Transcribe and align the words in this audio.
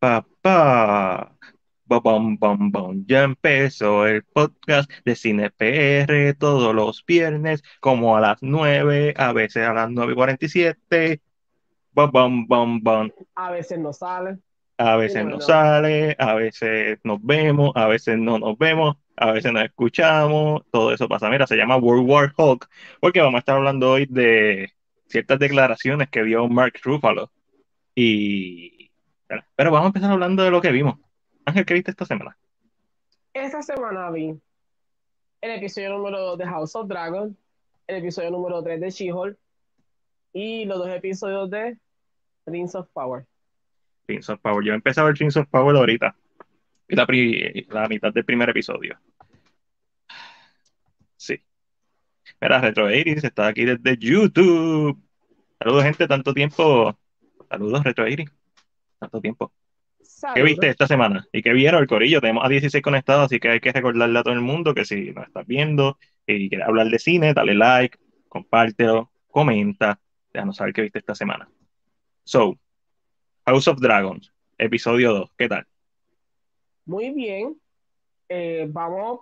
pa, 0.00 0.26
pa. 0.42 1.36
Bom, 1.84 2.36
bom, 2.38 2.70
bom. 2.70 3.04
Ya 3.06 3.24
empezó 3.24 4.06
el 4.06 4.22
podcast 4.24 4.90
de 5.04 5.14
Cine 5.16 5.50
PR 5.50 6.34
todos 6.38 6.74
los 6.74 7.04
viernes, 7.04 7.62
como 7.80 8.16
a 8.16 8.20
las 8.20 8.38
9, 8.40 9.14
a 9.16 9.32
veces 9.32 9.66
a 9.66 9.74
las 9.74 9.90
9 9.90 10.12
y 10.12 10.14
47. 10.14 11.20
Bom, 11.92 12.46
bom, 12.46 12.80
bom. 12.80 13.10
A 13.34 13.50
veces 13.50 13.78
no 13.78 13.92
sale. 13.92 14.38
A 14.78 14.96
veces 14.96 15.26
no 15.26 15.42
sale, 15.42 16.16
a 16.18 16.34
veces 16.34 16.98
nos 17.04 17.22
vemos, 17.22 17.72
a 17.74 17.86
veces 17.86 18.16
no 18.16 18.38
nos 18.38 18.56
vemos, 18.56 18.96
a 19.16 19.32
veces 19.32 19.52
nos 19.52 19.64
escuchamos, 19.64 20.62
todo 20.70 20.94
eso 20.94 21.06
pasa. 21.06 21.28
Mira, 21.28 21.46
se 21.46 21.56
llama 21.56 21.76
World 21.76 22.08
War 22.08 22.32
Hulk, 22.34 22.66
porque 22.98 23.20
vamos 23.20 23.34
a 23.34 23.38
estar 23.40 23.56
hablando 23.56 23.90
hoy 23.90 24.06
de 24.06 24.72
ciertas 25.06 25.38
declaraciones 25.38 26.08
que 26.08 26.24
dio 26.24 26.48
Mark 26.48 26.80
Ruffalo. 26.82 27.30
Y... 27.94 28.79
Pero 29.56 29.70
vamos 29.70 29.84
a 29.84 29.88
empezar 29.88 30.10
hablando 30.10 30.42
de 30.42 30.50
lo 30.50 30.60
que 30.60 30.70
vimos. 30.72 30.98
Ángel, 31.44 31.64
¿qué 31.64 31.74
viste 31.74 31.90
esta 31.90 32.04
semana? 32.04 32.36
Esta 33.32 33.62
semana 33.62 34.10
vi 34.10 34.34
el 35.40 35.50
episodio 35.52 35.90
número 35.90 36.18
2 36.20 36.38
de 36.38 36.46
House 36.46 36.74
of 36.76 36.88
Dragon, 36.88 37.36
el 37.86 37.96
episodio 37.96 38.30
número 38.30 38.62
3 38.62 38.80
de 38.80 38.90
She-Hulk 38.90 39.38
y 40.32 40.64
los 40.64 40.78
dos 40.78 40.88
episodios 40.90 41.48
de 41.50 41.78
Rings 42.46 42.74
of 42.74 42.88
Power. 42.92 43.24
Rings 44.08 44.28
of 44.28 44.40
Power. 44.40 44.64
Yo 44.64 44.74
empecé 44.74 45.00
a 45.00 45.04
ver 45.04 45.14
Rings 45.14 45.36
of 45.36 45.46
Power 45.48 45.76
ahorita. 45.76 46.14
La, 46.88 47.06
pri- 47.06 47.66
la 47.70 47.86
mitad 47.86 48.12
del 48.12 48.24
primer 48.24 48.50
episodio. 48.50 48.98
Sí. 51.16 51.40
Mira, 52.40 52.60
Retro 52.60 52.86
80 52.86 53.26
está 53.26 53.46
aquí 53.48 53.64
desde 53.64 53.96
YouTube. 53.96 54.98
Saludos, 55.58 55.84
gente, 55.84 56.08
tanto 56.08 56.34
tiempo. 56.34 56.98
Saludos, 57.48 57.84
Retro 57.84 58.04
80. 58.04 58.32
Tanto 59.00 59.20
tiempo. 59.20 59.52
¿Qué 60.34 60.42
viste 60.42 60.68
esta 60.68 60.86
semana? 60.86 61.26
¿Y 61.32 61.42
qué 61.42 61.52
vieron 61.52 61.80
el 61.80 61.88
corillo? 61.88 62.20
Tenemos 62.20 62.44
a 62.44 62.48
16 62.48 62.82
conectados, 62.82 63.24
así 63.24 63.40
que 63.40 63.48
hay 63.48 63.60
que 63.60 63.72
recordarle 63.72 64.18
a 64.18 64.22
todo 64.22 64.34
el 64.34 64.40
mundo 64.42 64.74
que 64.74 64.84
si 64.84 65.10
nos 65.12 65.26
estás 65.26 65.46
viendo 65.46 65.98
y 66.26 66.48
quieres 66.48 66.68
hablar 66.68 66.88
de 66.88 66.98
cine, 66.98 67.32
dale 67.34 67.54
like, 67.54 67.98
compártelo, 68.28 69.10
comenta, 69.28 69.98
déjanos 70.32 70.56
saber 70.56 70.72
qué 70.74 70.82
viste 70.82 70.98
esta 71.00 71.14
semana. 71.14 71.48
So, 72.24 72.58
House 73.46 73.66
of 73.68 73.80
Dragons, 73.80 74.32
episodio 74.58 75.12
2, 75.14 75.30
¿qué 75.36 75.48
tal? 75.48 75.66
Muy 76.84 77.10
bien. 77.10 77.58
Eh, 78.28 78.66
vamos 78.70 79.20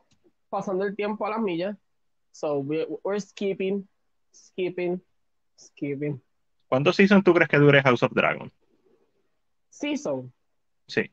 pasando 0.48 0.84
el 0.84 0.96
tiempo 0.96 1.26
a 1.26 1.30
las 1.30 1.40
millas. 1.40 1.76
So 2.32 2.58
we- 2.58 2.86
we're 3.04 3.20
skipping, 3.20 3.88
skipping, 4.32 5.00
skipping. 5.56 6.20
¿Cuántos 6.68 6.96
seasons 6.96 7.24
tú 7.24 7.32
crees 7.32 7.48
que 7.48 7.58
dure 7.58 7.82
House 7.82 8.02
of 8.02 8.12
Dragons? 8.12 8.52
Season. 9.78 10.32
Sí. 10.88 11.10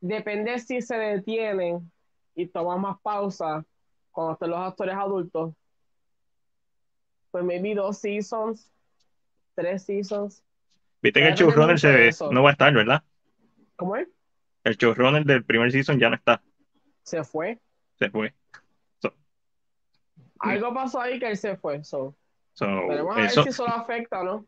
Depende 0.00 0.58
si 0.60 0.80
se 0.80 0.96
detienen 0.96 1.90
y 2.34 2.46
toman 2.46 2.80
más 2.80 2.98
pausa 3.02 3.64
cuando 4.10 4.32
estén 4.32 4.50
los 4.50 4.60
actores 4.60 4.94
adultos. 4.94 5.54
Pues 7.30 7.44
maybe 7.44 7.74
dos 7.74 7.98
seasons, 7.98 8.72
tres 9.54 9.84
seasons. 9.84 10.42
Viste 11.02 11.20
que 11.20 11.28
el 11.28 11.34
showrunner 11.34 11.78
se, 11.78 12.08
eso. 12.08 12.32
no 12.32 12.42
va 12.42 12.50
a 12.50 12.52
estar, 12.52 12.72
¿verdad? 12.72 13.02
¿Cómo 13.76 13.96
es? 13.96 14.08
El 14.64 14.76
showrunner 14.76 15.24
del 15.24 15.44
primer 15.44 15.70
season 15.70 15.98
ya 15.98 16.08
no 16.08 16.16
está, 16.16 16.42
Se 17.02 17.22
fue. 17.24 17.60
se 17.98 18.10
fue. 18.10 18.34
So, 19.00 19.12
Algo 20.40 20.72
pasó 20.72 21.00
ahí 21.00 21.18
que 21.18 21.28
él 21.28 21.36
se 21.36 21.56
fue. 21.56 21.84
So. 21.84 22.16
so, 22.54 22.66
Veremos 22.88 23.16
a 23.16 23.20
ver 23.20 23.26
eso, 23.26 23.42
si 23.42 23.50
eso 23.50 23.66
lo 23.66 23.74
afecta 23.74 24.24
no. 24.24 24.46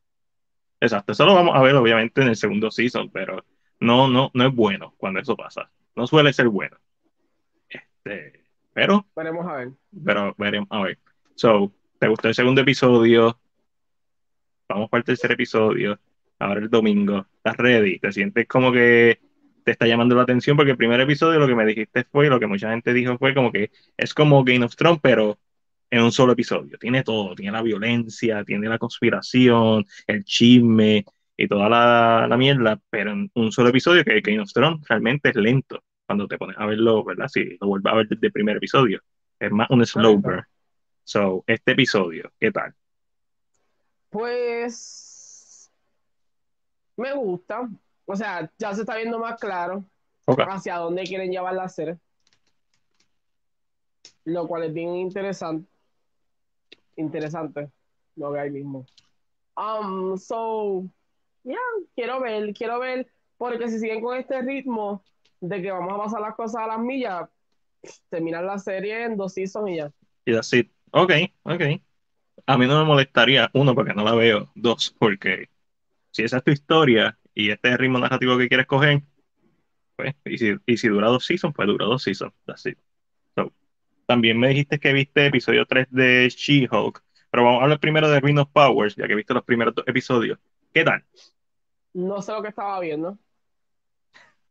Exacto, 0.81 1.13
eso 1.13 1.27
lo 1.27 1.35
vamos 1.35 1.55
a 1.55 1.61
ver 1.61 1.75
obviamente 1.75 2.23
en 2.23 2.29
el 2.29 2.37
segundo 2.37 2.71
season, 2.71 3.11
pero 3.11 3.45
no, 3.81 4.09
no, 4.09 4.31
no 4.33 4.47
es 4.47 4.55
bueno 4.55 4.95
cuando 4.97 5.21
eso 5.21 5.37
pasa. 5.37 5.71
No 5.95 6.07
suele 6.07 6.33
ser 6.33 6.49
bueno. 6.49 6.77
Este, 7.69 8.45
pero, 8.73 9.07
Veremos 9.15 9.47
a 9.47 9.57
ver. 9.57 9.69
pero 10.05 10.35
veremos, 10.39 10.69
a 10.71 10.83
ver. 10.83 10.99
So, 11.35 11.73
¿te 11.99 12.09
gustó 12.09 12.29
el 12.29 12.35
segundo 12.35 12.63
episodio? 12.63 13.39
Vamos 14.69 14.89
para 14.89 15.01
el 15.01 15.05
tercer 15.05 15.33
episodio. 15.33 15.99
Ahora 16.39 16.61
el 16.61 16.71
domingo. 16.71 17.27
¿Estás 17.37 17.57
ready? 17.57 17.99
¿Te 17.99 18.13
sientes 18.13 18.47
como 18.47 18.73
que 18.73 19.21
te 19.65 19.73
está 19.73 19.87
llamando 19.87 20.15
la 20.15 20.23
atención? 20.23 20.57
Porque 20.57 20.71
el 20.73 20.77
primer 20.77 21.01
episodio 21.01 21.39
lo 21.39 21.47
que 21.47 21.55
me 21.55 21.67
dijiste 21.67 22.05
fue, 22.05 22.29
lo 22.29 22.41
que 22.41 22.47
mucha 22.47 22.71
gente 22.71 22.95
dijo 22.95 23.19
fue 23.19 23.35
como 23.35 23.53
que 23.53 23.71
es 23.97 24.15
como 24.15 24.45
Game 24.45 24.65
of 24.65 24.77
Thrones, 24.77 25.01
pero 25.03 25.39
en 25.91 26.03
un 26.03 26.13
solo 26.13 26.33
episodio. 26.33 26.79
Tiene 26.79 27.03
todo, 27.03 27.35
tiene 27.35 27.53
la 27.53 27.63
violencia, 27.63 28.45
tiene 28.45 28.69
la 28.69 28.79
conspiración, 28.79 29.85
el 30.07 30.25
chisme 30.25 31.05
y 31.37 31.49
toda 31.49 31.69
la, 31.69 32.27
la 32.29 32.37
mierda, 32.37 32.81
pero 32.91 33.13
en 33.13 33.31
un 33.35 33.51
solo 33.51 33.71
episodio 33.71 34.05
que 34.05 34.21
Game 34.21 34.41
of 34.41 34.53
Thrones 34.53 34.87
realmente 34.89 35.31
es 35.31 35.37
lento 35.37 35.83
cuando 36.07 36.27
te 36.27 36.39
pones 36.39 36.57
a 36.59 36.67
verlo, 36.67 37.05
¿verdad? 37.05 37.29
Si 37.29 37.57
lo 37.61 37.69
vuelves 37.69 37.93
a 37.93 37.97
ver 37.97 38.09
desde 38.09 38.27
el 38.27 38.33
primer 38.33 38.57
episodio. 38.57 39.01
Es 39.39 39.51
más 39.51 39.71
un 39.71 39.85
slow 39.87 40.19
burn. 40.19 40.45
So, 41.05 41.45
este 41.47 41.73
episodio, 41.73 42.33
¿qué 42.39 42.53
tal? 42.53 42.75
Pues 44.11 45.71
me 46.97 47.15
gusta. 47.15 47.69
O 48.05 48.17
sea, 48.17 48.51
ya 48.59 48.75
se 48.75 48.83
está 48.83 48.97
viendo 48.97 49.19
más 49.19 49.41
claro 49.41 49.85
hacia 50.27 50.77
dónde 50.77 51.05
quieren 51.05 51.31
llevar 51.31 51.55
la 51.55 51.69
serie. 51.69 51.99
Lo 54.25 54.47
cual 54.47 54.65
es 54.65 54.75
bien 54.75 54.95
interesante. 54.97 55.71
Interesante. 57.01 57.71
Lo 58.17 58.33
que 58.33 58.41
hay 58.41 58.51
mismo. 58.51 58.87
Um, 59.57 60.17
so, 60.17 60.85
yeah, 61.45 61.57
quiero 61.95 62.21
ver, 62.21 62.53
quiero 62.55 62.79
ver, 62.79 63.11
porque 63.37 63.69
si 63.69 63.79
siguen 63.79 64.03
con 64.03 64.17
este 64.17 64.41
ritmo 64.43 65.05
de 65.41 65.63
que 65.63 65.71
vamos 65.71 65.95
a 65.95 66.05
pasar 66.05 66.21
las 66.21 66.35
cosas 66.35 66.63
a 66.63 66.67
las 66.67 66.79
millas, 66.79 67.29
terminar 68.09 68.45
la 68.45 68.59
serie 68.59 69.05
en 69.05 69.17
dos 69.17 69.35
seasons 69.35 69.71
y 69.71 69.77
ya. 69.77 69.91
Y 70.25 70.35
así, 70.35 70.71
ok, 70.93 71.13
ok. 71.43 71.63
A 72.47 72.59
mí 72.59 72.67
no 72.67 72.79
me 72.79 72.85
molestaría, 72.85 73.51
uno, 73.55 73.75
porque 73.75 73.95
no 73.95 74.05
la 74.05 74.15
veo, 74.15 74.51
dos, 74.55 74.95
porque 74.99 75.49
si 76.11 76.23
esa 76.23 76.39
es 76.39 76.45
tu 76.45 76.51
historia 76.51 77.19
y 77.35 77.51
este 77.51 77.69
es 77.69 77.73
el 77.73 77.79
ritmo 77.79 77.99
narrativo 77.99 78.37
que 78.39 78.49
quieres 78.49 78.67
coger, 78.67 79.03
pues, 79.97 80.15
y 80.25 80.39
si, 80.39 80.55
y 80.67 80.77
si 80.77 80.89
dura 80.89 81.09
dos 81.09 81.25
seasons, 81.25 81.55
pues 81.55 81.69
dura 81.69 81.87
dos 81.87 82.03
seasons. 82.03 82.33
So, 82.47 82.71
también 84.11 84.41
me 84.41 84.49
dijiste 84.49 84.81
que 84.81 84.93
viste 84.93 85.27
episodio 85.27 85.65
3 85.67 85.87
de 85.89 86.29
She-Hulk, 86.29 87.01
pero 87.31 87.45
vamos 87.45 87.61
a 87.61 87.63
hablar 87.63 87.79
primero 87.79 88.11
de 88.11 88.19
Ring 88.19 88.41
of 88.41 88.49
Powers, 88.53 88.97
ya 88.97 89.07
que 89.07 89.15
viste 89.15 89.33
los 89.33 89.45
primeros 89.45 89.73
dos 89.73 89.87
episodios. 89.87 90.37
¿Qué 90.75 90.83
tal? 90.83 91.05
No 91.95 92.21
sé 92.21 92.33
lo 92.33 92.43
que 92.43 92.49
estaba 92.49 92.81
viendo. 92.81 93.17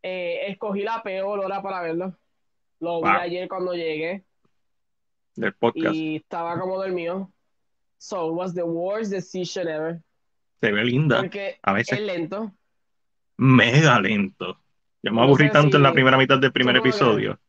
Eh, 0.01 0.45
escogí 0.47 0.83
la 0.83 1.03
peor 1.03 1.39
hora 1.39 1.61
para 1.61 1.81
verlo. 1.81 2.17
Lo 2.79 3.01
vi 3.01 3.09
ayer 3.09 3.49
cuando 3.49 3.73
llegué 3.73 4.23
Del 5.35 5.53
podcast. 5.55 5.93
y 5.93 6.15
estaba 6.15 6.57
como 6.57 6.77
dormido. 6.77 7.29
So 7.97 8.29
it 8.29 8.35
was 8.37 8.53
the 8.55 8.63
worst 8.63 9.11
decision 9.11 9.67
ever. 9.67 9.99
Se 10.61 10.71
ve 10.71 10.85
linda, 10.85 11.17
Porque 11.17 11.59
a 11.61 11.73
veces 11.73 11.99
es 11.99 12.05
lento. 12.05 12.53
mega 13.35 13.99
lento. 13.99 14.57
Yo 15.03 15.11
me 15.11 15.17
No 15.17 15.23
aburrí 15.23 15.51
tanto 15.51 15.75
en 15.75 15.83
la 15.83 15.91
primera 15.91 16.17
mitad 16.17 16.39
del 16.39 16.53
primer 16.53 16.77
¿Cómo 16.77 16.85
lo 16.85 16.89
episodio. 16.89 17.39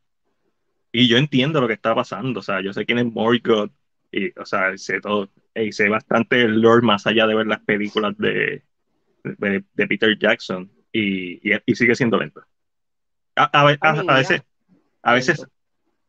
Y 0.91 1.07
yo 1.07 1.17
entiendo 1.17 1.61
lo 1.61 1.67
que 1.67 1.73
está 1.73 1.95
pasando. 1.95 2.39
O 2.41 2.43
sea, 2.43 2.61
yo 2.61 2.73
sé 2.73 2.85
quién 2.85 2.99
es 2.99 3.05
Morgoth. 3.05 3.71
Y, 4.11 4.37
o 4.39 4.45
sea, 4.45 4.77
sé 4.77 4.99
todo. 5.01 5.31
Y 5.55 5.71
sé 5.71 5.89
bastante 5.89 6.41
el 6.41 6.61
lore 6.61 6.81
más 6.85 7.07
allá 7.07 7.27
de 7.27 7.35
ver 7.35 7.47
las 7.47 7.61
películas 7.61 8.17
de, 8.17 8.63
de, 9.23 9.63
de 9.73 9.87
Peter 9.87 10.17
Jackson. 10.19 10.71
Y, 10.91 11.49
y, 11.49 11.57
y 11.65 11.75
sigue 11.75 11.95
siendo 11.95 12.17
lento. 12.17 12.43
A, 13.35 13.45
a 13.61 13.65
veces, 13.65 14.43
a 15.03 15.13
veces, 15.13 15.47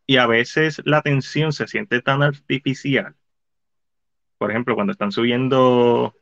y 0.07 0.17
a 0.19 0.27
veces 0.27 0.83
la 0.85 1.03
tensión 1.03 1.53
se 1.53 1.67
siente 1.69 2.03
tan 2.03 2.23
artificial. 2.23 3.17
Por 4.39 4.51
ejemplo, 4.51 4.75
cuando 4.75 4.93
están 4.93 5.13
subiendo, 5.13 6.15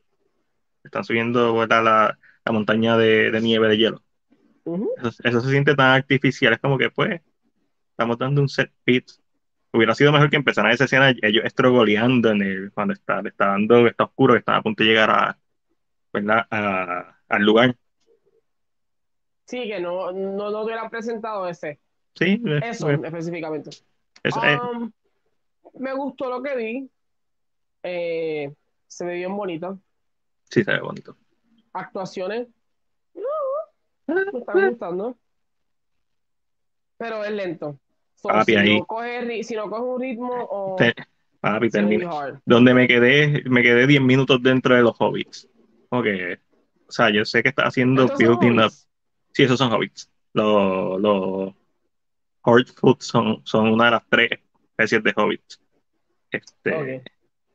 están 0.84 1.04
subiendo 1.04 1.66
la, 1.66 2.18
la 2.44 2.52
montaña 2.52 2.96
de, 2.96 3.30
de 3.30 3.40
nieve 3.40 3.68
de 3.68 3.78
hielo. 3.78 4.04
Eso, 4.98 5.10
eso 5.24 5.40
se 5.40 5.50
siente 5.50 5.74
tan 5.74 5.92
artificial, 5.92 6.52
es 6.52 6.60
como 6.60 6.78
que 6.78 6.90
pues 6.90 7.20
estamos 8.00 8.16
dando 8.16 8.40
un 8.40 8.48
set 8.48 8.72
piece. 8.82 9.20
Hubiera 9.74 9.94
sido 9.94 10.10
mejor 10.10 10.30
que 10.30 10.36
empezaran 10.36 10.72
esa 10.72 10.84
escena 10.84 11.10
ellos 11.20 11.44
estrogoleando 11.44 12.30
en 12.30 12.40
el, 12.40 12.72
cuando 12.72 12.94
está, 12.94 13.20
le 13.20 13.28
está 13.28 13.48
dando, 13.48 13.86
está 13.86 14.04
oscuro, 14.04 14.32
que 14.32 14.38
están 14.38 14.54
a 14.56 14.62
punto 14.62 14.82
de 14.82 14.88
llegar 14.88 15.10
a, 15.10 15.38
¿verdad? 16.10 16.46
A- 16.50 17.18
al 17.28 17.42
lugar. 17.42 17.76
Sí, 19.44 19.64
que 19.68 19.80
no, 19.80 20.10
no, 20.12 20.50
no 20.50 20.60
te 20.60 20.64
hubieran 20.64 20.88
presentado 20.88 21.46
ese. 21.46 21.78
Sí, 22.14 22.42
eh, 22.46 22.60
Eso 22.64 22.88
específicamente. 22.90 23.68
eso, 24.22 24.42
eh, 24.44 24.58
Um, 24.62 24.90
me 25.78 25.92
gustó 25.92 26.30
lo 26.30 26.42
que 26.42 26.56
vi. 26.56 26.90
Eh, 27.82 28.50
se 28.86 29.04
ve 29.04 29.14
bien 29.16 29.36
bonito. 29.36 29.78
sí 30.44 30.64
se 30.64 30.72
ve 30.72 30.80
bonito. 30.80 31.16
Actuaciones. 31.74 32.48
No, 33.14 33.22
me 34.32 34.38
están 34.38 34.70
gustando. 34.70 35.18
Pero 36.96 37.24
es 37.24 37.32
lento. 37.32 37.78
So, 38.20 38.28
Papi, 38.28 38.52
si, 38.52 38.58
ahí. 38.58 38.78
no 38.78 38.84
coge, 38.86 39.42
si 39.44 39.54
no 39.54 39.70
coge 39.70 39.82
un 39.82 40.00
ritmo 40.00 40.30
o 40.50 40.76
papi, 41.40 41.70
termina. 41.70 42.40
Donde 42.44 42.74
me 42.74 42.86
quedé, 42.86 43.42
me 43.46 43.62
quedé 43.62 43.86
10 43.86 44.02
minutos 44.02 44.42
dentro 44.42 44.74
de 44.74 44.82
los 44.82 44.94
hobbits. 44.98 45.48
Ok, 45.88 46.06
o 46.86 46.92
sea, 46.92 47.08
yo 47.10 47.24
sé 47.24 47.42
que 47.42 47.48
está 47.48 47.62
haciendo 47.64 48.06
building 48.18 48.58
up. 48.60 48.72
Sí, 49.32 49.44
esos 49.44 49.58
son 49.58 49.72
hobbits. 49.72 50.10
Los, 50.34 51.00
los 51.00 51.54
Hortfoot 52.42 53.00
son, 53.00 53.40
son 53.44 53.68
una 53.72 53.86
de 53.86 53.90
las 53.92 54.02
tres 54.08 54.30
especies 54.76 55.02
de 55.02 55.12
hobbits. 55.16 55.60
Este, 56.30 57.02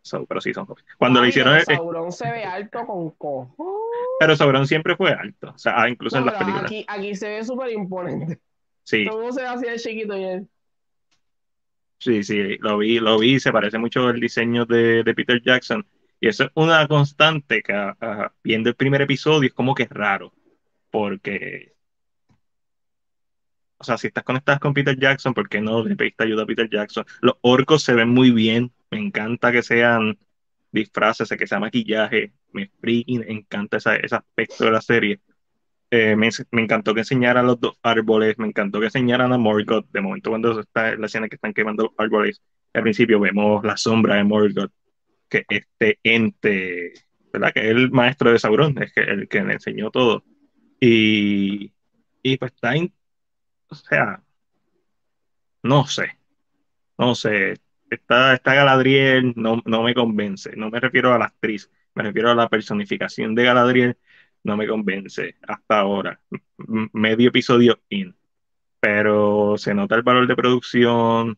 so, 0.02 0.26
pero 0.26 0.42
sí 0.42 0.52
son 0.54 0.66
hobbits. 0.68 0.88
Cuando 0.98 1.20
le 1.22 1.26
Ay, 1.26 1.30
hicieron. 1.30 1.54
pero 1.66 1.78
Sauron 1.78 2.12
se 2.12 2.32
ve 2.32 2.44
alto 2.44 2.86
con 2.88 3.12
cojo. 3.12 3.90
pero 4.20 4.36
Sauron 4.36 4.66
siempre 4.68 4.96
fue 4.96 5.12
alto. 5.12 5.52
O 5.54 5.58
sea, 5.60 5.74
ah, 5.80 5.90
incluso 5.90 6.16
No, 6.20 6.22
en 6.22 6.26
las 6.26 6.36
películas. 6.38 6.66
aquí, 6.66 6.86
aquí 6.88 7.16
se 7.16 7.30
ve 7.30 7.44
súper 7.44 7.72
imponente. 7.72 8.40
Sí, 8.84 9.06
Todo 9.06 9.32
se 9.32 9.42
ve 9.42 9.48
así 9.48 9.66
de 9.66 9.80
chiquito 9.80 10.18
y 10.18 10.24
él. 10.24 10.48
Sí, 12.06 12.24
sí. 12.24 12.58
Lo 12.60 12.78
vi, 12.78 13.00
lo 13.00 13.20
vi. 13.20 13.40
Se 13.40 13.52
parece 13.52 13.78
mucho 13.78 14.10
el 14.10 14.20
diseño 14.20 14.66
de, 14.66 15.04
de 15.04 15.14
Peter 15.16 15.42
Jackson. 15.42 15.86
Y 16.20 16.28
eso 16.30 16.46
es 16.46 16.52
una 16.56 16.88
constante 16.88 17.62
que 17.62 17.74
viendo 18.44 18.70
el 18.70 18.76
primer 18.76 19.02
episodio 19.02 19.48
es 19.48 19.54
como 19.54 19.76
que 19.76 19.84
es 19.84 19.90
raro. 19.90 20.34
Porque. 20.92 21.74
O 23.78 23.84
sea, 23.84 23.98
si 23.98 24.08
estás 24.08 24.24
conectado 24.24 24.60
con 24.60 24.74
Peter 24.74 24.98
Jackson, 24.98 25.34
¿por 25.34 25.50
qué 25.50 25.62
no 25.62 25.84
le 25.84 25.96
pediste 25.96 26.24
ayuda 26.24 26.44
a 26.44 26.46
Peter 26.46 26.70
Jackson? 26.70 27.06
Los 27.22 27.36
orcos 27.42 27.84
se 27.84 27.94
ven 27.94 28.10
muy 28.10 28.32
bien. 28.32 28.72
Me 28.90 29.00
encanta 29.00 29.52
que 29.52 29.62
sean 29.64 30.18
disfraces, 30.72 31.30
que 31.30 31.48
sea 31.48 31.60
maquillaje. 31.60 32.34
Me 32.54 32.72
encanta 33.08 33.78
esa- 33.78 33.98
ese 33.98 34.16
aspecto 34.16 34.66
de 34.66 34.72
la 34.72 34.82
serie. 34.82 35.20
Eh, 35.98 36.16
me, 36.18 36.30
encantó 36.62 36.94
que 36.94 37.02
enseñaran 37.02 37.48
los 37.48 37.60
dos 37.60 37.78
árboles. 37.82 38.38
Me 38.38 38.48
encantó 38.48 38.80
que 38.80 38.88
enseñaran 38.88 39.32
a 39.34 39.38
Morgoth. 39.38 39.88
De 39.92 40.02
momento, 40.02 40.30
cuando 40.32 40.60
está 40.60 40.96
la 40.98 41.06
escena 41.06 41.30
que 41.30 41.36
están 41.36 41.54
quemando 41.54 41.84
los 41.86 41.94
árboles, 41.98 42.42
al 42.74 42.84
principio 42.84 43.20
vemos 43.20 43.64
la 43.64 43.78
sombra 43.78 44.16
de 44.16 44.24
Morgoth. 44.26 44.72
Que 45.30 45.46
este 45.50 46.00
ente, 46.04 46.94
¿verdad? 47.34 47.54
Que 47.54 47.62
es 47.62 47.68
el 47.72 47.92
maestro 47.92 48.32
de 48.32 48.40
Sauron, 48.40 48.82
es 48.84 48.94
que 48.94 49.02
el 49.02 49.28
que 49.30 49.44
le 49.44 49.54
enseñó 49.54 49.92
todo. 49.92 50.24
Y, 50.80 51.74
y 52.24 52.38
pues 52.38 52.54
está, 52.54 52.76
in- 52.78 52.94
o 53.70 53.76
sea, 53.76 54.24
no 55.64 55.86
sé, 55.88 56.18
no 56.98 57.16
sé. 57.16 57.56
Esta, 57.90 58.34
esta 58.36 58.54
Galadriel 58.56 59.34
no, 59.36 59.62
no 59.66 59.84
me 59.84 59.94
convence. 59.94 60.56
No 60.56 60.70
me 60.70 60.80
refiero 60.80 61.14
a 61.14 61.20
la 61.20 61.26
actriz, 61.26 61.72
me 61.96 62.04
refiero 62.04 62.32
a 62.32 62.36
la 62.36 62.50
personificación 62.50 63.36
de 63.36 63.44
Galadriel. 63.46 63.98
No 64.46 64.56
me 64.56 64.68
convence 64.68 65.36
hasta 65.48 65.80
ahora. 65.80 66.20
Medio 66.94 67.30
episodio 67.30 67.82
in. 67.90 68.16
Pero 68.80 69.58
se 69.58 69.74
nota 69.74 69.96
el 69.96 70.04
valor 70.04 70.28
de 70.28 70.36
producción. 70.36 71.38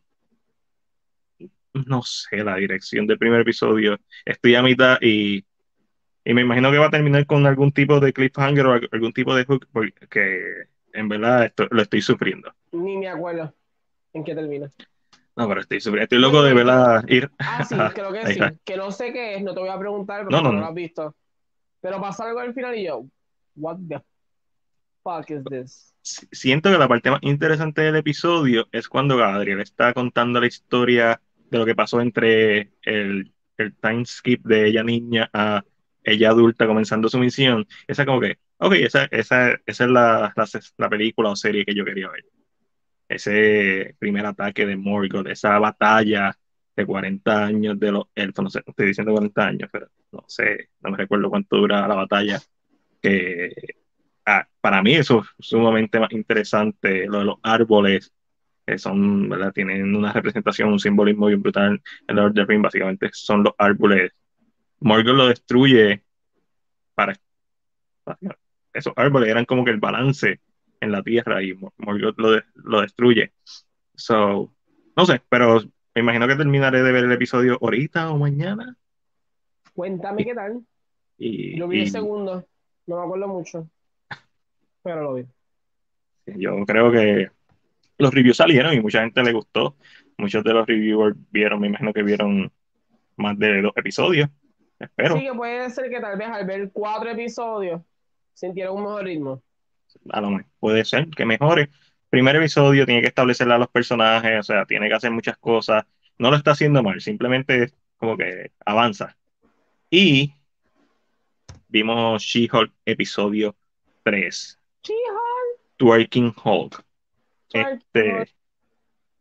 No 1.74 2.01
sé, 2.04 2.44
la 2.44 2.56
dirección 2.57 3.07
del 3.07 3.18
primer 3.18 3.42
episodio. 3.42 3.98
Estoy 4.25 4.56
a 4.56 4.62
mitad 4.62 4.98
y, 5.01 5.45
y 6.25 6.33
me 6.33 6.42
imagino 6.42 6.69
que 6.69 6.80
va 6.80 6.88
a 6.88 6.92
terminar 6.92 7.25
con 7.25 7.45
algún 7.45 7.71
tipo 7.71 8.00
de 8.01 8.12
cliffhanger 8.12 8.65
o 8.65 8.75
alg- 8.75 8.89
algún 8.92 9.13
tipo 9.13 9.33
de 9.33 9.45
hook, 9.45 9.68
porque 9.71 10.65
en 10.92 11.07
verdad 11.07 11.45
esto, 11.45 11.65
lo 11.71 11.81
estoy 11.81 12.01
sufriendo. 12.01 12.54
Ni 12.74 12.98
me 12.98 13.07
acuerdo 13.07 13.54
en 14.12 14.24
qué 14.25 14.36
termina. 14.36 14.69
No, 15.38 15.48
pero 15.48 15.62
estoy 15.62 15.80
sufriendo. 15.80 16.04
Estoy 16.04 16.18
loco 16.19 16.44
de 16.44 16.54
verla 16.54 17.06
ir. 17.07 17.31
Ah, 17.38 17.63
sí, 17.63 17.75
creo 17.95 18.12
que 18.12 18.25
sí. 18.33 18.39
Que 18.65 18.75
no 18.75 18.92
sé 18.92 19.13
qué 19.13 19.36
es, 19.36 19.44
no 19.44 19.54
te 19.54 19.62
voy 19.62 19.69
a 19.69 19.80
preguntar 19.80 20.25
porque 20.25 20.36
no, 20.44 20.51
no. 20.51 20.59
lo 20.59 20.65
has 20.65 20.74
visto. 20.74 21.15
Pero 21.81 22.01
pasa 22.01 22.25
algo 22.25 22.39
al 22.39 22.53
final 22.53 22.75
y 22.75 22.85
yo, 22.85 23.06
what 23.56 23.77
the 23.88 24.01
fuck 25.03 25.29
is 25.31 25.44
this? 25.47 25.94
Si- 26.01 26.27
Siento 26.31 26.71
que 26.71 26.77
la 26.77 26.88
parte 26.88 27.12
más 27.12 27.19
interesante 27.24 27.81
del 27.81 27.95
episodio 27.97 28.68
es 28.71 28.88
cuando 28.88 29.18
Galadriel 29.18 29.62
está 29.62 29.94
contando 29.94 30.39
la 30.39 30.47
historia 30.47 31.21
de 31.50 31.57
lo 31.57 31.65
que 31.65 31.75
pasó 31.75 32.01
entre 32.01 32.71
el, 32.81 33.33
el 33.57 33.75
time 33.75 34.06
skip 34.06 34.45
de 34.45 34.68
ella 34.68 34.83
niña 34.83 35.29
a 35.33 35.63
ella 36.03 36.29
adulta 36.29 36.68
comenzando 36.68 37.09
su 37.09 37.19
misión. 37.19 37.68
Esa 37.88 38.06
como 38.06 38.21
que, 38.21 38.38
ok, 38.57 38.73
esa, 38.75 39.06
esa, 39.12 39.51
esa 39.65 39.83
es 39.85 39.89
la, 39.89 40.33
la, 40.35 40.45
la 40.77 40.89
película 40.89 41.30
o 41.30 41.35
serie 41.35 41.65
que 41.65 41.75
yo 41.75 41.83
quería 41.85 42.09
ver. 42.09 42.25
Ese 43.09 43.95
primer 44.00 44.25
ataque 44.25 44.65
de 44.65 44.75
Morgoth, 44.77 45.27
esa 45.27 45.57
batalla 45.59 46.38
de 46.77 46.88
40 46.88 47.45
años 47.45 47.79
de 47.79 47.91
los 47.91 48.06
no 48.41 48.50
sé, 48.51 48.62
estoy 48.65 48.88
diciendo 48.88 49.13
40 49.13 49.47
años, 49.47 49.69
pero 49.74 49.88
no 50.13 50.24
sé, 50.27 50.69
no 50.81 50.91
me 50.91 50.97
recuerdo 50.97 51.29
cuánto 51.31 51.57
dura 51.57 51.88
la 51.88 51.95
batalla, 51.95 52.39
que 53.01 53.51
ah, 54.25 54.47
para 54.62 54.81
mí 54.83 54.95
eso 54.95 55.21
es 55.21 55.27
sumamente 55.50 56.00
más 56.00 56.12
interesante, 56.12 57.07
lo 57.07 57.19
de 57.19 57.25
los 57.25 57.38
árboles, 57.44 58.13
que 58.65 58.77
son. 58.77 59.29
Tienen 59.53 59.95
una 59.95 60.13
representación, 60.13 60.69
un 60.71 60.79
simbolismo 60.79 61.27
bien 61.27 61.41
brutal 61.41 61.81
en 62.07 62.15
Lord 62.15 62.29
of 62.31 62.35
the 62.35 62.45
Rings, 62.45 62.63
básicamente 62.63 63.09
son 63.13 63.44
los 63.44 63.53
árboles. 63.57 64.12
Morgoth 64.81 65.15
lo 65.15 65.27
destruye 65.27 66.03
para, 66.95 67.15
esos 68.73 68.94
árboles 68.95 69.30
eran 69.30 69.45
como 69.45 69.63
que 69.65 69.71
el 69.71 69.80
balance 69.80 70.39
en 70.80 70.91
la 70.91 71.03
tierra 71.03 71.41
y 71.44 71.53
Mor- 71.53 71.73
Morgoth 71.77 72.18
lo, 72.19 72.31
de- 72.31 72.44
lo 72.56 72.81
destruye. 72.81 73.33
So, 73.95 74.53
no 74.95 75.06
sé, 75.06 75.21
pero 75.30 75.62
me 75.97 76.01
imagino 76.01 76.27
que 76.27 76.35
terminaré 76.35 76.83
de 76.83 76.91
ver 76.91 77.05
el 77.05 77.11
episodio 77.11 77.57
ahorita 77.59 78.11
o 78.11 78.19
mañana. 78.19 78.77
Cuéntame 79.73 80.25
qué 80.25 80.35
tal. 80.35 80.61
Y, 81.17 81.57
Yo 81.57 81.67
vi 81.67 81.79
y 81.79 81.81
el 81.81 81.89
segundo, 81.89 82.45
no 82.85 82.97
me 82.97 83.03
acuerdo 83.03 83.27
mucho, 83.27 83.67
pero 84.83 85.01
lo 85.01 85.15
vi. 85.15 85.25
yo 86.27 86.63
creo 86.67 86.91
que 86.91 87.31
los 87.97 88.13
reviews 88.13 88.38
salieron 88.38 88.75
y 88.75 88.79
mucha 88.79 89.01
gente 89.01 89.23
le 89.23 89.33
gustó. 89.33 89.75
Muchos 90.19 90.44
de 90.44 90.53
los 90.53 90.67
reviewers 90.67 91.17
vieron, 91.31 91.61
me 91.61 91.67
imagino 91.67 91.91
que 91.91 92.03
vieron 92.03 92.51
más 93.15 93.39
de 93.39 93.63
dos 93.63 93.73
episodios. 93.75 94.29
Espero. 94.77 95.17
Sí 95.17 95.23
que 95.23 95.33
puede 95.33 95.67
ser 95.71 95.89
que 95.89 95.99
tal 95.99 96.15
vez 96.15 96.27
al 96.27 96.45
ver 96.45 96.69
cuatro 96.71 97.09
episodios 97.09 97.81
sintieron 98.33 98.77
un 98.77 98.83
mejor 98.83 99.03
ritmo. 99.03 99.41
a 100.11 100.21
lo 100.21 100.29
mejor 100.29 100.45
puede 100.59 100.85
ser 100.85 101.07
que 101.09 101.25
mejore. 101.25 101.71
Primer 102.09 102.36
episodio 102.38 102.86
tiene 102.86 103.01
que 103.01 103.07
establecerle 103.07 103.56
a 103.56 103.57
los 103.57 103.69
personajes, 103.69 104.39
o 104.39 104.44
sea, 104.44 104.65
tiene 104.65 104.88
que 104.88 104.95
hacer 104.95 105.12
muchas 105.12 105.38
cosas. 105.38 105.86
No 106.18 106.30
lo 106.31 106.38
está 106.38 106.51
haciendo 106.51 106.81
mal, 106.81 107.01
simplemente 107.01 107.74
como 107.98 108.15
que 108.18 108.51
avanza. 108.65 109.18
Y 109.89 110.33
vimos 111.68 112.24
She-Hulk 112.24 112.74
episodio 112.86 113.56
3, 114.04 114.59
She-Hulk, 114.83 115.62
Twerking 115.77 116.33
Hulk. 116.44 116.83
Este, 117.54 118.13
Hulk. 118.13 118.30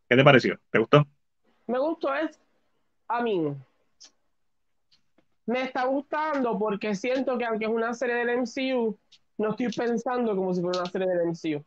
¿qué 0.09 0.17
te 0.17 0.25
pareció? 0.25 0.59
¿Te 0.71 0.79
gustó? 0.79 1.06
Me 1.67 1.79
gustó 1.79 2.15
es, 2.15 2.41
a 3.09 3.21
mí, 3.23 3.55
me 5.47 5.62
está 5.62 5.85
gustando 5.85 6.59
porque 6.59 6.94
siento 6.94 7.38
que 7.38 7.44
aunque 7.44 7.65
es 7.65 7.71
una 7.71 7.94
serie 7.94 8.17
del 8.17 8.38
MCU, 8.38 8.97
no 9.38 9.50
estoy 9.50 9.69
pensando 9.69 10.35
como 10.35 10.55
si 10.55 10.61
fuera 10.61 10.81
una 10.81 10.91
serie 10.91 11.09
del 11.09 11.29
MCU. 11.29 11.65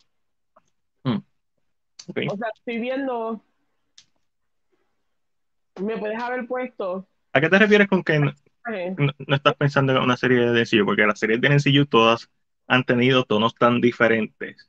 O 2.09 2.37
sea, 2.37 2.47
estoy 2.56 2.80
viendo, 2.80 3.42
me 5.81 5.97
puedes 5.97 6.19
haber 6.21 6.47
puesto, 6.47 7.07
¿A 7.31 7.39
qué 7.42 7.47
te 7.49 7.59
refieres 7.59 7.87
con 7.87 8.04
que 8.04 8.18
no, 8.19 8.31
eh, 8.73 8.95
no- 8.97 9.13
no 9.28 9.35
estás 9.35 9.54
pensando 9.56 9.92
en 9.95 9.99
una 10.01 10.18
serie 10.18 10.39
de 10.39 10.61
NCU? 10.61 10.83
Porque 10.85 11.06
las 11.06 11.19
series 11.19 11.39
de 11.39 11.47
NCU 11.49 11.85
todas 11.85 12.28
han 12.68 12.83
tenido 12.83 13.23
tonos 13.23 13.54
tan 13.54 13.80
diferentes. 13.80 14.68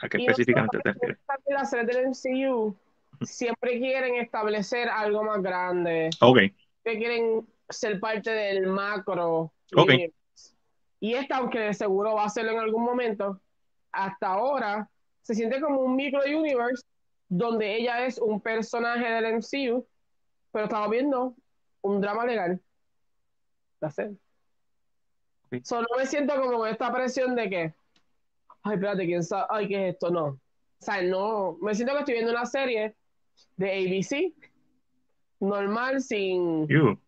¿A 0.00 0.08
qué 0.08 0.18
Y 0.18 0.22
específicamente 0.22 0.78
te 0.80 0.92
refieres? 0.92 1.18
las 1.46 1.70
series 1.70 1.86
del 1.86 2.06
MCU 2.06 2.76
siempre 3.20 3.78
quieren 3.78 4.16
establecer 4.16 4.88
algo 4.88 5.22
más 5.22 5.40
grande, 5.40 6.10
Ok, 6.20 6.38
que 6.84 6.98
quieren 6.98 7.46
ser 7.68 8.00
parte 8.00 8.30
del 8.30 8.66
macro. 8.66 9.52
Ok. 9.76 9.92
Y 10.98 11.14
esta, 11.14 11.36
aunque 11.36 11.60
de 11.60 11.74
seguro 11.74 12.14
va 12.14 12.24
a 12.24 12.26
hacerlo 12.26 12.50
en 12.52 12.58
algún 12.58 12.82
momento, 12.84 13.40
hasta 13.92 14.26
ahora 14.26 14.88
se 15.22 15.34
siente 15.34 15.60
como 15.60 15.80
un 15.80 15.96
micro 15.96 16.20
universe 16.26 16.84
donde 17.28 17.76
ella 17.76 18.04
es 18.06 18.18
un 18.18 18.40
personaje 18.40 19.08
del 19.08 19.36
MCU, 19.36 19.86
pero 20.52 20.64
estaba 20.64 20.88
viendo 20.88 21.34
un 21.80 22.00
drama 22.00 22.26
legal. 22.26 22.60
That's 23.80 23.98
it. 23.98 24.18
Ok. 25.46 25.64
So, 25.64 25.80
no 25.80 25.88
me 25.98 26.06
siento 26.06 26.34
como 26.40 26.58
con 26.58 26.68
esta 26.68 26.92
presión 26.92 27.34
de 27.34 27.48
que, 27.50 27.74
ay, 28.62 28.74
espérate, 28.74 29.06
¿quién 29.06 29.22
sabe? 29.22 29.46
Ay, 29.50 29.68
¿qué 29.68 29.88
es 29.88 29.94
esto? 29.94 30.10
No. 30.10 30.24
O 30.26 30.38
sea, 30.78 31.00
no, 31.02 31.56
me 31.62 31.74
siento 31.74 31.94
que 31.94 32.00
estoy 32.00 32.14
viendo 32.14 32.32
una 32.32 32.46
serie 32.46 32.94
de 33.56 33.70
ABC, 33.70 34.34
normal, 35.40 36.00
sin... 36.00 36.66
you. 36.68 36.98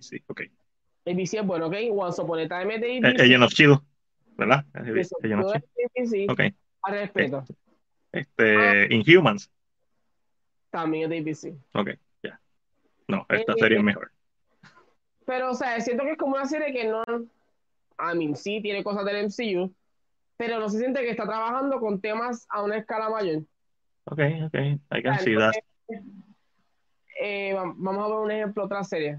Sí, 0.00 0.22
ok. 0.26 0.42
ABC 1.06 1.34
es 1.34 1.46
bueno, 1.46 1.66
¿ok? 1.66 1.74
Once 1.92 2.20
Upon 2.20 2.38
a 2.40 2.48
Time 2.48 2.74
es 2.74 2.80
de 2.80 2.96
Eh, 2.96 2.98
ABC. 3.04 3.20
Agent 3.20 3.42
of 3.44 3.52
Shield, 3.52 3.78
¿verdad? 4.36 4.64
Todo 4.72 4.84
Shield. 4.84 5.64
es 5.76 6.12
ABC, 6.12 6.30
Ok. 6.30 6.40
A 6.84 6.90
respeto. 6.90 7.44
Este, 8.12 8.94
Inhumans. 8.94 9.50
También 10.70 11.04
es 11.12 11.24
de 11.24 11.30
ABC. 11.50 11.56
Ok, 11.74 11.90
ya. 12.22 12.40
No, 13.08 13.26
esta 13.28 13.52
Eh, 13.52 13.56
serie 13.58 13.78
es 13.78 13.84
mejor. 13.84 14.10
Pero, 15.26 15.50
o 15.50 15.54
sea, 15.54 15.80
siento 15.80 16.04
que 16.04 16.12
es 16.12 16.18
como 16.18 16.34
una 16.34 16.46
serie 16.46 16.72
que 16.72 16.88
no... 16.88 17.02
A 17.96 18.12
mí 18.14 18.34
sí 18.34 18.60
tiene 18.60 18.82
cosas 18.82 19.04
del 19.04 19.16
MCU, 19.26 19.72
pero 20.36 20.58
no 20.58 20.68
se 20.68 20.78
siente 20.78 21.00
que 21.00 21.10
está 21.10 21.24
trabajando 21.26 21.78
con 21.78 22.00
temas 22.00 22.44
a 22.50 22.62
una 22.62 22.76
escala 22.76 23.08
mayor. 23.08 23.42
Ok, 24.06 24.18
ok. 24.46 24.54
I 24.96 25.02
can 25.02 25.18
see 25.20 25.36
that. 25.36 25.52
eh, 27.20 27.52
va- 27.54 27.72
vamos 27.76 28.04
a 28.04 28.08
ver 28.08 28.16
un 28.24 28.30
ejemplo, 28.32 28.64
otra 28.64 28.82
serie. 28.84 29.18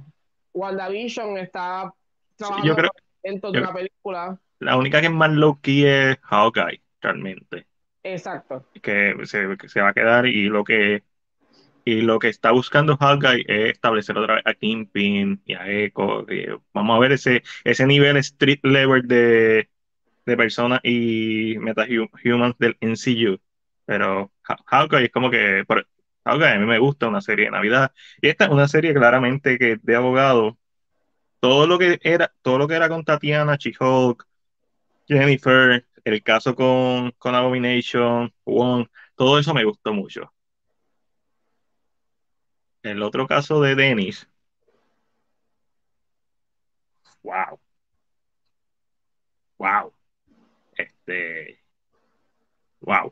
WandaVision 0.54 1.38
está 1.38 1.94
Sí, 1.94 2.36
trabajando 2.38 2.68
yo 2.68 2.76
creo 2.76 2.92
dentro 3.24 3.52
de 3.52 3.58
yo- 3.60 3.64
una 3.64 3.74
película. 3.74 4.40
la 4.60 4.78
única 4.78 5.00
que 5.00 5.08
es 5.08 5.14
más 5.14 5.32
low 5.32 5.60
key 5.62 5.86
es 5.86 6.18
Hawkeye, 6.24 6.82
realmente. 7.06 7.68
Exacto. 8.04 8.66
Que 8.82 9.16
se, 9.26 9.58
que 9.58 9.70
se 9.70 9.82
va 9.82 9.90
a 9.90 9.94
quedar 9.94 10.26
y 10.28 10.48
lo 10.50 10.64
que 10.64 11.04
y 11.86 12.02
lo 12.02 12.20
que 12.20 12.30
está 12.30 12.52
buscando 12.52 12.98
Hawkeye 12.98 13.46
es 13.48 13.74
establecer 13.74 14.18
otra 14.18 14.36
vez 14.36 14.44
a 14.48 14.54
Kingpin 14.56 15.42
y 15.46 15.54
a 15.54 15.68
Echo. 15.70 16.26
que 16.26 16.58
vamos 16.74 16.98
a 16.98 17.00
ver 17.00 17.12
ese, 17.14 17.44
ese 17.64 17.86
nivel 17.88 18.18
street 18.18 18.60
level 18.64 19.08
de, 19.08 19.70
de 20.26 20.38
personas 20.38 20.80
y 20.84 21.58
metahumans 21.60 22.58
del 22.60 22.78
NCU. 22.82 23.40
Pero 23.86 24.32
Ha- 24.50 24.58
Hawkeye 24.68 25.06
es 25.06 25.12
como 25.12 25.32
que. 25.32 25.64
Hawkeye 26.26 26.54
a 26.56 26.60
mí 26.60 26.66
me 26.68 26.80
gusta 26.80 27.08
una 27.08 27.22
serie 27.22 27.46
de 27.46 27.52
Navidad. 27.52 27.94
Y 28.22 28.30
esta 28.30 28.46
es 28.46 28.52
una 28.52 28.68
serie 28.68 28.94
claramente 28.94 29.58
que 29.60 29.78
de 29.82 29.96
abogado. 29.96 30.58
Todo 31.40 31.68
lo 31.68 31.78
que 31.80 32.00
era, 32.04 32.34
todo 32.42 32.58
lo 32.58 32.68
que 32.68 32.76
era 32.76 32.90
con 32.90 33.04
Tatiana, 33.06 33.58
She-Hulk, 33.58 34.26
Jennifer, 35.08 35.86
el 36.06 36.24
caso 36.24 36.56
con, 36.56 37.12
con 37.18 37.36
Abomination, 37.36 38.32
Wong, 38.46 38.88
todo 39.16 39.40
eso 39.40 39.54
me 39.54 39.66
gustó 39.66 39.94
mucho. 39.94 40.32
El 42.84 43.02
otro 43.02 43.28
caso 43.28 43.60
de 43.62 43.74
Dennis, 43.76 44.30
wow, 47.24 47.60
wow, 49.58 49.92
este, 50.78 51.60
wow. 52.82 53.12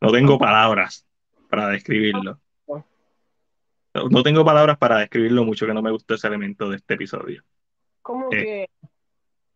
No 0.00 0.12
tengo 0.12 0.38
palabras 0.38 1.06
para 1.48 1.68
describirlo. 1.68 2.40
No, 2.66 4.08
no 4.10 4.22
tengo 4.22 4.44
palabras 4.44 4.78
para 4.78 4.98
describir 4.98 5.32
lo 5.32 5.44
mucho 5.44 5.66
que 5.66 5.74
no 5.74 5.82
me 5.82 5.90
gustó 5.90 6.14
ese 6.14 6.26
elemento 6.26 6.68
de 6.68 6.76
este 6.76 6.94
episodio. 6.94 7.44
Como 8.02 8.32
Eh. 8.32 8.36
que, 8.42 8.70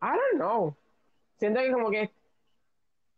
I 0.01 0.17
don't 0.17 0.35
know. 0.35 0.77
Siento 1.43 1.59
que 1.61 1.73
como 1.73 1.91
que 1.91 2.09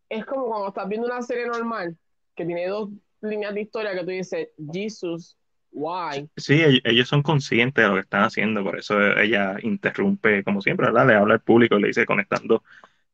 es 0.09 0.25
como 0.25 0.47
cuando 0.47 0.69
estás 0.69 0.89
viendo 0.89 1.07
una 1.07 1.21
serie 1.21 1.47
normal 1.47 1.95
que 2.35 2.47
tiene 2.47 2.67
dos 2.69 2.89
líneas 3.21 3.53
de 3.55 3.61
historia 3.61 3.93
que 3.93 4.01
tú 4.01 4.07
dices, 4.07 4.49
Jesus, 4.73 5.37
why? 5.73 6.27
Sí, 6.39 6.55
ell- 6.55 6.81
ellos 6.85 7.07
son 7.07 7.23
conscientes 7.23 7.83
de 7.85 7.89
lo 7.89 7.97
que 7.97 8.01
están 8.01 8.23
haciendo, 8.23 8.65
por 8.65 8.79
eso 8.79 8.99
ella 9.19 9.57
interrumpe, 9.63 10.43
como 10.43 10.63
siempre, 10.63 10.87
¿verdad? 10.87 11.07
Le 11.07 11.15
habla 11.17 11.35
al 11.35 11.43
público 11.43 11.77
y 11.77 11.83
le 11.83 11.89
dice 11.89 12.07
conectando 12.07 12.63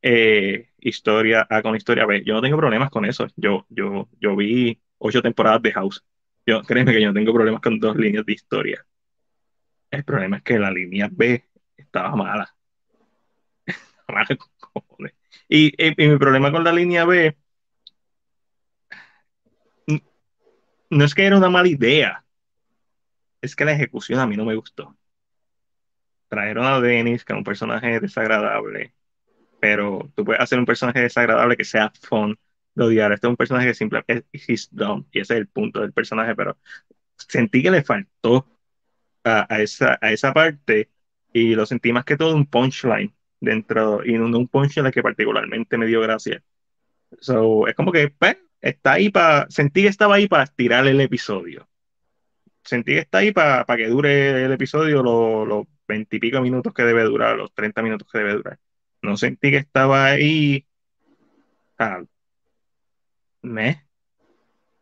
eh, 0.01 0.69
historia 0.79 1.47
A 1.49 1.61
con 1.61 1.75
historia 1.75 2.05
B. 2.05 2.23
Yo 2.25 2.35
no 2.35 2.41
tengo 2.41 2.57
problemas 2.57 2.89
con 2.89 3.05
eso. 3.05 3.27
Yo, 3.35 3.65
yo, 3.69 4.09
yo 4.21 4.35
vi 4.37 4.81
ocho 4.99 5.21
temporadas 5.21 5.61
de 5.61 5.73
House. 5.73 6.05
Yo, 6.45 6.61
créeme 6.63 6.93
que 6.93 7.01
yo 7.01 7.09
no 7.09 7.13
tengo 7.15 7.33
problemas 7.33 7.61
con 7.61 7.79
dos 7.79 7.97
líneas 7.97 8.25
de 8.25 8.33
historia. 8.33 8.85
El 9.89 10.03
problema 10.03 10.35
es 10.37 10.43
que 10.43 10.59
la 10.59 10.69
línea 10.69 11.07
B 11.09 11.45
estaba 11.77 12.13
mala. 12.15 12.53
Mala 14.09 14.37
cojones. 14.71 15.13
Y, 15.49 15.67
y- 15.83 16.05
y 16.05 16.09
mi 16.09 16.17
problema 16.17 16.51
con 16.51 16.63
la 16.63 16.73
línea 16.73 17.05
B 17.05 17.37
no 20.89 21.05
es 21.05 21.15
que 21.15 21.25
era 21.25 21.37
una 21.37 21.49
mala 21.49 21.67
idea, 21.69 22.23
es 23.41 23.55
que 23.55 23.65
la 23.65 23.73
ejecución 23.73 24.19
a 24.19 24.25
mí 24.27 24.35
no 24.35 24.45
me 24.45 24.55
gustó. 24.55 24.97
Trajeron 26.29 26.65
a 26.65 26.79
Dennis, 26.79 27.25
que 27.25 27.33
es 27.33 27.37
un 27.37 27.43
personaje 27.43 27.99
desagradable, 27.99 28.93
pero 29.59 30.11
tú 30.15 30.25
puedes 30.25 30.41
hacer 30.41 30.59
un 30.59 30.65
personaje 30.67 31.01
desagradable 31.01 31.57
que 31.57 31.65
sea 31.65 31.91
fun 32.01 32.39
de 32.75 32.85
odiar. 32.85 33.11
Este 33.13 33.27
es 33.27 33.31
un 33.31 33.37
personaje 33.37 33.67
que 33.67 33.73
simplemente 33.75 34.25
es 34.33 34.69
dumb, 34.71 35.07
y 35.11 35.21
ese 35.21 35.35
es 35.35 35.39
el 35.41 35.47
punto 35.49 35.81
del 35.81 35.93
personaje, 35.93 36.35
pero 36.35 36.57
sentí 37.17 37.63
que 37.63 37.71
le 37.71 37.83
faltó 37.83 38.47
a, 39.23 39.47
a 39.53 39.61
esa, 39.61 39.99
a 40.01 40.11
esa 40.13 40.33
parte 40.33 40.91
y 41.33 41.55
lo 41.55 41.65
sentí 41.67 41.93
más 41.93 42.05
que 42.05 42.17
todo 42.17 42.35
un 42.35 42.47
punchline 42.47 43.15
dentro, 43.41 44.05
y 44.05 44.13
no 44.13 44.25
un 44.37 44.47
punchline 44.47 44.91
que 44.91 45.03
particularmente 45.03 45.77
me 45.77 45.87
dio 45.87 46.01
gracia. 46.01 46.41
So, 47.19 47.67
es 47.67 47.75
como 47.75 47.91
que 47.91 48.09
pues, 48.09 48.37
está 48.61 48.93
ahí 48.93 49.09
para, 49.09 49.47
sentí 49.49 49.83
que 49.83 49.89
estaba 49.89 50.15
ahí 50.15 50.27
para 50.27 50.43
estirar 50.43 50.87
el 50.87 51.01
episodio. 51.01 51.67
Sentí 52.63 52.93
que 52.93 52.99
está 52.99 53.19
ahí 53.19 53.31
para 53.31 53.65
que 53.77 53.87
dure 53.87 54.45
el 54.45 54.51
episodio 54.53 55.03
los 55.03 55.65
veintipico 55.87 56.41
minutos 56.41 56.73
que 56.73 56.83
debe 56.83 57.03
durar, 57.03 57.35
los 57.37 57.53
30 57.53 57.81
minutos 57.81 58.07
que 58.11 58.19
debe 58.19 58.33
durar. 58.35 58.59
No 59.01 59.17
sentí 59.17 59.51
que 59.51 59.57
estaba 59.57 60.05
ahí. 60.05 60.65
ah, 61.79 62.03
me. 63.41 63.85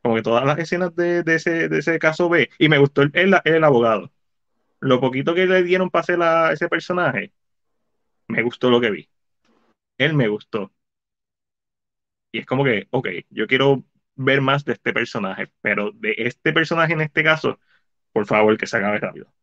Como 0.01 0.15
que 0.15 0.21
todas 0.21 0.45
las 0.45 0.59
escenas 0.59 0.95
de, 0.95 1.23
de 1.23 1.35
ese, 1.35 1.69
de 1.69 1.79
ese 1.79 1.99
caso 1.99 2.29
B. 2.29 2.49
Y 2.57 2.69
me 2.69 2.77
gustó 2.77 3.01
el, 3.03 3.11
el, 3.13 3.35
el 3.43 3.63
abogado. 3.63 4.11
Lo 4.79 5.01
poquito 5.01 5.35
que 5.35 5.45
le 5.47 5.63
dieron 5.63 5.89
para 5.89 6.01
hacer 6.01 6.19
ese 6.53 6.69
personaje, 6.69 7.33
me 8.29 8.43
gustó 8.43 8.69
lo 8.69 8.79
que 8.79 8.91
vi. 8.91 9.09
Él 9.97 10.13
me 10.13 10.29
gustó. 10.29 10.71
Y 12.31 12.39
es 12.39 12.45
como 12.45 12.63
que, 12.63 12.87
ok, 12.91 13.07
yo 13.29 13.47
quiero 13.47 13.83
ver 14.15 14.41
más 14.41 14.63
de 14.65 14.73
este 14.73 14.93
personaje, 14.93 15.51
pero 15.61 15.91
de 15.91 16.15
este 16.17 16.53
personaje 16.53 16.93
en 16.93 17.01
este 17.01 17.23
caso, 17.23 17.59
por 18.13 18.25
favor, 18.27 18.57
que 18.57 18.67
se 18.67 18.77
acabe 18.77 18.99
rápido. 18.99 19.33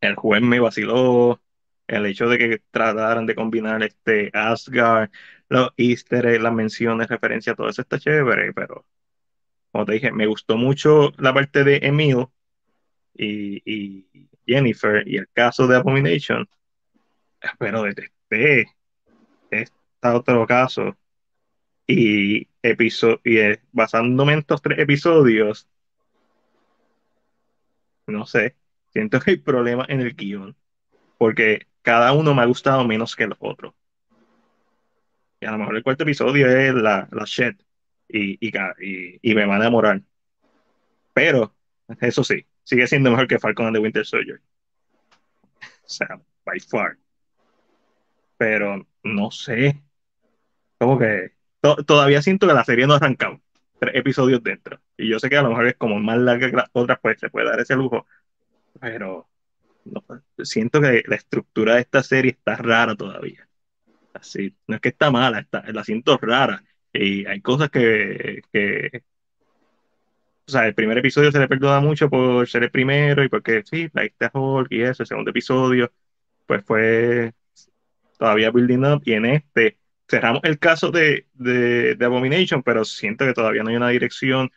El 0.00 0.14
juez 0.16 0.42
me 0.42 0.60
vaciló. 0.60 1.40
El 1.86 2.04
hecho 2.06 2.28
de 2.28 2.38
que 2.38 2.62
trataran 2.70 3.24
de 3.26 3.34
combinar 3.34 3.82
este 3.82 4.30
Asgard, 4.34 5.10
los 5.48 5.70
easter 5.78 6.26
eggs, 6.26 6.42
las 6.42 6.52
menciones, 6.52 7.08
referencia, 7.08 7.54
todo 7.54 7.70
eso 7.70 7.80
está 7.82 7.98
chévere, 7.98 8.52
pero 8.52 8.84
como 9.72 9.86
te 9.86 9.94
dije, 9.94 10.12
me 10.12 10.26
gustó 10.26 10.58
mucho 10.58 11.12
la 11.18 11.32
parte 11.32 11.64
de 11.64 11.78
Emil 11.82 12.26
y, 13.14 13.62
y 13.64 14.28
Jennifer 14.46 15.06
y 15.06 15.16
el 15.16 15.28
caso 15.32 15.66
de 15.66 15.76
Abomination, 15.76 16.48
pero 17.58 17.82
detesté 17.82 18.66
este 19.50 19.74
otro 20.08 20.46
caso 20.46 20.96
y, 21.86 22.48
episo- 22.62 23.20
y 23.24 23.38
eh, 23.38 23.62
basándome 23.72 24.34
en 24.34 24.40
estos 24.40 24.62
tres 24.62 24.78
episodios, 24.80 25.68
no 28.06 28.26
sé, 28.26 28.56
siento 28.92 29.20
que 29.20 29.32
hay 29.32 29.36
problemas 29.38 29.88
en 29.90 30.00
el 30.00 30.14
guion, 30.14 30.56
porque 31.18 31.68
cada 31.82 32.12
uno 32.12 32.34
me 32.34 32.42
ha 32.42 32.46
gustado 32.46 32.84
menos 32.86 33.16
que 33.16 33.24
el 33.24 33.34
otro. 33.38 33.74
Y 35.40 35.46
a 35.46 35.52
lo 35.52 35.58
mejor 35.58 35.76
el 35.76 35.82
cuarto 35.82 36.02
episodio 36.04 36.48
es 36.48 36.74
la, 36.74 37.08
la 37.12 37.24
shit 37.24 37.60
y, 38.08 38.38
y- 38.40 39.20
y 39.22 39.34
me 39.34 39.46
va 39.46 39.54
a 39.54 39.58
enamorar. 39.58 40.02
Pero, 41.12 41.54
eso 42.00 42.24
sí, 42.24 42.46
sigue 42.64 42.86
siendo 42.86 43.10
mejor 43.10 43.28
que 43.28 43.38
Falcon 43.38 43.66
and 43.66 43.76
the 43.76 43.80
Winter 43.82 44.04
Soldier. 44.06 44.40
O 45.84 45.88
sea, 45.88 46.20
by 46.44 46.58
far. 46.60 46.98
Pero 48.38 48.86
no 49.04 49.30
sé. 49.32 49.82
Como 50.78 50.98
que 50.98 51.32
to- 51.60 51.76
todavía 51.84 52.22
siento 52.22 52.46
que 52.46 52.54
la 52.54 52.64
serie 52.64 52.86
no 52.86 52.94
ha 52.94 52.96
arrancado. 52.98 53.40
Tres 53.80 53.94
episodios 53.96 54.42
dentro. 54.42 54.80
Y 54.96 55.08
yo 55.08 55.18
sé 55.20 55.28
que 55.30 55.36
a 55.38 55.42
lo 55.42 55.50
mejor 55.50 55.68
es 55.68 55.76
como 55.76 55.98
más 56.00 56.18
larga 56.18 56.50
que 56.50 56.56
las 56.56 56.70
otras, 56.72 56.98
pues 57.02 57.20
se 57.20 57.30
puede 57.30 57.48
dar 57.50 57.60
ese 57.60 57.76
lujo. 57.76 58.06
Pero 58.80 59.28
siento 60.42 60.80
que 60.80 61.02
la 61.06 61.16
estructura 61.16 61.74
de 61.74 61.80
esta 61.82 62.02
serie 62.02 62.32
está 62.32 62.56
rara 62.56 62.94
todavía. 62.96 63.48
Así, 64.14 64.56
no 64.68 64.76
es 64.76 64.80
que 64.82 64.90
está 64.90 65.10
mala, 65.10 65.40
está, 65.40 65.64
la 65.72 65.84
siento 65.84 66.18
rara. 66.18 66.64
Y 66.92 67.26
hay 67.26 67.40
cosas 67.42 67.70
que, 67.70 68.42
que, 68.52 69.04
o 70.46 70.50
sea, 70.50 70.66
el 70.66 70.74
primer 70.74 70.98
episodio 70.98 71.30
se 71.30 71.38
le 71.38 71.48
perdona 71.48 71.80
mucho 71.80 72.08
por 72.08 72.48
ser 72.48 72.62
el 72.64 72.70
primero 72.70 73.22
y 73.24 73.28
porque 73.28 73.62
sí, 73.64 73.88
like 73.92 74.14
the 74.18 74.30
Hulk 74.32 74.68
y 74.72 74.82
eso. 74.82 75.02
El 75.02 75.06
segundo 75.06 75.30
episodio, 75.30 75.92
pues 76.46 76.64
fue 76.64 77.34
todavía 78.18 78.50
building 78.50 78.84
up. 78.84 79.02
Y 79.04 79.14
en 79.14 79.26
este 79.26 79.78
cerramos 80.08 80.42
el 80.44 80.58
caso 80.58 80.90
de, 80.90 81.26
de, 81.34 81.94
de 81.94 82.04
Abomination, 82.04 82.62
pero 82.62 82.84
siento 82.84 83.24
que 83.26 83.34
todavía 83.34 83.62
no 83.62 83.70
hay 83.70 83.76
una 83.76 83.88
dirección. 83.88 84.50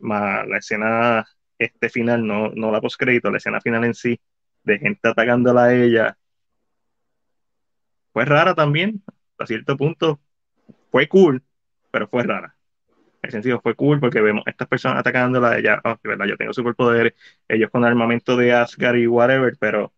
Más 0.00 0.46
la 0.48 0.58
escena 0.58 1.26
este 1.58 1.90
final, 1.90 2.26
no, 2.26 2.50
no 2.50 2.70
la 2.72 2.80
postcrédito, 2.80 3.30
la 3.30 3.36
escena 3.36 3.60
final 3.60 3.84
en 3.84 3.94
sí, 3.94 4.18
de 4.64 4.78
gente 4.78 5.08
atacándola 5.08 5.64
a 5.64 5.74
ella, 5.74 6.16
fue 8.12 8.24
rara 8.24 8.54
también, 8.54 9.02
a 9.38 9.46
cierto 9.46 9.76
punto. 9.76 10.20
Fue 10.90 11.08
cool, 11.08 11.42
pero 11.90 12.08
fue 12.08 12.24
rara. 12.24 12.56
El 13.22 13.30
sentido, 13.30 13.60
fue 13.60 13.74
cool 13.74 14.00
porque 14.00 14.20
vemos 14.20 14.44
estas 14.46 14.66
personas 14.68 15.00
atacándola, 15.00 15.58
ella, 15.58 15.80
oh, 15.84 15.96
verdad, 16.02 16.26
yo 16.26 16.36
tengo 16.36 16.52
superpoderes, 16.52 17.14
ellos 17.48 17.70
con 17.70 17.84
armamento 17.84 18.36
de 18.36 18.52
Asgard 18.52 18.96
y 18.96 19.06
whatever, 19.06 19.56
pero 19.60 19.92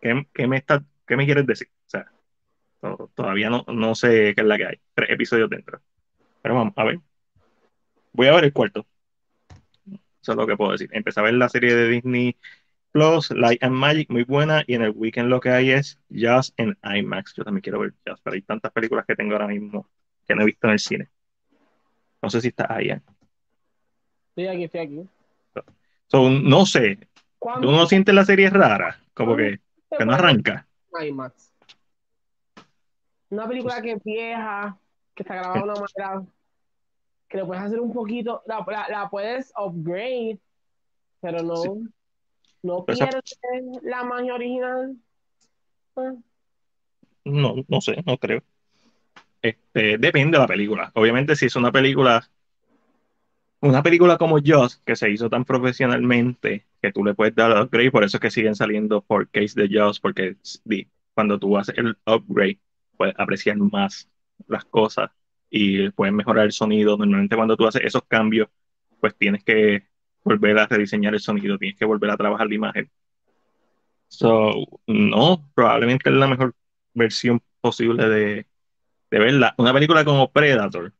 ¿qué, 0.00 0.26
qué 0.34 0.46
me, 0.46 0.56
está, 0.58 0.84
qué 1.06 1.16
me 1.16 1.26
quieres 1.26 1.46
decir? 1.46 1.68
O 1.86 1.90
sea, 1.90 2.10
to- 2.84 3.10
todavía 3.14 3.50
no, 3.50 3.64
no 3.68 3.94
sé 3.94 4.32
qué 4.34 4.42
es 4.42 4.46
la 4.46 4.56
que 4.56 4.66
hay. 4.66 4.80
Tres 4.94 5.10
episodios 5.10 5.50
dentro. 5.50 5.80
Pero 6.42 6.54
vamos, 6.54 6.74
a 6.76 6.84
ver. 6.84 7.00
Voy 8.12 8.26
a 8.28 8.32
ver 8.34 8.44
el 8.44 8.52
cuarto. 8.52 8.86
Eso 10.22 10.32
es 10.32 10.36
lo 10.36 10.46
que 10.46 10.56
puedo 10.56 10.72
decir. 10.72 10.88
Empecé 10.92 11.20
a 11.20 11.24
ver 11.24 11.34
la 11.34 11.48
serie 11.48 11.74
de 11.74 11.88
Disney 11.88 12.36
Plus, 12.92 13.30
Light 13.32 13.62
and 13.62 13.74
Magic, 13.74 14.08
muy 14.10 14.24
buena. 14.24 14.62
Y 14.66 14.74
en 14.74 14.82
el 14.82 14.90
weekend 14.90 15.28
lo 15.28 15.40
que 15.40 15.50
hay 15.50 15.70
es 15.70 15.98
Jazz 16.08 16.54
en 16.56 16.78
IMAX. 16.82 17.34
Yo 17.34 17.44
también 17.44 17.62
quiero 17.62 17.80
ver 17.80 17.92
Jazz, 18.06 18.20
pero 18.22 18.34
hay 18.34 18.42
tantas 18.42 18.72
películas 18.72 19.04
que 19.06 19.16
tengo 19.16 19.32
ahora 19.32 19.48
mismo 19.48 19.88
que 20.26 20.34
no 20.34 20.42
he 20.42 20.46
visto 20.46 20.66
en 20.66 20.72
el 20.72 20.78
cine. 20.78 21.08
No 22.22 22.30
sé 22.30 22.40
si 22.40 22.48
está 22.48 22.72
ahí. 22.72 22.90
¿eh? 22.90 23.00
Estoy 24.30 24.46
aquí, 24.46 24.64
estoy 24.64 24.80
aquí. 24.80 25.08
So, 26.06 26.30
no 26.30 26.64
sé. 26.66 26.96
¿Tú 26.96 27.06
¿Cuándo 27.38 27.72
no 27.72 27.86
sientes 27.86 28.14
la 28.14 28.24
serie 28.24 28.48
rara? 28.48 28.98
Como 29.12 29.36
que, 29.36 29.60
que 29.98 30.04
no 30.06 30.12
arranca. 30.14 30.66
IMAX? 31.02 31.52
Una 33.34 33.48
película 33.48 33.82
que 33.82 33.92
es 33.92 34.04
vieja, 34.04 34.78
que 35.14 35.22
está 35.24 35.34
grabada 35.34 35.56
de 35.58 35.64
una 35.64 35.74
manera 35.74 36.22
que 37.28 37.36
le 37.38 37.44
puedes 37.44 37.64
hacer 37.64 37.80
un 37.80 37.92
poquito, 37.92 38.42
la, 38.46 38.64
la, 38.68 38.86
la 38.88 39.10
puedes 39.10 39.52
upgrade, 39.58 40.38
pero 41.20 41.42
no, 41.42 41.56
Sí. 41.56 41.68
no 42.62 42.84
Pero 42.84 42.94
esa- 42.94 43.08
pierde 43.08 43.80
la 43.82 44.04
magia 44.04 44.34
original. 44.34 44.96
Ah, 45.96 46.12
No, 47.24 47.56
no 47.66 47.80
sé, 47.80 48.02
no 48.06 48.18
creo. 48.18 48.42
Este, 49.42 49.98
depende 49.98 50.36
de 50.36 50.42
la 50.42 50.46
película. 50.46 50.92
Obviamente, 50.94 51.34
si 51.34 51.46
es 51.46 51.56
una 51.56 51.72
película, 51.72 52.30
una 53.60 53.82
película 53.82 54.16
como 54.16 54.38
Jaws, 54.42 54.76
que 54.84 54.94
se 54.94 55.10
hizo 55.10 55.28
tan 55.28 55.44
profesionalmente, 55.44 56.66
que 56.80 56.92
tú 56.92 57.04
le 57.04 57.14
puedes 57.14 57.34
dar 57.34 57.50
el 57.50 57.62
upgrade, 57.64 57.90
por 57.90 58.04
eso 58.04 58.18
es 58.18 58.20
que 58.20 58.30
siguen 58.30 58.54
saliendo 58.54 59.02
4Ks 59.02 59.54
de 59.56 59.68
Jaws, 59.70 59.98
porque 59.98 60.36
cuando 61.14 61.38
tú 61.38 61.56
haces 61.58 61.76
el 61.78 61.96
upgrade, 62.06 62.58
puedes 62.96 63.14
apreciar 63.18 63.56
más 63.56 64.08
las 64.48 64.64
cosas 64.64 65.10
y 65.50 65.90
puedes 65.90 66.14
mejorar 66.14 66.46
el 66.46 66.52
sonido. 66.52 66.96
Normalmente 66.96 67.36
cuando 67.36 67.56
tú 67.56 67.66
haces 67.66 67.82
esos 67.84 68.04
cambios, 68.04 68.48
pues 69.00 69.14
tienes 69.16 69.44
que 69.44 69.86
volver 70.22 70.58
a 70.58 70.66
rediseñar 70.66 71.14
el 71.14 71.20
sonido, 71.20 71.58
tienes 71.58 71.78
que 71.78 71.84
volver 71.84 72.10
a 72.10 72.16
trabajar 72.16 72.48
la 72.48 72.54
imagen. 72.54 72.90
So, 74.08 74.52
no, 74.86 75.50
probablemente 75.54 76.08
es 76.08 76.16
la 76.16 76.26
mejor 76.26 76.54
versión 76.94 77.42
posible 77.60 78.08
de, 78.08 78.46
de 79.10 79.18
verla. 79.18 79.54
Una 79.58 79.72
película 79.72 80.04
como 80.04 80.30
Predator, 80.30 80.92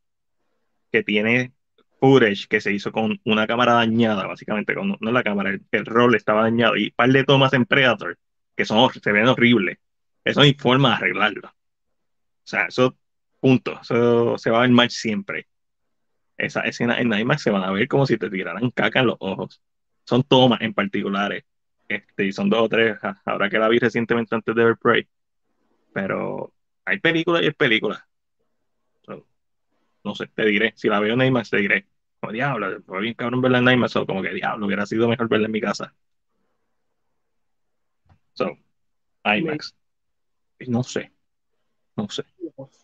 que 0.91 1.03
tiene 1.03 1.53
footage 2.01 2.47
que 2.49 2.61
se 2.61 2.73
hizo 2.73 2.93
con 2.93 3.21
una 3.25 3.47
cámara 3.47 3.75
dañada, 3.75 4.27
básicamente, 4.27 4.75
con, 4.75 4.97
no 5.01 5.13
la 5.13 5.23
cámara, 5.23 5.51
el, 5.51 5.63
el 5.71 5.87
rol 5.87 6.15
estaba 6.15 6.43
dañado, 6.43 6.77
y 6.77 6.87
un 6.87 6.95
par 6.97 7.11
de 7.11 7.25
tomas 7.25 7.53
en 7.55 7.65
Predator, 7.65 8.19
que 8.57 8.65
son, 8.65 8.91
se 8.93 9.13
ven 9.13 9.29
horribles. 9.29 9.79
Eso 10.25 10.41
no 10.41 10.45
hay 10.45 10.55
forma 10.55 10.91
de 10.91 10.95
arreglarlo. 10.97 11.51
O 12.45 12.47
sea, 12.47 12.67
eso, 12.67 12.97
punto, 13.41 13.81
eso 13.81 14.37
se 14.37 14.51
va 14.51 14.59
a 14.59 14.63
ver 14.63 14.71
mal 14.71 14.91
siempre. 14.91 15.49
Esa 16.37 16.61
escena 16.63 17.01
en 17.01 17.13
IMAX 17.13 17.43
se 17.43 17.51
van 17.51 17.63
a 17.65 17.71
ver 17.71 17.89
como 17.89 18.07
si 18.07 18.19
te 18.19 18.29
tiraran 18.29 18.71
caca 18.71 19.01
en 19.01 19.07
los 19.07 19.17
ojos. 19.21 19.63
Son 20.05 20.23
tomas 20.23 20.61
en 20.61 20.75
particulares. 20.75 21.45
Este, 21.89 22.27
y 22.27 22.33
son 22.33 22.51
dos 22.51 22.63
o 22.63 22.69
tres, 22.69 22.99
ahora 23.25 23.49
que 23.49 23.59
la 23.59 23.69
vi 23.69 23.79
recientemente 23.79 24.35
antes 24.35 24.55
de 24.55 24.65
ver 24.65 24.77
Prey. 24.77 25.09
Pero 25.93 26.53
hay 26.85 26.99
películas 26.99 27.43
y 27.43 27.47
hay 27.47 27.53
películas. 27.53 28.03
So, 29.07 29.27
no 30.03 30.15
sé, 30.15 30.27
te 30.27 30.45
diré. 30.45 30.75
Si 30.77 30.89
la 30.89 31.01
veo 31.01 31.15
en 31.15 31.23
IMAX, 31.23 31.51
te 31.51 31.59
diré. 31.59 31.87
Como 32.21 32.33
diablo, 32.33 32.83
fue 32.83 33.01
bien 33.01 33.15
cabrón 33.15 33.41
verla 33.41 33.59
en 33.59 33.69
IMAX, 33.71 33.97
o 33.97 34.07
como 34.07 34.23
que 34.23 34.35
diablo, 34.35 34.67
hubiera 34.67 34.85
sido 34.87 35.09
mejor 35.09 35.29
verla 35.29 35.47
en 35.47 35.53
mi 35.53 35.61
casa. 35.61 35.95
So, 38.35 38.59
IMAX. 39.25 39.75
No 40.67 40.83
sé, 40.83 41.13
no 41.97 42.09
sé. 42.09 42.25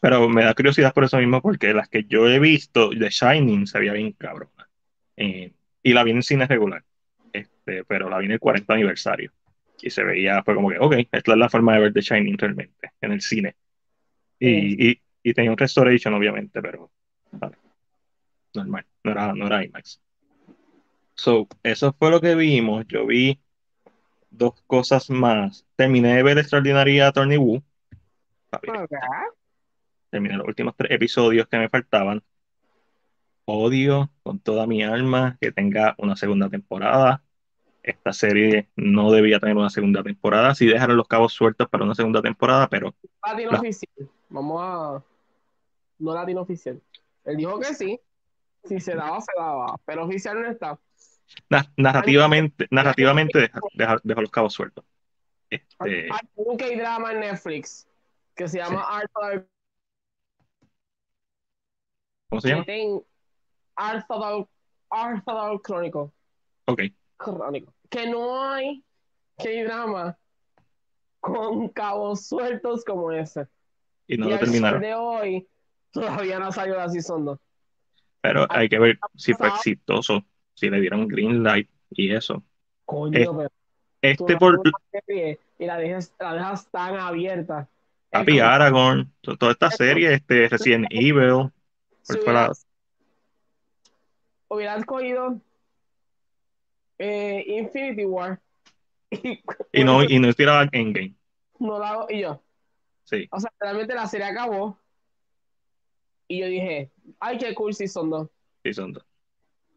Pero 0.01 0.29
me 0.29 0.45
da 0.45 0.55
curiosidad 0.55 0.95
por 0.95 1.05
eso 1.05 1.19
mismo, 1.19 1.41
porque 1.41 1.73
las 1.75 1.89
que 1.89 2.05
yo 2.05 2.29
he 2.29 2.39
visto, 2.39 2.91
The 2.91 3.11
Shining 3.11 3.67
se 3.67 3.79
veía 3.79 3.93
bien 3.93 4.13
cabrona. 4.13 4.69
Eh, 5.17 5.53
y 5.83 5.93
la 5.93 6.05
vi 6.05 6.13
en 6.13 6.23
cine 6.23 6.47
regular. 6.47 6.85
Este, 7.33 7.85
pero 7.85 8.09
la 8.09 8.19
vi 8.19 8.27
en 8.27 8.33
el 8.33 8.41
40 8.41 8.73
aniversario. 8.73 9.33
Y 9.81 9.91
se 9.91 10.05
veía, 10.05 10.43
fue 10.43 10.55
como 10.55 10.71
que, 10.71 10.79
ok, 10.79 10.95
esta 11.11 11.33
es 11.33 11.39
la 11.39 11.49
forma 11.49 11.75
de 11.75 11.81
ver 11.81 11.93
The 11.93 12.01
Shining 12.01 12.37
realmente, 12.39 12.93
en 13.01 13.13
el 13.13 13.21
cine. 13.21 13.57
Y, 14.39 14.91
y, 14.91 15.01
y 15.23 15.35
tenía 15.35 15.51
un 15.51 15.59
restoration, 15.59 16.15
obviamente, 16.15 16.61
pero 16.61 16.91
vale, 17.33 17.57
normal, 18.55 18.87
no 19.05 19.11
era, 19.13 19.33
no 19.35 19.47
era 19.47 19.65
IMAX. 19.65 20.01
So, 21.15 21.49
eso 21.63 21.95
fue 21.99 22.11
lo 22.11 22.21
que 22.21 22.35
vimos. 22.35 22.87
Yo 22.89 23.07
vi 23.07 23.39
dos 24.31 24.63
cosas 24.67 25.11
más. 25.11 25.67
Terminé 25.77 26.17
de 26.17 26.23
ver 26.23 26.39
Extraordinaria 26.39 27.09
Attorney 27.09 27.37
Woo. 27.37 27.63
Terminé 30.11 30.37
los 30.37 30.47
últimos 30.47 30.75
tres 30.77 30.91
episodios 30.91 31.47
que 31.49 31.59
me 31.59 31.69
faltaban. 31.69 32.23
Odio 33.45 34.11
con 34.23 34.39
toda 34.39 34.67
mi 34.67 34.83
alma 34.83 35.37
que 35.41 35.53
tenga 35.53 35.95
una 35.99 36.17
segunda 36.17 36.49
temporada. 36.49 37.23
Esta 37.83 38.13
serie 38.13 38.69
no 38.77 39.11
debía 39.11 39.41
tener 39.41 39.57
una 39.57 39.71
segunda 39.71 40.03
temporada. 40.03 40.55
Si 40.55 40.67
dejaron 40.67 40.97
los 40.97 41.09
cabos 41.09 41.33
sueltos 41.33 41.69
para 41.69 41.85
una 41.85 41.95
segunda 41.95 42.21
temporada, 42.23 42.69
pero 42.69 42.95
La- 43.51 43.59
oficial. 43.59 44.09
Vamos 44.29 44.61
a. 44.63 45.03
No 45.99 46.15
latino 46.15 46.43
oficial. 46.43 46.81
Él 47.25 47.37
dijo 47.37 47.59
que 47.59 47.75
sí. 47.75 48.01
Si 48.65 48.79
se 48.81 48.95
daba, 48.95 49.21
se 49.21 49.33
daba. 49.37 49.77
Pero 49.87 50.05
oficial 50.05 50.41
no 50.43 50.49
está. 50.49 50.79
na- 51.49 51.73
narrativamente, 51.77 52.67
narrativamente 52.71 53.39
deja, 53.41 53.61
deja- 53.75 54.01
dejó 54.03 54.21
los 54.21 54.31
cabos 54.31 54.53
sueltos. 54.53 54.85
Este, 55.49 56.09
Hay 56.13 56.29
un 56.37 56.57
K-drama 56.57 57.13
en 57.13 57.21
Netflix 57.21 57.89
que 58.41 58.49
se 58.49 58.57
llama 58.57 58.83
Arthur, 58.89 59.47
¿cómo 62.31 62.41
se 62.41 62.49
llama? 62.49 62.65
Arthur, 63.77 64.49
Arthur 64.89 65.61
Crónico. 65.61 66.11
Ok, 66.65 66.81
Crónico. 67.19 67.75
Que 67.91 68.09
no 68.09 68.43
hay 68.43 68.83
K-drama 69.37 70.17
con 71.21 71.69
cabos 71.69 72.25
sueltos 72.27 72.83
como 72.83 73.13
ese. 73.13 73.47
y 74.07 74.17
no 74.17 74.29
y 74.29 74.31
lo 74.31 74.39
terminaron. 74.39 74.81
de 74.81 74.95
hoy 74.95 75.49
todavía 75.91 76.39
no 76.39 76.51
salió 76.51 76.77
la 76.77 76.89
season 76.89 77.27
2. 77.27 77.39
Pero 78.23 78.47
hay 78.49 78.71
que 78.71 78.79
ver 78.79 78.99
si 79.17 79.33
fue 79.35 79.49
pasado. 79.49 79.57
exitoso, 79.59 80.25
si 80.55 80.71
le 80.71 80.81
dieron 80.81 81.07
green 81.09 81.43
light 81.43 81.69
y 81.91 82.15
eso. 82.15 82.43
Coño, 82.87 83.19
Eh, 83.19 83.27
pero 83.29 83.51
Este 84.01 84.37
por 84.39 84.63
y 85.59 85.67
la 85.67 85.77
dejas, 85.77 86.15
la 86.19 86.33
dejas 86.33 86.67
tan 86.71 86.97
abierta. 86.97 87.69
Papi 88.11 88.41
Aragorn, 88.41 89.13
to- 89.21 89.37
toda 89.37 89.53
esta 89.53 89.71
serie, 89.71 90.15
este 90.15 90.49
Resident 90.49 90.87
Evil, 90.91 91.51
si 92.03 92.15
¿cuál 92.15 92.19
fue 92.25 92.33
la- 92.33 92.41
hubieras, 92.41 92.67
hubieras 94.49 94.85
cogido 94.85 95.41
eh, 96.99 97.45
Infinity 97.47 98.05
War 98.05 98.41
y, 99.11 99.41
y 99.73 99.85
no, 99.85 100.03
y 100.03 100.19
no 100.19 100.33
tiraba 100.35 100.69
Endgame. 100.73 101.15
no 101.59 101.79
la 101.79 101.91
hago 101.91 102.07
y 102.11 102.21
yo. 102.23 102.43
Sí, 103.05 103.29
O 103.33 103.41
sea, 103.41 103.51
realmente 103.59 103.95
la 103.95 104.07
serie 104.07 104.27
acabó 104.27 104.79
y 106.29 106.41
yo 106.41 106.47
dije, 106.47 106.91
ay, 107.19 107.39
qué 107.39 107.55
cool 107.55 107.75
Season 107.75 108.09
2. 108.09 108.29
Season 108.63 108.93
2. 108.93 109.05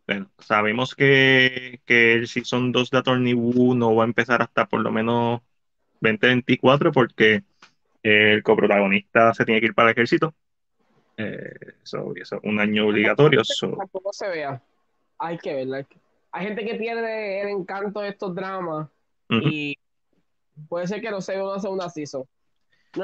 Bueno, 0.06 0.30
sabemos 0.38 0.94
que, 0.94 1.82
que 1.86 2.14
el 2.14 2.28
Season 2.28 2.72
2 2.72 2.92
de 2.92 2.98
Attorney 3.00 3.34
Woo 3.34 3.74
no 3.74 3.96
va 3.96 4.04
a 4.04 4.08
empezar 4.08 4.42
hasta 4.42 4.68
por 4.68 4.82
lo 4.82 4.92
menos 4.92 5.42
2024 6.02 6.92
porque 6.92 7.44
el 8.04 8.44
coprotagonista 8.44 9.34
se 9.34 9.46
tiene 9.46 9.60
que 9.62 9.68
ir 9.68 9.74
para 9.74 9.90
el 9.90 9.94
ejército. 9.94 10.34
Eh, 11.18 11.74
so, 11.84 12.14
eso 12.16 12.36
es 12.38 12.42
un 12.44 12.60
año 12.60 12.88
obligatorio. 12.88 13.44
so, 13.44 13.72
Tampoco 13.78 14.12
se 14.14 14.28
vea. 14.30 14.62
Hay 15.20 15.38
que 15.38 15.54
verla. 15.54 15.78
hay 15.78 15.86
que- 15.86 15.98
Hay 16.32 16.46
gente 16.48 16.66
que 16.66 16.76
pierde 16.76 17.42
el 17.42 17.50
encanto 17.50 18.00
de 18.02 18.10
estos 18.10 18.34
dramas 18.36 18.90
y 19.30 19.78
puede 20.68 20.88
ser 20.88 21.00
que 21.02 21.12
no 21.12 21.22
se 21.22 21.34
vea 21.34 21.44
una 21.44 21.60
segunda 21.60 21.90
season. 21.90 22.24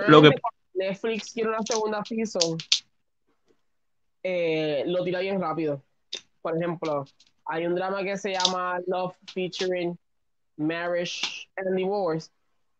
Lo 0.07 0.21
que- 0.21 0.31
Netflix 0.73 1.33
quiere 1.33 1.49
una 1.49 1.61
segunda 1.61 2.03
season, 2.05 2.57
eh, 4.23 4.83
lo 4.87 5.03
tira 5.03 5.19
bien 5.19 5.39
rápido. 5.39 5.83
Por 6.41 6.57
ejemplo, 6.57 7.05
hay 7.45 7.65
un 7.65 7.75
drama 7.75 8.03
que 8.03 8.17
se 8.17 8.33
llama 8.33 8.79
Love 8.87 9.15
Featuring 9.33 9.97
Marriage 10.57 11.47
and 11.57 11.75
Divorce 11.75 12.29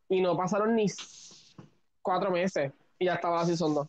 y 0.09 0.21
no 0.21 0.35
pasaron 0.37 0.75
ni 0.75 0.87
cuatro 2.01 2.31
meses 2.31 2.71
y 2.97 3.05
ya 3.05 3.15
estaba 3.15 3.37
la 3.37 3.45
season 3.45 3.73
2. 3.73 3.87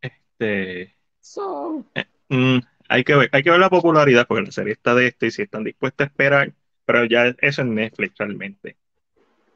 Este, 0.00 0.96
So, 1.22 1.86
mm, 2.28 2.58
hay 2.88 3.04
que 3.04 3.14
ver, 3.14 3.30
hay 3.32 3.42
que 3.44 3.50
ver 3.50 3.60
la 3.60 3.70
popularidad 3.70 4.26
porque 4.26 4.44
la 4.44 4.52
serie 4.52 4.72
está 4.72 4.94
de 4.94 5.06
esto 5.06 5.24
y 5.24 5.30
si 5.30 5.42
están 5.42 5.62
dispuestos 5.62 6.04
a 6.04 6.08
esperar, 6.08 6.52
pero 6.84 7.04
ya 7.04 7.28
eso 7.38 7.62
es 7.62 7.68
Netflix 7.68 8.18
realmente. 8.18 8.76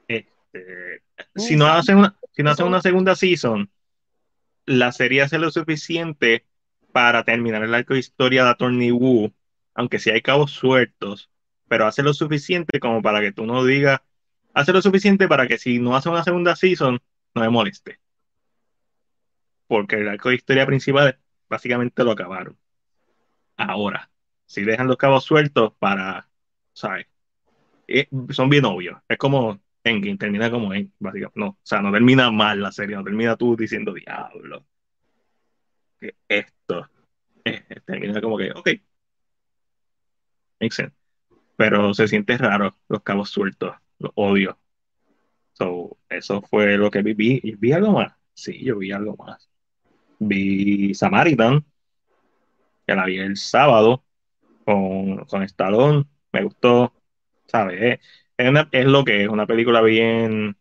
Este, 0.07 1.03
si 1.35 1.57
no 1.57 1.67
hacen 1.67 1.99
una, 1.99 2.17
si 2.33 2.43
no 2.45 2.51
hacen 2.51 2.67
una 2.67 2.81
segunda 2.81 3.17
season, 3.17 3.69
la 4.65 4.93
serie 4.93 5.23
hace 5.23 5.39
lo 5.39 5.51
suficiente 5.51 6.47
para 6.93 7.25
terminar 7.25 7.65
el 7.65 7.75
arco 7.75 7.95
de 7.95 8.01
historia 8.01 8.45
de 8.45 8.51
Attorney 8.51 8.93
Woo, 8.93 9.33
aunque 9.75 9.99
sí 9.99 10.11
hay 10.11 10.23
cabos 10.23 10.53
sueltos, 10.53 11.31
pero 11.67 11.87
hace 11.87 12.05
lo 12.05 12.15
suficiente 12.15 12.79
como 12.79 13.03
para 13.03 13.21
que 13.21 13.33
tú 13.33 13.45
no 13.45 13.65
digas, 13.65 14.01
hace 14.55 14.73
lo 14.73 14.81
suficiente 14.81 15.27
para 15.27 15.49
que 15.49 15.59
si 15.59 15.81
no 15.81 15.97
hace 15.97 16.09
una 16.09 16.23
segunda 16.23 16.55
season, 16.55 17.01
no 17.37 17.43
me 17.43 17.51
moleste. 17.51 18.01
Porque 19.69 19.97
el 19.97 20.09
arco 20.09 20.31
de 20.31 20.37
historia 20.37 20.67
principal 20.67 21.19
básicamente 21.49 22.03
lo 22.05 22.13
acabaron. 22.13 22.59
Ahora, 23.57 24.11
si 24.47 24.65
dejan 24.65 24.87
los 24.89 24.97
cabos 24.97 25.25
sueltos 25.25 25.75
para, 25.79 26.29
¿sabes? 26.73 27.07
Eh, 27.89 28.09
son 28.31 28.49
bien 28.49 28.65
obvios. 28.65 29.01
Es 29.09 29.19
como 29.19 29.61
Endgame, 29.85 30.19
termina 30.19 30.51
como 30.51 30.75
en, 30.75 30.93
básicamente. 30.99 31.41
No, 31.41 31.49
o 31.49 31.59
sea, 31.63 31.81
no 31.83 31.93
termina 31.93 32.31
mal 32.31 32.61
la 32.61 32.73
serie, 32.73 32.97
no 32.97 33.05
termina 33.05 33.37
tú 33.37 33.57
diciendo, 33.57 33.93
diablo, 33.93 34.67
que 36.01 36.17
esto. 36.29 36.89
Termina 37.87 38.21
como 38.21 38.39
que, 38.39 38.51
ok. 38.53 38.69
Makes 40.61 40.77
sense. 40.77 40.97
Pero 41.57 41.95
se 41.95 42.09
siente 42.09 42.37
raro 42.39 42.75
los 42.89 43.03
cabos 43.03 43.31
sueltos, 43.31 43.75
los 43.99 44.13
odio. 44.15 44.59
So, 45.59 45.99
eso 46.09 46.43
fue 46.43 46.77
lo 46.77 46.91
que 46.91 47.03
vi. 47.03 47.15
¿Vi, 47.15 47.55
¿Vi 47.59 47.73
algo 47.73 47.93
más? 47.93 48.13
Sí, 48.35 48.63
yo 48.65 48.79
vi 48.79 48.93
algo 48.93 49.17
más. 49.17 49.49
Vi 50.19 50.95
Samaritan, 50.95 51.65
que 52.87 52.95
la 52.95 53.07
vi 53.07 53.19
el 53.19 53.37
sábado 53.37 54.05
con, 54.65 55.25
con 55.27 55.43
Stallone, 55.45 56.05
me 56.33 56.45
gustó, 56.45 56.93
¿sabes? 57.47 58.01
Es, 58.37 58.51
es 58.73 58.87
lo 58.87 59.05
que 59.05 59.25
es, 59.25 59.29
una 59.29 59.47
película 59.47 59.81
bien 59.83 60.57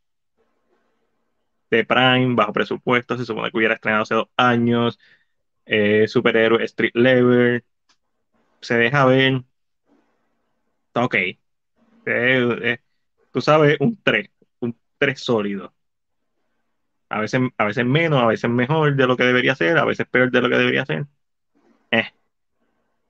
de 1.70 1.86
Prime, 1.86 2.36
bajo 2.36 2.54
presupuesto, 2.54 3.18
se 3.18 3.26
supone 3.26 3.52
que 3.52 3.58
hubiera 3.58 3.76
estrenado 3.76 4.04
hace 4.04 4.16
dos 4.16 4.30
años, 4.38 5.00
eh, 5.66 6.08
superhéroe, 6.08 6.64
street 6.66 6.96
level, 6.96 7.64
se 8.62 8.76
deja 8.78 9.06
ver, 9.06 9.44
ok. 10.94 11.16
Eh, 11.16 11.40
eh, 12.06 12.80
tú 13.32 13.42
sabes, 13.42 13.78
un 13.80 14.02
3 14.04 14.30
un 14.96 15.00
3 15.00 15.20
sólido. 15.20 15.74
A 17.10 17.20
veces, 17.20 17.42
a 17.58 17.66
veces 17.66 17.86
menos, 17.86 18.22
a 18.22 18.28
veces 18.28 18.50
mejor 18.50 18.96
de 18.96 19.08
lo 19.08 19.16
que 19.16 19.24
debería 19.24 19.56
ser, 19.56 19.78
a 19.78 19.86
veces 19.86 20.08
peor 20.08 20.32
de 20.32 20.42
lo 20.42 20.50
que 20.50 20.58
debería 20.58 20.86
ser. 20.86 21.06
Eh, 21.92 22.12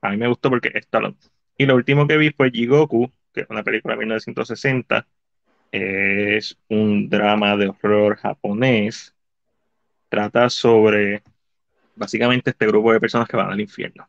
a 0.02 0.10
mí 0.10 0.17
me 0.17 0.28
gustó 0.28 0.50
porque 0.50 0.69
es 0.69 0.76
Stallone. 0.86 1.15
Y 1.58 1.65
lo 1.65 1.76
último 1.76 2.08
que 2.08 2.17
vi 2.17 2.32
fue 2.32 2.52
Jigoku, 2.52 3.12
que 3.34 3.41
es 3.41 3.50
una 3.50 3.63
película 3.63 3.95
de 3.95 4.00
1960. 4.00 5.08
Es 5.71 6.58
un 6.69 7.10
drama 7.10 7.56
de 7.58 7.67
horror 7.67 8.17
japonés. 8.17 9.15
Trata 10.10 10.50
sobre 10.50 11.24
básicamente 11.95 12.52
este 12.52 12.67
grupo 12.67 12.93
de 12.93 13.00
personas 13.00 13.28
que 13.28 13.38
van 13.38 13.52
al 13.52 13.60
infierno. 13.60 14.08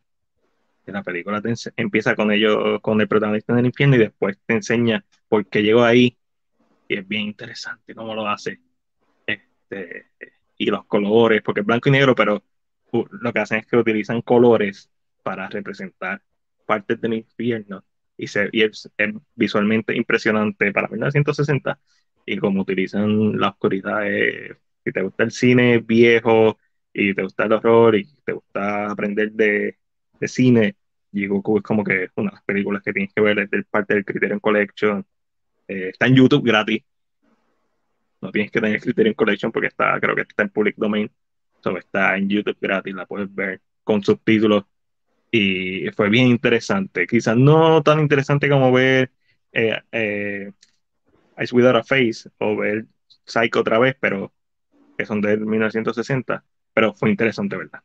La 0.87 1.03
película 1.03 1.41
te 1.41 1.53
empieza 1.77 2.15
con 2.15 2.31
ellos, 2.31 2.81
con 2.81 3.01
el 3.01 3.09
protagonista 3.09 3.53
en 3.53 3.59
el 3.61 3.67
infierno 3.67 3.97
y 3.97 4.01
después 4.01 4.39
te 4.47 4.55
enseña 4.55 5.05
por 5.29 5.47
qué 5.47 5.62
llegó 5.62 5.83
ahí. 5.83 6.17
Y 6.88 6.99
es 6.99 7.07
bien 7.09 7.22
interesante 7.22 7.94
cómo 7.94 8.14
lo 8.14 8.29
hace. 8.29 8.61
Este, 9.27 10.07
y 10.59 10.66
los 10.66 10.85
colores, 10.87 11.42
porque 11.42 11.61
es 11.61 11.66
blanco 11.66 11.88
y 11.88 11.92
negro, 11.92 12.14
pero 12.14 12.42
lo 12.92 13.33
que 13.33 13.38
hacen 13.40 13.59
es 13.59 13.66
que 13.66 13.77
utilizan 13.77 14.22
colores 14.22 14.90
para 15.22 15.49
representar 15.49 16.22
partes 16.66 17.01
del 17.01 17.14
infierno. 17.14 17.85
Y, 18.16 18.29
se, 18.29 18.49
y 18.53 18.62
es, 18.62 18.90
es 18.96 19.14
visualmente 19.35 19.94
impresionante 19.96 20.72
para 20.72 20.88
1960. 20.88 21.79
Y 22.27 22.38
como 22.38 22.62
utilizan 22.62 23.38
la 23.38 23.51
oscuridad, 23.51 24.01
eh, 24.07 24.57
si 24.85 24.92
te 24.92 25.03
gusta 25.03 25.25
el 25.25 25.31
cine 25.33 25.79
viejo 25.79 26.59
y 26.92 27.14
te 27.14 27.22
gusta 27.22 27.44
el 27.44 27.53
horror 27.53 27.96
y 27.96 28.05
te 28.25 28.33
gusta 28.33 28.90
aprender 28.90 29.33
de, 29.33 29.79
de 30.20 30.29
cine, 30.29 30.77
Jigoku 31.12 31.59
es 31.59 31.62
como 31.62 31.85
que 31.85 32.11
una 32.16 32.31
de 32.31 32.37
las 32.37 32.44
películas 32.44 32.83
que 32.83 32.92
tienes 32.92 33.12
que 33.14 33.20
ver, 33.22 33.49
es 33.51 33.66
parte 33.66 33.94
del 33.94 34.05
Criterion 34.05 34.40
Collection. 34.40 35.07
Eh, 35.68 35.90
está 35.90 36.07
en 36.07 36.14
YouTube 36.14 36.44
gratis 36.44 36.83
no 38.20 38.33
tienes 38.33 38.50
que 38.50 38.61
tener 38.61 38.81
Criterion 38.81 39.14
Collection 39.14 39.52
porque 39.52 39.68
está, 39.68 39.98
creo 40.00 40.14
que 40.14 40.22
está 40.22 40.42
en 40.42 40.50
public 40.50 40.76
domain. 40.76 41.11
So, 41.61 41.76
está 41.76 42.16
en 42.16 42.29
YouTube 42.29 42.57
gratis, 42.61 42.94
la 42.94 43.07
puedes 43.07 43.33
ver 43.35 43.61
con 43.85 44.02
subtítulos. 44.02 44.64
Y 45.31 45.88
fue 45.90 46.09
bien 46.09 46.29
interesante. 46.29 47.07
Quizás 47.07 47.37
no 47.37 47.83
tan 47.83 48.00
interesante 48.00 48.48
como 48.48 48.72
ver 48.72 49.11
eh, 49.52 49.81
eh, 49.92 50.52
Eyes 51.37 51.52
Without 51.52 51.76
a 51.76 51.85
Face 51.85 52.31
o 52.38 52.57
ver 52.57 52.87
Psycho 53.24 53.61
otra 53.61 53.79
vez, 53.79 53.96
pero 53.98 54.33
que 54.96 55.05
son 55.05 55.20
de 55.20 55.37
1960. 55.37 56.44
Pero 56.72 56.94
fue 56.94 57.11
interesante, 57.11 57.57
¿verdad? 57.57 57.81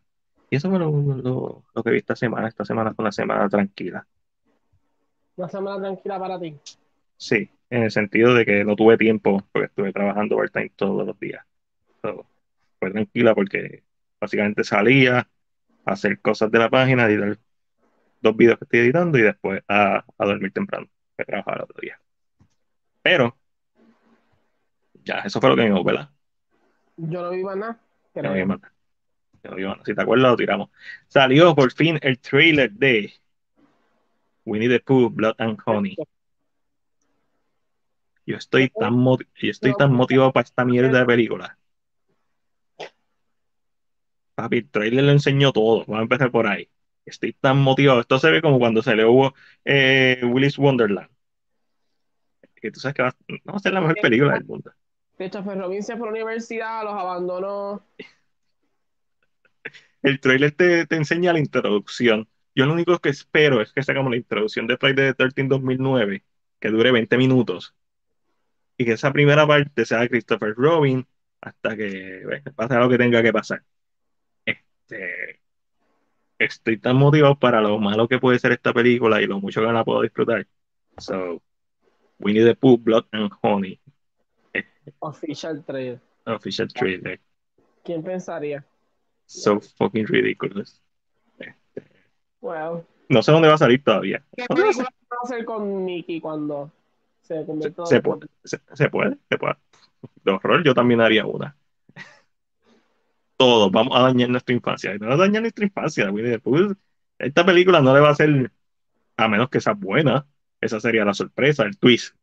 Y 0.50 0.58
eso 0.58 0.70
fue 0.70 0.80
lo, 0.80 0.92
lo, 0.92 1.64
lo 1.74 1.84
que 1.84 1.92
vi 1.92 1.98
esta 1.98 2.16
semana. 2.16 2.48
Esta 2.48 2.66
semana 2.66 2.94
fue 2.94 3.04
una 3.04 3.12
semana 3.12 3.50
tranquila. 3.50 4.06
Una 5.36 5.50
semana 5.50 5.82
tranquila 5.82 6.20
para 6.20 6.40
ti. 6.40 6.56
Sí, 7.18 7.50
en 7.72 7.84
el 7.84 7.92
sentido 7.92 8.36
de 8.36 8.46
que 8.46 8.64
no 8.64 8.76
tuve 8.76 8.98
tiempo 8.98 9.44
porque 9.52 9.68
estuve 9.68 9.94
trabajando 9.94 10.36
overtime 10.36 10.72
todos 10.76 11.08
los 11.08 11.20
días. 11.20 11.44
So, 12.02 12.28
fue 12.80 12.92
tranquila 12.92 13.34
porque 13.34 13.84
básicamente 14.20 14.64
salía 14.64 15.20
a 15.86 15.92
hacer 15.92 16.20
cosas 16.20 16.52
de 16.52 16.60
la 16.60 16.70
página, 16.70 17.06
editar 17.06 17.38
dos 18.20 18.38
videos 18.38 18.60
que 18.60 18.66
estoy 18.66 18.80
editando 18.82 19.18
y 19.18 19.22
después 19.22 19.64
a, 19.68 20.06
a 20.18 20.26
dormir 20.26 20.52
temprano, 20.52 20.88
que 21.18 21.24
trabajar 21.24 21.58
el 21.58 21.64
otro 21.64 21.78
día. 21.82 22.00
Pero, 23.02 23.38
ya, 25.06 25.20
eso 25.20 25.40
fue 25.40 25.50
lo 25.50 25.56
que 25.56 25.64
vimos, 25.64 25.84
¿verdad? 25.84 26.10
Yo 26.98 27.22
no 27.22 27.32
vi 27.32 27.44
más 27.44 27.58
nada. 27.58 27.80
Ya 28.14 28.22
no 28.22 28.34
vimos 28.34 28.60
nada. 28.62 28.74
No 29.44 29.56
vimos 29.56 29.74
nada. 29.78 29.86
Si 29.86 29.96
te 29.96 30.02
acuerdas, 30.02 30.32
lo 30.32 30.38
tiramos. 30.38 30.70
Salió 31.08 31.56
por 31.56 31.72
fin 31.72 31.98
el 32.02 32.20
trailer 32.20 32.70
de 32.72 33.14
Winnie 34.44 34.68
the 34.68 34.82
Pooh, 34.82 35.10
Blood 35.10 35.36
and 35.38 35.58
Honey. 35.66 35.96
Yo 38.26 38.38
estoy 38.38 38.70
tan, 38.70 39.04
yo 39.04 39.18
estoy 39.42 39.74
tan 39.74 39.94
motivado 39.94 40.32
para 40.32 40.44
esta 40.44 40.64
mierda 40.66 41.00
de 41.00 41.06
película. 41.06 41.58
Papi, 44.36 44.58
el 44.58 44.70
trailer 44.70 45.04
lo 45.04 45.12
enseñó 45.12 45.52
todo. 45.52 45.80
Vamos 45.80 46.00
a 46.00 46.04
empezar 46.04 46.32
por 46.32 46.48
ahí. 46.48 46.70
Estoy 47.06 47.34
tan 47.34 47.58
motivado. 47.60 48.02
Esto 48.02 48.20
se 48.20 48.32
ve 48.32 48.42
como 48.42 48.60
cuando 48.60 48.82
se 48.82 48.96
le 48.96 49.06
hubo 49.06 49.34
eh, 49.66 50.22
Willis 50.24 50.58
Wonderland. 50.58 51.10
Que 52.56 52.72
tú 52.72 52.80
sabes 52.80 52.96
que 52.96 53.02
va, 53.02 53.16
no 53.28 53.54
va 53.54 53.58
a 53.58 53.60
ser 53.60 53.74
la 53.74 53.82
mejor 53.82 53.98
película 54.02 54.34
del 54.34 54.46
mundo. 54.46 54.72
Christopher 55.18 55.58
Robin 55.58 55.84
se 55.84 55.98
fue 55.98 56.08
a 56.08 56.12
la 56.12 56.18
universidad, 56.18 56.84
los 56.84 56.94
abandonó. 56.94 57.84
El 60.04 60.20
trailer 60.20 60.52
te, 60.52 60.88
te 60.88 60.96
enseña 60.96 61.34
la 61.34 61.40
introducción. 61.40 62.28
Yo 62.56 62.66
lo 62.66 62.74
único 62.74 62.98
que 63.00 63.10
espero 63.10 63.62
es 63.62 63.72
que 63.72 63.84
sea 63.84 63.96
como 63.96 64.10
la 64.10 64.18
introducción 64.18 64.68
de 64.68 64.78
Friday 64.78 65.14
the 65.14 65.14
13 65.14 65.44
2009, 65.44 66.24
que 66.60 66.70
dure 66.70 66.92
20 66.92 67.18
minutos. 67.18 67.76
Y 68.82 68.86
que 68.86 68.94
esa 68.94 69.14
primera 69.14 69.46
parte 69.46 69.86
sea 69.86 70.08
Christopher 70.08 70.56
Robin 70.56 71.06
hasta 71.40 71.76
que 71.78 72.22
bueno, 72.26 72.52
pase 72.56 72.76
lo 72.76 72.90
que 72.90 72.98
tenga 72.98 73.22
que 73.22 73.32
pasar. 73.32 73.64
Este, 74.44 75.40
estoy 76.40 76.80
tan 76.80 76.96
motivado 76.96 77.38
para 77.38 77.62
lo 77.62 77.78
malo 77.78 78.08
que 78.08 78.18
puede 78.18 78.40
ser 78.40 78.54
esta 78.54 78.74
película 78.74 79.22
y 79.22 79.28
lo 79.28 79.40
mucho 79.40 79.62
que 79.62 79.68
la 79.72 79.84
puedo 79.86 80.02
disfrutar. 80.02 80.48
So, 80.98 81.44
Winnie 82.18 82.44
the 82.44 82.56
Pooh, 82.56 82.78
Blood 82.80 83.06
and 83.12 83.32
Honey, 83.44 83.80
Official 85.00 85.64
trailer. 85.64 86.00
official 86.26 86.68
trailer. 86.74 87.20
¿Quién 87.84 88.02
pensaría? 88.02 88.66
So 89.28 89.62
fucking 89.62 90.08
ridiculous. 90.08 90.82
Well, 92.42 92.84
No 93.10 93.22
sé 93.22 93.32
dónde 93.32 93.48
va 93.48 93.54
a 93.54 93.60
salir 93.60 93.84
todavía. 93.84 94.24
¿qué 94.36 94.46
película 94.48 94.86
va 94.86 95.18
a 95.22 95.24
hacer 95.26 95.46
con 95.46 95.86
Nicky 95.86 96.20
cuando 96.20 96.72
se 97.22 97.40
Se, 97.40 97.46
convierta 97.46 97.86
se 97.86 98.02
puede, 98.02 98.28
se, 98.44 98.60
se 98.74 98.90
puede, 98.90 99.18
se 99.30 99.38
puede. 99.38 99.56
De 100.24 100.32
horror 100.32 100.64
yo 100.64 100.74
también 100.74 101.02
haría 101.02 101.26
una. 101.26 101.56
Todos 103.38 103.72
vamos 103.72 103.98
a 103.98 104.04
dañar 104.04 104.30
nuestra 104.30 104.54
infancia. 104.56 104.96
No 104.98 105.08
va 105.08 105.14
a 105.16 105.18
dañar 105.18 105.42
nuestra 105.42 105.66
infancia, 105.66 106.12
Pooh. 106.44 106.76
Esta 107.18 107.46
película 107.46 107.82
no 107.82 107.94
le 107.94 108.00
va 108.00 108.10
a 108.10 108.12
hacer, 108.12 108.52
a 109.18 109.28
menos 109.28 109.50
que 109.50 109.62
sea 109.62 109.74
buena, 109.74 110.28
esa 110.60 110.80
sería 110.80 111.06
la 111.06 111.14
sorpresa, 111.14 111.64
el 111.64 111.78
twist. 111.78 112.16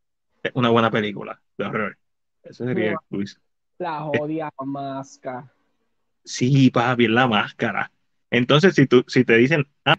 Es 0.43 0.51
una 0.55 0.69
buena 0.69 0.89
película 0.89 1.41
de 1.57 1.65
horror. 1.65 1.97
Ese 2.43 2.65
sería 2.65 2.91
el 2.91 2.97
twist. 3.09 3.37
La 3.77 3.99
jodia 4.01 4.49
máscara. 4.65 5.51
Sí, 6.23 6.69
papi, 6.69 7.07
la 7.07 7.27
máscara. 7.27 7.91
Entonces, 8.31 8.75
si, 8.75 8.87
tú, 8.87 9.03
si 9.07 9.25
te 9.25 9.35
dicen, 9.37 9.67
ah, 9.85 9.97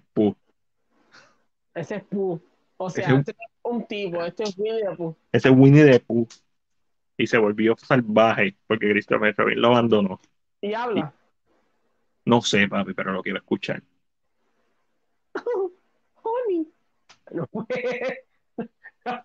Ese 1.75 1.97
es 1.97 2.05
Pooh. 2.05 2.41
O 2.77 2.89
sea, 2.89 3.05
Ese- 3.05 3.35
un 3.62 3.87
tipo, 3.87 4.23
este 4.25 4.44
es 4.44 4.57
Winnie 4.57 4.83
the 4.83 4.96
Pooh. 4.96 5.16
ese 5.33 5.49
es 5.49 5.55
Winnie 5.57 5.85
the 5.85 6.01
Pooh. 6.01 6.27
Y 7.16 7.27
se 7.27 7.38
volvió 7.38 7.77
salvaje 7.77 8.57
porque 8.66 8.90
Christopher 8.90 9.35
Robin 9.37 9.61
lo 9.61 9.68
abandonó. 9.68 10.20
Y 10.62 10.73
habla. 10.73 11.12
No 12.25 12.40
sé, 12.40 12.66
papi, 12.68 12.94
pero 12.94 13.12
lo 13.12 13.23
quiero 13.23 13.38
escuchar. 13.38 13.83
Honey. 16.23 16.66
No, 17.33 17.46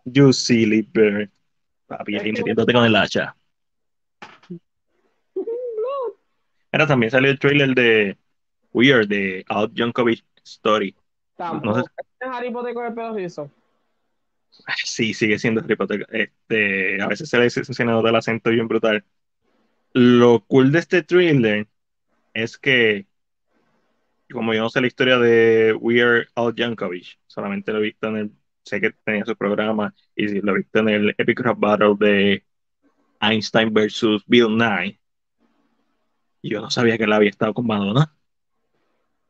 You 0.06 0.32
silly 0.34 0.82
bird. 0.82 1.30
Papi, 1.88 2.18
ahí 2.18 2.32
metiéndote 2.32 2.74
con 2.74 2.86
el 2.86 2.96
hacha. 2.96 3.36
Ahora 6.72 6.88
también 6.88 7.12
salió 7.12 7.32
el 7.32 7.40
trailer 7.40 7.74
de 7.74 8.18
Weird, 8.74 9.08
de 9.08 9.46
Out 9.48 9.72
Jankovic 9.76 10.26
Story. 10.44 10.94
Tampoco. 11.38 11.66
No 11.66 11.76
sé. 11.76 11.82
Este 11.98 12.26
es 12.26 12.32
Harry 12.32 12.52
Potter 12.52 12.74
con 12.74 12.86
el 12.86 12.94
pelo 12.94 13.14
rizo. 13.14 13.50
Sí, 14.84 15.14
sigue 15.14 15.40
siendo 15.40 15.62
Harry 15.62 15.76
Potter. 15.76 16.08
Este, 16.12 17.02
a 17.02 17.08
veces 17.08 17.30
se 17.30 17.38
le 17.38 17.50
se 17.50 17.86
nota 17.86 18.10
el 18.10 18.16
acento 18.16 18.50
bien 18.50 18.68
brutal. 18.68 19.04
Lo 19.94 20.42
cool 20.46 20.72
de 20.72 20.80
este 20.80 21.04
trailer 21.04 21.68
es 22.34 22.58
que, 22.58 23.08
como 24.32 24.54
yo 24.54 24.62
no 24.62 24.70
sé 24.70 24.82
la 24.82 24.88
historia 24.88 25.18
de 25.18 25.74
Weird 25.74 26.28
Al 26.36 26.54
Yankovic, 26.56 27.20
solamente 27.28 27.72
lo 27.72 27.80
he 27.80 27.84
visto 27.84 28.08
en 28.08 28.18
el, 28.18 28.32
sé 28.64 28.82
que 28.82 28.92
tenía 29.04 29.24
su 29.26 29.36
programa 29.36 29.94
y 30.16 30.42
lo 30.42 30.54
he 30.54 30.58
visto 30.58 30.80
en 30.80 30.90
el 30.90 31.16
Epic 31.18 31.40
Rap 31.40 31.60
Battle 31.60 31.96
de 32.00 32.44
Einstein 33.22 33.74
versus 33.74 34.24
Bill 34.26 34.58
Nye. 34.58 35.00
Yo 36.44 36.62
no 36.62 36.70
sabía 36.70 36.98
que 36.98 37.06
él 37.06 37.14
había 37.14 37.30
estado 37.30 37.54
con 37.54 37.66
Madonna. 37.66 38.14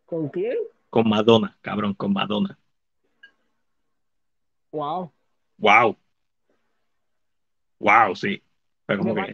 ¿Con 0.05 0.29
quién? 0.29 0.57
Con 0.89 1.07
Madonna, 1.07 1.57
cabrón, 1.61 1.93
con 1.93 2.11
Madonna. 2.11 2.57
Wow. 4.71 5.14
Wow. 5.57 5.97
Wow, 7.79 8.15
sí. 8.15 8.41
Fue 8.85 8.97
como 8.97 9.13
¿De 9.15 9.33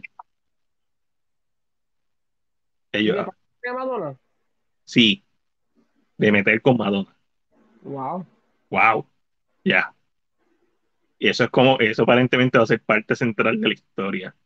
ellos, 2.92 3.26
¿De 3.62 3.72
Madonna? 3.72 4.16
Sí, 4.84 5.24
de 6.18 6.32
meter 6.32 6.60
con 6.60 6.76
Madonna. 6.76 7.16
Wow. 7.82 8.26
Wow, 8.70 9.06
ya. 9.64 9.94
Y 11.18 11.28
eso 11.28 11.44
es 11.44 11.50
como, 11.50 11.78
eso 11.78 12.02
aparentemente 12.02 12.58
va 12.58 12.64
a 12.64 12.66
ser 12.66 12.82
parte 12.82 13.14
central 13.14 13.60
de 13.60 13.68
la 13.68 13.74
historia. 13.74 14.36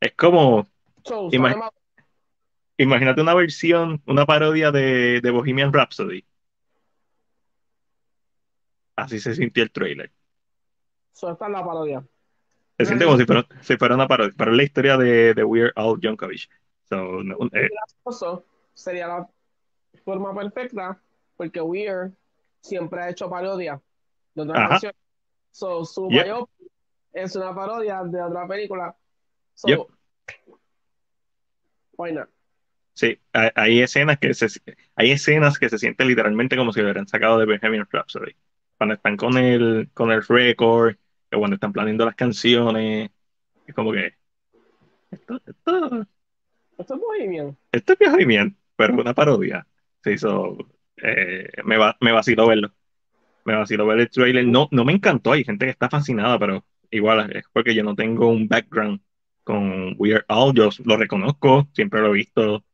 Es 0.00 0.12
como, 0.14 0.66
So, 1.04 1.28
imagínate 2.78 3.20
una 3.20 3.34
versión, 3.34 4.02
una 4.06 4.26
parodia 4.26 4.70
de, 4.72 5.20
de 5.20 5.30
Bohemian 5.30 5.72
Rhapsody. 5.72 6.24
Así 8.96 9.20
se 9.20 9.34
sintió 9.34 9.62
el 9.62 9.70
trailer. 9.70 10.10
es 11.12 11.22
la 11.22 11.64
parodia. 11.64 12.04
Se 12.78 12.86
siente 12.86 13.04
como 13.04 13.16
si 13.16 13.24
fuera, 13.24 13.46
si 13.60 13.76
fuera 13.76 13.94
una 13.94 14.08
parodia, 14.08 14.34
pero 14.36 14.50
es 14.50 14.56
la 14.56 14.62
historia 14.62 14.96
de, 14.96 15.34
de 15.34 15.44
Weird 15.44 15.72
Al 15.76 16.00
Yankovic. 16.00 16.48
So, 16.88 17.22
no, 17.22 17.36
eh, 17.52 17.68
sería 18.74 19.08
la 19.08 19.28
forma 20.04 20.34
perfecta 20.34 21.00
porque 21.36 21.60
Weird 21.60 22.12
siempre 22.60 23.02
ha 23.02 23.10
hecho 23.10 23.28
parodia 23.30 23.80
de 24.34 24.42
otras 24.42 24.58
Ajá. 24.58 24.68
canciones. 24.68 24.96
So, 25.52 25.84
su 25.84 26.08
Yep. 26.10 26.24
biopic 26.24 26.70
es 27.12 27.36
una 27.36 27.54
parodia 27.54 28.02
de 28.04 28.22
otra 28.22 28.46
película. 28.46 28.94
So, 29.54 29.68
Yep. 29.68 29.80
why 31.96 32.12
not? 32.12 32.28
sí, 32.92 33.18
hay, 33.32 33.50
hay 33.54 33.80
escenas 33.80 34.18
que 34.18 34.34
se, 34.34 34.46
hay 34.94 35.12
escenas 35.12 35.58
que 35.58 35.68
se 35.68 35.78
sienten 35.78 36.08
literalmente 36.08 36.56
como 36.56 36.72
si 36.72 36.80
lo 36.80 36.86
hubieran 36.86 37.06
sacado 37.08 37.38
de 37.38 37.46
Bohemian 37.46 37.86
Rhapsody. 37.90 38.34
Cuando 38.76 38.94
están 38.94 39.16
con 39.16 39.36
el, 39.38 39.90
con 39.94 40.10
el 40.10 40.22
record, 40.26 40.96
o 41.32 41.38
cuando 41.38 41.54
están 41.54 41.72
planeando 41.72 42.04
las 42.04 42.14
canciones, 42.14 43.10
es 43.66 43.74
como 43.74 43.92
que 43.92 44.14
esto, 45.10 45.40
esto, 45.46 46.06
Esto 46.78 46.94
es 46.94 47.00
Bohemian. 47.00 47.56
esto 47.72 47.92
es 47.98 47.98
Bohemian, 48.10 48.56
pero 48.76 48.94
una 48.94 49.14
parodia. 49.14 49.66
Se 50.02 50.12
hizo, 50.12 50.56
eh, 50.96 51.48
me, 51.64 51.76
va, 51.76 51.96
me 52.00 52.12
vaciló 52.12 52.46
verlo. 52.46 52.72
Me 53.44 53.54
vaciló 53.56 53.86
ver 53.86 54.00
el 54.00 54.10
trailer. 54.10 54.46
No, 54.46 54.68
no 54.72 54.84
me 54.84 54.92
encantó, 54.92 55.32
hay 55.32 55.44
gente 55.44 55.66
que 55.66 55.70
está 55.70 55.88
fascinada, 55.88 56.38
pero 56.38 56.64
igual 56.90 57.30
es 57.34 57.44
porque 57.52 57.74
yo 57.74 57.82
no 57.84 57.94
tengo 57.94 58.28
un 58.28 58.48
background 58.48 59.00
con 59.44 59.94
Weird 59.98 60.24
Al. 60.28 60.52
Yo 60.54 60.70
lo 60.84 60.96
reconozco, 60.96 61.68
siempre 61.72 62.00
lo 62.00 62.08
he 62.08 62.14
visto 62.14 62.64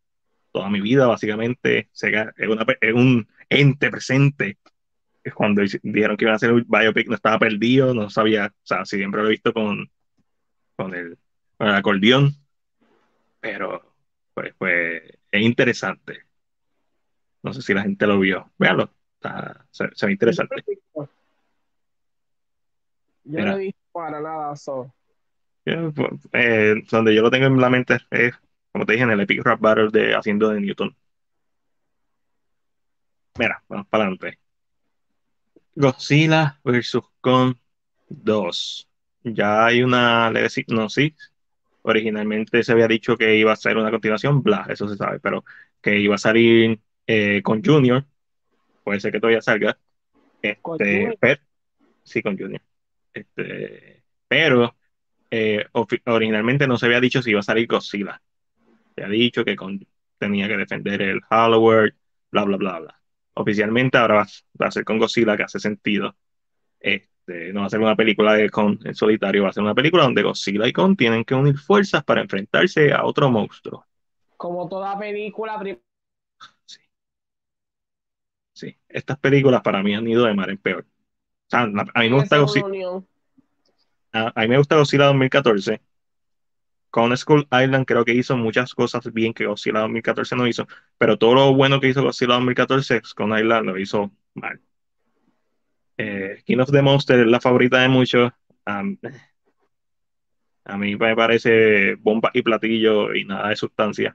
toda 0.52 0.70
mi 0.70 0.80
vida, 0.80 1.06
básicamente. 1.06 1.90
Que 2.00 2.24
es, 2.36 2.48
una, 2.48 2.66
es 2.80 2.94
un 2.94 3.28
ente 3.48 3.90
presente. 3.90 4.58
Cuando 5.34 5.62
dijeron 5.62 6.16
que 6.16 6.24
iban 6.24 6.32
a 6.32 6.36
hacer 6.36 6.52
un 6.52 6.66
biopic, 6.66 7.08
no 7.08 7.14
estaba 7.14 7.38
perdido, 7.38 7.94
no 7.94 8.10
sabía, 8.10 8.46
o 8.46 8.66
sea, 8.66 8.84
siempre 8.84 9.22
lo 9.22 9.28
he 9.28 9.32
visto 9.32 9.52
con, 9.52 9.88
con, 10.76 10.94
el, 10.94 11.16
con 11.56 11.68
el 11.68 11.74
acordeón, 11.74 12.34
pero 13.40 13.94
pues, 14.34 14.54
pues 14.58 15.02
es 15.30 15.42
interesante. 15.42 16.24
No 17.42 17.52
sé 17.52 17.62
si 17.62 17.74
la 17.74 17.82
gente 17.82 18.06
lo 18.06 18.18
vio. 18.18 18.50
Véanlo, 18.58 18.92
está, 19.14 19.66
se, 19.70 19.88
se 19.94 20.06
ve 20.06 20.12
interesante. 20.12 20.64
Yo 23.24 23.44
no 23.44 23.56
visto 23.56 23.80
para 23.92 24.20
nada. 24.20 24.56
So. 24.56 24.92
Yo, 25.64 25.92
eh, 26.32 26.82
donde 26.90 27.14
yo 27.14 27.22
lo 27.22 27.30
tengo 27.30 27.46
en 27.46 27.60
la 27.60 27.70
mente 27.70 27.98
es, 28.10 28.34
como 28.72 28.84
te 28.84 28.94
dije, 28.94 29.04
en 29.04 29.10
el 29.10 29.20
Epic 29.20 29.44
Rap 29.44 29.60
Battle 29.60 29.90
de 29.90 30.14
Haciendo 30.14 30.48
de 30.48 30.60
Newton. 30.60 30.96
Mira, 33.38 33.62
vamos 33.68 33.86
para 33.88 34.04
adelante. 34.04 34.38
Godzilla 35.74 36.60
vs. 36.64 37.00
Kong 37.20 37.56
2. 38.08 38.88
Ya 39.24 39.64
hay 39.66 39.82
una 39.82 40.30
leve 40.30 40.48
hipnosis. 40.54 41.14
Originalmente 41.82 42.62
se 42.62 42.72
había 42.72 42.88
dicho 42.88 43.16
que 43.16 43.36
iba 43.36 43.52
a 43.52 43.56
ser 43.56 43.76
una 43.76 43.90
continuación, 43.90 44.42
bla, 44.42 44.66
eso 44.68 44.88
se 44.88 44.96
sabe, 44.96 45.18
pero 45.20 45.44
que 45.80 45.98
iba 45.98 46.14
a 46.14 46.18
salir 46.18 46.80
eh, 47.06 47.42
con 47.42 47.62
Junior. 47.64 48.06
Puede 48.84 49.00
ser 49.00 49.12
que 49.12 49.20
todavía 49.20 49.42
salga. 49.42 49.78
¿Con 50.62 50.78
Este, 50.80 51.40
sí, 52.04 52.22
con 52.22 52.38
Junior. 52.38 52.62
Este, 53.14 54.04
pero 54.28 54.76
eh, 55.30 55.66
originalmente 56.06 56.66
no 56.68 56.78
se 56.78 56.86
había 56.86 57.00
dicho 57.00 57.22
si 57.22 57.30
iba 57.32 57.40
a 57.40 57.44
salir 57.44 57.68
Godzilla. 57.68 58.22
Se 58.96 59.04
ha 59.04 59.08
dicho 59.08 59.44
que 59.44 59.56
con- 59.56 59.86
tenía 60.18 60.48
que 60.48 60.56
defender 60.58 61.02
el 61.02 61.20
Halloween, 61.22 61.94
bla, 62.32 62.44
bla, 62.44 62.56
bla, 62.58 62.80
bla. 62.80 63.01
Oficialmente 63.34 63.98
ahora 63.98 64.14
va, 64.14 64.26
va 64.60 64.66
a 64.66 64.70
ser 64.70 64.84
con 64.84 64.98
Godzilla, 64.98 65.36
que 65.36 65.44
hace 65.44 65.58
sentido. 65.58 66.14
Este, 66.78 67.52
no 67.52 67.60
va 67.60 67.66
a 67.66 67.70
ser 67.70 67.80
una 67.80 67.96
película 67.96 68.34
de 68.34 68.50
Kong 68.50 68.78
en 68.84 68.94
solitario, 68.94 69.44
va 69.44 69.50
a 69.50 69.52
ser 69.52 69.62
una 69.62 69.74
película 69.74 70.04
donde 70.04 70.22
Godzilla 70.22 70.66
y 70.66 70.72
Kong 70.72 70.96
tienen 70.96 71.24
que 71.24 71.34
unir 71.34 71.56
fuerzas 71.56 72.04
para 72.04 72.20
enfrentarse 72.20 72.92
a 72.92 73.04
otro 73.04 73.30
monstruo. 73.30 73.86
Como 74.36 74.68
toda 74.68 74.98
película, 74.98 75.62
Sí. 76.66 76.80
Sí. 78.52 78.76
Estas 78.88 79.18
películas 79.18 79.62
para 79.62 79.82
mí 79.82 79.94
han 79.94 80.06
ido 80.06 80.24
de 80.24 80.34
mal 80.34 80.50
en 80.50 80.58
peor. 80.58 80.84
O 80.84 81.48
sea, 81.48 81.60
a 81.62 82.00
mí 82.00 82.10
me 82.10 82.16
gusta 82.16 82.38
Godzilla. 82.38 82.66
A, 84.12 84.32
a 84.34 84.42
mí 84.42 84.48
me 84.48 84.58
gusta 84.58 84.76
Godzilla 84.76 85.06
2014. 85.06 85.80
Con 86.92 87.16
Skull 87.16 87.48
Island 87.50 87.86
creo 87.86 88.04
que 88.04 88.12
hizo 88.12 88.36
muchas 88.36 88.74
cosas 88.74 89.10
bien 89.14 89.32
que 89.32 89.46
Godzilla 89.46 89.80
2014 89.80 90.36
no 90.36 90.46
hizo, 90.46 90.68
pero 90.98 91.16
todo 91.16 91.34
lo 91.34 91.54
bueno 91.54 91.80
que 91.80 91.88
hizo 91.88 92.02
Godzilla 92.02 92.34
2014, 92.34 93.00
Skull 93.02 93.38
Island 93.38 93.66
lo 93.66 93.78
hizo 93.78 94.12
mal. 94.34 94.60
Eh, 95.96 96.42
King 96.44 96.58
of 96.58 96.70
the 96.70 96.82
Monster 96.82 97.20
es 97.20 97.26
la 97.26 97.40
favorita 97.40 97.80
de 97.80 97.88
muchos. 97.88 98.30
A 98.66 98.82
mí 100.76 100.96
me 100.96 101.16
parece 101.16 101.94
bomba 101.94 102.30
y 102.34 102.42
platillo 102.42 103.14
y 103.14 103.24
nada 103.24 103.48
de 103.48 103.56
sustancia. 103.56 104.14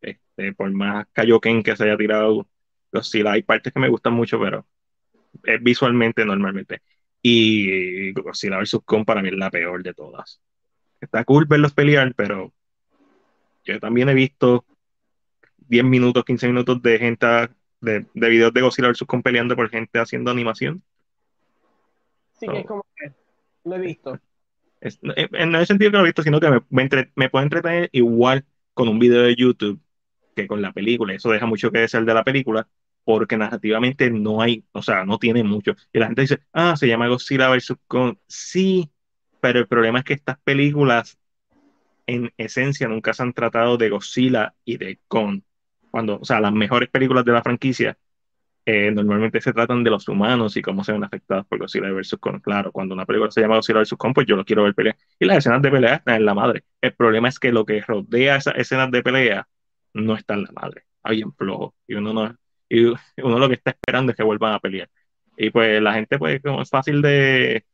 Este, 0.00 0.52
por 0.54 0.72
más 0.72 1.06
Kaioken 1.12 1.62
que 1.62 1.76
se 1.76 1.84
haya 1.84 1.96
tirado 1.96 2.48
Godzilla, 2.90 3.30
hay 3.30 3.42
partes 3.44 3.72
que 3.72 3.78
me 3.78 3.88
gustan 3.88 4.14
mucho, 4.14 4.40
pero 4.40 4.66
es 5.44 5.62
visualmente 5.62 6.24
normalmente. 6.24 6.82
Y 7.22 8.10
Godzilla 8.12 8.58
vs. 8.58 8.80
Kong 8.84 9.04
para 9.04 9.22
mí 9.22 9.28
es 9.28 9.36
la 9.36 9.52
peor 9.52 9.84
de 9.84 9.94
todas. 9.94 10.40
Está 11.00 11.24
cool 11.24 11.46
verlos 11.46 11.72
pelear, 11.74 12.14
pero 12.14 12.52
yo 13.64 13.78
también 13.80 14.08
he 14.08 14.14
visto 14.14 14.64
10 15.58 15.84
minutos, 15.84 16.24
15 16.24 16.46
minutos 16.48 16.82
de 16.82 16.98
gente, 16.98 17.26
de, 17.80 18.06
de 18.12 18.28
videos 18.28 18.52
de 18.52 18.60
Godzilla 18.62 18.88
vs. 18.88 19.04
Kong 19.06 19.22
peleando 19.22 19.54
por 19.54 19.68
gente 19.70 19.98
haciendo 19.98 20.30
animación. 20.30 20.82
Sí, 22.32 22.46
que 22.46 22.60
es 22.60 22.66
como 22.66 22.84
que 22.96 23.12
lo 23.64 23.76
he 23.76 23.80
visto. 23.80 24.18
Es- 24.80 24.98
eh, 25.16 25.28
en 25.32 25.54
el 25.54 25.66
sentido 25.66 25.90
que 25.90 25.96
lo 25.96 26.02
he 26.04 26.06
visto, 26.06 26.22
sino 26.22 26.40
que 26.40 26.50
me, 26.50 26.60
me, 26.70 26.82
entre- 26.82 27.12
me 27.16 27.30
puede 27.30 27.44
entretener 27.44 27.88
igual 27.92 28.44
con 28.74 28.88
un 28.88 28.98
video 28.98 29.22
de 29.22 29.34
YouTube 29.36 29.80
que 30.34 30.46
con 30.46 30.62
la 30.62 30.72
película. 30.72 31.14
Eso 31.14 31.30
deja 31.30 31.46
mucho 31.46 31.70
que 31.70 31.80
desear 31.80 32.04
de 32.04 32.14
la 32.14 32.24
película, 32.24 32.68
porque 33.04 33.36
narrativamente 33.36 34.10
no 34.10 34.40
hay, 34.40 34.64
o 34.72 34.82
sea, 34.82 35.04
no 35.04 35.18
tiene 35.18 35.42
mucho. 35.42 35.74
Y 35.92 35.98
la 35.98 36.06
gente 36.06 36.22
dice, 36.22 36.40
ah, 36.52 36.76
se 36.76 36.86
llama 36.86 37.08
Godzilla 37.08 37.48
vs. 37.50 37.74
Kong. 37.88 38.16
Sí, 38.28 38.88
pero 39.40 39.58
el 39.60 39.66
problema 39.66 40.00
es 40.00 40.04
que 40.04 40.14
estas 40.14 40.38
películas, 40.40 41.18
en 42.06 42.32
esencia, 42.36 42.88
nunca 42.88 43.12
se 43.12 43.22
han 43.22 43.32
tratado 43.32 43.76
de 43.76 43.90
Godzilla 43.90 44.54
y 44.64 44.76
de 44.78 44.98
Kong. 45.08 45.42
Cuando, 45.90 46.18
o 46.20 46.24
sea, 46.24 46.40
las 46.40 46.52
mejores 46.52 46.88
películas 46.90 47.24
de 47.24 47.32
la 47.32 47.42
franquicia 47.42 47.98
eh, 48.70 48.90
normalmente 48.90 49.40
se 49.40 49.52
tratan 49.54 49.82
de 49.82 49.90
los 49.90 50.06
humanos 50.08 50.56
y 50.58 50.62
cómo 50.62 50.84
se 50.84 50.92
ven 50.92 51.02
afectados 51.02 51.46
por 51.46 51.58
Godzilla 51.58 51.90
vs. 51.90 52.16
Kong. 52.20 52.42
Claro, 52.42 52.70
cuando 52.70 52.94
una 52.94 53.06
película 53.06 53.30
se 53.30 53.40
llama 53.40 53.56
Godzilla 53.56 53.80
vs. 53.80 53.94
Kong, 53.96 54.12
pues 54.14 54.26
yo 54.26 54.36
lo 54.36 54.44
quiero 54.44 54.64
ver 54.64 54.74
pelear. 54.74 54.96
Y 55.18 55.24
las 55.24 55.38
escenas 55.38 55.62
de 55.62 55.70
pelea 55.70 55.94
están 55.96 56.16
en 56.16 56.26
la 56.26 56.34
madre. 56.34 56.64
El 56.80 56.92
problema 56.94 57.28
es 57.28 57.38
que 57.38 57.50
lo 57.52 57.64
que 57.64 57.80
rodea 57.80 58.36
esas 58.36 58.54
escenas 58.56 58.90
de 58.90 59.02
pelea 59.02 59.48
no 59.94 60.14
está 60.16 60.34
en 60.34 60.42
la 60.42 60.52
madre. 60.52 60.84
Está 60.96 61.10
bien 61.12 61.32
flojo. 61.32 61.74
Y 61.86 61.94
uno 61.94 62.12
no, 62.12 62.36
y 62.68 62.84
uno 62.84 63.38
lo 63.38 63.48
que 63.48 63.54
está 63.54 63.70
esperando 63.70 64.12
es 64.12 64.16
que 64.16 64.22
vuelvan 64.22 64.52
a 64.54 64.60
pelear. 64.60 64.90
Y 65.36 65.50
pues 65.50 65.80
la 65.80 65.94
gente, 65.94 66.18
pues, 66.18 66.42
como 66.42 66.62
es 66.62 66.68
fácil 66.68 67.00
de, 67.00 67.64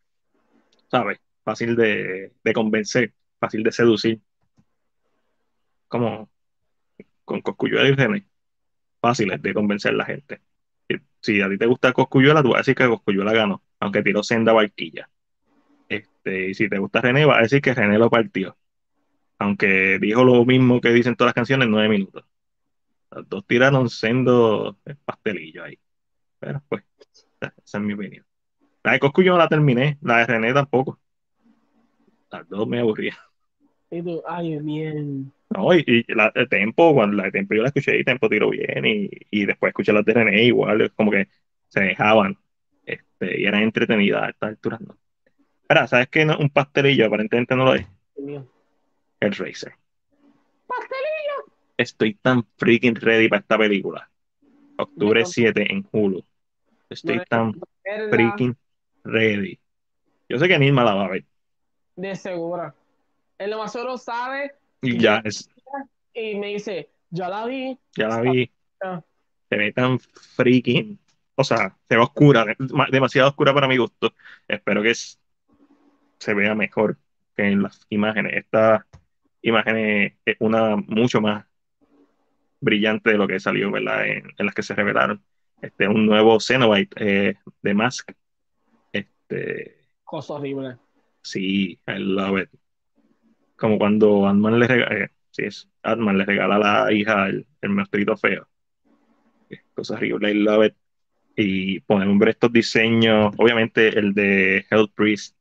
¿sabes? 0.90 1.18
Fácil 1.45 1.77
de, 1.77 2.33
convencer, 2.55 3.13
fácil 3.39 3.63
de 3.63 3.73
seducir. 3.73 4.21
Como 5.89 6.31
con 7.25 7.41
Cosculluela 7.43 7.89
y 7.89 7.93
René. 7.93 8.27
Fáciles 9.01 9.41
de 9.43 9.55
convencer 9.55 9.93
a 9.93 9.97
la 9.97 10.05
gente. 10.07 10.41
Si, 11.21 11.41
a 11.41 11.49
ti 11.49 11.59
te 11.59 11.67
gusta 11.67 11.93
Cosculluela, 11.93 12.43
tú 12.43 12.51
vas 12.51 12.57
a 12.57 12.61
decir 12.61 12.75
que 12.75 12.87
Cosculluela 12.87 13.33
ganó, 13.33 13.63
aunque 13.81 14.03
tiró 14.03 14.23
senda 14.23 14.53
barquilla. 14.53 15.09
Este, 15.89 16.51
y 16.51 16.55
si 16.55 16.69
te 16.69 16.79
gusta 16.79 17.01
René, 17.01 17.25
vas 17.25 17.39
a 17.39 17.43
decir 17.43 17.61
que 17.63 17.75
René 17.75 17.99
lo 17.99 18.11
partió. 18.11 18.57
Aunque 19.39 19.99
dijo 19.99 20.25
lo 20.25 20.45
mismo 20.45 20.81
que 20.81 20.91
dicen 20.91 21.17
todas 21.17 21.29
las 21.29 21.35
canciones 21.35 21.67
en 21.67 21.73
nueve 21.73 21.89
minutos. 21.89 22.25
Los 23.11 23.29
dos 23.29 23.47
tiraron 23.47 23.89
sendo 23.91 24.79
pastelillo 25.05 25.65
ahí. 25.65 25.79
Pero 26.39 26.63
pues, 26.69 26.85
esa 27.41 27.79
es 27.79 27.85
mi 27.85 27.93
opinión. 27.95 28.25
La 28.83 28.93
de 28.93 29.01
Coscu 29.01 29.23
yo 29.23 29.33
no 29.33 29.39
la 29.39 29.49
terminé, 29.49 29.99
la 30.03 30.19
de 30.19 30.27
René 30.27 30.53
tampoco. 30.53 31.01
Las 32.35 32.49
dos 32.49 32.66
me 32.66 32.81
aburrían. 32.81 33.16
Y 33.90 34.03
tú, 34.03 34.23
ay, 34.27 34.59
bien. 34.59 35.33
No, 35.51 35.73
y, 35.73 35.85
y 35.87 36.14
la 36.14 36.33
de 36.35 36.47
Tempo, 36.47 36.92
cuando 36.94 37.16
la 37.16 37.31
Tempo 37.31 37.55
yo 37.55 37.62
la 37.62 37.68
escuché 37.68 37.97
y 37.97 38.03
Tempo 38.05 38.29
tiró 38.29 38.51
bien, 38.51 38.85
y, 38.85 39.09
y 39.31 39.47
después 39.47 39.70
escuché 39.70 39.92
las 39.92 40.05
de 40.05 40.14
René 40.14 40.42
igual, 40.44 40.81
es 40.81 40.90
como 40.92 41.12
que 41.12 41.29
se 41.68 41.81
dejaban, 41.81 42.37
este, 42.85 43.40
y 43.40 43.44
eran 43.47 43.62
entretenidas 43.62 44.25
a 44.25 44.31
estas 44.31 44.49
alturas, 44.51 44.81
¿no? 44.81 44.97
Ahora, 45.68 45.87
¿sabes 45.87 46.09
qué? 46.09 46.25
No, 46.25 46.37
un 46.38 46.51
pastelillo 46.51 47.07
aparentemente 47.07 47.55
no 47.55 47.64
lo 47.66 47.75
es. 47.75 47.87
El 49.20 49.33
Racer. 49.33 49.75
¡Pastelillo! 50.66 51.55
estoy 51.77 52.14
tan 52.14 52.44
freaking 52.57 52.97
ready 52.97 53.29
para 53.29 53.40
esta 53.40 53.59
película. 53.59 54.11
Octubre 54.77 55.20
Me- 55.20 55.27
7 55.27 55.73
en 55.73 55.87
Hulu. 55.92 56.25
Estoy 56.90 57.16
no 57.18 57.25
tan 57.29 57.53
freaking 58.11 58.57
ready. 59.05 59.59
Yo 60.29 60.38
sé 60.38 60.49
que 60.49 60.59
Nilma 60.59 60.85
la 60.85 60.94
va 60.94 61.05
a 61.07 61.11
ver. 61.11 61.25
De 61.97 62.15
segura. 62.17 62.75
El 63.39 63.51
lo 63.51 63.59
más 63.59 63.73
seguro 63.73 63.99
sabe 63.99 64.53
Y 64.83 64.99
ya, 64.99 65.21
es, 65.25 65.51
y 66.13 66.37
me 66.37 66.49
dice, 66.49 66.89
ya 67.11 67.29
la 67.29 67.47
vi. 67.47 67.79
ya 67.97 68.09
la 68.09 68.21
vi. 68.21 68.51
Ah, 68.83 69.03
Se 69.49 69.57
ve 69.57 69.73
tan 69.73 69.99
freaking. 69.99 70.99
O 71.37 71.43
sea, 71.43 71.77
se 71.89 71.97
ve 71.97 72.03
oscura, 72.03 72.45
de- 72.45 72.57
ma- 72.73 72.87
demasiado 72.91 73.29
oscura 73.29 73.53
para 73.53 73.67
mi 73.69 73.77
gusto. 73.77 74.13
Espero 74.47 74.83
que 74.83 74.91
es- 74.91 75.19
se 76.19 76.33
vea 76.35 76.55
mejor 76.55 76.97
que 77.37 77.43
en 77.49 77.63
las 77.63 77.81
imágenes. 77.91 78.35
Esta 78.37 78.87
imagen 79.43 79.77
es 80.25 80.37
una 80.39 80.77
mucho 80.77 81.21
más 81.21 81.45
brillante 82.61 83.11
de 83.11 83.19
lo 83.19 83.27
que 83.27 83.41
salió, 83.41 83.71
¿verdad? 83.71 84.07
En, 84.07 84.33
en 84.39 84.47
las 84.47 84.55
que 84.55 84.63
se 84.63 84.75
revelaron. 84.75 85.23
Este, 85.61 85.89
un 85.89 86.07
nuevo 86.07 86.39
Cenobite 86.41 86.95
eh, 87.31 87.35
de 87.63 87.75
Mask. 87.75 88.13
Este, 88.93 89.77
cosa 90.05 90.35
horrible. 90.35 90.77
Sí, 91.25 91.81
I 91.87 91.99
love 91.99 92.43
it. 92.43 92.51
Como 93.57 93.79
cuando 93.79 94.27
Ant-Man 94.27 94.61
le 94.61 94.67
regala, 94.69 95.11
sí 95.31 95.45
es, 95.45 95.69
le 95.83 96.25
regala 96.25 96.57
a 96.57 96.59
la 96.59 96.93
hija 96.93 97.27
el, 97.29 97.47
el 97.61 97.71
monstruito 97.71 98.17
feo. 98.17 98.49
Cosa 99.75 99.95
horrible, 99.95 100.31
I 100.31 100.35
love 100.35 100.67
it. 100.67 100.75
Y 101.37 101.81
podemos 101.81 102.19
ver 102.19 102.29
estos 102.31 102.53
diseños. 102.53 103.35
Obviamente, 103.39 103.99
el 103.99 104.15
de 104.15 104.65
Hell 104.71 104.89
Priest 104.95 105.37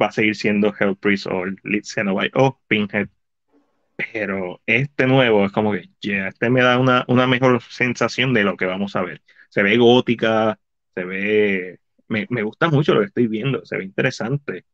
va 0.00 0.06
a 0.06 0.12
seguir 0.12 0.34
siendo 0.34 0.74
Hell 0.78 0.96
Priest 0.96 1.26
o 1.26 1.44
Lead 1.62 1.84
Cenobite 1.84 2.32
o 2.34 2.60
Pinhead. 2.66 3.08
Pero 3.96 4.60
este 4.66 5.06
nuevo 5.06 5.44
es 5.44 5.52
como 5.52 5.72
que, 5.72 5.90
yeah, 6.00 6.28
este 6.28 6.48
me 6.48 6.62
da 6.62 6.78
una, 6.78 7.04
una 7.06 7.26
mejor 7.26 7.60
sensación 7.62 8.32
de 8.32 8.44
lo 8.44 8.56
que 8.56 8.64
vamos 8.64 8.96
a 8.96 9.02
ver. 9.02 9.22
Se 9.50 9.62
ve 9.62 9.76
gótica, 9.76 10.58
se 10.94 11.04
ve. 11.04 11.80
Me, 12.10 12.26
me 12.28 12.42
gusta 12.42 12.68
mucho 12.68 12.92
lo 12.92 13.00
que 13.00 13.06
estoy 13.06 13.28
viendo, 13.28 13.64
se 13.64 13.78
ve 13.78 13.84
interesante. 13.84 14.64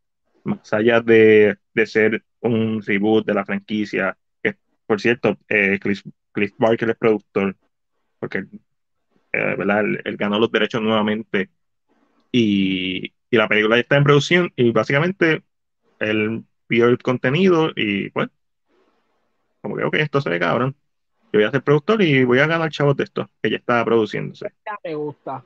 Más 0.45 0.73
allá 0.73 1.01
de, 1.01 1.59
de 1.75 1.87
ser 1.87 2.25
un 2.41 2.83
reboot 2.83 3.27
de 3.27 3.35
la 3.35 3.45
franquicia, 3.45 4.17
que 4.43 4.57
por 4.87 5.01
cierto, 5.01 5.37
eh, 5.49 5.79
Cliff, 5.79 6.03
Cliff 6.33 6.53
Barker 6.59 6.91
es 6.91 6.97
productor, 6.97 7.57
porque 8.19 8.47
eh, 9.33 9.55
¿verdad? 9.57 9.85
Él, 10.05 10.17
ganó 10.17 10.39
los 10.39 10.51
derechos 10.51 10.81
nuevamente 10.81 11.51
y, 12.33 13.13
la 13.31 13.49
película 13.49 13.77
ya 13.77 13.83
está 13.83 13.97
en 13.97 14.05
producción 14.05 14.51
y 14.57 14.71
básicamente 14.71 15.43
él 15.99 16.43
vio 16.71 16.89
el 16.89 16.97
contenido 16.97 17.71
y 17.77 18.09
pues, 18.09 18.31
como 19.61 19.77
que, 19.91 20.01
esto 20.01 20.23
se 20.23 20.31
ve 20.31 20.39
cabrón. 20.39 20.75
Yo 21.33 21.41
voy 21.41 21.45
a 21.45 21.51
ser 21.51 21.63
productor 21.63 22.01
y 22.01 22.25
voy 22.25 22.39
a 22.39 22.47
ganar 22.47 22.71
chavos 22.71 22.97
de 22.97 23.05
esto, 23.05 23.29
que 23.43 23.51
ya 23.51 23.59
está 23.59 23.85
produciéndose. 23.85 24.55
Ya 24.65 24.79
me 24.83 24.95
gusta. 24.95 25.45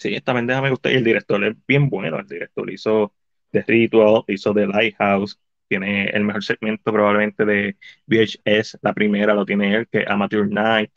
Sí, 0.00 0.14
esta 0.14 0.32
pendeja 0.32 0.62
me 0.62 0.70
gusta 0.70 0.90
y 0.90 0.94
el 0.94 1.04
director 1.04 1.44
es 1.44 1.54
bien 1.66 1.90
bueno. 1.90 2.18
El 2.18 2.26
director 2.26 2.70
hizo 2.70 3.12
The 3.52 3.62
Ritual, 3.66 4.24
hizo 4.28 4.54
The 4.54 4.66
Lighthouse, 4.66 5.38
tiene 5.68 6.06
el 6.06 6.24
mejor 6.24 6.42
segmento 6.42 6.90
probablemente 6.90 7.44
de 7.44 7.76
VHS, 8.06 8.78
la 8.80 8.94
primera 8.94 9.34
lo 9.34 9.44
tiene 9.44 9.74
él, 9.76 9.88
que 9.88 10.00
es 10.00 10.08
Amateur 10.08 10.48
Night. 10.48 10.90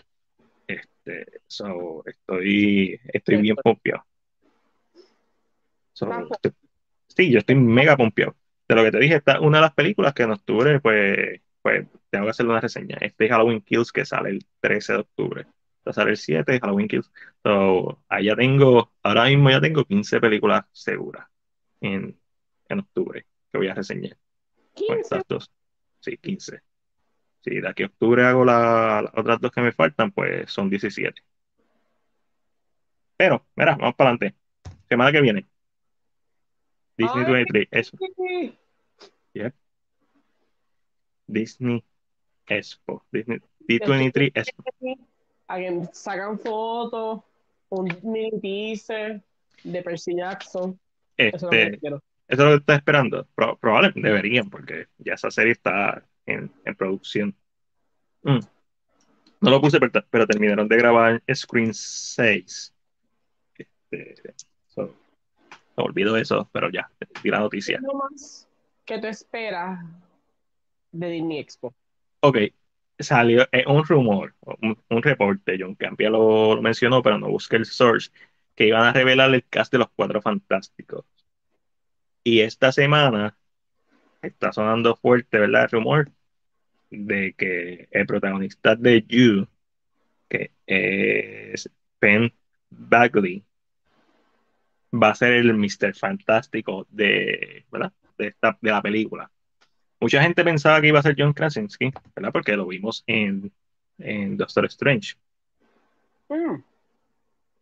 Este, 0.68 1.26
so, 1.48 2.02
estoy, 2.06 2.98
estoy 3.12 3.36
bien 3.42 3.58
pompeado. 3.58 4.06
So, 5.92 6.08
estoy- 6.32 6.54
sí, 7.08 7.30
yo 7.32 7.40
estoy 7.40 7.56
mega 7.56 7.98
pompeado. 7.98 8.36
De 8.70 8.76
lo 8.76 8.84
que 8.84 8.92
te 8.92 9.00
dije, 9.00 9.16
esta 9.16 9.34
es 9.34 9.40
una 9.42 9.58
de 9.58 9.64
las 9.64 9.74
películas 9.74 10.14
que 10.14 10.24
en 10.24 10.32
octubre, 10.32 10.80
pues, 10.80 11.42
pues 11.62 11.86
tengo 12.10 12.26
que 12.26 12.32
hacerle 12.32 12.52
una 12.54 12.62
reseña. 12.62 12.98
Este 13.02 13.26
es 13.26 13.32
Halloween 13.32 13.62
Kills 13.62 13.92
que 13.92 14.06
sale 14.06 14.30
el 14.30 14.46
13 14.62 14.94
de 14.94 15.00
octubre. 15.00 15.46
Salir 15.92 16.12
el 16.12 16.18
7, 16.18 16.60
Halloween 16.62 16.88
Kills. 16.88 17.12
So, 17.44 18.02
ahí 18.08 18.26
ya 18.26 18.36
tengo, 18.36 18.94
ahora 19.04 19.26
mismo 19.26 19.50
ya 19.50 19.60
tengo 19.60 19.84
15 19.84 20.20
películas 20.22 20.64
seguras 20.72 21.28
en, 21.82 22.18
en 22.70 22.80
octubre 22.80 23.26
que 23.52 23.58
voy 23.58 23.68
a 23.68 23.74
reseñar. 23.74 24.18
Con 24.74 24.88
15. 24.88 25.02
estas 25.02 25.24
dos. 25.28 25.52
Sí, 26.00 26.18
15. 26.18 26.62
Si 27.42 27.60
de 27.60 27.68
aquí 27.68 27.84
a 27.84 27.88
octubre 27.88 28.24
hago 28.24 28.46
la- 28.46 29.02
las 29.04 29.12
otras 29.18 29.42
dos 29.42 29.52
que 29.52 29.62
me 29.62 29.72
faltan, 29.74 30.12
pues 30.12 30.50
son 30.50 30.70
17. 30.70 31.22
Pero, 33.18 33.46
mira, 33.56 33.76
vamos 33.76 33.96
para 33.96 34.12
adelante. 34.12 34.36
Semana 34.88 35.12
que 35.12 35.22
viene. 35.22 35.46
Disney 36.98 37.26
Ay. 37.26 37.34
23, 37.34 37.68
eso. 37.72 37.98
Disney 41.28 41.84
Expo. 42.48 43.06
Disney 43.12 43.40
D23 43.68 44.32
Expo. 44.36 44.64
A 45.48 45.58
quien 45.58 45.90
sacan 45.94 46.40
fotos, 46.40 47.22
un 47.70 47.88
mini 48.04 48.40
teaser 48.40 49.22
de 49.64 49.82
Percy 49.84 50.16
Jackson. 50.16 50.80
Eso 51.18 51.36
es 51.36 51.42
lo 51.44 51.50
que 51.50 51.64
Este, 51.64 51.80
quiero. 51.80 51.98
eso 51.98 52.04
es 52.28 52.38
lo 52.40 52.50
que 52.52 52.56
estás 52.60 52.78
esperando. 52.78 53.28
Pro- 53.36 53.58
probablemente 53.58 54.08
deberían, 54.08 54.50
porque 54.50 54.88
ya 54.98 55.14
esa 55.14 55.30
serie 55.32 55.54
está 55.54 56.04
en, 56.26 56.52
en 56.66 56.76
producción. 56.76 57.36
Mm. 58.24 58.40
No 59.42 59.50
lo 59.50 59.60
puse, 59.62 59.80
pero, 59.80 59.92
pero 60.10 60.26
terminaron 60.26 60.68
de 60.70 60.78
grabar 60.78 61.22
Screen 61.34 61.74
6. 61.74 62.74
Este, 63.58 64.34
so, 64.68 64.94
me 65.76 65.84
olvido 65.84 66.16
eso, 66.16 66.50
pero 66.54 66.70
ya, 66.72 66.90
di 67.22 67.30
la 67.30 67.40
noticia. 67.40 67.80
¿Qué 67.80 67.98
más 67.98 68.48
que 68.86 69.00
tú 69.00 69.08
esperas 69.08 69.80
de 70.92 71.10
Disney 71.10 71.40
Expo? 71.40 71.74
Ok, 72.22 72.38
salió 73.00 73.48
eh, 73.52 73.66
un 73.68 73.84
rumor, 73.86 74.36
un, 74.42 75.04
reporte, 75.04 75.58
John 75.60 75.76
Campia 75.76 76.10
lo, 76.10 76.56
lo 76.56 76.62
mencionó, 76.62 77.02
pero 77.02 77.18
no 77.18 77.30
busqué 77.30 77.58
el 77.58 77.66
source, 77.66 78.12
que 78.56 78.68
iban 78.68 78.84
a 78.84 78.94
revelar 78.94 79.34
el 79.34 79.46
cast 79.46 79.72
de 79.72 79.80
los 79.80 79.90
Cuatro 79.96 80.22
Fantásticos. 80.22 81.06
Y 82.24 82.42
esta 82.42 82.72
semana 82.72 83.38
está 84.22 84.54
sonando 84.54 84.96
fuerte, 84.96 85.40
¿verdad? 85.40 85.64
El 85.64 85.70
rumor 85.72 86.12
de 86.90 87.34
que 87.34 87.88
el 87.92 88.06
protagonista 88.06 88.76
de 88.76 89.04
You, 89.08 89.48
que 90.30 90.52
es 90.66 91.70
Penn 92.00 92.34
Bagley, 92.70 93.44
va 94.94 95.10
a 95.10 95.16
ser 95.16 95.34
el 95.34 95.54
Mr. 95.54 95.96
Fantástico 95.96 96.88
de, 96.90 97.66
¿verdad? 97.72 97.94
De, 98.18 98.28
esta, 98.28 98.58
de 98.62 98.72
la 98.72 98.82
película. 98.82 99.32
Mucha 100.04 100.22
gente 100.22 100.44
pensaba 100.44 100.82
que 100.82 100.90
iba 100.90 101.00
a 101.00 101.02
ser 101.02 101.16
John 101.18 101.32
Krasinski, 101.32 101.94
¿verdad? 102.14 102.34
Porque 102.34 102.58
lo 102.58 102.68
vimos 102.68 103.06
en, 103.08 103.50
en 104.00 104.36
Doctor 104.36 104.66
Strange. 104.66 105.16
Mm. 106.28 106.62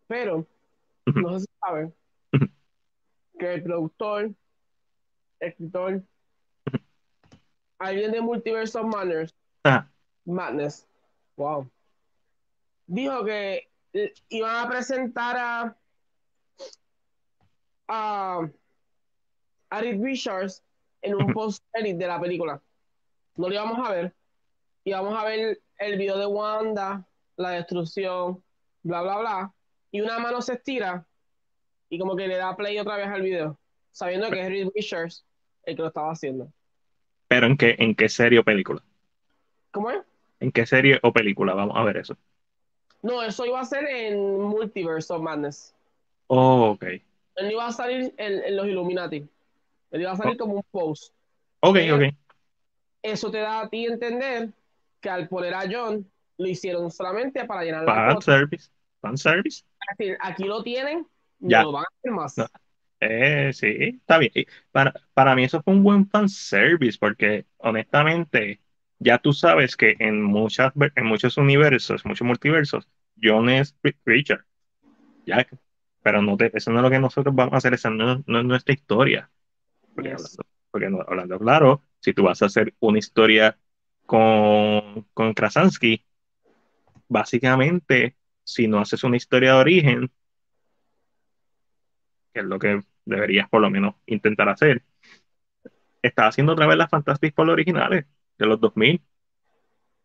Pero, 0.08 0.48
no 1.06 1.40
se 1.40 1.46
sabe 1.60 1.94
que 3.38 3.54
el 3.54 3.62
productor, 3.62 4.32
escritor, 5.40 6.02
alguien 7.78 8.12
de 8.12 8.22
Multiverse 8.22 8.76
of 8.76 8.88
Manners, 8.88 9.36
Madness, 10.26 10.88
wow, 11.38 11.70
dijo 12.88 13.24
que 13.24 13.70
iban 14.30 14.66
a 14.66 14.68
presentar 14.68 15.38
a 15.38 15.78
a, 17.88 18.50
a 19.70 19.82
Richards 19.82 20.64
en 21.02 21.16
un 21.16 21.34
post-edit 21.34 21.98
de 21.98 22.08
la 22.08 22.20
película. 22.20 22.62
No 23.36 23.48
lo 23.48 23.54
íbamos 23.54 23.88
a 23.88 23.92
ver. 23.92 24.14
Íbamos 24.84 25.18
a 25.18 25.24
ver 25.26 25.62
el 25.78 25.98
video 25.98 26.18
de 26.18 26.26
Wanda, 26.26 27.06
la 27.38 27.52
destrucción, 27.52 28.44
bla, 28.84 29.02
bla, 29.02 29.18
bla. 29.20 29.54
Y 29.92 30.02
una 30.02 30.20
mano 30.20 30.42
se 30.42 30.54
estira 30.54 31.06
y 31.90 32.00
como 32.00 32.16
que 32.16 32.28
le 32.28 32.38
da 32.38 32.56
play 32.56 32.80
otra 32.80 32.96
vez 32.98 33.08
al 33.08 33.22
video, 33.22 33.60
sabiendo 33.92 34.30
que 34.30 34.42
es 34.42 34.50
Reed 34.50 34.70
Richards 34.74 35.26
el 35.64 35.76
que 35.76 35.82
lo 35.82 35.90
estaba 35.90 36.12
haciendo. 36.12 36.52
pero 37.28 37.46
¿en 37.46 37.58
qué, 37.58 37.76
en 37.78 37.94
qué 37.94 38.10
serie 38.10 38.40
o 38.40 38.44
película? 38.44 38.82
¿Cómo 39.72 39.92
es? 39.92 40.02
¿En 40.40 40.52
qué 40.52 40.66
serie 40.66 41.00
o 41.04 41.14
película? 41.14 41.54
Vamos 41.54 41.78
a 41.78 41.84
ver 41.84 41.98
eso. 41.98 42.18
No, 43.02 43.22
eso 43.22 43.46
iba 43.46 43.60
a 43.60 43.66
ser 43.66 43.86
en 43.86 44.40
Multiverse 44.42 45.14
of 45.14 45.22
Madness. 45.22 45.74
Oh, 46.28 46.72
ok. 46.72 46.84
Él 47.36 47.52
iba 47.52 47.68
a 47.68 47.72
salir 47.72 48.14
en, 48.18 48.44
en 48.44 48.56
los 48.56 48.68
Illuminati. 48.68 49.28
Él 49.92 50.02
iba 50.02 50.12
a 50.12 50.16
salir 50.18 50.38
como 50.38 50.54
un 50.56 50.64
post. 50.72 51.14
Ok, 51.60 51.76
Pero- 51.76 51.96
ok. 51.98 52.04
Eso 53.04 53.32
te 53.32 53.40
da 53.40 53.62
a 53.62 53.70
ti 53.70 53.86
entender 53.86 54.50
que 55.00 55.10
al 55.10 55.28
poner 55.28 55.54
a 55.56 55.64
John 55.70 56.10
lo 56.38 56.48
hicieron 56.48 56.90
solamente 56.92 57.44
para 57.46 57.64
llenar 57.64 57.84
la 57.84 57.94
Fan 57.94 58.12
cuota. 58.12 58.26
service. 58.26 58.70
Fan 59.02 59.18
service. 59.18 59.64
Es 59.92 59.98
decir, 59.98 60.18
aquí 60.22 60.44
lo 60.44 60.62
tienen, 60.64 61.08
Ya. 61.40 61.60
no 61.60 61.66
lo 61.68 61.72
van 61.74 61.84
a 61.86 61.88
hacer 61.98 62.12
más. 62.12 62.38
No. 62.38 62.46
Eh, 63.00 63.52
sí, 63.54 63.68
está 64.00 64.20
bien. 64.20 64.32
Para, 64.72 64.94
para 65.16 65.36
mí 65.36 65.44
eso 65.44 65.62
fue 65.64 65.74
un 65.74 65.84
buen 65.84 66.08
fan 66.08 66.30
service 66.30 66.98
porque 67.00 67.46
honestamente 67.58 68.62
ya 69.00 69.18
tú 69.18 69.34
sabes 69.34 69.76
que 69.76 69.96
en 69.98 70.22
muchas 70.22 70.72
en 70.96 71.06
muchos 71.08 71.38
universos, 71.38 72.06
muchos 72.06 72.28
multiversos, 72.28 72.88
John 73.22 73.50
es 73.50 73.76
Ri- 73.82 73.98
Richard. 74.06 74.46
Ya, 75.26 75.48
pero 76.04 76.22
no 76.22 76.38
te, 76.38 76.52
eso 76.56 76.70
no 76.72 76.78
es 76.78 76.84
lo 76.84 76.90
que 76.92 77.00
nosotros 77.00 77.34
vamos 77.34 77.54
a 77.56 77.58
hacer, 77.58 77.74
esa 77.74 77.90
no, 77.90 78.24
no 78.28 78.40
es 78.40 78.46
nuestra 78.46 78.74
historia. 78.76 79.32
Porque, 79.96 80.10
Yes. 80.10 80.38
hablando, 80.40 80.44
porque 80.72 80.90
no- 80.90 81.02
hablando 81.08 81.40
claro, 81.40 81.82
si 82.00 82.14
tú 82.14 82.24
vas 82.24 82.42
a 82.42 82.46
hacer 82.46 82.74
una 82.80 83.00
historia 83.00 83.58
con, 84.06 85.04
con 85.14 85.34
Krasansky, 85.34 86.04
básicamente, 87.08 88.16
si 88.44 88.68
no 88.68 88.80
haces 88.80 89.04
una 89.04 89.18
historia 89.18 89.54
de 89.54 89.60
origen, 89.60 90.12
que 92.34 92.40
es 92.40 92.46
lo 92.46 92.60
que 92.60 92.82
deberías 93.06 93.50
por 93.50 93.62
lo 93.62 93.70
menos 93.70 93.96
intentar 94.06 94.50
hacer, 94.50 94.84
estás 96.02 96.30
haciendo 96.30 96.54
otra 96.54 96.68
vez 96.68 96.78
las 96.78 96.90
Fantastic 96.90 97.36
Four 97.36 97.50
originales 97.50 98.06
de 98.38 98.46
los 98.46 98.60
2000, 98.60 99.02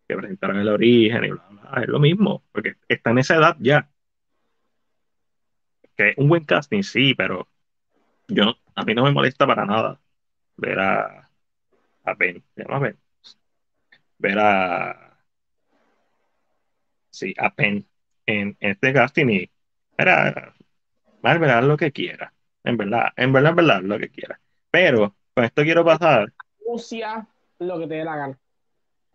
que 0.08 0.16
presentaron 0.16 0.58
el 0.58 0.68
origen 0.68 1.24
y 1.24 1.30
bla, 1.30 1.46
bla, 1.48 1.82
es 1.82 1.88
lo 1.88 1.98
mismo, 1.98 2.44
porque 2.52 2.76
está 2.88 3.10
en 3.10 3.18
esa 3.18 3.36
edad 3.36 3.56
ya. 3.60 3.90
Que 5.96 6.10
es 6.10 6.18
un 6.18 6.28
buen 6.28 6.44
casting, 6.44 6.82
sí, 6.82 7.14
pero 7.14 7.48
yo 8.28 8.54
a 8.74 8.84
mí 8.84 8.94
no 8.94 9.04
me 9.04 9.12
molesta 9.12 9.46
para 9.46 9.64
nada 9.64 10.00
ver 10.56 10.78
a, 10.78 11.30
a 12.04 12.14
Ben, 12.14 12.42
se 12.54 12.62
llama 12.62 12.78
Ben, 12.80 12.98
ver 14.18 14.38
a 14.38 15.18
sí, 17.10 17.34
a 17.38 17.54
Penn 17.54 17.86
en, 18.26 18.56
en 18.60 18.70
este 18.72 18.92
casting 18.92 19.28
y 19.28 19.50
era 19.96 20.54
Marvel 21.22 21.50
haz 21.50 21.64
lo 21.64 21.76
que 21.76 21.92
quiera, 21.92 22.32
en 22.64 22.76
verdad, 22.76 23.08
en 23.16 23.32
verdad, 23.32 23.50
en 23.50 23.56
verdad, 23.56 23.82
lo 23.82 23.98
que 23.98 24.10
quiera. 24.10 24.40
Pero 24.70 25.16
con 25.34 25.44
esto 25.44 25.62
quiero 25.62 25.84
pasar, 25.84 26.32
Rusia, 26.66 27.26
lo 27.58 27.78
que 27.78 27.86
te 27.86 27.94
dé 27.94 28.04
la 28.04 28.16
gana. 28.16 28.38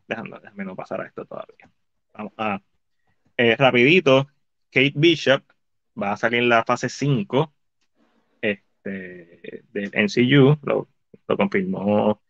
déjame, 0.08 0.40
déjame 0.40 0.66
no 0.66 0.76
pasar 0.76 1.02
a 1.02 1.08
esto 1.08 1.26
todavía. 1.26 1.70
Vamos 2.14 2.34
a 2.38 2.62
eh, 3.38 3.56
rapidito, 3.56 4.28
Kate 4.72 4.94
Bishop 4.96 5.44
va 6.02 6.14
a 6.14 6.18
salir 6.18 6.40
en 6.40 6.50
la 6.50 6.64
fase 6.64 6.90
5 6.90 7.54
del 8.84 9.92
NCU, 9.94 10.58
lo, 10.64 10.88
lo 11.28 11.38
confirmó 11.38 12.22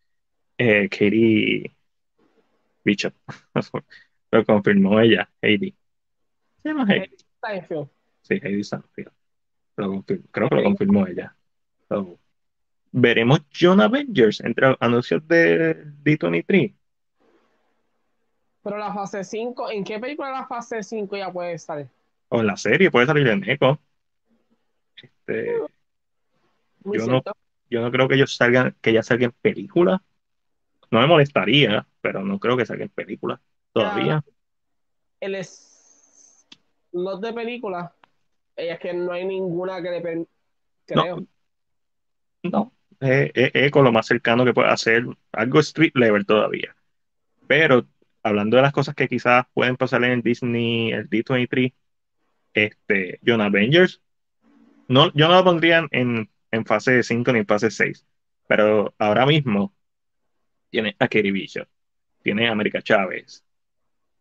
eh, 0.58 0.88
Katie 0.88 1.74
Bishop, 2.84 3.14
lo 4.30 4.44
confirmó 4.44 5.00
ella, 5.00 5.30
Heidi. 5.40 5.74
Se 6.62 6.68
llama 6.68 6.86
Heidi. 6.88 7.16
Sí, 8.22 8.38
Heidi 8.42 8.64
Sanfield. 8.64 9.10
Creo 10.30 10.48
que 10.48 10.54
lo 10.54 10.62
confirmó 10.62 11.06
ella. 11.06 11.34
So, 11.88 12.18
veremos 12.92 13.40
John 13.58 13.80
Avengers 13.80 14.40
entre 14.40 14.76
anuncios 14.78 15.26
de 15.26 15.84
D23. 16.04 16.74
Pero 18.62 18.78
la 18.78 18.94
fase 18.94 19.24
5, 19.24 19.70
¿en 19.72 19.82
qué 19.82 19.98
película 19.98 20.30
la 20.30 20.46
fase 20.46 20.82
5 20.82 21.16
ya 21.16 21.32
puede 21.32 21.54
estar? 21.54 21.88
O 22.28 22.40
en 22.40 22.46
la 22.46 22.56
serie, 22.56 22.90
puede 22.90 23.06
salir 23.06 23.26
en 23.26 23.48
Echo. 23.48 23.80
Este, 25.02 25.58
Muy 26.84 26.98
Yo 26.98 27.06
no- 27.06 27.22
yo 27.70 27.80
no 27.80 27.90
creo 27.90 28.08
que 28.08 28.16
ellos 28.16 28.36
salgan, 28.36 28.76
que 28.80 28.90
ella 28.90 29.02
salga 29.02 29.26
en 29.26 29.32
película. 29.32 30.02
No 30.90 31.00
me 31.00 31.06
molestaría, 31.06 31.86
pero 32.02 32.22
no 32.22 32.38
creo 32.38 32.56
que 32.56 32.66
salga 32.66 32.84
en 32.84 32.90
película 32.90 33.40
todavía. 33.72 34.22
El 35.20 35.34
es... 35.36 36.46
No 36.92 37.16
de 37.16 37.32
película. 37.32 37.94
Es 38.54 38.78
que 38.78 38.92
no 38.92 39.12
hay 39.12 39.24
ninguna 39.24 39.82
que 39.82 39.90
le 39.90 40.26
creo. 40.86 41.26
No, 42.42 42.72
es, 43.00 43.30
es 43.34 43.50
Echo 43.54 43.82
lo 43.82 43.92
más 43.92 44.06
cercano 44.06 44.44
que 44.44 44.52
puede 44.52 44.68
hacer, 44.68 45.06
algo 45.32 45.60
street 45.60 45.92
level 45.94 46.26
todavía. 46.26 46.74
Pero 47.46 47.86
hablando 48.22 48.56
de 48.56 48.62
las 48.62 48.72
cosas 48.72 48.94
que 48.94 49.08
quizás 49.08 49.46
pueden 49.54 49.76
pasar 49.76 50.04
en 50.04 50.12
el 50.12 50.22
Disney, 50.22 50.92
el 50.92 51.08
D23, 51.08 51.72
este, 52.54 53.20
John 53.26 53.40
Avengers, 53.40 54.02
no, 54.88 55.12
yo 55.14 55.28
no 55.28 55.34
lo 55.34 55.44
pondría 55.44 55.86
en, 55.90 56.28
en 56.52 56.64
fase 56.64 57.02
5 57.02 57.32
ni 57.32 57.40
en 57.40 57.46
fase 57.46 57.70
6, 57.70 58.06
pero 58.46 58.94
ahora 58.98 59.26
mismo 59.26 59.74
tiene 60.70 60.94
a 60.98 61.08
Katie 61.08 61.32
Bishop, 61.32 61.66
tiene 62.22 62.48
a 62.48 62.52
América 62.52 62.80
Chávez, 62.80 63.44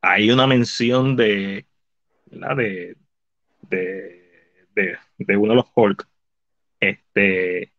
hay 0.01 0.31
una 0.31 0.47
mención 0.47 1.15
de, 1.15 1.67
de, 2.25 2.97
de, 3.61 4.67
de, 4.73 4.97
de 5.17 5.37
uno 5.37 5.51
de 5.51 5.55
los 5.57 5.67
Hulk, 5.75 6.07
este, 6.79 7.71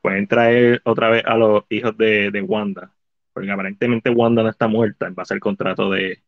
pueden 0.00 0.26
traer 0.26 0.80
otra 0.84 1.10
vez 1.10 1.24
a 1.26 1.36
los 1.36 1.64
hijos 1.68 1.96
de, 1.98 2.30
de 2.30 2.40
Wanda, 2.40 2.94
porque 3.32 3.50
aparentemente 3.50 4.08
Wanda 4.08 4.42
no 4.42 4.48
está 4.48 4.68
muerta 4.68 5.06
en 5.06 5.14
base 5.14 5.34
al 5.34 5.40
contrato 5.40 5.90
de, 5.90 6.22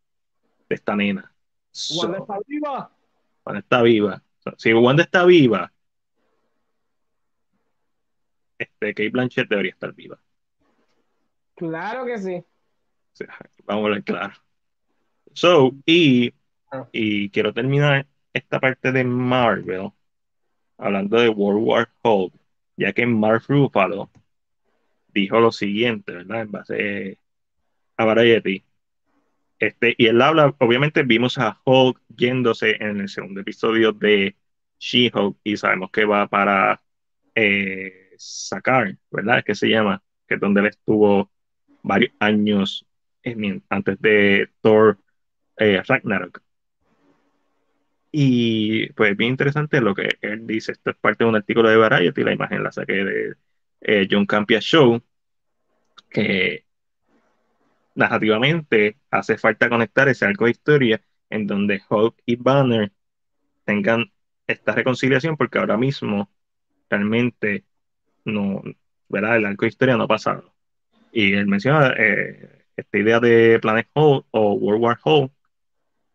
de 0.68 0.74
esta 0.74 0.95
nena. 0.95 1.33
So, 1.70 2.03
Wanda 2.03 2.18
está 2.18 2.39
viva. 2.47 2.91
Wanda 3.47 3.61
está 3.61 3.83
viva. 3.83 4.22
So, 4.41 4.53
si 4.59 4.74
Wanda 4.74 5.05
está 5.05 5.24
viva, 5.24 5.72
este, 8.59 8.95
Kate 8.95 9.11
Blanchett 9.11 9.49
debería 9.49 9.73
estar 9.73 9.95
viva. 9.95 10.19
Claro 11.55 12.05
que 12.05 12.19
sí. 12.19 12.37
O 12.37 13.17
sea, 13.17 13.37
vamos 13.65 13.87
a 13.87 13.89
ver 13.91 14.05
claro. 14.05 14.35
So, 15.33 15.73
y, 15.87 16.33
y 16.93 17.31
quiero 17.31 17.53
terminar 17.53 18.07
esta 18.33 18.61
parte 18.61 18.93
de 18.93 19.05
Marvel 19.05 19.91
hablando 20.77 21.21
de 21.21 21.29
World 21.29 21.67
War 21.67 21.89
Hulk, 22.03 22.35
ya 22.77 22.93
que 22.93 23.07
Mark 23.07 23.45
Ruffalo 23.49 24.11
dijo 25.09 25.41
lo 25.41 25.53
siguiente, 25.53 26.13
¿verdad? 26.13 26.43
En 26.43 26.51
base 26.51 27.19
a 27.97 28.05
Variety. 28.05 28.65
Este, 29.59 29.95
y 29.99 30.07
él 30.07 30.23
habla, 30.23 30.55
obviamente 30.59 31.03
vimos 31.03 31.37
a 31.39 31.61
Hulk 31.65 32.01
yéndose 32.17 32.77
en 32.81 33.01
el 33.01 33.09
segundo 33.09 33.41
episodio 33.41 33.93
de 33.93 34.37
She-Hulk 34.79 35.39
y 35.43 35.57
sabemos 35.57 35.91
que 35.91 36.05
va 36.05 36.29
para 36.29 36.81
eh, 37.35 38.08
sacar, 38.19 38.97
¿verdad? 39.11 39.45
Que 39.45 39.55
se 39.55 39.69
llama, 39.69 40.03
que 40.27 40.35
es 40.35 40.41
donde 40.41 40.61
él 40.61 40.66
estuvo 40.66 41.31
varios 41.83 42.12
años 42.19 42.85
antes 43.69 44.01
de 44.01 44.51
Thor 44.61 44.99
eh, 45.57 45.83
Ragnarok. 45.87 46.43
Y 48.11 48.91
pues 48.93 49.16
bien 49.16 49.31
interesante 49.31 49.81
lo 49.81 49.95
que 49.95 50.09
él 50.23 50.47
dice. 50.47 50.73
Esto 50.73 50.91
es 50.91 50.97
parte 50.97 51.25
de 51.25 51.31
un 51.31 51.37
artículo 51.37 51.69
de 51.69 51.77
Variety, 51.77 52.23
la 52.25 52.33
imagen 52.33 52.62
la 52.62 52.73
saqué 52.73 53.05
de 53.05 53.35
eh, 53.83 54.09
John 54.11 54.27
Campia 54.27 54.61
Show, 54.61 55.03
que 56.11 56.64
narrativamente 57.95 58.97
hace 59.11 59.37
falta 59.37 59.69
conectar 59.69 60.09
ese 60.09 60.25
arco 60.25 60.45
de 60.47 60.53
historia 60.53 61.03
en 61.31 61.47
donde 61.47 61.83
Hulk 61.89 62.14
y 62.25 62.37
Banner 62.37 62.93
tengan 63.64 64.11
esta 64.47 64.73
reconciliación, 64.73 65.37
porque 65.37 65.59
ahora 65.59 65.77
mismo 65.77 66.31
realmente 66.89 67.64
no, 68.29 68.62
¿verdad? 69.09 69.37
El 69.37 69.47
arco 69.47 69.64
de 69.64 69.68
historia 69.70 69.97
no 69.97 70.05
ha 70.05 70.09
pasado. 70.09 70.55
Y 71.12 71.35
él 71.35 71.47
menciona 71.47 71.95
eh, 71.99 72.66
esta 72.76 72.99
idea 72.99 73.20
de 73.20 73.59
Planet 73.61 73.89
Hulk 73.95 74.26
o 74.31 74.53
World 74.55 74.83
War 74.83 74.99
Hulk, 75.05 75.33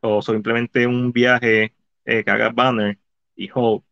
o 0.02 0.22
simplemente 0.22 0.88
un 0.88 1.12
viaje 1.12 1.74
eh, 2.06 2.24
que 2.24 2.32
haga 2.32 2.50
Banner 2.50 2.98
y 3.36 3.50
Hulk 3.54 3.84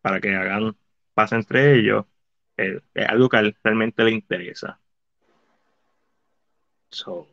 para 0.00 0.20
que 0.20 0.34
hagan 0.34 0.76
paz 1.14 1.32
entre 1.32 1.78
ellos, 1.78 2.04
eh, 2.56 2.80
es 2.94 3.08
algo 3.08 3.28
que 3.28 3.54
realmente 3.62 4.04
le 4.04 4.10
interesa. 4.12 4.80
So, 6.90 7.28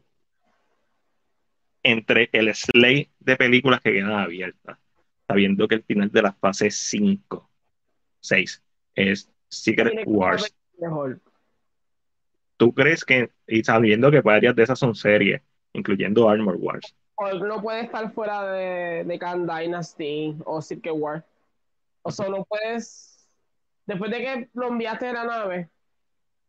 entre 1.83 2.29
el 2.31 2.53
slate 2.53 3.11
de 3.19 3.35
películas 3.37 3.81
que 3.81 3.93
quedan 3.93 4.13
abiertas, 4.13 4.77
sabiendo 5.27 5.67
que 5.67 5.75
el 5.75 5.83
final 5.83 6.11
de 6.11 6.21
la 6.21 6.33
fase 6.33 6.71
5, 6.71 7.49
6 8.19 8.63
es 8.95 9.31
Secret 9.51 10.03
Wars. 10.07 10.53
mejor. 10.79 11.19
¿Tú 12.57 12.73
crees 12.73 13.03
que, 13.03 13.31
y 13.47 13.63
sabiendo 13.63 14.09
que 14.11 14.21
varias 14.21 14.55
de 14.55 14.63
esas 14.63 14.79
son 14.79 14.95
series, 14.95 15.41
incluyendo 15.73 16.29
Armor 16.29 16.55
Wars, 16.57 16.95
Hulk 17.17 17.43
no 17.43 17.61
puede 17.61 17.81
estar 17.81 18.11
fuera 18.13 18.51
de, 18.51 19.03
de 19.03 19.19
Khan 19.19 19.45
Dynasty 19.45 20.35
o 20.45 20.61
Secret 20.61 20.95
War. 20.97 21.25
O 22.03 22.11
sea, 22.11 22.29
no 22.29 22.43
puedes. 22.45 23.27
Después 23.85 24.09
de 24.11 24.17
que 24.17 24.49
lo 24.53 24.69
enviaste 24.69 25.07
de 25.07 25.13
la 25.13 25.25
nave, 25.25 25.69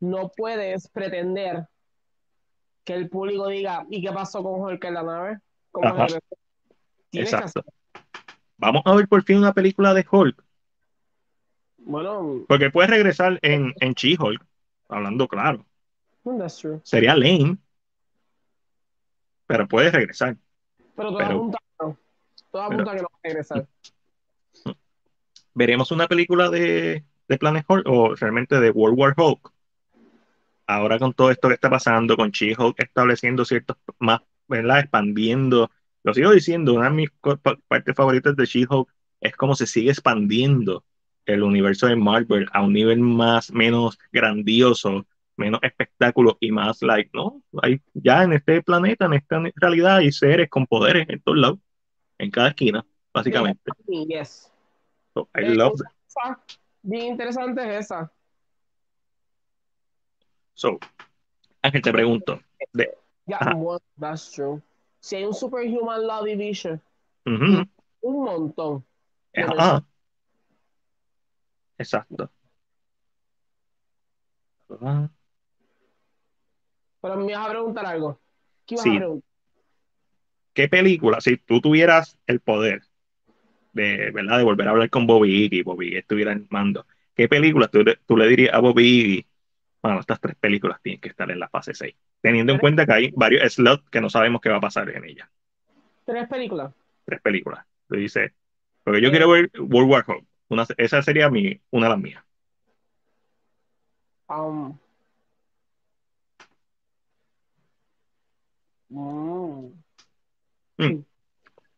no 0.00 0.30
puedes 0.34 0.88
pretender 0.88 1.66
que 2.84 2.94
el 2.94 3.08
público 3.08 3.48
diga, 3.48 3.86
¿y 3.90 4.02
qué 4.02 4.12
pasó 4.12 4.42
con 4.42 4.60
Hulk 4.60 4.84
en 4.84 4.94
la 4.94 5.02
nave? 5.02 5.38
¿Cómo 5.70 5.88
Ajá. 5.88 6.08
se- 6.08 6.20
Tienes 7.10 7.30
que 7.30 7.36
exacto. 7.36 7.64
Vamos 8.56 8.82
a 8.84 8.94
ver 8.94 9.08
por 9.08 9.22
fin 9.24 9.38
una 9.38 9.52
película 9.52 9.92
de 9.92 10.06
Hulk, 10.10 10.42
Bueno, 11.84 12.44
porque 12.48 12.70
puede 12.70 12.88
regresar 12.88 13.38
en, 13.42 13.74
en 13.80 13.92
She-Hulk, 13.94 14.44
hablando 14.88 15.26
claro. 15.28 15.64
that's 16.38 16.58
true. 16.58 16.80
Sería 16.84 17.14
lame, 17.16 17.58
pero 19.46 19.66
puede 19.66 19.90
regresar. 19.90 20.36
Pero 20.94 21.08
todo 21.08 21.18
Pero- 21.18 21.30
apunta 21.30 21.58
no. 21.80 21.98
Todo 22.50 22.68
pero- 22.68 22.82
apunta 22.82 22.92
que 22.92 23.02
no 23.02 23.08
va 23.12 23.18
a 23.22 23.28
regresar. 23.28 23.66
¿Veremos 25.54 25.90
una 25.90 26.06
película 26.06 26.48
de, 26.50 27.04
de 27.28 27.38
Planet 27.38 27.64
Hulk 27.68 27.86
o 27.86 28.14
realmente 28.14 28.58
de 28.60 28.70
World 28.70 28.98
War 28.98 29.14
Hulk? 29.16 29.52
Ahora 30.66 30.98
con 30.98 31.12
todo 31.12 31.30
esto 31.30 31.48
que 31.48 31.54
está 31.54 31.68
pasando, 31.68 32.16
con 32.16 32.30
She-Hulk 32.30 32.78
estableciendo 32.80 33.44
ciertos 33.44 33.76
más, 33.98 34.20
¿verdad? 34.48 34.78
Expandiendo. 34.80 35.70
Lo 36.04 36.14
sigo 36.14 36.30
diciendo, 36.30 36.72
una 36.74 36.84
de 36.88 36.96
mis 36.96 37.10
partes 37.68 37.94
favoritas 37.94 38.34
de 38.36 38.46
She-Hulk 38.46 38.88
es 39.20 39.36
cómo 39.36 39.54
se 39.54 39.66
sigue 39.66 39.90
expandiendo 39.90 40.84
el 41.26 41.42
universo 41.42 41.86
de 41.86 41.96
Marvel 41.96 42.46
a 42.52 42.62
un 42.62 42.72
nivel 42.72 43.00
más, 43.00 43.52
menos 43.52 43.98
grandioso 44.10 45.06
menos 45.36 45.60
espectáculo 45.62 46.36
y 46.40 46.52
más 46.52 46.82
like, 46.82 47.10
¿no? 47.12 47.42
Hay, 47.62 47.80
ya 47.94 48.22
en 48.22 48.32
este 48.34 48.62
planeta, 48.62 49.06
en 49.06 49.14
esta 49.14 49.42
realidad, 49.56 49.96
hay 49.96 50.12
seres 50.12 50.48
con 50.48 50.66
poderes 50.66 51.08
en 51.08 51.20
todos 51.20 51.38
lados, 51.38 51.58
en 52.18 52.30
cada 52.30 52.48
esquina, 52.48 52.84
básicamente. 53.12 53.72
Yes. 53.86 54.50
So, 55.14 55.28
I 55.34 55.54
love. 55.54 55.80
Esa, 56.06 56.40
bien 56.82 57.08
interesante 57.08 57.62
es 57.62 57.86
esa. 57.86 58.12
So, 60.54 60.78
Ángel, 61.62 61.82
te 61.82 61.92
pregunto. 61.92 62.40
De, 62.72 62.90
Yeah, 63.24 63.38
that's 64.00 64.32
true. 64.32 64.60
Si 65.00 65.14
hay 65.14 65.24
un 65.24 65.32
Superhuman 65.32 66.04
Law 66.06 66.24
Division, 66.24 66.80
ujú, 67.24 67.64
un 68.00 68.24
montón. 68.24 68.84
ajá. 69.34 69.84
Exacto. 71.82 72.30
Ajá. 74.70 75.10
Pero 77.00 77.16
me 77.16 77.32
ibas 77.32 77.46
a 77.46 77.50
preguntar 77.50 77.86
algo. 77.86 78.20
¿Qué 78.64 78.74
ibas 78.76 78.84
Sí. 78.84 78.90
a 78.94 78.98
preguntar? 78.98 79.28
¿Qué 80.54 80.68
película, 80.68 81.20
si 81.20 81.38
tú 81.38 81.60
tuvieras 81.60 82.18
el 82.26 82.40
poder 82.40 82.82
de, 83.72 84.10
¿verdad? 84.10 84.36
de 84.38 84.44
volver 84.44 84.68
a 84.68 84.72
hablar 84.72 84.90
con 84.90 85.06
Bobby 85.06 85.44
Iggy 85.44 85.60
y 85.60 85.62
Bobby 85.62 85.86
Iggy 85.88 85.96
estuviera 85.96 86.32
en 86.32 86.46
mando, 86.50 86.86
¿qué 87.14 87.26
película 87.28 87.68
tú, 87.68 87.82
le- 87.82 87.96
tú 88.06 88.16
le 88.18 88.28
dirías 88.28 88.54
a 88.54 88.58
Bobby 88.60 88.84
Iggy? 88.86 89.26
Bueno, 89.82 89.98
estas 90.00 90.20
tres 90.20 90.36
películas 90.36 90.80
tienen 90.82 91.00
que 91.00 91.08
estar 91.08 91.30
en 91.30 91.40
la 91.40 91.48
fase 91.48 91.72
6, 91.74 91.96
teniendo 92.20 92.52
en 92.52 92.58
cuenta 92.58 92.84
que 92.86 92.92
hay 92.92 93.10
varios 93.16 93.50
slots 93.54 93.88
que 93.90 94.00
no 94.02 94.10
sabemos 94.10 94.40
qué 94.42 94.50
va 94.50 94.58
a 94.58 94.60
pasar 94.60 94.90
en 94.90 95.04
ellas. 95.06 95.28
Tres 96.04 96.28
películas. 96.28 96.72
Tres 97.04 97.20
películas. 97.22 97.64
Tú 97.88 97.96
dices, 97.96 98.30
porque 98.84 99.00
yo 99.00 99.10
quiero 99.10 99.30
ver 99.30 99.50
World 99.58 99.90
War 99.90 100.04
Hulk. 100.06 100.24
Una, 100.52 100.66
esa 100.76 101.00
sería 101.00 101.30
mi, 101.30 101.58
una 101.70 101.86
de 101.86 101.90
las 101.90 101.98
mías. 101.98 102.24
Um, 104.28 104.78
mm. 108.90 109.72
Mm. 110.76 111.04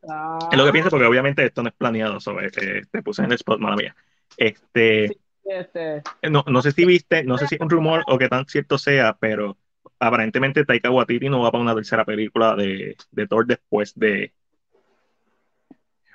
Ah, 0.09 0.39
Es 0.51 0.59
lo 0.59 0.65
que 0.65 0.73
pienso 0.73 0.91
porque 0.91 1.07
obviamente 1.07 1.47
esto 1.47 1.63
no 1.63 1.69
es 1.69 1.75
planeado, 1.75 2.19
sobre, 2.19 2.49
eh, 2.49 2.83
te 2.91 3.03
puse 3.03 3.23
en 3.23 3.31
el 3.31 3.37
spot, 3.37 3.61
mala 3.61 3.77
mía. 3.77 3.97
Este, 4.37 5.19
este, 5.45 6.03
no, 6.29 6.45
no 6.47 6.61
sé 6.61 6.73
si 6.73 6.85
viste, 6.85 7.23
no 7.23 7.39
sé 7.39 7.47
si 7.47 7.55
es 7.55 7.61
un 7.61 7.71
rumor 7.71 8.03
o 8.09 8.19
que 8.19 8.29
tan 8.29 8.47
cierto 8.47 8.77
sea, 8.79 9.17
pero 9.19 9.57
aparentemente 10.01 10.65
Taika 10.65 10.91
Waititi 10.91 11.29
no 11.29 11.43
va 11.43 11.53
para 11.53 11.63
una 11.63 11.75
tercera 11.75 12.05
película 12.05 12.57
de, 12.57 12.97
de 13.13 13.27
Thor 13.29 13.47
después 13.47 13.95
de, 13.95 14.33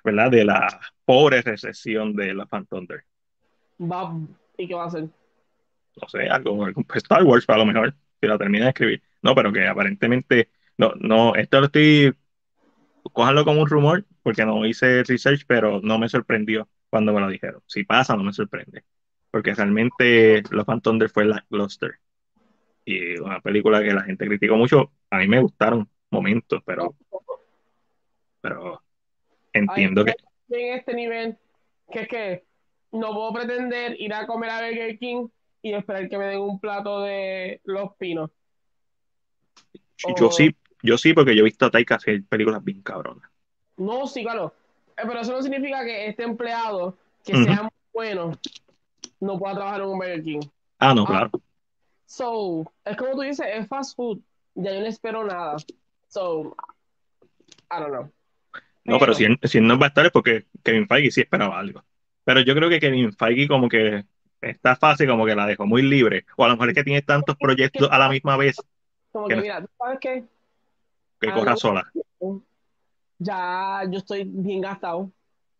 ¿verdad? 0.04 0.32
De 0.32 0.45
la 0.45 0.80
pobre 1.06 1.41
recesión 1.41 2.16
de 2.16 2.34
la 2.34 2.45
Fan 2.47 2.66
Thunder. 2.66 3.04
va, 3.80 4.16
¿y 4.58 4.68
qué 4.68 4.74
va 4.74 4.84
a 4.84 4.88
hacer? 4.88 5.10
No 6.02 6.08
sé, 6.08 6.28
algo, 6.30 6.68
Star 6.95 7.24
Wars 7.24 7.45
a 7.47 7.58
lo 7.58 7.66
mejor, 7.66 7.95
si 8.22 8.28
la 8.28 8.38
termina 8.38 8.66
de 8.66 8.70
escribir. 8.70 9.04
No, 9.22 9.36
pero 9.36 9.52
que 9.52 9.68
aparentemente, 9.68 10.50
no, 10.78 10.93
no, 10.95 11.36
esto 11.36 11.60
lo 11.60 11.66
estoy, 11.66 12.14
cójanlo 13.14 13.43
como 13.45 13.62
un 13.62 13.70
rumor, 13.70 14.06
porque 14.24 14.45
no 14.45 14.66
hice 14.66 15.04
research, 15.04 15.43
pero 15.47 15.82
no 15.82 15.97
me 16.00 16.10
sorprendió 16.10 16.70
cuando 16.89 17.14
me 17.14 17.22
lo 17.22 17.28
dijeron. 17.28 17.62
Si 17.68 17.84
pasa, 17.84 18.16
no 18.16 18.24
me 18.24 18.34
sorprende. 18.34 18.84
Porque 19.32 19.54
realmente 19.54 20.43
Los 20.52 20.66
Fan 20.66 20.82
Thunder 20.82 21.10
fue 21.10 21.26
lackluster. 21.26 22.00
Y 22.86 23.20
una 23.20 23.39
película 23.41 23.82
que 23.82 23.93
la 23.93 24.04
gente 24.04 24.26
criticó 24.26 24.56
mucho, 24.56 24.91
a 25.12 25.18
mí 25.20 25.28
me 25.28 25.39
gustaron 25.41 25.88
momentos, 26.10 26.62
pero, 26.66 26.95
pero 28.41 28.82
entiendo 29.54 30.06
que, 30.06 30.14
en 30.50 30.74
este 30.78 30.93
nivel 30.93 31.38
que 31.91 32.02
es 32.02 32.08
que 32.08 32.43
no 32.91 33.14
puedo 33.14 33.34
pretender 33.34 34.00
ir 34.00 34.14
a 34.14 34.26
comer 34.28 34.50
a 34.50 34.62
Burger 34.62 34.97
King 34.97 35.28
y 35.62 35.74
esperar 35.74 36.08
que 36.10 36.18
me 36.18 36.26
den 36.26 36.39
un 36.39 36.60
plato 36.60 37.02
de 37.02 37.62
los 37.66 37.93
pinos. 37.95 38.32
yo 40.20 40.32
sí, 40.32 40.56
yo 40.82 40.97
sí, 40.97 41.14
porque 41.14 41.36
yo 41.36 41.41
he 41.41 41.45
visto 41.45 41.66
a 41.66 41.72
Taika 41.72 41.95
hacer 41.95 42.24
películas 42.26 42.64
bien 42.64 42.82
cabronas. 42.82 43.30
No, 43.78 44.08
sí, 44.08 44.24
claro. 44.24 44.54
Eh, 44.97 45.02
Pero 45.08 45.20
eso 45.22 45.32
no 45.32 45.41
significa 45.41 45.84
que 45.84 46.08
este 46.08 46.24
empleado, 46.24 46.97
que 47.26 47.34
sea 47.43 47.64
muy 47.64 47.72
bueno, 47.93 48.32
no 49.20 49.38
pueda 49.38 49.56
trabajar 49.56 49.82
en 49.82 49.88
un 49.88 49.97
Burger 49.97 50.24
King. 50.24 50.39
Ah, 50.80 50.93
no, 50.93 51.04
Ah. 51.04 51.08
claro. 51.08 51.32
So, 52.06 52.72
es 52.86 52.97
como 52.97 53.12
tú 53.12 53.22
dices, 53.22 53.45
es 53.54 53.68
fast 53.68 53.95
food. 53.95 54.20
Ya 54.56 54.74
yo 54.74 54.80
no 54.82 54.88
espero 54.88 55.24
nada. 55.26 55.58
So, 56.08 56.56
I 57.72 57.80
don't 57.80 57.91
know. 57.91 58.12
No, 58.89 58.99
pero 58.99 59.13
si 59.13 59.27
si 59.43 59.61
no 59.61 59.77
va 59.77 59.87
a 59.87 59.89
estar 59.89 60.05
es 60.05 60.11
porque 60.11 60.45
Kevin 60.63 60.87
Feige 60.87 61.11
sí 61.11 61.21
esperaba 61.21 61.59
algo. 61.59 61.83
Pero 62.23 62.41
yo 62.41 62.53
creo 62.55 62.69
que 62.69 62.79
Kevin 62.79 63.13
Feige 63.13 63.47
como 63.47 63.69
que 63.69 64.05
esta 64.41 64.75
fase 64.75 65.07
como 65.07 65.25
que 65.25 65.35
la 65.35 65.45
dejó 65.45 65.65
muy 65.65 65.81
libre. 65.81 66.25
O 66.37 66.45
a 66.45 66.47
lo 66.47 66.53
mejor 66.55 66.69
es 66.69 66.75
que 66.75 66.83
tiene 66.83 67.01
tantos 67.01 67.35
proyectos 67.37 67.89
a 67.91 67.97
la 67.97 68.09
misma 68.09 68.37
vez 68.37 68.57
Como 69.11 69.27
Que 69.27 69.35
mira, 69.37 69.61
¿tú 69.61 69.67
sabes 69.77 69.99
qué? 69.99 70.23
que 71.19 71.31
corra 71.31 71.55
sola. 71.55 71.91
Ya 73.17 73.83
yo 73.89 73.97
estoy 73.97 74.23
bien 74.25 74.61
gastado. 74.61 75.11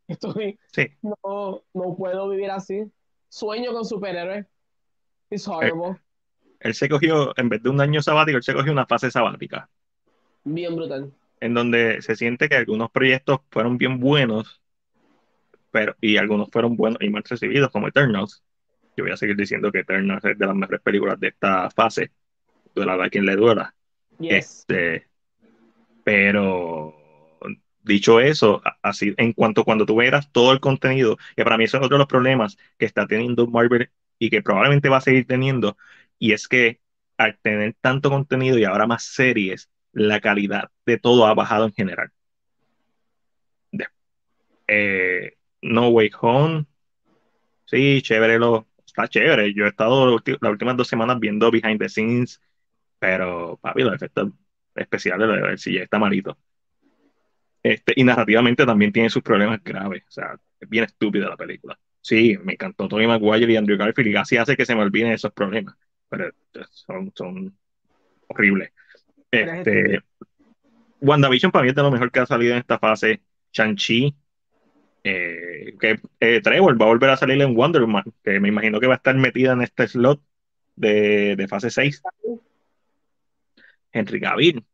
Estoy, 0.08 0.58
Sí. 0.72 0.88
no, 1.02 1.62
no 1.74 1.96
puedo 1.96 2.30
vivir 2.30 2.50
así. 2.50 2.90
Sueño 3.28 3.74
con 3.74 3.86
superhéroes. 3.86 4.46
It's 5.30 5.48
horrible. 5.48 6.00
Él 6.62 6.74
se 6.74 6.90
cogió, 6.90 7.38
en 7.38 7.50
vez 7.50 7.62
de 7.62 7.70
un 7.70 7.80
año 7.80 8.02
sabático, 8.02 8.38
él 8.38 8.44
se 8.44 8.54
cogió 8.54 8.72
una 8.72 8.86
fase 8.88 9.12
sabática. 9.12 9.70
Bien 10.44 10.76
brutal. 10.76 11.12
En 11.40 11.54
donde 11.54 12.02
se 12.02 12.16
siente 12.16 12.50
que 12.50 12.56
algunos 12.56 12.92
proyectos 12.92 13.40
fueron 13.50 13.78
bien 13.78 14.00
buenos, 14.00 14.62
pero, 15.72 15.96
y 16.02 16.18
algunos 16.18 16.50
fueron 16.52 16.76
buenos 16.76 17.02
y 17.02 17.10
mal 17.10 17.24
recibidos, 17.24 17.72
como 17.72 17.88
Eternals. 17.88 18.44
Yo 18.98 19.06
voy 19.06 19.14
a 19.14 19.18
seguir 19.18 19.36
diciendo 19.36 19.72
que 19.72 19.80
Eternals 19.80 20.26
es 20.26 20.38
de 20.38 20.46
las 20.46 20.56
mejores 20.56 20.82
películas 20.82 21.20
de 21.20 21.30
esta 21.30 21.70
fase. 21.70 22.12
Duela 22.76 23.02
a 23.02 23.10
quien 23.10 23.26
le 23.26 23.36
duela. 23.36 23.74
Yes. 24.20 24.66
Este, 24.70 25.08
pero 26.04 26.96
dicho 27.84 28.20
eso, 28.20 28.62
así 28.82 29.14
en 29.18 29.34
cuanto 29.34 29.64
cuando 29.64 29.86
tú 29.86 29.96
veas 29.96 30.32
todo 30.32 30.52
el 30.54 30.60
contenido, 30.60 31.18
que 31.36 31.44
para 31.44 31.58
mí 31.58 31.64
eso 31.64 31.78
es 31.78 31.84
otro 31.84 31.98
de 31.98 32.00
los 32.00 32.08
problemas 32.08 32.58
que 32.78 32.86
está 32.86 33.08
teniendo 33.08 33.48
Marvel 33.48 33.90
y 34.18 34.30
que 34.30 34.42
probablemente 34.42 34.90
va 34.90 34.98
a 34.98 35.02
seguir 35.02 35.26
teniendo, 35.26 35.78
y 36.18 36.34
es 36.34 36.48
que 36.48 36.80
al 37.18 37.38
tener 37.40 37.76
tanto 37.82 38.10
contenido 38.10 38.58
y 38.58 38.66
ahora 38.66 38.88
más 38.88 39.04
series, 39.04 39.70
la 39.94 40.20
calidad 40.22 40.72
de 40.86 40.98
todo 40.98 41.26
ha 41.28 41.34
bajado 41.36 41.66
en 41.66 41.74
general. 41.74 42.12
De- 43.72 43.88
eh, 44.68 45.34
no 45.64 45.90
Way 45.90 46.12
Home, 46.22 46.68
sí, 47.66 48.02
chévere, 48.02 48.40
lo, 48.40 48.68
está 48.86 49.08
chévere. 49.08 49.54
Yo 49.54 49.66
he 49.66 49.70
estado 49.70 50.08
las 50.42 50.52
últimas 50.52 50.78
dos 50.78 50.88
semanas 50.88 51.20
viendo 51.20 51.52
behind 51.52 51.80
the 51.80 51.90
scenes, 51.90 52.42
pero 53.00 53.58
papi, 53.62 53.84
los 53.84 53.96
efectos 53.96 54.32
especiales 54.76 55.30
de 55.30 55.42
ver 55.42 55.60
si 55.60 55.76
ya 55.76 55.84
está 55.84 56.00
malito. 56.00 56.38
Este, 57.62 57.94
y 57.96 58.04
narrativamente 58.04 58.66
también 58.66 58.92
tiene 58.92 59.10
sus 59.10 59.22
problemas 59.24 59.64
graves. 59.64 60.04
O 60.08 60.12
sea, 60.12 60.40
es 60.60 60.70
bien 60.70 60.86
estúpida 60.86 61.28
la 61.30 61.38
película. 61.38 61.80
Sí, 62.02 62.38
me 62.44 62.54
encantó 62.54 62.88
Tobey 62.88 63.08
Maguire 63.08 63.52
y 63.52 63.58
Andrew 63.58 63.78
Garfield 63.78 64.10
y 64.10 64.14
casi 64.14 64.38
hace 64.38 64.56
que 64.56 64.66
se 64.66 64.76
me 64.76 64.82
olviden 64.82 65.12
esos 65.12 65.34
problemas. 65.34 65.76
Pero 66.08 66.32
son, 66.72 67.12
son 67.16 67.58
horribles. 68.28 68.72
Este, 69.32 70.00
WandaVision 71.02 71.52
para 71.52 71.64
mí 71.64 71.70
es 71.70 71.76
de 71.76 71.84
lo 71.84 71.92
mejor 71.92 72.12
que 72.12 72.20
ha 72.20 72.26
salido 72.26 72.54
en 72.54 72.60
esta 72.60 72.80
fase. 72.80 73.22
Shang-Chi. 73.54 74.16
eh, 75.04 75.76
que 75.80 76.00
eh, 76.20 76.42
Trevor 76.42 76.82
va 76.82 76.86
a 76.86 76.90
volver 76.90 77.10
a 77.12 77.18
salir 77.18 77.42
en 77.42 77.56
Wonder 77.56 77.82
Woman, 77.84 78.04
que 78.24 78.40
me 78.40 78.50
imagino 78.50 78.80
que 78.80 78.88
va 78.88 78.96
a 78.96 78.98
estar 78.98 79.16
metida 79.16 79.54
en 79.54 79.62
este 79.62 79.88
slot 79.88 80.22
de, 80.76 81.36
de 81.38 81.48
fase 81.48 81.72
6. 81.72 82.02
Henry 83.92 84.20
Cavill. 84.22 84.66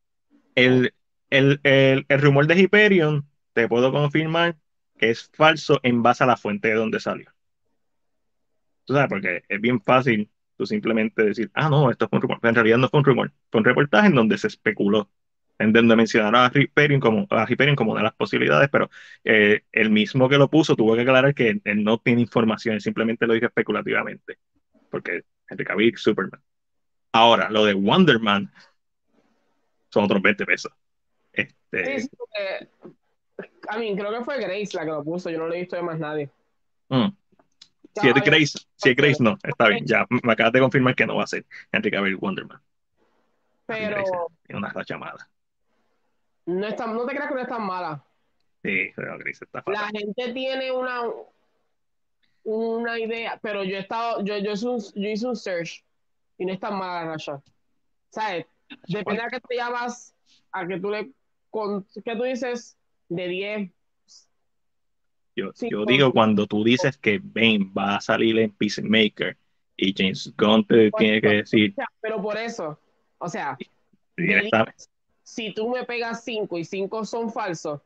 El, 0.55 0.93
el, 1.29 1.59
el, 1.63 2.05
el 2.09 2.21
rumor 2.21 2.47
de 2.47 2.55
Hyperion, 2.61 3.29
te 3.53 3.67
puedo 3.67 3.91
confirmar 3.91 4.57
que 4.97 5.11
es 5.11 5.29
falso 5.33 5.79
en 5.83 6.03
base 6.03 6.23
a 6.25 6.27
la 6.27 6.37
fuente 6.37 6.69
de 6.69 6.75
donde 6.75 6.99
salió. 6.99 7.31
Tú 8.85 8.93
sabes, 8.93 9.09
porque 9.09 9.43
es 9.47 9.61
bien 9.61 9.81
fácil 9.81 10.29
tú 10.57 10.65
simplemente 10.65 11.23
decir, 11.23 11.51
ah, 11.53 11.69
no, 11.69 11.91
esto 11.91 12.07
fue 12.09 12.17
un 12.17 12.21
rumor. 12.23 12.39
Pero 12.41 12.49
en 12.49 12.55
realidad 12.55 12.77
no 12.77 12.89
fue 12.89 12.99
un 12.99 13.05
rumor, 13.05 13.31
fue 13.51 13.59
un 13.59 13.65
reportaje 13.65 14.07
en 14.07 14.15
donde 14.15 14.37
se 14.37 14.47
especuló, 14.47 15.09
en 15.59 15.73
donde 15.73 15.95
mencionaron 15.95 16.35
a 16.35 16.51
Hyperion 16.53 16.99
como, 16.99 17.27
a 17.29 17.45
Hyperion 17.49 17.75
como 17.75 17.91
una 17.91 18.01
de 18.01 18.05
las 18.05 18.15
posibilidades, 18.15 18.69
pero 18.69 18.89
eh, 19.23 19.63
el 19.71 19.89
mismo 19.89 20.27
que 20.29 20.37
lo 20.37 20.49
puso 20.49 20.75
tuvo 20.75 20.95
que 20.95 21.01
aclarar 21.01 21.33
que 21.33 21.61
él 21.63 21.83
no 21.83 21.97
tiene 21.99 22.21
información, 22.21 22.75
él 22.75 22.81
simplemente 22.81 23.27
lo 23.27 23.33
dijo 23.33 23.45
especulativamente, 23.45 24.37
porque 24.89 25.23
Henry 25.49 25.65
Cavill, 25.65 25.97
Superman. 25.97 26.41
Ahora, 27.11 27.49
lo 27.49 27.63
de 27.63 27.73
Wonder 27.73 28.19
Man 28.19 28.51
son 29.89 30.05
otros 30.05 30.21
20 30.21 30.45
pesos. 30.45 30.71
Este, 31.31 31.99
Sí, 31.99 32.01
sí, 32.01 32.09
porque, 32.17 32.69
I 33.73 33.79
mean, 33.79 33.97
creo 33.97 34.11
que 34.11 34.23
fue 34.23 34.39
Grace 34.39 34.75
la 34.75 34.85
que 34.85 34.91
lo 34.91 35.03
puso. 35.03 35.29
Yo 35.29 35.37
no 35.37 35.47
lo 35.47 35.53
he 35.53 35.59
visto 35.59 35.75
de 35.75 35.81
más 35.81 35.99
nadie. 35.99 36.29
mm. 36.89 37.07
Si 38.01 38.07
es 38.09 38.13
Grace, 38.15 38.59
si 38.75 38.89
es 38.89 38.95
Grace, 38.95 39.23
no, 39.23 39.37
está 39.43 39.69
bien, 39.69 39.85
ya 39.85 40.05
me 40.09 40.33
acabas 40.33 40.51
de 40.53 40.59
confirmar 40.59 40.95
que 40.95 41.05
no 41.05 41.15
va 41.15 41.23
a 41.23 41.27
ser 41.27 41.45
Henry 41.71 41.91
Cavill 41.91 42.17
Wonder 42.17 42.45
Man. 42.45 42.61
Pero 43.65 43.99
es 44.47 44.55
una 44.55 44.69
racha 44.69 44.97
mala. 44.97 45.27
no, 46.45 46.67
es 46.67 46.75
tan- 46.75 46.93
no 46.93 47.05
te 47.05 47.15
creas 47.15 47.29
que 47.29 47.35
no 47.35 47.41
es 47.41 47.47
tan 47.47 47.63
mala. 47.65 48.03
Sí, 48.63 48.91
pero 48.95 49.17
Grace 49.17 49.45
está 49.45 49.63
La 49.65 49.77
fatal. 49.79 49.91
gente 49.93 50.33
tiene 50.33 50.71
una, 50.71 51.03
una 52.43 52.99
idea, 52.99 53.39
pero 53.41 53.63
yo 53.63 53.77
he 53.77 53.79
estado, 53.79 54.23
yo, 54.23 54.37
yo, 54.37 54.51
hice 54.51 54.67
un, 54.67 54.79
yo 54.95 55.09
hice 55.09 55.27
un 55.27 55.35
search 55.35 55.83
y 56.37 56.45
no 56.45 56.53
es 56.53 56.59
tan 56.59 56.77
mala 56.77 57.05
la 57.05 57.11
racha. 57.11 57.41
¿Sabes? 58.09 58.45
Depende 58.87 59.21
a 59.23 59.29
qué 59.29 59.39
te 59.39 59.55
llamas, 59.55 60.15
a 60.51 60.65
que 60.67 60.79
tú 60.79 60.89
le. 60.89 61.11
Con, 61.49 61.85
¿Qué 62.03 62.15
tú 62.15 62.23
dices? 62.23 62.77
De 63.07 63.27
10. 63.27 63.71
Yo, 65.35 65.51
Sí, 65.53 65.69
yo 65.69 65.79
con- 65.79 65.87
digo 65.87 66.11
cuando 66.13 66.47
tú 66.47 66.63
dices 66.63 66.97
que 66.97 67.19
Bane 67.21 67.69
va 67.77 67.97
a 67.97 68.01
salir 68.01 68.39
en 68.39 68.51
Peacemaker 68.51 69.37
y 69.75 69.93
James 69.95 70.33
Gunn 70.37 70.65
te 70.65 70.91
tiene 70.91 71.21
que 71.21 71.27
decir 71.27 71.75
pero 71.99 72.21
por 72.21 72.37
eso, 72.37 72.79
o 73.17 73.27
sea, 73.27 73.57
directamente, 74.15 74.85
si 75.23 75.53
tú 75.53 75.69
me 75.69 75.83
pegas 75.83 76.23
5 76.23 76.57
y 76.57 76.63
5 76.63 77.03
son 77.03 77.31
falsos, 77.31 77.81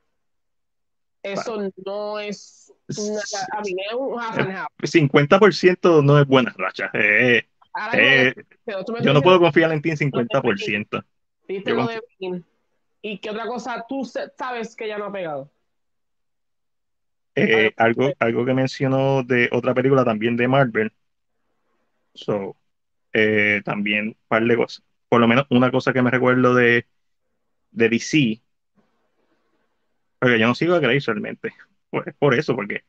eso 1.24 1.72
no 1.86 2.20
es. 2.20 2.74
Una, 2.98 3.22
a 3.52 3.62
mí 3.62 3.76
es 3.88 3.94
un 3.94 4.20
half 4.20 4.38
and 4.38 4.52
half. 4.52 4.68
50% 4.84 6.02
no 6.02 6.20
es 6.20 6.28
buena 6.28 6.54
racha. 6.58 6.90
Eh, 6.94 7.46
eh, 7.94 8.34
me 8.66 9.04
yo 9.04 9.14
no 9.14 9.22
puedo 9.22 9.40
confiar 9.40 9.72
en 9.72 9.82
ti 9.82 9.92
en 9.92 9.98
50%. 9.98 11.04
Dijiste 11.48 11.70
Yo 11.70 11.76
lo 11.76 11.88
de. 11.88 12.44
¿Y 13.02 13.18
qué 13.20 13.30
otra 13.30 13.46
cosa 13.48 13.86
tú 13.88 14.04
sabes 14.04 14.76
que 14.76 14.88
ya 14.88 14.98
no 14.98 15.06
ha 15.06 15.12
pegado? 15.12 15.50
Eh, 17.42 17.74
algo, 17.78 18.14
algo 18.20 18.46
que 18.46 18.54
mencionó 18.54 19.24
de 19.24 19.50
otra 19.52 19.74
película 19.74 20.04
también 20.04 20.36
de 20.36 20.48
Marvel. 20.48 20.92
So, 22.14 22.56
eh, 23.14 23.62
también 23.64 24.08
un 24.10 24.18
par 24.28 24.44
de 24.44 24.56
cosas. 24.56 24.84
Por 25.08 25.22
lo 25.22 25.28
menos 25.28 25.46
una 25.50 25.72
cosa 25.72 25.94
que 25.94 26.02
me 26.02 26.12
recuerdo 26.12 26.54
de, 26.54 26.86
de 27.72 27.90
DC. 27.90 28.42
Porque 30.20 30.40
yo 30.40 30.48
no 30.48 30.56
sigo 30.56 30.76
a 30.76 30.80
Grace 30.80 31.06
realmente. 31.12 31.54
Pues 31.90 32.14
por 32.20 32.36
eso, 32.36 32.56
porque 32.56 32.84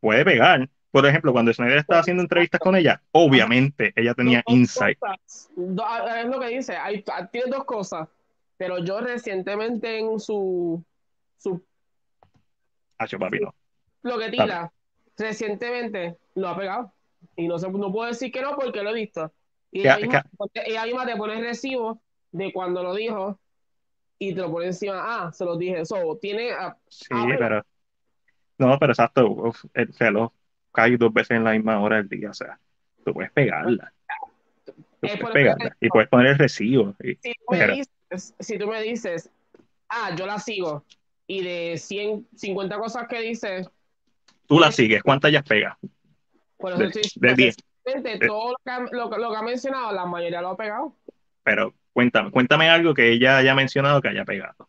puede 0.00 0.24
pegar. 0.24 0.68
Por 0.90 1.06
ejemplo, 1.06 1.32
cuando 1.32 1.52
Snyder 1.52 1.78
estaba 1.78 2.00
haciendo 2.00 2.22
entrevistas 2.22 2.60
con 2.60 2.74
ella, 2.74 3.00
obviamente 3.12 3.92
ella 3.94 4.12
tenía 4.14 4.42
Dos 4.44 4.56
insight. 4.56 4.98
cosas. 4.98 5.50
Do- 5.54 5.84
ah, 5.86 6.20
es 6.20 6.26
lo 6.26 6.40
que 6.40 6.48
dice. 6.48 6.76
Hay, 6.76 7.04
ah, 7.12 7.28
tiene 7.30 7.50
dos 7.50 7.64
cosas. 7.64 8.08
Pero 8.56 8.84
yo 8.84 9.00
recientemente 9.00 9.98
en 9.98 10.18
su, 10.18 10.84
su 11.38 11.64
Hacho, 13.00 13.18
papi, 13.18 13.40
no. 13.40 13.54
lo 14.02 14.18
que 14.18 14.28
tira, 14.30 14.70
recientemente 15.16 16.18
lo 16.34 16.48
ha 16.48 16.56
pegado. 16.58 16.92
Y 17.36 17.48
no, 17.48 17.58
se, 17.58 17.70
no 17.70 17.90
puedo 17.90 18.08
decir 18.08 18.30
que 18.30 18.42
no 18.42 18.56
porque 18.56 18.82
lo 18.82 18.90
he 18.90 18.94
visto. 18.94 19.32
Y 19.70 19.80
ella, 19.80 19.96
misma, 19.98 20.24
ella 20.66 20.84
misma 20.84 21.06
te 21.06 21.16
pone 21.16 21.34
el 21.38 21.44
recibo 21.44 22.00
de 22.32 22.52
cuando 22.52 22.82
lo 22.82 22.94
dijo 22.94 23.38
y 24.18 24.34
te 24.34 24.40
lo 24.42 24.50
pone 24.50 24.66
encima. 24.66 25.00
Ah, 25.02 25.32
se 25.32 25.44
lo 25.46 25.56
dije. 25.56 25.84
So, 25.86 26.18
tiene. 26.20 26.50
Sí, 26.88 27.08
pero. 27.38 27.64
No, 28.58 28.78
pero 28.78 28.92
exacto. 28.92 29.30
uf, 29.30 29.64
el 29.72 29.92
reloj 29.98 30.30
cae 30.72 30.96
dos 30.98 31.12
veces 31.12 31.38
en 31.38 31.44
la 31.44 31.52
misma 31.52 31.80
hora 31.80 31.96
del 31.96 32.08
día. 32.08 32.30
O 32.30 32.34
sea, 32.34 32.58
tú 33.04 33.14
puedes 33.14 33.32
pegarla. 33.32 33.92
Tú 34.66 34.74
Es 35.02 35.18
puedes 35.18 35.32
pegarla. 35.34 35.74
Y 35.80 35.88
puedes 35.88 36.08
poner 36.10 36.26
el 36.32 36.38
recibo. 36.38 36.94
y- 37.02 37.14
si 37.14 37.32
tú, 37.34 37.44
me 37.52 37.58
Pero- 37.58 37.74
dices, 37.74 38.34
si 38.38 38.58
tú 38.58 38.66
me 38.66 38.82
dices, 38.82 39.30
ah, 39.88 40.14
yo 40.16 40.26
la 40.26 40.38
sigo, 40.38 40.84
y 41.30 41.42
de 41.44 41.78
100, 41.78 42.26
50 42.34 42.76
cosas 42.76 43.06
que 43.06 43.20
dice, 43.20 43.68
tú 44.48 44.58
la 44.58 44.72
sigues. 44.72 45.00
¿Cuántas 45.00 45.30
ya 45.30 45.42
pegas? 45.42 45.76
por 46.56 46.72
eso 46.72 46.80
De- 46.80 46.88
estoy 46.88 47.02
de 47.14 47.34
10. 47.36 47.56
recientemente, 47.84 48.26
todo 48.26 48.50
lo 48.50 48.56
que, 48.64 48.70
ha- 48.70 48.80
lo, 48.90 49.08
que- 49.10 49.18
lo 49.18 49.30
que 49.30 49.36
ha 49.36 49.42
mencionado, 49.42 49.92
la 49.92 50.06
mayoría 50.06 50.42
lo 50.42 50.48
ha 50.48 50.56
pegado. 50.56 50.96
Pero 51.44 51.72
cuéntame, 51.92 52.32
cuéntame 52.32 52.68
algo 52.68 52.94
que 52.94 53.12
ella 53.12 53.36
haya 53.38 53.54
mencionado 53.54 54.02
que 54.02 54.08
haya 54.08 54.24
pegado. 54.24 54.68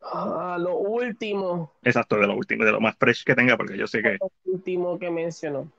Ah, 0.00 0.56
lo 0.58 0.76
último, 0.78 1.74
Exacto, 1.82 2.16
de 2.16 2.26
lo 2.26 2.34
último, 2.34 2.64
de 2.64 2.72
lo 2.72 2.80
más 2.80 2.96
fresh 2.96 3.24
que 3.24 3.34
tenga, 3.34 3.58
porque 3.58 3.76
yo 3.76 3.86
sé 3.86 4.00
que. 4.00 4.16
lo 4.18 4.30
último 4.46 4.98
que 4.98 5.10
mencionó. 5.10 5.70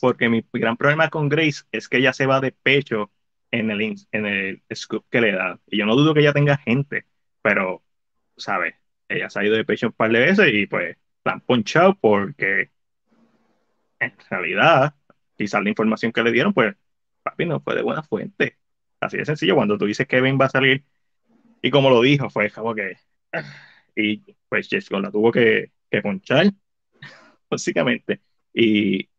Porque 0.00 0.28
mi 0.28 0.44
gran 0.52 0.76
problema 0.76 1.10
con 1.10 1.28
Grace 1.28 1.64
es 1.72 1.88
que 1.88 1.98
ella 1.98 2.12
se 2.12 2.26
va 2.26 2.40
de 2.40 2.52
pecho 2.52 3.10
en 3.50 3.70
el, 3.70 3.96
en 4.12 4.26
el 4.26 4.62
scoop 4.74 5.06
que 5.10 5.20
le 5.20 5.32
da. 5.32 5.60
Y 5.66 5.78
yo 5.78 5.86
no 5.86 5.96
dudo 5.96 6.14
que 6.14 6.20
ella 6.20 6.32
tenga 6.32 6.56
gente, 6.58 7.06
pero, 7.42 7.82
¿sabes? 8.36 8.74
Ella 9.08 9.30
se 9.30 9.40
ha 9.40 9.44
ido 9.44 9.56
de 9.56 9.64
pecho 9.64 9.88
un 9.88 9.92
par 9.92 10.12
de 10.12 10.20
veces 10.20 10.52
y 10.54 10.66
pues 10.66 10.96
la 11.24 11.32
han 11.32 11.40
ponchado 11.40 11.96
porque 12.00 12.70
en 14.00 14.14
realidad, 14.30 14.94
quizás 15.36 15.62
la 15.62 15.68
información 15.70 16.12
que 16.12 16.22
le 16.22 16.32
dieron, 16.32 16.52
pues, 16.54 16.74
papi, 17.22 17.46
no 17.46 17.60
fue 17.60 17.74
de 17.76 17.82
buena 17.82 18.02
fuente. 18.02 18.58
Así 19.00 19.18
de 19.18 19.24
sencillo, 19.26 19.54
cuando 19.56 19.78
tú 19.78 19.86
dices 19.86 20.06
que 20.06 20.16
Kevin 20.16 20.38
va 20.40 20.46
a 20.46 20.50
salir, 20.50 20.84
y 21.62 21.70
como 21.70 21.90
lo 21.90 22.02
dijo, 22.02 22.30
fue 22.30 22.50
como 22.50 22.74
que. 22.74 22.98
Y 23.96 24.36
pues 24.48 24.68
Jessica 24.68 25.00
la 25.00 25.10
tuvo 25.10 25.32
que, 25.32 25.72
que 25.90 26.00
ponchar, 26.00 26.46
básicamente. 27.50 28.22
Y, 28.54 29.10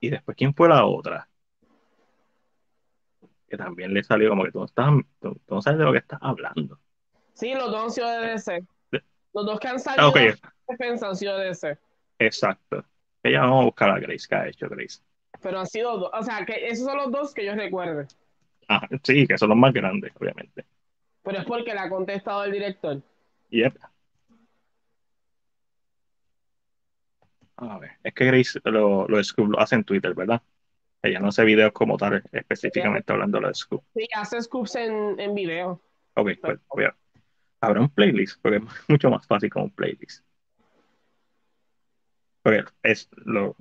y 0.00 0.10
después, 0.10 0.36
¿quién 0.36 0.54
fue 0.54 0.68
la 0.68 0.84
otra? 0.84 1.29
Que 3.50 3.56
también 3.58 3.92
le 3.92 4.02
salió 4.04 4.30
como 4.30 4.44
que 4.44 4.52
tú 4.52 4.60
no, 4.60 4.64
estás, 4.66 4.90
tú, 5.20 5.34
tú 5.46 5.54
no 5.56 5.60
sabes 5.62 5.78
de 5.80 5.84
lo 5.84 5.92
que 5.92 5.98
estás 5.98 6.20
hablando. 6.22 6.80
Sí, 7.34 7.52
los 7.54 7.70
dos 7.70 7.82
han 7.84 7.90
sido 7.90 8.08
de 8.08 8.18
DC. 8.28 8.64
Los 9.34 9.46
dos 9.46 9.60
que 9.60 9.68
han 9.68 9.76
Ah, 9.76 9.78
salido 9.78 10.08
ok, 10.10 10.16
de 10.16 10.38
defensa 10.68 11.08
han 11.08 11.16
sido 11.16 11.36
de 11.38 11.46
DC. 11.46 11.78
exacto. 12.18 12.84
Ella 13.22 13.40
vamos 13.42 13.62
a 13.62 13.64
buscar 13.66 13.90
a 13.90 13.98
Grace, 13.98 14.26
¿qué 14.28 14.34
ha 14.36 14.48
hecho 14.48 14.68
Grace? 14.68 15.00
Pero 15.42 15.58
han 15.60 15.66
sido 15.66 15.98
dos. 15.98 16.10
O 16.14 16.22
sea, 16.22 16.46
que 16.46 16.68
esos 16.68 16.86
son 16.86 16.96
los 16.96 17.10
dos 17.10 17.34
que 17.34 17.44
yo 17.44 17.54
recuerdo. 17.54 18.06
Ah, 18.68 18.86
sí, 19.02 19.26
que 19.26 19.36
son 19.36 19.48
los 19.50 19.58
más 19.58 19.72
grandes, 19.72 20.12
obviamente. 20.18 20.64
Pero 21.22 21.38
es 21.38 21.44
porque 21.44 21.74
le 21.74 21.80
ha 21.80 21.90
contestado 21.90 22.44
el 22.44 22.52
director. 22.52 23.02
Yep. 23.50 23.76
A 27.56 27.78
ver, 27.78 27.92
es 28.02 28.14
que 28.14 28.24
Grace 28.24 28.58
lo, 28.64 29.06
lo, 29.06 29.18
lo 29.46 29.60
hace 29.60 29.74
en 29.74 29.84
Twitter, 29.84 30.14
¿verdad? 30.14 30.42
Ella 31.02 31.18
no 31.18 31.28
hace 31.28 31.44
videos 31.44 31.72
como 31.72 31.96
tal, 31.96 32.22
específicamente 32.30 33.12
hablando 33.12 33.40
de 33.40 33.54
Scoop. 33.54 33.82
Sí, 33.94 34.06
hace 34.14 34.40
scoops 34.42 34.76
en, 34.76 35.18
en 35.18 35.34
video. 35.34 35.80
Ok, 36.14 36.30
pues 36.40 36.58
voy 36.68 36.84
a... 36.84 36.96
Habrá 37.62 37.80
un 37.80 37.90
playlist, 37.90 38.40
porque 38.40 38.58
es 38.58 38.62
mucho 38.88 39.10
más 39.10 39.26
fácil 39.26 39.50
con 39.50 39.64
un 39.64 39.70
playlist. 39.70 40.24
Porque 42.42 42.64
es 42.82 43.08
lo, 43.12 43.56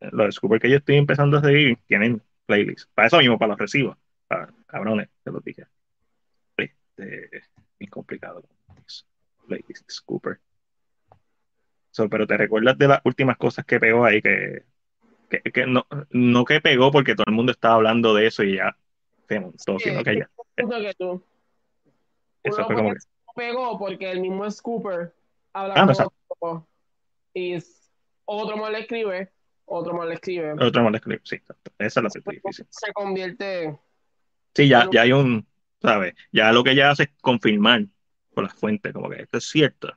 lo 0.00 0.24
de 0.24 0.32
Scooper 0.32 0.60
que 0.60 0.70
yo 0.70 0.76
estoy 0.78 0.96
empezando 0.96 1.38
a 1.38 1.42
seguir, 1.42 1.78
tienen 1.86 2.22
playlist. 2.46 2.90
Para 2.94 3.08
eso 3.08 3.18
mismo, 3.18 3.38
para 3.38 3.50
los 3.50 3.58
recibos. 3.58 3.96
Para 4.26 4.52
cabrones, 4.66 5.08
te 5.22 5.30
lo 5.30 5.40
dije. 5.40 5.66
Este, 6.56 7.42
bien 7.78 7.90
complicado. 7.90 8.42
Playlist 9.46 9.90
Scooper. 9.90 10.40
So, 11.90 12.08
pero 12.08 12.26
te 12.26 12.38
recuerdas 12.38 12.78
de 12.78 12.88
las 12.88 13.00
últimas 13.04 13.36
cosas 13.36 13.66
que 13.66 13.78
pegó 13.78 14.04
ahí 14.04 14.22
que, 14.22 14.64
que, 15.40 15.50
que 15.50 15.66
no, 15.66 15.86
no 16.10 16.44
que 16.44 16.60
pegó 16.60 16.90
porque 16.90 17.14
todo 17.14 17.24
el 17.26 17.34
mundo 17.34 17.52
estaba 17.52 17.76
hablando 17.76 18.14
de 18.14 18.26
eso 18.26 18.42
y 18.42 18.56
ya 18.56 18.76
se 19.28 19.40
montó, 19.40 19.78
Sí, 19.78 19.88
sino 19.90 20.02
que 20.04 20.18
ya. 20.18 20.30
Que 20.56 20.94
tú. 20.98 21.22
Eso 22.42 22.64
fue 22.66 22.74
como 22.74 22.88
puede- 22.90 23.00
pegó 23.34 23.78
porque 23.78 24.10
el 24.10 24.20
mismo 24.20 24.50
Scooper 24.50 25.14
habla 25.52 25.74
Ah, 25.74 25.84
otro 25.84 26.66
y 27.34 27.58
otro 28.24 28.56
más 28.58 28.70
le 28.72 28.80
escribe, 28.80 29.30
otro 29.64 29.94
más 29.94 30.06
le 30.08 30.14
escribe. 30.14 30.52
Otro 30.52 30.82
más 30.82 30.94
escribe, 30.94 31.20
sí, 31.24 31.36
esa 31.78 32.00
es 32.00 32.04
la 32.04 32.10
parte 32.10 32.30
difícil. 32.30 32.66
Se 32.68 32.92
convierte. 32.92 33.78
Sí, 34.54 34.68
ya, 34.68 34.86
ya 34.92 35.02
hay 35.02 35.12
un, 35.12 35.46
¿sabes? 35.80 36.14
Ya 36.30 36.52
lo 36.52 36.62
que 36.62 36.72
ella 36.72 36.90
hace 36.90 37.04
es 37.04 37.10
confirmar 37.22 37.86
por 38.34 38.44
las 38.44 38.54
fuentes, 38.54 38.92
como 38.92 39.08
que 39.08 39.22
esto 39.22 39.38
es 39.38 39.44
cierto. 39.48 39.88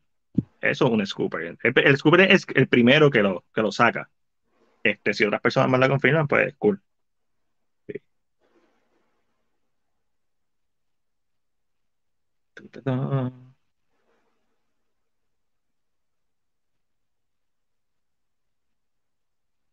Eso 0.61 0.86
es 0.86 0.91
un 0.91 1.05
scooper. 1.05 1.41
El, 1.41 1.57
el 1.75 1.97
scooper 1.97 2.21
es 2.31 2.45
el 2.55 2.67
primero 2.67 3.09
que 3.09 3.21
lo, 3.21 3.43
que 3.53 3.61
lo 3.61 3.71
saca. 3.71 4.09
Este, 4.86 5.13
si 5.13 5.25
otras 5.25 5.41
personas 5.41 5.69
más 5.69 5.79
la 5.79 5.89
confirman, 5.89 6.27
pues 6.27 6.53
cool. 6.57 6.81
No 12.86 13.41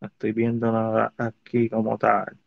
estoy 0.03 0.33
viendo 0.33 0.71
nada 0.71 1.15
aquí 1.17 1.69
como 1.71 1.97
tal. 1.97 2.39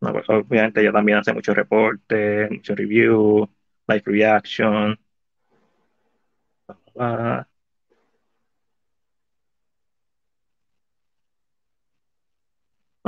No, 0.00 0.12
pues, 0.12 0.28
obviamente 0.28 0.80
ella 0.80 0.92
también 0.92 1.18
hace 1.18 1.32
mucho 1.32 1.54
reporte, 1.54 2.48
mucho 2.50 2.74
review, 2.74 3.48
live 3.88 4.02
reaction. 4.06 4.98
Bla, 6.66 6.76
bla, 6.94 7.16
bla. 7.16 7.48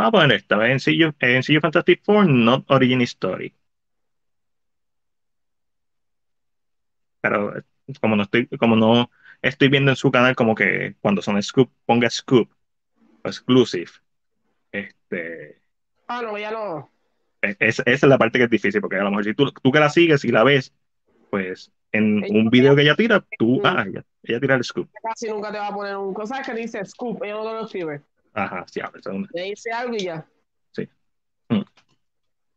Vamos 0.00 0.08
a 0.08 0.12
poner 0.22 0.32
esta, 0.38 0.54
en 0.66 0.72
MCU, 0.78 1.12
MCU 1.20 1.60
Fantastic 1.60 2.02
Four, 2.02 2.26
not 2.26 2.64
origin 2.70 3.02
story. 3.02 3.54
Pero 7.20 7.58
eh, 7.58 7.62
como 8.00 8.16
no 8.16 8.22
estoy, 8.22 8.46
como 8.58 8.76
no 8.76 9.10
estoy 9.42 9.68
viendo 9.68 9.90
en 9.90 9.96
su 9.96 10.10
canal 10.10 10.34
como 10.34 10.54
que 10.54 10.96
cuando 11.00 11.20
son 11.20 11.40
scoop, 11.42 11.70
ponga 11.84 12.08
scoop 12.08 12.50
o 13.22 13.28
exclusive. 13.28 13.90
Este, 14.72 15.60
Ah, 16.06 16.22
no, 16.22 16.38
ya 16.38 16.50
no. 16.50 16.90
es- 17.42 17.56
esa 17.60 17.82
es 17.86 18.02
la 18.04 18.16
parte 18.16 18.38
que 18.38 18.44
es 18.44 18.50
difícil, 18.50 18.80
porque 18.80 18.96
a 18.96 19.02
lo 19.04 19.10
mejor 19.10 19.24
si 19.24 19.34
tú, 19.34 19.52
tú 19.52 19.70
que 19.70 19.80
la 19.80 19.90
sigues 19.90 20.24
y 20.24 20.28
la 20.32 20.44
ves, 20.44 20.72
pues 21.28 21.70
en 21.92 22.24
Ella- 22.24 22.38
un 22.38 22.48
video 22.48 22.74
que 22.74 22.82
ella 22.82 22.96
tira, 22.96 23.22
tú, 23.38 23.56
Mm. 23.60 23.66
ah, 23.66 23.84
ella, 23.86 24.04
ella 24.22 24.40
tira 24.40 24.54
el 24.54 24.64
scoop. 24.64 24.88
Casi 25.02 25.28
nunca 25.28 25.52
te 25.52 25.58
va 25.58 25.66
a 25.68 25.74
poner 25.74 25.94
un 25.96 26.14
cosa 26.14 26.40
que 26.40 26.54
dice 26.54 26.82
scoop, 26.86 27.22
ella 27.22 27.34
no 27.34 27.44
te 27.44 27.52
lo 27.52 27.64
escribe. 27.66 28.02
Ajá, 28.32 28.64
sí, 28.68 28.80
a 28.80 28.90
ver, 28.90 29.00
eso 29.00 29.10
es 29.10 29.16
una- 29.16 29.28
Le 29.32 29.42
dice 29.42 29.70
algo 29.72 29.94
y 29.94 30.04
ya. 30.04 30.26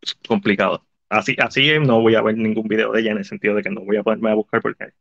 es 0.02 0.16
complicado. 0.28 0.86
Así, 1.10 1.36
así 1.40 1.80
no 1.80 2.02
voy 2.02 2.16
a 2.16 2.22
ver 2.22 2.38
ningún 2.38 2.68
video 2.68 2.92
de 2.92 3.02
ella 3.02 3.12
en 3.12 3.20
el 3.20 3.26
sentido 3.26 3.56
de 3.56 3.64
que 3.64 3.70
no 3.70 3.82
voy 3.82 3.98
a 3.98 4.04
ponerme 4.04 4.32
a 4.32 4.36
buscar 4.36 4.62
porque 4.62 4.94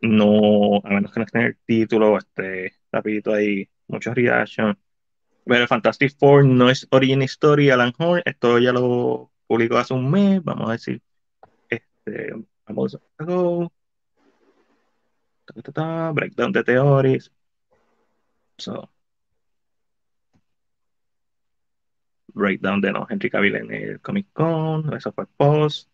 no, 0.00 0.76
a 0.82 0.88
menos 0.88 1.12
que 1.12 1.20
no 1.20 1.26
esté 1.26 1.38
en 1.38 1.44
el 1.46 1.58
título, 1.66 2.18
este, 2.18 2.74
rapidito 2.90 3.32
ahí, 3.32 3.68
muchos 3.86 4.14
reactions. 4.14 4.76
Pero 5.44 5.66
Fantastic 5.68 6.16
Four 6.18 6.46
no 6.46 6.70
es 6.70 6.86
origin 6.90 7.22
story, 7.22 7.70
Alan 7.70 7.92
Horn, 7.98 8.22
esto 8.24 8.58
ya 8.58 8.72
lo 8.72 9.30
publicó 9.46 9.76
hace 9.76 9.94
un 9.94 10.10
mes, 10.10 10.42
vamos 10.42 10.68
a 10.68 10.72
decir, 10.72 11.02
este, 11.68 12.32
vamos 12.66 12.98
a 13.18 13.24
go. 13.24 13.72
Ta, 15.44 15.62
ta, 15.62 15.72
ta, 15.72 16.10
breakdown 16.12 16.52
de 16.52 16.64
theories. 16.64 17.30
So, 18.56 18.90
breakdown 22.34 22.80
de 22.80 22.92
no 22.92 23.06
Henry 23.08 23.30
Cavill 23.30 23.56
en 23.56 23.72
el 23.72 24.00
Comic 24.00 24.26
Con, 24.32 24.94
eso 24.94 25.12
fue 25.12 25.26
post. 25.36 25.88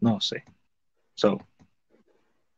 No 0.00 0.20
sé. 0.20 0.44
So, 1.14 1.38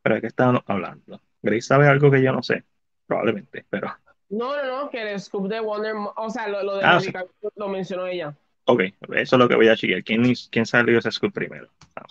pero 0.03 0.17
de 0.17 0.21
qué 0.21 0.27
estábamos 0.29 0.63
hablando. 0.67 1.21
Grace 1.43 1.63
sabe 1.63 1.89
algo 1.89 2.11
que 2.11 2.23
yo 2.23 2.33
no 2.33 2.43
sé, 2.43 2.65
probablemente, 3.07 3.65
pero 3.69 3.95
No, 4.29 4.57
no, 4.57 4.85
no, 4.85 4.91
que 4.91 5.13
el 5.13 5.21
scoop 5.21 5.49
de 5.49 5.61
Wonder, 5.61 5.95
o 6.17 6.31
sea, 6.31 6.49
lo, 6.49 6.63
lo 6.63 6.77
de 6.77 6.85
Ah, 6.85 7.01
sí. 7.01 7.13
Lo 7.57 7.69
mencionó 7.69 8.07
ella. 8.07 8.37
ok, 8.65 8.81
eso 9.15 9.37
es 9.37 9.39
lo 9.41 9.49
que 9.49 9.55
voy 9.57 9.69
a 9.69 9.77
chequear. 9.77 10.03
¿Quién, 10.03 10.33
quién 10.51 10.67
salió 10.67 10.99
ese 10.99 11.11
scoop 11.11 11.33
primero? 11.33 11.69
Ah. 11.95 12.05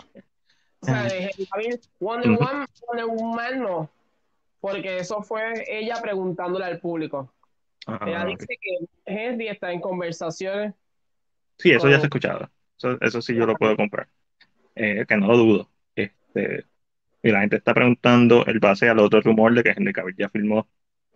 O 0.85 0.87
sea, 0.87 0.99
Ajá. 0.99 1.07
de 1.09 1.79
Wonder. 1.99 2.31
Woman, 2.31 2.67
Wonder 2.87 3.05
Woman 3.07 3.61
no. 3.61 3.89
Porque 4.61 4.97
eso 4.97 5.21
fue 5.21 5.63
ella 5.67 5.95
preguntándole 6.01 6.65
al 6.65 6.79
público. 6.79 7.31
Ah, 7.87 7.99
Ella 8.05 8.25
dice 8.25 8.47
que 8.47 8.85
Henry 9.05 9.47
está 9.47 9.71
en 9.71 9.79
conversaciones. 9.79 10.73
Sí, 11.57 11.71
eso 11.71 11.89
ya 11.89 11.97
se 11.97 12.01
ha 12.01 12.05
escuchado. 12.05 12.49
Eso, 12.77 12.97
eso 13.01 13.21
sí 13.21 13.35
yo 13.35 13.45
lo 13.45 13.55
puedo 13.55 13.75
comprar. 13.75 14.07
Eh, 14.75 15.05
que 15.07 15.17
no 15.17 15.27
lo 15.27 15.37
dudo. 15.37 15.69
Este, 15.95 16.65
y 17.21 17.31
la 17.31 17.41
gente 17.41 17.57
está 17.57 17.73
preguntando 17.73 18.45
el 18.45 18.59
base 18.59 18.89
al 18.89 18.99
otro 18.99 19.21
rumor 19.21 19.53
de 19.53 19.63
que 19.63 19.69
Henry 19.69 19.93
Cavill 19.93 20.15
ya 20.17 20.29
filmó. 20.29 20.67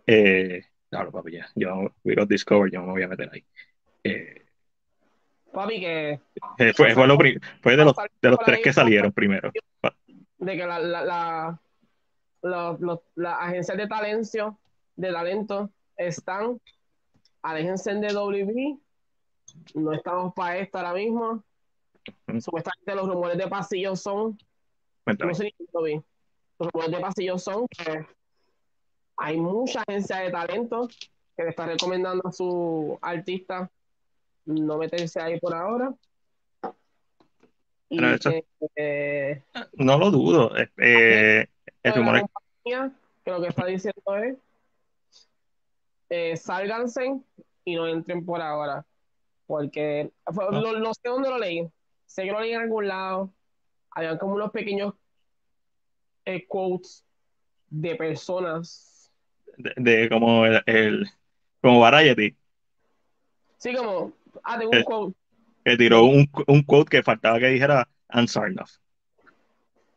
Eh, 0.06 0.64
claro, 0.88 1.10
papi, 1.12 1.32
ya. 1.32 1.48
Yo, 1.54 1.92
we 2.04 2.14
got 2.14 2.28
Discovered, 2.28 2.72
yo 2.72 2.82
me 2.82 2.92
voy 2.92 3.02
a 3.02 3.08
meter 3.08 3.30
ahí. 3.32 3.44
Eh, 4.04 4.46
Papi, 5.52 5.80
que 5.80 6.10
eh, 6.58 6.72
fue, 6.74 6.94
fue, 6.94 7.06
lo 7.06 7.16
fue 7.62 7.76
de 7.76 7.84
los, 7.84 7.94
de 8.22 8.28
los 8.30 8.38
tres 8.40 8.60
que 8.62 8.72
salieron 8.72 9.12
primero. 9.12 9.50
de 10.38 10.56
que 10.56 10.66
la, 10.66 10.78
la, 10.78 11.02
la, 11.04 11.60
los- 12.42 12.80
los- 12.80 13.00
las 13.16 13.36
agencias 13.40 13.76
de 13.76 13.86
talento, 13.88 14.58
de 14.96 15.12
talento 15.12 15.70
están, 15.96 16.60
aléjense 17.42 17.94
de 17.94 18.12
WB, 18.14 18.78
no 19.74 19.92
estamos 19.92 20.32
para 20.34 20.58
esto 20.58 20.78
ahora 20.78 20.94
mismo. 20.94 21.42
Supuestamente 22.40 22.94
los 22.94 23.08
rumores 23.08 23.36
de 23.36 23.46
pasillo 23.48 23.94
son, 23.96 24.38
no 25.06 25.34
sé 25.34 25.44
ni 25.44 25.50
si 25.50 25.66
lo 25.72 25.82
vi, 25.82 25.94
los 26.58 26.70
rumores 26.72 26.90
de 26.92 27.00
pasillo 27.00 27.38
son 27.38 27.66
que 27.68 28.06
hay 29.16 29.36
mucha 29.36 29.82
agencia 29.86 30.18
de 30.18 30.30
talento 30.30 30.88
que 31.36 31.42
le 31.44 31.50
está 31.50 31.66
recomendando 31.66 32.26
a 32.26 32.32
su 32.32 32.98
artista 33.02 33.70
no 34.50 34.78
meterse 34.78 35.20
ahí 35.20 35.38
por 35.40 35.54
ahora. 35.54 35.94
Y 37.88 37.96
Pero 37.98 38.14
eso- 38.14 38.30
que, 38.30 38.44
eh, 38.76 39.42
No 39.74 39.98
lo 39.98 40.10
dudo. 40.10 40.56
Eh, 40.56 40.68
eh, 40.78 41.46
el 41.82 41.94
rumor 41.94 42.16
es- 42.16 42.22
compañía, 42.22 42.92
que 43.24 43.30
lo 43.30 43.40
que 43.40 43.48
está 43.48 43.66
diciendo 43.66 44.16
es 44.16 44.36
eh, 46.08 46.36
sálganse 46.36 47.20
y 47.64 47.74
no 47.76 47.86
entren 47.86 48.24
por 48.24 48.40
ahora. 48.40 48.84
Porque 49.46 50.10
Ah. 50.26 50.32
lo, 50.50 50.78
no 50.78 50.94
sé 50.94 51.00
dónde 51.04 51.28
lo 51.30 51.38
leí. 51.38 51.68
Sé 52.06 52.24
que 52.24 52.32
lo 52.32 52.40
leí 52.40 52.52
en 52.52 52.60
algún 52.62 52.88
lado. 52.88 53.30
Habían 53.92 54.18
como 54.18 54.34
unos 54.34 54.50
pequeños 54.50 54.94
eh, 56.24 56.46
quotes 56.46 57.04
de 57.70 57.94
personas. 57.96 59.10
de, 59.56 59.72
de 59.76 60.08
como 60.08 60.46
el, 60.46 60.62
el- 60.66 61.06
como 61.60 61.80
Variety, 61.80 62.34
Sí, 63.58 63.74
como, 63.74 64.12
ah, 64.44 64.58
tengo 64.58 64.70
un 64.72 64.78
Eh. 64.78 64.84
quote. 64.84 65.14
que 65.64 65.76
tiró 65.76 66.04
un, 66.04 66.30
un 66.46 66.62
quote 66.62 66.88
que 66.90 67.02
faltaba 67.02 67.38
que 67.38 67.48
dijera 67.48 67.86
Ansarnoff. 68.08 68.70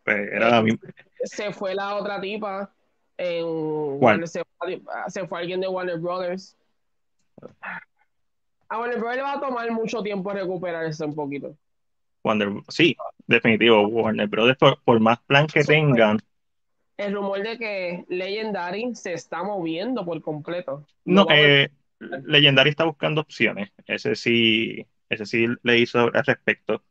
Pues 0.04 0.18
era 0.32 0.50
la 0.50 0.62
misma. 0.62 0.80
Se 1.24 1.52
fue 1.54 1.74
la 1.76 1.96
otra 1.96 2.20
tipa. 2.20 2.70
En. 3.18 3.46
Warner- 3.46 4.28
se, 4.28 4.44
se 5.08 5.28
fue 5.28 5.40
alguien 5.40 5.62
de 5.62 5.68
Warner 5.68 5.98
Brothers. 6.00 6.58
A 8.70 8.80
Warner 8.80 8.98
Brothers 9.00 9.18
le 9.18 9.24
va 9.24 9.34
a 9.34 9.40
tomar 9.40 9.72
mucho 9.72 10.02
tiempo 10.02 10.32
recuperarse 10.32 11.06
un 11.06 11.14
poquito. 11.16 11.56
Wonder, 12.24 12.50
sí, 12.70 12.96
definitivo. 13.28 13.88
Warner 13.88 14.28
Brothers, 14.28 14.58
por, 14.58 14.82
por 14.84 15.00
más 15.00 15.20
plan 15.22 15.46
que 15.48 15.60
Eso 15.60 15.72
tengan, 15.72 16.20
El 16.98 17.14
rumor 17.14 17.42
de 17.44 17.58
que 17.58 18.06
Legendary 18.10 18.96
se 18.96 19.14
está 19.14 19.44
moviendo 19.44 20.04
por 20.06 20.22
completo. 20.22 20.86
no, 21.06 21.26
volver- 21.26 21.66
eh, 21.66 21.72
Legendary 22.26 22.70
está 22.70 22.86
buscando 22.86 23.22
opciones. 23.22 23.72
Ese 23.86 24.16
sí, 24.16 24.86
ese 25.10 25.26
sí 25.26 25.47
le 25.64 25.80
hizo 25.80 25.99
al 26.14 26.26
respecto 26.26 26.84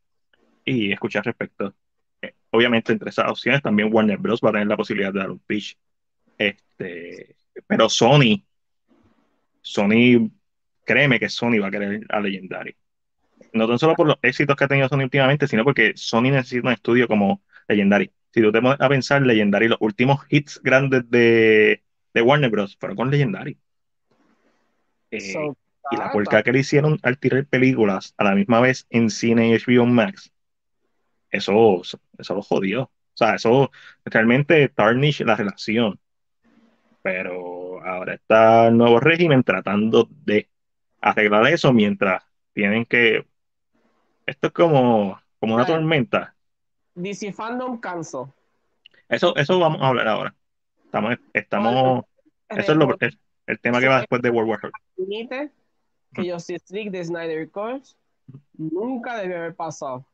y 0.64 0.92
escuché 0.92 1.18
al 1.18 1.24
respecto. 1.24 1.74
Eh, 2.22 2.34
obviamente, 2.50 2.92
entre 2.92 3.10
esas 3.10 3.30
opciones 3.30 3.62
también 3.62 3.92
Warner 3.92 4.18
Bros. 4.18 4.40
va 4.44 4.50
a 4.50 4.52
tener 4.52 4.68
la 4.68 4.76
posibilidad 4.76 5.12
de 5.12 5.20
dar 5.20 5.30
un 5.30 5.40
pitch. 5.40 5.76
Este, 6.38 7.36
pero 7.66 7.88
Sony, 7.88 8.44
Sony, 9.60 10.30
créeme 10.84 11.18
que 11.20 11.28
Sony 11.28 11.58
va 11.60 11.68
a 11.68 11.70
querer 11.70 12.04
a 12.08 12.20
Legendary. 12.20 12.76
No 13.52 13.68
tan 13.68 13.78
solo 13.78 13.94
por 13.94 14.06
los 14.06 14.16
éxitos 14.22 14.56
que 14.56 14.64
ha 14.64 14.68
tenido 14.68 14.88
Sony 14.88 15.04
últimamente, 15.04 15.46
sino 15.46 15.64
porque 15.64 15.92
Sony 15.96 16.30
necesita 16.30 16.68
un 16.68 16.72
estudio 16.74 17.08
como 17.08 17.42
Legendary. 17.68 18.10
Si 18.32 18.40
tú 18.40 18.50
te 18.50 18.62
pones 18.62 18.80
a 18.80 18.88
pensar, 18.88 19.22
Legendary, 19.22 19.68
los 19.68 19.78
últimos 19.80 20.24
hits 20.30 20.60
grandes 20.62 21.08
de, 21.10 21.82
de 22.14 22.22
Warner 22.22 22.50
Bros. 22.50 22.76
fueron 22.78 22.96
con 22.96 23.10
Legendary. 23.10 23.58
Eh, 25.12 25.52
y 25.90 25.96
la 25.96 26.06
ah, 26.06 26.12
porca 26.12 26.42
que 26.42 26.52
le 26.52 26.60
hicieron 26.60 26.98
al 27.02 27.18
tirar 27.18 27.44
películas 27.44 28.14
a 28.16 28.24
la 28.24 28.34
misma 28.34 28.60
vez 28.60 28.86
en 28.90 29.10
cine 29.10 29.48
y 29.48 29.54
HBO 29.54 29.84
Max, 29.84 30.32
eso, 31.30 31.82
eso 32.18 32.34
lo 32.34 32.42
jodió. 32.42 32.84
O 32.84 33.16
sea, 33.16 33.34
eso 33.34 33.70
realmente 34.04 34.68
tarnish 34.68 35.20
la 35.20 35.36
relación. 35.36 36.00
Pero 37.02 37.84
ahora 37.84 38.14
está 38.14 38.68
el 38.68 38.76
nuevo 38.76 39.00
régimen 39.00 39.42
tratando 39.42 40.08
de 40.24 40.48
arreglar 41.00 41.46
eso 41.48 41.72
mientras 41.72 42.22
tienen 42.54 42.86
que. 42.86 43.26
Esto 44.24 44.46
es 44.46 44.52
como, 44.52 45.20
como 45.38 45.56
una 45.56 45.66
tormenta. 45.66 46.34
DC 46.94 47.32
Fandom 47.32 47.80
cancel. 47.80 48.26
Eso, 49.08 49.36
eso 49.36 49.58
vamos 49.58 49.82
a 49.82 49.88
hablar 49.88 50.08
ahora. 50.08 50.34
Estamos, 50.84 51.16
estamos, 51.32 52.04
eso 52.48 52.72
es 52.72 52.78
lo, 52.78 52.96
el, 53.52 53.60
tema 53.60 53.80
que 53.80 53.88
va 53.88 53.98
después 54.00 54.22
de 54.22 54.30
World 54.30 54.50
War 54.50 54.72
II. 54.96 55.28
Que 56.14 56.32
Justice 56.32 56.74
League 56.74 56.90
de 56.90 57.04
Snyder 57.04 57.50
Cut 57.50 57.84
nunca 58.54 59.18
debió 59.18 59.38
haber 59.38 59.54
pasado. 59.54 60.06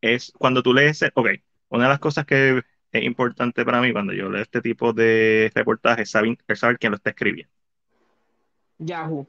es 0.00 0.32
cuando 0.38 0.62
tú 0.62 0.74
lees, 0.74 1.02
ok, 1.14 1.28
una 1.70 1.84
de 1.84 1.90
las 1.90 1.98
cosas 1.98 2.26
que 2.26 2.62
es 2.92 3.02
importante 3.04 3.64
para 3.64 3.80
mí 3.80 3.92
cuando 3.92 4.12
yo 4.12 4.30
leo 4.30 4.42
este 4.42 4.60
tipo 4.60 4.92
de 4.92 5.50
reportajes 5.54 6.04
es 6.04 6.10
saber, 6.10 6.78
quién 6.78 6.92
lo 6.92 6.96
está 6.96 7.10
escribiendo. 7.10 7.52
Yahoo. 8.78 9.26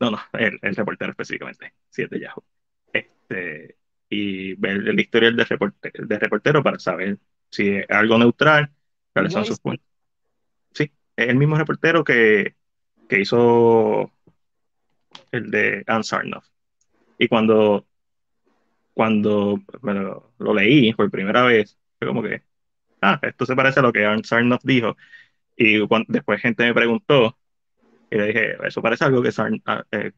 No, 0.00 0.10
no, 0.10 0.18
el, 0.32 0.58
el 0.62 0.76
reportero 0.76 1.10
específicamente, 1.10 1.72
si 1.90 2.02
es 2.02 2.10
de 2.10 2.20
Yahoo. 2.20 2.44
Este, 2.92 3.76
y 4.08 4.54
ver 4.54 4.88
el 4.88 5.00
historial 5.00 5.36
del 5.36 5.46
reportero, 5.46 6.06
del 6.06 6.20
reportero 6.20 6.62
para 6.62 6.78
saber 6.78 7.18
si 7.50 7.68
es 7.68 7.90
algo 7.90 8.18
neutral, 8.18 8.70
cuáles 9.12 9.32
son 9.32 9.44
sus 9.44 9.58
puntos. 9.58 9.86
Es 11.16 11.28
el 11.28 11.36
mismo 11.36 11.56
reportero 11.56 12.04
que, 12.04 12.56
que 13.08 13.20
hizo 13.20 14.12
el 15.32 15.50
de 15.50 15.84
Ann 15.86 16.04
Sarnoff. 16.04 16.46
Y 17.18 17.28
cuando, 17.28 17.86
cuando 18.94 19.60
lo, 19.82 20.32
lo 20.38 20.54
leí 20.54 20.92
por 20.94 21.10
primera 21.10 21.42
vez, 21.44 21.78
fue 21.98 22.08
como 22.08 22.22
que, 22.22 22.42
ah, 23.02 23.18
esto 23.22 23.46
se 23.46 23.56
parece 23.56 23.80
a 23.80 23.82
lo 23.82 23.92
que 23.92 24.04
Ann 24.06 24.24
Sarnoff 24.24 24.64
dijo. 24.64 24.96
Y 25.56 25.86
cuando, 25.88 26.06
después 26.10 26.40
gente 26.40 26.64
me 26.64 26.74
preguntó, 26.74 27.38
y 28.10 28.16
le 28.16 28.26
dije, 28.28 28.56
eso 28.66 28.82
parece 28.82 29.04
algo 29.04 29.22
que, 29.22 29.32
Sarn, 29.32 29.62
ah, 29.66 29.84
eh, 29.90 30.12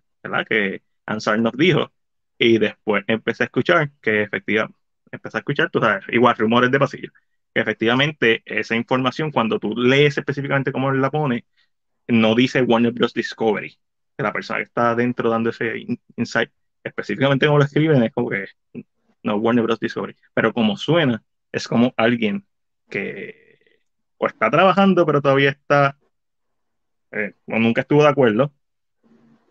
que 0.49 0.83
Ann 1.07 1.21
Sarnoff 1.21 1.55
dijo. 1.57 1.93
Y 2.39 2.59
después 2.59 3.05
empecé 3.09 3.45
a 3.45 3.47
escuchar 3.47 3.91
que 4.01 4.23
efectivamente, 4.23 4.79
empecé 5.11 5.39
a 5.39 5.41
escuchar, 5.41 5.71
tú 5.71 5.81
sabes, 5.81 6.05
igual 6.11 6.37
rumores 6.37 6.71
de 6.71 6.79
pasillo, 6.79 7.13
efectivamente 7.61 8.43
esa 8.47 8.77
información, 8.77 9.31
cuando 9.31 9.59
tú 9.59 9.75
lees 9.77 10.19
específicamente 10.19 10.73
cómo 10.73 10.93
la 10.93 11.11
pone, 11.11 11.45
no 12.07 12.35
dice 12.35 12.63
Warner 12.63 12.93
Bros. 12.93 13.15
Discovery, 13.15 13.79
que 14.17 14.23
la 14.23 14.33
persona 14.33 14.59
que 14.59 14.65
está 14.65 14.91
adentro 14.91 15.31
dando 15.31 15.51
ese 15.51 15.87
insight, 16.17 16.51
específicamente 16.83 17.47
como 17.47 17.59
lo 17.59 17.65
escriben, 17.65 18.03
es 18.03 18.13
como 18.13 18.31
que 18.31 18.47
no 19.23 19.37
Warner 19.37 19.65
Bros. 19.65 19.81
Discovery, 19.81 20.17
pero 20.35 20.53
como 20.53 20.77
suena, 20.77 21.23
es 21.53 21.69
como 21.69 21.93
alguien 21.97 22.47
que 22.89 23.49
o 24.19 24.27
está 24.27 24.51
trabajando, 24.51 25.07
pero 25.07 25.23
todavía 25.23 25.51
está, 25.51 25.97
eh, 27.13 27.35
o 27.47 27.59
nunca 27.59 27.83
estuvo 27.83 28.03
de 28.03 28.09
acuerdo, 28.09 28.53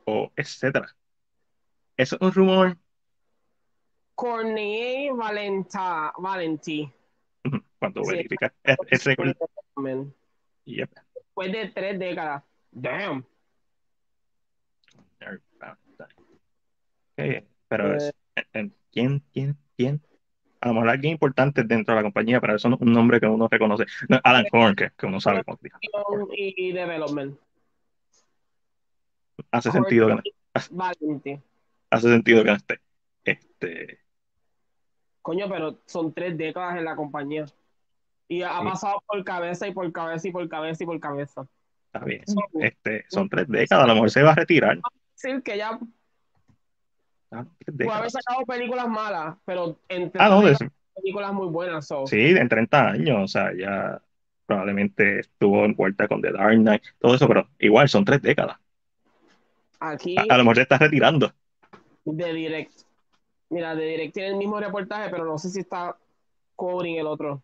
o 0.06 0.32
etcétera. 0.36 0.96
Eso 1.96 2.16
es 2.16 2.22
un 2.22 2.32
rumor. 2.34 2.78
Cornelier 4.14 5.14
Valenta, 5.14 6.12
Valenti. 6.18 6.92
Cuando 7.80 8.04
sí, 8.04 8.12
verifica 8.12 8.54
récord. 9.06 9.36
Yep. 10.66 10.90
Después 11.16 11.52
de 11.52 11.68
tres 11.70 12.00
décadas. 12.00 12.44
Damn. 12.72 13.26
Okay, 17.14 17.44
pero 17.68 17.98
eh, 17.98 18.70
¿quién, 18.92 19.24
quién, 19.34 19.58
quién? 19.76 20.02
A 20.62 20.68
lo 20.68 20.76
mejor 20.76 20.90
alguien 20.90 21.14
importante 21.14 21.64
dentro 21.64 21.94
de 21.94 22.00
la 22.00 22.04
compañía, 22.04 22.40
pero 22.40 22.56
eso 22.56 22.68
es 22.70 22.76
un 22.80 22.94
nombre 22.94 23.20
que 23.20 23.26
uno 23.26 23.48
reconoce. 23.50 23.86
No, 24.08 24.20
Alan 24.24 24.46
Horn, 24.52 24.76
que, 24.76 24.92
que, 24.96 25.06
uno 25.06 25.20
sabe 25.20 25.44
cómo 25.44 25.58
Y 26.32 26.72
development. 26.74 27.40
Hace 29.52 29.72
sentido 29.72 30.08
que 30.08 30.14
no, 30.16 30.22
Valenti. 30.72 31.40
hace 31.90 32.10
sentido 32.10 32.44
que 32.44 32.50
no 32.50 32.56
esté. 32.56 32.80
Este, 33.24 34.00
Coño, 35.28 35.50
pero 35.50 35.80
son 35.86 36.14
tres 36.14 36.38
décadas 36.38 36.78
en 36.78 36.86
la 36.86 36.96
compañía. 36.96 37.44
Y 38.30 38.44
ha 38.44 38.60
Sí. 38.60 38.64
pasado 38.64 39.04
por 39.06 39.22
cabeza 39.26 39.68
y 39.68 39.74
por 39.74 39.92
cabeza 39.92 40.26
y 40.26 40.32
por 40.32 40.48
cabeza 40.48 40.84
y 40.84 40.86
por 40.86 41.00
cabeza. 41.02 41.46
está 41.88 42.06
bien. 42.06 42.24
Este, 42.62 43.04
son 43.10 43.28
tres 43.28 43.46
décadas, 43.50 43.84
a 43.84 43.88
lo 43.88 43.94
mejor 43.96 44.10
se 44.10 44.24
va 44.24 44.32
a 44.32 44.36
retirar. 44.36 44.80
decir 45.22 45.44
que 45.44 45.58
ya 45.58 45.78
Ah, 47.30 47.44
puede 47.66 47.90
haber 47.92 48.10
sacado 48.10 48.46
películas 48.46 48.88
malas, 48.88 49.36
pero 49.44 49.78
entre 49.90 50.22
Ah, 50.22 50.30
no, 50.30 50.42
de- 50.44 50.56
películas 50.96 51.34
muy 51.34 51.48
buenas. 51.48 51.86
so. 51.86 52.08
sí, 52.08 52.22
en 52.30 52.48
30 52.48 52.88
años, 52.92 53.18
o 53.22 53.28
sea, 53.28 53.52
ya 53.54 54.02
probablemente 54.46 55.20
estuvo 55.20 55.66
en 55.66 55.76
puerta 55.76 56.08
con 56.08 56.22
The 56.22 56.32
Dark 56.32 56.56
Knight, 56.56 56.84
todo 57.00 57.16
eso, 57.16 57.28
pero 57.28 57.50
igual 57.60 57.90
son 57.90 58.06
tres 58.06 58.22
décadas. 58.22 58.58
Aquí 59.82 60.16
A, 60.18 60.34
a 60.34 60.38
lo 60.38 60.44
mejor 60.46 60.56
se 60.56 60.62
está 60.62 60.78
retirando. 60.78 61.34
de 62.06 62.34
Direct. 62.34 62.87
Mira, 63.50 63.76
de 63.76 63.86
Direct 63.86 64.14
tiene 64.14 64.30
el 64.30 64.36
mismo 64.36 64.60
reportaje, 64.60 65.10
pero 65.10 65.26
no 65.26 65.38
sé 65.38 65.50
si 65.50 65.62
está 65.62 65.98
covering 66.56 66.98
el 66.98 67.08
otro. 67.08 67.42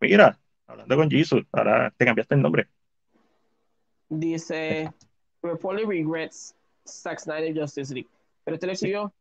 Mira, 0.00 0.38
hablando 0.66 0.96
con 0.96 1.10
Jesus, 1.10 1.44
ahora 1.52 1.92
te 1.96 2.04
cambiaste 2.04 2.34
el 2.34 2.42
nombre. 2.42 2.68
Dice, 4.08 4.92
reportedly 5.42 5.86
regrets 5.86 6.54
Zack 6.86 7.18
Snyder 7.18 7.54
Justice 7.58 7.92
League. 7.92 8.08
Pero 8.44 8.54
este 8.54 8.66
le 8.66 8.72
escribió 8.72 9.12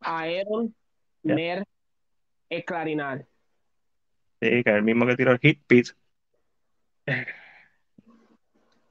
a 0.00 0.20
Aaron 0.20 0.74
Ya. 1.22 1.34
Mer 1.34 1.64
Eclarinar. 2.48 3.26
Sí, 4.40 4.62
que 4.62 4.70
es 4.70 4.76
el 4.76 4.82
mismo 4.82 5.06
que 5.06 5.16
tiró 5.16 5.32
el 5.32 5.38
hit 5.38 5.60
piece. 5.66 5.94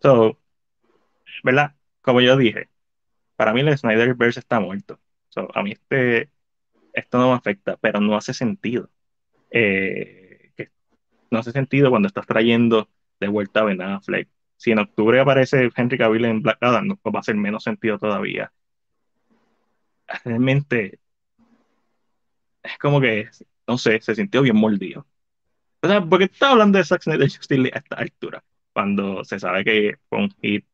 So, 0.02 0.38
¿verdad? 1.44 1.76
Como 2.02 2.22
yo 2.22 2.36
dije, 2.36 2.70
para 3.36 3.54
mí 3.54 3.62
el 3.62 3.78
Snyderverse 3.78 4.40
está 4.40 4.60
muerto. 4.60 5.00
So, 5.30 5.48
a 5.54 5.64
mí 5.64 5.72
este, 5.72 6.30
esto 6.96 7.20
no 7.20 7.30
me 7.30 7.36
afecta, 7.36 7.78
pero 7.78 8.00
no 8.00 8.16
hace 8.16 8.34
sentido. 8.34 8.90
Eh, 9.52 10.52
que 10.56 10.72
no 11.32 11.40
hace 11.40 11.52
sentido 11.52 11.90
cuando 11.90 12.08
estás 12.08 12.26
trayendo 12.26 12.90
de 13.20 13.28
vuelta 13.28 13.62
a 13.62 13.64
Ben 13.66 13.82
Affleck. 13.82 14.30
Si 14.58 14.72
en 14.72 14.80
octubre 14.80 15.20
aparece 15.20 15.70
Henry 15.76 15.98
Cavill 15.98 16.26
en 16.26 16.42
Black 16.42 16.58
Adam, 16.62 16.88
no, 16.88 17.00
va 17.12 17.20
a 17.20 17.22
hacer 17.22 17.36
menos 17.36 17.64
sentido 17.64 18.00
todavía. 18.00 18.52
Realmente 20.24 21.00
es 22.64 22.78
como 22.80 23.02
que, 23.02 23.30
no 23.68 23.78
sé, 23.78 24.00
se 24.02 24.16
sintió 24.16 24.42
bien 24.42 24.56
mordido. 24.56 25.06
O 25.82 25.88
sea, 25.88 26.02
porque 26.04 26.26
está 26.26 26.52
hablando 26.52 26.78
de 26.78 26.86
Zack 26.86 27.04
Snyder 27.04 27.30
Justice 27.30 27.58
League 27.58 27.76
a 27.76 27.80
esta 27.80 27.98
altura, 27.98 28.44
cuando 28.74 29.24
se 29.24 29.40
sabe 29.40 29.64
que 29.64 29.98
fue 30.10 30.20
un 30.20 30.32
hit 30.42 30.66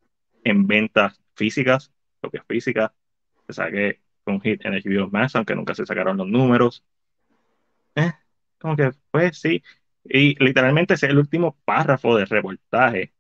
en 0.44 0.68
ventas 0.68 1.20
físicas, 1.36 1.92
propias 2.22 2.46
físicas, 2.48 2.92
se 3.48 3.54
sabe 3.54 3.72
que 3.72 4.02
fue 4.24 4.34
un 4.34 4.42
hit 4.42 4.66
en 4.66 4.74
HBO 4.74 5.10
Max, 5.10 5.36
aunque 5.36 5.56
nunca 5.56 5.76
se 5.76 5.86
sacaron 5.86 6.18
los 6.18 6.28
números. 6.28 6.84
Eh, 7.96 8.12
como 8.60 8.76
que, 8.76 8.92
pues 9.12 9.40
sí. 9.40 9.64
Y 10.04 10.36
literalmente 10.44 10.96
es 10.96 11.04
el 11.04 11.18
último 11.18 11.58
párrafo 11.66 12.16
del 12.16 12.28
reportaje. 12.28 13.14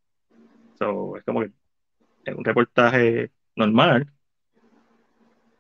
So, 0.80 1.18
es 1.18 1.24
como 1.24 1.41
que 1.41 1.52
es 2.26 2.36
un 2.36 2.45
reportaje 2.45 3.32
normal. 3.56 4.12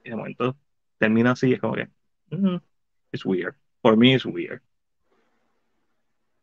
Y 0.03 0.09
de 0.09 0.15
momento 0.15 0.57
termina 0.97 1.31
así, 1.31 1.53
es 1.53 1.59
como 1.59 1.75
que, 1.75 1.89
mm, 2.31 2.57
it's 3.11 3.25
weird. 3.25 3.55
For 3.81 3.97
me, 3.97 4.13
it's 4.15 4.25
weird. 4.25 4.61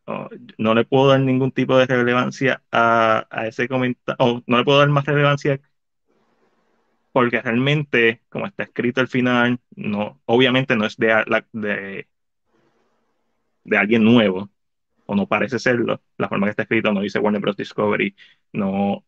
No, 0.07 0.28
no 0.57 0.74
le 0.74 0.84
puedo 0.84 1.09
dar 1.09 1.20
ningún 1.20 1.53
tipo 1.53 1.76
de 1.76 1.86
relevancia 1.86 2.62
a, 2.72 3.26
a 3.30 3.46
ese 3.46 3.68
comentario, 3.68 4.42
no 4.46 4.57
le 4.57 4.64
puedo 4.64 4.78
dar 4.78 4.88
más 4.88 5.05
relevancia 5.05 5.61
porque 7.19 7.43
realmente, 7.43 8.23
como 8.29 8.47
está 8.47 8.62
escrito 8.62 9.01
al 9.01 9.09
final, 9.09 9.59
no, 9.75 10.23
obviamente 10.27 10.77
no 10.77 10.87
es 10.87 10.97
de, 10.97 11.43
de, 11.53 12.07
de 13.64 13.77
alguien 13.77 14.05
nuevo, 14.05 14.49
o 15.05 15.16
no 15.16 15.27
parece 15.27 15.59
serlo. 15.59 16.01
La 16.16 16.29
forma 16.29 16.47
que 16.47 16.51
está 16.51 16.62
escrito 16.62 16.93
no 16.93 17.01
dice 17.01 17.19
Warner 17.19 17.41
Bros. 17.41 17.57
Discovery, 17.57 18.14
no, 18.53 19.05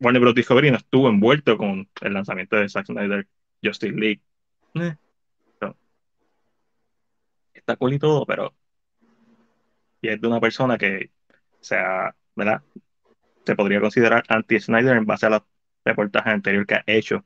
Warner 0.00 0.20
Bros. 0.20 0.34
Discovery 0.34 0.72
no 0.72 0.78
estuvo 0.78 1.08
envuelto 1.08 1.56
con 1.56 1.88
el 2.00 2.12
lanzamiento 2.12 2.56
de 2.56 2.68
Zack 2.68 2.86
Snyder 2.86 3.28
Justice 3.62 3.94
League. 3.94 4.20
Eh, 4.74 4.96
está 7.54 7.76
cool 7.76 7.92
y 7.92 8.00
todo, 8.00 8.26
pero 8.26 8.56
y 10.02 10.08
es 10.08 10.20
de 10.20 10.26
una 10.26 10.40
persona 10.40 10.76
que 10.76 11.12
sea, 11.60 12.12
¿verdad? 12.34 12.60
Se 13.46 13.54
podría 13.54 13.80
considerar 13.80 14.24
anti-Snyder 14.26 14.96
en 14.96 15.06
base 15.06 15.26
a 15.26 15.30
los 15.30 15.42
reportajes 15.84 16.32
anteriores 16.32 16.66
que 16.66 16.74
ha 16.74 16.84
hecho 16.86 17.24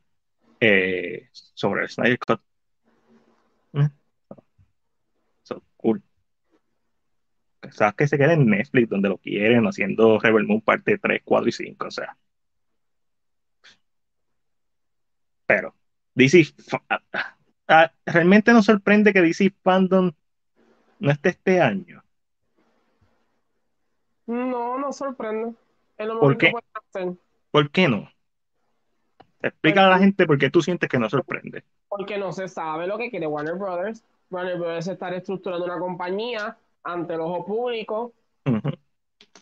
eh, 0.60 1.28
sobre 1.32 1.82
el 1.82 1.88
Snyder 1.88 2.18
Cut. 2.18 2.40
Eh, 3.74 3.88
so, 5.42 5.62
cool. 5.76 6.02
Sabes 7.70 7.94
que 7.96 8.06
se 8.08 8.18
queda 8.18 8.32
en 8.34 8.46
Netflix 8.46 8.88
donde 8.88 9.08
lo 9.08 9.18
quieren 9.18 9.66
haciendo 9.66 10.18
Rebel 10.18 10.46
Moon 10.46 10.60
parte 10.60 10.98
3, 10.98 11.22
4 11.24 11.48
y 11.48 11.52
5, 11.52 11.86
o 11.86 11.90
sea. 11.90 12.16
Pero 15.46 15.74
DC 16.14 16.44
fa- 16.68 16.84
ah, 16.88 17.02
ah, 17.68 17.92
realmente 18.06 18.52
nos 18.52 18.66
sorprende 18.66 19.12
que 19.12 19.22
DC 19.22 19.52
Fandom 19.62 20.12
no 21.00 21.10
esté 21.10 21.30
este 21.30 21.60
año. 21.60 22.04
No, 24.26 24.78
no 24.78 24.92
sorprende. 24.92 25.54
Es 25.96 26.06
lo 26.06 26.20
¿Por 26.20 26.36
mejor 26.36 26.38
qué? 26.38 26.52
que 26.52 26.98
hacer. 27.00 27.16
¿Por 27.50 27.70
qué 27.70 27.88
no? 27.88 28.08
Explica 29.40 29.86
a 29.86 29.90
la 29.90 29.98
gente 29.98 30.26
por 30.26 30.38
qué 30.38 30.50
tú 30.50 30.60
sientes 30.60 30.88
que 30.88 30.98
no 30.98 31.08
sorprende. 31.08 31.64
Porque 31.88 32.18
no 32.18 32.32
se 32.32 32.48
sabe 32.48 32.86
lo 32.86 32.98
que 32.98 33.10
quiere 33.10 33.26
Warner 33.26 33.54
Brothers. 33.54 34.04
Warner 34.30 34.58
Brothers 34.58 34.88
está 34.88 35.10
reestructurando 35.10 35.64
una 35.64 35.78
compañía 35.78 36.56
ante 36.82 37.14
el 37.14 37.20
ojo 37.20 37.44
público, 37.44 38.12
Ujú, 38.46 38.70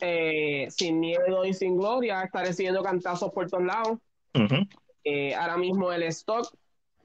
eh, 0.01 0.67
sin 0.71 1.01
miedo 1.01 1.45
y 1.45 1.55
sin 1.55 1.77
gloria, 1.77 2.23
está 2.23 2.43
recibiendo 2.43 2.83
cantazos 2.83 3.33
por 3.33 3.49
todos 3.49 3.65
lados. 3.65 3.99
Eh, 5.05 5.35
ahora 5.35 5.57
mismo 5.57 5.93
el 5.93 6.03
stock 6.05 6.53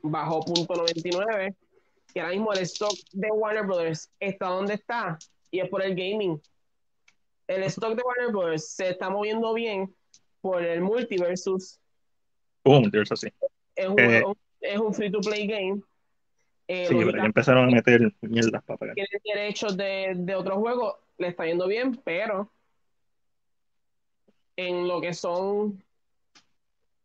bajó 0.02 0.42
punto 0.42 0.74
99 0.74 1.56
y 2.14 2.20
ahora 2.20 2.32
mismo 2.32 2.52
el 2.52 2.60
stock 2.60 2.94
de 3.14 3.30
Warner 3.32 3.66
Brothers 3.66 4.10
está 4.20 4.48
donde 4.48 4.74
está 4.74 5.18
y 5.52 5.60
es 5.60 5.70
por 5.70 5.84
el 5.84 5.96
gaming. 5.96 6.42
El 7.48 7.64
stock 7.64 7.96
de 7.96 8.02
Warner 8.04 8.32
Brothers 8.32 8.70
se 8.74 8.90
está 8.90 9.10
moviendo 9.10 9.54
bien 9.54 9.94
por 10.42 10.64
el 10.64 10.82
multiversus. 10.82 11.80
Así. 12.64 13.28
Es 13.76 13.88
un, 13.88 14.00
Eh. 14.00 14.24
es 14.62 14.80
un 14.80 14.94
free 14.94 15.12
to 15.12 15.20
play 15.22 15.48
game. 15.48 15.82
Eh, 16.68 16.86
Sí, 16.88 16.96
pero 16.96 17.18
ya 17.18 17.26
empezaron 17.26 17.68
a 17.70 17.72
meter 17.72 18.14
mierdas 18.22 18.64
para 18.64 18.78
pagar. 18.78 18.96
tienen 18.96 19.22
derechos 19.26 19.76
de, 19.76 20.14
de 20.16 20.36
otros 20.36 20.58
juegos, 20.58 20.96
le 21.18 21.28
está 21.30 21.46
yendo 21.46 21.68
bien, 21.68 22.00
pero 22.04 22.50
en 24.56 24.88
lo 24.88 25.02
que 25.02 25.14
son 25.14 25.84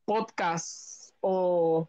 podcasts 0.04 1.14
o 1.20 1.88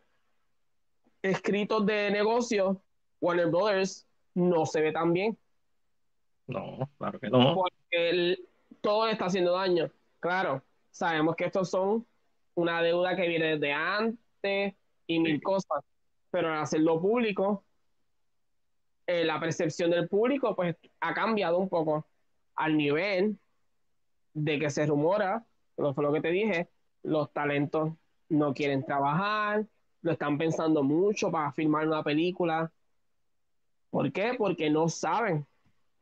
escritos 1.21 1.85
de 1.85 2.09
negocio, 2.11 2.81
Warner 3.21 3.47
Brothers 3.47 4.07
no 4.33 4.65
se 4.65 4.81
ve 4.81 4.91
tan 4.91 5.13
bien, 5.13 5.37
No, 6.47 6.89
claro 6.97 7.19
que 7.19 7.29
no. 7.29 7.55
porque 7.55 8.09
el- 8.09 8.47
todo 8.81 9.05
le 9.07 9.11
está 9.13 9.25
haciendo 9.25 9.53
daño. 9.53 9.91
Claro, 10.19 10.63
sabemos 10.91 11.35
que 11.35 11.45
estos 11.45 11.69
son 11.69 12.05
una 12.57 12.81
deuda 12.81 13.15
que 13.15 13.27
viene 13.27 13.57
desde 13.57 13.71
antes 13.71 14.73
y 15.05 15.19
mil 15.19 15.35
Sí. 15.35 15.41
cosas, 15.41 15.83
pero 16.31 16.49
al 16.49 16.59
hacerlo 16.63 16.99
público, 16.99 17.63
eh, 19.05 19.23
la 19.23 19.39
percepción 19.39 19.91
del 19.91 20.09
público 20.09 20.55
pues 20.55 20.75
ha 20.99 21.13
cambiado 21.13 21.59
un 21.59 21.69
poco 21.69 22.05
al 22.55 22.75
nivel 22.75 23.37
de 24.33 24.59
que 24.59 24.69
se 24.71 24.85
rumora, 24.87 25.45
lo 25.77 25.93
fue 25.93 26.03
lo 26.03 26.11
que 26.11 26.21
te 26.21 26.31
dije, 26.31 26.67
los 27.03 27.31
talentos 27.31 27.93
no 28.29 28.53
quieren 28.53 28.83
trabajar, 28.83 29.65
lo 30.01 30.11
están 30.11 30.37
pensando 30.37 30.83
mucho 30.83 31.31
para 31.31 31.51
filmar 31.51 31.87
una 31.87 32.03
película. 32.03 32.71
¿Por 33.91 34.11
qué? 34.11 34.33
Porque 34.35 34.69
no 34.69 34.89
saben 34.89 35.45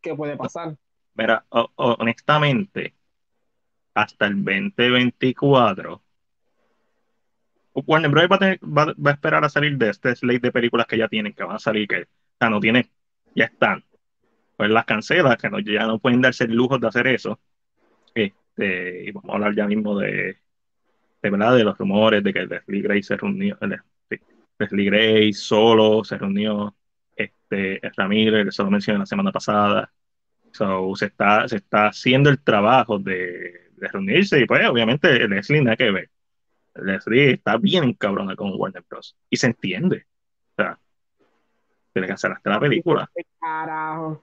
qué 0.01 0.15
puede 0.15 0.37
pasar. 0.37 0.77
Mira, 1.15 1.45
honestamente, 1.75 2.95
hasta 3.93 4.27
el 4.27 4.43
2024, 4.43 6.01
Warner 7.75 8.09
Bros. 8.09 8.29
Va 8.29 8.95
a, 9.09 9.11
esperar 9.11 9.43
a 9.43 9.49
salir 9.49 9.77
de 9.77 9.89
este 9.89 10.15
slate 10.15 10.39
de 10.39 10.51
películas 10.51 10.87
que 10.87 10.97
ya 10.97 11.07
tienen, 11.07 11.33
que 11.33 11.43
van 11.43 11.55
a 11.57 11.59
salir, 11.59 11.87
que 11.87 12.07
o 12.39 12.49
no 12.49 12.59
tiene, 12.59 12.89
ya 13.35 13.45
están. 13.45 13.83
Pues 14.57 14.69
las 14.69 14.85
cancela, 14.85 15.35
que 15.37 15.49
no, 15.49 15.59
ya 15.59 15.85
no 15.85 15.99
pueden 15.99 16.21
darse 16.21 16.45
el 16.45 16.55
lujo 16.55 16.77
de 16.77 16.87
hacer 16.87 17.07
eso. 17.07 17.39
Este, 18.13 19.05
y 19.05 19.11
vamos 19.11 19.29
a 19.31 19.33
hablar 19.33 19.55
ya 19.55 19.67
mismo 19.67 19.97
de, 19.99 20.37
de 21.21 21.29
verdad, 21.29 21.55
de 21.55 21.63
los 21.63 21.77
rumores 21.77 22.23
de 22.23 22.33
que 22.33 22.45
Leslie 22.45 22.81
Gray 22.81 23.03
se 23.03 23.17
reunió, 23.17 23.57
sí, 24.09 24.17
Leslie 24.59 24.85
Gray 24.85 25.33
solo 25.33 26.03
se 26.03 26.17
reunió, 26.17 26.75
este, 27.15 27.81
Ramírez, 27.97 28.47
eso 28.47 28.63
lo 28.63 28.71
mencioné 28.71 28.99
la 28.99 29.05
semana 29.05 29.31
pasada. 29.31 29.91
So, 30.51 30.95
se 30.95 31.07
está, 31.07 31.47
se 31.49 31.57
está 31.57 31.87
haciendo 31.87 32.29
el 32.29 32.41
trabajo 32.41 32.97
de, 32.99 33.71
de 33.75 33.87
reunirse 33.89 34.39
y 34.39 34.45
pues 34.45 34.65
obviamente 34.67 35.27
Leslie 35.27 35.61
nada 35.61 35.75
que 35.75 35.91
ver. 35.91 36.09
Leslie 36.75 37.33
está 37.33 37.57
bien 37.57 37.93
cabrona 37.93 38.35
con 38.35 38.53
Warner 38.55 38.83
Bros. 38.89 39.15
Y 39.29 39.37
se 39.37 39.47
entiende. 39.47 40.05
O 40.57 40.61
sea, 40.61 40.79
hacer 42.13 42.31
hasta 42.31 42.49
la 42.49 42.59
película. 42.59 43.09
Carajo. 43.39 44.21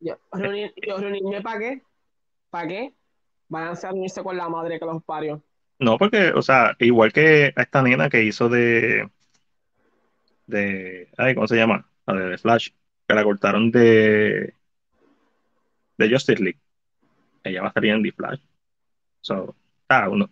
Yo, 0.00 0.16
reunirme 0.32 1.42
para 1.42 1.58
qué? 1.58 1.82
¿Para 2.50 2.68
qué? 2.68 2.94
Van 3.48 3.68
a 3.68 3.74
reunirse 3.74 4.22
con 4.22 4.36
la 4.36 4.48
madre 4.48 4.78
que 4.78 4.86
los 4.86 5.02
parió. 5.02 5.42
No, 5.80 5.98
porque, 5.98 6.30
o 6.30 6.42
sea, 6.42 6.76
igual 6.78 7.12
que 7.12 7.52
a 7.56 7.62
esta 7.62 7.82
nena 7.82 8.08
que 8.08 8.22
hizo 8.22 8.48
de. 8.48 9.08
de. 10.46 11.08
Ay, 11.16 11.34
¿cómo 11.34 11.48
se 11.48 11.56
llama? 11.56 11.88
La 12.06 12.14
de 12.14 12.38
Flash. 12.38 12.70
Que 13.06 13.14
la 13.14 13.24
cortaron 13.24 13.70
de. 13.70 14.54
de 15.96 16.10
Justice 16.10 16.42
League. 16.42 16.60
Ella 17.42 17.62
va 17.62 17.68
a 17.68 17.72
salir 17.72 17.92
en 17.92 18.02
The 18.02 18.12
Flash. 18.12 18.40
So, 19.20 19.56
ah, 19.88 20.08
uno, 20.08 20.30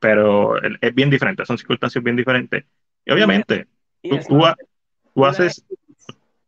pero 0.00 0.60
es 0.60 0.94
bien 0.94 1.10
diferente, 1.10 1.44
son 1.44 1.58
circunstancias 1.58 2.02
bien 2.02 2.16
diferentes. 2.16 2.64
Y 3.04 3.12
obviamente, 3.12 3.68
tú, 4.02 5.24
haces... 5.24 5.64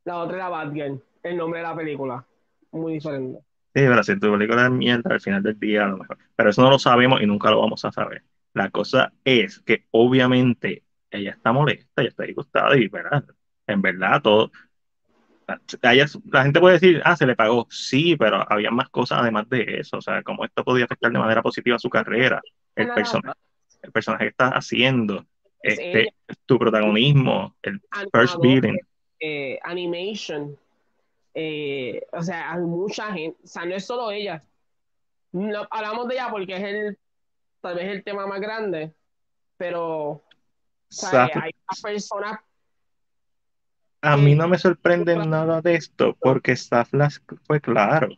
La 0.04 0.16
otra 0.16 0.36
era 0.36 0.48
Batgirl, 0.48 1.00
el 1.22 1.36
nombre 1.36 1.60
de 1.60 1.66
la 1.66 1.76
película, 1.76 2.26
muy 2.72 2.94
diferente. 2.94 3.38
Sí, 3.74 3.80
pero 3.86 4.02
si 4.02 4.18
tu 4.18 4.32
película 4.32 4.64
es 4.64 4.70
mierda 4.70 5.14
al 5.14 5.20
final 5.20 5.42
del 5.42 5.58
día 5.58 5.84
a 5.84 5.88
lo 5.88 5.98
mejor. 5.98 6.18
Pero 6.34 6.50
eso 6.50 6.62
no 6.62 6.70
lo 6.70 6.78
sabemos 6.78 7.22
y 7.22 7.26
nunca 7.26 7.50
lo 7.50 7.60
vamos 7.60 7.84
a 7.84 7.92
saber. 7.92 8.24
La 8.54 8.70
cosa 8.70 9.12
es 9.24 9.60
que 9.60 9.86
obviamente 9.92 10.84
ella 11.10 11.30
está 11.30 11.52
molesta, 11.52 12.02
ella 12.02 12.10
está 12.10 12.24
disgustada 12.24 12.76
y 12.76 12.88
¿verdad? 12.88 13.24
en 13.66 13.80
verdad 13.82 14.20
todo... 14.20 14.50
la 15.80 16.42
gente 16.42 16.60
puede 16.60 16.74
decir, 16.74 17.00
ah, 17.04 17.16
se 17.16 17.26
le 17.26 17.36
pagó. 17.36 17.66
Sí, 17.70 18.16
pero 18.16 18.44
había 18.50 18.70
más 18.70 18.88
cosas 18.90 19.20
además 19.20 19.48
de 19.48 19.80
eso. 19.80 19.98
O 19.98 20.02
sea, 20.02 20.22
cómo 20.22 20.44
esto 20.44 20.64
podía 20.64 20.84
afectar 20.84 21.10
de 21.12 21.18
manera 21.18 21.42
positiva 21.42 21.76
a 21.76 21.78
su 21.78 21.88
carrera 21.88 22.42
el, 22.76 22.94
personaje, 22.94 23.38
el 23.82 23.92
personaje 23.92 24.24
que 24.24 24.30
estás 24.30 24.52
haciendo, 24.52 25.24
este, 25.62 26.14
tu 26.46 26.58
protagonismo, 26.58 27.54
el 27.62 27.80
first 28.12 28.36
beating. 28.40 28.78
Eh, 29.20 29.58
animation, 29.62 30.56
eh, 31.34 32.04
o 32.12 32.22
sea, 32.22 32.52
hay 32.52 32.60
mucha 32.60 33.12
gente, 33.12 33.38
o 33.44 33.46
sea, 33.46 33.64
no 33.64 33.74
es 33.74 33.86
solo 33.86 34.10
ella. 34.10 34.42
No, 35.32 35.66
hablamos 35.70 36.08
de 36.08 36.14
ella 36.14 36.28
porque 36.30 36.56
es 36.56 36.62
el, 36.62 36.98
tal 37.60 37.76
vez 37.76 37.86
el 37.86 38.04
tema 38.04 38.26
más 38.26 38.40
grande, 38.40 38.92
pero 39.56 40.22
hay 41.12 41.52
personas. 41.82 42.40
A 44.02 44.16
mí 44.16 44.34
no 44.34 44.48
me 44.48 44.58
sorprende 44.58 45.16
nada 45.26 45.60
de 45.60 45.76
esto 45.76 46.16
porque 46.20 46.56
Saflas 46.56 47.22
fue 47.46 47.60
claro. 47.60 48.08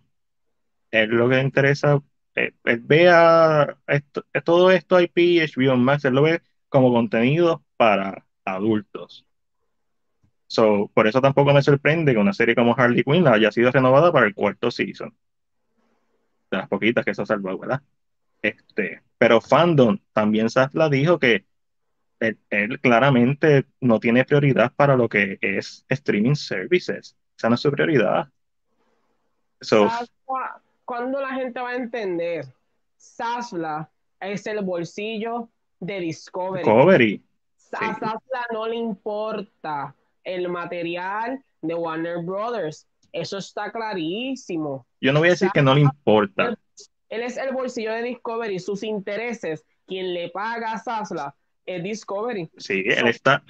Es 0.91 1.09
lo 1.09 1.29
que 1.29 1.41
interesa 1.41 2.03
él, 2.35 2.55
eh, 2.65 2.81
eh, 2.89 3.75
esto, 3.87 4.25
eh, 4.33 4.41
todo 4.43 4.71
esto 4.71 5.01
IP, 5.01 5.43
HBO 5.43 5.77
Max, 5.77 6.05
él 6.05 6.15
lo 6.15 6.23
ve 6.23 6.43
como 6.69 6.93
contenido 6.93 7.65
para 7.77 8.27
adultos. 8.45 9.25
So, 10.47 10.91
por 10.95 11.07
eso 11.07 11.21
tampoco 11.21 11.53
me 11.53 11.63
sorprende 11.63 12.13
que 12.13 12.19
una 12.19 12.33
serie 12.33 12.55
como 12.55 12.75
Harley 12.77 13.03
Quinn 13.03 13.27
haya 13.27 13.51
sido 13.51 13.71
renovada 13.71 14.13
para 14.13 14.27
el 14.27 14.35
cuarto 14.35 14.71
season. 14.71 15.15
De 16.51 16.59
las 16.59 16.69
poquitas 16.69 17.05
que 17.05 17.13
eso 17.13 17.27
salvó, 17.27 17.59
¿verdad? 17.59 17.83
Este, 18.43 19.03
pero 19.19 19.41
Fandom 19.41 19.99
también 20.13 20.49
la 20.73 20.89
dijo 20.89 21.19
que 21.19 21.47
él, 22.21 22.81
claramente 22.81 23.67
no 23.81 24.01
tiene 24.01 24.25
prioridad 24.25 24.73
para 24.75 24.97
lo 24.97 25.09
que 25.09 25.39
es 25.41 25.85
streaming 25.89 26.35
services. 26.35 27.17
Esa 27.37 27.49
no 27.49 27.55
es 27.57 27.61
su 27.61 27.71
prioridad. 27.71 28.29
So, 29.61 29.91
¿Cuándo 30.85 31.21
la 31.21 31.35
gente 31.35 31.61
va 31.61 31.71
a 31.71 31.77
entender? 31.77 32.47
Sasla 32.97 33.91
es 34.21 34.47
el 34.47 34.63
bolsillo 34.63 35.49
de 35.81 36.01
Discovery. 36.01 36.65
Discovery. 36.65 37.23
A 37.73 37.95
Sasla 37.95 38.47
no 38.53 38.67
le 38.67 38.77
importa 38.77 39.95
el 40.23 40.49
material 40.49 41.43
de 41.63 41.75
Warner 41.75 42.19
Brothers. 42.23 42.87
Eso 43.13 43.39
está 43.39 43.71
clarísimo. 43.71 44.87
Yo 45.01 45.13
no 45.13 45.21
voy 45.21 45.29
a 45.29 45.33
decir 45.33 45.51
que 45.53 45.63
no 45.63 45.75
le 45.75 45.83
importa. 45.83 46.57
Él, 47.09 47.23
es 47.23 47.37
el 47.37 47.53
bolsillo 47.53 47.93
de 47.93 48.03
Discovery. 48.03 48.59
Sus 48.59 48.83
intereses, 48.83 49.65
quien 49.87 50.15
le 50.15 50.31
paga 50.31 50.73
a 50.73 50.79
Sasla 50.79 51.35
es 51.67 51.83
Discovery. 51.83 52.51
Sí, 52.59 52.85
él 52.87 53.09
está, 53.09 53.43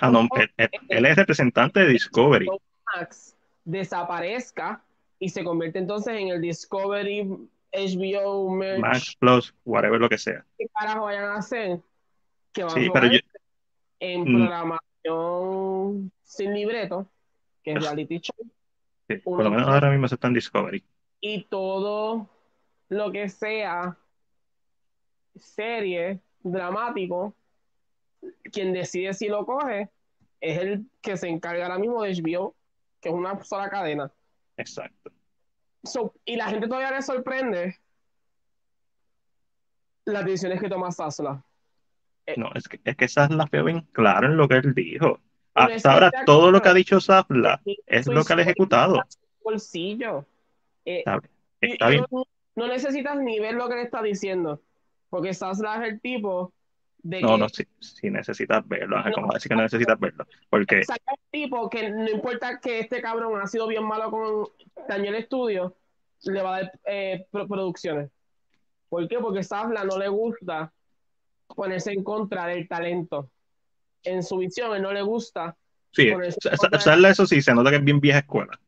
él, 0.88 1.06
es 1.06 1.16
representante 1.16 1.80
de 1.80 1.88
Discovery. 1.88 2.46
Max 2.94 3.36
desaparezca 3.64 4.82
y 5.24 5.30
se 5.30 5.42
convierte 5.42 5.78
entonces 5.78 6.20
en 6.20 6.28
el 6.28 6.42
Discovery 6.42 7.26
HBO 7.72 8.50
Max 8.78 9.16
Plus, 9.18 9.54
whatever 9.64 9.98
lo 9.98 10.10
que 10.10 10.18
sea. 10.18 10.44
¿Qué 10.58 10.66
carajo 10.68 11.06
vayan 11.06 11.24
a 11.24 11.36
hacer? 11.36 11.80
Que 12.52 12.62
van 12.62 12.74
sí, 12.74 12.88
a 12.88 12.92
pero 12.92 13.08
en 14.00 14.20
mm. 14.20 14.36
programación 14.36 16.12
sin 16.24 16.52
libreto, 16.52 17.08
que 17.62 17.72
es 17.72 17.82
reality 17.82 18.18
show. 18.18 18.36
Sí, 19.08 19.16
por 19.16 19.42
lo 19.42 19.50
menos 19.50 19.66
ahora 19.66 19.90
mismo 19.90 20.06
se 20.08 20.16
está 20.16 20.28
en 20.28 20.34
Discovery. 20.34 20.84
Y 21.22 21.44
todo 21.44 22.28
lo 22.90 23.10
que 23.10 23.30
sea 23.30 23.96
serie, 25.36 26.20
dramático, 26.42 27.34
quien 28.52 28.74
decide 28.74 29.14
si 29.14 29.28
lo 29.28 29.46
coge 29.46 29.88
es 30.42 30.58
el 30.58 30.84
que 31.00 31.16
se 31.16 31.28
encarga 31.30 31.64
ahora 31.64 31.78
mismo 31.78 32.02
de 32.02 32.12
HBO, 32.12 32.54
que 33.00 33.08
es 33.08 33.14
una 33.14 33.42
sola 33.42 33.70
cadena. 33.70 34.12
Exacto. 34.56 35.10
y 36.24 36.36
la 36.36 36.48
gente 36.48 36.68
todavía 36.68 36.92
le 36.92 37.02
sorprende 37.02 37.78
las 40.04 40.24
decisiones 40.24 40.60
que 40.60 40.68
toma 40.68 40.90
Sasla. 40.90 41.44
Eh, 42.26 42.34
no, 42.36 42.50
es 42.54 42.68
que, 42.68 42.80
es 42.84 42.96
que 42.96 43.08
Sasla 43.08 43.46
fue 43.46 43.62
bien 43.62 43.82
claro 43.92 44.28
en 44.28 44.36
lo 44.36 44.48
que 44.48 44.56
él 44.56 44.74
dijo. 44.74 45.20
Hasta 45.54 45.92
ahora 45.92 46.10
todo 46.26 46.50
lo 46.50 46.60
que 46.60 46.68
ha 46.68 46.74
dicho 46.74 47.00
Sasla 47.00 47.60
es 47.86 48.06
lo 48.06 48.24
que 48.24 48.32
ha 48.32 48.40
ejecutado. 48.40 49.02
Bolsillo. 49.42 50.26
Eh, 50.84 51.04
no, 52.56 52.66
necesitas 52.66 53.16
ni 53.18 53.40
ver 53.40 53.54
lo 53.54 53.68
que 53.68 53.76
le 53.76 53.82
está 53.82 54.02
diciendo, 54.02 54.60
porque 55.10 55.34
Sasla 55.34 55.84
es 55.84 55.92
el 55.92 56.00
tipo 56.00 56.52
no, 57.04 57.36
no, 57.36 57.48
si, 57.48 57.66
necesitas 58.10 58.66
verlo, 58.66 58.96
como 59.14 59.32
decir 59.32 59.50
que 59.50 59.56
no 59.56 59.62
necesitas 59.62 60.00
verlo, 60.00 60.26
porque... 60.48 60.76
el 60.76 60.86
tipo 61.30 61.68
que 61.68 61.90
no 61.90 62.08
importa 62.08 62.58
que 62.60 62.80
este 62.80 63.02
cabrón 63.02 63.40
ha 63.40 63.46
sido 63.46 63.66
bien 63.66 63.84
malo 63.84 64.10
con 64.10 64.48
Daniel 64.88 65.16
Estudio, 65.16 65.76
le 66.22 66.42
va 66.42 66.56
a 66.56 66.60
dar 66.60 66.72
eh, 66.86 67.26
producciones. 67.30 68.10
¿Por 68.88 69.06
qué? 69.06 69.18
Porque 69.18 69.42
Safla 69.42 69.84
no 69.84 69.98
le 69.98 70.08
gusta 70.08 70.72
ponerse 71.48 71.92
en 71.92 72.02
contra 72.02 72.46
del 72.46 72.66
talento. 72.66 73.30
En 74.02 74.22
su 74.22 74.38
visión, 74.38 74.74
él 74.74 74.82
no 74.82 74.92
le 74.92 75.02
gusta. 75.02 75.56
Sí, 75.92 76.10
Safla 76.78 77.10
eso 77.10 77.26
sí, 77.26 77.42
se 77.42 77.54
nota 77.54 77.70
que 77.70 77.76
es 77.76 77.84
bien 77.84 78.00
vieja 78.00 78.20
escuela. 78.20 78.58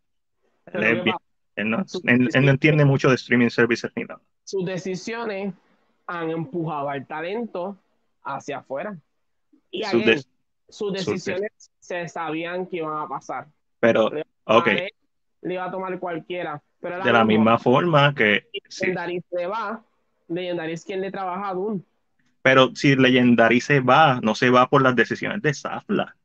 Él, 0.75 1.05
no, 1.65 1.79
no 1.79 2.51
entiende 2.51 2.85
mucho 2.85 3.09
de 3.09 3.15
streaming 3.15 3.49
services 3.49 3.91
ni 3.97 4.05
nada. 4.05 4.21
Sus 4.45 4.67
decisiones 4.67 5.55
han 6.07 6.31
empujado 6.31 6.91
al 6.91 7.07
talento 7.07 7.79
hacia 8.27 8.59
afuera. 8.59 8.99
Y 9.71 9.83
sus 10.69 10.93
decisiones 10.93 11.71
se 11.79 12.09
sabían 12.09 12.67
que 12.67 12.79
iban 12.79 12.99
a 12.99 13.09
pasar. 13.09 13.47
Pero, 13.81 14.11
ok. 14.45 14.69
Le 15.43 15.55
iba 15.55 15.65
a 15.65 15.71
tomar 15.71 15.99
cualquiera. 15.99 16.61
Pero 16.81 17.03
de 17.03 17.13
la 17.13 17.25
misma 17.25 17.59
forma 17.59 18.15
que. 18.15 18.49
Legendary 18.53 19.23
se 19.31 19.47
va. 19.47 19.83
Legendary 20.29 20.73
es 20.73 20.85
quien 20.85 21.01
le 21.01 21.11
trabaja 21.11 21.49
a 21.51 21.55
Dune. 21.55 21.83
Pero 22.43 22.75
si 22.75 22.97
Legendary 22.97 23.61
se 23.61 23.81
va, 23.81 24.21
no 24.23 24.35
se 24.35 24.51
va 24.51 24.69
por 24.69 24.83
las 24.83 24.95
decisiones 24.95 25.43
de 25.43 25.55
Zafla. 25.55 26.17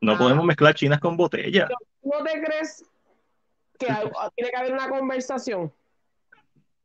No 0.00 0.12
ah. 0.12 0.18
podemos 0.18 0.44
mezclar 0.44 0.74
chinas 0.74 1.00
con 1.00 1.16
botellas. 1.16 1.70
¿No 2.02 2.22
te 2.24 2.42
crees 2.42 2.84
que 3.78 3.86
tiene 4.36 4.50
que 4.50 4.56
haber 4.56 4.72
una 4.72 4.88
conversación? 4.88 5.72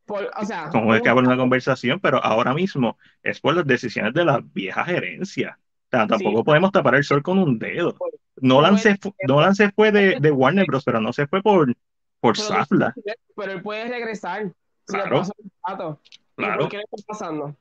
Por, 0.08 0.30
o 0.36 0.44
sea, 0.44 0.70
como 0.70 0.94
es 0.94 1.02
que 1.02 1.08
haber 1.10 1.24
una 1.24 1.36
conversación, 1.36 2.00
pero 2.00 2.18
ahora 2.24 2.54
mismo 2.54 2.98
es 3.22 3.40
por 3.40 3.54
las 3.54 3.66
decisiones 3.66 4.14
de 4.14 4.24
la 4.24 4.40
vieja 4.42 4.84
gerencia. 4.84 5.58
O 5.60 5.90
sea, 5.90 6.06
tampoco 6.06 6.38
Sí. 6.38 6.44
podemos 6.44 6.72
tapar 6.72 6.94
el 6.96 7.04
sol 7.04 7.22
con 7.22 7.38
un 7.38 7.58
dedo. 7.58 7.94
Por- 7.94 8.10
Nolan 8.40 8.72
por- 8.72 8.80
se, 8.80 8.96
fu- 8.96 9.14
Nolan 9.28 9.54
se 9.54 9.70
fue 9.70 9.92
de, 9.92 10.18
de 10.18 10.30
Warner 10.30 10.64
Bros., 10.66 10.82
pero 10.84 11.00
no 11.00 11.12
se 11.12 11.26
fue 11.26 11.42
por, 11.42 11.74
por 12.20 12.34
pero, 12.34 12.48
Safla. 12.48 12.94
pero 13.36 13.52
él 13.52 13.62
puede 13.62 13.86
regresar. 13.88 14.50
Si 14.86 14.96
le 14.96 15.02
Claro. 15.02 15.18
pasa 15.20 15.32
un 15.38 15.50
rato. 15.68 16.00
¿Y 16.04 16.42
Claro. 16.42 16.58
por 16.60 16.68
qué 16.70 16.76
le 16.78 16.82
está 16.90 16.96
pasando? 17.06 17.56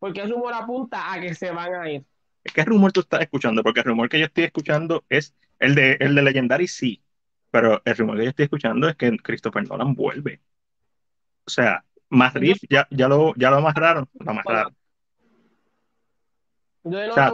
Porque 0.00 0.20
el 0.20 0.30
rumor 0.32 0.52
apunta 0.54 1.12
a 1.12 1.20
que 1.20 1.32
se 1.34 1.50
van 1.52 1.74
a 1.74 1.88
ir. 1.90 2.02
¿Qué 2.42 2.64
rumor 2.64 2.90
tú 2.90 3.00
estás 3.00 3.20
escuchando? 3.20 3.62
Porque 3.62 3.80
el 3.80 3.86
rumor 3.86 4.08
que 4.08 4.18
yo 4.18 4.26
estoy 4.26 4.44
escuchando 4.44 5.04
es 5.08 5.32
el 5.60 5.76
de, 5.76 5.96
el 6.00 6.14
de 6.16 6.22
Legendary, 6.22 6.66
sí. 6.66 7.00
Pero 7.52 7.80
el 7.84 7.96
rumor 7.96 8.16
que 8.16 8.24
yo 8.24 8.30
estoy 8.30 8.44
escuchando 8.44 8.88
es 8.88 8.96
que 8.96 9.16
Christopher 9.18 9.68
Nolan 9.68 9.94
vuelve. 9.94 10.40
O 11.46 11.50
sea, 11.50 11.84
Matt 12.08 12.34
Reeves 12.36 12.60
ya, 12.68 12.86
ya, 12.90 13.08
lo, 13.08 13.34
ya 13.36 13.50
lo 13.50 13.56
amarraron. 13.56 14.08
Lo 14.18 14.30
amarraron. 14.30 14.74
Yo 16.84 17.06
no, 17.06 17.12
O 17.12 17.14
sea, 17.14 17.32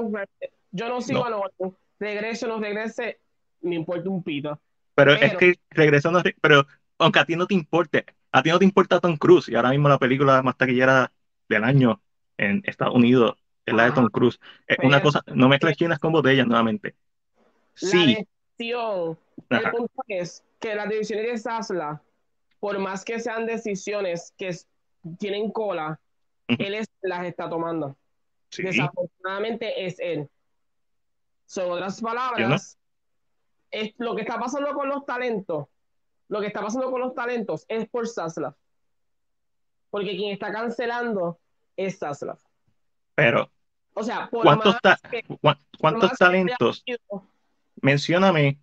yo 0.70 0.88
no 0.88 1.00
sigo 1.00 1.20
no. 1.20 1.26
a 1.26 1.30
Nolan. 1.30 1.76
Regrese 1.98 2.46
o 2.46 2.48
no 2.48 2.61
regrese, 2.61 3.18
me 3.62 3.74
importa 3.74 4.09
un 4.09 4.22
pito. 4.22 4.61
Pero, 4.94 5.12
es 5.14 5.36
que 5.36 5.54
regresando, 5.70 6.22
pero 6.40 6.66
aunque 6.98 7.18
a 7.18 7.24
ti 7.24 7.34
no 7.36 7.46
te 7.46 7.54
importe, 7.54 8.04
a 8.32 8.42
ti 8.42 8.50
no 8.50 8.59
te 8.59 8.64
importa 8.64 9.00
Tom 9.00 9.16
Cruise, 9.16 9.48
y 9.48 9.54
ahora 9.54 9.70
mismo 9.70 9.88
la 9.88 9.98
película 9.98 10.42
más 10.42 10.56
taquillera 10.56 11.12
del 11.48 11.64
año 11.64 12.00
en 12.36 12.62
Estados 12.66 12.94
Unidos 12.94 13.36
es 13.64 13.74
la 13.74 13.84
de 13.84 13.92
Tom 13.92 14.09
Cruise. 14.09 14.38
Es 14.66 14.78
una 14.82 14.98
Pero- 14.98 15.02
cosa, 15.04 15.22
no 15.34 15.48
mezcles 15.48 15.76
chinas 15.76 15.98
con 15.98 16.12
botellas 16.12 16.46
nuevamente. 16.46 16.94
Sí, 17.74 18.14
La 18.14 18.24
decisión, 18.59 19.18
el 19.50 19.70
punto 19.70 20.02
es 20.09 20.44
que 20.61 20.74
las 20.74 20.88
decisiones 20.88 21.26
de 21.26 21.38
Sasla, 21.38 22.02
por 22.61 22.78
más 22.78 23.04
que 23.04 23.20
sean 23.20 23.46
decisiones 23.46 24.32
que 24.36 24.50
tienen 25.18 25.50
cola, 25.50 26.00
él 26.48 26.74
es, 26.74 26.86
las 27.02 27.24
está 27.26 27.48
tomando. 27.48 27.96
sí, 28.50 28.62
Desafortunadamente 28.62 29.86
es 29.86 29.98
él. 30.00 30.28
Son 31.46 31.70
otras 31.70 32.00
palabras. 32.00 32.76
Es 33.70 33.92
lo 33.98 34.14
que 34.16 34.22
está 34.22 34.38
pasando 34.38 34.72
con 34.74 34.88
los 34.88 35.04
talentos. 35.06 35.66
Lo 36.28 36.40
que 36.40 36.46
está 36.48 36.61
pasando 36.62 36.90
con 36.90 37.00
los 37.00 37.14
talentos 37.14 37.64
es 37.68 37.88
por 37.88 38.06
Saslav. 38.09 38.54
Porque 39.90 40.16
quien 40.16 40.32
está 40.32 40.52
cancelando 40.52 41.38
es 41.76 41.98
Saslav. 41.98 42.38
pero 43.14 43.50
O 43.94 44.02
sea, 44.02 44.28
por 44.30 44.42
¿cuántos, 44.44 44.72
más 44.74 44.80
ta- 44.82 44.98
que- 45.11 45.22
cuántos 45.80 46.11
más 46.11 46.18
talentos? 46.18 46.84
Mencióname 47.80 48.59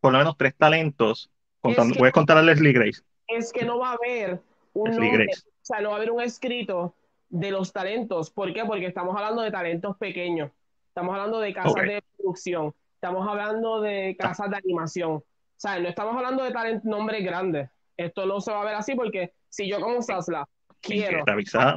por 0.00 0.12
lo 0.12 0.18
menos 0.18 0.36
tres 0.36 0.54
talentos. 0.56 1.30
Contando, 1.62 1.90
Es 1.90 1.92
que- 1.94 1.98
puedes 2.00 2.12
contar 2.14 2.36
a 2.38 2.42
Leslie 2.42 2.72
Grace. 2.72 3.02
es 3.28 3.52
que 3.52 3.64
no 3.64 3.78
va 3.78 3.90
a 3.90 3.94
haber 3.94 4.40
un 4.74 4.90
nombre, 4.90 5.26
o 5.34 5.64
sea, 5.64 5.80
no 5.80 5.88
va 5.90 5.94
a 5.94 5.96
haber 5.98 6.10
un 6.10 6.20
escrito 6.20 6.94
de 7.28 7.50
los 7.50 7.72
talentos. 7.72 8.30
¿Por 8.30 8.52
qué? 8.52 8.64
Porque 8.64 8.86
estamos 8.86 9.16
hablando 9.16 9.42
de 9.42 9.50
talentos 9.50 9.96
pequeños. 9.96 10.50
Estamos 10.88 11.14
hablando 11.14 11.40
de 11.40 11.54
casas 11.54 11.72
de 11.74 12.02
producción. 12.18 12.74
Estamos 12.94 13.26
hablando 13.26 13.80
de 13.80 14.16
casas 14.18 14.50
de 14.50 14.56
animación. 14.56 15.12
O 15.12 15.24
sea, 15.56 15.78
no 15.78 15.88
estamos 15.88 16.14
hablando 16.16 16.42
de 16.44 16.50
talent 16.50 16.84
nombres 16.84 17.24
grandes. 17.24 17.70
Esto 17.96 18.26
no 18.26 18.40
se 18.40 18.50
va 18.52 18.60
a 18.62 18.64
ver 18.64 18.74
así 18.74 18.94
porque 18.94 19.32
si 19.48 19.68
yo 19.68 19.80
como 19.80 20.02
Sasla 20.02 20.46
quiero 20.80 21.18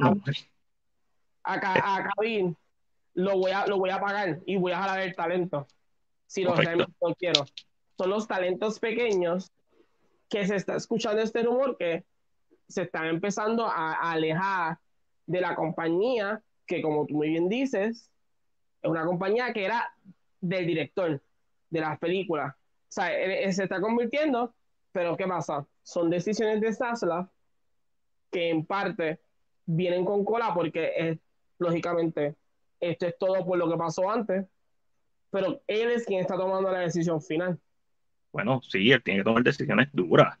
no. 0.00 0.20
a, 1.44 1.60
Ca- 1.60 1.74
a 1.96 2.10
Kevin, 2.18 2.56
lo 3.14 3.38
voy 3.38 3.52
a, 3.52 3.66
lo 3.66 3.78
voy 3.78 3.90
a 3.90 4.00
pagar 4.00 4.40
y 4.46 4.56
voy 4.56 4.72
a 4.72 4.78
jalar 4.78 5.00
el 5.00 5.14
talento. 5.14 5.66
Si 6.26 6.42
lo 6.42 6.54
realmente 6.54 6.92
lo 7.00 7.14
quiero. 7.14 7.44
Son 7.96 8.10
los 8.10 8.26
talentos 8.26 8.78
pequeños 8.78 9.50
que 10.28 10.46
se 10.46 10.56
está 10.56 10.76
escuchando 10.76 11.22
este 11.22 11.42
rumor 11.42 11.76
que 11.76 12.04
se 12.68 12.82
están 12.82 13.06
empezando 13.06 13.66
a, 13.66 14.10
alejar 14.10 14.78
de 15.26 15.40
la 15.40 15.54
compañía 15.54 16.42
que, 16.66 16.82
como 16.82 17.06
tú 17.06 17.14
muy 17.14 17.28
bien 17.28 17.48
dices, 17.48 18.10
es 18.82 18.90
una 18.90 19.04
compañía 19.04 19.52
que 19.52 19.64
era 19.64 19.94
del 20.40 20.66
director 20.66 21.22
de 21.70 21.80
las 21.80 21.98
películas. 21.98 22.54
O 22.54 22.60
sea, 22.88 23.12
él- 23.12 23.30
él 23.30 23.54
se 23.54 23.64
está 23.64 23.80
convirtiendo, 23.80 24.54
pero 24.92 25.16
¿qué 25.16 25.26
pasa? 25.26 25.66
Son 25.82 26.10
decisiones 26.10 26.60
de 26.60 26.72
Sasla 26.72 27.30
que 28.30 28.50
en 28.50 28.66
parte 28.66 29.20
vienen 29.66 30.04
con 30.04 30.24
cola 30.24 30.52
porque 30.54 30.92
es, 30.96 31.18
lógicamente 31.58 32.36
esto 32.80 33.06
es 33.06 33.18
todo 33.18 33.44
por 33.44 33.58
lo 33.58 33.70
que 33.70 33.76
pasó 33.76 34.10
antes, 34.10 34.46
pero 35.30 35.60
él 35.66 35.90
es 35.90 36.04
quien 36.04 36.20
está 36.20 36.36
tomando 36.36 36.70
la 36.70 36.80
decisión 36.80 37.20
final. 37.20 37.58
Bueno, 38.36 38.60
sí, 38.62 38.92
él 38.92 39.02
tiene 39.02 39.20
que 39.20 39.24
tomar 39.24 39.42
decisiones 39.42 39.88
duras. 39.92 40.36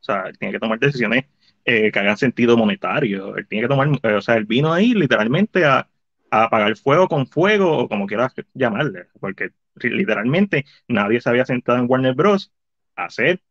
O 0.00 0.04
sea, 0.04 0.24
él 0.28 0.38
tiene 0.38 0.52
que 0.54 0.60
tomar 0.60 0.78
decisiones 0.80 1.26
eh, 1.64 1.92
que 1.92 1.98
hagan 2.00 2.16
sentido 2.16 2.56
monetario. 2.56 3.36
Él 3.36 3.46
tiene 3.48 3.64
que 3.64 3.68
tomar, 3.68 3.88
eh, 4.02 4.14
o 4.14 4.20
sea, 4.22 4.36
él 4.36 4.46
vino 4.46 4.72
ahí 4.72 4.94
literalmente 4.94 5.64
a, 5.64 5.88
a 6.30 6.44
apagar 6.44 6.76
fuego 6.76 7.08
con 7.08 7.26
fuego 7.28 7.78
o 7.78 7.88
como 7.88 8.06
quieras 8.06 8.34
llamarle, 8.54 9.06
porque 9.20 9.50
literalmente 9.76 10.66
nadie 10.88 11.20
se 11.20 11.30
había 11.30 11.46
sentado 11.46 11.78
en 11.78 11.86
Warner 11.90 12.14
Bros. 12.14 12.52
a 12.96 13.06
hacer 13.06 13.42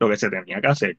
lo 0.00 0.08
que 0.10 0.16
se 0.18 0.30
tenía 0.30 0.60
que 0.60 0.68
hacer. 0.68 0.98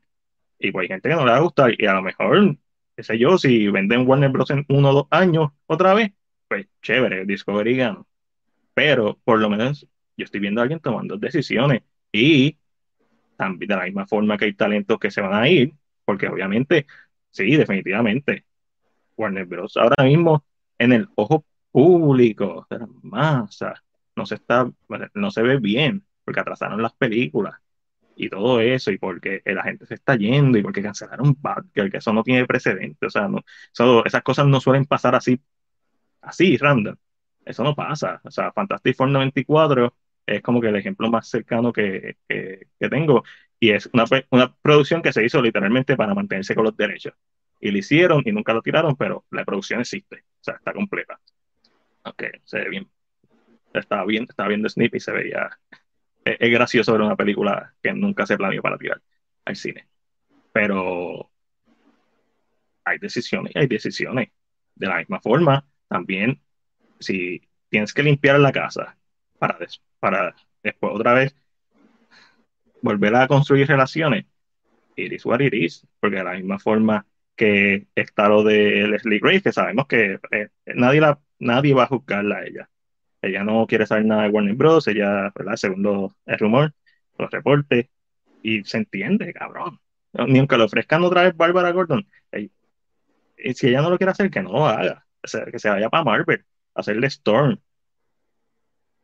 Y 0.60 0.72
pues 0.72 0.84
hay 0.86 0.90
gente 0.90 1.10
que 1.10 1.16
no 1.16 1.26
le 1.26 1.32
va 1.32 1.38
a 1.38 1.42
gustar 1.42 1.74
y 1.80 1.86
a 1.88 1.94
lo 1.94 2.02
mejor, 2.04 2.58
qué 2.98 3.04
sé 3.04 3.20
yo, 3.20 3.38
si 3.38 3.70
venden 3.70 4.08
Warner 4.08 4.32
Bros. 4.32 4.52
en 4.52 4.66
uno 4.70 4.92
o 4.92 4.94
dos 4.94 5.08
años 5.12 5.52
otra 5.68 5.94
vez, 5.96 6.12
pues 6.50 6.68
chévere, 6.82 7.26
Discovery. 7.26 7.80
Pero 8.74 9.20
por 9.24 9.40
lo 9.40 9.50
menos 9.50 9.88
yo 10.18 10.26
estoy 10.26 10.40
viendo 10.40 10.62
a 10.62 10.64
alguien 10.64 10.80
tomando 10.80 11.18
decisiones 11.18 11.84
y 12.16 12.58
también 13.38 13.70
de 13.70 13.76
la 13.76 13.86
misma 13.86 14.08
forma 14.08 14.38
que 14.38 14.46
hay 14.46 14.54
talentos 14.54 15.00
que 15.00 15.12
se 15.12 15.22
van 15.22 15.34
a 15.34 15.50
ir, 15.50 15.74
porque 16.06 16.28
obviamente, 16.28 16.88
sí, 17.32 17.56
definitivamente, 17.56 18.46
Warner 19.18 19.46
Bros. 19.46 19.78
ahora 19.78 20.04
mismo 20.06 20.46
en 20.78 20.94
el 20.94 21.08
ojo 21.16 21.46
público 21.72 22.68
de 22.70 22.80
no 24.16 24.26
se 24.26 24.36
está, 24.36 24.70
no 25.14 25.32
se 25.32 25.42
ve 25.42 25.58
bien, 25.60 26.06
porque 26.24 26.40
atrasaron 26.40 26.82
las 26.82 26.94
películas 26.94 27.56
y 28.16 28.30
todo 28.30 28.62
eso, 28.62 28.92
y 28.92 28.98
porque 28.98 29.42
la 29.46 29.64
gente 29.64 29.86
se 29.86 29.96
está 29.96 30.16
yendo, 30.18 30.58
y 30.58 30.64
porque 30.64 30.82
cancelaron 30.84 31.36
Batgirl, 31.40 31.92
que 31.92 31.98
eso 31.98 32.14
no 32.14 32.24
tiene 32.24 32.46
precedente, 32.46 33.06
o 33.08 33.10
sea, 33.10 33.28
no, 33.28 33.42
eso- 33.74 34.06
esas 34.06 34.24
cosas 34.24 34.48
no 34.48 34.60
suelen 34.62 34.86
pasar 34.86 35.16
así, 35.16 35.42
así, 36.22 36.58
random, 36.58 36.96
eso 37.46 37.64
no 37.64 37.76
pasa, 37.76 38.22
o 38.24 38.32
sea, 38.32 38.52
Fantastic 38.52 38.96
Four 38.96 39.10
94 39.10 39.96
es 40.26 40.42
como 40.42 40.62
que 40.62 40.70
el 40.70 40.76
ejemplo 40.76 41.10
más 41.10 41.30
cercano 41.30 41.72
que, 41.72 42.18
que, 42.28 42.68
que 42.80 42.90
tengo, 42.90 43.24
y 43.60 43.72
es 43.72 43.90
una, 43.94 44.06
una 44.32 44.56
producción 44.56 45.02
que 45.02 45.14
se 45.14 45.24
hizo 45.24 45.42
literalmente 45.42 45.96
para 45.96 46.14
mantenerse 46.14 46.56
con 46.56 46.66
los 46.66 46.76
derechos, 46.76 47.14
y 47.60 47.72
lo 47.72 47.78
hicieron 47.78 48.22
y 48.26 48.32
nunca 48.32 48.54
lo 48.54 48.62
tiraron, 48.62 48.96
pero 48.96 49.26
la 49.32 49.46
producción 49.46 49.80
existe, 49.80 50.24
o 50.42 50.44
sea, 50.44 50.56
está 50.56 50.74
completa. 50.74 51.20
Ok, 52.04 52.24
se 52.44 52.60
ve 52.60 52.70
bien. 52.70 52.88
Estaba 53.74 54.06
bien, 54.06 54.26
estaba 54.30 54.50
viendo 54.50 54.70
Snip 54.70 54.96
y 54.96 55.00
se 55.00 55.12
veía. 55.12 55.50
Es, 56.24 56.38
es 56.40 56.52
gracioso 56.52 56.92
ver 56.92 57.02
una 57.02 57.16
película 57.16 57.74
que 57.82 57.94
nunca 57.94 58.26
se 58.26 58.38
planeó 58.38 58.62
para 58.62 58.78
tirar 58.78 59.02
al 59.44 59.56
cine. 59.56 59.88
Pero 60.54 61.32
hay 62.84 63.00
decisiones 63.00 63.54
y 63.56 63.60
hay 63.60 63.68
decisiones. 63.68 64.30
De 64.76 64.88
la 64.88 64.98
misma 64.98 65.20
forma, 65.20 65.66
también, 65.88 66.42
si 67.00 67.42
tienes 67.70 67.94
que 67.94 68.04
limpiar 68.04 68.40
la 68.40 68.52
casa 68.52 68.98
para, 69.38 69.58
des- 69.60 69.82
para 70.00 70.36
después 70.64 70.94
otra 70.94 71.14
vez 71.14 71.36
volver 72.82 73.16
a 73.16 73.28
construir 73.28 73.68
relaciones, 73.68 74.26
it 74.96 75.12
is 75.12 75.26
what 75.26 75.42
it 75.42 75.54
is. 75.54 75.86
Porque 76.00 76.18
de 76.18 76.24
la 76.24 76.34
misma 76.34 76.60
forma 76.60 77.06
que 77.36 77.88
está 77.96 78.30
lo 78.30 78.44
de 78.44 78.88
Leslie 78.88 79.20
Grace, 79.20 79.42
que 79.42 79.52
sabemos 79.52 79.88
que 79.88 80.20
eh, 80.32 80.50
nadie, 80.68 81.02
la, 81.02 81.20
nadie 81.40 81.74
va 81.74 81.84
a 81.84 81.88
juzgarla 81.88 82.38
a 82.38 82.46
ella. 82.46 82.70
Ella 83.22 83.44
no 83.44 83.66
quiere 83.68 83.86
saber 83.88 84.06
nada 84.06 84.24
de 84.24 84.30
Warner 84.30 84.56
Bros. 84.56 84.88
Ella, 84.88 85.32
¿verdad? 85.36 85.56
Segundo 85.56 86.16
el 86.26 86.38
rumor, 86.38 86.74
los 87.18 87.32
reportes, 87.32 87.88
y 88.44 88.64
se 88.64 88.78
entiende, 88.78 89.34
cabrón. 89.34 89.80
Ni 90.14 90.40
aunque 90.40 90.58
le 90.58 90.64
ofrezcan 90.64 91.04
otra 91.04 91.24
vez 91.24 91.36
Bárbara 91.36 91.72
Gordon, 91.72 92.08
y 93.38 93.54
si 93.54 93.68
ella 93.68 93.82
no 93.82 93.90
lo 93.90 93.98
quiere 93.98 94.12
hacer, 94.12 94.30
que 94.30 94.42
no 94.42 94.52
lo 94.52 94.66
haga. 94.66 95.06
Que 95.52 95.60
se 95.60 95.70
vaya 95.70 95.90
para 95.90 96.04
Marvel, 96.04 96.46
hacerle 96.76 97.08
Storm. 97.08 97.60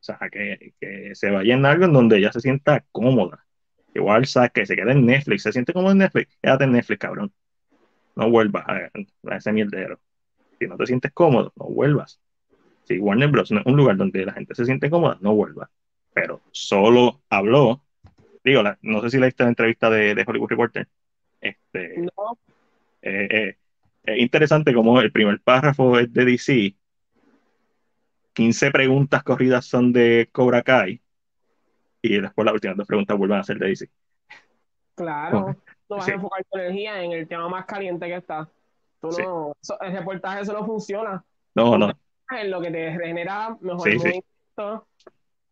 O 0.02 0.04
sea, 0.04 0.20
que, 0.32 0.74
que 0.82 1.16
se 1.16 1.30
vaya 1.32 1.54
en 1.56 1.66
algo 1.66 1.86
en 1.86 1.94
donde 1.94 2.18
ella 2.18 2.32
se 2.32 2.42
sienta 2.42 2.86
cómoda. 2.92 3.46
Igual, 3.94 4.26
Zack, 4.28 4.54
que 4.54 4.66
se 4.66 4.76
quede 4.76 4.94
en 4.94 5.06
Netflix, 5.06 5.44
se 5.44 5.52
siente 5.52 5.74
cómodo 5.74 5.92
en 5.92 6.00
Netflix, 6.00 6.38
quédate 6.42 6.64
en 6.66 6.72
Netflix, 6.74 7.00
cabrón. 7.00 7.34
No 8.16 8.30
vuelvas 8.30 8.66
a, 8.68 8.92
a 9.32 9.38
ese 9.38 9.52
mierdero. 9.54 10.00
Si 10.60 10.68
no 10.68 10.78
te 10.78 10.86
sientes 10.88 11.12
cómodo, 11.14 11.54
no 11.56 11.66
vuelvas. 11.66 12.20
Si 12.84 13.00
Warner 13.00 13.30
Bros. 13.30 13.52
no 13.52 13.60
es 13.62 13.66
un 13.66 13.78
lugar 13.78 13.98
donde 13.98 14.26
la 14.26 14.34
gente 14.34 14.56
se 14.56 14.66
siente 14.66 14.90
cómoda, 14.90 15.18
no 15.22 15.36
vuelvas. 15.36 15.70
Pero 16.14 16.42
solo 16.52 17.22
habló, 17.30 17.84
digo, 18.44 18.64
la- 18.64 18.78
no 18.82 19.02
sé 19.02 19.12
si 19.12 19.20
leíste 19.20 19.44
la 19.44 19.50
entrevista 19.50 19.90
de, 19.90 20.16
de 20.16 20.26
Hollywood 20.28 20.50
Reporter. 20.50 20.88
Este, 21.42 21.98
No, 22.00 22.40
eh, 23.02 23.28
eh, 23.32 23.58
es 24.04 24.20
interesante 24.20 24.74
como 24.74 25.00
el 25.02 25.12
primer 25.12 25.42
párrafo 25.42 26.00
es 26.00 26.12
de 26.14 26.26
DC, 26.26 26.76
15 28.34 28.72
preguntas 28.72 29.24
corridas 29.24 29.66
son 29.66 29.92
de 29.94 30.30
Cobra 30.32 30.62
Kai, 30.62 31.02
y 32.02 32.20
después 32.20 32.46
las 32.46 32.54
últimas 32.54 32.78
dos 32.78 32.88
preguntas 32.88 33.18
vuelven 33.18 33.40
a 33.40 33.44
ser 33.44 33.58
de 33.60 33.68
DC. 33.68 33.90
claro. 34.96 35.56
tú 35.88 35.96
vas 35.96 36.06
Sí. 36.06 36.12
a 36.12 36.16
enfocar 36.16 36.44
tu 36.50 36.58
energía 36.58 37.04
en 37.04 37.12
el 37.12 37.28
tema 37.28 37.50
más 37.50 37.66
caliente 37.66 38.06
que 38.08 38.16
está. 38.16 38.48
Tú 39.02 39.12
Sí. 39.12 39.22
no, 39.24 39.54
el 39.82 39.92
reportaje 39.94 40.42
eso 40.42 40.54
no 40.54 40.66
funciona. 40.66 41.24
No, 41.56 41.78
no. 41.78 41.92
En 42.30 42.50
lo 42.52 42.62
que 42.62 42.72
te 42.72 42.92
genera 42.94 43.58
mejor 43.60 43.90
Sí, 43.90 43.98
movimiento, 43.98 44.88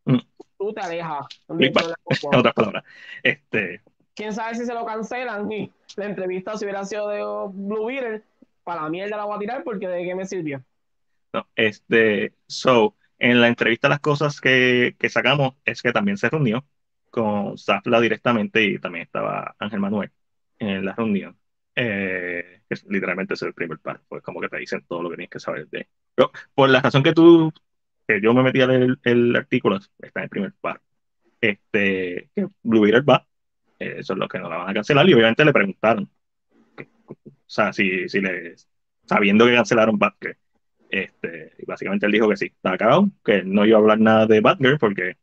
Mm. 0.05 0.17
tú 0.57 0.73
te 0.73 0.81
alejas. 0.81 1.25
En 1.49 1.73
otras 2.33 2.53
palabras. 2.53 2.83
Este, 3.23 3.81
Quién 4.15 4.33
sabe 4.33 4.55
si 4.55 4.65
se 4.65 4.73
lo 4.73 4.85
cancelan 4.85 5.51
y 5.51 5.71
la 5.97 6.05
entrevista 6.05 6.55
si 6.57 6.65
hubiera 6.65 6.85
sido 6.85 7.07
de 7.09 7.19
Blue 7.53 7.85
Beetle, 7.87 8.21
para 8.63 8.83
la 8.83 8.89
mierda 8.89 9.17
la 9.17 9.25
voy 9.25 9.35
a 9.35 9.39
tirar 9.39 9.63
porque 9.63 9.87
de 9.87 10.03
qué 10.05 10.15
me 10.15 10.25
sirvió. 10.25 10.61
No, 11.33 11.47
este, 11.55 12.33
so, 12.47 12.95
en 13.19 13.41
la 13.41 13.47
entrevista 13.47 13.89
las 13.89 13.99
cosas 13.99 14.39
que, 14.41 14.95
que 14.99 15.09
sacamos 15.09 15.55
es 15.65 15.81
que 15.81 15.91
también 15.91 16.17
se 16.17 16.29
reunió 16.29 16.65
con 17.09 17.57
Zafla 17.57 17.99
directamente 18.01 18.63
y 18.63 18.79
también 18.79 19.03
estaba 19.05 19.55
Ángel 19.59 19.79
Manuel 19.79 20.11
en 20.59 20.85
la 20.85 20.93
reunión. 20.95 21.37
Eh, 21.75 22.61
es- 22.69 22.85
literalmente 22.85 23.33
es 23.35 23.41
el 23.41 23.53
primer 23.53 23.79
par, 23.79 24.01
pues 24.07 24.21
como 24.23 24.41
que 24.41 24.49
te 24.49 24.57
dicen 24.57 24.83
todo 24.87 25.03
lo 25.03 25.09
que 25.09 25.15
tienes 25.17 25.29
que 25.31 25.39
saber 25.39 25.67
de. 25.69 25.87
Pero, 26.15 26.31
por 26.53 26.69
la 26.69 26.81
razón 26.81 27.03
que 27.03 27.13
tú, 27.13 27.51
que 28.07 28.21
yo 28.21 28.33
me 28.33 28.43
metí 28.43 28.61
a 28.61 28.67
leer 28.67 28.81
el, 28.83 28.99
el 29.03 29.35
artículo, 29.35 29.77
está 29.77 30.19
en 30.21 30.23
el 30.23 30.29
primer 30.29 30.53
par. 30.61 30.81
Este, 31.41 32.31
que 32.35 32.47
Blue 32.63 32.81
Beetle 32.81 33.01
va, 33.01 33.27
eh, 33.79 33.95
eso 33.99 34.13
es 34.13 34.19
lo 34.19 34.27
que 34.27 34.39
no 34.39 34.49
la 34.49 34.57
van 34.57 34.69
a 34.69 34.73
cancelar 34.73 35.07
y 35.09 35.13
obviamente 35.13 35.45
le 35.45 35.53
preguntaron. 35.53 36.09
que- 36.75 36.89
o 37.07 37.15
sea, 37.47 37.73
si, 37.73 38.07
si 38.09 38.21
le, 38.21 38.55
sabiendo 39.05 39.45
que 39.45 39.55
cancelaron 39.55 39.97
Batgirl, 39.99 40.37
este, 40.89 41.53
y 41.57 41.65
básicamente 41.65 42.05
él 42.05 42.11
dijo 42.11 42.27
que 42.29 42.37
sí, 42.37 42.45
estaba 42.47 42.77
cagado, 42.77 43.09
que 43.23 43.43
no 43.43 43.65
iba 43.65 43.77
a 43.77 43.81
hablar 43.81 43.99
nada 43.99 44.25
de 44.25 44.41
Batgirl 44.41 44.79
porque 44.79 45.17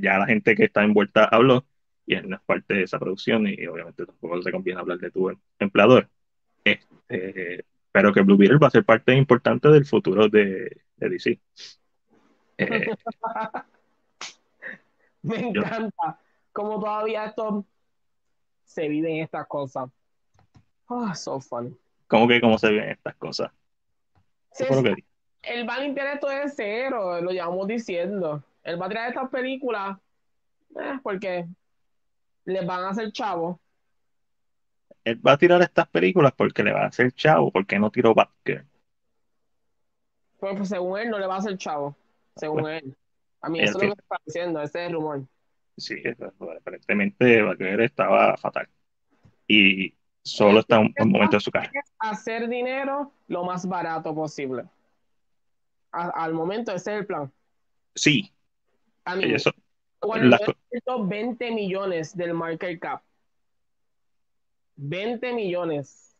ya 0.00 0.18
la 0.18 0.26
gente 0.26 0.54
que 0.54 0.64
está 0.64 0.82
envuelta 0.82 1.24
habló 1.24 1.66
y 2.06 2.14
él 2.14 2.28
no 2.28 2.36
es 2.36 2.42
parte 2.42 2.74
de 2.74 2.82
esa 2.84 2.98
producción 2.98 3.46
y 3.46 3.66
obviamente 3.66 4.06
tampoco 4.06 4.42
se 4.42 4.50
conviene 4.50 4.80
hablar 4.80 4.98
de 4.98 5.10
tu 5.10 5.30
em- 5.30 5.38
empleador. 5.58 6.08
Este, 6.64 7.64
pero 7.92 8.12
que 8.12 8.22
Blue 8.22 8.36
Beetle 8.36 8.58
va 8.58 8.68
a 8.68 8.70
ser 8.70 8.84
parte 8.84 9.14
importante 9.14 9.68
del 9.68 9.84
futuro 9.84 10.28
de, 10.28 10.80
de 10.96 11.08
DC. 11.08 11.40
Eh, 12.58 12.86
Me 15.22 15.48
encanta 15.48 16.18
cómo 16.52 16.80
todavía 16.80 17.26
esto 17.26 17.64
se 18.64 18.88
vive 18.88 19.10
en 19.10 19.22
estas 19.22 19.46
cosas. 19.46 19.88
Ah, 20.88 21.14
so 21.14 21.38
funny. 21.40 21.76
¿Cómo 22.08 22.26
que 22.26 22.40
cómo 22.40 22.58
se 22.58 22.70
ven 22.70 22.90
estas 22.90 23.14
cosas? 23.16 23.52
Sí, 24.52 24.64
Eso 24.64 24.66
fue 24.66 24.76
lo 24.76 24.82
que 24.82 24.90
dije. 24.96 25.08
él 25.42 25.68
va 25.68 25.74
a 25.76 25.80
limpiar 25.80 26.08
esto 26.14 26.28
de 26.28 26.48
cero, 26.48 27.20
lo 27.20 27.30
llevamos 27.30 27.66
diciendo. 27.66 28.44
Él 28.62 28.80
va 28.80 28.86
a 28.86 28.88
tirar 28.88 29.08
estas 29.08 29.28
películas 29.30 29.98
eh, 30.78 30.98
porque 31.02 31.46
les 32.44 32.66
van 32.66 32.84
a 32.84 32.90
hacer 32.90 33.12
chavo. 33.12 33.60
Él 35.04 35.20
va 35.26 35.32
a 35.32 35.38
tirar 35.38 35.60
estas 35.62 35.88
películas 35.88 36.32
porque 36.36 36.62
le 36.62 36.72
va 36.72 36.82
a 36.82 36.86
hacer 36.86 37.12
chavo, 37.12 37.50
porque 37.50 37.78
no 37.78 37.90
tiró 37.90 38.14
Batgirl. 38.14 38.66
Pues, 40.38 40.56
pues, 40.56 40.68
según 40.68 40.98
él 40.98 41.10
no 41.10 41.18
le 41.18 41.26
va 41.26 41.36
a 41.36 41.38
hacer 41.38 41.56
chavo. 41.56 41.96
Según 42.36 42.68
él. 42.68 42.96
A 43.40 43.48
mí 43.48 43.58
Él 43.58 43.64
eso 43.64 43.80
es 43.80 43.88
lo 43.88 43.94
que 43.96 44.02
está 44.02 44.16
diciendo, 44.24 44.62
ese 44.62 44.82
es 44.82 44.86
el 44.88 44.92
rumor. 44.94 45.22
Sí, 45.76 45.96
aparentemente 46.58 47.42
Batgirl 47.42 47.82
estaba 47.82 48.36
fatal. 48.36 48.68
Y 49.48 49.94
solo 50.24 50.60
está 50.60 50.76
en 50.80 50.94
un 50.98 51.10
momento 51.10 51.36
de 51.36 51.40
su. 51.40 51.50
Es 51.54 51.92
hacer 51.98 52.48
dinero 52.48 53.12
lo 53.28 53.44
más 53.44 53.66
barato 53.66 54.14
posible. 54.14 54.64
A- 55.90 56.10
al 56.24 56.32
momento 56.34 56.72
ese 56.72 56.92
es 56.94 56.98
el 57.00 57.06
plan. 57.06 57.30
Sí, 57.94 58.32
A 59.04 59.16
mí, 59.16 59.24
eso, 59.24 59.50
necesito 60.20 61.04
20 61.06 61.50
millones 61.50 62.16
del 62.16 62.34
market 62.34 62.80
cap. 62.80 63.02
20 64.76 65.32
millones. 65.34 66.16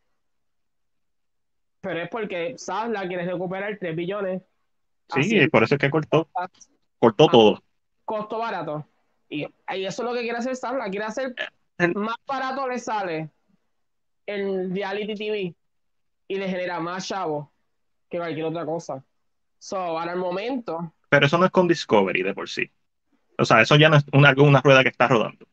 Pero 1.81 2.03
es 2.03 2.09
porque 2.11 2.55
Sasla 2.59 3.07
quiere 3.09 3.25
recuperar 3.25 3.77
3 3.79 3.97
billones. 3.97 4.43
sí, 5.09 5.21
Así, 5.21 5.49
por 5.49 5.63
eso 5.65 5.75
es 5.77 5.81
que 5.81 5.91
cortó, 5.91 6.29
cortó 6.99 7.27
todo. 7.29 7.63
costo 8.05 8.39
barato. 8.39 8.87
Y, 9.29 9.47
y 9.75 9.85
eso 9.87 10.03
es 10.03 10.09
lo 10.09 10.15
que 10.15 10.21
quiere 10.23 10.39
hacer 10.39 10.55
Sasla. 10.55 10.91
Quiere 10.91 11.07
hacer 11.07 11.35
más 11.95 12.17
barato 12.27 12.69
le 12.69 12.79
sale 12.79 13.31
el 14.35 14.71
reality 14.73 15.15
TV 15.15 15.55
y 16.29 16.37
le 16.37 16.49
genera 16.49 16.81
más 16.81 17.07
chavo 17.09 17.53
que 18.09 18.19
cualquier 18.19 18.47
otra 18.47 18.65
cosa. 18.65 19.05
So, 19.59 19.77
ahora 19.77 20.13
el 20.13 20.19
momento, 20.19 20.93
Pero 21.09 21.27
eso 21.27 21.39
no 21.39 21.45
es 21.47 21.51
con 21.53 21.69
Discovery 21.69 22.23
de 22.23 22.35
por 22.35 22.49
sí. 22.49 22.71
O 23.39 23.45
sea, 23.45 23.61
eso 23.63 23.77
ya 23.77 23.89
no 23.89 23.97
es 23.97 24.05
una, 24.13 24.35
una 24.39 24.61
rueda 24.61 24.83
que 24.83 24.89
está 24.91 25.09
rodando. 25.09 25.47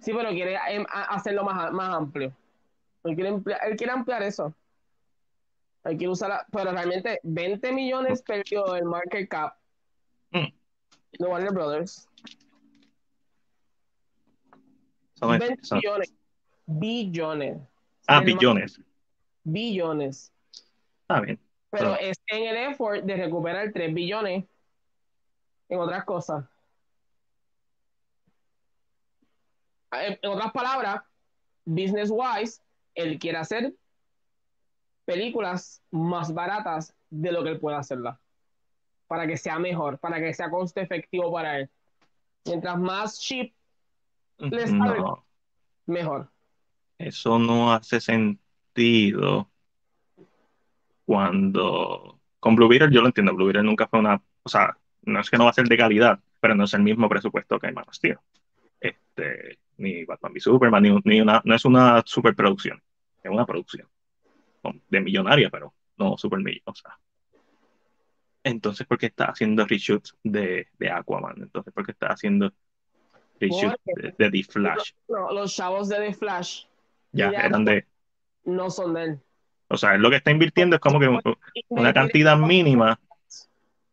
sí, 0.00 0.12
pero 0.14 0.30
quiere 0.30 0.56
em, 0.68 0.84
hacerlo 0.90 1.44
más, 1.44 1.70
más 1.72 1.94
amplio. 1.94 2.32
Él 3.04 3.14
quiere, 3.14 3.30
ampliar, 3.30 3.60
él 3.66 3.76
quiere 3.76 3.92
ampliar 3.92 4.22
eso. 4.22 4.54
Él 5.84 5.96
quiere 5.96 6.12
usar, 6.12 6.44
pero 6.52 6.70
realmente 6.72 7.18
20 7.22 7.72
millones 7.72 8.22
perdió 8.22 8.74
el 8.76 8.84
market 8.84 9.28
cap 9.28 9.54
Mm. 10.32 10.46
de 11.18 11.26
Warner 11.26 11.52
Brothers. 11.52 12.06
Eso 15.16 15.26
no 15.26 15.34
es- 15.34 15.40
20 15.40 15.62
eso 15.62 15.74
no- 15.76 15.80
billones. 16.66 17.60
Billones. 18.18 18.76
ah, 18.76 18.80
billones. 18.80 18.80
Billones. 19.44 20.32
Está 21.02 21.20
bien. 21.20 21.38
Pero 21.70 21.84
Pero- 21.94 22.00
es 22.00 22.20
en 22.26 22.42
el 22.48 22.56
effort 22.72 23.04
de 23.04 23.16
recuperar 23.16 23.70
3 23.72 23.94
billones 23.94 24.44
en 25.68 25.78
otras 25.78 26.04
cosas. 26.04 26.44
En, 29.92 30.18
en 30.22 30.30
otras 30.30 30.52
palabras, 30.52 31.02
business 31.64 32.10
wise, 32.12 32.60
él 32.94 33.18
quiere 33.18 33.38
hacer 33.38 33.74
películas 35.04 35.82
más 35.90 36.32
baratas 36.32 36.94
de 37.10 37.32
lo 37.32 37.42
que 37.42 37.50
él 37.50 37.60
puede 37.60 37.76
hacerlas. 37.76 38.18
Para 39.08 39.26
que 39.26 39.36
sea 39.36 39.58
mejor, 39.58 39.98
para 39.98 40.20
que 40.20 40.32
sea 40.32 40.50
coste 40.50 40.80
efectivo 40.82 41.32
para 41.32 41.58
él. 41.58 41.70
Mientras 42.44 42.78
más 42.78 43.18
cheap, 43.20 43.52
Les 44.38 44.70
sale. 44.70 44.98
No, 45.00 45.24
mejor. 45.86 46.30
Eso 47.00 47.38
no 47.38 47.72
hace 47.72 48.00
sentido 48.00 49.50
cuando... 51.06 52.20
Con 52.38 52.56
Blue 52.56 52.68
Beetle 52.68 52.90
yo 52.92 53.00
lo 53.00 53.06
entiendo. 53.06 53.34
Blue 53.34 53.46
Beetle 53.46 53.62
nunca 53.62 53.86
fue 53.88 53.98
una... 53.98 54.22
O 54.42 54.48
sea, 54.48 54.76
no 55.02 55.20
es 55.20 55.30
que 55.30 55.38
no 55.38 55.44
va 55.44 55.50
a 55.50 55.54
ser 55.54 55.66
de 55.66 55.76
calidad, 55.76 56.20
pero 56.40 56.54
no 56.54 56.64
es 56.64 56.74
el 56.74 56.82
mismo 56.82 57.08
presupuesto 57.08 57.58
que 57.58 57.72
Man 57.72 57.84
of 57.88 57.94
Steel. 57.94 58.18
Este, 58.80 59.58
ni 59.78 60.04
Batman 60.04 60.32
v 60.32 60.40
Superman, 60.40 60.82
ni, 60.82 60.94
ni 61.04 61.20
una... 61.20 61.40
No 61.44 61.54
es 61.54 61.64
una 61.64 62.02
superproducción. 62.04 62.82
Es 63.22 63.30
una 63.30 63.46
producción 63.46 63.88
de 64.88 65.00
millonaria, 65.00 65.48
pero 65.50 65.72
no 65.96 66.18
super 66.18 66.40
o 66.64 66.74
sea. 66.74 66.98
Entonces, 68.44 68.86
¿por 68.86 68.98
qué 68.98 69.06
está 69.06 69.26
haciendo 69.26 69.66
reshoots 69.66 70.16
de, 70.22 70.68
de 70.78 70.90
Aquaman? 70.90 71.36
Entonces, 71.38 71.72
¿por 71.72 71.84
qué 71.84 71.92
está 71.92 72.08
haciendo 72.08 72.52
reshoots 73.38 73.76
de, 73.84 74.14
de 74.18 74.30
The 74.30 74.44
Flash? 74.44 74.92
Los 75.08 75.54
chavos 75.54 75.88
de 75.88 75.96
The 75.96 76.14
Flash 76.14 76.64
Ya 77.12 77.26
y 77.28 77.30
de 77.30 77.36
eran 77.36 77.64
de... 77.64 77.86
no 78.44 78.70
son 78.70 78.94
de 78.94 79.02
él. 79.04 79.18
O 79.68 79.76
sea, 79.76 79.94
él 79.94 80.00
lo 80.02 80.10
que 80.10 80.16
está 80.16 80.30
invirtiendo 80.30 80.76
es 80.76 80.80
como 80.80 80.98
que 81.00 81.08
un- 81.08 81.20
una 81.68 81.92
cantidad 81.92 82.36
mínima. 82.36 82.98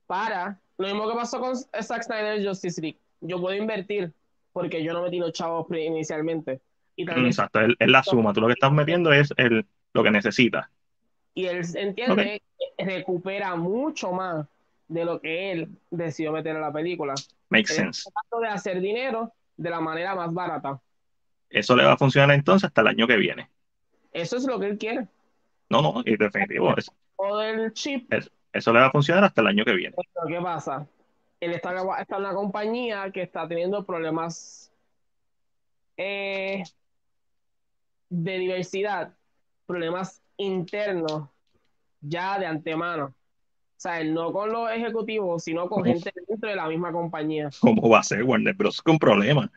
para 0.05 0.59
lo 0.77 0.87
mismo 0.87 1.07
que 1.09 1.15
pasó 1.15 1.39
con 1.39 1.55
Zack 1.55 2.03
Snyder 2.03 2.45
Justice 2.47 2.79
League. 2.81 2.99
Yo 3.21 3.39
puedo 3.41 3.55
invertir 3.55 4.13
porque 4.53 4.83
yo 4.83 4.93
no 4.93 5.03
metí 5.03 5.17
los 5.19 5.33
chavos 5.33 5.65
inicialmente. 5.71 6.61
Y 6.95 7.05
tal 7.05 7.21
vez- 7.23 7.35
Exacto, 7.35 7.59
él, 7.59 7.75
él 7.79 7.91
la 7.91 8.03
suma. 8.03 8.33
Tú 8.33 8.41
lo 8.41 8.47
que 8.47 8.53
estás 8.53 8.71
metiendo 8.71 9.11
es 9.11 9.33
el, 9.37 9.65
lo 9.93 10.03
que 10.03 10.11
necesitas. 10.11 10.67
y 11.33 11.45
él 11.45 11.61
entiende 11.75 12.41
que 12.77 12.85
recupera 12.85 13.55
mucho 13.55 14.11
más 14.11 14.47
de 14.87 15.05
lo 15.05 15.19
que 15.21 15.51
él 15.51 15.69
decidió 15.91 16.31
meter 16.31 16.55
en 16.55 16.61
la 16.61 16.71
película. 16.73 17.13
Makes 17.49 17.71
Él 17.73 17.75
sense. 17.93 18.09
tratando 18.09 18.47
de 18.47 18.47
hacer 18.53 18.81
dinero 18.81 19.31
de 19.57 19.69
la 19.69 19.79
manera 19.79 20.15
más 20.15 20.33
barata. 20.33 20.79
Eso 21.49 21.75
le 21.75 21.85
va 21.85 21.93
a 21.93 21.97
funcionar 21.97 22.31
entonces 22.35 22.67
hasta 22.67 22.81
el 22.81 22.87
año 22.87 23.07
que 23.07 23.17
viene. 23.17 23.49
Eso 24.11 24.37
es 24.37 24.45
lo 24.45 24.59
que 24.59 24.67
él 24.67 24.77
quiere. 24.77 25.07
No, 25.69 25.81
no, 25.81 26.01
y 26.05 26.17
definitivo. 26.17 26.75
es- 26.77 26.91
O 27.15 27.37
del 27.37 27.73
chip. 27.73 28.11
eso 28.53 28.73
le 28.73 28.79
va 28.79 28.87
a 28.87 28.91
funcionar 28.91 29.23
hasta 29.23 29.41
el 29.41 29.47
año 29.47 29.65
que 29.65 29.73
viene. 29.73 29.95
Pero 29.95 30.27
¿qué 30.27 30.41
pasa? 30.43 30.87
Él 31.39 31.51
está, 31.53 31.73
está 31.99 32.15
en 32.15 32.21
una 32.21 32.33
compañía 32.33 33.11
que 33.11 33.21
está 33.21 33.47
teniendo 33.47 33.85
problemas 33.85 34.71
eh, 35.97 36.63
de 38.09 38.37
diversidad, 38.37 39.13
problemas 39.65 40.21
internos 40.37 41.29
ya 42.01 42.39
de 42.39 42.45
antemano. 42.45 43.05
O 43.05 43.79
sea, 43.79 44.03
no 44.03 44.31
con 44.31 44.51
los 44.51 44.71
ejecutivos, 44.71 45.43
sino 45.43 45.67
con 45.69 45.83
gente 45.85 46.11
dentro 46.27 46.49
de 46.49 46.55
la 46.55 46.67
misma 46.67 46.91
compañía. 46.91 47.49
¿Cómo 47.59 47.89
va 47.89 47.99
a 47.99 48.03
ser 48.03 48.23
Warner 48.23 48.55
Bros. 48.55 48.81
con 48.81 48.97
problemas? 48.97 49.49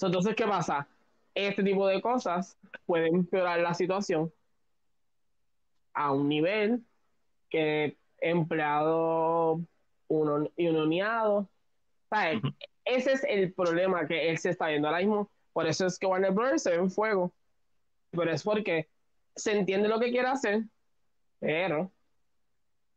Entonces, 0.00 0.34
¿qué 0.34 0.44
pasa? 0.44 0.88
Este 1.34 1.62
tipo 1.62 1.86
de 1.86 2.00
cosas 2.00 2.56
pueden 2.86 3.14
empeorar 3.14 3.60
la 3.60 3.74
situación 3.74 4.32
a 5.92 6.12
un 6.12 6.28
nivel 6.28 6.84
que 7.50 7.96
empleado 8.18 9.60
uno, 10.08 10.50
unioneado. 10.56 11.48
¿sabes? 12.10 12.38
Ujú. 12.38 12.54
Ese 12.84 13.12
es 13.12 13.24
el 13.24 13.52
problema 13.52 14.06
que 14.06 14.30
él 14.30 14.38
se 14.38 14.50
está 14.50 14.68
viendo 14.68 14.88
ahora 14.88 15.00
mismo. 15.00 15.30
Por 15.52 15.66
eso 15.66 15.86
es 15.86 15.98
que 15.98 16.06
Warner 16.06 16.32
Bros. 16.32 16.62
se 16.62 16.70
ve 16.70 16.76
en 16.76 16.90
fuego. 16.90 17.32
Pero 18.10 18.30
es 18.30 18.42
porque 18.42 18.88
se 19.34 19.56
entiende 19.56 19.88
lo 19.88 19.98
que 19.98 20.10
quiere 20.10 20.28
hacer, 20.28 20.64
pero 21.40 21.90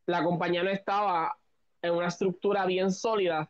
la 0.05 0.23
compañía 0.23 0.64
no 0.64 0.69
estaba 0.69 1.38
en 1.81 1.93
una 1.93 2.07
estructura 2.07 2.65
bien 2.65 2.91
sólida 2.91 3.49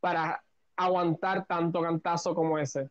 para 0.00 0.42
aguantar 0.76 1.46
tanto 1.46 1.80
cantazo 1.80 2.34
como 2.34 2.58
ese. 2.58 2.90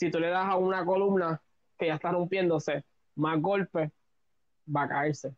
Si 0.00 0.10
tú 0.10 0.18
le 0.18 0.28
das 0.28 0.46
a 0.46 0.56
una 0.56 0.82
columna 0.82 1.42
que 1.78 1.88
ya 1.88 1.96
está 1.96 2.10
rompiéndose 2.10 2.86
más 3.16 3.38
golpes, 3.38 3.90
va 4.74 4.84
a 4.84 4.88
caerse. 4.88 5.36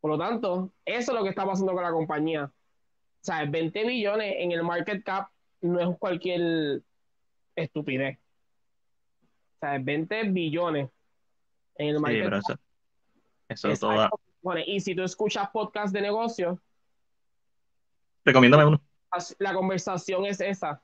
Por 0.00 0.12
lo 0.12 0.18
tanto, 0.18 0.72
eso 0.86 1.12
es 1.12 1.18
lo 1.18 1.22
que 1.22 1.28
está 1.28 1.44
pasando 1.44 1.74
con 1.74 1.82
la 1.82 1.92
compañía. 1.92 2.44
O 2.44 2.50
sea, 3.20 3.44
20 3.44 3.86
billones 3.86 4.36
en 4.38 4.52
el 4.52 4.62
market 4.62 5.04
cap 5.04 5.28
no 5.60 5.78
es 5.80 5.98
cualquier 5.98 6.80
estupidez. 7.54 8.18
O 9.56 9.58
sea, 9.60 9.78
20 9.80 10.30
billones 10.30 10.88
en 11.74 11.88
el 11.88 12.00
market 12.00 12.30
cap. 12.30 12.58
Eso, 13.50 13.68
eso 13.68 13.86
todo. 13.86 14.08
Bueno, 14.40 14.62
y 14.66 14.80
si 14.80 14.94
tú 14.94 15.02
escuchas 15.02 15.50
podcast 15.50 15.92
de 15.92 16.00
negocio, 16.00 16.58
recomiéndame 18.24 18.64
uno. 18.64 18.80
La 19.38 19.52
conversación 19.52 20.24
es 20.24 20.40
esa. 20.40 20.82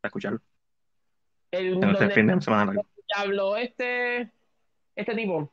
A 0.00 0.06
escucharlo. 0.06 0.40
El, 1.56 2.12
fin 2.12 2.26
de 2.26 2.40
semana 2.40 2.74
habló 3.14 3.56
este, 3.56 4.30
este 4.96 5.14
tipo. 5.14 5.50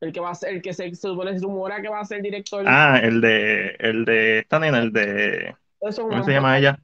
El 0.00 0.12
que 0.12 0.20
va 0.20 0.30
a 0.30 0.34
ser, 0.34 0.54
el 0.54 0.62
que 0.62 0.72
se, 0.72 0.94
supone 0.94 1.36
se 1.36 1.44
rumora 1.44 1.82
que 1.82 1.88
va 1.88 2.00
a 2.00 2.04
ser 2.04 2.22
director. 2.22 2.64
Ah, 2.66 3.00
el 3.02 3.20
de, 3.20 3.76
el 3.80 4.04
de 4.04 4.40
esta 4.40 4.60
nena, 4.60 4.78
el 4.78 4.92
de. 4.92 5.56
¿Cómo 5.80 6.24
se 6.24 6.32
llama 6.32 6.58
ella? 6.58 6.78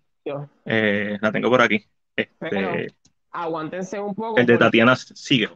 Eh, 0.65 1.19
la 1.21 1.31
tengo 1.31 1.49
por 1.49 1.63
aquí. 1.63 1.85
Este, 2.17 2.93
aguántense 3.31 4.01
un 4.01 4.15
poco. 4.15 4.39
El 4.39 4.47
de 4.47 4.59
Tatiana 4.59 4.97
sigue. 4.97 5.49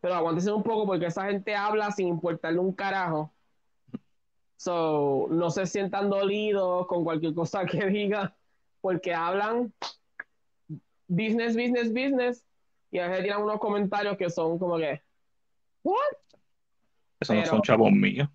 Pero 0.00 0.14
aguántense 0.14 0.52
un 0.52 0.62
poco 0.62 0.86
porque 0.86 1.06
esa 1.06 1.26
gente 1.26 1.54
habla 1.54 1.90
sin 1.92 2.08
importarle 2.08 2.58
un 2.58 2.72
carajo. 2.74 3.32
So, 4.56 5.28
no 5.30 5.50
se 5.50 5.66
sientan 5.66 6.10
dolidos 6.10 6.86
con 6.86 7.04
cualquier 7.04 7.34
cosa 7.34 7.64
que 7.66 7.86
diga, 7.86 8.36
porque 8.80 9.14
hablan 9.14 9.72
business, 11.08 11.56
business, 11.56 11.92
business, 11.92 12.44
y 12.90 12.98
a 12.98 13.08
veces 13.08 13.24
tiran 13.24 13.42
unos 13.42 13.58
comentarios 13.58 14.16
que 14.16 14.30
son 14.30 14.58
como 14.58 14.76
que, 14.78 15.00
¿what? 15.82 15.98
Eso 17.20 17.34
no 17.34 17.46
son 17.46 17.62
chavos 17.62 17.92
míos. 17.92 18.28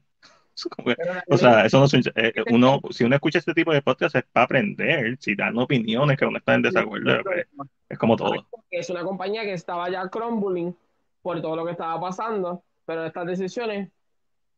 o 1.29 1.37
sea, 1.37 1.65
eso 1.65 1.79
no 1.79 1.87
son, 1.87 2.01
eh, 2.15 2.33
uno, 2.49 2.79
si 2.89 3.03
uno 3.03 3.15
escucha 3.15 3.37
este 3.37 3.53
tipo 3.53 3.71
de 3.71 3.81
podcast 3.81 4.15
es 4.15 4.23
para 4.31 4.45
aprender, 4.45 5.17
si 5.19 5.35
dan 5.35 5.57
opiniones 5.57 6.17
que 6.17 6.25
uno 6.25 6.39
está 6.39 6.55
en 6.55 6.63
desacuerdo, 6.63 7.23
pues, 7.23 7.45
es 7.89 7.97
como 7.97 8.15
todo. 8.15 8.33
Es 8.71 8.89
una 8.89 9.03
compañía 9.03 9.43
que 9.43 9.53
estaba 9.53 9.89
ya 9.89 10.09
crumbling 10.09 10.75
por 11.21 11.41
todo 11.41 11.55
lo 11.55 11.65
que 11.65 11.71
estaba 11.71 11.99
pasando, 11.99 12.63
pero 12.85 13.05
estas 13.05 13.27
decisiones 13.27 13.91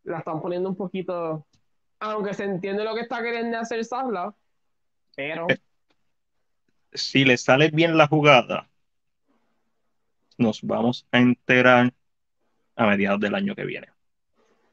las 0.04 0.20
están 0.20 0.42
poniendo 0.42 0.70
un 0.70 0.76
poquito, 0.76 1.46
aunque 2.00 2.34
se 2.34 2.46
entiende 2.46 2.86
lo 2.86 2.96
que 2.96 3.02
está 3.02 3.22
queriendo 3.22 3.58
hacer 3.58 3.84
Sabla, 3.84 4.34
pero... 5.16 5.48
Eh, 5.50 5.60
si 6.94 7.26
le 7.26 7.38
sale 7.38 7.70
bien 7.70 7.98
la 7.98 8.08
jugada, 8.08 8.70
nos 10.38 10.62
vamos 10.62 11.08
a 11.12 11.20
enterar 11.20 11.94
a 12.76 12.88
mediados 12.88 13.20
del 13.20 13.36
año 13.36 13.56
que 13.56 13.66
viene. 13.66 13.88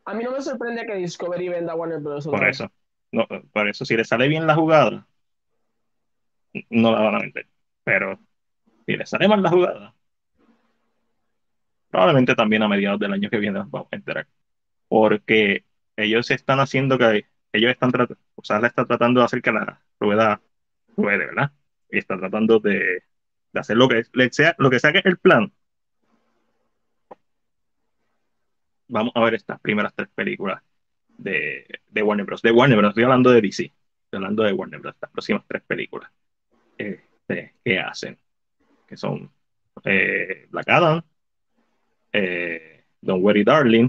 A 0.05 0.15
mí 0.15 0.23
no 0.23 0.31
me 0.33 0.41
sorprende 0.41 0.87
que 0.87 0.95
Discovery 0.95 1.49
venda 1.49 1.75
Warner 1.75 2.01
Bros. 2.01 2.27
Por 2.27 2.49
eso. 2.49 2.71
No, 3.11 3.27
por 3.53 3.69
eso, 3.69 3.85
si 3.85 3.97
le 3.97 4.05
sale 4.05 4.29
bien 4.29 4.47
la 4.47 4.55
jugada, 4.55 5.07
no 6.71 6.93
la 6.93 7.01
van 7.01 7.15
a 7.17 7.21
vender. 7.21 7.49
Pero 7.85 8.19
si 8.87 8.97
le 8.97 9.07
sale 9.07 9.29
mal 9.29 9.43
la 9.43 9.51
jugada, 9.51 9.95
probablemente 11.91 12.35
también 12.35 12.63
a 12.63 12.69
mediados 12.69 13.01
del 13.01 13.13
año 13.13 13.31
que 13.31 13.39
viene 13.39 13.59
nos 13.59 13.71
vamos 13.71 13.89
a 13.91 13.97
enterar. 13.97 14.29
Porque 14.89 15.65
ellos 15.97 16.31
están 16.31 16.61
haciendo 16.61 16.99
que 16.99 17.27
ellos 17.53 17.71
están 17.71 17.91
tratando, 17.91 18.23
o 18.37 18.45
sea, 18.45 18.61
le 18.61 18.69
está 18.69 18.85
tratando 18.85 19.21
de 19.21 19.27
hacer 19.27 19.43
que 19.43 19.53
la 19.53 19.83
rueda 19.99 20.41
ruede, 20.97 21.27
¿verdad? 21.27 21.53
Y 21.91 21.99
está 21.99 22.19
tratando 22.19 22.59
de, 22.59 23.03
de 23.53 23.61
hacer 23.61 23.77
lo 23.77 23.89
que 23.89 24.05
sea, 24.31 24.55
lo 24.59 24.71
que 24.71 24.81
sea 24.81 24.93
que 24.93 24.99
es 24.99 25.07
el 25.07 25.19
plan, 25.19 25.53
vamos 28.89 29.13
a 29.15 29.21
ver 29.21 29.35
estas 29.35 29.61
primeras 29.61 29.95
tres 29.95 30.09
películas 30.15 30.63
de, 31.09 31.67
de 31.89 32.03
Warner 32.03 32.27
Bros. 32.27 32.43
De 32.43 32.51
Warner 32.51 32.79
Bros. 32.79 32.91
Estoy 32.91 33.05
hablando 33.05 33.31
de 33.31 33.41
DC. 33.41 33.65
Estoy 33.65 34.17
hablando 34.19 34.43
de 34.43 34.53
Warner 34.53 34.81
Bros. 34.81 34.95
Estas 34.95 35.11
próximas 35.11 35.45
tres 35.47 35.63
películas. 35.63 36.11
Este, 36.79 37.55
que 37.65 37.79
hacen. 37.79 38.19
Que 38.87 38.97
son 38.97 39.31
eh, 39.85 40.47
Black 40.51 40.69
Adam, 40.69 41.03
eh, 42.13 42.85
Don't 43.01 43.23
Worry 43.23 43.45
Darling. 43.45 43.89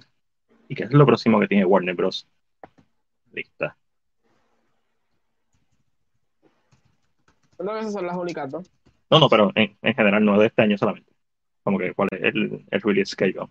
¿Y 0.68 0.76
qué 0.76 0.84
es 0.84 0.91
lo 0.91 1.06
próximo 1.06 1.40
que 1.40 1.48
tiene 1.48 1.65
Warner 1.65 1.95
Bros? 1.95 2.28
Lista. 3.32 3.78
No, 7.59 7.77
esas 7.77 7.93
son 7.93 8.05
las 8.05 8.17
únicas, 8.17 8.51
¿no? 8.51 8.61
No, 9.09 9.19
no, 9.19 9.29
pero 9.29 9.51
en, 9.55 9.77
en 9.81 9.93
general 9.95 10.23
no 10.23 10.39
de 10.39 10.47
este 10.47 10.61
año 10.61 10.77
solamente. 10.77 11.11
Como 11.63 11.79
que 11.79 11.93
cuál 11.93 12.09
es 12.11 12.23
el, 12.23 12.65
el 12.69 12.81
release 12.81 13.15
que 13.15 13.34
yo. 13.34 13.49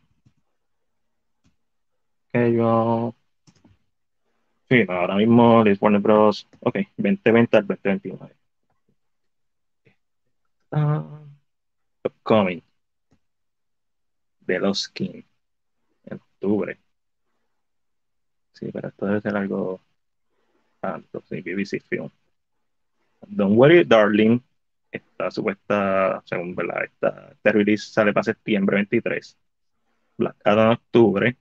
Sí, 4.68 4.84
ahora 4.88 5.14
mismo 5.16 5.62
les 5.64 5.80
Warner 5.80 6.00
Bros. 6.00 6.46
Ok, 6.60 6.76
2020 6.96 7.56
al 7.56 7.66
2021. 7.66 8.30
Uh, 10.72 11.26
upcoming. 12.04 12.62
De 14.40 14.58
los 14.58 14.82
skins. 14.82 15.24
En 16.04 16.16
octubre. 16.16 16.78
Sí, 18.52 18.70
pero 18.72 18.88
esto 18.88 19.06
debe 19.06 19.20
ser 19.20 19.36
algo. 19.36 19.80
Tanto, 20.80 21.22
sí, 21.28 21.40
BBC 21.40 21.80
Film. 21.80 22.10
Don't 23.28 23.56
Worry, 23.56 23.84
Darling. 23.84 24.40
Está 24.90 25.30
supuesta, 25.30 26.22
según 26.24 26.54
verdad, 26.54 26.84
esta, 26.84 27.30
este 27.32 27.52
release 27.52 27.90
sale 27.90 28.12
para 28.12 28.24
septiembre 28.24 28.76
23. 28.76 29.36
Black 30.18 30.36
Adam 30.44 30.72
octubre. 30.72 31.36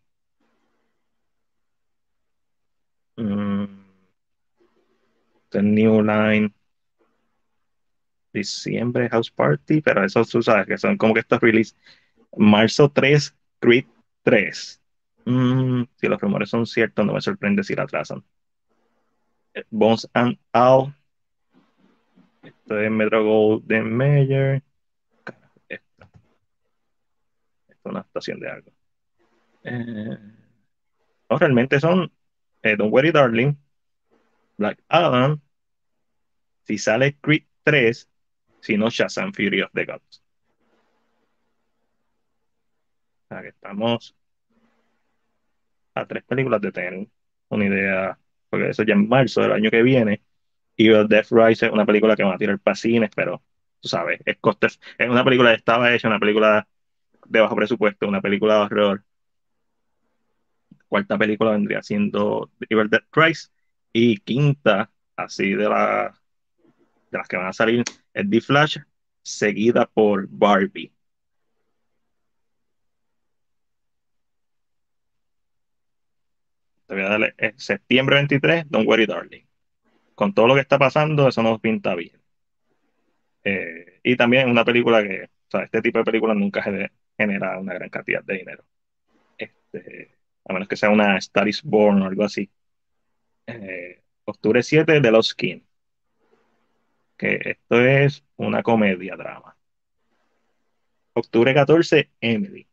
Mm. 3.17 3.65
The 5.49 5.61
New 5.61 6.01
Line. 6.03 6.53
Diciembre 8.33 9.07
House 9.09 9.31
Party, 9.31 9.81
pero 9.81 10.03
eso 10.03 10.25
tú 10.25 10.43
sabes 10.43 10.67
que 10.67 10.77
son 10.77 10.97
como 10.97 11.13
que 11.13 11.21
estos 11.21 11.39
release. 11.39 11.73
Marzo 12.35 12.89
3, 12.89 13.33
Creed 13.59 13.85
3. 14.23 14.81
Mm, 15.25 15.83
si 15.95 16.07
los 16.07 16.19
rumores 16.19 16.49
son 16.49 16.65
ciertos, 16.65 17.05
no 17.05 17.13
me 17.13 17.21
sorprende 17.21 17.63
si 17.63 17.75
la 17.75 17.83
atrasan. 17.83 18.23
Bones 19.69 20.07
and 20.13 20.37
All. 20.53 20.93
Esto 22.45 22.79
es 22.79 22.91
Metro 22.91 23.23
Golden 23.23 23.95
Mayer. 23.95 24.63
Esto. 25.67 26.09
es 27.67 27.77
una 27.83 28.01
estación 28.01 28.39
de 28.39 28.49
algo. 28.49 28.71
Eh, 29.63 30.17
no, 31.29 31.37
realmente 31.37 31.79
son 31.79 32.11
eh, 32.61 32.75
Don't 32.75 32.93
Worry 32.93 33.11
Darling, 33.11 33.53
Black 34.57 34.79
Adam, 34.87 35.41
si 36.63 36.77
sale 36.77 37.17
Creed 37.19 37.45
3, 37.63 38.09
si 38.61 38.77
no 38.77 38.89
Shazam 38.89 39.33
Fury 39.33 39.61
of 39.61 39.71
the 39.73 39.85
Gods. 39.85 40.23
O 43.23 43.27
sea 43.27 43.41
que 43.41 43.49
estamos 43.49 44.15
a 45.95 46.05
tres 46.05 46.23
películas 46.23 46.61
de 46.61 46.71
tener 46.71 47.07
una 47.49 47.65
idea, 47.65 48.19
porque 48.49 48.69
eso 48.69 48.83
ya 48.83 48.93
en 48.93 49.07
marzo 49.07 49.41
del 49.41 49.53
año 49.53 49.71
que 49.71 49.81
viene. 49.81 50.21
Y 50.75 50.89
Death 50.89 51.31
Rise 51.31 51.67
es 51.67 51.71
una 51.71 51.85
película 51.85 52.15
que 52.15 52.23
van 52.23 52.33
a 52.33 52.37
tirar 52.37 52.59
para 52.59 52.75
cines, 52.75 53.09
pero 53.15 53.41
tú 53.79 53.87
sabes, 53.87 54.19
es, 54.25 54.37
es 54.97 55.09
una 55.09 55.23
película 55.23 55.51
que 55.51 55.57
estaba 55.57 55.93
hecha, 55.93 56.07
una 56.07 56.19
película 56.19 56.67
de 57.27 57.39
bajo 57.39 57.55
presupuesto, 57.55 58.07
una 58.07 58.21
película 58.21 58.55
de 58.55 58.61
horror 58.61 59.03
cuarta 60.87 61.17
película 61.17 61.51
vendría 61.51 61.81
siendo 61.83 62.51
Evil 62.69 62.89
Dead 62.89 63.03
Rise 63.11 63.49
y 63.93 64.17
quinta, 64.19 64.91
así 65.17 65.51
de, 65.51 65.69
la, 65.69 66.13
de 67.11 67.17
las 67.17 67.27
que 67.27 67.37
van 67.37 67.47
a 67.47 67.53
salir, 67.53 67.83
es 68.13 68.29
The 68.29 68.41
Flash, 68.41 68.77
seguida 69.21 69.85
por 69.87 70.27
Barbie. 70.29 70.93
Te 76.87 76.93
voy 76.95 77.03
a 77.03 77.09
darle 77.09 77.33
eh, 77.37 77.53
septiembre 77.57 78.15
23, 78.15 78.69
Don't 78.69 78.87
Worry 78.87 79.05
Darling. 79.05 79.44
Con 80.15 80.33
todo 80.33 80.47
lo 80.47 80.55
que 80.55 80.61
está 80.61 80.79
pasando, 80.79 81.27
eso 81.27 81.43
nos 81.43 81.59
pinta 81.61 81.93
bien. 81.95 82.21
Eh, 83.43 83.99
y 84.03 84.15
también 84.15 84.49
una 84.49 84.65
película 84.65 85.03
que, 85.03 85.25
o 85.25 85.51
sea, 85.51 85.63
este 85.63 85.81
tipo 85.81 85.99
de 85.99 86.05
películas 86.05 86.37
nunca 86.37 86.63
genera 87.17 87.59
una 87.59 87.73
gran 87.73 87.89
cantidad 87.89 88.23
de 88.23 88.37
dinero. 88.37 88.65
Este, 89.37 90.17
a 90.45 90.53
menos 90.53 90.67
que 90.67 90.77
sea 90.77 90.89
una 90.89 91.17
Star 91.17 91.47
is 91.47 91.61
Born 91.63 92.01
o 92.01 92.05
algo 92.07 92.23
así. 92.23 92.49
Eh, 93.47 94.01
octubre 94.25 94.63
7 94.63 94.99
de 95.01 95.11
los 95.11 95.29
Skin. 95.29 95.65
que 97.17 97.39
esto 97.43 97.79
es 97.81 98.23
una 98.37 98.63
comedia 98.63 99.15
drama. 99.15 99.55
Octubre 101.13 101.53
14, 101.53 102.11
Emily, 102.19 102.67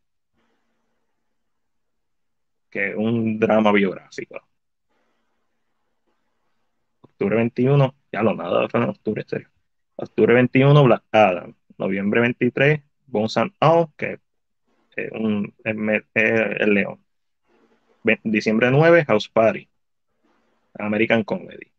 que 2.70 2.90
es 2.90 2.97
un 2.97 3.39
drama 3.39 3.70
biográfico. 3.73 4.40
Octubre 7.23 7.36
21, 7.36 7.94
ya 8.11 8.23
lo 8.24 8.35
nada 8.35 8.69
fue 8.69 8.82
en 8.82 8.89
octubre, 8.89 9.24
serio. 9.24 9.49
Octubre 9.94 10.35
21, 10.35 10.82
Black 10.82 11.05
Adam. 11.12 11.55
Noviembre 11.78 12.20
23, 12.20 12.82
Bones 13.07 13.36
and 13.36 13.53
All, 13.61 13.86
que 13.97 14.19
es 14.97 15.12
un, 15.12 15.55
el 15.62 16.74
León. 16.74 16.99
Diciembre 18.24 18.73
9, 18.73 19.05
House 19.05 19.28
Party. 19.28 19.69
American 20.74 21.23
Comedy. 21.23 21.70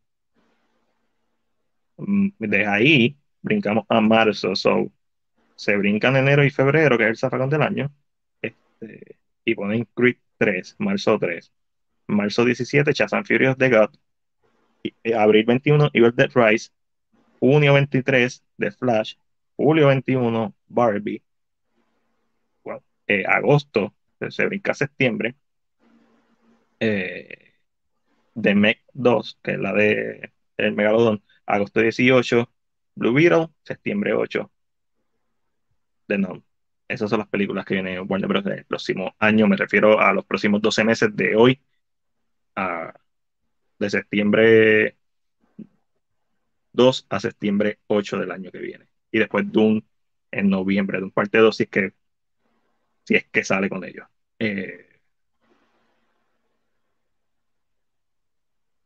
Mm, 1.97 2.29
de 2.39 2.65
ahí 2.65 3.17
brincamos 3.41 3.83
a 3.89 3.99
marzo, 3.99 4.55
so 4.55 4.93
se 5.55 5.75
brincan 5.75 6.15
enero 6.15 6.45
y 6.45 6.51
febrero, 6.51 6.97
que 6.97 7.03
es 7.03 7.09
el 7.09 7.17
zafacón 7.17 7.49
del 7.49 7.63
año, 7.63 7.93
este, 8.41 9.17
y 9.43 9.55
ponen 9.55 9.89
Creed 9.93 10.17
3, 10.37 10.77
marzo 10.79 11.19
3, 11.19 11.51
marzo 12.07 12.45
17, 12.45 12.93
Chazan 12.93 13.25
Furious 13.25 13.57
de 13.57 13.69
God, 13.69 13.89
abril 15.15 15.45
21, 15.45 15.89
Evil 15.93 16.15
Dead 16.15 16.31
Rise, 16.33 16.71
junio 17.39 17.73
23, 17.73 18.43
The 18.57 18.71
Flash, 18.71 19.15
julio 19.55 19.87
21, 19.87 20.53
Barbie, 20.67 21.23
eh, 23.07 23.25
agosto, 23.27 23.93
se 24.29 24.45
brinca 24.45 24.73
septiembre, 24.73 25.35
eh, 26.79 27.53
The 28.39 28.55
Meg 28.55 28.79
2, 28.93 29.39
que 29.43 29.51
es 29.51 29.59
la 29.59 29.73
de 29.73 30.31
el 30.57 30.73
Megalodon, 30.73 31.23
agosto 31.45 31.81
18, 31.81 32.49
Blue 32.95 33.13
Beetle, 33.13 33.49
septiembre 33.63 34.13
8, 34.13 34.51
The 36.07 36.17
Nun. 36.17 36.43
Esas 36.87 37.09
son 37.09 37.19
las 37.19 37.27
películas 37.27 37.65
que 37.65 37.75
vienen 37.75 38.05
Warner 38.07 38.27
Bros. 38.27 38.45
el 38.45 38.65
próximo 38.65 39.15
año. 39.17 39.47
Me 39.47 39.55
refiero 39.57 39.99
a 39.99 40.13
los 40.13 40.25
próximos 40.25 40.61
12 40.61 40.83
meses 40.83 41.15
de 41.15 41.35
hoy 41.35 41.61
a, 42.55 42.93
de 43.79 43.89
septiembre 43.89 44.97
2 46.73 47.07
a 47.09 47.19
septiembre 47.19 47.79
8 47.87 48.19
del 48.19 48.31
año 48.31 48.51
que 48.51 48.59
viene. 48.59 48.87
Y 49.11 49.19
después 49.19 49.51
Doom 49.51 49.81
en 50.31 50.49
noviembre, 50.49 50.99
Doom 50.99 51.11
parte 51.11 51.37
2, 51.37 51.55
si 51.55 51.63
es 51.63 51.69
que, 51.69 51.93
si 53.03 53.15
es 53.15 53.25
que 53.29 53.43
sale 53.43 53.69
con 53.69 53.83
ellos. 53.83 54.07
Eh, 54.39 54.93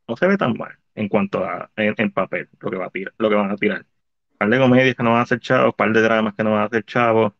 no 0.08 0.16
se 0.18 0.28
ve 0.28 0.38
tan 0.38 0.54
mal 0.58 0.78
en 0.96 1.10
cuanto 1.10 1.44
a 1.44 1.72
en, 1.76 2.12
papel 2.12 2.50
lo 2.60 2.72
que 2.72 2.78
va 2.78 2.88
a 2.88 2.90
tirar, 2.90 3.14
lo 3.18 3.30
que 3.30 3.36
van 3.36 3.52
a 3.52 3.56
tirar. 3.56 3.86
Un 4.32 4.38
par 4.38 4.50
de 4.50 4.60
comedias 4.60 4.96
que 4.96 5.04
no 5.04 5.12
van 5.12 5.20
a 5.20 5.24
hacer 5.24 5.40
chavos, 5.40 5.68
un 5.68 5.74
par 5.74 5.94
de 5.94 6.02
dramas 6.02 6.36
que 6.36 6.44
no 6.44 6.52
van 6.52 6.62
a 6.62 6.66
hacer 6.66 6.84
chavos. 6.86 7.34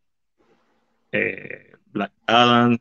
Eh, 1.12 1.74
Black 1.88 2.14
Adam. 2.28 2.78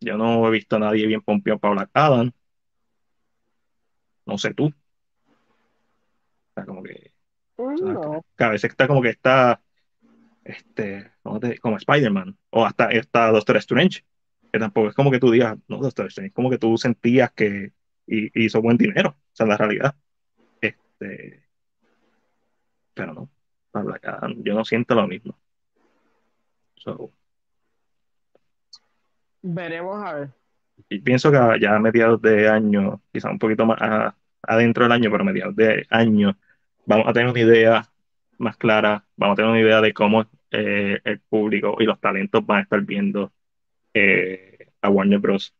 Yo 0.00 0.16
no 0.16 0.46
he 0.46 0.50
visto 0.50 0.76
a 0.76 0.78
nadie 0.78 1.06
bien 1.06 1.22
pompeado 1.22 1.58
para 1.58 1.74
Black 1.74 1.90
Adam. 1.92 2.30
No 4.26 4.38
sé 4.38 4.54
tú. 4.54 4.72
Está 6.50 6.64
como 6.66 6.82
que. 6.82 7.12
a 8.38 8.48
veces 8.48 8.70
está 8.70 8.86
como 8.86 9.02
que 9.02 9.10
está. 9.10 9.60
Este. 10.44 11.12
Como 11.60 11.76
Spider-Man. 11.76 12.36
O 12.50 12.64
hasta, 12.64 12.90
está 12.90 13.30
Doctor 13.30 13.56
Strange 13.56 14.04
que 14.52 14.58
tampoco 14.58 14.88
es 14.88 14.94
como 14.94 15.10
que 15.10 15.18
tú 15.18 15.30
digas, 15.30 15.58
no, 15.68 15.80
es 15.86 16.32
como 16.32 16.50
que 16.50 16.58
tú 16.58 16.76
sentías 16.78 17.32
que 17.32 17.72
hizo 18.06 18.62
buen 18.62 18.76
dinero, 18.76 19.10
o 19.10 19.30
sea, 19.32 19.46
la 19.46 19.56
realidad. 19.56 19.94
Este, 20.60 21.44
pero 22.94 23.14
no, 23.14 23.30
yo 24.38 24.54
no 24.54 24.64
siento 24.64 24.94
lo 24.94 25.06
mismo. 25.06 25.38
Veremos 29.50 30.04
a 30.04 30.12
ver. 30.12 30.28
Y 30.90 30.98
pienso 31.00 31.30
que 31.32 31.38
ya 31.58 31.74
a 31.74 31.78
mediados 31.78 32.20
de 32.20 32.50
año, 32.50 33.00
quizá 33.10 33.30
un 33.30 33.38
poquito 33.38 33.64
más 33.64 33.78
adentro 34.42 34.84
del 34.84 34.92
año, 34.92 35.10
pero 35.10 35.22
a 35.22 35.26
mediados 35.26 35.56
de 35.56 35.86
año, 35.88 36.36
vamos 36.84 37.06
a 37.08 37.14
tener 37.14 37.30
una 37.30 37.40
idea 37.40 37.90
más 38.36 38.58
clara, 38.58 39.06
vamos 39.16 39.32
a 39.32 39.36
tener 39.36 39.50
una 39.50 39.60
idea 39.60 39.80
de 39.80 39.94
cómo 39.94 40.26
eh, 40.50 41.00
el 41.02 41.20
público 41.20 41.76
y 41.80 41.84
los 41.84 41.98
talentos 41.98 42.44
van 42.44 42.58
a 42.58 42.62
estar 42.62 42.82
viendo 42.82 43.32
eh, 43.94 44.68
a 44.82 44.90
Warner 44.90 45.18
Bros. 45.18 45.54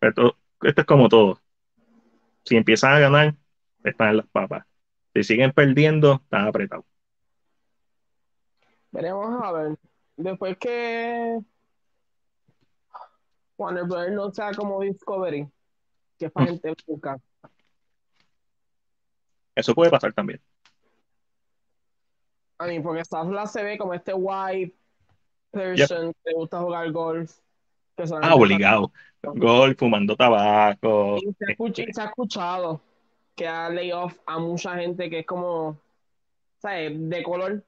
Esto, 0.00 0.38
esto 0.62 0.80
es 0.80 0.86
como 0.86 1.10
todo. 1.10 1.38
Si 2.44 2.56
empiezan 2.56 2.94
a 2.94 2.98
ganar, 2.98 3.34
están 3.84 4.08
en 4.08 4.16
las 4.16 4.26
papas. 4.28 4.64
Si 5.14 5.22
siguen 5.22 5.52
perdiendo, 5.52 6.14
están 6.24 6.48
apretados. 6.48 6.86
Veremos 8.90 9.44
a 9.44 9.52
ver. 9.52 9.76
Después 10.16 10.56
que 10.56 11.40
Warner 13.60 13.84
Bros. 13.84 14.10
no 14.10 14.32
sea 14.32 14.52
como 14.52 14.80
Discovery, 14.80 15.46
que 16.18 16.26
es 16.26 16.32
para 16.32 16.46
mm. 16.46 16.48
gente 16.48 16.74
buscar. 16.86 17.20
Eso 19.54 19.74
puede 19.74 19.90
pasar 19.90 20.14
también. 20.14 20.40
A 22.58 22.66
mí, 22.66 22.80
porque 22.80 23.04
Safla 23.04 23.46
se 23.46 23.62
ve 23.62 23.76
como 23.76 23.92
este 23.92 24.14
white 24.14 24.74
person 25.50 26.14
que 26.24 26.32
gusta 26.32 26.60
jugar 26.60 26.90
golf. 26.90 27.38
ah, 28.22 28.34
obligado. 28.34 28.92
Golf, 29.22 29.78
fumando 29.78 30.16
tabaco. 30.16 31.18
se, 31.38 32.00
ha 32.00 32.04
escuchado 32.04 32.80
que 33.34 33.46
ha 33.46 33.68
layoff 33.68 34.18
a 34.24 34.38
mucha 34.38 34.74
gente 34.76 35.10
que 35.10 35.20
es 35.20 35.26
como, 35.26 35.78
¿sabes? 36.58 36.92
De 37.10 37.22
color. 37.22 37.62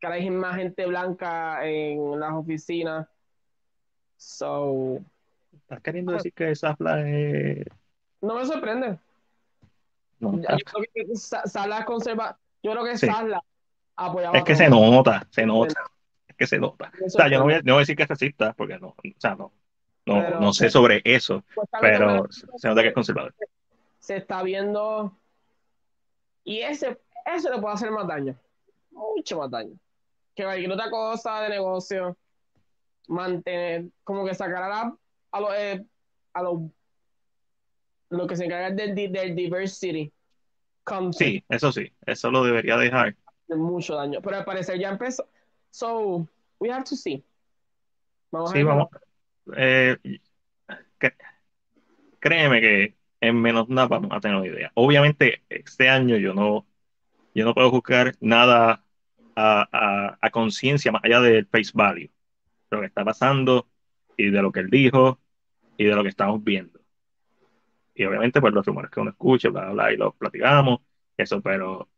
Que 0.00 0.06
ahora 0.06 0.16
hay 0.16 0.30
más 0.30 0.56
gente 0.56 0.86
blanca 0.86 1.66
en 1.66 2.20
las 2.20 2.32
oficinas. 2.32 3.08
So. 4.16 5.00
¿Estás 5.72 5.82
queriendo 5.84 6.12
decir 6.12 6.34
que 6.34 6.54
Safla 6.54 7.08
es.? 7.08 7.64
No 8.20 8.34
me 8.34 8.44
sorprende. 8.44 8.98
No, 10.20 10.36
yo 10.36 10.42
creo 10.46 10.84
que 10.94 11.16
Sala 11.16 11.86
conserva. 11.86 12.38
Yo 12.62 12.72
creo 12.72 12.84
que 12.84 12.98
Sala 12.98 13.42
apoyaba. 13.96 14.36
Es 14.36 14.44
que 14.44 14.54
se 14.54 14.68
nota, 14.68 15.26
se 15.30 15.46
nota 15.46 15.90
que 16.36 16.46
se 16.46 16.58
nota. 16.58 16.92
O 17.02 17.08
sea, 17.08 17.28
yo 17.28 17.38
no 17.38 17.44
voy, 17.44 17.54
a, 17.54 17.62
no 17.62 17.72
voy 17.72 17.78
a 17.78 17.78
decir 17.80 17.96
que 17.96 18.02
es 18.02 18.08
racista, 18.10 18.52
porque 18.52 18.78
no, 18.78 18.88
o 18.88 18.96
sea, 19.16 19.34
no, 19.34 19.50
no, 20.04 20.40
no 20.40 20.52
sé 20.52 20.68
sobre 20.68 21.00
eso, 21.04 21.42
pero 21.80 22.26
se 22.30 22.68
nota 22.68 22.82
que 22.82 22.88
es 22.88 22.94
conservador. 22.94 23.34
Se 23.98 24.16
está 24.16 24.42
viendo 24.42 25.16
y 26.44 26.58
ese, 26.58 27.00
eso 27.24 27.50
le 27.50 27.60
puede 27.60 27.74
hacer 27.74 27.90
más 27.90 28.06
daño, 28.06 28.36
mucho 28.90 29.38
más 29.38 29.50
daño. 29.50 29.78
Que 30.34 30.44
cualquier 30.44 30.72
otra 30.72 30.90
cosa 30.90 31.40
de 31.40 31.48
negocio, 31.48 32.16
mantener, 33.08 33.86
como 34.04 34.26
que 34.26 34.34
sacar 34.34 34.64
a, 34.64 34.68
la, 34.68 34.96
a 35.32 35.40
los 35.40 35.54
eh, 35.54 35.84
a 36.34 36.42
los 36.42 36.60
lo 38.10 38.26
que 38.26 38.36
se 38.36 38.44
encarga 38.44 38.70
del, 38.70 38.94
del 38.94 39.34
diversity. 39.34 40.12
Sí, 41.12 41.44
eso 41.48 41.72
sí, 41.72 41.92
eso 42.04 42.30
lo 42.30 42.44
debería 42.44 42.76
dejar. 42.76 43.16
Mucho 43.48 43.96
daño, 43.96 44.20
pero 44.22 44.38
al 44.38 44.44
parecer 44.44 44.78
ya 44.78 44.90
empezó, 44.90 45.28
So, 45.70 46.28
we 46.58 46.70
have 46.70 46.84
to 46.84 46.96
see. 46.96 47.24
Vamos 48.30 48.50
sí, 48.50 48.62
vamos. 48.62 48.88
Eh, 49.56 49.96
créeme 52.18 52.60
que 52.60 52.96
en 53.20 53.40
menos 53.40 53.68
nada 53.68 53.88
vamos 53.88 54.10
a 54.12 54.20
tener 54.20 54.36
una 54.36 54.46
idea. 54.46 54.72
Obviamente, 54.74 55.42
este 55.48 55.88
año 55.88 56.16
yo 56.16 56.34
no, 56.34 56.66
yo 57.34 57.44
no 57.44 57.54
puedo 57.54 57.70
buscar 57.70 58.14
nada 58.20 58.84
a, 59.36 60.18
a, 60.20 60.30
conciencia 60.30 60.92
más 60.92 61.04
allá 61.04 61.20
del 61.20 61.46
face 61.46 61.72
value, 61.72 62.10
lo 62.70 62.80
que 62.80 62.86
está 62.86 63.04
pasando 63.04 63.68
y 64.16 64.30
de 64.30 64.42
lo 64.42 64.52
que 64.52 64.60
él 64.60 64.70
dijo 64.70 65.18
y 65.76 65.84
de 65.84 65.94
lo 65.94 66.02
que 66.02 66.08
estamos 66.10 66.42
viendo. 66.42 66.80
Y 67.94 68.04
obviamente, 68.04 68.40
pues 68.40 68.54
los 68.54 68.64
rumores 68.66 68.90
que 68.90 69.00
uno 69.00 69.10
escucha, 69.10 69.50
bla, 69.50 69.70
bla, 69.70 69.92
y 69.92 69.96
los 69.96 70.14
platicamos, 70.16 70.80
eso, 71.16 71.40
pero 71.42 71.88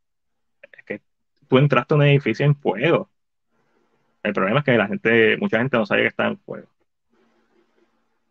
es 0.73 0.85
que 0.85 1.03
tú 1.49 1.59
entraste 1.59 1.95
a 1.95 1.97
un 1.97 2.03
edificio 2.05 2.47
en 2.47 2.57
fuego 2.57 3.11
el 4.25 4.33
problema 4.33 4.61
es 4.61 4.65
que 4.65 4.77
la 4.77 4.87
gente, 4.87 5.37
mucha 5.37 5.59
gente 5.59 5.77
no 5.77 5.85
sabe 5.85 6.01
que 6.01 6.09
está 6.09 6.27
en 6.27 6.39
fuego. 6.39 6.67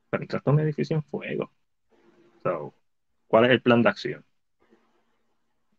Pero 0.10 0.24
entraste 0.24 0.50
a 0.50 0.54
un 0.54 0.60
edificio 0.60 0.98
en 0.98 1.04
fuego. 1.04 1.52
¿Cuál 3.28 3.46
es 3.46 3.52
el 3.52 3.62
plan 3.62 3.84
de 3.84 3.90
acción? 3.90 4.26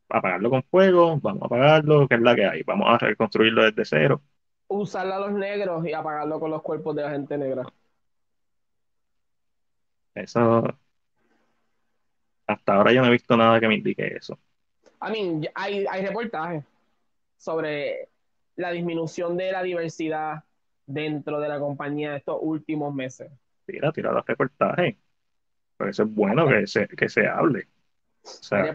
Apagarlo 0.09 0.51
con 0.51 0.62
fuego, 0.62 1.18
vamos 1.20 1.43
a 1.43 1.47
apagarlo, 1.47 2.06
¿qué 2.06 2.14
es 2.14 2.20
la 2.20 2.36
que 2.36 2.47
hay? 2.47 2.62
Vamos 2.62 2.86
a 2.89 2.98
reconstruirlo 2.98 3.64
desde 3.64 3.85
cero. 3.85 4.22
Usarlo 4.68 5.14
a 5.14 5.18
los 5.18 5.32
negros 5.32 5.85
y 5.85 5.93
apagarlo 5.93 6.39
con 6.39 6.52
los 6.52 6.62
cuerpos 6.62 6.94
de 6.94 7.02
la 7.02 7.10
gente 7.10 7.36
negra. 7.36 7.64
Eso. 10.15 10.65
Hasta 12.47 12.74
ahora 12.74 12.93
yo 12.93 13.01
no 13.01 13.09
he 13.09 13.12
visto 13.12 13.36
nada 13.36 13.59
que 13.59 13.69
me 13.69 13.74
indique 13.74 14.07
eso. 14.16 14.39
I 15.01 15.11
mean, 15.11 15.49
hay, 15.55 15.86
hay 15.91 16.07
reportajes 16.07 16.65
sobre 17.36 18.09
la 18.57 18.70
disminución 18.70 19.36
de 19.36 19.53
la 19.53 19.62
diversidad 19.62 20.45
dentro 20.86 21.41
de 21.41 21.49
la 21.49 21.59
compañía 21.59 22.16
estos 22.16 22.39
últimos 22.41 22.95
meses. 22.95 23.31
Tira, 23.66 23.93
tira 23.93 24.12
los 24.12 24.24
reportajes. 24.24 24.97
Pero 25.77 25.91
eso 25.91 26.03
es 26.05 26.15
bueno 26.15 26.47
que 26.49 26.66
se, 26.66 26.86
que 26.86 27.09
se 27.09 27.27
hable. 27.27 27.66
O 28.23 28.28
sea, 28.28 28.74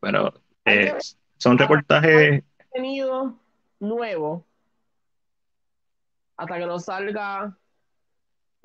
Pero 0.00 0.34
eh, 0.64 0.94
son 1.38 1.58
reportajes, 1.58 2.42
Contenido 2.70 3.38
nuevo 3.80 4.44
hasta 6.36 6.58
que 6.58 6.66
nos 6.66 6.84
salga 6.84 7.56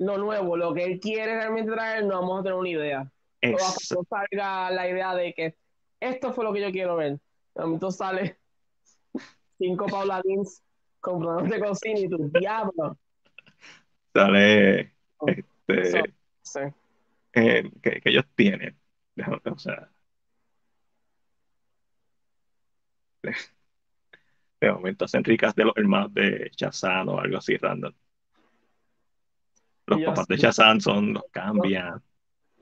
lo 0.00 0.16
nuevo, 0.16 0.56
lo 0.56 0.72
que 0.72 0.84
él 0.84 0.98
quiere 0.98 1.34
realmente 1.36 1.72
traer, 1.72 2.04
no 2.04 2.20
vamos 2.20 2.40
a 2.40 2.42
tener 2.42 2.58
una 2.58 2.68
idea. 2.68 3.12
O 3.42 3.54
hasta 3.54 3.68
ex- 3.68 3.88
que 3.88 3.94
nos 3.94 4.08
salga 4.08 4.70
la 4.70 4.88
idea 4.88 5.14
de 5.14 5.34
que 5.34 5.56
esto 6.00 6.32
fue 6.32 6.44
lo 6.44 6.52
que 6.52 6.62
yo 6.62 6.70
quiero 6.70 6.96
ver. 6.96 7.18
De 7.54 7.62
momento 7.62 7.90
sale 7.90 8.38
cinco 9.58 9.86
Paula 9.86 10.22
Dins 10.24 10.62
con 11.00 11.48
de 11.48 11.60
cocina 11.60 12.00
y 12.00 12.08
tu 12.08 12.30
diablo. 12.30 12.98
sale 14.14 14.94
este, 15.26 16.14
sí. 16.42 16.60
eh, 17.34 17.70
que, 17.82 18.00
que 18.00 18.10
ellos 18.10 18.24
tienen. 18.34 18.76
O 19.44 19.58
sea, 19.58 19.90
de, 23.22 23.34
de 24.62 24.72
momento 24.72 25.04
hacen 25.04 25.24
ricas 25.24 25.54
de 25.54 25.64
los 25.64 25.76
hermanos 25.76 26.14
de 26.14 26.50
Shazam 26.56 27.08
o 27.08 27.20
algo 27.20 27.36
así 27.36 27.58
random. 27.58 27.92
Los 29.96 30.04
papás 30.04 30.26
de. 30.28 30.36
Shazam 30.36 30.80
son, 30.80 31.14
los 31.14 31.24
cambian. 31.30 32.02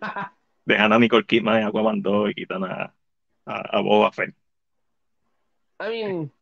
Dejan 0.65 0.93
a 0.93 0.99
Nicole 0.99 1.25
Kidman 1.25 1.61
en 1.63 1.67
Aquaman 1.69 2.03
2 2.03 2.31
y 2.31 2.35
quitan 2.35 2.65
a, 2.65 2.95
a, 3.47 3.77
a 3.79 3.81
Boba 3.81 4.13
Fett. 4.13 4.35
I 5.81 5.89
mean, 5.89 6.33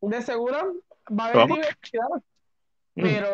de 0.00 0.22
seguro 0.22 0.74
va 1.10 1.26
a 1.26 1.30
haber 1.30 1.46
diversidad, 1.46 2.08
Mm. 2.94 3.02
pero 3.04 3.32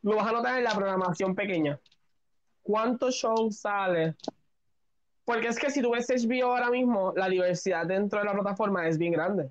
lo 0.00 0.16
vas 0.16 0.26
a 0.28 0.32
notar 0.32 0.56
en 0.58 0.64
la 0.64 0.70
programación 0.74 1.34
pequeña. 1.34 1.78
¿Cuántos 2.62 3.16
shows 3.16 3.58
sale? 3.58 4.14
Porque 5.26 5.48
es 5.48 5.58
que 5.58 5.70
si 5.70 5.82
tú 5.82 5.90
ves 5.90 6.08
HBO 6.08 6.52
ahora 6.54 6.70
mismo, 6.70 7.12
la 7.16 7.28
diversidad 7.28 7.84
dentro 7.84 8.18
de 8.20 8.24
la 8.24 8.32
plataforma 8.32 8.88
es 8.88 8.96
bien 8.96 9.12
grande. 9.12 9.50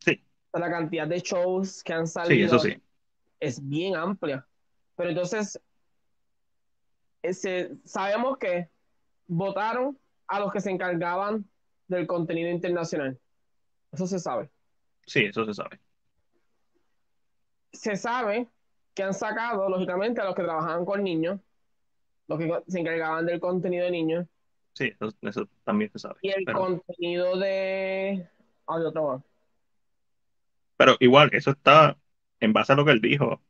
Sí. 0.00 0.20
La 0.52 0.68
cantidad 0.68 1.06
de 1.06 1.20
shows 1.20 1.84
que 1.84 1.92
han 1.92 2.06
Sí, 2.08 2.14
salido 2.14 2.46
eso 2.46 2.58
sí. 2.58 2.76
es 3.38 3.60
bien 3.68 3.94
amplia. 3.94 4.44
Pero 4.96 5.10
entonces, 5.10 5.60
ese, 7.22 7.76
sabemos 7.84 8.38
que 8.38 8.68
votaron 9.26 9.98
a 10.28 10.40
los 10.40 10.52
que 10.52 10.60
se 10.60 10.70
encargaban 10.70 11.48
del 11.88 12.06
contenido 12.06 12.50
internacional. 12.50 13.18
Eso 13.92 14.06
se 14.06 14.18
sabe. 14.18 14.50
Sí, 15.06 15.24
eso 15.26 15.44
se 15.44 15.54
sabe. 15.54 15.80
se 17.72 17.96
sabe 17.96 18.48
que 18.94 19.02
han 19.02 19.14
sacado, 19.14 19.68
lógicamente, 19.68 20.20
a 20.20 20.24
los 20.24 20.34
que 20.34 20.42
trabajaban 20.42 20.84
con 20.84 21.02
niños, 21.02 21.40
los 22.28 22.38
que 22.38 22.50
se 22.68 22.80
encargaban 22.80 23.26
del 23.26 23.40
contenido 23.40 23.84
de 23.86 23.90
niños, 23.90 24.26
Sí, 24.74 24.86
eso, 25.00 25.08
eso 25.22 25.48
también 25.64 25.90
se 25.92 26.00
sabe. 26.00 26.16
y 26.20 26.30
el 26.30 26.44
Pero, 26.44 26.58
contenido 26.58 27.36
de... 27.38 28.28
Ah, 28.66 28.78
de 28.80 28.86
otro 28.86 29.06
más. 29.08 29.22
pero 30.76 30.96
igual, 31.00 31.30
eso 31.32 31.52
está 31.52 31.96
en 32.40 32.52
base 32.52 32.72
a 32.72 32.76
lo 32.76 32.84
que 32.84 32.90
él 32.92 33.00
dijo. 33.00 33.40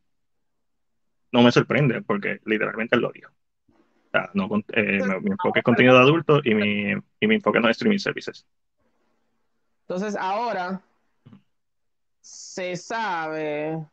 No 1.34 1.42
me 1.42 1.50
sorprende, 1.50 2.00
porque 2.00 2.40
literalmente 2.44 2.94
él 2.94 3.02
lo 3.02 3.10
dijo. 3.10 3.28
O 3.68 4.10
sea, 4.12 4.30
no, 4.34 4.48
con- 4.48 4.64
eh, 4.68 5.00
mi, 5.02 5.20
mi 5.20 5.30
enfoque 5.32 5.58
es 5.58 5.64
contenido 5.64 5.96
de 5.96 6.00
adultos 6.00 6.42
y 6.44 6.54
mi, 6.54 6.92
y 7.18 7.26
mi 7.26 7.34
enfoque 7.34 7.58
no 7.58 7.68
es 7.68 7.72
streaming 7.72 7.98
services. 7.98 8.46
Entonces, 9.80 10.14
ahora 10.14 10.80
se 12.20 12.76
sabe... 12.76 13.84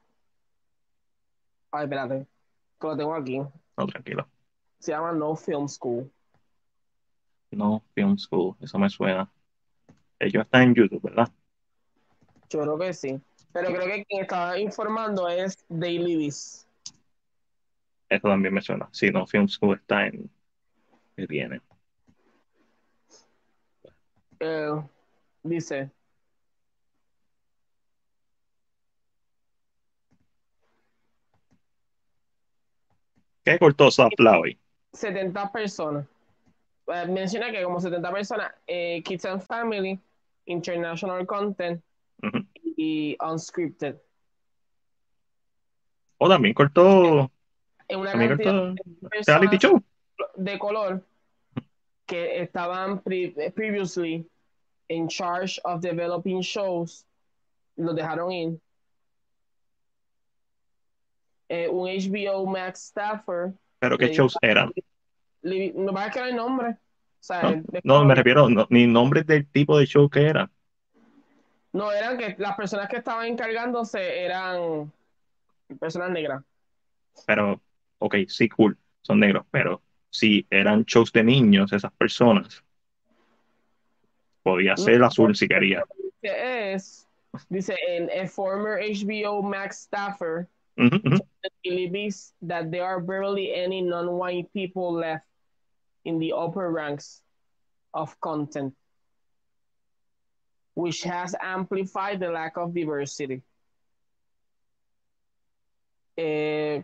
Ay, 1.71 1.83
espérate, 1.85 2.27
que 2.79 2.87
lo 2.87 2.95
tengo 2.95 3.15
aquí. 3.15 3.39
No, 3.39 3.87
tranquilo. 3.87 4.27
Se 4.77 4.91
llama 4.91 5.11
No 5.11 5.35
Film 5.35 5.67
School. 5.67 6.11
No, 7.49 7.83
Film 7.95 8.19
School, 8.19 8.55
eso 8.61 8.77
me 8.77 8.87
suena. 8.87 9.27
Ellos 10.19 10.43
están 10.43 10.61
en 10.61 10.75
YouTube, 10.75 11.01
¿verdad? 11.01 11.27
Yo 12.51 12.61
creo 12.61 12.77
que 12.77 12.93
sí. 12.93 13.19
Pero 13.51 13.69
creo 13.69 13.85
que 13.87 14.05
quien 14.05 14.21
estaba 14.21 14.59
informando 14.59 15.27
es 15.27 15.57
Daily 15.67 16.17
Beast. 16.17 16.67
Eso 18.11 18.27
también 18.27 18.53
me 18.53 18.61
suena. 18.61 18.89
Sí, 18.91 19.09
no, 19.09 19.25
Film 19.25 19.47
School 19.47 19.77
está 19.77 20.05
en. 20.05 20.29
que 21.15 21.27
tiene. 21.27 21.61
Eh, 24.41 24.71
dice, 25.43 25.89
¿Qué 33.45 33.57
cortó 33.57 33.87
hoy? 34.41 34.59
70 34.91 35.49
personas. 35.53 36.05
Eh, 36.87 37.07
menciona 37.07 37.49
que 37.49 37.63
como 37.63 37.79
70 37.79 38.11
personas, 38.11 38.51
eh, 38.67 39.01
Kids 39.03 39.23
and 39.23 39.41
Family, 39.41 39.97
International 40.47 41.25
Content 41.25 41.81
y 42.75 43.15
Unscripted. 43.21 43.95
O 46.17 46.27
también 46.27 46.53
cortó. 46.53 47.31
En 47.91 47.99
una 47.99 48.11
cantidad 48.13 48.53
de 48.53 48.75
Reality 49.25 49.57
personas 49.57 49.59
Show. 49.59 49.83
de 50.35 50.59
color 50.59 51.05
que 52.05 52.41
estaban 52.41 52.99
pre- 52.99 53.51
previously 53.55 54.25
in 54.89 55.07
charge 55.07 55.59
of 55.63 55.81
developing 55.81 56.41
shows, 56.41 57.05
los 57.75 57.95
dejaron 57.95 58.31
ir. 58.31 58.59
Eh, 61.49 61.67
un 61.67 61.87
HBO 61.87 62.45
Max 62.45 62.79
staffer, 62.87 63.53
Pero 63.79 63.97
¿qué 63.97 64.13
shows 64.13 64.37
eran? 64.41 64.71
no 65.43 65.91
va 65.91 66.05
a 66.05 66.11
quedar 66.11 66.29
el 66.29 66.35
nombre. 66.37 66.69
O 66.69 66.77
sea, 67.23 67.41
No, 67.43 67.49
el- 67.49 67.65
no, 67.83 68.05
me 68.05 68.15
refiero, 68.15 68.49
no, 68.49 68.67
ni 68.69 68.87
nombres 68.87 69.25
del 69.27 69.45
tipo 69.47 69.77
de 69.77 69.85
show 69.85 70.09
que 70.09 70.27
era. 70.27 70.49
No, 71.73 71.91
eran 71.91 72.17
que 72.17 72.35
las 72.37 72.55
personas 72.55 72.87
que 72.89 72.97
estaban 72.97 73.25
encargándose 73.27 74.23
eran 74.23 74.91
personas 75.79 76.09
negras. 76.11 76.43
Pero, 77.25 77.61
ok, 78.01 78.15
sí, 78.27 78.49
cool, 78.49 78.77
son 79.01 79.19
negros, 79.19 79.45
pero 79.51 79.81
si 80.09 80.45
eran 80.49 80.83
shows 80.85 81.11
de 81.11 81.23
niños, 81.23 81.71
esas 81.71 81.91
personas, 81.93 82.63
podía 84.43 84.75
ser 84.75 84.99
No. 84.99 85.05
azul 85.05 85.35
si 85.35 85.47
quería. 85.47 85.83
Que 86.21 86.73
es, 86.73 87.07
dice, 87.49 87.75
en 87.87 88.09
a 88.09 88.27
former 88.27 88.79
HBO 88.81 89.41
Max 89.41 89.81
staffer 89.83 90.47
believes 91.63 92.33
that 92.41 92.71
there 92.71 92.83
are 92.83 92.99
barely 92.99 93.53
any 93.53 93.81
non-white 93.81 94.51
people 94.53 94.93
left 94.93 95.25
in 96.03 96.17
the 96.17 96.33
upper 96.33 96.71
ranks 96.71 97.21
of 97.93 98.19
content, 98.19 98.73
which 100.73 101.03
has 101.03 101.35
amplified 101.39 102.19
the 102.19 102.29
lack 102.29 102.57
of 102.57 102.73
diversity. 102.73 103.43
Eh, 106.17 106.81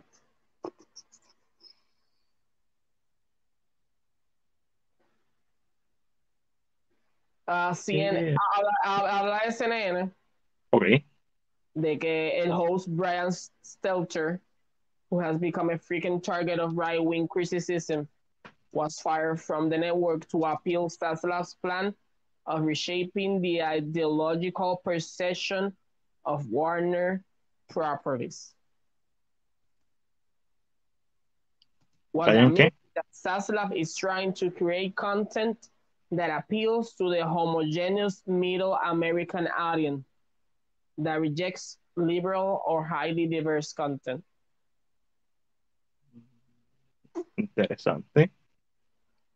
CNN, 7.48 8.34
Sí. 8.34 8.36
habla, 8.54 8.70
habla- 8.84 9.10
habla 9.18 9.40
de 9.46 9.52
CNN 9.52 10.10
Ok, 10.72 10.84
de 11.74 11.96
que 11.98 12.40
el 12.42 12.52
host 12.52 12.88
Brian 12.88 13.30
Stelter, 13.64 14.40
who 15.10 15.18
has 15.20 15.38
become 15.38 15.70
a 15.70 15.78
frequent 15.78 16.22
target 16.22 16.58
of 16.58 16.76
right-wing 16.76 17.26
criticism, 17.28 18.06
was 18.72 19.00
fired 19.00 19.40
from 19.40 19.70
the 19.70 19.78
network 19.78 20.28
to 20.28 20.44
appeal 20.44 20.88
Stanisla's 20.90 21.54
plan 21.62 21.94
of 22.44 22.62
reshaping 22.64 23.40
the 23.40 23.62
ideological 23.62 24.76
perception 24.84 25.74
of 26.26 26.46
Warner 26.50 27.24
properties. 27.70 28.54
What 32.12 32.28
I 32.30 32.46
mean 32.46 32.56
qué? 32.56 32.66
is 32.66 32.72
that 32.94 33.06
Zaslav 33.14 33.74
is 33.74 33.94
trying 33.96 34.32
to 34.34 34.50
create 34.50 34.94
content 34.96 35.68
that 36.10 36.30
appeals 36.30 36.94
to 36.94 37.10
the 37.10 37.24
homogeneous 37.24 38.22
middle 38.26 38.74
American 38.84 39.46
audience 39.48 40.04
that 40.98 41.20
rejects 41.20 41.78
liberal 41.96 42.62
or 42.66 42.84
highly 42.84 43.26
diverse 43.26 43.72
content. 43.72 44.24
Interesante. 47.36 48.30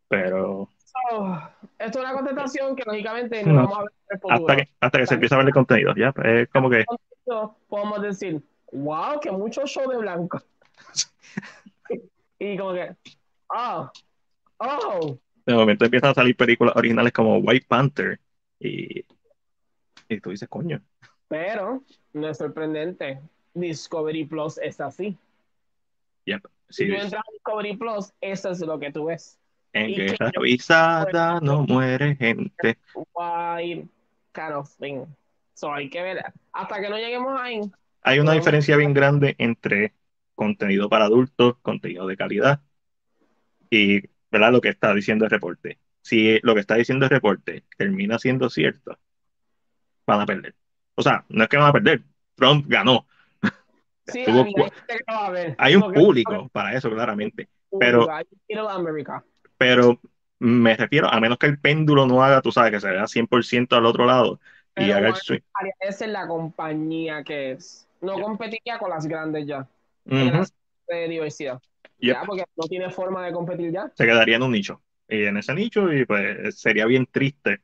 Pero 0.09 0.69
So, 1.11 1.39
esto 1.78 1.99
es 2.01 2.05
una 2.05 2.12
contestación 2.15 2.77
que 2.77 2.85
lógicamente 2.85 3.43
no 3.44 3.55
No. 3.55 3.62
vamos 3.62 3.78
a 3.78 3.82
ver 3.82 3.93
en 3.93 4.15
el 4.15 4.20
futuro. 4.20 4.35
hasta 4.51 4.57
que, 4.57 4.69
hasta 4.81 4.99
que 4.99 5.07
se 5.07 5.15
empieza 5.15 5.35
a 5.35 5.39
ver 5.39 5.47
el 5.47 5.55
contenido, 5.55 5.94
ya, 5.97 6.12
es 6.24 6.49
como 6.51 6.69
que, 6.69 6.85
podemos 7.69 8.03
decir, 8.03 8.43
wow, 8.73 9.19
que 9.20 9.31
mucho 9.31 9.66
show 9.66 9.89
de 9.90 9.97
blanco. 9.97 10.43
y 12.39 12.59
como 12.59 12.74
que, 12.74 12.94
oh, 13.49 13.90
oh, 14.59 15.19
de 15.47 15.55
momento 15.55 15.85
empiezan 15.85 16.10
a 16.10 16.14
salir 16.14 16.36
películas 16.36 16.74
originales 16.77 17.12
como 17.12 17.39
White 17.39 17.66
Panther 17.69 18.20
y, 18.59 19.05
y 20.09 20.20
tú 20.20 20.31
dices, 20.31 20.48
coño, 20.48 20.81
pero 21.28 21.82
no 22.12 22.28
es 22.28 22.39
sorprendente. 22.39 23.20
Discovery 23.55 24.24
Plus 24.24 24.59
es 24.59 24.81
así. 24.81 25.16
Si 26.24 26.85
sí, 26.85 26.89
tú 26.89 26.94
entras 26.94 27.14
a 27.28 27.32
Discovery 27.32 27.77
Plus, 27.77 28.12
eso 28.20 28.51
es 28.51 28.60
lo 28.60 28.78
que 28.78 28.90
tú 28.90 29.06
ves. 29.06 29.39
En 29.74 29.90
Y 29.90 29.94
que- 29.94 30.05
guerra 30.06 30.31
avisada 30.36 31.40
no 31.40 31.62
muere 31.62 32.16
gente. 32.16 32.78
wide 33.14 33.86
kind 34.32 34.52
of 34.55 34.74
thing. 34.78 35.05
So 35.55 35.73
hay 35.73 35.90
que 35.90 36.02
ver. 36.02 36.23
Hasta 36.52 36.81
que 36.81 36.89
no 36.89 36.97
lleguemos 36.97 37.39
ahí. 37.39 37.60
Hay 38.02 38.19
una 38.20 38.32
diferencia 38.32 38.77
bien 38.77 38.94
grande 38.94 39.35
entre 39.39 39.93
contenido 40.35 40.89
para 40.89 41.05
adultos, 41.05 41.56
contenido 41.62 42.06
de 42.06 42.16
calidad 42.16 42.60
y 43.70 44.09
¿verdad? 44.33 44.51
lo 44.51 44.61
que 44.61 44.71
está 44.71 44.93
diciendo 44.95 45.25
el 45.27 45.31
reporte. 45.31 45.79
Si 46.01 46.41
lo 46.43 46.55
que 46.55 46.61
está 46.61 46.75
diciendo 46.75 47.05
el 47.07 47.11
reporte 47.11 47.65
termina 47.77 48.19
siendo 48.19 48.51
cierto, 48.51 48.99
van 50.07 50.21
a 50.23 50.27
perder. 50.27 50.55
O 50.97 51.03
sea, 51.03 51.25
no 51.29 51.45
es 51.45 51.49
que 51.49 51.57
van 51.57 51.69
a 51.69 51.73
perder. 51.73 52.03
Trump 52.35 52.67
ganó. 52.69 53.07
Sí, 54.05 54.25
hay, 54.27 55.55
hay 55.59 55.77
un 55.77 55.93
público 55.93 56.49
para 56.49 56.75
eso, 56.77 56.91
claramente. 56.91 57.49
pero-. 57.79 58.09
Pero 59.57 60.01
me 60.41 60.77
refiero, 60.77 61.09
a 61.09 61.21
menos 61.21 61.39
que 61.39 61.47
el 61.47 61.61
péndulo 61.61 62.05
no 62.05 62.25
haga, 62.25 62.43
tú 62.43 62.51
sabes, 62.51 62.73
que 62.73 62.81
se 62.81 62.91
vea 62.91 63.07
100% 63.07 63.77
al 63.77 63.87
otro 63.87 64.05
lado 64.05 64.41
y 64.71 64.75
Pero 64.75 64.97
haga 64.97 65.09
el 65.11 65.15
swing. 65.15 65.41
Esa 65.79 66.05
es 66.05 66.11
la 66.11 66.27
compañía 66.27 67.23
que 67.23 67.53
es. 67.53 67.87
No 68.01 68.17
Ya. 68.19 68.25
competiría 68.25 68.79
con 68.79 68.91
las 68.91 69.07
grandes 69.07 69.47
ya. 69.47 69.69
En 70.07 70.33
las 70.33 70.53
de 70.89 71.09
diversidad. 71.09 71.63
Yep. 72.03 72.15
Ya, 72.15 72.24
porque 72.27 72.45
no 72.57 72.66
tiene 72.66 72.91
forma 72.91 73.24
de 73.24 73.33
competir 73.33 73.73
ya. 73.73 73.91
Se 73.95 74.05
quedaría 74.05 74.37
en 74.37 74.43
un 74.43 74.51
nicho. 74.51 74.83
Y 75.09 75.24
en 75.24 75.37
ese 75.37 75.55
nicho, 75.55 75.93
y 75.93 76.05
pues 76.05 76.61
sería 76.61 76.85
bien 76.87 77.07
triste. 77.07 77.61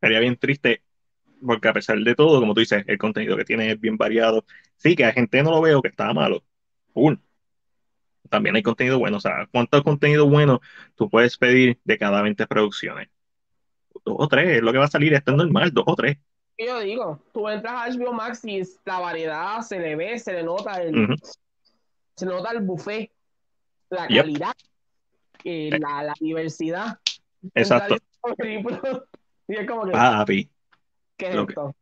Sería 0.00 0.20
bien 0.20 0.36
triste, 0.36 0.82
porque 1.44 1.68
a 1.68 1.72
pesar 1.72 1.98
de 1.98 2.14
todo, 2.14 2.40
como 2.40 2.54
tú 2.54 2.60
dices, 2.60 2.84
el 2.86 2.98
contenido 2.98 3.36
que 3.36 3.44
tiene 3.44 3.72
es 3.72 3.80
bien 3.80 3.96
variado. 3.96 4.44
Sí, 4.76 4.94
que 4.94 5.04
a 5.04 5.12
gente 5.12 5.42
no 5.42 5.50
lo 5.50 5.60
veo 5.60 5.82
que 5.82 5.88
está 5.88 6.12
malo. 6.14 6.44
Cool. 6.92 7.20
También 8.28 8.54
hay 8.54 8.62
contenido 8.62 9.00
bueno. 9.00 9.16
O 9.16 9.20
sea, 9.20 9.48
¿cuánto 9.50 9.82
contenido 9.82 10.28
bueno 10.28 10.60
tú 10.94 11.10
puedes 11.10 11.36
pedir 11.36 11.80
de 11.82 11.98
cada 11.98 12.22
20 12.22 12.46
producciones? 12.46 13.08
Dos 14.04 14.16
o 14.18 14.28
tres, 14.28 14.56
es 14.56 14.62
lo 14.62 14.70
que 14.70 14.78
va 14.78 14.84
a 14.84 14.88
salir. 14.88 15.12
Esto 15.14 15.32
es 15.32 15.36
normal, 15.36 15.72
dos 15.72 15.84
o 15.86 15.96
tres. 15.96 16.16
Yo 16.56 16.78
digo, 16.78 17.24
tú 17.32 17.48
entras 17.48 17.72
a 17.72 17.88
HBO 17.88 18.12
Max 18.12 18.44
y 18.44 18.62
la 18.84 19.00
variedad 19.00 19.60
se 19.62 19.80
le 19.80 19.96
ve, 19.96 20.18
se 20.18 20.32
le 20.32 20.44
nota 20.44 20.80
el. 20.80 21.16
Se 22.20 22.26
nota 22.26 22.50
el 22.50 22.60
buffet, 22.60 23.10
la 23.88 24.06
Yep. 24.06 24.22
calidad, 24.24 24.52
eh, 25.42 25.70
la, 25.80 26.02
la 26.02 26.12
diversidad. 26.20 26.98
Exacto. 27.54 27.96
Y 29.48 29.56
es 29.56 29.66
como 29.66 29.84
que, 29.84 29.90
Papi. 29.90 30.48
¿qué 31.16 31.30
es 31.30 31.34
lo 31.34 31.46
que- 31.46 31.52
esto? 31.54 31.74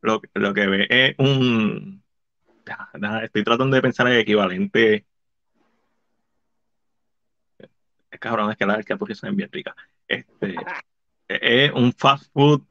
lo, 0.00 0.20
lo 0.34 0.54
que 0.54 0.66
ve 0.66 0.86
es 0.90 1.14
un. 1.18 2.02
Nada, 2.94 3.24
Estoy 3.24 3.44
tratando 3.44 3.76
de 3.76 3.82
pensar 3.82 4.08
el 4.08 4.18
equivalente. 4.18 5.06
Es 8.10 8.18
cabrón, 8.18 8.50
es 8.50 8.56
que 8.56 8.66
las 8.66 8.90
hamburguesas 8.90 9.20
son 9.28 9.36
bien 9.36 9.50
ricas. 9.52 9.76
Este, 10.08 10.56
es 11.28 11.70
un 11.72 11.92
fast 11.92 12.32
food. 12.32 12.62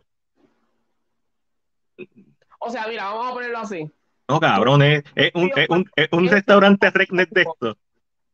O 2.60 2.70
sea, 2.70 2.88
mira, 2.88 3.06
vamos 3.06 3.28
a 3.28 3.34
ponerlo 3.34 3.60
así. 3.60 3.90
No, 4.28 4.40
cabrón, 4.40 4.82
es, 4.82 5.04
es 5.16 5.32
un, 5.36 5.52
es 5.56 5.70
un, 5.70 5.90
es 5.96 6.08
un 6.12 6.28
restaurante 6.28 6.90
redneck 6.90 7.30
de 7.30 7.42
esto. 7.42 7.78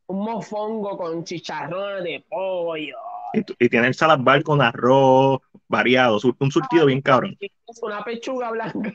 Un 0.08 0.24
mofongo 0.24 0.98
con 0.98 1.24
chicharrones 1.24 2.04
de 2.04 2.26
pollo. 2.30 2.98
Y, 3.34 3.66
y 3.66 3.70
tiene 3.70 3.88
el 3.88 3.94
salad 3.94 4.20
bar 4.20 4.44
con 4.44 4.62
arroz 4.62 5.42
variado, 5.68 6.20
un 6.40 6.52
surtido 6.52 6.86
bien 6.88 7.02
cabrón. 7.02 7.38
Es 7.40 7.82
una 7.82 8.04
pechuga 8.04 8.52
blanca 8.52 8.94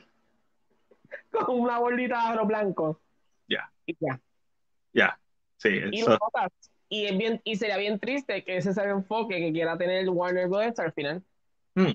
con 1.31 1.61
una 1.61 1.79
bolita 1.79 2.15
de 2.15 2.29
arroz 2.35 2.49
blanco. 2.49 3.01
Ya. 3.49 3.71
Ya. 4.01 4.21
Ya, 4.93 5.19
sí, 5.57 5.81
Y, 5.91 6.03
notas. 6.03 6.53
y, 6.89 7.07
es 7.07 7.19
bien, 7.19 7.41
y 7.45 7.57
sería 7.57 7.77
bien 7.77 7.99
triste 7.99 8.45
que 8.45 8.57
ese 8.57 8.73
sea 8.73 8.85
el 8.85 8.91
enfoque 8.91 9.39
que 9.39 9.53
quiera 9.53 9.77
tener 9.77 9.99
el 9.99 10.09
Warner 10.09 10.49
Bros. 10.49 10.79
al 10.79 10.93
final. 10.93 11.23
Hmm. 11.75 11.89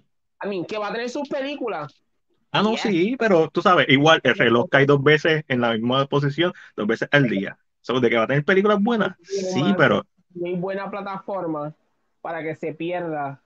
I 0.44 0.48
mean, 0.48 0.66
que 0.66 0.78
va 0.78 0.90
a 0.90 0.92
tener 0.92 1.10
sus 1.10 1.28
películas. 1.30 2.04
Ah, 2.52 2.64
no, 2.64 2.72
Yeah. 2.72 2.82
sí, 2.82 3.16
pero 3.18 3.50
tú 3.50 3.62
sabes, 3.62 3.88
igual 3.90 4.20
el 4.24 4.36
reloj 4.36 4.68
cae 4.70 4.86
dos 4.86 5.04
veces 5.04 5.44
en 5.48 5.62
la 5.62 5.74
misma 5.74 6.06
posición, 6.08 6.52
dos 6.76 6.88
veces 6.88 7.08
al 7.12 7.30
día. 7.30 7.58
So, 7.82 8.00
¿De 8.00 8.10
que 8.10 8.18
va 8.18 8.24
a 8.24 8.28
tener 8.28 8.44
películas 8.44 8.80
buenas? 8.82 9.16
Sí, 9.24 9.64
pero 9.78 10.06
No 10.34 10.48
hay 10.48 10.56
buena 10.56 10.90
plataforma 10.90 11.74
para 12.22 12.42
que 12.44 12.56
se 12.56 12.74
pierda. 12.74 13.42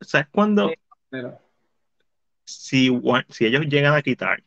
¿sabes 0.00 0.26
cuándo? 0.30 0.70
Pero, 1.08 1.38
si, 2.44 2.90
si 3.30 3.46
ellos 3.46 3.66
llegan 3.66 3.94
a 3.94 4.02
quitar 4.02 4.42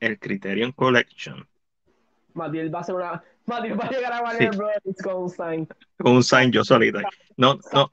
el 0.00 0.18
Criterion 0.18 0.72
Collection 0.72 1.46
Matiel 2.34 2.74
va 2.74 2.80
a 2.80 2.84
ser 2.84 2.94
una. 2.94 3.22
Matiel 3.44 3.78
va 3.78 3.84
a 3.84 3.90
llegar 3.90 4.12
a 4.12 4.22
Warner 4.22 4.54
Sí. 4.54 5.02
Con 5.04 5.16
un 5.16 5.28
sign. 5.30 5.68
con 5.98 6.12
un 6.12 6.22
sign 6.24 6.50
yo 6.50 6.64
solito. 6.64 7.00
No, 7.36 7.58
no. 7.72 7.88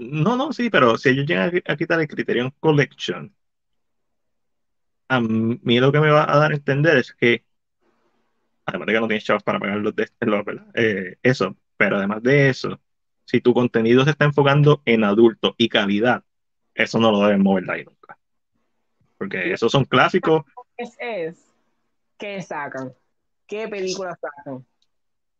No, 0.00 0.36
no, 0.36 0.52
sí, 0.52 0.70
pero 0.70 0.96
si 0.98 1.10
ellos 1.10 1.26
llegan 1.26 1.48
a, 1.48 1.52
qui- 1.52 1.62
a 1.66 1.76
quitar 1.76 2.00
el 2.00 2.08
Criterion 2.08 2.50
Collection, 2.60 3.34
a 5.08 5.20
mí 5.20 5.80
lo 5.80 5.92
que 5.92 6.00
me 6.00 6.10
va 6.10 6.30
a 6.32 6.38
dar 6.38 6.52
a 6.52 6.54
entender 6.54 6.96
es 6.98 7.12
que, 7.12 7.44
además 8.66 8.86
de 8.86 8.92
que 8.92 9.00
no 9.00 9.08
tienes 9.08 9.24
chavos 9.24 9.42
para 9.42 9.58
pagar 9.58 9.78
los 9.78 9.94
de 9.94 10.08
los, 10.20 10.44
¿verdad? 10.44 10.66
Eh, 10.74 11.16
eso, 11.22 11.56
pero 11.76 11.96
además 11.96 12.22
de 12.22 12.48
eso, 12.50 12.80
si 13.24 13.40
tu 13.40 13.54
contenido 13.54 14.04
se 14.04 14.10
está 14.10 14.24
enfocando 14.24 14.82
en 14.84 15.04
adultos 15.04 15.54
y 15.56 15.68
calidad, 15.68 16.24
eso 16.74 16.98
no 16.98 17.10
lo 17.10 17.20
deben 17.20 17.42
mover 17.42 17.64
de 17.64 17.72
ahí 17.72 17.84
nunca. 17.84 18.18
Porque 19.18 19.52
esos 19.52 19.70
son 19.72 19.84
clásicos 19.84 20.42
Es, 20.76 20.96
es 20.98 21.46
¿qué 22.18 22.40
sacan? 22.42 22.94
¿Qué 23.46 23.68
películas 23.68 24.18
sacan? 24.20 24.66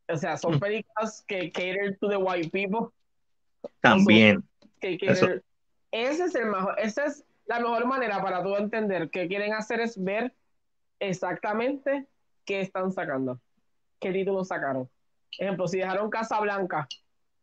O 0.08 0.16
sea, 0.16 0.36
son 0.36 0.56
Mm. 0.56 0.58
películas 0.58 1.24
que 1.26 1.50
cater 1.52 1.96
to 2.00 2.08
the 2.08 2.16
white 2.16 2.50
people. 2.50 2.92
También. 3.80 4.44
Que 4.80 4.98
Eso. 5.00 5.26
cater- 5.26 5.42
Ese 5.92 6.24
es 6.24 6.34
el 6.34 6.46
mejor, 6.46 6.74
esa 6.78 7.06
es 7.06 7.24
la 7.46 7.58
mejor 7.60 7.86
manera 7.86 8.22
para 8.22 8.42
tú 8.42 8.54
entender 8.56 9.10
que 9.10 9.26
quieren 9.28 9.52
hacer 9.54 9.80
es 9.80 10.02
ver 10.02 10.32
exactamente 11.00 12.06
qué 12.44 12.60
están 12.60 12.92
sacando, 12.92 13.40
qué 13.98 14.12
títulos 14.12 14.48
sacaron. 14.48 14.88
Ejemplo, 15.38 15.66
si 15.68 15.78
dejaron 15.78 16.10
Casa 16.10 16.40
Blanca, 16.40 16.86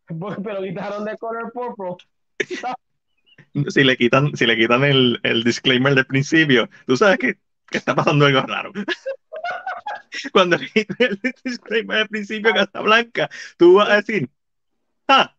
pero 0.42 0.62
quitaron 0.62 1.04
de 1.04 1.16
Color 1.18 1.52
Purple, 1.52 1.96
si 3.68 3.84
le 3.84 3.96
quitan, 3.96 4.34
si 4.36 4.46
le 4.46 4.56
quitan 4.56 4.84
el, 4.84 5.20
el 5.22 5.44
disclaimer 5.44 5.94
del 5.94 6.06
principio, 6.06 6.68
tú 6.86 6.96
sabes 6.96 7.18
que, 7.18 7.38
que 7.70 7.78
está 7.78 7.94
pasando 7.94 8.26
algo 8.26 8.40
raro. 8.42 8.72
Cuando 10.32 10.56
le 10.56 10.68
quitan 10.70 10.96
el 11.00 11.20
disclaimer 11.44 11.98
del 11.98 12.08
principio 12.08 12.52
Casa 12.54 12.80
Blanca, 12.80 13.28
tú 13.56 13.74
vas 13.74 13.90
a 13.90 13.96
decir, 13.96 14.28
ah, 15.08 15.34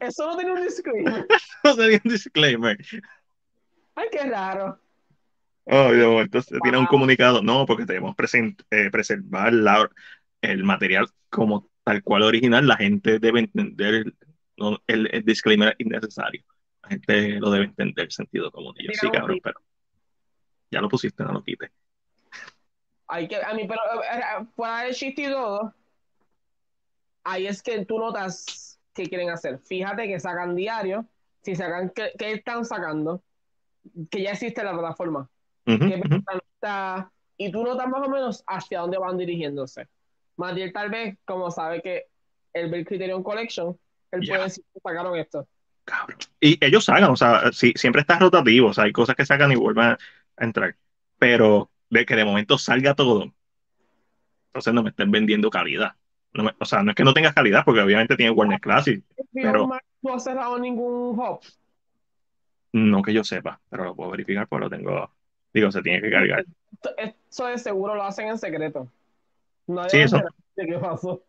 eso 0.00 0.26
no 0.26 0.36
tiene 0.36 0.52
un 0.52 0.62
disclaimer. 0.62 1.26
no 1.64 1.76
tenía 1.76 2.00
un 2.04 2.10
disclaimer. 2.10 2.78
Ay, 3.94 4.08
qué 4.10 4.24
raro. 4.24 4.78
Oh, 5.66 5.90
se 6.42 6.60
tiene 6.60 6.78
un 6.78 6.86
comunicado, 6.86 7.42
no, 7.42 7.64
porque 7.64 7.84
debemos 7.86 8.14
eh, 8.70 8.90
preservar 8.90 9.52
la- 9.52 9.90
el 10.42 10.62
material 10.62 11.08
como 11.30 11.70
tal 11.84 12.02
cual 12.02 12.22
original. 12.22 12.66
La 12.66 12.76
gente 12.76 13.18
debe 13.18 13.40
entender, 13.40 14.12
no, 14.58 14.78
el, 14.86 15.08
el 15.12 15.24
disclaimer 15.24 15.70
es 15.70 15.86
innecesario. 15.86 16.44
La 16.82 16.90
gente 16.90 17.40
lo 17.40 17.50
debe 17.50 17.64
entender, 17.64 18.12
sentido 18.12 18.50
común. 18.50 18.74
Yo, 18.78 18.90
sí, 18.92 19.10
cabrón, 19.10 19.40
pero 19.42 19.58
ya 20.70 20.82
lo 20.82 20.88
pusiste, 20.88 21.24
no 21.24 21.32
lo 21.32 21.42
quites. 21.42 21.70
Hay 23.06 23.28
que, 23.28 23.36
a 23.36 23.54
mí, 23.54 23.66
pero 23.66 23.80
eh, 24.02 24.18
eh, 24.18 24.46
fuera 24.54 24.82
de 24.82 24.94
chiste 24.94 25.22
y 25.22 25.30
todo, 25.30 25.74
ahí 27.22 27.46
es 27.46 27.62
que 27.62 27.84
tú 27.86 27.98
notas 27.98 28.44
qué 28.94 29.08
quieren 29.08 29.30
hacer. 29.30 29.58
Fíjate 29.58 30.06
que 30.08 30.20
sacan 30.20 30.54
diario, 30.54 31.06
si 31.42 31.54
sacan, 31.56 31.90
¿qué, 31.94 32.12
qué 32.18 32.32
están 32.32 32.64
sacando? 32.64 33.22
Que 34.10 34.22
ya 34.22 34.30
existe 34.30 34.62
la 34.64 34.72
plataforma. 34.72 35.28
Ujú, 35.66 35.78
¿Qué 35.78 35.84
ujú. 35.96 36.02
película 36.02 36.40
está? 36.54 37.12
Y 37.36 37.50
tú 37.50 37.62
notas 37.64 37.88
más 37.88 38.06
o 38.06 38.10
menos 38.10 38.44
hacia 38.46 38.80
dónde 38.80 38.98
van 38.98 39.18
dirigiéndose. 39.18 39.88
Matiel 40.36 40.72
tal 40.72 40.90
vez, 40.90 41.16
como 41.24 41.50
sabe 41.50 41.82
que 41.82 42.06
el 42.52 42.70
Bill 42.70 42.86
Criterion 42.86 43.22
Collection, 43.22 43.78
él 44.12 44.20
Ya. 44.22 44.34
puede 44.34 44.44
decir 44.44 44.64
que 44.72 44.80
sacaron 44.80 45.16
esto. 45.18 45.46
Cabrón. 45.84 46.18
Y 46.40 46.64
ellos 46.64 46.84
sacan, 46.84 47.10
o 47.10 47.16
sea, 47.16 47.52
sí, 47.52 47.72
siempre 47.76 48.00
está 48.00 48.18
rotativo, 48.18 48.68
o 48.68 48.72
sea, 48.74 48.84
hay 48.84 48.92
cosas 48.92 49.16
que 49.16 49.26
sacan 49.26 49.52
y 49.52 49.56
vuelven 49.56 49.84
a, 49.84 49.98
a 50.36 50.44
entrar. 50.44 50.76
Pero 51.18 51.70
de 51.90 52.06
que 52.06 52.16
de 52.16 52.24
momento 52.24 52.56
salga 52.56 52.94
todo, 52.94 53.32
entonces 54.48 54.72
no 54.72 54.82
me 54.82 54.90
estén 54.90 55.10
vendiendo 55.10 55.50
calidad. 55.50 55.94
No 56.34 56.44
me- 56.44 56.54
o 56.58 56.64
sea, 56.64 56.82
no 56.82 56.90
es 56.90 56.96
que 56.96 57.04
no 57.04 57.14
tengas 57.14 57.32
calidad, 57.34 57.64
porque 57.64 57.80
obviamente 57.80 58.16
tiene 58.16 58.30
Warner 58.32 58.60
Classic, 58.60 59.02
Pero- 59.32 59.66
Max 59.68 59.84
no 60.02 60.14
ha 60.14 60.18
cerrado 60.20 60.58
ningún 60.58 61.18
hub. 61.18 61.40
no 62.72 63.02
que 63.02 63.12
yo 63.12 63.22
sepa, 63.24 63.60
pero 63.70 63.84
lo 63.84 63.94
puedo 63.94 64.10
verificar 64.10 64.48
porque 64.48 64.64
lo 64.64 64.70
tengo, 64.70 65.10
digo, 65.52 65.70
se 65.70 65.80
tiene 65.80 66.00
que 66.02 66.10
cargar. 66.10 66.44
Eso 67.30 67.46
de 67.46 67.56
seguro 67.58 67.94
lo 67.94 68.02
hacen 68.02 68.28
en 68.28 68.38
secreto. 68.38 68.90
Nadie 69.66 69.90
Sí, 69.90 69.98
eso. 70.00 70.20
qué 70.56 70.78
pasó. 70.78 71.22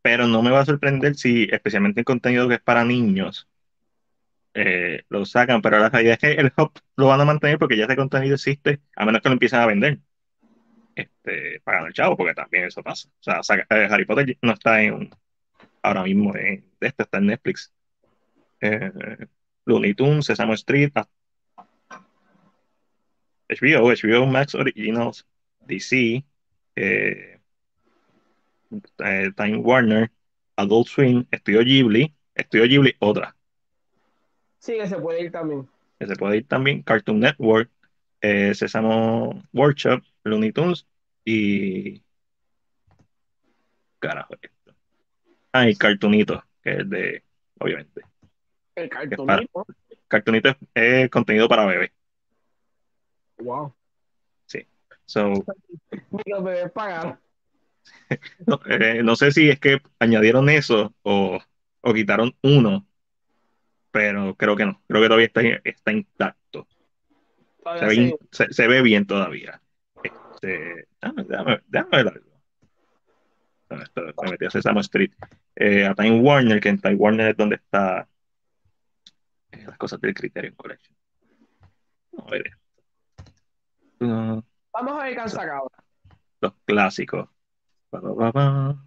Pero 0.00 0.26
no 0.26 0.42
me 0.42 0.50
va 0.50 0.60
a 0.60 0.64
sorprender 0.64 1.14
si, 1.14 1.44
especialmente 1.52 2.00
en 2.00 2.04
contenido 2.04 2.48
que 2.48 2.54
es 2.54 2.60
para 2.60 2.84
niños, 2.84 3.46
eh, 4.54 5.02
lo 5.10 5.24
sacan, 5.26 5.62
pero 5.62 5.78
la 5.78 5.90
realidad 5.90 6.14
es 6.14 6.18
que 6.18 6.40
el 6.40 6.52
hub 6.56 6.72
lo 6.96 7.06
van 7.08 7.20
a 7.20 7.24
mantener 7.24 7.58
porque 7.58 7.76
ya 7.76 7.84
ese 7.84 7.96
contenido 7.96 8.34
existe, 8.34 8.80
a 8.96 9.04
menos 9.04 9.20
que 9.22 9.28
lo 9.28 9.34
empiecen 9.34 9.60
a 9.60 9.66
vender. 9.66 9.98
Este, 10.94 11.60
para 11.64 11.78
ganar 11.78 11.92
chavo, 11.92 12.16
porque 12.16 12.34
también 12.34 12.64
eso 12.64 12.82
pasa. 12.82 13.08
O 13.08 13.22
sea, 13.22 13.42
saca- 13.42 13.66
eh, 13.70 13.88
Harry 13.90 14.04
Potter 14.04 14.36
no 14.42 14.52
está 14.52 14.82
en, 14.82 15.10
ahora 15.82 16.02
mismo 16.04 16.34
en, 16.36 16.64
este 16.80 17.02
está 17.02 17.18
en 17.18 17.26
Netflix. 17.26 17.72
Eh, 18.60 18.90
Looney 19.64 19.94
Tunes, 19.94 20.26
Sesame 20.26 20.54
Street, 20.54 20.90
ah, 20.94 21.08
HBO, 23.48 23.90
HBO 23.90 24.26
Max 24.26 24.54
Originals, 24.54 25.26
DC, 25.60 26.24
eh, 26.76 27.38
Time 29.36 29.56
Warner, 29.58 30.10
Adult 30.56 30.88
Swim, 30.88 31.26
Estudio 31.30 31.62
Ghibli, 31.62 32.14
Estudio 32.34 32.64
Ghibli, 32.66 32.96
otra, 33.00 33.36
Sí, 34.58 34.74
que 34.78 34.86
se 34.86 34.96
puede 34.96 35.22
ir 35.24 35.32
también. 35.32 35.68
que 35.98 36.06
se 36.06 36.14
puede 36.16 36.36
ir 36.38 36.46
también, 36.46 36.82
Cartoon 36.82 37.20
Network, 37.20 37.70
eh, 38.20 38.54
Sesame 38.54 39.42
Workshop, 39.52 40.02
Looney 40.24 40.52
Tunes 40.52 40.86
y... 41.24 42.02
Carajo, 43.98 44.34
esto. 44.40 44.74
Ah, 45.52 45.68
y 45.68 45.76
Cartoonito, 45.76 46.42
que 46.62 46.70
es 46.72 46.90
de, 46.90 47.22
obviamente. 47.58 48.02
El 48.74 48.88
cartonito. 48.88 49.66
Cartoonito 50.08 50.48
es, 50.48 50.56
es 50.74 51.10
contenido 51.10 51.48
para 51.48 51.66
bebés. 51.66 51.92
Wow. 53.38 53.74
So, 55.04 55.44
Ni 56.10 56.22
los 56.26 56.42
bebés 56.44 56.70
pagaron. 56.72 57.18
no, 58.46 58.60
eh, 58.66 59.02
no 59.02 59.16
sé 59.16 59.32
si 59.32 59.50
es 59.50 59.58
que 59.60 59.82
añadieron 59.98 60.48
eso 60.48 60.94
o, 61.02 61.40
o 61.80 61.94
quitaron 61.94 62.34
uno, 62.42 62.86
pero 63.90 64.34
creo 64.36 64.56
que 64.56 64.64
no. 64.66 64.80
Creo 64.88 65.02
que 65.02 65.08
todavía 65.08 65.26
está, 65.26 65.42
está 65.64 65.92
intacto. 65.92 66.66
Se 66.68 67.62
Todavía 67.62 67.88
ve, 67.88 67.94
sí. 67.94 68.00
in- 68.02 68.16
se- 68.30 68.52
se 68.52 68.68
ve 68.68 68.82
bien 68.82 69.06
todavía. 69.06 69.61
Este, 70.42 70.88
déjame, 71.00 71.24
déjame, 71.24 71.62
déjame 71.68 71.96
ver 71.96 72.08
algo. 72.08 72.30
No, 73.70 73.82
esto, 73.82 74.00
me 74.22 74.30
metí 74.32 74.44
a 74.44 74.50
Sesame 74.50 74.80
Street. 74.80 75.12
Eh, 75.54 75.86
a 75.86 75.94
Time 75.94 76.20
Warner, 76.20 76.60
que 76.60 76.68
en 76.68 76.80
Time 76.80 76.96
Warner 76.96 77.30
es 77.30 77.36
donde 77.36 77.56
está 77.56 78.08
eh, 79.52 79.64
las 79.66 79.78
cosas 79.78 80.00
del 80.00 80.14
Criterion 80.14 80.54
Collection. 80.56 80.96
Vamos 82.12 82.32
a 82.32 82.34
ver 82.34 82.46
esto. 82.48 82.58
Uh, 84.00 84.42
Vamos 84.72 85.00
a 85.00 85.04
ver 85.04 85.14
qué 85.14 85.20
han 85.20 85.30
sacado. 85.30 85.68
los 86.40 86.52
clásicos. 86.64 87.28
Pa, 87.90 88.00
pa, 88.00 88.32
pa. 88.32 88.84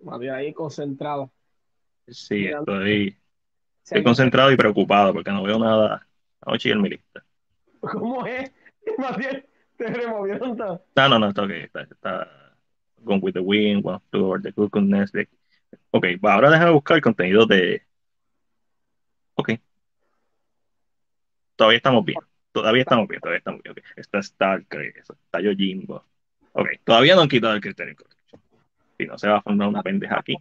María 0.00 0.36
ahí 0.36 0.54
concentrado. 0.54 1.30
Sí, 2.08 2.46
estoy, 2.46 3.16
estoy 3.84 4.02
concentrado 4.02 4.50
y 4.50 4.56
preocupado 4.56 5.12
porque 5.12 5.30
no 5.30 5.42
veo 5.42 5.58
nada. 5.58 6.06
Vamos 6.44 6.56
a 6.56 6.58
chequear 6.58 6.78
mi 6.80 6.88
lista. 6.90 7.24
¿Cómo 7.80 8.26
es? 8.26 8.52
Matías, 8.98 9.44
te 9.76 9.86
removieron 9.86 10.56
todo. 10.56 10.84
No, 10.96 11.08
no, 11.08 11.18
no, 11.18 11.28
está 11.28 11.42
ok. 11.42 11.50
Está, 11.50 11.82
está 11.82 12.56
Gone 12.98 13.20
with 13.20 13.34
the 13.34 13.40
Wind, 13.40 13.84
One 13.84 14.00
Flew 14.10 14.26
Over 14.26 14.42
the 14.42 14.52
Cuckoo's 14.52 14.84
Nest. 14.84 15.14
de- 15.14 15.28
Ok, 15.90 16.04
va, 16.24 16.34
ahora 16.34 16.50
déjame 16.50 16.70
buscar 16.72 16.96
el 16.96 17.02
contenido 17.02 17.46
de. 17.46 17.82
Ok. 19.34 19.52
Todavía 21.56 21.76
estamos 21.78 22.04
bien. 22.04 22.18
Todavía 22.52 22.82
estamos 22.82 23.08
bien, 23.08 23.20
todavía 23.20 23.38
estamos 23.38 23.62
bien. 23.62 23.72
ok. 23.72 23.84
Está 23.96 24.22
Starcraft, 24.22 24.96
está 25.10 25.40
Yojimbo. 25.40 26.04
Ok, 26.52 26.68
todavía 26.84 27.14
no 27.14 27.22
han 27.22 27.28
quitado 27.28 27.54
el 27.54 27.60
Collection. 27.62 28.40
Si 28.98 29.06
no 29.06 29.18
se 29.18 29.28
va 29.28 29.38
a 29.38 29.42
formar 29.42 29.68
una 29.68 29.82
pendeja 29.82 30.18
aquí. 30.18 30.36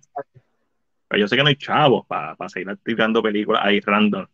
Pero 1.07 1.19
yo 1.19 1.27
sé 1.27 1.35
que 1.35 1.43
no 1.43 1.49
hay 1.49 1.55
chavos 1.55 2.05
para 2.05 2.35
seguir 2.49 2.77
tirando 2.83 3.21
películas 3.23 3.61
ahí 3.63 3.79
random. 3.79 4.27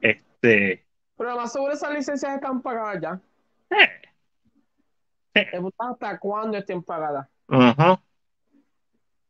Este. 0.00 0.87
Pero 1.18 1.36
más 1.36 1.52
seguro 1.52 1.72
esas 1.74 1.92
licencias 1.92 2.34
están 2.34 2.62
pagadas 2.62 3.02
ya. 3.02 3.20
eh, 5.34 5.58
gusta 5.58 5.90
hasta 5.90 6.18
cuándo 6.18 6.56
estén 6.58 6.82
pagadas. 6.82 7.28
Ajá. 7.48 8.00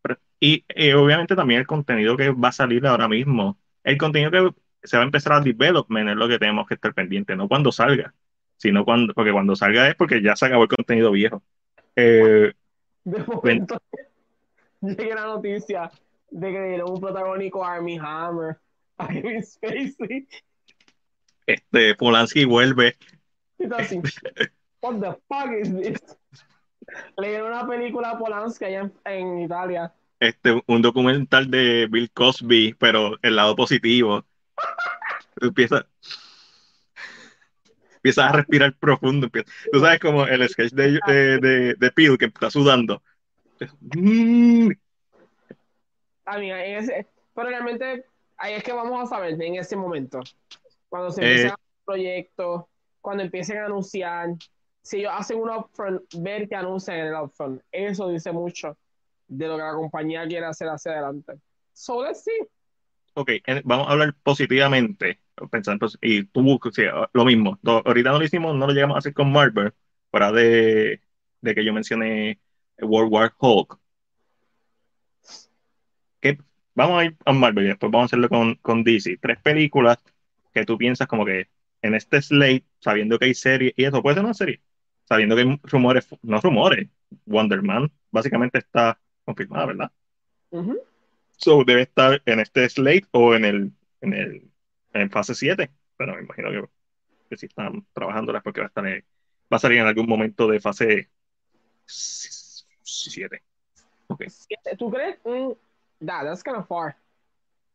Pero- 0.02 0.18
Y, 0.40 0.64
y 0.74 0.92
obviamente 0.92 1.34
también 1.34 1.60
el 1.60 1.66
contenido 1.66 2.16
que 2.16 2.30
va 2.30 2.48
a 2.48 2.52
salir 2.52 2.86
ahora 2.86 3.08
mismo, 3.08 3.58
el 3.84 3.98
contenido 3.98 4.30
que 4.30 4.86
se 4.86 4.96
va 4.96 5.02
a 5.02 5.06
empezar 5.06 5.32
a 5.32 5.40
development 5.40 6.10
es 6.10 6.16
lo 6.16 6.28
que 6.28 6.38
tenemos 6.38 6.66
que 6.66 6.74
estar 6.74 6.94
pendiente, 6.94 7.34
no 7.36 7.48
cuando 7.48 7.72
salga, 7.72 8.14
sino 8.56 8.84
cuando, 8.84 9.12
porque 9.14 9.32
cuando 9.32 9.56
salga 9.56 9.88
es 9.88 9.94
porque 9.96 10.22
ya 10.22 10.36
se 10.36 10.46
acabó 10.46 10.62
el 10.64 10.68
contenido 10.68 11.10
viejo. 11.10 11.42
Eh, 11.96 12.52
De 13.04 13.24
momento 13.24 13.80
llegue 14.80 15.14
la 15.14 15.24
noticia 15.26 15.90
de 16.30 16.52
que 16.52 16.62
dieron 16.68 16.90
un 16.92 17.00
protagónico 17.00 17.64
a 17.64 17.74
Armie 17.74 17.98
Hammer 18.00 18.58
a 18.98 19.08
Kevin 19.08 19.42
Spacey. 19.42 20.28
Este 21.48 21.94
Polanski 21.94 22.44
vuelve, 22.44 22.96
así, 23.76 24.00
what 24.82 25.00
the 25.00 25.12
fuck 25.28 25.50
is 25.60 25.74
this? 25.74 26.16
Le 27.16 27.28
dieron 27.28 27.48
una 27.52 27.66
película 27.66 28.10
a 28.10 28.18
Polanski 28.18 28.66
allá 28.66 28.80
en, 28.80 28.92
en 29.04 29.38
Italia. 29.40 29.92
este, 30.20 30.62
un 30.66 30.82
documental 30.82 31.50
de 31.50 31.86
Bill 31.90 32.10
Cosby, 32.12 32.74
pero 32.78 33.16
el 33.22 33.36
lado 33.36 33.56
positivo. 33.56 34.24
Empieza, 35.40 35.86
empieza 37.94 38.26
a 38.28 38.32
respirar 38.32 38.74
profundo. 38.74 39.26
empieza- 39.26 39.50
tú 39.72 39.78
sabes 39.80 40.00
como 40.00 40.26
el 40.26 40.48
sketch 40.48 40.72
de, 40.72 40.98
de, 41.06 41.38
de, 41.38 41.74
de 41.74 41.90
Peel 41.92 42.18
que 42.18 42.24
está 42.26 42.50
sudando. 42.50 43.02
Mm, 43.80 44.70
en 46.26 46.42
ese, 46.76 47.06
pero 47.34 47.48
realmente 47.48 48.04
ahí 48.36 48.54
es 48.54 48.62
que 48.64 48.72
vamos 48.72 49.00
a 49.02 49.06
saber 49.06 49.40
en 49.40 49.56
ese 49.56 49.76
momento. 49.76 50.20
Cuando 50.88 51.10
se 51.10 51.22
Eh. 51.22 51.44
a 51.44 51.46
hacer 51.48 51.58
proyectos, 51.84 52.64
cuando 53.00 53.22
empiecen 53.22 53.58
a 53.58 53.66
anunciar, 53.66 54.30
si 54.82 54.98
ellos 54.98 55.12
hacen 55.14 55.38
un 55.38 55.50
upfront, 55.50 56.02
ver 56.16 56.48
que 56.48 56.54
anuncian 56.54 56.98
en 56.98 57.06
el 57.06 57.14
upfront. 57.14 57.62
Eso 57.70 58.08
dice 58.08 58.32
mucho 58.32 58.76
de 59.26 59.46
lo 59.46 59.56
que 59.56 59.62
la 59.62 59.74
compañía 59.74 60.26
quiere 60.26 60.46
hacer 60.46 60.68
hacia 60.68 60.92
adelante. 60.92 61.34
So 61.72 62.02
let's 62.02 62.24
see. 62.24 62.48
Ok, 63.14 63.30
vamos 63.64 63.88
a 63.88 63.92
hablar 63.92 64.14
positivamente. 64.22 65.20
Pensando, 65.50 65.86
y 66.00 66.24
tú, 66.24 66.58
sí, 66.72 66.82
lo 67.12 67.24
mismo. 67.24 67.58
Ahorita 67.64 68.10
no 68.10 68.18
lo 68.18 68.24
hicimos, 68.24 68.56
no 68.56 68.66
lo 68.66 68.72
llegamos 68.72 68.96
a 68.96 68.98
hacer 68.98 69.14
con 69.14 69.30
Marvel, 69.30 69.72
fuera 70.10 70.32
de, 70.32 71.00
de 71.40 71.54
que 71.54 71.64
yo 71.64 71.72
mencioné 71.72 72.40
World 72.80 73.12
War 73.12 73.32
Hulk. 73.38 73.78
Que, 76.20 76.38
vamos 76.74 77.00
a 77.00 77.04
ir 77.04 77.16
a 77.24 77.32
Marvel 77.32 77.64
y 77.64 77.68
después 77.68 77.92
vamos 77.92 78.04
a 78.04 78.06
hacerlo 78.06 78.28
con, 78.28 78.56
con 78.56 78.82
DC. 78.82 79.18
Tres 79.20 79.38
películas 79.42 79.98
que 80.60 80.66
tú 80.66 80.78
piensas 80.78 81.06
como 81.08 81.24
que 81.24 81.48
en 81.82 81.94
este 81.94 82.20
slate, 82.22 82.66
sabiendo 82.80 83.18
que 83.18 83.26
hay 83.26 83.34
series, 83.34 83.72
y 83.76 83.84
eso 83.84 84.02
puede 84.02 84.16
ser 84.16 84.24
una 84.24 84.34
serie, 84.34 84.62
sabiendo 85.04 85.36
que 85.36 85.42
hay 85.42 85.60
rumores, 85.64 86.08
no 86.22 86.40
rumores, 86.40 86.88
Wonder 87.26 87.62
Man 87.62 87.92
básicamente 88.10 88.58
está 88.58 89.00
confirmada, 89.24 89.66
¿verdad? 89.66 89.92
So, 91.36 91.64
debe 91.64 91.82
estar 91.82 92.20
en 92.26 92.40
este 92.40 92.68
slate 92.68 93.06
o 93.12 93.34
en 93.34 93.44
el, 93.44 93.72
en 94.00 94.12
el 94.12 94.50
en 94.92 95.10
fase 95.10 95.34
7. 95.34 95.70
Pero 95.96 96.14
me 96.16 96.22
imagino 96.22 96.50
que, 96.50 96.68
que 97.30 97.36
si 97.36 97.46
están 97.46 97.86
trabajándolas 97.92 98.42
porque 98.42 98.60
va 98.60 98.66
a 98.66 98.68
estar 98.68 98.86
en- 98.86 99.04
va 99.52 99.56
a 99.56 99.60
salir 99.60 99.78
en 99.78 99.86
algún 99.86 100.06
momento 100.08 100.48
de 100.48 100.60
fase 100.60 101.10
7. 101.86 103.42
Ok, 104.08 104.24
Siete. 104.28 104.76
¿Tú 104.76 104.90
crees? 104.90 105.18
Mm, 105.24 105.52
that, 106.06 106.24
that's 106.24 106.42
kind 106.42 106.56
of 106.56 106.66
far. 106.66 106.96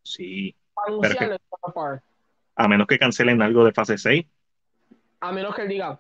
sí. 0.04 0.56
Para 0.76 0.90
anunciarlo 0.90 1.36
es 1.36 1.42
kind 1.42 1.60
of 1.64 1.74
far. 1.74 2.04
A 2.56 2.68
menos 2.68 2.88
que 2.88 3.00
cancelen 3.00 3.42
algo 3.42 3.66
de 3.66 3.74
fase 3.74 3.98
6 3.98 4.26
A 5.20 5.32
menos 5.32 5.56
que 5.56 5.64
él 5.64 5.68
diga. 5.70 6.00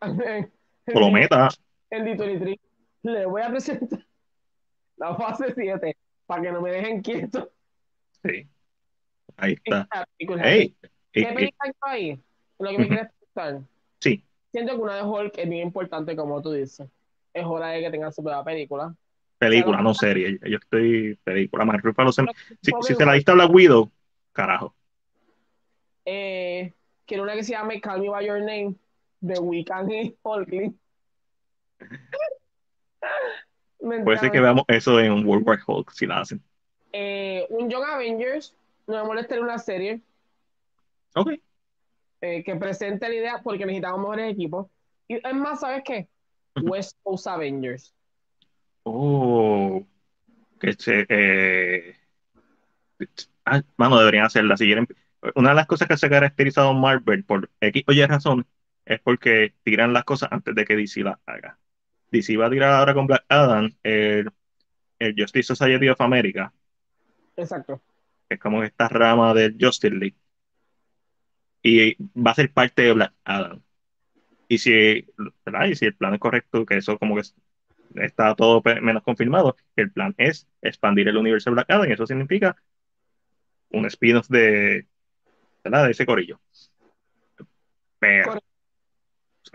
o 0.00 1.00
lo 1.00 1.10
meta. 1.10 1.48
En 1.90 2.04
D23. 2.04 2.58
Le 3.02 3.26
voy 3.26 3.42
a 3.42 3.50
presentar 3.50 4.06
la 4.96 5.14
fase 5.16 5.52
7 5.54 5.96
para 6.26 6.42
que 6.42 6.52
no 6.52 6.60
me 6.60 6.70
dejen 6.70 7.02
quieto. 7.02 7.50
Sí. 8.22 8.46
Ahí 9.36 9.56
está. 9.64 9.88
Hey, 10.42 10.76
¿Qué 11.12 11.20
eh, 11.22 11.24
eh, 11.24 11.34
película 11.34 11.56
hay 11.60 11.72
ahí? 11.80 12.20
Lo 12.58 12.70
que 12.70 12.78
me 12.78 12.88
quieres 12.88 13.08
preguntar. 13.34 13.68
sí, 13.98 14.24
Siento 14.52 14.76
que 14.76 14.82
una 14.82 14.96
de 14.96 15.02
Hulk 15.02 15.38
es 15.38 15.48
bien 15.48 15.66
importante, 15.68 16.14
como 16.14 16.42
tú 16.42 16.52
dices. 16.52 16.88
Es 17.32 17.44
hora 17.44 17.68
de 17.68 17.80
que 17.80 17.90
tenga 17.90 18.12
su 18.12 18.22
propia 18.22 18.44
película. 18.44 18.94
película, 19.38 19.80
no 19.80 19.94
serie. 19.94 20.38
Yo 20.42 20.58
estoy 20.58 21.18
película. 21.24 21.64
Más 21.64 21.80
se- 21.80 22.22
Pero, 22.22 22.32
si, 22.60 22.72
si 22.82 22.94
se 22.94 23.06
la 23.06 23.14
diste 23.14 23.30
a 23.30 23.34
Black 23.34 23.50
Widow, 23.52 23.90
carajo. 24.32 24.74
Eh, 26.04 26.74
quiero 27.06 27.22
una 27.22 27.34
que 27.34 27.44
se 27.44 27.52
llame 27.52 27.80
Call 27.80 28.00
Me 28.00 28.08
By 28.08 28.26
Your 28.26 28.40
Name 28.40 28.74
de 29.20 29.38
Weeknd 29.38 29.92
y 29.92 30.16
Hulkling. 30.22 30.78
Puede 34.04 34.18
ser 34.18 34.30
que 34.30 34.40
veamos 34.40 34.64
eso 34.68 35.00
en 35.00 35.26
World 35.26 35.48
War 35.48 35.58
Hulk 35.66 35.90
si 35.92 36.06
la 36.06 36.20
hacen. 36.20 36.42
Eh, 36.92 37.46
un 37.50 37.70
Young 37.70 37.84
Avengers, 37.84 38.54
no 38.86 38.96
me 38.96 39.04
molestaría 39.04 39.42
una 39.42 39.58
serie 39.58 40.00
Ok. 41.14 41.32
eh, 42.20 42.44
que 42.44 42.56
presente 42.56 43.08
la 43.08 43.14
idea 43.14 43.40
porque 43.42 43.64
necesitamos 43.64 44.00
mejores 44.00 44.32
equipos. 44.32 44.66
Y 45.08 45.14
es 45.14 45.34
más, 45.34 45.60
¿sabes 45.60 45.82
qué? 45.84 46.08
West 46.62 46.98
Coast 47.02 47.26
Avengers. 47.26 47.94
Oh, 48.82 49.82
que 50.58 50.72
se, 50.74 51.06
eh, 51.08 51.96
ah, 53.44 53.62
mano, 53.76 53.98
deberían 53.98 54.26
hacerla. 54.26 54.56
Si 54.56 54.66
quieren, 54.66 54.86
una 55.34 55.50
de 55.50 55.54
las 55.54 55.66
cosas 55.66 55.88
que 55.88 55.96
se 55.96 56.06
ha 56.06 56.10
caracterizado 56.10 56.72
Marvel 56.74 57.24
por 57.24 57.50
X 57.60 57.84
o 57.86 57.92
Y 57.92 58.04
razón 58.06 58.46
es 58.84 59.00
porque 59.00 59.54
tiran 59.62 59.92
las 59.92 60.04
cosas 60.04 60.30
antes 60.32 60.54
de 60.54 60.64
que 60.64 60.76
DC 60.76 61.02
las 61.02 61.18
haga. 61.26 61.58
DC 62.10 62.36
va 62.36 62.46
a 62.46 62.50
tirar 62.50 62.72
ahora 62.72 62.94
con 62.94 63.06
Black 63.06 63.24
Adam 63.28 63.70
el, 63.82 64.30
el 64.98 65.14
Justice 65.16 65.54
Society 65.54 65.88
of 65.88 66.00
America, 66.00 66.52
Exacto. 67.36 67.80
que 68.28 68.34
es 68.34 68.40
como 68.40 68.62
esta 68.62 68.88
rama 68.88 69.34
del 69.34 69.56
Justice 69.60 69.94
League. 69.94 70.16
Y 71.62 71.94
va 72.18 72.30
a 72.32 72.34
ser 72.34 72.52
parte 72.52 72.82
de 72.82 72.92
Black 72.92 73.12
Adam. 73.24 73.62
Y 74.48 74.58
si, 74.58 75.06
¿verdad? 75.44 75.66
Y 75.66 75.76
si 75.76 75.86
el 75.86 75.94
plan 75.94 76.14
es 76.14 76.20
correcto, 76.20 76.66
que 76.66 76.78
eso 76.78 76.98
como 76.98 77.14
que 77.14 77.22
está 77.96 78.34
todo 78.34 78.62
menos 78.80 79.02
confirmado, 79.02 79.56
el 79.76 79.92
plan 79.92 80.14
es 80.18 80.48
expandir 80.62 81.08
el 81.08 81.18
universo 81.18 81.50
de 81.50 81.54
Black 81.54 81.70
Adam, 81.70 81.88
y 81.88 81.92
eso 81.92 82.06
significa 82.06 82.56
un 83.70 83.86
spin-off 83.86 84.28
de, 84.28 84.88
¿verdad? 85.64 85.84
de 85.86 85.90
ese 85.92 86.06
corillo. 86.06 86.40
Pero, 87.98 88.40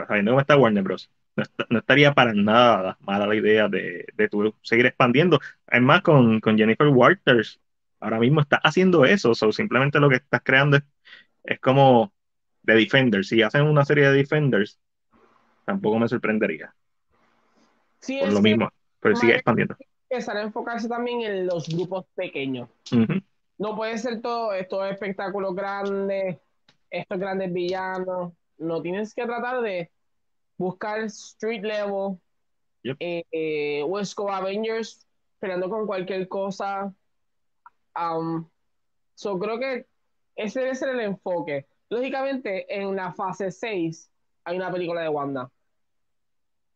sabiendo 0.08 0.32
cómo 0.32 0.42
está 0.42 0.58
Warner 0.58 0.84
Bros., 0.84 1.10
no, 1.36 1.44
est- 1.44 1.60
no 1.70 1.80
estaría 1.80 2.14
para 2.14 2.34
nada 2.34 2.98
mala 3.02 3.28
la 3.28 3.36
idea 3.36 3.68
de, 3.68 4.06
de 4.16 4.30
tú 4.30 4.56
seguir 4.62 4.86
expandiendo. 4.86 5.40
Además, 5.68 6.02
con, 6.02 6.40
con 6.40 6.58
Jennifer 6.58 6.88
Walters, 6.88 7.60
ahora 8.00 8.20
mismo 8.20 8.42
está 8.42 8.58
haciendo 8.58 9.06
eso, 9.06 9.36
so, 9.36 9.52
simplemente 9.52 10.00
lo 10.00 10.10
que 10.10 10.16
estás 10.18 10.42
creando 10.44 10.78
es, 10.78 10.84
es 11.44 11.60
como 11.60 12.14
de 12.64 12.76
Defenders. 12.76 13.28
Si 13.28 13.42
hacen 13.42 13.64
una 13.64 13.86
serie 13.86 14.10
de 14.10 14.14
Defenders, 14.18 14.80
tampoco 15.66 16.00
me 16.00 16.08
sorprendería, 16.08 16.74
Sí, 18.00 18.18
por 18.20 18.28
es 18.28 18.34
lo 18.34 18.42
mismo, 18.42 18.70
pero 19.00 19.16
sigue 19.16 19.36
expandiendo. 19.36 19.76
empezar 20.10 20.38
a 20.38 20.42
enfocarse 20.44 20.88
también 20.88 21.22
en 21.22 21.48
los 21.48 21.68
grupos 21.68 22.06
pequeños. 22.16 22.70
No 23.58 23.76
puede 23.76 23.98
ser 23.98 24.22
todo 24.22 24.54
estos 24.54 24.90
espectáculos 24.92 25.56
grandes, 25.56 26.38
estos 26.90 27.18
grandes 27.20 27.52
villanos. 27.54 28.34
No 28.58 28.82
tienes 28.82 29.14
que 29.14 29.26
tratar 29.26 29.62
de 29.62 29.92
buscar 30.58 31.00
street 31.06 31.64
level, 31.64 32.18
Yep. 32.84 32.98
eh, 33.00 33.24
eh, 33.32 33.84
West 33.84 34.14
Coast 34.14 34.34
Avengers 34.34 35.08
peleando 35.40 35.70
con 35.70 35.88
cualquier 35.88 36.28
cosa. 36.28 36.94
Um, 38.00 38.48
so 39.16 39.40
creo 39.40 39.58
que 39.58 39.88
ese 40.36 40.60
debe 40.60 40.76
ser 40.76 40.90
el 40.90 41.00
enfoque. 41.00 41.66
Lógicamente, 41.90 42.66
en 42.70 42.96
la 42.96 43.12
fase 43.14 43.50
6 43.52 44.12
hay 44.44 44.58
una 44.58 44.72
película 44.72 45.02
de 45.02 45.10
Wanda. 45.10 45.50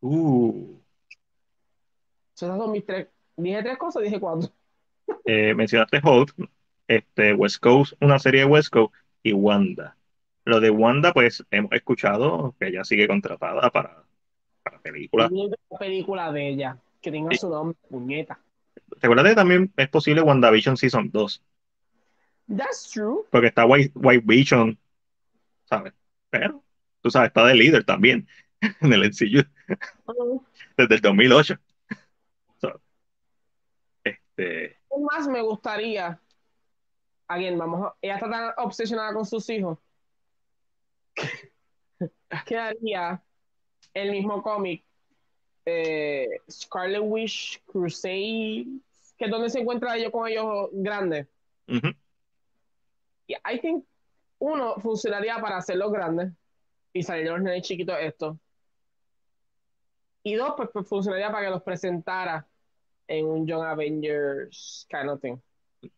Uh, 0.01 0.80
So, 2.34 2.45
esas 2.45 2.57
son 2.57 2.72
mis 2.72 2.85
tres. 2.85 3.07
Dije 3.35 3.61
tres 3.61 3.77
cosas, 3.77 4.01
dije 4.01 4.18
cuatro. 4.19 4.49
eh, 5.26 5.53
mencionaste 5.53 5.99
Hulk, 6.03 6.34
este, 6.90 7.34
West 7.34 7.61
Coast, 7.61 7.94
una 8.02 8.18
serie 8.18 8.41
de 8.41 8.45
West 8.48 8.70
Coast 8.70 8.94
y 9.22 9.32
Wanda. 9.32 9.95
Lo 10.44 10.60
de 10.60 10.72
Wanda, 10.72 11.14
pues 11.14 11.45
hemos 11.52 11.72
escuchado 11.72 12.56
que 12.60 12.68
ella 12.68 12.84
sigue 12.84 13.07
contratada 13.07 13.70
para, 13.70 14.03
para 14.64 14.80
películas. 14.80 15.30
Una 15.32 15.56
película 15.80 16.32
de 16.32 16.49
ella 16.49 16.78
que 16.99 17.11
tenga 17.11 17.36
su 17.38 17.48
nombre, 17.48 17.78
puñeta. 17.90 18.40
Recuerda 18.99 19.30
que 19.30 19.36
también 19.36 19.72
es 19.78 19.88
posible 19.90 20.22
WandaVision 20.22 20.78
Season 20.78 21.11
2, 21.11 21.44
That's 22.57 22.90
true. 22.91 23.26
porque 23.30 23.48
está 23.48 23.66
White, 23.66 23.91
White 23.94 24.24
Vision, 24.26 24.80
¿sabes? 25.66 25.94
Pero, 26.32 26.64
tú 27.02 27.11
sabes, 27.11 27.28
está 27.28 27.45
de 27.45 27.53
líder 27.53 27.84
también 27.84 28.28
en 28.82 28.94
el 28.94 29.11
Uh, 30.06 30.41
desde 30.76 30.95
el 30.95 31.02
2008. 31.02 31.56
So, 32.60 32.82
este, 34.03 34.80
¿Qué 34.90 34.98
más 34.99 35.28
me 35.28 35.44
gustaría? 35.44 36.20
Alguien, 37.30 37.57
vamos 37.57 37.85
a- 37.88 37.95
ella 38.01 38.15
está 38.15 38.30
tan 38.30 38.53
obsesionada 38.57 39.14
con 39.14 39.26
sus 39.26 39.47
hijos 39.49 39.77
que 42.45 42.57
haría 42.57 43.22
el 43.93 44.11
mismo 44.11 44.41
cómic 44.41 44.84
eh, 45.65 46.27
Scarlet 46.49 47.01
Witch 47.03 47.61
Crusade, 47.65 48.65
que 49.18 49.26
es 49.26 49.30
donde 49.31 49.49
se 49.49 49.60
encuentra 49.60 49.95
ellos 49.95 50.11
con 50.11 50.27
ellos 50.27 50.69
grandes. 50.72 51.27
Y 53.27 53.35
I 53.45 53.60
think 53.61 53.85
uno 54.39 54.76
funcionaría 54.80 55.38
para 55.39 55.57
hacerlos 55.57 55.91
grandes 55.91 56.31
y 56.93 57.03
salir 57.03 57.30
los 57.30 57.41
nenes 57.41 57.61
chiquitos 57.68 57.95
estos. 57.99 58.38
Y 60.23 60.34
dos, 60.34 60.53
pues, 60.57 60.69
pues, 60.73 60.88
funcionaría 60.88 61.31
para 61.31 61.45
que 61.45 61.51
los 61.51 61.61
presentara 61.61 62.47
en 63.07 63.26
un 63.27 63.45
Young 63.45 63.64
Avengers 63.64 64.88
kind 64.89 65.10
of 65.10 65.22
thing. 65.22 65.38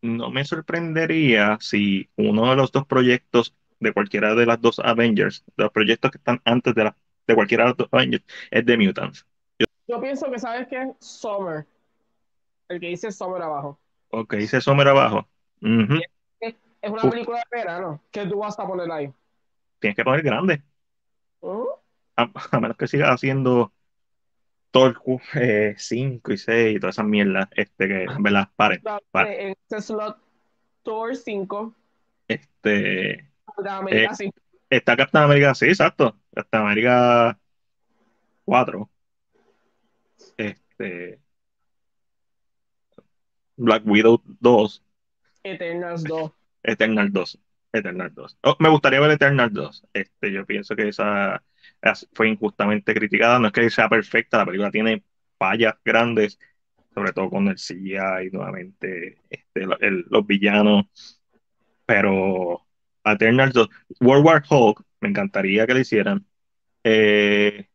No 0.01 0.29
me 0.31 0.45
sorprendería 0.45 1.57
si 1.59 2.09
uno 2.17 2.49
de 2.49 2.55
los 2.55 2.71
dos 2.71 2.85
proyectos 2.85 3.55
de 3.79 3.93
cualquiera 3.93 4.35
de 4.35 4.45
las 4.45 4.61
dos 4.61 4.79
Avengers, 4.79 5.43
los 5.57 5.71
proyectos 5.71 6.11
que 6.11 6.17
están 6.17 6.41
antes 6.45 6.75
de, 6.75 6.83
la, 6.85 6.97
de 7.27 7.35
cualquiera 7.35 7.63
de 7.65 7.69
los 7.71 7.77
dos 7.77 7.89
Avengers, 7.91 8.23
es 8.51 8.65
de 8.65 8.77
Mutants. 8.77 9.25
Yo 9.87 9.99
pienso 9.99 10.31
que, 10.31 10.39
¿sabes 10.39 10.67
qué? 10.67 10.93
Summer. 10.99 11.65
El 12.69 12.79
que 12.79 12.87
dice 12.87 13.11
Summer 13.11 13.41
abajo. 13.41 13.79
Ok, 14.09 14.35
dice 14.35 14.61
Sommer 14.61 14.87
abajo. 14.87 15.27
Es 16.81 16.89
una 16.89 17.03
Uf. 17.03 17.11
película 17.11 17.37
de 17.37 17.57
verano 17.59 18.01
que 18.11 18.25
tú 18.25 18.39
vas 18.39 18.57
a 18.59 18.67
poner 18.67 18.91
ahí. 18.91 19.13
Tienes 19.79 19.95
que 19.95 20.03
poner 20.03 20.21
grande, 20.23 20.63
¿Mm? 21.41 21.81
a, 22.15 22.31
a 22.51 22.59
menos 22.59 22.77
que 22.77 22.87
sigas 22.87 23.09
haciendo 23.09 23.73
Thor 24.71 24.95
5 25.77 26.31
y 26.33 26.37
6 26.37 26.75
y 26.75 26.79
todas 26.79 26.95
esas 26.95 27.05
mierdas, 27.05 27.47
este, 27.51 27.87
que, 27.87 28.05
¿verdad? 28.19 28.49
Paren. 28.55 28.81
La- 28.83 28.99
Vale. 29.13 29.43
En 29.43 29.49
este 29.49 29.81
slot, 29.81 30.17
Thor 30.83 31.15
5, 31.15 31.75
Este, 32.27 32.69
de 32.69 33.69
América 33.69 34.11
Eh, 34.13 34.15
5. 34.15 34.37
está 34.69 34.95
Captain 34.97 35.23
America, 35.25 35.53
sí, 35.53 35.65
exacto. 35.65 36.17
Captain 36.33 36.63
America 36.63 37.37
4. 38.45 38.89
Este, 40.37 41.19
Black 43.57 43.83
Widow 43.85 44.21
2. 44.39 44.83
Eternals 45.43 46.03
2. 46.03 46.31
Eternal 46.63 47.11
2. 47.11 47.39
Eternal 47.73 48.13
2. 48.13 48.37
Oh, 48.43 48.55
me 48.59 48.69
gustaría 48.69 48.99
ver 48.99 49.11
Eternal 49.11 49.51
2. 49.51 49.83
Este, 49.93 50.31
yo 50.31 50.45
pienso 50.45 50.75
que 50.75 50.87
esa 50.89 51.43
fue 52.13 52.29
injustamente 52.29 52.93
criticada. 52.93 53.39
No 53.39 53.47
es 53.47 53.53
que 53.53 53.69
sea 53.69 53.89
perfecta, 53.89 54.37
la 54.37 54.45
película 54.45 54.71
tiene 54.71 55.03
fallas 55.37 55.75
grandes, 55.83 56.39
sobre 56.93 57.13
todo 57.13 57.29
con 57.29 57.47
el 57.47 57.57
CGI 57.57 58.27
y 58.27 58.31
nuevamente 58.31 59.17
este, 59.29 59.65
los 59.65 60.27
villanos. 60.27 60.85
Pero 61.85 62.65
Eternal 63.03 63.51
2, 63.51 63.69
World 63.99 64.25
War 64.25 64.43
Hulk, 64.49 64.83
me 65.01 65.09
encantaría 65.09 65.65
que 65.67 65.73
lo 65.73 65.79
hicieran. 65.79 66.25
Eh, 66.83 67.67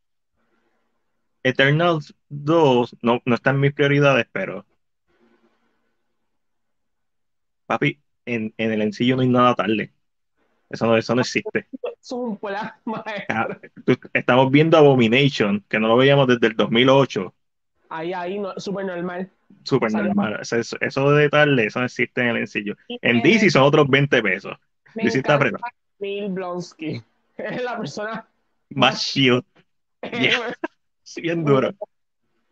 Eternals 1.42 2.14
2 2.28 2.96
no, 3.02 3.22
no 3.24 3.34
está 3.34 3.50
en 3.50 3.60
mis 3.60 3.72
prioridades, 3.72 4.26
pero 4.32 4.66
papi, 7.66 8.00
en, 8.24 8.54
en 8.56 8.72
el 8.72 8.82
encillo 8.82 9.16
no 9.16 9.22
hay 9.22 9.28
nada 9.28 9.54
tarde. 9.54 9.92
Eso 10.70 10.86
no, 10.86 10.96
eso 10.96 11.14
no 11.14 11.20
existe. 11.20 11.66
Eso 11.72 11.94
es 12.00 12.12
un 12.12 12.36
plan 12.38 12.72
Ah, 13.28 13.48
Estamos 14.12 14.50
viendo 14.50 14.76
Abomination, 14.76 15.64
que 15.68 15.78
no 15.78 15.88
lo 15.88 15.96
veíamos 15.96 16.26
desde 16.26 16.48
el 16.48 16.56
2008. 16.56 17.32
Ahí, 17.88 18.12
ahí, 18.12 18.38
no, 18.38 18.52
súper 18.58 18.84
normal. 18.86 19.30
Súper 19.62 19.92
normal. 19.92 20.38
Eso, 20.40 20.56
eso- 20.80 21.10
de 21.12 21.28
tarde, 21.28 21.66
eso 21.66 21.78
no 21.78 21.84
existe 21.86 22.20
en 22.20 22.28
el 22.28 22.36
encillo. 22.38 22.76
Y 22.88 22.98
En 23.02 23.22
DC 23.22 23.50
son 23.50 23.62
otros 23.62 23.88
20 23.88 24.22
pesos. 24.22 24.56
DC 24.94 25.18
está. 25.18 25.38
Neil 25.98 26.30
Blonsky. 26.30 27.02
Es 27.36 27.62
la 27.62 27.76
persona. 27.76 28.26
Más 28.70 29.00
shield, 29.02 29.44
Yeah. 30.02 30.54
bien 31.16 31.44
duro. 31.44 31.74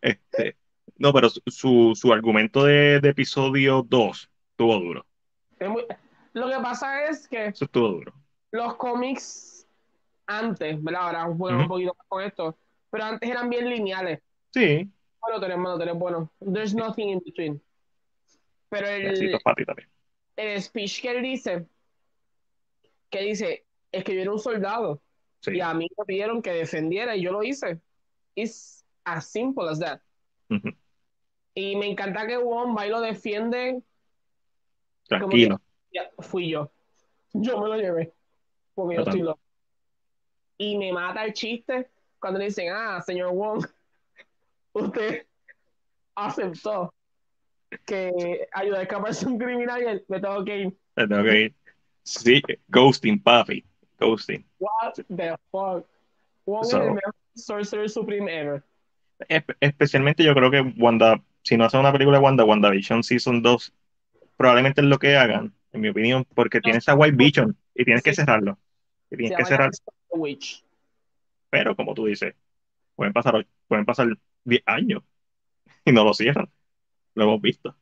Este, 0.01 0.55
no, 0.97 1.11
pero 1.11 1.29
su, 1.29 1.41
su, 1.47 1.91
su 1.95 2.13
argumento 2.13 2.63
de, 2.63 2.99
de 2.99 3.09
episodio 3.09 3.83
2 3.87 4.29
estuvo 4.51 4.79
duro. 4.79 5.05
Es 5.59 5.67
muy- 5.69 5.85
Lo 6.35 6.49
que 6.49 6.55
pasa 6.61 7.05
es 7.05 7.27
que 7.29 7.45
Eso 7.47 7.63
estuvo 7.63 7.87
duro. 7.87 8.13
los 8.51 8.75
cómics 8.75 9.65
antes, 10.27 10.83
¿verdad? 10.83 11.01
Ahora 11.07 11.35
juegan 11.35 11.55
Ujú. 11.55 11.63
un 11.63 11.69
poquito 11.69 11.95
más 11.97 12.07
con 12.07 12.23
esto, 12.23 12.57
pero 12.89 13.05
antes 13.05 13.29
eran 13.29 13.49
bien 13.49 13.69
lineales. 13.69 14.19
Sí, 14.51 14.91
Bueno, 15.21 15.39
tenés 15.39 15.57
bueno, 15.57 15.79
tenés 15.79 15.95
bueno. 15.95 16.31
There's 16.39 16.75
nothing 16.75 17.09
in 17.09 17.21
between. 17.25 17.61
Pero 18.69 18.87
el, 18.87 19.39
para 19.43 19.55
ti 19.55 19.63
el 20.35 20.61
speech 20.61 21.01
que 21.01 21.11
él 21.11 21.23
dice, 21.23 21.65
que 23.09 23.21
dice, 23.21 23.65
es 23.93 24.03
que 24.03 24.13
yo 24.13 24.21
era 24.21 24.31
un 24.31 24.39
soldado 24.39 25.01
Sí. 25.39 25.51
y 25.51 25.61
a 25.61 25.73
mí 25.73 25.87
me 25.97 26.05
pidieron 26.05 26.41
que 26.41 26.51
defendiera 26.51 27.15
y 27.15 27.21
yo 27.21 27.31
lo 27.31 27.43
hice. 27.43 27.79
It's 28.35 28.83
as 29.05 29.25
simple 29.27 29.69
as 29.69 29.79
that. 29.79 30.01
Y 31.53 31.77
me 31.77 31.89
encanta 31.89 32.27
que 32.27 32.37
Wong 32.37 32.77
va 32.77 32.85
y 32.85 32.89
lo 32.89 32.99
defiende. 32.99 33.81
Tranquilo. 35.07 35.61
Ya, 35.95 36.09
fui 36.19 36.49
yo. 36.49 36.69
Yo 37.31 37.61
me 37.61 37.69
lo 37.69 37.77
llevé. 37.77 38.13
Porque 38.73 38.95
yo 38.97 39.01
estoy 39.03 39.21
loco. 39.21 39.39
Y 40.57 40.77
me 40.77 40.91
mata 40.91 41.23
el 41.23 41.31
chiste 41.31 41.87
cuando 42.19 42.37
le 42.39 42.45
dicen, 42.45 42.67
ah, 42.73 43.01
señor 43.01 43.31
Wong, 43.31 43.65
usted 44.73 45.25
aceptó 46.15 46.93
que 47.85 48.47
ayuda 48.51 48.79
a 48.79 48.81
escaparse 48.81 49.25
un 49.25 49.37
criminal 49.37 49.81
y 49.81 49.85
él, 49.85 50.05
me 50.09 50.19
tengo 50.19 50.43
que 50.43 50.57
ir. 50.57 50.77
Me 50.97 51.07
tengo 51.07 51.23
que 51.23 51.41
ir. 51.43 51.55
Sí, 52.03 52.41
Ghosting, 52.67 53.21
papi. 53.21 53.63
Ghosting. 53.99 54.45
What 54.59 54.93
the 55.07 55.35
fuck? 55.51 55.85
Wong 56.45 56.65
So- 56.65 56.81
es 56.81 56.87
el 56.87 56.93
mejor 56.93 57.15
Sorcerer 57.35 57.89
Supreme 57.89 58.29
ever. 58.37 58.63
Espe- 59.29 59.55
especialmente 59.61 60.23
yo 60.23 60.33
creo 60.33 60.51
que 60.51 60.61
Wanda, 60.77 61.21
si 61.43 61.55
no 61.55 61.63
hace 61.63 61.77
una 61.77 61.93
película 61.93 62.17
de 62.17 62.23
Wanda, 62.23 62.43
WandaVision 62.43 63.01
Season 63.01 63.41
2, 63.41 63.73
probablemente 64.35 64.81
es 64.81 64.87
lo 64.87 64.99
que 64.99 65.15
hagan, 65.15 65.53
en 65.75 65.81
mi 65.81 65.89
opinión, 65.89 66.25
porque 66.33 66.61
tienes 66.61 66.87
a 66.89 66.95
White 66.95 67.17
Vision 67.17 67.57
y 67.73 67.85
tienes 67.85 68.01
que 68.01 68.13
cerrarlo. 68.13 68.57
Y 69.11 69.17
tienes 69.17 69.37
que 69.37 69.45
cerrar, 69.45 69.69
Witch. 70.09 70.63
pero 71.49 71.75
como 71.75 71.93
tú 71.93 72.05
dices, 72.05 72.33
pueden 72.95 73.13
pasar, 73.13 73.45
pueden 73.67 73.85
pasar 73.85 74.07
10 74.45 74.63
años 74.65 75.03
y 75.83 75.91
no 75.91 76.03
lo 76.03 76.13
cierran. 76.13 76.49
Lo 77.13 77.25
hemos 77.25 77.41
visto 77.41 77.75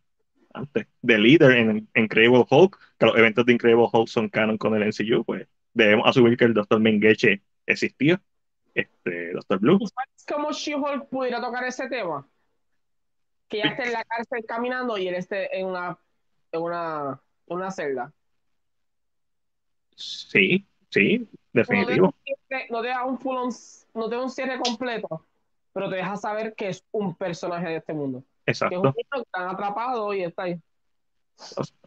antes. 0.53 0.88
The 1.06 1.18
Leader 1.18 1.52
en 1.52 1.90
Incredible 1.95 2.45
Hulk, 2.49 2.80
que 2.98 3.06
los 3.06 3.18
eventos 3.18 3.45
de 3.45 3.53
Incredible 3.53 3.88
Hulk 3.91 4.07
son 4.07 4.30
canon 4.30 4.57
con 4.57 4.76
el 4.76 4.84
MCU, 4.84 5.24
pues 5.24 5.48
debemos 5.74 6.07
asumir 6.07 6.38
que 6.38 6.45
el 6.45 6.53
Dr. 6.53 6.80
Mengeche 6.80 7.41
existió, 7.65 8.22
este 8.74 9.34
Dr. 9.34 9.60
Blue. 9.60 9.80
¿Tú 9.80 9.88
sabes 9.88 10.26
cómo 10.28 10.52
She-Hulk 10.52 11.10
pudiera 11.10 11.41
tocar 11.41 11.64
ese 11.64 11.88
tema? 11.90 12.28
Que 13.48 13.60
ella 13.60 13.72
esté 13.72 13.88
en 13.88 13.94
la 13.94 14.03
cárcel 14.03 14.45
caminando 14.48 14.98
y 14.98 15.07
él 15.07 15.15
esté 15.15 15.57
en 15.57 15.68
una, 15.68 15.98
en 16.52 16.61
una, 16.61 17.22
una 17.48 17.72
celda. 17.72 18.11
Sí, 19.95 20.65
sí, 20.90 21.28
definitivo. 21.52 22.15
no 22.70 22.82
te 22.82 22.88
da 22.88 23.06
un 23.06 23.18
full 23.20 23.38
on- 23.38 23.52
no 23.94 24.10
te 24.10 24.15
da 24.15 24.24
un 24.24 24.30
cierre 24.30 24.60
completo, 24.60 25.26
pero 25.72 25.90
te 25.90 25.98
deja 25.98 26.15
saber 26.18 26.53
que 26.56 26.70
es 26.70 26.84
un 26.91 27.15
personaje 27.15 27.68
de 27.70 27.76
este 27.78 27.94
mundo. 27.94 28.24
Que 28.45 28.52
es 28.52 28.60
un 28.60 28.72
Exacto. 28.72 28.82
niño 28.82 28.94
que 29.11 29.20
están 29.22 29.49
atrapado 29.49 30.14
y 30.14 30.24
está 30.24 30.44
ahí. 30.44 30.60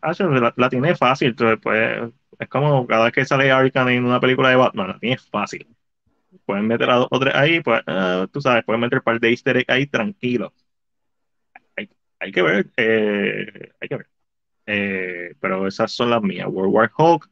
Ah, 0.03 0.12
la, 0.19 0.55
la 0.57 0.69
tiene 0.69 0.95
fácil, 0.95 1.35
pues, 1.62 2.12
es 2.39 2.49
como 2.49 2.87
cada 2.87 3.05
vez 3.05 3.12
que 3.12 3.24
sale 3.24 3.51
Arkham 3.51 3.89
en 3.89 4.05
una 4.05 4.20
película 4.20 4.51
de 4.51 4.57
Batman, 4.57 4.89
la 4.89 4.99
tiene 4.99 5.19
fácil. 5.19 5.66
Pueden 6.45 6.66
meter 6.66 6.91
a 6.91 6.97
dos 6.97 7.09
o 7.11 7.19
tres 7.20 7.35
ahí, 7.35 7.61
pues, 7.61 7.83
ah, 7.87 8.27
tú 8.33 8.41
sabes, 8.41 8.65
pueden 8.65 8.81
meter 8.81 8.99
un 8.99 9.05
par 9.05 9.20
de 9.20 9.31
easter 9.31 9.57
eggs 9.59 9.69
ahí 9.69 9.87
tranquilo. 9.87 10.53
Hay, 11.77 11.89
hay 12.20 12.33
que 12.33 12.43
ver, 12.43 12.70
eh, 12.77 13.73
hay 13.81 13.89
que 13.89 13.97
ver. 13.97 14.09
Eh, 14.66 15.34
pero 15.40 15.66
esas 15.66 15.93
son 15.93 16.10
las 16.10 16.22
mías. 16.22 16.48
World 16.48 16.74
War 16.74 16.90
Hulk, 16.97 17.30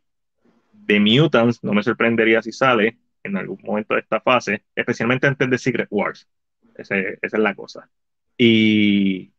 The 0.87 1.01
Mutants, 1.01 1.63
no 1.65 1.73
me 1.73 1.83
sorprendería 1.83 2.41
si 2.43 2.53
sale 2.53 2.99
en 3.23 3.37
algún 3.37 3.61
momento 3.63 3.95
de 3.95 4.01
esta 4.01 4.21
fase, 4.21 4.65
especialmente 4.75 5.27
antes 5.27 5.51
de 5.51 5.59
Secret 5.59 5.89
Wars. 5.91 6.29
Esa 6.77 6.97
es 6.99 7.33
la 7.33 7.55
cosa. 7.55 7.89
Y 8.37 9.33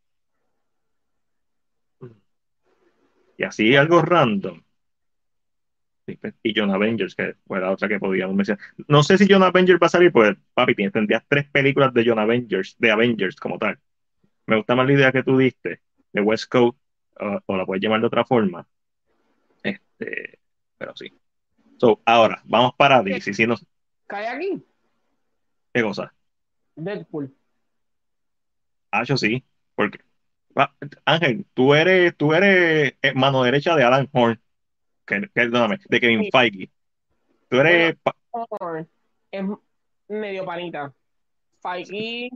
así 3.44 3.76
algo 3.76 4.02
random. 4.02 4.62
Pues, 6.20 6.34
Y 6.42 6.52
John 6.56 6.70
Avengers, 6.70 7.14
que 7.14 7.34
fue 7.46 7.60
la 7.60 7.70
otra 7.70 7.88
que 7.88 7.98
podíamos 7.98 8.36
mencionar. 8.36 8.62
No 8.88 9.02
sé 9.02 9.18
si 9.18 9.26
John 9.28 9.42
Avengers 9.42 9.80
va 9.82 9.86
a 9.86 9.90
salir, 9.90 10.12
pues, 10.12 10.36
papi, 10.54 10.74
tendrías 10.74 11.24
tres 11.28 11.48
películas 11.50 11.92
de 11.92 12.04
John 12.06 12.18
Avengers, 12.18 12.76
de 12.78 12.90
Avengers 12.90 13.36
como 13.36 13.58
tal. 13.58 13.78
Me 14.46 14.56
gusta 14.56 14.74
más 14.76 14.86
la 14.86 14.92
idea 14.92 15.12
que 15.12 15.22
tú 15.22 15.36
diste, 15.36 15.80
de 16.12 16.20
West 16.20 16.48
Coast, 16.48 16.78
o, 17.20 17.40
o 17.46 17.56
la 17.56 17.66
puedes 17.66 17.82
llamar 17.82 18.00
de 18.00 18.06
otra 18.06 18.24
forma. 18.24 18.66
Este, 19.62 20.38
pero 20.78 20.96
sí. 20.96 21.12
So, 21.78 22.00
ahora, 22.04 22.42
vamos 22.44 22.72
para 22.76 23.02
DC. 23.02 23.34
Si 23.34 23.46
nos, 23.46 23.66
Cae 24.06 24.28
aquí, 24.28 24.62
¿Qué 25.72 25.82
cosa? 25.82 26.14
Deadpool. 26.76 27.34
Ah, 28.90 29.02
yo 29.04 29.16
sí. 29.16 29.44
Porque, 29.74 29.98
ah, 30.54 30.72
Ángel, 31.04 31.44
tú 31.52 31.74
eres, 31.74 32.16
tú 32.16 32.32
eres 32.32 32.94
eh, 33.02 33.14
mano 33.14 33.42
derecha 33.42 33.74
de 33.74 33.84
Alan 33.84 34.08
Horn, 34.12 34.40
que, 35.04 35.28
perdóname, 35.32 35.78
de 35.88 36.00
Kevin 36.00 36.22
Sí. 36.24 36.30
Feige. 36.30 36.70
Tú 37.48 37.58
eres 37.58 37.96
Horn 38.30 38.88
es 39.30 39.44
medio 40.08 40.44
panita. 40.44 40.94
Feige 41.60 42.30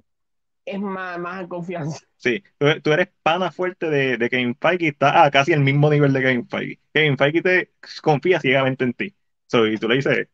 es 0.64 0.80
más, 0.80 1.18
más 1.18 1.40
en 1.42 1.48
confianza. 1.48 1.98
Sí, 2.20 2.44
tú, 2.58 2.66
tú 2.82 2.92
eres 2.92 3.08
pana 3.22 3.50
fuerte 3.50 3.88
de, 3.88 4.18
de 4.18 4.28
Kevin 4.28 4.54
Feige 4.60 4.84
y 4.84 4.88
está 4.88 5.24
a 5.24 5.30
casi 5.30 5.54
el 5.54 5.60
mismo 5.60 5.88
nivel 5.88 6.12
de 6.12 6.20
Kevin 6.20 6.46
Feige. 6.46 6.78
Kevin 6.92 7.16
Feige 7.16 7.40
te 7.40 7.72
confía 8.02 8.38
ciegamente 8.40 8.84
en 8.84 8.92
ti. 8.92 9.14
So, 9.46 9.66
y 9.66 9.78
tú 9.78 9.88
le 9.88 9.94
dices, 9.96 10.28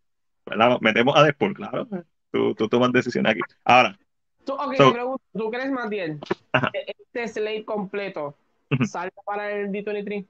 metemos 0.81 1.17
a 1.17 1.23
Deadpool, 1.23 1.55
claro. 1.55 1.89
Tú, 2.33 2.57
tú 2.57 2.69
tomas 2.69 2.91
decisiones 2.91 3.31
aquí. 3.31 3.41
Ahora, 3.65 3.97
Tú, 4.45 4.55
ok, 4.55 4.75
So- 4.77 4.89
te 4.89 4.93
pregunto, 4.95 5.23
¿tú 5.33 5.51
crees 5.51 5.71
más 5.71 5.89
bien 5.89 6.21
Ajá. 6.53 6.71
que 6.73 6.87
este 6.89 7.29
slate 7.29 7.65
completo 7.65 8.37
sale 8.85 9.13
para 9.25 9.53
el 9.53 9.71
D23? 9.71 10.27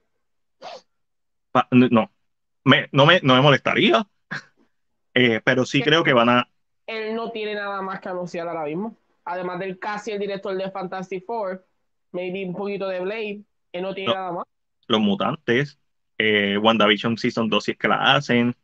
pa- 1.51 1.67
no, 1.71 2.11
me, 2.63 2.87
no, 2.91 3.05
me, 3.07 3.19
no 3.23 3.35
me 3.35 3.41
molestaría, 3.41 4.07
Eh, 5.15 5.41
pero 5.43 5.65
sí 5.65 5.81
creo 5.81 6.03
que 6.03 6.13
van 6.13 6.29
a, 6.29 6.49
Él 6.85 7.15
no 7.15 7.31
tiene 7.31 7.55
nada 7.55 7.81
más 7.81 7.99
que 7.99 8.09
anunciar 8.09 8.47
ahora 8.47 8.65
mismo. 8.65 8.95
Además 9.27 9.59
del 9.59 9.77
casi 9.79 10.11
el 10.11 10.19
director 10.19 10.55
de 10.55 10.71
Fantastic 10.71 11.25
Four, 11.25 11.65
maybe 12.11 12.45
un 12.45 12.55
poquito 12.55 12.87
de 12.87 12.99
Blade, 13.01 13.43
él 13.73 13.81
no 13.81 13.93
tiene 13.93 14.11
No. 14.11 14.15
nada 14.15 14.31
más. 14.31 14.45
los 14.87 15.01
mutantes, 15.01 15.79
eh, 16.17 16.57
WandaVision 16.57 17.17
Season 17.17 17.49
2 17.49 17.65
si 17.65 17.71
es 17.71 17.77
que 17.77 17.87
la 17.89 18.15
hacen. 18.15 18.55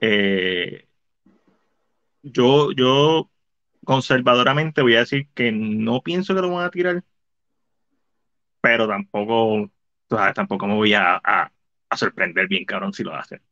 eh, 0.00 0.86
yo, 2.22 2.72
yo 2.72 3.30
conservadoramente 3.84 4.82
voy 4.82 4.96
a 4.96 5.00
decir 5.00 5.28
que 5.34 5.52
no 5.52 6.02
pienso 6.02 6.34
que 6.34 6.40
lo 6.42 6.50
van 6.52 6.66
a 6.66 6.70
tirar, 6.70 7.04
pero 8.60 8.86
tampoco, 8.88 9.70
sabes, 10.08 10.34
tampoco 10.34 10.66
me 10.66 10.74
voy 10.74 10.94
a, 10.94 11.16
a- 11.16 11.52
a 11.88 11.96
sorprender 11.96 12.48
bien, 12.48 12.64
cabrón, 12.64 12.92
si 12.92 13.02
lo 13.02 13.14
hacen. 13.14 13.42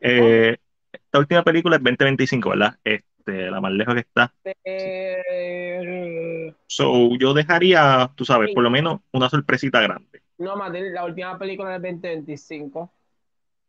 Eh, 0.00 0.58
esta 0.92 1.18
última 1.20 1.44
película 1.44 1.76
es 1.76 1.82
2025, 1.82 2.50
¿verdad? 2.50 2.78
Este, 2.84 3.15
la 3.26 3.60
más 3.60 3.72
lejos 3.72 3.94
que 3.94 4.00
está. 4.00 4.32
Eh, 4.64 6.52
So, 6.66 7.16
yo 7.18 7.34
dejaría, 7.34 8.10
tú 8.14 8.24
sabes, 8.24 8.52
por 8.54 8.62
lo 8.62 8.70
menos 8.70 9.00
una 9.12 9.28
sorpresita 9.28 9.80
grande. 9.80 10.22
no, 10.38 10.56
más 10.56 10.72
la 10.72 11.04
última 11.04 11.38
película 11.38 11.76
es 11.76 11.82
2025. 11.82 12.92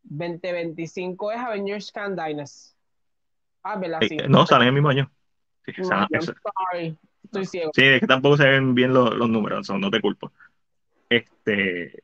2025 0.02 1.32
es 1.32 1.38
Avengers 1.38 1.92
Can 1.92 2.16
Dynasty. 2.16 2.74
Ah, 3.62 3.76
¿verdad? 3.76 4.02
Eh, 4.02 4.28
no, 4.28 4.46
salen 4.46 4.68
el 4.68 4.74
mismo 4.74 4.88
año. 4.88 5.10
Sí, 5.66 5.72
No, 5.78 6.06
I'm 6.10 6.22
sorry. 6.22 6.96
Estoy 7.24 7.46
ciego. 7.46 7.70
Sí, 7.74 7.84
es 7.84 8.00
que 8.00 8.06
tampoco 8.06 8.36
se 8.36 8.48
ven 8.48 8.74
bien 8.74 8.94
los, 8.94 9.14
los 9.14 9.28
números, 9.28 9.66
so, 9.66 9.76
no 9.76 9.90
te 9.90 10.00
culpo. 10.00 10.32
Este, 11.10 12.02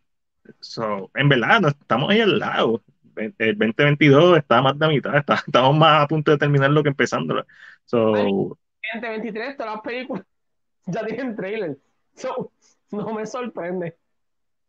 so, 0.60 1.10
en 1.14 1.28
verdad, 1.28 1.60
no 1.60 1.68
estamos 1.68 2.10
ahí 2.10 2.20
al 2.20 2.38
lado. 2.38 2.82
El 3.16 3.58
2022 3.58 4.38
está 4.38 4.62
más 4.62 4.78
de 4.78 4.86
la 4.86 4.92
mitad, 4.92 5.16
está- 5.16 5.34
estamos 5.46 5.76
más 5.76 6.02
a 6.02 6.08
punto 6.08 6.30
de 6.30 6.38
terminar 6.38 6.70
lo 6.70 6.82
que 6.82 6.88
empezando. 6.90 7.44
So, 7.84 8.58
2023, 8.92 9.56
todas 9.56 9.74
las 9.74 9.82
películas 9.82 10.24
ya 10.86 11.04
tienen 11.06 11.36
trailer. 11.36 11.78
So, 12.14 12.52
no 12.90 13.12
me 13.14 13.26
sorprende. 13.26 13.96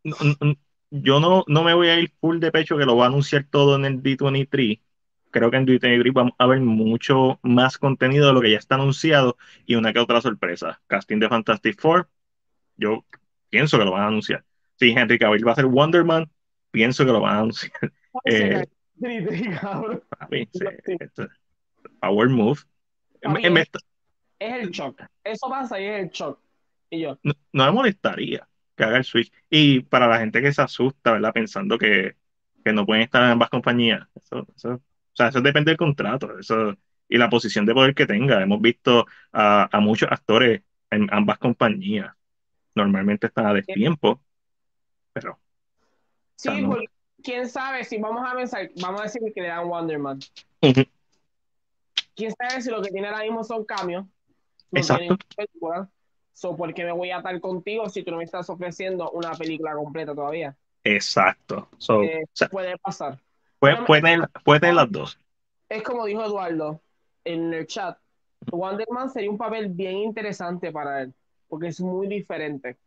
no- 0.04 0.16
no- 0.42 0.56
yo 0.92 1.20
no, 1.20 1.44
no 1.48 1.64
me 1.64 1.74
voy 1.74 1.90
a 1.90 2.00
ir 2.00 2.14
full 2.22 2.40
de 2.40 2.52
pecho 2.52 2.78
que 2.78 2.86
lo 2.86 2.96
va 2.96 3.06
a 3.06 3.08
anunciar 3.08 3.46
todo 3.50 3.76
en 3.76 3.86
el 3.86 4.02
D23. 4.02 4.82
Creo 5.32 5.52
que 5.52 5.58
en 5.58 5.66
D23 5.66 6.14
vamos 6.14 6.34
a 6.38 6.46
ver 6.48 6.62
mucho 6.62 7.40
más 7.44 7.78
contenido 7.78 8.28
de 8.28 8.34
lo 8.34 8.42
que 8.42 8.52
ya 8.52 8.58
está 8.58 8.76
anunciado 8.76 9.36
y 9.66 9.76
una 9.76 9.92
que 9.92 10.00
otra 10.00 10.22
sorpresa. 10.22 10.82
Casting 10.88 11.20
de 11.20 11.28
Fantastic 11.28 11.80
Four, 11.82 12.08
yo 12.78 13.06
pienso 13.50 13.78
que 13.78 13.86
lo 13.86 13.92
van 13.92 14.04
a 14.04 14.08
anunciar. 14.08 14.46
Si 14.78 14.92
Henry 14.92 15.18
Cavill 15.20 15.46
va 15.48 15.54
a 15.54 15.56
ser 15.56 15.66
Wonder 15.66 16.06
Man, 16.06 16.30
pienso 16.72 17.06
que 17.06 17.12
lo 17.12 17.20
van 17.22 17.36
a 17.36 17.40
anunciar. 17.40 17.74
Eh, 18.26 18.64
sí, 19.02 20.70
Power 22.02 22.30
move. 22.30 22.60
Es- 23.22 23.70
Es 24.40 24.54
el 24.64 24.72
shock. 24.72 25.02
Eso 25.24 25.50
pasa 25.50 25.80
y 25.80 25.86
es 25.86 26.04
el 26.04 26.10
shock. 26.10 26.40
Y 26.90 27.02
yo, 27.02 27.18
no, 27.24 27.34
no 27.54 27.66
me 27.66 27.72
molestaría 27.72 28.48
que 28.76 28.84
haga 28.84 28.98
el 28.98 29.04
switch. 29.04 29.32
Y 29.50 29.82
para 29.82 30.08
la 30.08 30.20
gente 30.20 30.42
que 30.42 30.52
se 30.52 30.62
asusta, 30.62 31.14
¿verdad? 31.14 31.34
Pensando 31.34 31.78
que, 31.78 32.16
que 32.64 32.74
no 32.74 32.86
pueden 32.86 33.04
estar 33.04 33.24
en 33.24 33.30
ambas 33.32 33.50
compañías. 33.50 34.08
Eso, 34.16 34.46
eso- 34.56 34.74
o 34.76 35.18
sea, 35.18 35.30
eso 35.30 35.42
depende 35.42 35.72
del 35.72 35.78
contrato. 35.78 36.38
Eso, 36.38 36.76
y 37.08 37.18
la 37.18 37.30
posición 37.30 37.66
de 37.66 37.74
poder 37.74 37.96
que 37.96 38.06
tenga. 38.06 38.42
Hemos 38.44 38.62
visto 38.62 39.06
a, 39.32 39.70
a 39.76 39.80
muchos 39.80 40.12
actores 40.12 40.62
en 40.90 41.08
ambas 41.12 41.38
compañías. 41.38 42.14
Normalmente 42.76 43.28
están 43.28 43.46
a 43.48 43.54
destiempo, 43.54 44.22
pero 45.14 45.40
sí, 46.36 46.50
porque 46.68 46.88
quién 47.26 47.50
sabe 47.50 47.84
si 47.84 47.98
vamos 47.98 48.24
a 48.26 48.36
pensar, 48.36 48.70
vamos 48.76 49.02
a 49.02 49.04
decir 49.06 49.22
que 49.34 49.42
le 49.42 49.48
dan 49.48 49.68
Wonder 49.68 50.00
Man. 50.00 50.20
Ujú. 50.62 50.84
Quién 52.16 52.32
sabe 52.38 52.62
si 52.62 52.70
lo 52.70 52.82
que 52.82 52.92
tiene 52.92 53.08
ahora 53.08 53.24
mismo 53.24 53.44
son 53.44 53.66
cambios. 53.66 54.06
No 54.72 54.80
Exacto. 54.80 55.18
película. 55.36 55.90
So, 56.34 56.56
¿por 56.56 56.74
qué 56.74 56.84
me 56.84 56.92
voy 56.92 57.12
a 57.12 57.18
atar 57.18 57.40
contigo 57.40 57.90
si 57.90 58.04
tú 58.04 58.12
no 58.12 58.18
me 58.18 58.24
estás 58.26 58.50
ofreciendo 58.50 59.10
una 59.12 59.32
película 59.32 59.74
completa 59.74 60.14
todavía? 60.14 60.56
exacto. 60.84 61.68
So, 61.78 62.04
Eh, 62.04 62.24
o 62.24 62.30
sea, 62.34 62.50
puede 62.50 62.78
pasar. 62.78 63.20
puede, 63.60 63.78
puede 64.44 64.74
las 64.74 64.92
dos. 64.92 65.18
Es 65.70 65.82
como 65.82 66.06
dijo 66.06 66.24
Eduardo 66.24 66.82
en 67.24 67.54
el 67.54 67.66
chat. 67.68 67.98
Wonder 68.52 68.86
Man 68.92 69.10
sería 69.10 69.32
un 69.32 69.38
papel 69.38 69.70
bien 69.70 69.98
interesante 69.98 70.72
para 70.72 71.02
él, 71.02 71.14
porque 71.48 71.68
es 71.68 71.82
muy 71.82 72.08
diferente. 72.08 72.78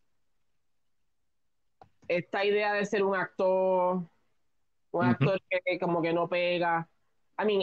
Esta 2.07 2.45
idea 2.45 2.73
de 2.75 2.87
ser 2.87 3.03
un 3.03 3.17
actor 3.17 4.03
Un 4.93 5.05
actor 5.07 5.41
que 5.51 5.79
como 5.79 6.01
que 6.03 6.13
no 6.13 6.29
pega. 6.29 6.89
I 7.41 7.45
mean, 7.45 7.63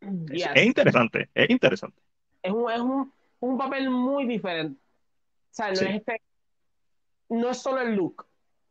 Es, 0.00 0.30
yes. 0.32 0.50
es 0.54 0.66
interesante, 0.66 1.28
es 1.34 1.50
interesante. 1.50 2.00
es 2.42 2.52
un, 2.52 2.70
es 2.70 2.80
un, 2.80 3.12
un 3.40 3.58
papel 3.58 3.90
muy 3.90 4.26
diferente. 4.26 4.78
O 4.80 5.54
sea, 5.54 5.70
no 5.70 5.76
Sí. 5.76 5.84
es 5.86 5.94
este, 5.96 6.20
no 7.28 7.50
es 7.50 7.58
solo 7.58 7.80
el 7.80 7.94
look, 7.94 8.26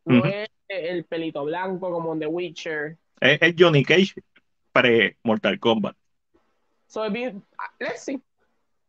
no 0.06 0.26
es 0.26 0.50
el 0.68 1.06
pelito 1.06 1.44
blanco 1.46 1.92
como 1.92 2.14
en 2.14 2.20
The 2.20 2.28
Witcher. 2.28 2.98
Es, 3.22 3.42
es 3.42 3.56
Johnny 3.58 3.84
Cage 3.84 4.16
pre-Mortal 4.72 5.60
Kombat. 5.60 5.96
So, 6.88 7.06
it'd 7.06 7.14
be- 7.14 7.42
let's 7.80 8.02
see. 8.04 8.22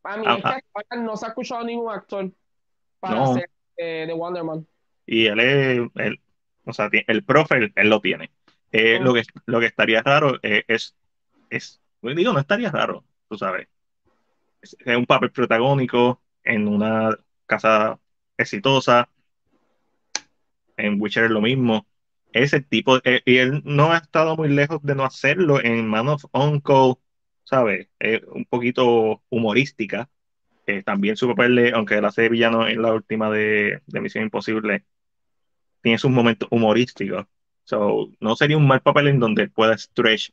A 0.03 0.17
mí 0.19 0.25
Ah, 0.27 0.35
es 0.37 0.43
que 0.43 0.49
ahora 0.75 1.03
no 1.05 1.17
se 1.17 1.25
ha 1.27 1.29
escuchado 1.31 1.65
ningún 1.65 1.91
actor 1.91 2.31
para 3.01 3.15
No. 3.15 3.31
hacer 3.33 3.51
eh, 3.77 4.05
de 4.07 4.13
Wonder 4.13 4.45
Man. 4.45 4.67
Y 5.07 5.27
él 5.27 5.41
es, 5.41 5.91
él- 5.95 6.21
o 6.65 6.73
sea, 6.73 6.89
el 6.93 7.25
profe, 7.25 7.57
él, 7.57 7.73
él 7.77 7.89
lo 7.91 8.01
tiene. 8.01 8.31
Eh, 8.73 8.99
Oh. 9.01 9.05
lo, 9.05 9.15
que, 9.15 9.23
lo 9.47 9.61
que 9.61 9.67
estaría 9.67 10.03
raro 10.03 10.39
eh, 10.43 10.65
es, 10.69 10.97
es, 11.51 11.81
digo, 12.03 12.33
no 12.33 12.41
estaría 12.41 12.71
raro, 12.71 13.05
tú 13.29 13.39
sabes. 13.39 13.69
Es, 14.61 14.77
es 14.85 14.97
un 14.97 15.07
papel 15.07 15.31
protagónico 15.31 16.21
en 16.43 16.67
una 16.69 17.17
casa 17.47 17.99
exitosa. 18.37 19.09
En 20.77 21.01
Witcher 21.01 21.25
es 21.25 21.31
lo 21.31 21.41
mismo. 21.41 21.87
Ese 22.33 22.61
tipo, 22.61 22.99
eh, 23.05 23.23
y 23.25 23.37
él 23.37 23.63
no 23.65 23.93
ha 23.93 23.99
estado 23.99 24.37
muy 24.37 24.49
lejos 24.49 24.83
de 24.83 24.95
no 24.97 25.05
hacerlo 25.05 25.63
en 25.63 25.87
Man 25.87 26.09
of 26.09 26.25
Uncle, 26.33 26.95
¿sabes? 27.45 27.89
Es 28.01 28.23
un 28.25 28.45
poquito 28.45 29.23
humorística. 29.29 30.09
También 30.85 31.17
su 31.17 31.29
papel, 31.29 31.55
de- 31.57 31.73
aunque 31.73 31.97
él 31.99 32.05
hace 32.07 32.29
villano 32.31 32.67
en 32.67 32.81
la 32.83 32.93
última 32.95 33.31
de, 33.31 33.83
de 33.87 34.01
Misión 34.01 34.25
Imposible, 34.25 34.85
tiene 35.85 35.99
sus 35.99 36.11
momentos 36.11 36.49
humorísticos. 36.51 37.27
So, 37.65 38.09
no 38.19 38.35
sería 38.37 38.57
un 38.57 38.67
mal 38.67 38.81
papel 38.81 39.09
en 39.09 39.21
donde 39.21 39.49
pueda 39.49 39.77
stretch 39.77 40.33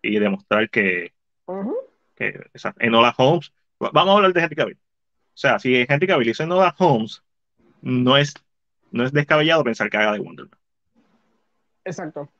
y 0.00 0.18
demostrar 0.18 0.70
que, 0.70 1.12
Ujú. 1.44 1.76
que 2.14 2.40
esa- 2.54 2.74
Enola 2.78 3.14
Holmes, 3.16 3.52
va- 3.82 3.90
vamos 3.92 4.12
a 4.12 4.16
hablar 4.16 4.32
de 4.32 4.40
Henry 4.40 4.56
Cavill. 4.56 4.76
O 4.78 5.36
sea, 5.38 5.58
si 5.58 5.84
Henry 5.86 6.06
Cavill 6.06 6.30
hizo 6.30 6.42
Enola 6.44 6.74
Holmes, 6.78 7.22
no 7.82 8.16
es, 8.16 8.32
no 8.90 9.04
es 9.04 9.12
descabellado 9.12 9.62
pensar 9.64 9.90
que 9.90 9.98
haga 9.98 10.12
de 10.12 10.20
Wonder 10.20 10.46
Man. 10.48 10.58
Exacto. 11.84 12.30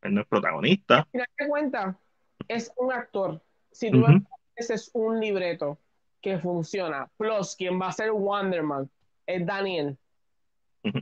Él 0.00 0.14
no 0.14 0.22
es 0.22 0.26
protagonista. 0.26 1.06
Y 1.12 1.18
date 1.18 1.46
cuenta, 1.46 1.98
es 2.48 2.72
un 2.78 2.90
actor. 2.90 3.42
Si 3.70 3.90
tú 3.90 4.02
ves, 4.06 4.22
ese 4.56 4.74
es 4.74 4.90
un 4.94 5.20
libreto 5.20 5.78
que 6.22 6.38
funciona. 6.38 7.06
Plus, 7.18 7.54
quien 7.54 7.78
va 7.78 7.88
a 7.88 7.92
ser 7.92 8.12
Wonder 8.12 8.62
Man 8.62 8.90
es 9.26 9.44
Daniel, 9.44 9.98
Ujú. 10.84 11.00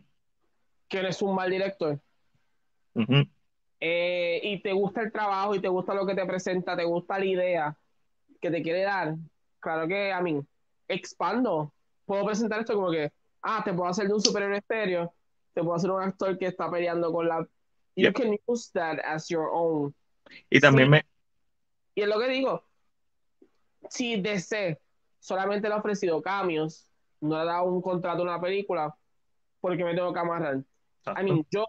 Que 0.93 0.98
él 1.01 1.06
es 1.06 1.23
un 1.23 1.35
mal 1.35 1.51
director. 1.51 1.98
Eh, 3.81 4.40
y 4.44 4.60
te 4.62 4.73
gusta 4.73 5.01
el 5.01 5.10
trabajo 5.10 5.55
y 5.55 5.60
te 5.60 5.69
gusta 5.69 5.94
lo 5.94 6.06
que 6.06 6.14
te 6.14 6.24
presenta, 6.27 6.77
te 6.77 6.85
gusta 6.85 7.19
la 7.19 7.24
idea 7.24 7.77
que 8.40 8.51
te 8.51 8.62
quiere 8.62 8.82
dar, 8.82 9.16
claro 9.59 9.89
que 9.89 10.12
a 10.12 10.20
mí 10.20 10.40
expando. 10.86 11.73
Puedo 12.05 12.27
presentar 12.27 12.60
esto 12.60 12.74
como 12.74 12.90
que, 12.90 13.10
ah, 13.40 13.62
te 13.64 13.73
puedo 13.73 13.89
hacer 13.89 14.06
de 14.06 14.12
un 14.14 14.20
superhéroe 14.20 14.59
estéreo, 14.59 15.14
te 15.55 15.62
puedo 15.62 15.74
hacer 15.74 15.90
un 15.90 16.02
actor 16.02 16.36
que 16.39 16.47
está 16.47 16.70
peleando 16.70 17.10
con 17.10 17.27
la. 17.27 17.39
You 17.97 18.05
Yep. 18.09 18.14
can 18.14 18.36
use 18.47 18.70
that 18.74 18.98
as 19.05 19.28
your 19.28 19.48
own. 19.51 19.94
Y 20.51 20.60
también 20.60 20.89
Sí. 20.89 20.90
me, 20.90 21.06
Y 21.94 22.02
es 22.02 22.09
lo 22.09 22.19
que 22.20 22.28
digo. 22.28 22.64
Si 23.89 24.20
DC 24.20 24.78
solamente 25.19 25.69
le 25.69 25.74
ha 25.74 25.78
ofrecido 25.78 26.20
cambios, 26.23 26.89
no 27.20 27.36
le 27.36 27.43
ha 27.43 27.44
dado 27.55 27.64
un 27.64 27.81
contrato 27.82 28.20
a 28.20 28.23
una 28.24 28.40
película, 28.40 28.94
porque 29.60 29.85
me 29.85 29.94
tengo 29.94 30.12
que 30.12 30.20
amarrar. 30.20 30.62
I 31.06 31.24
mean, 31.24 31.46
yo, 31.50 31.66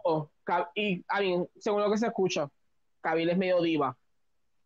y 0.76 0.97
I 0.97 1.03
mean, 1.19 1.47
según 1.60 1.81
lo 1.81 1.91
que 1.91 1.97
se 1.97 2.07
escucha, 2.07 2.49
Cabil 3.01 3.30
es 3.30 3.38
medio 3.38 3.61
diva. 3.61 3.97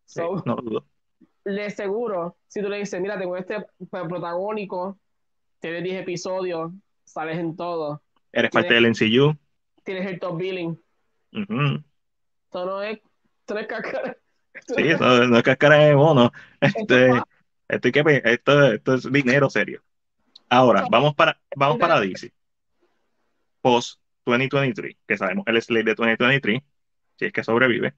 Sí, 0.04 0.20
So, 0.20 0.42
no 0.44 0.56
dudo. 0.56 0.84
le 1.44 1.70
seguro, 1.70 2.36
si 2.46 2.60
tú 2.62 2.68
le 2.68 2.78
dices, 2.78 3.00
mira, 3.00 3.18
tengo 3.18 3.36
este 3.36 3.66
protagónico, 3.90 4.98
tienes 5.60 5.82
10 5.82 6.02
episodios, 6.02 6.72
sales 7.04 7.38
en 7.38 7.56
todo, 7.56 8.02
Eres 8.32 8.50
parte 8.50 8.74
del 8.74 8.86
NCU. 8.86 9.36
tienes 9.82 10.06
el 10.06 10.20
top 10.20 10.36
billing. 10.36 10.78
Ujú. 11.32 11.82
Esto 12.44 12.64
no 12.66 12.82
es, 12.82 12.98
esto 12.98 13.54
no 13.54 13.60
es 13.60 13.68
esto 14.54 14.74
Sí, 14.76 14.82
no 15.00 15.26
no 15.28 15.36
es 15.36 15.42
cáscara 15.42 15.76
de 15.76 15.94
mono. 15.94 16.30
Este, 16.60 17.10
Esto 17.68 17.92
que 17.92 18.22
esto, 18.24 18.72
esto 18.72 18.94
es 18.94 19.12
dinero 19.12 19.50
serio. 19.50 19.82
Ahora, 20.48 20.86
vamos 20.90 21.14
para, 21.14 21.38
vamos 21.54 21.78
para 21.78 22.00
DC. 22.00 22.32
Post 23.60 24.00
2023, 24.30 24.96
que 25.06 25.16
sabemos 25.16 25.44
el 25.46 25.60
slate 25.62 25.84
de 25.84 25.94
2023, 25.94 26.62
si 27.18 27.24
es 27.26 27.32
que 27.32 27.44
sobrevive. 27.44 27.94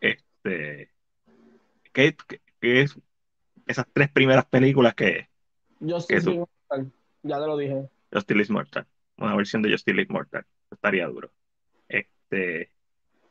Este, 0.00 0.90
¿qué, 1.92 2.16
qué- 2.28 2.40
qué 2.60 2.80
es 2.82 2.98
esas 3.66 3.86
tres 3.92 4.10
primeras 4.10 4.46
películas 4.46 4.94
que 4.94 5.28
Yo 5.80 6.00
¿Qué 6.00 6.20
sí, 6.20 6.26
tú? 6.26 6.48
ya 7.22 7.38
te 7.40 7.46
lo 7.46 7.56
dije. 7.56 7.88
Justice 8.12 8.36
League 8.36 8.52
Mortal? 8.52 8.86
Una 9.18 9.34
versión 9.36 9.62
de 9.62 9.70
Justice 9.72 9.94
League 9.94 10.12
Mortal. 10.12 10.44
Estaría 10.70 11.06
duro. 11.06 11.30
Este, 11.88 12.70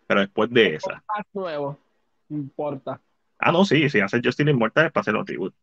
pero 0.07 0.21
después 0.21 0.49
de 0.51 0.75
esa. 0.75 1.03
Nuevo, 1.33 1.79
no 2.29 2.37
importa. 2.37 3.01
Ah, 3.39 3.51
no, 3.51 3.65
sí, 3.65 3.89
si 3.89 3.99
hacer 3.99 4.21
Justice 4.23 4.45
League 4.45 4.59
Mortal 4.59 4.87
es 4.87 4.91
para 4.91 5.01
hacer 5.01 5.15
un 5.15 5.25
reboot. 5.27 5.53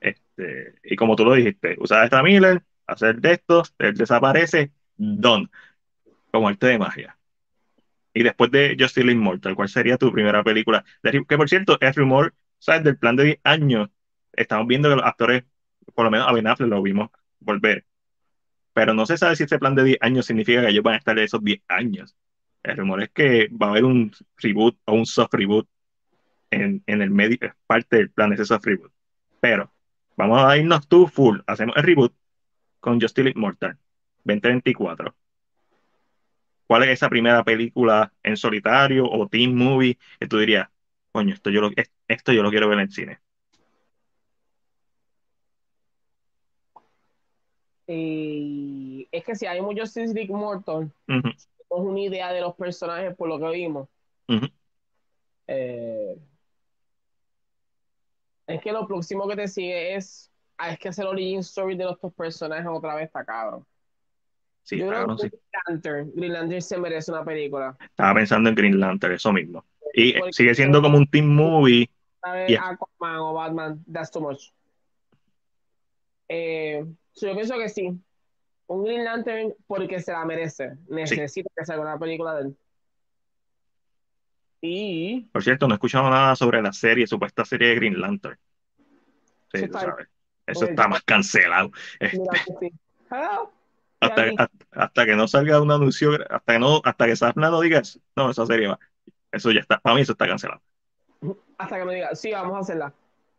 Este, 0.00 0.74
y 0.84 0.96
como 0.96 1.16
tú 1.16 1.24
lo 1.24 1.34
dijiste, 1.34 1.76
usar 1.78 2.02
a 2.02 2.06
Ezra 2.06 2.22
Miller, 2.22 2.62
hacer 2.86 3.20
de 3.20 3.32
esto, 3.32 3.62
él 3.78 3.94
desaparece, 3.94 4.72
done. 4.96 5.48
Como 6.32 6.48
arte 6.48 6.66
de 6.66 6.78
magia. 6.78 7.18
Y 8.14 8.22
después 8.22 8.50
de 8.50 8.76
Justice 8.78 9.04
League 9.04 9.20
Mortal, 9.20 9.54
¿cuál 9.54 9.68
sería 9.68 9.96
tu 9.96 10.12
primera 10.12 10.42
película? 10.42 10.84
Que 11.02 11.36
por 11.36 11.48
cierto, 11.48 11.78
es 11.80 11.94
rumor, 11.96 12.34
¿sabes? 12.58 12.84
Del 12.84 12.98
plan 12.98 13.16
de 13.16 13.24
10 13.24 13.40
años. 13.44 13.90
Estamos 14.32 14.66
viendo 14.66 14.88
que 14.88 14.96
los 14.96 15.04
actores, 15.04 15.44
por 15.94 16.04
lo 16.04 16.10
menos 16.10 16.28
a 16.28 16.32
Ben 16.32 16.46
Affleck 16.46 16.68
lo 16.68 16.82
vimos 16.82 17.10
volver. 17.40 17.86
Pero 18.74 18.94
no 18.94 19.06
se 19.06 19.18
sabe 19.18 19.36
si 19.36 19.44
ese 19.44 19.58
plan 19.58 19.74
de 19.74 19.84
10 19.84 19.98
años 20.00 20.26
significa 20.26 20.62
que 20.62 20.68
ellos 20.68 20.82
van 20.82 20.94
a 20.94 20.98
estar 20.98 21.18
esos 21.18 21.42
10 21.42 21.62
años. 21.68 22.16
El 22.62 22.76
rumor 22.76 23.02
es 23.02 23.10
que 23.10 23.48
va 23.48 23.68
a 23.68 23.70
haber 23.70 23.84
un 23.84 24.12
reboot 24.36 24.78
o 24.84 24.94
un 24.94 25.06
soft 25.06 25.34
reboot 25.34 25.68
en, 26.50 26.82
en 26.86 27.02
el 27.02 27.10
medio, 27.10 27.38
es 27.40 27.52
parte 27.66 27.96
del 27.96 28.10
plan 28.10 28.32
ese 28.32 28.44
soft 28.44 28.64
reboot. 28.66 28.92
Pero 29.40 29.72
vamos 30.16 30.42
a 30.42 30.56
irnos 30.56 30.86
tú 30.88 31.06
full. 31.08 31.40
Hacemos 31.46 31.76
el 31.76 31.82
reboot 31.82 32.14
con 32.80 33.00
Justice 33.00 33.24
League 33.24 33.40
Mortal 33.40 33.78
2024. 34.24 35.14
¿Cuál 36.72 36.84
es 36.84 36.88
esa 36.88 37.10
primera 37.10 37.44
película 37.44 38.14
en 38.22 38.34
solitario 38.34 39.04
o 39.04 39.28
teen 39.28 39.54
movie 39.54 39.98
que 40.18 40.26
tú 40.26 40.38
dirías, 40.38 40.70
coño, 41.12 41.34
esto 41.34 41.50
yo 41.50 41.60
lo, 41.60 41.70
esto 42.08 42.32
yo 42.32 42.42
lo 42.42 42.48
quiero 42.48 42.66
ver 42.66 42.78
en 42.78 42.84
el 42.84 42.90
cine? 42.90 43.20
Y 47.86 49.06
es 49.12 49.22
que 49.22 49.36
si 49.36 49.44
hay 49.44 49.60
muchos 49.60 49.94
League 49.96 50.32
Mortal, 50.32 50.90
Ujú, 51.08 51.20
tenemos 51.68 51.90
una 51.90 52.00
idea 52.00 52.32
de 52.32 52.40
los 52.40 52.54
personajes 52.56 53.14
por 53.16 53.28
lo 53.28 53.38
que 53.38 53.54
vimos. 53.54 53.86
Eh, 55.48 56.16
es 58.46 58.62
que 58.62 58.72
lo 58.72 58.86
próximo 58.86 59.28
que 59.28 59.36
te 59.36 59.46
sigue 59.46 59.94
es, 59.94 60.32
ah, 60.56 60.70
es 60.70 60.78
que 60.78 60.88
hacer 60.88 61.04
origin 61.04 61.40
story 61.40 61.76
de 61.76 61.84
los 61.84 62.00
dos 62.00 62.14
personajes 62.14 62.66
otra 62.66 62.94
vez 62.94 63.08
está 63.08 63.26
cabrón. 63.26 63.66
Sí, 64.64 64.78
Yo 64.78 64.88
creo 64.88 65.06
que 65.16 65.22
sí. 65.22 65.28
Green 65.28 65.42
Lantern, 65.68 66.12
Green 66.14 66.32
Lantern 66.32 66.62
se 66.62 66.78
merece 66.78 67.10
una 67.12 67.24
película. 67.24 67.76
Estaba 67.80 68.14
pensando 68.14 68.48
en 68.48 68.54
Green 68.54 68.78
Lantern, 68.80 69.14
eso 69.14 69.32
mismo. 69.32 69.64
Y 69.94 70.10
eh, 70.10 70.16
Porque- 70.18 70.32
sigue 70.32 70.54
siendo 70.54 70.80
como 70.80 70.96
un 70.98 71.06
teen 71.06 71.28
movie. 71.34 71.90
Yeah. 72.46 72.68
Aquaman 72.70 73.16
o 73.18 73.32
Batman, 73.34 73.84
that's 73.92 74.10
too 74.12 74.20
much. 74.20 74.50
Eh, 76.28 76.84
so 77.12 77.26
yo 77.26 77.34
pienso 77.34 77.58
que 77.58 77.68
sí. 77.68 77.90
Un 78.68 78.84
Green 78.84 79.04
Lantern 79.04 79.54
porque 79.66 80.00
se 80.00 80.12
la 80.12 80.24
merece. 80.24 80.76
Necesita 80.88 81.50
que 81.56 81.64
salga 81.64 81.82
una 81.82 81.98
película 81.98 82.34
de 82.36 82.42
él. 82.42 82.56
Y 84.60 85.22
Por 85.32 85.42
cierto, 85.42 85.66
no 85.66 85.74
he 85.74 85.76
escuchado 85.76 86.08
nada 86.08 86.36
sobre 86.36 86.62
la 86.62 86.72
serie, 86.72 87.06
supuesta 87.06 87.44
serie 87.44 87.68
de 87.70 87.74
Green 87.74 88.00
Lantern. 88.00 88.38
Sí, 89.52 89.58
Eso 89.58 89.66
tú 89.66 89.76
está- 89.76 89.80
sabes. 89.80 90.08
Eso 90.46 90.64
está 90.66 90.88
más 90.88 91.02
cancelado. 91.02 91.70
Este, 92.00 92.18
mira 92.18 92.32
sí. 92.60 92.72
Hello. 93.10 93.52
Hasta, 94.02 94.22
hasta, 94.36 94.66
hasta 94.72 95.06
que 95.06 95.16
no 95.16 95.28
salga 95.28 95.60
un 95.60 95.70
anuncio, 95.70 96.12
hasta 96.28 96.52
que 96.52 96.58
no, 96.58 96.80
hasta 96.84 97.06
que 97.06 97.16
Safna 97.16 97.50
no 97.50 97.60
diga, 97.60 97.82
no, 98.16 98.30
esa 98.30 98.46
serie 98.46 98.68
va. 98.68 98.78
Eso 99.30 99.50
ya 99.50 99.60
está, 99.60 99.78
para 99.80 99.94
mí 99.94 100.02
eso 100.02 100.12
está 100.12 100.26
cancelado. 100.26 100.60
Hasta 101.58 101.78
que 101.78 101.84
me 101.84 101.94
diga, 101.94 102.14
sí, 102.14 102.32
vamos 102.32 102.56
a 102.56 102.60
hacerla. 102.60 102.94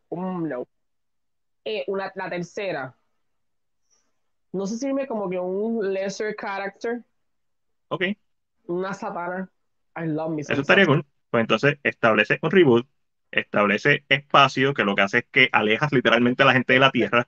Um, 0.08 0.48
no. 0.48 0.66
Eh, 1.64 1.84
una, 1.86 2.12
la 2.14 2.30
tercera. 2.30 2.94
No 4.52 4.66
sé 4.66 4.78
si 4.78 4.86
irme 4.86 5.06
como 5.06 5.28
que 5.28 5.38
un 5.38 5.92
lesser 5.92 6.34
character, 6.36 7.02
Ok, 7.88 8.04
una 8.66 8.94
satana. 8.94 9.48
I 9.96 10.06
love 10.06 10.30
me 10.30 10.42
eso 10.42 10.52
estaría 10.52 10.86
cool. 10.86 11.04
Pues 11.30 11.42
entonces 11.42 11.78
establece 11.82 12.38
un 12.42 12.50
reboot, 12.50 12.86
establece 13.40 14.04
espacio, 14.08 14.74
que 14.74 14.84
lo 14.84 14.94
que 14.94 15.02
hace 15.02 15.18
es 15.18 15.24
que 15.30 15.48
alejas 15.52 15.92
literalmente 15.92 16.42
a 16.42 16.46
la 16.46 16.52
gente 16.52 16.72
de 16.72 16.78
la 16.78 16.90
Tierra, 16.90 17.26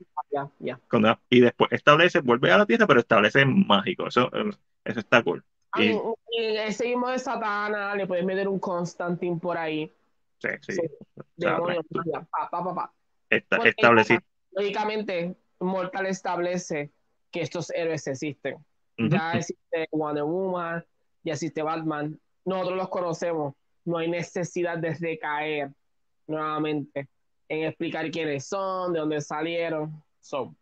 con 0.89 1.05
una- 1.05 1.21
y 1.29 1.41
después 1.41 1.73
establece, 1.73 2.21
vuelve 2.21 2.53
a 2.53 2.59
la 2.59 2.67
Tierra, 2.67 2.87
pero 2.87 3.01
establece 3.01 3.45
mágico. 3.45 4.07
Eso, 4.07 4.31
eh, 4.35 4.51
eso 4.85 5.01
está 5.01 5.23
cool. 5.23 5.45
Y- 5.79 5.91
y 6.31 6.57
ese 6.57 6.85
mismo 6.87 7.09
de 7.09 7.19
Satana 7.19 7.95
le 7.95 8.07
puedes 8.07 8.25
meter 8.25 8.49
un 8.49 8.59
Constantine 8.59 9.39
por 9.39 9.59
ahí. 9.59 9.93
Sí, 10.39 10.49
sí. 10.63 10.73
Sí. 10.73 10.81
O 11.19 11.23
sea, 11.39 11.53
Demonios, 11.55 11.85
tú- 11.91 11.99
magia, 11.99 12.27
pa, 12.31 12.49
pa, 12.51 12.65
pa, 12.65 12.75
pa. 12.75 12.93
esta- 13.31 13.57
Porque, 13.57 13.71
establecer- 13.71 14.23
Lógicamente, 14.53 15.35
Mortal 15.61 16.07
establece 16.07 16.91
que 17.31 17.43
estos 17.43 17.71
héroes 17.71 18.07
existen. 18.07 18.57
Ya 18.99 19.33
existe 19.33 19.87
Wonder 19.93 20.25
Woman, 20.25 20.83
ya 21.23 21.35
existe 21.35 21.63
Batman. 21.63 22.19
Nosotros 22.47 22.77
los 22.79 22.89
conocemos. 22.89 23.55
No 23.85 23.99
hay 23.99 24.09
necesidad 24.09 24.79
de 24.79 24.95
recaer 24.95 25.71
nuevamente 26.27 27.09
en 27.49 27.65
explicar 27.65 28.11
quiénes 28.11 28.47
son, 28.47 28.93
de 28.93 29.01
dónde 29.01 29.21
salieron. 29.21 30.03
So, 30.21 30.55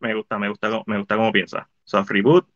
me 0.00 0.14
gusta, 0.14 0.38
me 0.38 0.48
gusta, 0.48 0.82
me 0.86 0.98
gusta 0.98 1.16
cómo 1.16 1.32
piensa. 1.32 1.68
Soft 1.84 2.10
reboot. 2.10 2.46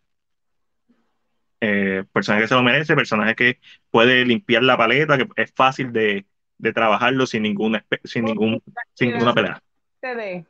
Eh, 1.62 2.04
personaje 2.12 2.44
que 2.44 2.48
se 2.48 2.54
lo 2.54 2.62
merece, 2.62 2.94
personaje 2.94 3.34
que 3.34 3.58
puede 3.90 4.24
limpiar 4.24 4.62
la 4.62 4.78
paleta, 4.78 5.18
que 5.18 5.28
es 5.36 5.52
fácil 5.54 5.92
de, 5.92 6.26
de 6.56 6.72
trabajarlo 6.72 7.26
sin 7.26 7.42
ninguna 7.42 7.84
sin 8.04 8.24
ningún 8.24 8.62
sin 8.94 9.10
ninguna 9.10 9.34
pelea. 9.34 9.62
de, 10.00 10.46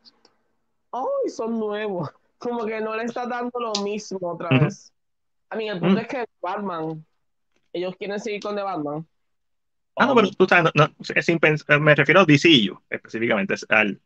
¡ay, 0.92 1.28
son 1.28 1.58
nuevos! 1.58 2.10
Como 2.38 2.64
que 2.64 2.80
no 2.80 2.96
le 2.96 3.04
está 3.04 3.26
dando 3.26 3.58
lo 3.60 3.72
mismo 3.82 4.18
otra 4.22 4.48
vez. 4.48 4.92
A 5.50 5.56
mí, 5.56 5.68
el 5.68 5.78
punto 5.78 6.00
es 6.00 6.06
que 6.06 6.24
Batman, 6.40 7.04
ellos 7.72 7.94
quieren 7.96 8.18
seguir 8.18 8.40
con 8.40 8.56
The 8.56 8.62
Batman. 8.62 9.06
Ah, 9.96 10.06
no, 10.06 10.14
pero 10.14 10.30
tú 10.30 10.46
sabes, 10.48 10.72
no, 10.74 10.86
no, 10.86 10.94
es 11.14 11.26
sin 11.26 11.38
pens- 11.38 11.64
me 11.80 11.94
refiero 11.94 12.20
a 12.20 12.24
DCU 12.24 12.82
específicamente, 12.90 13.54
es 13.54 13.66
al 13.68 14.00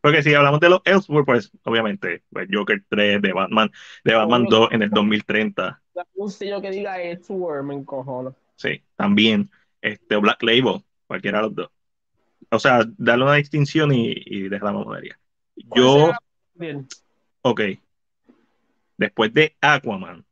porque 0.00 0.22
si 0.22 0.34
hablamos 0.34 0.60
de 0.60 0.70
los 0.70 0.80
Elseworlds, 0.84 1.26
pues 1.26 1.52
obviamente, 1.64 2.22
pues, 2.30 2.48
Joker 2.52 2.84
3, 2.88 3.20
de 3.22 3.32
Batman, 3.32 3.70
de 4.04 4.14
Batman 4.14 4.46
Obvio. 4.46 4.50
2 4.50 4.68
en 4.72 4.82
el 4.82 4.90
2030, 4.90 5.82
Un 6.14 6.30
sello 6.30 6.60
que 6.60 6.70
diga 6.70 6.96
War, 7.28 7.62
me 7.62 7.74
encojono. 7.74 8.34
sí, 8.56 8.84
también, 8.96 9.50
este, 9.80 10.16
Black 10.16 10.42
Label, 10.42 10.84
cualquiera 11.06 11.38
de 11.38 11.44
los 11.44 11.54
dos. 11.54 11.70
O 12.50 12.58
sea, 12.60 12.84
darle 12.98 13.24
una 13.24 13.34
distinción 13.36 13.92
y, 13.94 14.12
y 14.16 14.48
dejar 14.48 14.66
la 14.74 14.80
mamonería. 14.80 15.20
¿Cuál 15.68 15.82
Yo? 15.86 16.12
Bien. 16.54 16.88
ok, 17.42 17.60
después 18.98 19.32
de 19.32 19.56
Aquaman, 19.62 20.26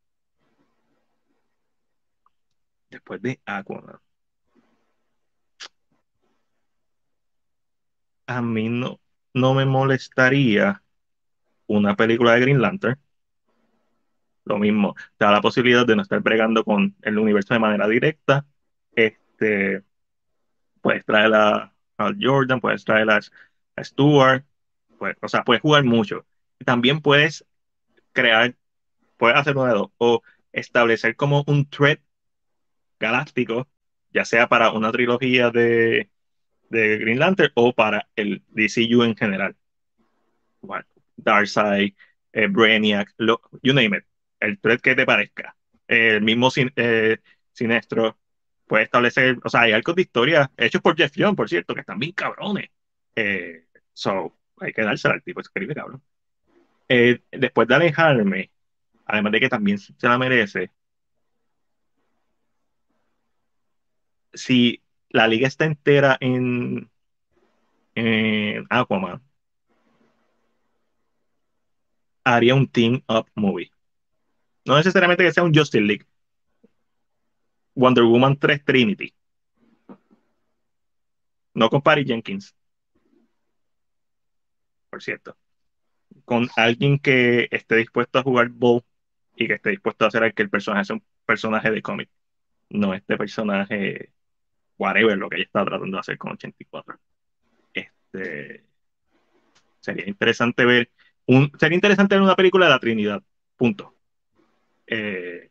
después 2.91 3.21
de 3.21 3.41
Aquaman, 3.45 3.99
a 8.27 8.43
mí 8.43 8.69
no, 8.69 9.01
no 9.33 9.55
me 9.55 9.67
molestaría 9.67 10.83
una 11.67 11.97
película 11.97 12.35
de 12.35 12.41
Green 12.41 12.61
Lantern. 12.61 12.99
Lo 14.45 14.59
mismo, 14.59 14.95
te 15.17 15.25
da 15.25 15.33
la 15.33 15.41
posibilidad 15.41 15.87
de 15.87 15.97
no 15.97 16.03
estar 16.03 16.21
bregando 16.21 16.65
con 16.65 16.95
el 17.03 17.19
universo 17.19 17.55
de 17.55 17.61
manera 17.61 17.89
directa. 17.89 18.47
Este, 18.95 19.83
puedes 20.83 21.05
traer 21.05 21.33
a, 21.35 21.73
Jordan, 22.21 22.61
puedes 22.61 22.85
traer 22.85 23.11
a, 23.11 23.21
a 23.77 23.85
Stewart, 23.85 24.45
pues, 24.99 25.17
o 25.23 25.29
sea, 25.29 25.45
puedes 25.45 25.63
jugar 25.63 25.85
mucho. 25.85 26.27
También 26.65 27.01
puedes 27.01 27.47
crear, 28.13 28.55
puedes 29.17 29.39
hacer 29.39 29.57
una 29.57 29.69
de 29.69 29.79
dos, 29.79 29.91
o 29.99 30.23
establecer 30.53 31.17
como 31.17 31.45
un 31.47 31.69
thread 31.69 31.99
galáctico, 33.01 33.69
ya 34.13 34.25
sea 34.25 34.49
para 34.49 34.73
una 34.73 34.93
trilogía 34.93 35.51
de, 35.51 36.11
de 36.75 36.99
Green 36.99 37.19
Lantern 37.19 37.53
o 37.55 37.73
para 37.73 38.09
el 38.17 38.43
DCU 38.49 39.05
en 39.05 39.17
general. 39.17 39.57
Bueno, 40.61 40.85
Darkseid, 41.17 41.95
eh, 42.33 42.47
Brainiac, 42.49 43.15
you 43.63 43.73
name 43.73 43.97
it, 43.99 44.05
el 44.41 44.59
thread 44.59 44.81
que 44.81 44.95
te 44.95 45.07
parezca. 45.07 45.57
El 45.87 46.23
mismo 46.23 46.51
sin, 46.51 46.73
eh, 46.77 47.19
Sinestro 47.53 48.19
puede 48.67 48.85
establecer, 48.85 49.39
o 49.45 49.49
sea, 49.49 49.63
hay 49.63 49.73
arcos 49.73 49.95
de 49.95 50.03
historia 50.03 50.51
hechos 50.57 50.83
por 50.83 50.97
Jeff 50.97 51.15
Young, 51.15 51.37
por 51.37 51.49
cierto, 51.49 51.75
que 51.75 51.81
están 51.81 51.99
bien 51.99 52.13
cabrones. 52.13 52.71
Eh, 53.15 53.67
so, 53.93 54.37
hay 54.59 54.73
que 54.73 54.83
dársela 54.83 55.15
al 55.15 55.23
tipo, 55.23 55.41
escribe 55.41 55.75
cabrón. 55.75 56.03
Eh, 56.89 57.21
después 57.31 57.69
de 57.69 57.75
alejarme, 57.77 58.51
además 59.07 59.33
de 59.33 59.41
que 59.41 59.49
también 59.49 59.79
se 59.79 59.95
la 60.03 60.19
merece, 60.19 60.71
si 64.33 64.84
la 65.15 65.29
liga 65.29 65.47
está 65.47 65.65
entera 65.65 66.19
en, 66.21 66.91
Aquaman, 68.69 69.23
haría 72.25 72.57
un 72.57 72.67
team 72.67 73.01
up 73.09 73.27
movie. 73.37 73.71
No 74.65 74.77
necesariamente 74.77 75.23
que 75.23 75.33
sea 75.33 75.45
un 75.45 75.55
Justice 75.55 75.85
League. 75.85 76.05
Wonder 77.77 78.03
Woman 78.03 78.37
3 78.37 78.65
Trinity. 78.65 79.15
No 81.55 81.71
con 81.71 81.81
Patty 81.81 82.05
Jenkins. 82.05 82.53
Por 84.91 85.01
cierto. 85.01 85.37
Con 86.25 86.49
alguien 86.57 86.99
que 86.99 87.47
esté 87.53 87.77
dispuesto 87.77 88.19
a 88.19 88.25
jugar 88.25 88.49
ball 88.49 88.83
y 89.37 89.47
que 89.47 89.55
esté 89.55 89.71
dispuesto 89.71 90.05
a 90.05 90.09
hacer 90.09 90.35
que 90.35 90.43
el 90.43 90.51
personaje 90.51 90.87
sea 90.87 90.97
un 90.97 91.05
personaje 91.25 91.71
de 91.71 91.83
cómic. 91.83 92.11
No 92.69 92.95
este 92.95 93.17
personaje, 93.17 94.13
whatever, 94.79 95.17
lo 95.17 95.29
que 95.29 95.37
ella 95.37 95.45
está 95.45 95.65
tratando 95.65 95.97
de 95.97 96.01
hacer 96.01 96.19
con 96.19 96.33
84. 96.33 96.99
Este, 97.73 98.65
sería 99.81 100.09
interesante 100.09 100.65
ver 100.65 100.91
un, 101.27 101.51
sería 101.59 101.77
interesante 101.77 102.15
ver 102.15 102.23
una 102.23 102.37
película 102.37 102.67
de 102.67 102.73
la 102.73 102.79
Trinidad. 102.79 103.23
Punto. 103.57 103.95
Eh, 104.87 105.51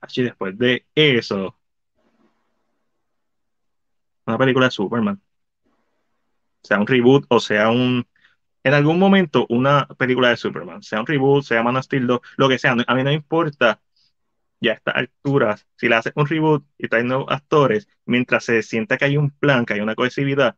así 0.00 0.22
después 0.22 0.58
de 0.58 0.86
eso, 0.94 1.56
una 4.26 4.38
película 4.38 4.66
de 4.66 4.70
Superman. 4.70 5.20
Sea 6.62 6.78
un 6.78 6.86
reboot 6.86 7.24
o 7.28 7.40
sea 7.40 7.70
un. 7.70 8.06
En 8.64 8.74
algún 8.74 8.98
momento, 8.98 9.46
una 9.48 9.86
película 9.86 10.30
de 10.30 10.36
Superman. 10.36 10.82
Sea 10.82 11.00
un 11.00 11.06
reboot, 11.06 11.44
sea 11.44 11.62
Man 11.62 11.76
of 11.76 11.84
Steel 11.84 12.06
2, 12.06 12.20
lo 12.36 12.48
que 12.48 12.58
sea. 12.58 12.76
A 12.86 12.94
mí 12.94 13.02
no 13.02 13.12
importa 13.12 13.80
ya 14.60 14.72
a 14.72 14.74
estas 14.74 14.96
alturas. 14.96 15.66
Si 15.76 15.88
le 15.88 15.94
haces 15.94 16.12
un 16.16 16.26
reboot 16.26 16.64
y 16.78 16.88
traes 16.88 17.04
nuevos 17.04 17.26
actores, 17.28 17.88
mientras 18.04 18.44
se 18.44 18.62
sienta 18.62 18.96
que 18.96 19.06
hay 19.06 19.16
un 19.16 19.30
plan, 19.30 19.64
que 19.64 19.74
hay 19.74 19.80
una 19.80 19.94
cohesividad. 19.94 20.56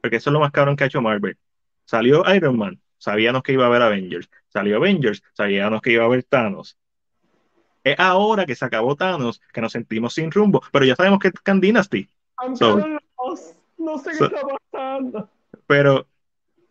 Porque 0.00 0.16
eso 0.16 0.30
es 0.30 0.32
lo 0.32 0.40
más 0.40 0.52
cabrón 0.52 0.76
que 0.76 0.84
ha 0.84 0.86
hecho 0.86 1.00
Marvel. 1.00 1.38
Salió 1.84 2.24
Iron 2.34 2.58
Man, 2.58 2.80
sabíamos 2.98 3.42
que 3.42 3.52
iba 3.52 3.64
a 3.64 3.68
haber 3.68 3.82
Avengers. 3.82 4.28
Salió 4.48 4.76
Avengers, 4.76 5.22
sabíamos 5.32 5.80
que 5.80 5.92
iba 5.92 6.02
a 6.02 6.06
haber 6.06 6.24
Thanos. 6.24 6.78
Es 7.84 7.98
ahora 8.00 8.46
que 8.46 8.56
se 8.56 8.64
acabó 8.64 8.96
Thanos 8.96 9.40
que 9.52 9.60
nos 9.60 9.72
sentimos 9.72 10.14
sin 10.14 10.30
rumbo, 10.30 10.60
pero 10.72 10.84
ya 10.84 10.96
sabemos 10.96 11.20
que 11.20 11.28
es 11.28 11.34
Khan 11.42 11.60
Dynasty. 11.60 12.08
So-. 12.54 12.98
No 13.78 13.98
sé 13.98 14.10
qué 14.18 14.24
está 14.24 14.40
pasando. 14.72 15.30
Pero 15.66 16.08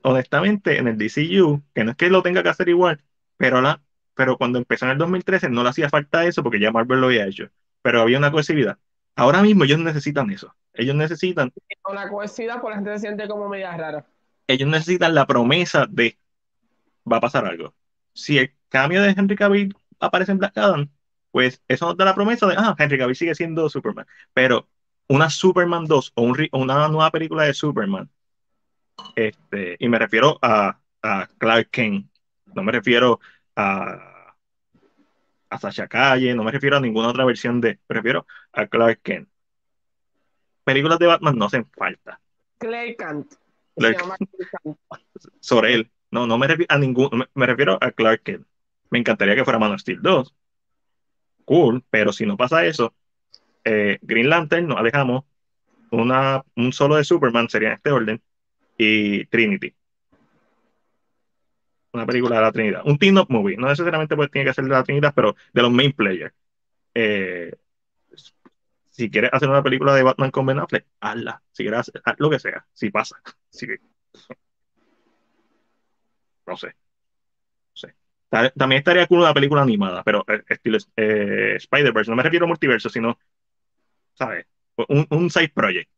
honestamente, 0.02 0.78
en 0.78 0.88
el 0.88 0.98
DCU, 0.98 1.64
que 1.74 1.84
no 1.84 1.92
es 1.92 1.98
que 1.98 2.10
lo 2.10 2.22
tenga 2.22 2.44
que 2.44 2.50
hacer 2.50 2.70
igual, 2.70 3.02
pero, 3.38 3.62
la, 3.62 3.82
pero 4.16 4.38
cuando 4.38 4.58
empezó 4.58 4.86
en 4.86 4.92
el 4.92 4.98
2013 4.98 5.50
no 5.50 5.64
le 5.64 5.70
hacía 5.70 5.90
falta 5.90 6.26
eso 6.26 6.42
porque 6.42 6.60
ya 6.60 6.72
Marvel 6.72 7.02
lo 7.02 7.08
había 7.08 7.28
hecho. 7.28 7.50
Pero 7.82 8.02
había 8.02 8.18
una 8.18 8.32
cohesividad. 8.32 8.78
Ahora 9.16 9.42
mismo 9.42 9.64
ellos 9.64 9.80
necesitan 9.80 10.30
eso. 10.32 10.56
Ellos 10.74 10.96
necesitan, 10.96 11.54
la 11.94 12.10
cohesividad, 12.10 12.60
pues 12.60 12.72
la 12.72 12.76
gente 12.78 12.94
se 12.94 13.00
siente 13.00 13.28
como 13.28 13.48
media 13.48 13.76
rara. 13.78 14.06
ellos 14.48 14.68
necesitan 14.68 15.16
la 15.16 15.26
promesa 15.26 15.86
de 15.90 16.18
va 17.10 17.18
a 17.18 17.22
pasar 17.22 17.46
algo. 17.46 17.74
Si 18.14 18.38
el 18.38 18.54
cambio 18.70 19.02
de 19.02 19.12
Henry 19.12 19.36
Cavill 19.36 19.76
aparece 20.00 20.32
en 20.32 20.40
Black 20.40 20.58
Adam, 20.58 20.90
pues 21.32 21.62
eso 21.68 21.86
nos 21.88 21.98
da 21.98 22.06
la 22.06 22.16
promesa 22.16 22.48
de, 22.48 22.56
ah, 22.58 22.76
Henry 22.78 22.98
Cavill 22.98 23.16
sigue 23.16 23.36
siendo 23.36 23.70
Superman. 23.70 24.08
Pero 24.34 24.68
una 25.08 25.30
Superman 25.30 25.86
2 25.86 26.14
o, 26.16 26.22
un 26.24 26.48
o 26.52 26.60
una 26.60 26.88
nueva 26.88 27.12
película 27.12 27.44
de 27.44 27.54
Superman, 27.54 28.10
este, 29.16 29.78
y 29.80 29.90
me 29.90 30.00
refiero 30.00 30.40
a, 30.42 30.80
a 31.02 31.28
Clark 31.38 31.70
Kent, 31.72 32.10
no 32.54 32.64
me 32.64 32.72
refiero 32.72 33.20
a, 33.56 34.36
a 35.50 35.58
Sasha 35.60 35.88
Calle, 35.88 36.34
no 36.36 36.44
me 36.44 36.52
refiero 36.52 36.78
a 36.78 36.82
ninguna 36.82 37.10
otra 37.10 37.26
versión 37.26 37.62
de, 37.62 37.80
me 37.88 37.96
refiero 37.96 38.26
a 38.54 38.68
Clark 38.68 39.02
Kent. 39.02 39.30
Películas 40.64 41.00
de 41.00 41.06
Batman 41.08 41.38
no 41.38 41.46
hacen 41.46 41.66
falta. 41.72 42.20
Clark- 42.58 42.98
Kant. 42.98 43.34
sobre 45.40 45.74
él. 45.74 45.92
No, 46.12 46.26
no 46.28 46.38
me 46.38 46.48
refiero 46.48 46.74
a 46.74 46.78
ningún, 46.78 47.10
me, 47.14 47.26
me 47.34 47.46
refiero 47.46 47.78
a 47.82 47.92
Clark 47.92 48.24
Kent. 48.24 48.48
Me 48.90 49.00
encantaría 49.00 49.36
que 49.36 49.44
fuera 49.44 49.60
Man 49.60 49.74
of 49.74 49.82
Steel 49.82 50.02
2. 50.02 50.34
Cool, 51.46 51.84
pero 51.90 52.12
si 52.12 52.26
no 52.26 52.38
pasa 52.38 52.66
eso, 52.66 52.94
eh, 53.64 54.00
Green 54.02 54.30
Lantern 54.30 54.68
nos 54.68 54.78
alejamos. 54.78 55.26
Una, 55.92 56.44
un 56.56 56.74
solo 56.74 56.96
de 56.96 57.04
Superman 57.04 57.50
sería 57.50 57.70
en 57.70 57.74
este 57.76 57.92
orden. 57.92 58.22
Y 58.78 59.26
Trinity. 59.28 59.74
Una 61.96 62.06
película 62.06 62.36
de 62.36 62.42
la 62.42 62.52
Trinidad. 62.52 62.82
Un 62.84 62.98
team-up 62.98 63.28
movie. 63.30 63.56
No 63.56 63.70
necesariamente 63.70 64.18
pues, 64.18 64.30
tiene 64.30 64.50
que 64.50 64.54
ser 64.54 64.66
de 64.66 64.70
la 64.70 64.84
Trinidad, 64.84 65.14
pero 65.16 65.34
de 65.54 65.62
los 65.62 65.72
main 65.72 65.94
players. 65.94 66.34
Eh, 66.94 67.56
si 68.90 69.10
quieres 69.10 69.30
hacer 69.34 69.50
una 69.50 69.64
película 69.64 69.96
de 69.96 70.04
Batman 70.04 70.30
con 70.30 70.46
Ben 70.46 70.60
Affleck, 70.60 70.86
hazla. 71.00 71.42
Si 71.54 71.64
quieres 71.64 71.80
hacer, 71.80 72.02
haz 72.04 72.16
lo 72.18 72.30
que 72.30 72.40
sea. 72.40 72.66
Si 72.74 72.90
pasa. 72.90 73.16
Si, 73.50 73.66
no 76.46 76.58
sé. 76.58 76.68
No 76.68 77.76
sé. 77.76 77.96
También 78.30 78.80
estaría 78.80 79.08
cool 79.08 79.20
una 79.22 79.34
película 79.34 79.62
animada, 79.62 80.04
pero 80.04 80.26
eh, 80.28 80.44
estilo 80.50 80.78
eh, 80.98 81.54
Spider-Verse. 81.56 82.12
No 82.12 82.18
me 82.18 82.24
refiero 82.24 82.44
a 82.44 82.50
multiverso, 82.50 82.90
sino, 82.90 83.18
¿sabes? 84.16 84.46
Un, 84.90 85.08
un 85.12 85.30
side 85.30 85.54
project. 85.56 85.90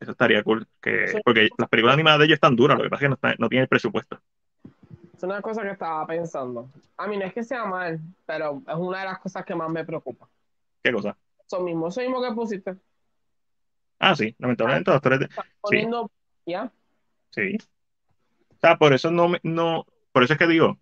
Eso 0.00 0.12
estaría 0.12 0.42
cool. 0.42 0.66
Que, 0.80 1.20
porque 1.22 1.50
las 1.58 1.68
películas 1.68 1.92
animadas 1.92 2.20
de 2.20 2.24
ellos 2.24 2.36
están 2.36 2.56
duras, 2.56 2.78
lo 2.78 2.84
que 2.84 2.90
pasa 2.90 3.04
es 3.04 3.10
que 3.10 3.28
no, 3.28 3.34
no 3.38 3.48
tienen 3.50 3.64
el 3.64 3.68
presupuesto. 3.68 4.18
Es 5.22 5.28
una 5.28 5.40
cosa 5.40 5.62
que 5.62 5.70
estaba 5.70 6.04
pensando. 6.04 6.68
A 6.96 7.06
mí 7.06 7.16
no 7.16 7.24
es 7.24 7.32
que 7.32 7.44
sea 7.44 7.64
mal, 7.64 8.00
pero 8.26 8.60
es 8.66 8.74
una 8.74 8.98
de 8.98 9.04
las 9.04 9.20
cosas 9.20 9.44
que 9.44 9.54
más 9.54 9.70
me 9.70 9.84
preocupa. 9.84 10.28
¿Qué 10.82 10.92
cosa? 10.92 11.16
Eso 11.46 11.60
mismo, 11.60 11.86
eso 11.86 12.00
mismo 12.00 12.20
que 12.20 12.32
pusiste. 12.32 12.74
Ah, 14.00 14.16
sí, 14.16 14.34
lamentablemente 14.40 14.90
los 14.90 14.96
actores. 14.96 15.28
Poniendo, 15.60 16.10
¿ya? 16.44 16.72
Sí. 17.30 17.56
O 18.50 18.60
sea, 18.60 18.76
por 18.76 18.92
eso 18.92 19.12
no, 19.12 19.30
no, 19.44 19.86
por 20.10 20.24
eso 20.24 20.32
es 20.32 20.40
que 20.40 20.48
digo, 20.48 20.76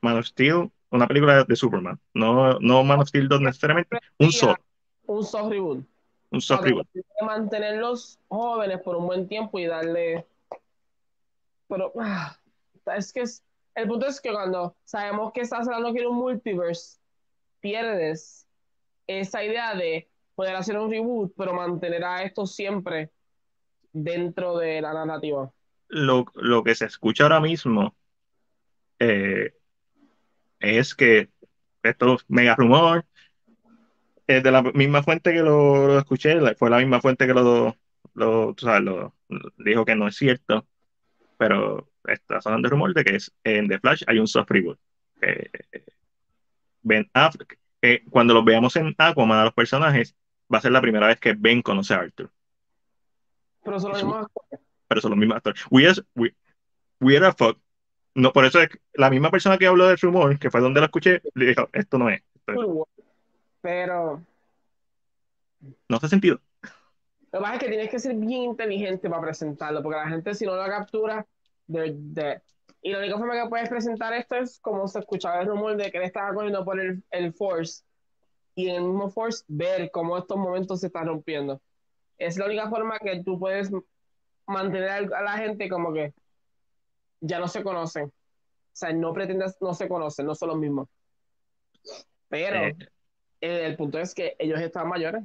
Man 0.00 0.18
of 0.18 0.26
Steel, 0.26 0.68
una 0.90 1.06
película 1.06 1.44
de 1.44 1.54
Superman, 1.54 2.00
no, 2.12 2.58
no 2.58 2.82
Man 2.82 2.98
of 2.98 3.08
Steel 3.08 3.28
2 3.28 3.40
necesariamente, 3.40 4.00
un 4.18 4.32
soft. 4.32 4.58
Un 5.06 5.22
soft 5.22 5.52
reboot. 5.52 5.86
Un 6.32 6.40
soft 6.40 6.64
reboot. 6.64 6.88
Mantenerlos 7.24 8.18
jóvenes 8.26 8.80
por 8.80 8.96
un 8.96 9.06
buen 9.06 9.28
tiempo 9.28 9.60
y 9.60 9.66
darle. 9.66 10.26
Pero 11.68 11.92
ah, 12.00 12.36
es 12.96 13.12
que 13.12 13.20
es, 13.20 13.44
el 13.76 13.86
punto 13.86 14.06
es 14.06 14.20
que 14.20 14.32
cuando 14.32 14.74
sabemos 14.84 15.32
que 15.32 15.42
estás 15.42 15.68
hablando 15.68 15.92
que 15.92 16.06
un 16.06 16.16
multiverse, 16.16 16.98
pierdes 17.60 18.48
esa 19.06 19.44
idea 19.44 19.74
de 19.74 20.08
poder 20.34 20.56
hacer 20.56 20.78
un 20.78 20.90
reboot, 20.90 21.32
pero 21.36 21.54
mantener 21.54 22.04
a 22.04 22.22
esto 22.22 22.46
siempre 22.46 23.10
dentro 23.92 24.56
de 24.58 24.80
la 24.80 24.92
narrativa. 24.92 25.50
Lo, 25.88 26.24
lo 26.34 26.64
que 26.64 26.74
se 26.74 26.86
escucha 26.86 27.24
ahora 27.24 27.40
mismo 27.40 27.94
eh, 28.98 29.54
es 30.58 30.94
que 30.94 31.28
esto 31.82 32.16
mega 32.28 32.54
rumor 32.56 33.04
es 34.26 34.42
de 34.42 34.50
la 34.50 34.62
misma 34.62 35.02
fuente 35.02 35.32
que 35.32 35.40
lo, 35.40 35.98
escuché, 35.98 36.38
fue 36.56 36.70
la 36.70 36.78
misma 36.78 37.00
fuente 37.00 37.26
que 37.26 37.34
lo, 37.34 37.76
lo, 38.14 38.54
sabes, 38.58 38.82
lo, 38.82 39.14
dijo 39.58 39.84
que 39.84 39.94
no 39.94 40.08
es 40.08 40.16
cierto, 40.16 40.66
pero 41.38 41.88
está 42.08 42.40
sonando 42.40 42.66
el 42.66 42.70
rumor 42.70 42.94
de 42.94 43.04
que 43.04 43.16
es 43.16 43.32
en 43.44 43.68
The 43.68 43.78
Flash 43.78 44.02
hay 44.06 44.18
un 44.18 44.26
soft 44.26 44.50
reboot. 44.50 44.78
ben 46.82 47.08
Affleck, 47.12 47.58
cuando 48.10 48.34
los 48.34 48.44
veamos 48.44 48.76
en 48.76 48.94
Aquaman 48.98 49.38
a 49.38 49.44
los 49.44 49.54
personajes, 49.54 50.16
va 50.52 50.58
a 50.58 50.60
ser 50.60 50.72
la 50.72 50.80
primera 50.80 51.06
vez 51.06 51.18
que 51.20 51.34
Ben 51.34 51.62
conoce 51.62 51.94
a 51.94 51.98
Arthur. 51.98 52.30
Pero 53.64 53.80
son 53.80 53.90
los 53.90 54.02
mismos 54.02 54.24
actores. 54.24 54.66
Pero 54.88 55.00
son 55.00 55.10
los 55.10 55.18
mismos 55.18 55.36
actores. 55.36 55.64
We 55.70 55.86
are, 55.86 56.02
we, 57.00 57.16
are 57.16 57.26
a 57.26 57.32
fuck. 57.32 57.58
No, 58.14 58.32
por 58.32 58.44
eso 58.44 58.60
es 58.60 58.68
la 58.94 59.10
misma 59.10 59.30
persona 59.30 59.58
que 59.58 59.66
habló 59.66 59.88
del 59.88 59.98
rumor, 59.98 60.38
que 60.38 60.50
fue 60.50 60.60
donde 60.60 60.80
lo 60.80 60.86
escuché, 60.86 61.20
le 61.34 61.46
dijo, 61.46 61.68
esto 61.72 61.98
no 61.98 62.08
es. 62.08 62.22
Pero... 63.60 64.22
No 65.88 65.96
hace 65.96 66.08
sentido. 66.08 66.40
Lo 67.32 67.40
que 67.40 67.42
pasa 67.42 67.54
es 67.54 67.60
que 67.60 67.68
tienes 67.68 67.90
que 67.90 67.98
ser 67.98 68.14
bien 68.14 68.42
inteligente 68.44 69.10
para 69.10 69.20
presentarlo, 69.20 69.82
porque 69.82 69.98
la 69.98 70.08
gente 70.08 70.34
si 70.34 70.46
no 70.46 70.54
lo 70.54 70.64
captura, 70.66 71.26
y 71.68 72.92
la 72.92 72.98
única 72.98 73.18
forma 73.18 73.42
que 73.42 73.48
puedes 73.48 73.68
presentar 73.68 74.12
esto 74.12 74.36
es 74.36 74.60
como 74.60 74.86
se 74.86 75.00
escuchaba 75.00 75.40
el 75.40 75.48
rumor 75.48 75.76
de 75.76 75.90
que 75.90 75.98
él 75.98 76.04
estaba 76.04 76.32
corriendo 76.32 76.64
por 76.64 76.78
el, 76.78 77.02
el 77.10 77.32
Force 77.32 77.82
y 78.54 78.68
en 78.68 78.76
el 78.76 78.82
mismo 78.82 79.10
Force 79.10 79.44
ver 79.48 79.90
cómo 79.90 80.16
estos 80.16 80.36
momentos 80.36 80.80
se 80.80 80.86
están 80.86 81.06
rompiendo. 81.06 81.60
Es 82.16 82.36
la 82.36 82.46
única 82.46 82.70
forma 82.70 82.98
que 82.98 83.22
tú 83.22 83.38
puedes 83.38 83.70
mantener 84.46 85.12
a 85.12 85.22
la 85.22 85.32
gente 85.32 85.68
como 85.68 85.92
que 85.92 86.14
ya 87.20 87.38
no 87.38 87.48
se 87.48 87.62
conocen. 87.62 88.04
O 88.06 88.12
sea, 88.72 88.92
no 88.92 89.12
pretendas, 89.12 89.56
no 89.60 89.74
se 89.74 89.88
conocen, 89.88 90.26
no 90.26 90.34
son 90.34 90.50
los 90.50 90.58
mismos. 90.58 90.88
Pero 92.28 92.66
eh. 92.66 92.76
el 93.40 93.76
punto 93.76 93.98
es 93.98 94.14
que 94.14 94.36
ellos 94.38 94.60
están 94.60 94.88
mayores. 94.88 95.24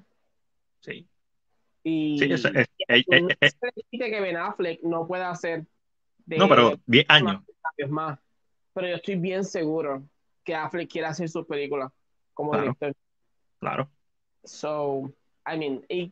Sí. 0.80 1.07
Y 1.84 2.19
sí, 2.19 2.31
es, 2.31 2.45
es, 2.45 3.57
que 3.91 4.22
Ben 4.22 4.38
Affleck 4.38 4.81
no 4.84 5.07
pueda 5.07 5.30
hacer 5.31 5.65
no, 6.37 6.47
pero 6.49 6.79
10 6.85 7.05
años. 7.09 7.41
Más. 7.89 8.19
Pero 8.73 8.87
yo 8.87 8.95
estoy 8.95 9.15
bien 9.15 9.43
seguro 9.43 10.03
que 10.43 10.55
Affleck 10.55 10.89
quiere 10.89 11.07
hacer 11.07 11.29
su 11.29 11.45
película 11.45 11.91
como 12.33 12.55
director. 12.55 12.93
Claro. 13.59 13.89
So, 14.43 15.11
I 15.45 15.57
mean, 15.57 15.83
it, 15.89 16.11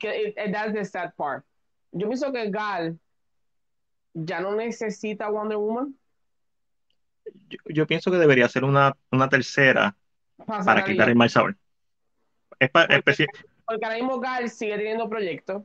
that's 0.52 0.74
the 0.74 0.86
sad 0.86 1.14
part. 1.16 1.46
Yo 1.92 2.08
pienso 2.08 2.32
que 2.32 2.50
Gal 2.50 3.00
ya 4.14 4.40
no 4.40 4.56
necesita 4.56 5.30
Wonder 5.30 5.58
Woman. 5.58 5.96
Yo, 7.66 7.86
pienso 7.88 8.12
que 8.12 8.18
debería 8.18 8.50
ser 8.50 8.64
una, 8.64 8.96
una 9.12 9.30
tercera 9.30 9.96
para 10.46 10.84
quitar 10.84 11.10
el 11.10 11.16
mal 11.16 11.30
sabor. 11.30 11.58
Es 12.60 12.70
para, 12.70 13.02
porque, 13.02 13.28
porque, 13.66 13.86
ahora 13.86 13.98
mismo 13.98 14.20
Gal 14.20 14.50
sigue 14.50 14.78
teniendo 14.78 15.10
proyectos. 15.10 15.64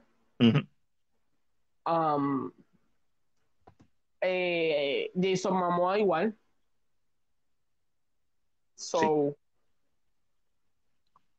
um, 1.87 2.53
eh, 4.25 5.11
Jason 5.15 5.57
Momoa 5.57 5.99
igual. 5.99 6.37
So. 8.75 9.37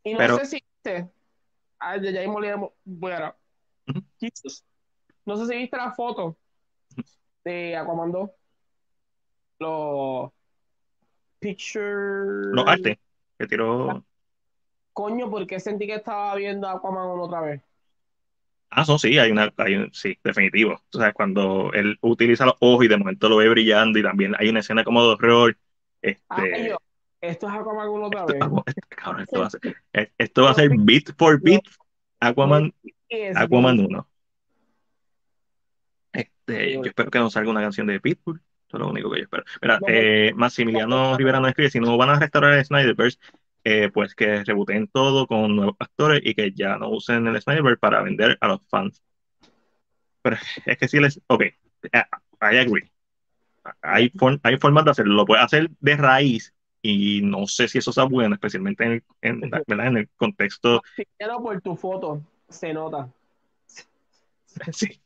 Y 0.03 0.14
no 0.14 0.38
sé 0.38 0.45
si 0.45 0.56
viste. 0.56 1.10
Ay, 1.80 2.02
ya 2.02 2.12
le 2.12 2.28
bueno, 2.86 3.36
No 5.26 5.38
sé 5.38 5.48
si 5.48 5.57
viste 5.57 5.78
la 5.78 5.91
foto 5.91 6.38
de 7.44 7.76
Aquaman 7.76 8.12
2. 8.12 8.30
Los 9.60 10.32
pictures. 11.40 12.53
Los 12.53 12.68
artes 12.68 12.98
que 13.38 13.48
tiró. 13.48 14.06
Coño, 14.94 15.30
porque 15.30 15.60
sentí 15.60 15.88
que 15.88 15.95
estaba 15.95 16.36
viendo 16.36 16.68
Aquaman 16.68 17.20
otra 17.20 17.41
vez. 17.41 17.62
Ah, 18.69 18.83
no, 18.87 18.97
sí, 18.99 19.17
hay 19.17 19.31
una, 19.31 19.53
hay 19.57 19.75
un, 19.75 19.93
sí, 19.93 20.17
definitivo. 20.23 20.81
O 20.93 20.99
sea, 20.99 21.13
cuando 21.13 21.71
él 21.73 21.97
utiliza 22.01 22.45
los 22.45 22.55
ojos 22.59 22.85
y 22.85 22.87
de 22.87 22.97
momento 22.97 23.29
lo 23.29 23.37
ve 23.37 23.49
brillando 23.49 23.99
y 23.99 24.03
también 24.03 24.35
hay 24.37 24.49
una 24.49 24.59
escena 24.59 24.83
como 24.83 25.01
de 25.01 25.07
horror. 25.09 25.57
Este, 26.01 26.75
esto 27.21 27.47
es 27.47 27.53
Aquaman 27.53 27.87
1 27.87 28.05
otra 28.07 28.25
vez. 28.25 28.35
esto, 28.35 29.39
va 29.39 29.47
a 29.47 29.49
ser, 29.49 29.77
esto 30.17 30.43
va 30.43 30.51
a 30.51 30.53
ser 30.55 30.69
beat 30.77 31.15
for 31.17 31.41
beat 31.41 31.63
Aquaman, 32.19 32.73
Aquaman 33.35 33.79
1. 33.79 34.07
Este, 36.13 36.73
yo 36.73 36.83
espero 36.83 37.11
que 37.11 37.19
no 37.19 37.29
salga 37.29 37.51
una 37.51 37.61
canción 37.61 37.87
de 37.87 37.99
Pitbull. 37.99 38.41
Eso 38.67 38.77
es 38.77 38.79
lo 38.79 38.89
único 38.89 39.11
que 39.11 39.17
yo 39.17 39.23
espero. 39.23 39.43
Mira, 39.61 39.79
eh, 39.87 40.31
Maximiliano 40.35 41.17
Rivera 41.17 41.39
nos 41.39 41.49
escribe, 41.49 41.69
si 41.69 41.79
no 41.79 41.97
van 41.97 42.09
a 42.09 42.19
restaurar 42.19 42.53
el 42.53 42.65
Snyderverse, 42.65 43.19
eh, 43.67 43.89
pues 43.91 44.13
que 44.13 44.43
rebooten 44.43 44.87
todo 44.87 45.25
con 45.25 45.55
nuevos 45.55 45.75
actores 45.79 46.21
y 46.23 46.35
que 46.35 46.51
ya 46.51 46.77
no 46.77 46.89
usen 46.89 47.25
el 47.25 47.41
Snyder 47.41 47.79
para 47.79 48.03
vender 48.03 48.37
a 48.39 48.47
los 48.47 48.65
fans. 48.67 49.03
Pero 50.21 50.37
es 50.65 50.77
que 50.77 50.87
si 50.87 50.99
les. 50.99 51.19
Ok, 51.27 51.41
eh, 51.41 51.57
I 52.41 52.57
agree. 52.57 52.91
Hay, 53.81 54.11
hay 54.43 54.57
formas 54.57 54.85
de 54.85 54.91
hacerlo. 54.91 55.15
Lo 55.15 55.25
puede 55.25 55.41
hacer 55.41 55.71
de 55.79 55.97
raíz 55.97 56.53
y 56.83 57.21
no 57.23 57.47
sé 57.47 57.67
si 57.67 57.79
eso 57.79 57.91
sea 57.91 58.03
bueno, 58.03 58.35
especialmente 58.35 58.83
en 58.83 58.91
el, 58.91 59.03
en, 59.21 59.79
en 59.79 59.97
el 59.97 60.09
contexto. 60.15 60.83
Pero 61.17 61.41
por 61.41 61.59
tu 61.61 61.75
foto 61.75 62.21
se 62.47 62.71
nota. 62.71 63.09
Sí. 64.71 65.01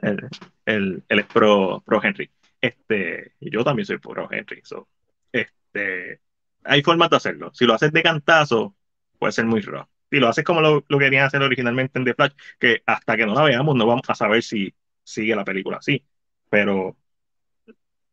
Él, 0.00 1.04
él, 1.08 1.18
es 1.20 1.26
pro, 1.26 1.82
pro 1.84 2.02
Henry. 2.02 2.28
Este, 2.60 3.34
yo 3.38 3.62
también 3.62 3.84
soy 3.84 3.98
pro 3.98 4.28
Henry. 4.32 4.60
So, 4.64 4.88
este, 5.30 6.20
hay 6.64 6.82
formas 6.82 7.10
de 7.10 7.16
hacerlo. 7.16 7.50
Si 7.54 7.64
lo 7.64 7.74
haces 7.74 7.92
de 7.92 8.02
cantazo, 8.02 8.74
puede 9.18 9.32
ser 9.32 9.46
muy 9.46 9.60
raro. 9.60 9.88
Si 10.10 10.18
lo 10.18 10.28
haces 10.28 10.44
como 10.44 10.60
lo, 10.60 10.84
lo 10.88 10.98
querían 10.98 11.24
hacer 11.24 11.42
originalmente 11.42 11.98
en 11.98 12.04
The 12.04 12.14
Flash, 12.14 12.32
que 12.58 12.82
hasta 12.86 13.16
que 13.16 13.26
no 13.26 13.34
la 13.34 13.44
veamos 13.44 13.74
no 13.74 13.86
vamos 13.86 14.08
a 14.08 14.14
saber 14.14 14.42
si 14.42 14.74
sigue 15.02 15.34
la 15.34 15.44
película 15.44 15.78
así. 15.78 16.04
Pero 16.50 16.96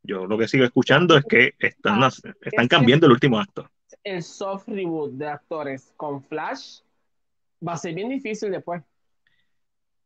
yo 0.03 0.25
lo 0.25 0.37
que 0.37 0.47
sigo 0.47 0.63
escuchando 0.63 1.17
es 1.17 1.25
que 1.25 1.55
están, 1.59 2.03
ah, 2.03 2.09
están 2.41 2.67
cambiando 2.67 3.05
el 3.05 3.11
último 3.11 3.39
acto. 3.39 3.69
El 4.03 4.23
soft 4.23 4.67
reboot 4.67 5.11
de 5.13 5.27
actores 5.27 5.93
con 5.97 6.23
Flash 6.23 6.79
va 7.65 7.73
a 7.73 7.77
ser 7.77 7.93
bien 7.93 8.09
difícil 8.09 8.51
después. 8.51 8.81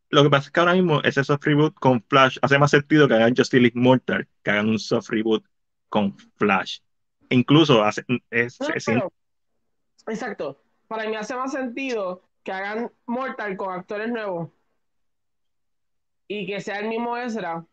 Lo 0.10 0.24
que 0.24 0.30
pasa 0.30 0.48
es 0.48 0.52
que 0.52 0.60
ahora 0.60 0.74
mismo 0.74 1.02
ese 1.03 1.24
soft 1.24 1.44
reboot 1.44 1.76
con 1.76 2.02
Flash 2.03 2.38
hace 2.41 2.57
más 2.57 2.72
sentido 2.72 3.07
que 3.07 3.15
hagan 3.15 3.36
Justice 3.36 3.60
League 3.60 3.80
Mortal, 3.80 4.28
que 4.44 4.52
hagan 4.52 4.70
un 4.70 4.80
soft 4.80 5.10
reboot 5.10 5.45
con 5.90 6.18
Flash 6.38 6.80
incluso 7.29 7.83
hace, 7.83 8.03
es, 8.29 8.59
exacto. 10.07 10.59
Para 10.87 11.07
mí 11.07 11.15
hace 11.15 11.35
más 11.35 11.51
sentido 11.51 12.21
que 12.43 12.51
hagan 12.51 12.91
Mortal 13.05 13.57
con 13.57 13.73
actores 13.73 14.09
nuevos 14.09 14.49
y 16.27 16.45
que 16.45 16.61
sea 16.61 16.79
el 16.79 16.89
mismo 16.89 17.17
Ezra, 17.17 17.65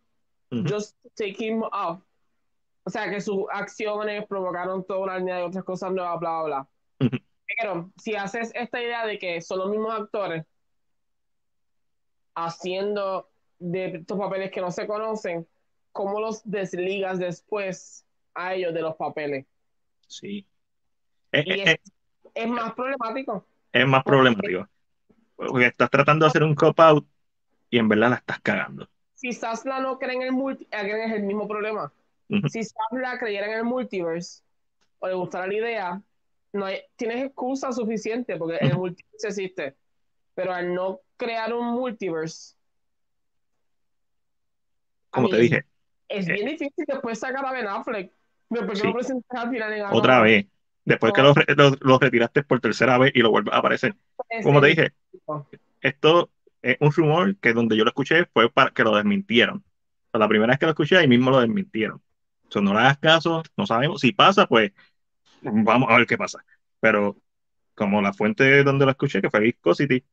just 0.50 0.96
take 1.14 1.36
him 1.38 1.62
off. 1.62 2.00
O 2.84 2.90
sea, 2.90 3.10
que 3.10 3.20
sus 3.20 3.44
acciones 3.52 4.26
provocaron 4.26 4.84
toda 4.84 5.00
una 5.00 5.18
línea 5.18 5.36
de 5.36 5.42
otras 5.42 5.64
cosas 5.64 5.92
nuevas, 5.92 6.18
bla, 6.18 6.42
bla, 6.42 6.66
bla. 6.98 7.10
Pero 7.58 7.92
si 7.96 8.14
haces 8.14 8.52
esta 8.54 8.80
idea 8.80 9.06
de 9.06 9.18
que 9.18 9.40
son 9.40 9.58
los 9.58 9.70
mismos 9.70 9.92
actores 9.92 10.46
haciendo 12.34 13.28
de 13.58 13.96
estos 13.96 14.18
papeles 14.18 14.50
que 14.50 14.60
no 14.60 14.70
se 14.70 14.86
conocen, 14.86 15.46
¿cómo 15.92 16.20
los 16.20 16.42
desligas 16.44 17.18
después 17.18 18.06
a 18.34 18.54
ellos 18.54 18.72
de 18.74 18.80
los 18.82 18.94
papeles? 18.96 19.46
Sí. 20.06 20.46
Es, 21.32 21.46
Y 21.46 21.60
es- 21.60 21.68
es, 21.68 21.76
es 22.34 22.48
más 22.48 22.72
problemático. 22.74 23.46
es 23.72 23.86
más 23.86 24.02
problemático. 24.04 24.68
Porque 25.36 25.66
estás 25.66 25.90
tratando 25.90 26.24
de 26.26 26.28
hacer 26.30 26.42
un 26.42 26.54
cop-out 26.54 27.06
y 27.70 27.78
en 27.78 27.88
verdad 27.88 28.10
la 28.10 28.16
estás 28.16 28.40
cagando. 28.40 28.88
Si 29.14 29.32
Sasla 29.32 29.80
no 29.80 29.98
cree 29.98 30.14
en 30.16 30.22
el 30.22 30.32
multi, 30.32 30.66
again, 30.72 31.00
es 31.02 31.12
el 31.16 31.22
mismo 31.22 31.46
problema. 31.48 31.92
Si 32.48 32.62
Sasla 32.64 33.18
creyera 33.18 33.46
en 33.46 33.52
el 33.58 33.64
multiverse 33.64 34.42
o 34.98 35.08
le 35.08 35.14
gustara 35.14 35.46
la 35.46 35.54
idea, 35.54 36.02
no 36.52 36.64
hay- 36.66 36.82
tienes 36.96 37.24
excusa 37.24 37.72
suficiente 37.72 38.36
porque 38.36 38.56
el 38.58 38.72
Ujú. 38.72 38.78
multiverse 38.80 39.28
existe. 39.28 39.76
Pero 40.34 40.52
al 40.52 40.74
no 40.74 41.00
crear 41.16 41.52
un 41.54 41.66
multiverse, 41.72 42.56
Como 45.10 45.28
te 45.28 45.38
dije, 45.38 45.64
es 46.08 46.28
Eh. 46.28 46.32
bien 46.34 46.46
difícil 46.46 46.84
después 46.86 47.18
sacar 47.18 47.44
a 47.44 47.52
Ben 47.52 47.66
Affleck. 47.66 48.12
¿Por 48.50 48.68
qué 48.68 48.76
Sí. 48.76 48.86
no 48.86 48.92
presentas 48.94 49.44
al 49.44 49.50
final 49.50 49.72
en 49.72 49.84
otra 49.90 50.20
vez, 50.20 50.46
después 50.84 51.12
que 51.12 51.22
lo, 51.22 51.32
re- 51.34 51.54
lo- 51.56 51.76
lo 51.80 51.98
retiraste 51.98 52.42
por 52.42 52.60
tercera 52.60 52.98
vez 52.98 53.12
y 53.14 53.20
lo 53.20 53.30
vuelves 53.30 53.54
a 53.54 53.58
aparecer. 53.58 53.94
Es 54.28 54.44
Como 54.44 54.60
te 54.60 54.66
dije, 54.68 54.92
esto 55.80 56.30
es 56.62 56.76
un 56.80 56.92
rumor 56.92 57.36
que 57.36 57.52
donde 57.52 57.76
yo 57.76 57.84
lo 57.84 57.90
escuché 57.90 58.26
fue 58.26 58.50
para 58.50 58.70
que 58.70 58.82
lo 58.82 58.94
desmintieron. 58.96 59.58
O 59.58 60.10
sea, 60.10 60.18
la 60.20 60.28
primera 60.28 60.50
vez 60.50 60.58
que 60.58 60.66
lo 60.66 60.70
escuché, 60.72 60.96
ahí 60.98 61.08
mismo 61.08 61.30
lo 61.30 61.40
desmintieron. 61.40 62.02
O 62.48 62.50
sea, 62.52 62.60
no 62.60 62.72
le 62.74 62.80
hagas 62.80 62.98
caso, 62.98 63.42
no 63.56 63.66
sabemos. 63.66 64.00
Si 64.00 64.12
pasa, 64.12 64.46
pues 64.46 64.72
vamos 65.42 65.88
a 65.90 65.96
ver 65.96 66.06
qué 66.06 66.18
pasa. 66.18 66.44
Pero 66.80 67.16
como 67.76 68.02
la 68.02 68.12
fuente 68.12 68.64
donde 68.64 68.84
lo 68.84 68.90
escuché, 68.90 69.22
que 69.22 69.30
fue 69.30 69.40
Viscosity, 69.40 70.04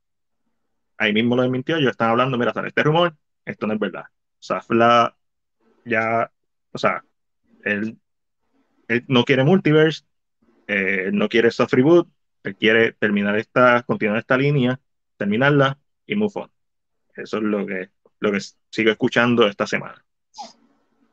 ahí 0.98 1.12
mismo 1.14 1.36
lo 1.36 1.42
desmintió. 1.42 1.80
Yo 1.80 1.90
estaba 1.90 2.12
hablando, 2.12 2.38
mira, 2.38 2.54
sale 2.54 2.68
este 2.68 2.84
rumor, 2.84 3.16
esto 3.46 3.66
no 3.68 3.74
es 3.74 3.80
verdad. 3.80 4.06
Safla 4.40 5.16
ya, 5.86 6.32
o 6.72 6.78
sea, 6.78 7.04
él, 7.64 7.98
él 8.88 9.06
no 9.08 9.24
quiere 9.24 9.44
multiverse, 9.44 10.04
eh, 10.68 11.10
no 11.14 11.30
quiere 11.30 11.52
soft 11.52 11.74
reboot, 11.74 12.08
él 12.44 12.56
quiere 12.56 12.94
terminar 12.94 13.38
esta, 13.38 13.84
continuar 13.84 14.20
esta 14.20 14.38
línea, 14.38 14.80
terminarla 15.18 15.78
y 16.06 16.16
move 16.16 16.32
on. 16.36 16.52
Eso 17.16 17.38
es 17.38 17.44
lo 17.44 17.66
que, 17.66 17.90
lo 18.20 18.32
que 18.32 18.40
sigo 18.70 18.92
escuchando 18.92 19.48
esta 19.48 19.68
semana. 19.68 20.04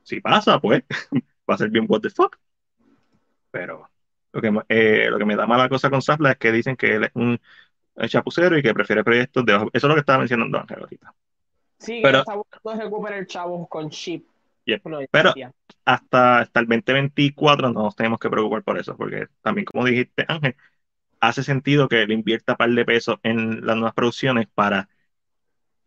Si 0.02 0.20
pasa, 0.20 0.60
pues 0.60 0.84
va 1.51 1.55
a 1.55 1.59
ser 1.59 1.70
bien 1.70 1.86
what 1.88 2.01
the 2.01 2.10
fuck. 2.10 2.36
Pero 3.51 3.88
lo 4.32 4.40
que, 4.40 4.52
eh, 4.68 5.09
lo 5.10 5.18
que 5.18 5.24
me 5.24 5.36
da 5.36 5.46
mala 5.46 5.68
cosa 5.68 5.90
con 5.90 6.02
Safla 6.02 6.32
es 6.32 6.38
que 6.38 6.52
dicen 6.52 6.76
que 6.76 6.96
él 6.96 7.05
es 7.05 7.10
un 7.14 7.40
chapucero 8.09 8.59
y 8.59 8.62
que 8.62 8.74
prefiere 8.74 9.05
proyectos 9.05 9.44
de 9.46 9.52
bajo. 9.52 9.70
Eso 9.72 9.86
es 9.86 9.88
lo 9.88 9.94
que 9.94 10.01
estaba 10.01 10.18
mencionando 10.18 10.59
Ángel 10.59 10.80
ahorita. 10.80 11.14
Sí, 11.78 12.01
Pero- 12.02 12.18
está 12.18 12.34
buscando 12.34 12.84
recuperar 12.84 13.26
chavos 13.26 13.68
con 13.68 13.90
chip. 13.90 14.26
Yep. 14.66 14.82
Pero. 15.10 15.34
Hasta, 15.85 16.40
hasta 16.40 16.61
el 16.61 16.66
2024 16.66 17.70
no 17.70 17.82
nos 17.82 17.97
tenemos 17.97 18.19
que 18.19 18.31
preocupar 18.31 18.62
por 18.62 18.78
eso, 18.78 18.97
porque 18.97 19.28
también, 19.43 19.66
como 19.66 19.85
dijiste, 19.85 20.24
Ángel, 20.28 20.56
hace 21.20 21.43
sentido 21.43 21.89
que 21.89 22.02
él 22.02 22.12
invierta 22.12 22.56
par 22.56 22.70
de 22.70 22.85
pesos 22.85 23.19
en 23.23 23.66
las 23.66 23.77
nuevas 23.77 23.94
producciones 23.94 24.48
para 24.55 24.89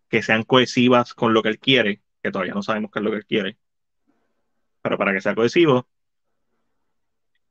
que 0.10 0.22
sean 0.24 0.44
cohesivas 0.44 1.14
con 1.14 1.34
lo 1.34 1.44
que 1.44 1.50
él 1.50 1.60
quiere, 1.60 2.02
que 2.24 2.32
todavía 2.32 2.54
no 2.54 2.64
sabemos 2.64 2.92
qué 2.92 3.00
es 3.00 3.06
lo 3.06 3.12
que 3.12 3.18
él 3.18 3.26
quiere, 3.26 3.58
pero 4.82 4.98
para 4.98 5.14
que 5.14 5.22
sea 5.22 5.36
cohesivo, 5.36 5.88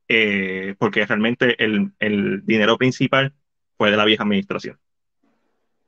eh, 0.07 0.75
porque 0.79 1.05
realmente 1.05 1.61
el, 1.63 1.91
el 1.99 2.45
dinero 2.45 2.77
principal 2.77 3.33
fue 3.77 3.91
de 3.91 3.97
la 3.97 4.05
vieja 4.05 4.23
administración. 4.23 4.79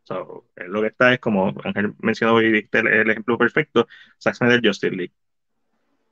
So, 0.03 0.47
lo 0.55 0.81
que 0.81 0.87
está 0.87 1.13
es 1.13 1.19
como 1.19 1.53
Ángel 1.63 1.93
mencionó 1.99 2.39
el, 2.39 2.67
el 2.71 3.09
ejemplo 3.11 3.37
perfecto, 3.37 3.87
Zack 4.19 4.35
Snyder 4.35 4.61
Justice 4.63 4.95
League. 4.95 5.13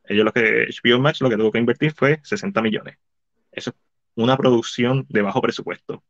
Ellos 0.08 0.26
lo 0.26 0.34
que 0.34 0.68
HBO 0.70 1.00
Max 1.00 1.22
lo 1.22 1.30
que 1.30 1.38
tuvo 1.38 1.52
que 1.52 1.60
invertir 1.60 1.94
fue 1.94 2.20
60 2.24 2.62
millones. 2.62 2.98
Eso 3.52 3.72
es 3.72 3.76
una 4.16 4.38
producción 4.38 5.06
de 5.10 5.22
bajo 5.22 5.42
presupuesto. 5.42 6.04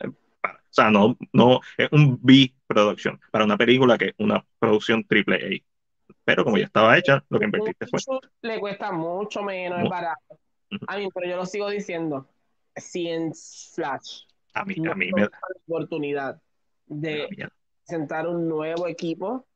O 0.00 0.80
sea, 0.80 0.90
no, 0.90 1.16
no 1.32 1.60
es 1.76 1.88
un 1.92 2.18
B 2.22 2.54
production 2.66 3.18
para 3.30 3.44
una 3.44 3.56
película 3.56 3.96
que 3.96 4.06
es 4.06 4.14
una 4.18 4.44
producción 4.58 5.04
triple 5.04 5.36
A. 5.36 6.14
Pero 6.24 6.44
como 6.44 6.58
ya 6.58 6.66
estaba 6.66 6.96
hecha, 6.98 7.24
lo 7.30 7.38
que 7.38 7.46
invertiste 7.46 7.86
fue. 7.86 8.00
Le 8.42 8.60
cuesta 8.60 8.92
mucho 8.92 9.42
menos, 9.42 9.82
es 9.82 9.88
barato. 9.88 10.38
A 10.86 10.98
mí, 10.98 11.08
pero 11.14 11.28
yo 11.28 11.36
lo 11.36 11.46
sigo 11.46 11.70
diciendo. 11.70 12.28
Si 12.76 13.08
en 13.08 13.32
Flash 13.74 14.24
A 14.54 14.64
mí, 14.64 14.76
no 14.76 14.92
a 14.92 14.94
mí 14.94 15.10
me 15.12 15.22
da 15.22 15.30
la 15.30 15.60
oportunidad 15.66 16.40
de 16.86 17.28
miedo. 17.30 17.50
sentar 17.82 18.28
un 18.28 18.48
nuevo 18.48 18.86
equipo, 18.86 19.46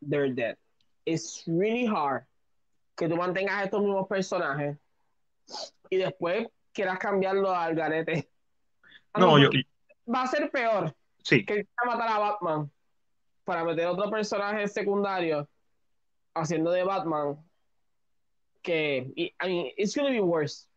they're 0.00 0.32
dead. 0.34 0.56
It's 1.04 1.44
really 1.46 1.86
hard 1.86 2.24
que 2.96 3.08
tú 3.08 3.16
mantengas 3.16 3.64
estos 3.64 3.80
mismos 3.80 4.06
personajes 4.08 4.76
y 5.90 5.96
después 5.96 6.46
quieras 6.72 6.98
cambiarlo 6.98 7.54
al 7.54 7.74
garete. 7.74 8.28
A 9.12 9.20
No, 9.20 9.38
yo, 9.38 9.50
va 10.12 10.22
a 10.22 10.26
ser 10.26 10.50
peor 10.50 10.94
sí, 11.22 11.44
que 11.44 11.66
matar 11.84 12.08
a 12.08 12.18
Batman 12.18 12.70
para 13.44 13.64
meter 13.64 13.86
otro 13.86 14.10
personaje 14.10 14.68
secundario 14.68 15.48
haciendo 16.34 16.70
de 16.70 16.84
Batman 16.84 17.36
que 18.62 19.12
I 19.16 19.32
mean, 19.46 19.72
it's 19.76 19.94
gonna 19.94 20.10
be 20.10 20.20
worse. 20.20 20.68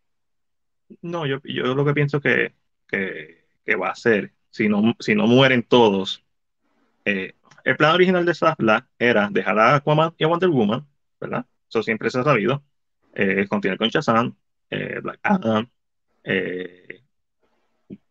no, 1.02 1.26
yo, 1.26 1.40
yo 1.44 1.74
lo 1.76 1.86
que 1.86 1.94
pienso 1.94 2.20
que, 2.20 2.54
que, 2.88 3.46
que 3.66 3.76
va 3.76 3.90
a 3.90 3.96
ser, 3.96 4.34
si 4.50 4.68
no, 4.68 4.96
si 5.00 5.16
no 5.16 5.28
mueren 5.28 5.64
todos, 5.64 6.24
eh, 7.06 7.34
el 7.66 7.78
plan 7.78 7.96
original 7.96 8.26
de 8.26 8.34
Safla 8.36 8.88
era 9.00 9.30
dejar 9.32 9.60
a 9.60 9.76
Aquaman 9.78 10.14
y 10.18 10.24
a 10.24 10.28
Wonder 10.28 10.50
Woman, 10.50 10.88
¿verdad? 11.20 11.46
Eso 11.70 11.84
siempre 11.84 12.10
se 12.10 12.20
ha 12.20 12.24
sabido. 12.24 12.64
Eh, 13.14 13.48
continuar 13.50 13.78
con 13.80 13.90
Shazam, 13.90 14.36
eh, 14.70 15.00
Black 15.02 15.20
Adam, 15.24 15.70
eh, 16.24 17.04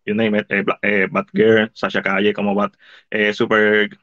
you 0.04 0.14
name 0.14 0.38
it, 0.38 0.48
Bla- 0.64 0.78
eh, 0.82 1.06
Batgirl, 1.10 1.70
Sasha 1.74 2.02
Calle 2.02 2.32
como 2.34 2.54
Bat, 2.54 2.74
Supergirl 3.32 3.98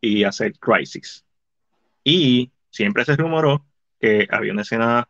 y 0.00 0.24
hacer 0.24 0.58
Crisis. 0.58 1.24
Y 2.04 2.52
siempre 2.70 3.04
se 3.04 3.16
rumoró 3.16 3.66
que 4.00 4.28
había 4.30 4.52
una 4.52 4.62
escena 4.62 5.08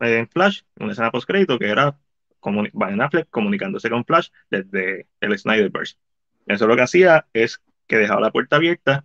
en 0.00 0.28
Flash, 0.28 0.62
una 0.78 0.92
escena 0.92 1.10
post 1.10 1.26
crédito 1.28 1.58
que 1.58 1.68
era 1.70 1.98
Ben 2.74 3.00
Affleck 3.00 3.30
comunicándose 3.30 3.90
con 3.90 4.04
Flash 4.04 4.28
desde 4.50 5.08
el 5.20 5.38
Snyderverse. 5.38 5.96
Eso 6.46 6.66
lo 6.66 6.76
que 6.76 6.82
hacía 6.82 7.26
es 7.32 7.62
que 7.86 7.96
dejaba 7.96 8.20
la 8.20 8.30
puerta 8.32 8.56
abierta, 8.56 9.04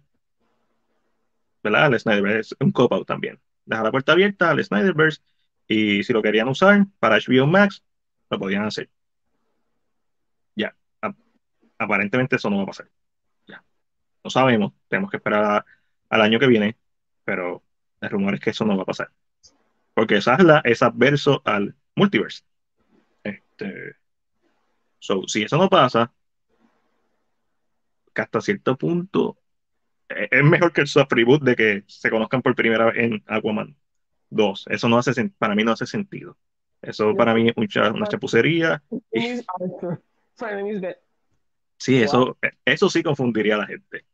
¿verdad? 1.64 1.88
El 1.94 2.00
Snyderverse 2.00 2.40
es 2.54 2.58
un 2.60 2.72
cop-out 2.72 3.08
también. 3.08 3.40
Dejaba 3.66 3.88
la 3.88 3.92
puerta 3.92 4.12
abierta 4.14 4.50
al 4.50 4.64
Snyderverse 4.64 5.22
y 5.68 6.04
si 6.04 6.14
lo 6.14 6.22
querían 6.22 6.48
usar 6.48 6.86
para 7.00 7.16
HBO 7.18 7.48
Max, 7.48 7.84
lo 8.30 8.40
podían 8.40 8.66
hacer. 8.66 8.90
Ya, 10.56 10.76
ap- 11.02 11.18
aparentemente 11.78 12.36
eso 12.38 12.50
no 12.50 12.58
va 12.58 12.64
a 12.64 12.68
pasar. 12.68 12.90
Ya, 13.48 13.64
no 14.24 14.30
sabemos, 14.30 14.74
tenemos 14.90 15.12
que 15.12 15.18
esperar 15.18 15.44
a- 15.46 15.66
al 16.10 16.22
año 16.22 16.40
que 16.40 16.48
viene, 16.48 16.78
pero 17.26 17.64
el 18.02 18.10
rumor 18.10 18.36
es 18.36 18.40
que 18.42 18.52
eso 18.52 18.66
no 18.66 18.78
va 18.78 18.84
a 18.84 18.88
pasar. 18.88 19.12
Porque 19.94 20.22
Sahla 20.22 20.62
es 20.66 20.84
adverso 20.84 21.42
al 21.46 21.76
multiverse. 21.96 22.44
Este, 23.24 23.96
so, 25.00 25.24
si 25.28 25.44
eso 25.44 25.58
no 25.58 25.70
pasa, 25.70 26.12
que 28.18 28.22
hasta 28.24 28.42
cierto 28.42 28.76
punto 28.76 29.38
eh, 30.10 30.28
es 30.32 30.44
mejor 30.44 30.74
que 30.74 30.82
el 30.82 30.88
soft 30.88 31.12
reboot 31.12 31.44
de 31.44 31.56
que 31.56 31.84
se 31.86 32.10
conozcan 32.10 32.42
por 32.42 32.56
primera 32.56 32.86
vez 32.86 32.98
en 32.98 33.24
Aquaman 33.28 33.78
2. 34.32 34.66
Eso 34.70 34.90
no 34.90 34.98
hace 34.98 35.30
para 35.38 35.54
mí 35.54 35.64
no 35.64 35.72
hace 35.74 35.86
sentido. 35.86 36.36
Eso 36.82 37.16
para 37.16 37.36
mí 37.36 37.50
es 37.50 37.56
una 37.56 38.08
chapucería. 38.08 38.84
Y, 39.12 39.42
sí, 41.78 42.02
eso, 42.02 42.38
eso 42.66 42.90
sí 42.90 43.04
confundiría 43.04 43.56
a 43.56 43.60
la 43.60 43.68
gente. 43.68 44.06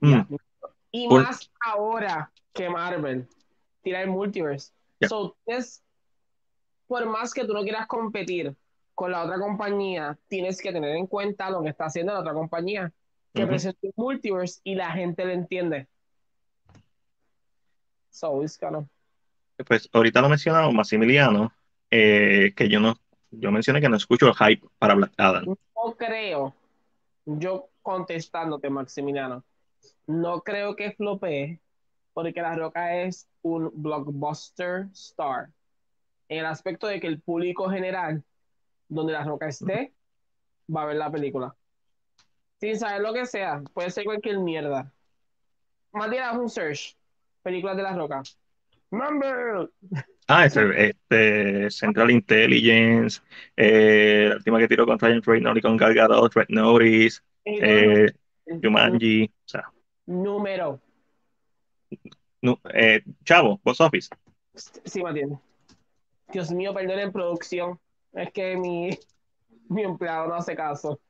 Mm. 0.00 0.34
Y 0.90 1.08
Por- 1.08 1.22
más 1.22 1.50
ahora 1.60 2.30
que 2.52 2.68
Marvel 2.68 3.26
tira 3.82 4.02
el 4.02 4.10
multiverse. 4.10 4.72
So, 5.08 5.36
es, 5.46 5.82
por 6.86 7.06
más 7.06 7.32
que 7.32 7.44
tú 7.44 7.54
no 7.54 7.62
quieras 7.62 7.86
competir 7.86 8.54
con 8.94 9.10
la 9.10 9.24
otra 9.24 9.38
compañía, 9.38 10.18
tienes 10.28 10.60
que 10.60 10.72
tener 10.72 10.96
en 10.96 11.06
cuenta 11.06 11.50
lo 11.50 11.62
que 11.62 11.70
está 11.70 11.86
haciendo 11.86 12.12
la 12.12 12.20
otra 12.20 12.32
compañía, 12.32 12.92
que 13.32 13.42
Ujú. 13.42 13.50
presenta 13.50 13.80
un 13.82 13.92
multiverse 13.96 14.60
y 14.64 14.74
la 14.74 14.92
gente 14.92 15.24
lo 15.24 15.32
entiende. 15.32 15.88
So, 18.10 18.42
it's 18.42 18.58
gonna... 18.58 18.86
Pues 19.66 19.88
ahorita 19.92 20.20
lo 20.20 20.28
mencionaba 20.28 20.70
Maximiliano, 20.70 21.52
eh, 21.90 22.52
que 22.56 22.68
yo 22.68 22.80
no, 22.80 22.96
yo 23.30 23.50
mencioné 23.50 23.80
que 23.80 23.88
no 23.88 23.96
escucho 23.96 24.32
hype 24.34 24.66
para 24.78 24.94
Black 24.94 25.12
Adam. 25.16 25.44
No 25.46 25.94
creo, 25.96 26.54
yo 27.24 27.68
contestándote, 27.82 28.70
Maximiliano, 28.70 29.44
no 30.06 30.40
creo 30.42 30.76
que 30.76 30.92
flopee, 30.92 31.60
porque 32.12 32.40
La 32.40 32.54
Roca 32.54 32.96
es 33.02 33.28
un 33.42 33.70
blockbuster 33.74 34.86
star. 34.92 35.48
En 36.28 36.38
el 36.38 36.46
aspecto 36.46 36.86
de 36.86 37.00
que 37.00 37.06
el 37.06 37.20
público 37.20 37.68
general, 37.68 38.22
donde 38.88 39.12
La 39.12 39.24
Roca 39.24 39.48
esté, 39.48 39.92
va 40.74 40.82
a 40.82 40.86
ver 40.86 40.96
la 40.96 41.10
película. 41.10 41.54
Sin 42.60 42.78
saber 42.78 43.02
lo 43.02 43.12
que 43.12 43.26
sea, 43.26 43.62
puede 43.72 43.90
ser 43.90 44.04
cualquier 44.04 44.38
mierda. 44.38 44.92
Haz 45.92 46.36
un 46.36 46.48
search, 46.48 46.96
películas 47.42 47.76
de 47.76 47.82
La 47.82 47.94
Roca. 47.94 48.22
Number. 48.90 49.70
Ah, 50.26 50.46
ese, 50.46 50.88
este, 50.88 51.70
Central 51.70 52.10
Intelligence, 52.10 53.20
eh, 53.56 54.26
la 54.30 54.36
última 54.36 54.58
que 54.58 54.68
tiró 54.68 54.86
con 54.86 54.98
Ryan 54.98 55.22
Reynolds 55.22 55.58
y 55.58 55.62
con 55.62 55.76
Gal 55.76 55.94
Gadot, 55.94 56.32
Red 56.32 56.46
Notice, 56.48 57.20
eh, 57.44 58.06
Jumanji, 58.62 59.24
o 59.24 59.48
sea, 59.48 59.70
Número. 60.06 60.80
no, 62.40 62.58
eh, 62.72 63.02
Chavo, 63.24 63.60
Box 63.62 63.80
Office. 63.80 64.08
Sí, 64.54 65.00
entiendes. 65.00 65.38
Dios 66.32 66.50
mío, 66.50 66.72
perdón 66.72 66.98
en 67.00 67.12
producción. 67.12 67.78
Es 68.14 68.32
que 68.32 68.56
mi, 68.56 68.90
mi 69.68 69.82
empleado 69.82 70.28
no 70.28 70.34
hace 70.34 70.54
caso. 70.54 71.00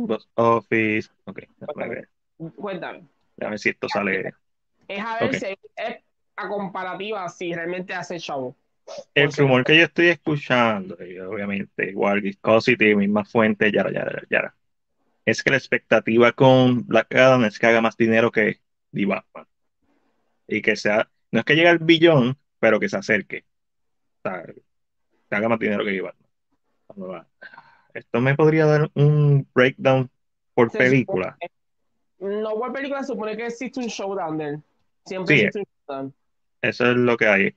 Box 0.00 0.28
Office, 0.34 1.08
ok, 1.24 1.42
ver, 1.76 2.08
Cuéntame. 2.56 3.06
déjame 3.36 3.50
ver 3.52 3.58
si 3.58 3.68
esto 3.68 3.88
sale. 3.88 4.34
Es 4.88 5.04
a 5.04 5.18
ver 5.20 5.34
si 5.34 5.46
es 5.76 5.96
a 6.36 6.48
comparativa 6.48 7.28
si 7.28 7.52
realmente 7.52 7.94
hace 7.94 8.18
chavo. 8.18 8.56
El 9.14 9.32
rumor 9.32 9.64
que 9.64 9.76
yo 9.76 9.84
estoy 9.84 10.08
escuchando, 10.08 10.96
y 11.04 11.18
obviamente, 11.18 11.90
igual 11.90 12.22
Viscosity, 12.22 12.94
misma 12.94 13.24
fuente, 13.24 13.70
yara, 13.70 13.92
yara, 13.92 14.22
yara, 14.30 14.54
es 15.26 15.42
que 15.42 15.50
la 15.50 15.58
expectativa 15.58 16.32
con 16.32 16.86
Black 16.86 17.14
Adam 17.14 17.44
es 17.44 17.58
que 17.58 17.66
haga 17.66 17.82
más 17.82 17.96
dinero 17.96 18.32
que 18.32 18.60
The 18.92 19.04
Batman. 19.04 19.46
Y 20.46 20.62
que 20.62 20.74
sea, 20.74 21.10
no 21.30 21.40
es 21.40 21.44
que 21.44 21.54
llegue 21.54 21.68
al 21.68 21.80
billón, 21.80 22.38
pero 22.58 22.80
que 22.80 22.88
se 22.88 22.96
acerque. 22.96 23.44
O 24.24 24.30
sea, 24.30 24.44
que 24.46 25.36
haga 25.36 25.48
más 25.50 25.58
dinero 25.58 25.84
que 25.84 25.92
The 25.92 26.00
Batman. 26.00 26.27
Esto 27.94 28.20
me 28.20 28.34
podría 28.34 28.66
dar 28.66 28.90
un 28.94 29.46
breakdown 29.54 30.10
por 30.54 30.70
Se 30.70 30.78
película. 30.78 31.36
No, 32.18 32.54
por 32.54 32.72
película 32.72 33.02
supone 33.04 33.36
que 33.36 33.46
existe 33.46 33.80
un 33.80 33.86
showdown 33.86 34.38
de 34.38 34.44
él. 34.44 34.62
Siempre 35.04 35.36
Sí, 35.36 35.42
existe 35.42 35.60
un 35.60 35.66
showdown. 35.86 36.14
Eso 36.62 36.90
es 36.90 36.96
lo 36.96 37.16
que 37.16 37.26
hay. 37.26 37.54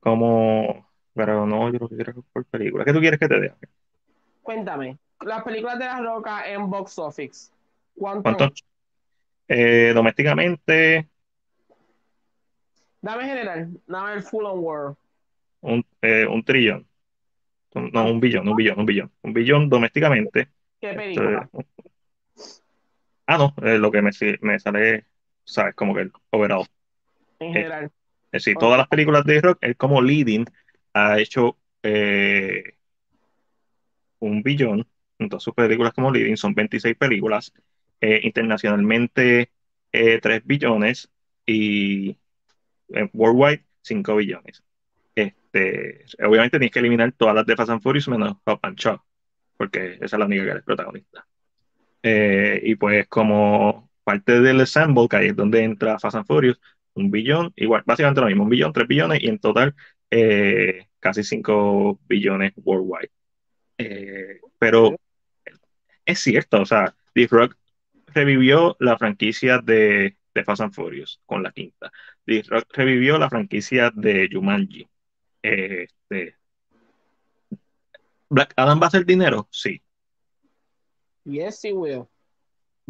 Como, 0.00 0.90
pero 1.14 1.46
no, 1.46 1.72
yo 1.72 1.78
lo 1.78 1.88
que 1.88 1.96
quiero 1.96 2.12
es 2.12 2.18
por 2.32 2.44
película. 2.46 2.84
¿Qué 2.84 2.92
tú 2.92 3.00
quieres 3.00 3.18
que 3.18 3.28
te 3.28 3.40
dé? 3.40 3.54
Cuéntame, 4.42 4.98
las 5.22 5.42
películas 5.42 5.78
de 5.78 5.86
la 5.86 6.00
roca 6.00 6.46
en 6.50 6.68
box 6.68 6.98
office. 6.98 7.50
¿Cuánto? 7.96 8.22
¿Cuánto? 8.22 8.50
Eh, 9.48 9.92
domésticamente, 9.94 11.08
Dame 13.04 13.24
general, 13.26 13.68
dame 13.86 14.14
el 14.14 14.22
full 14.22 14.46
on 14.46 14.60
world. 14.60 14.96
un, 15.60 15.84
eh, 16.00 16.26
un 16.26 16.42
trillón. 16.42 16.86
No, 17.74 18.10
un 18.10 18.20
billón, 18.20 18.48
un 18.48 18.56
billón, 18.56 18.78
un 18.80 18.86
billón. 18.86 19.12
Un 19.22 19.32
billón 19.32 19.68
domésticamente. 19.68 20.48
¿Qué 20.80 20.94
película? 20.94 21.48
es- 21.52 21.66
ah, 23.26 23.38
no, 23.38 23.54
eh, 23.66 23.78
lo 23.78 23.90
que 23.90 24.02
me, 24.02 24.10
me 24.40 24.58
sale, 24.58 25.06
¿sabes? 25.44 25.74
Como 25.74 25.94
que 25.94 26.02
el 26.02 26.12
overall. 26.30 26.66
En 27.40 27.48
Eh, 27.48 27.52
general. 27.54 27.84
Es 28.32 28.44
decir, 28.44 28.56
todas 28.58 28.78
las 28.78 28.88
películas 28.88 29.24
de 29.24 29.40
rock, 29.40 29.58
él 29.60 29.76
como 29.76 30.02
leading 30.02 30.44
ha 30.92 31.18
hecho 31.20 31.58
eh, 31.82 32.76
un 34.20 34.42
billón 34.42 34.86
en 35.18 35.28
todas 35.28 35.42
sus 35.42 35.54
películas 35.54 35.92
como 35.92 36.10
leading, 36.10 36.36
son 36.36 36.54
26 36.54 36.96
películas. 36.96 37.52
Eh, 38.00 38.20
internacionalmente, 38.24 39.52
eh, 39.92 40.18
3 40.20 40.42
billones 40.44 41.10
y 41.46 42.10
eh, 42.88 43.10
worldwide, 43.12 43.64
5 43.82 44.16
billones. 44.16 44.62
Este, 45.54 46.04
obviamente 46.24 46.58
tienes 46.58 46.72
que 46.72 46.80
eliminar 46.80 47.12
todas 47.12 47.34
las 47.34 47.46
de 47.46 47.54
Fast 47.54 47.70
and 47.70 47.82
Furious 47.82 48.08
menos 48.08 48.36
Hop 48.44 48.58
and 48.62 48.76
Shaw, 48.76 48.98
porque 49.56 49.94
esa 50.00 50.16
es 50.16 50.18
la 50.18 50.26
única 50.26 50.44
que 50.44 50.58
es 50.58 50.64
protagonista. 50.64 51.26
Eh, 52.02 52.60
y 52.64 52.74
pues 52.74 53.06
como 53.08 53.88
parte 54.02 54.40
del 54.40 54.60
ensemble, 54.60 55.06
que 55.08 55.16
ahí 55.16 55.28
es 55.28 55.36
donde 55.36 55.62
entra 55.62 55.98
Fast 56.00 56.16
and 56.16 56.26
Furious, 56.26 56.60
un 56.94 57.10
billón, 57.10 57.52
igual, 57.56 57.82
básicamente 57.86 58.20
lo 58.20 58.26
mismo, 58.26 58.42
un 58.44 58.50
billón, 58.50 58.72
tres 58.72 58.88
billones 58.88 59.22
y 59.22 59.28
en 59.28 59.38
total 59.38 59.74
eh, 60.10 60.88
casi 60.98 61.22
cinco 61.22 62.00
billones 62.08 62.52
worldwide. 62.56 63.10
Eh, 63.78 64.40
pero 64.58 64.96
es 66.04 66.18
cierto, 66.18 66.62
o 66.62 66.66
sea, 66.66 66.94
The 67.14 67.28
Rock 67.30 67.56
revivió 68.08 68.76
la 68.80 68.98
franquicia 68.98 69.58
de, 69.58 70.16
de 70.34 70.44
Fast 70.44 70.62
and 70.62 70.74
Furious 70.74 71.20
con 71.26 71.42
la 71.44 71.52
quinta. 71.52 71.92
The 72.26 72.42
Rock 72.48 72.66
revivió 72.74 73.18
la 73.18 73.30
franquicia 73.30 73.92
de 73.94 74.28
Jumanji. 74.32 74.88
Eh, 75.44 75.86
Este, 76.10 76.36
Black 78.30 78.54
Adam 78.56 78.80
va 78.80 78.84
a 78.84 78.88
hacer 78.88 79.04
dinero, 79.04 79.46
sí. 79.50 79.80
Yes, 81.24 81.60
sí, 81.60 81.72
will. 81.72 82.06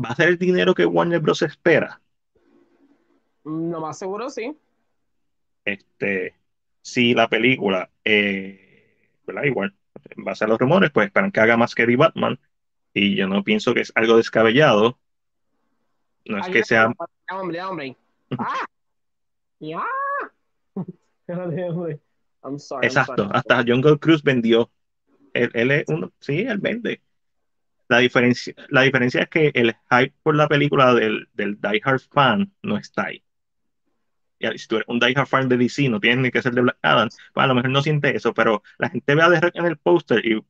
¿Va 0.03 0.11
a 0.11 0.15
ser 0.15 0.29
el 0.29 0.39
dinero 0.39 0.75
que 0.75 0.87
Warner 0.87 1.21
Bros. 1.21 1.43
espera? 1.43 2.01
Lo 3.45 3.81
más 3.81 3.99
seguro 3.99 4.31
sí. 4.31 4.57
Este, 5.65 6.35
si 6.81 7.13
la 7.15 7.29
película, 7.29 7.91
eh, 8.05 9.11
¿verdad? 9.27 9.45
Igual, 9.45 9.75
en 10.11 10.25
base 10.25 10.45
a 10.45 10.49
los 10.49 10.59
rumores, 10.59 10.91
pues 10.93 11.07
esperan 11.07 11.33
que 11.33 11.41
haga 11.41 11.57
más 11.57 11.75
que 11.75 11.87
The 11.87 11.97
Batman. 11.97 12.39
Y 12.93 13.17
yo 13.17 13.27
no 13.27 13.43
pienso 13.43 13.75
que 13.75 13.81
es 13.81 13.93
algo 13.97 14.17
descabellado. 14.17 14.99
No 16.25 16.39
es 16.39 16.47
Ay, 16.47 16.53
que 16.53 16.65
sea. 16.65 16.93
hombre, 17.31 17.63
hombre. 17.63 17.97
¡Ah! 18.39 18.65
¡Ya! 19.59 19.83
I'm 22.45 22.59
sorry. 22.59 22.91
I'm 22.91 22.91
Exacto, 22.91 23.25
sorry. 23.25 23.33
hasta 23.33 23.63
Jungle 23.67 23.99
Cruise 23.99 24.23
vendió. 24.23 24.71
Él, 25.35 25.51
él 25.55 25.71
es 25.73 25.85
uno, 25.89 26.13
sí, 26.21 26.41
él 26.43 26.59
vende. 26.59 27.03
La 27.89 27.99
diferencia, 27.99 28.55
la 28.71 28.83
diferencia 28.83 29.23
es 29.23 29.29
que 29.31 29.53
el 29.55 29.75
hype 29.91 30.15
por 30.23 30.37
la 30.37 30.49
película 30.49 30.95
del, 30.95 31.29
del 31.35 31.61
Die 31.61 31.81
Hard 31.85 32.01
fan 32.11 32.53
no 32.63 32.77
está 32.79 33.07
ahí. 33.07 33.25
Y 34.39 34.59
si 34.59 34.67
tú 34.69 34.77
eres 34.77 34.89
un 34.89 34.99
Die 35.01 35.15
Hard 35.17 35.27
fan 35.27 35.49
de 35.49 35.57
DC, 35.57 35.89
no 35.89 36.01
tienes 36.01 36.19
ni 36.21 36.31
que 36.31 36.43
ser 36.43 36.53
de 36.55 36.61
Black 36.63 36.79
Adam, 36.83 37.09
pues 37.33 37.45
a 37.45 37.47
lo 37.47 37.55
mejor 37.55 37.71
no 37.71 37.83
siente 37.83 38.15
eso, 38.17 38.35
pero 38.35 38.63
la 38.79 38.91
gente 38.91 39.15
ve 39.15 39.23
a 39.23 39.31
The 39.31 39.41
Rock 39.41 39.57
en 39.57 39.65
el 39.67 39.79
póster 39.79 40.25
y 40.27 40.45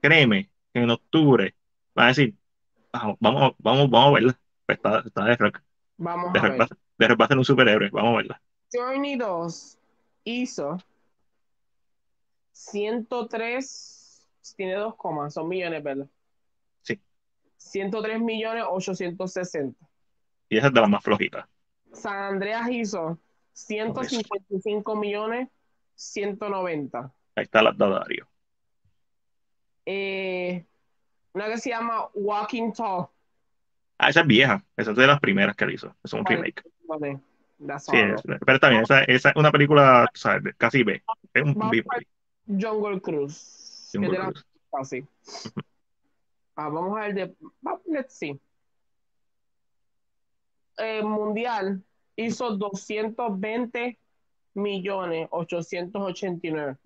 créeme 0.00 0.50
que 0.74 0.80
en 0.82 0.90
octubre 0.90 1.56
van 1.94 2.06
a 2.06 2.08
decir, 2.10 2.36
vamos, 2.92 3.16
vamos, 3.20 3.54
vamos, 3.58 3.90
vamos 3.90 4.08
a 4.10 4.12
verla. 4.14 4.40
Pues 4.66 4.78
está, 4.78 5.00
está 5.00 5.26
The 5.26 5.36
Rock. 5.36 5.62
Vamos 5.98 6.32
The 6.32 6.40
a 6.40 6.42
Rock 6.42 6.50
ver. 6.50 6.60
va, 6.60 6.68
The 6.98 7.08
Rock 7.08 7.20
va 7.22 7.26
a 7.26 7.28
ser 7.28 7.38
un 7.38 7.44
superhéroe, 7.46 7.90
vamos 7.92 8.14
a 8.14 8.18
verla. 8.18 8.42
Journey 8.72 9.16
2 9.16 9.78
hizo 10.24 10.78
103, 12.58 14.26
tiene 14.56 14.74
dos 14.74 14.96
comas, 14.96 15.32
son 15.32 15.48
millones, 15.48 15.80
¿verdad? 15.82 16.06
Sí. 16.82 17.00
103 17.56 18.20
millones 18.20 18.64
860. 18.68 19.86
Y 20.48 20.58
esa 20.58 20.66
es 20.66 20.72
de 20.74 20.80
las 20.80 20.90
más 20.90 21.04
flojitas. 21.04 21.46
San 21.92 22.16
Andreas 22.34 22.68
hizo 22.70 23.18
155 23.52 24.96
millones 24.96 25.48
190. 25.94 27.12
Ahí 27.36 27.44
está 27.44 27.62
la 27.62 27.72
de 27.72 27.88
Dario. 27.88 28.28
Eh, 29.86 30.66
una 31.32 31.46
que 31.46 31.58
se 31.58 31.70
llama 31.70 32.08
Walking 32.14 32.72
Tall. 32.72 33.06
Ah, 33.98 34.10
esa 34.10 34.20
es 34.20 34.26
vieja. 34.26 34.64
Esa 34.76 34.90
es 34.90 34.96
de 34.96 35.06
las 35.06 35.20
primeras 35.20 35.54
que 35.56 35.64
él 35.64 35.74
hizo. 35.74 35.94
Es 36.02 36.12
un 36.12 36.24
remake. 36.26 36.62
Vale, 36.86 37.20
Sí, 37.78 37.96
es- 37.96 38.22
pero 38.46 38.60
también, 38.60 38.82
esa, 38.82 39.02
esa 39.04 39.30
es 39.30 39.36
una 39.36 39.50
película, 39.50 40.08
¿sabes? 40.14 40.44
de- 40.44 40.54
Casi 40.54 40.82
B. 40.82 41.02
Es 41.34 41.42
un 41.42 41.54
Vamos 41.54 41.72
Jungle 42.48 43.00
Cruise. 43.00 43.90
que 43.92 43.98
Jungle 43.98 44.18
la- 44.18 44.24
Cruise. 44.32 44.46
Así. 44.72 45.06
Ah, 46.60 46.68
vamos 46.70 46.98
a 46.98 47.02
ver 47.02 47.14
de. 47.14 47.36
Let's 47.86 48.14
see. 48.14 48.36
El 50.76 51.04
mundial 51.04 51.84
hizo 52.16 52.56
220 52.56 53.96
millones 54.54 55.28
889. 55.30 56.76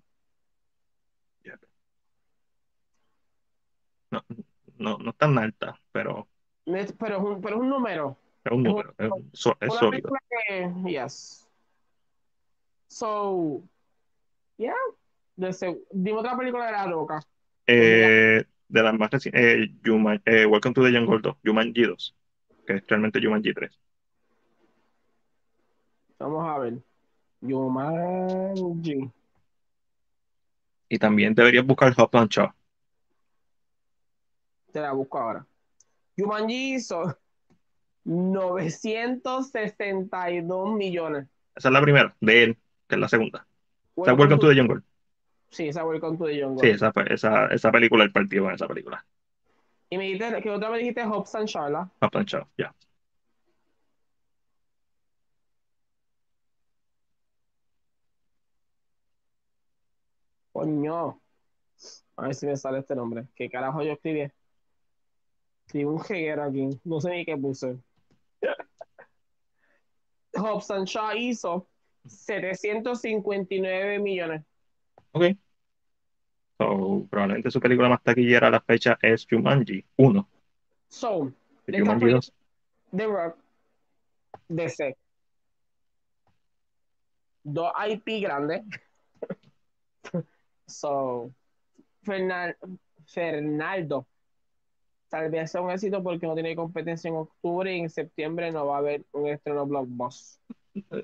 No, 4.11 4.23
no, 4.77 4.97
no 4.99 5.09
es 5.09 5.17
tan 5.17 5.37
alta, 5.39 5.79
pero 5.91 6.27
Pero 6.65 6.85
es 6.85 6.91
un, 7.23 7.41
pero 7.41 7.55
es 7.55 7.61
un 7.61 7.69
número. 7.69 8.15
es 8.45 8.51
un 8.51 8.61
número. 8.63 8.93
Es, 8.99 9.11
un- 9.11 9.31
es 9.33 9.45
Una 9.71 9.79
sólido. 9.79 10.11
que. 10.47 10.71
Yes. 10.85 11.47
So. 12.89 13.63
Yeah. 14.57 14.75
De 15.35 15.81
dime 15.91 16.19
otra 16.19 16.37
película 16.37 16.67
de 16.67 16.71
la 16.71 16.85
roca. 16.85 17.19
Eh, 17.65 18.45
de 18.67 18.83
las 18.83 18.93
más 18.93 19.09
recientes, 19.09 19.41
eh, 19.41 19.73
eh, 20.25 20.45
Welcome 20.45 20.75
to 20.75 20.83
the 20.83 20.91
Jungle 20.91 21.21
2, 21.21 21.37
Jumanji 21.43 21.83
2, 21.83 22.15
que 22.65 22.73
es 22.73 22.87
realmente 22.87 23.21
Jumanji 23.21 23.53
3. 23.53 23.79
Vamos 26.19 26.47
a 26.47 26.59
ver. 26.59 26.73
Yumanji. 27.41 29.09
Y 30.89 30.99
también 30.99 31.33
deberías 31.33 31.65
buscar 31.65 31.91
Hop 31.97 32.15
and 32.15 32.29
Shaw. 32.29 32.51
Te 34.71 34.81
la 34.81 34.93
busco 34.93 35.17
ahora. 35.17 35.43
Yumanji 36.15 36.75
hizo 36.75 37.17
962 38.03 40.73
millones. 40.73 41.27
Esa 41.55 41.69
es 41.69 41.73
la 41.73 41.81
primera, 41.81 42.15
de 42.19 42.43
él, 42.43 42.55
que 42.87 42.93
es 42.95 43.01
la 43.01 43.09
segunda. 43.09 43.47
O 43.95 44.05
sea, 44.05 44.13
Welcome 44.13 44.39
to 44.39 44.49
the 44.49 44.55
Jungle. 44.55 44.83
Sí, 45.53 45.67
esa 45.67 45.85
Welcome 45.85 46.17
to 46.17 46.25
the 46.25 46.41
Jungle. 46.41 46.67
Sí, 46.67 46.71
esa, 46.71 46.91
esa, 47.05 47.45
esa 47.45 47.71
película, 47.71 48.03
el 48.03 48.11
partido 48.11 48.47
en 48.49 48.55
esa 48.55 48.67
película. 48.67 49.05
Y 49.91 49.97
me 49.99 50.05
dijiste 50.05 50.41
que 50.41 50.49
otra 50.49 50.69
vez 50.69 50.79
dijiste 50.79 51.05
Hobbs 51.05 51.35
and 51.35 51.47
Charlotte. 51.47 51.91
Hop 52.01 52.17
and 52.17 52.27
Shaw, 52.27 52.47
ya. 52.57 52.73
Coño. 60.51 61.21
A 62.15 62.23
ver 62.23 62.33
si 62.33 62.47
me 62.47 62.57
sale 62.57 62.79
este 62.79 62.95
nombre. 62.95 63.27
¿Qué 63.35 63.47
carajo 63.47 63.83
yo 63.83 63.91
escribí? 63.91 64.31
Escribí 65.67 65.85
un 65.85 65.99
jeguero 65.99 66.45
aquí. 66.45 66.67
No 66.83 66.99
sé 66.99 67.11
ni 67.11 67.25
qué 67.25 67.37
puse. 67.37 67.77
Hobson 70.35 70.85
Shaw 70.85 71.15
hizo 71.15 71.67
759 72.07 73.99
millones. 73.99 74.43
Ok. 75.11 75.25
So, 76.63 77.07
probablemente 77.09 77.51
su 77.51 77.59
película 77.59 77.89
más 77.89 78.01
taquillera 78.03 78.47
a 78.47 78.51
la 78.51 78.61
fecha 78.61 78.97
es 79.01 79.27
Jumanji 79.29 79.83
1. 79.97 80.29
So, 80.89 81.31
Y 81.67 81.71
Esta 81.71 81.79
Jumanji 81.79 82.01
fue- 82.05 82.11
2. 82.13 82.33
The 82.95 83.05
Rock, 83.07 83.37
DC. 84.49 84.97
Dos 87.43 87.71
IP 87.89 88.21
grandes. 88.21 88.61
so, 90.67 91.31
Fernaldo. 93.05 94.07
Tal 95.09 95.29
vez 95.29 95.51
sea 95.51 95.61
un 95.61 95.69
éxito 95.71 96.01
porque 96.01 96.25
no 96.25 96.33
tiene 96.33 96.55
competencia 96.55 97.07
en 97.09 97.15
octubre 97.15 97.75
y 97.75 97.81
en 97.81 97.89
septiembre 97.89 98.51
no 98.51 98.65
va 98.65 98.75
a 98.77 98.79
haber 98.79 99.03
un 99.11 99.27
estreno 99.27 99.65
blockbuster. 99.65 100.39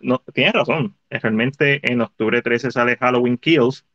No, 0.01 0.19
tienes 0.33 0.53
razón. 0.53 0.95
Realmente 1.11 1.79
en 1.91 2.01
octubre 2.01 2.41
13 2.41 2.71
sale 2.71 2.97
Halloween 2.97 3.37
Kills, 3.37 3.85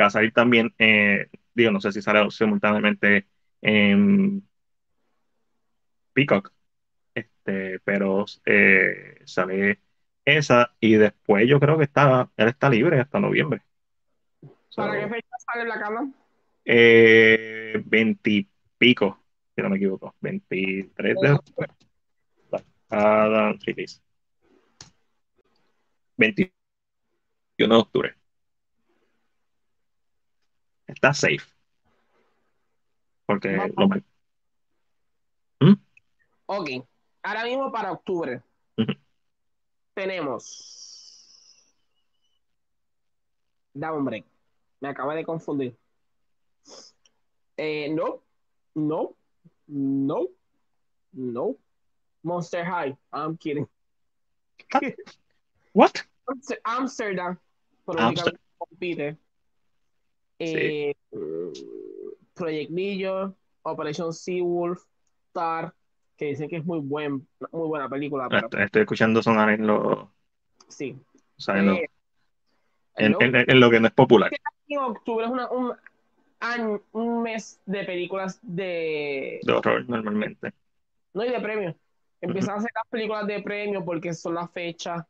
que 0.00 0.04
va 0.04 0.06
a 0.06 0.10
salir 0.10 0.32
también, 0.32 0.74
eh, 0.78 1.28
digo, 1.54 1.70
no 1.70 1.80
sé 1.80 1.92
si 1.92 2.00
sale 2.00 2.30
simultáneamente 2.30 3.26
en 3.60 4.42
Peacock, 6.14 6.54
este, 7.14 7.80
pero 7.80 8.24
eh, 8.46 9.20
sale 9.26 9.80
esa 10.24 10.74
y 10.80 10.94
después 10.94 11.46
yo 11.46 11.60
creo 11.60 11.76
que 11.76 11.84
está, 11.84 12.30
él 12.34 12.48
está 12.48 12.70
libre 12.70 12.98
hasta 12.98 13.20
noviembre. 13.20 13.60
So, 14.70 14.82
¿Para 14.82 15.00
qué 15.00 15.08
fecha 15.08 15.36
sale 15.52 15.68
la 15.68 15.78
cama? 15.78 16.10
eh, 16.64 17.82
20 17.84 18.30
y 18.30 18.48
pico, 18.78 19.22
si 19.54 19.60
no 19.60 19.68
me 19.68 19.76
equivoco, 19.76 20.14
23 20.20 21.20
de 21.20 21.30
octubre. 21.32 21.68
Adam 22.88 23.58
release. 23.66 24.00
21 26.16 26.50
de 27.58 27.74
octubre. 27.74 28.19
Está 30.94 31.12
safe. 31.14 31.46
Porque 33.26 33.48
lo 33.76 33.88
mal- 33.88 34.04
Ok. 36.46 36.68
Ahora 37.22 37.44
mismo 37.44 37.70
para 37.70 37.92
octubre 37.92 38.42
tenemos. 39.94 40.66
Un 43.74 44.04
break. 44.04 44.24
Me 44.80 44.88
acabo 44.88 45.12
de 45.12 45.24
confundir. 45.24 45.76
Eh, 47.56 47.88
no, 47.90 48.22
no, 48.74 49.14
no, 49.68 50.26
no. 51.12 51.56
Monster 52.22 52.64
High. 52.64 52.96
I'm 53.12 53.36
kidding. 53.36 53.68
What? 55.72 55.92
Amster- 56.26 56.60
Amsterdam. 56.64 57.38
Por 57.84 58.00
Amster- 58.00 58.32
únicamente 58.34 58.40
compite. 58.58 59.16
Eh, 60.40 60.94
Project 62.34 62.70
Legion, 62.70 63.36
Operation 63.62 64.12
Seawolf, 64.12 64.82
Tar, 65.32 65.74
que 66.16 66.26
dicen 66.26 66.48
que 66.48 66.56
es 66.56 66.64
muy 66.64 66.80
buen, 66.80 67.26
muy 67.52 67.68
buena 67.68 67.88
película, 67.88 68.26
pero 68.28 68.46
Estoy, 68.46 68.62
estoy 68.62 68.80
escuchando 68.82 69.22
sonar 69.22 69.50
en 69.50 69.66
lo, 69.66 69.76
o 69.92 70.12
sí. 70.68 70.96
sea, 71.36 71.58
en, 71.58 71.66
lo, 71.66 71.72
Eh, 71.74 71.88
en- 72.96 73.12
no. 73.12 73.18
en- 73.20 73.36
en 73.50 73.60
lo 73.60 73.70
que 73.70 73.80
no 73.80 73.86
es 73.86 73.92
popular. 73.92 74.30
en 74.68 74.78
octubre 74.78 75.26
es 75.26 75.30
una- 75.30 75.50
un, 75.50 75.72
año- 76.40 76.82
un 76.92 77.22
mes 77.22 77.60
de 77.66 77.84
películas 77.84 78.38
de 78.42 79.40
De 79.42 79.52
horror 79.52 79.86
normalmente. 79.88 80.52
no 81.12 81.24
y 81.24 81.28
de 81.30 81.40
premios. 81.40 81.74
Empiezan 82.22 82.54
a 82.54 82.58
hacer 82.58 82.70
las 82.74 82.86
películas 82.88 83.26
de 83.26 83.42
premios 83.42 83.82
porque 83.84 84.14
son 84.14 84.34
las 84.34 84.50
fechas 84.50 85.04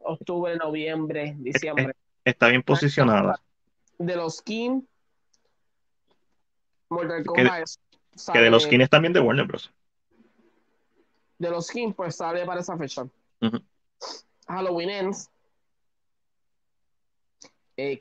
octubre, 0.00 0.56
noviembre, 0.56 1.34
diciembre. 1.38 1.94
Está 2.24 2.48
bien 2.48 2.62
posicionada. 2.62 3.40
De 3.98 4.16
los 4.16 4.42
King, 4.42 4.82
Mortal 6.88 7.18
Que- 7.22 7.24
Kombat 7.24 7.62
es- 7.62 7.80
Que 8.32 8.38
de 8.40 8.50
los 8.50 8.62
sale- 8.62 8.74
skins 8.76 8.90
también 8.90 9.12
de 9.12 9.20
Warner 9.20 9.46
Bros. 9.46 9.72
de 11.38 11.50
los 11.50 11.68
King, 11.70 11.92
pues 11.92 12.16
sale 12.16 12.44
para 12.46 12.60
esa 12.60 12.76
fecha. 12.78 13.06
Halloween 14.48 14.90
Ends, 14.90 15.30
eh, 17.76 17.98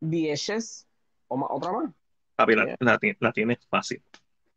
Vieches, 0.00 0.86
o 1.28 1.36
ma- 1.36 1.46
otra 1.50 1.72
más. 1.72 1.90
Papi, 2.36 2.54
la, 2.54 2.64
Yeah. 2.66 2.76
la 2.80 2.98
la 3.20 3.32
tienes 3.32 3.58
fácil. 3.68 4.02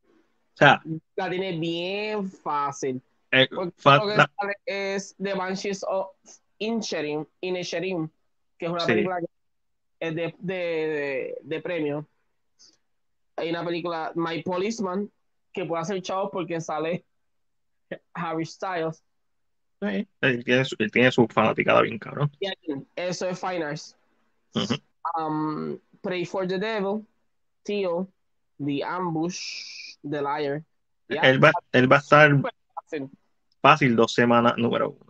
O 0.06 0.58
sea, 0.58 0.82
La 1.16 1.30
tiene 1.30 1.58
bien 1.58 2.30
fácil. 2.30 3.02
eh, 3.32 3.48
fa- 3.78 3.98
lo 3.98 4.08
que 4.08 4.18
la- 4.18 4.32
sale 4.40 4.54
es 4.66 5.16
The 5.22 5.34
Banshees 5.34 5.84
of 5.88 6.08
Inisherin, 6.60 7.28
Inisherin, 7.42 8.12
que 8.58 8.66
es 8.66 8.72
una 8.72 8.82
Sí. 8.82 8.88
película 8.94 9.20
que 9.20 9.28
es 10.00 10.16
de, 10.16 10.36
de, 10.40 10.54
de, 10.54 11.38
de 11.42 11.62
premio. 11.62 12.08
Hay 13.36 13.50
una 13.50 13.64
película, 13.64 14.12
My 14.16 14.42
Policeman, 14.42 15.12
que 15.54 15.66
puede 15.66 15.82
hacer 15.82 16.02
chavos 16.02 16.30
porque 16.32 16.60
sale 16.62 17.04
Harry 18.14 18.46
Styles. 18.46 19.04
eh, 19.82 20.06
él, 20.22 20.44
tiene 20.44 20.66
su, 20.66 20.76
él 20.80 20.92
tiene 20.92 21.12
su 21.12 21.28
fanaticada 21.28 21.82
bien 21.82 22.00
cabrón. 22.00 22.32
Y 22.40 22.48
aquí, 22.48 22.74
eso 22.96 23.30
es 23.30 23.40
Fine 23.40 23.64
Arts. 23.64 23.96
Um, 25.18 25.78
Pray 26.02 26.26
for 26.26 26.48
the 26.48 26.58
Devil, 26.58 27.06
Theo, 27.64 28.08
The 28.64 28.84
Ambush, 28.84 29.96
The 30.02 30.22
Liar. 30.22 30.64
Él 31.10 31.44
va, 31.44 31.52
él 31.72 31.92
va 31.92 31.98
a 31.98 32.00
estar 32.00 32.32
fácil 33.62 33.96
dos 33.96 34.14
semanas 34.14 34.54
número 34.58 34.90
uno. 34.92 35.07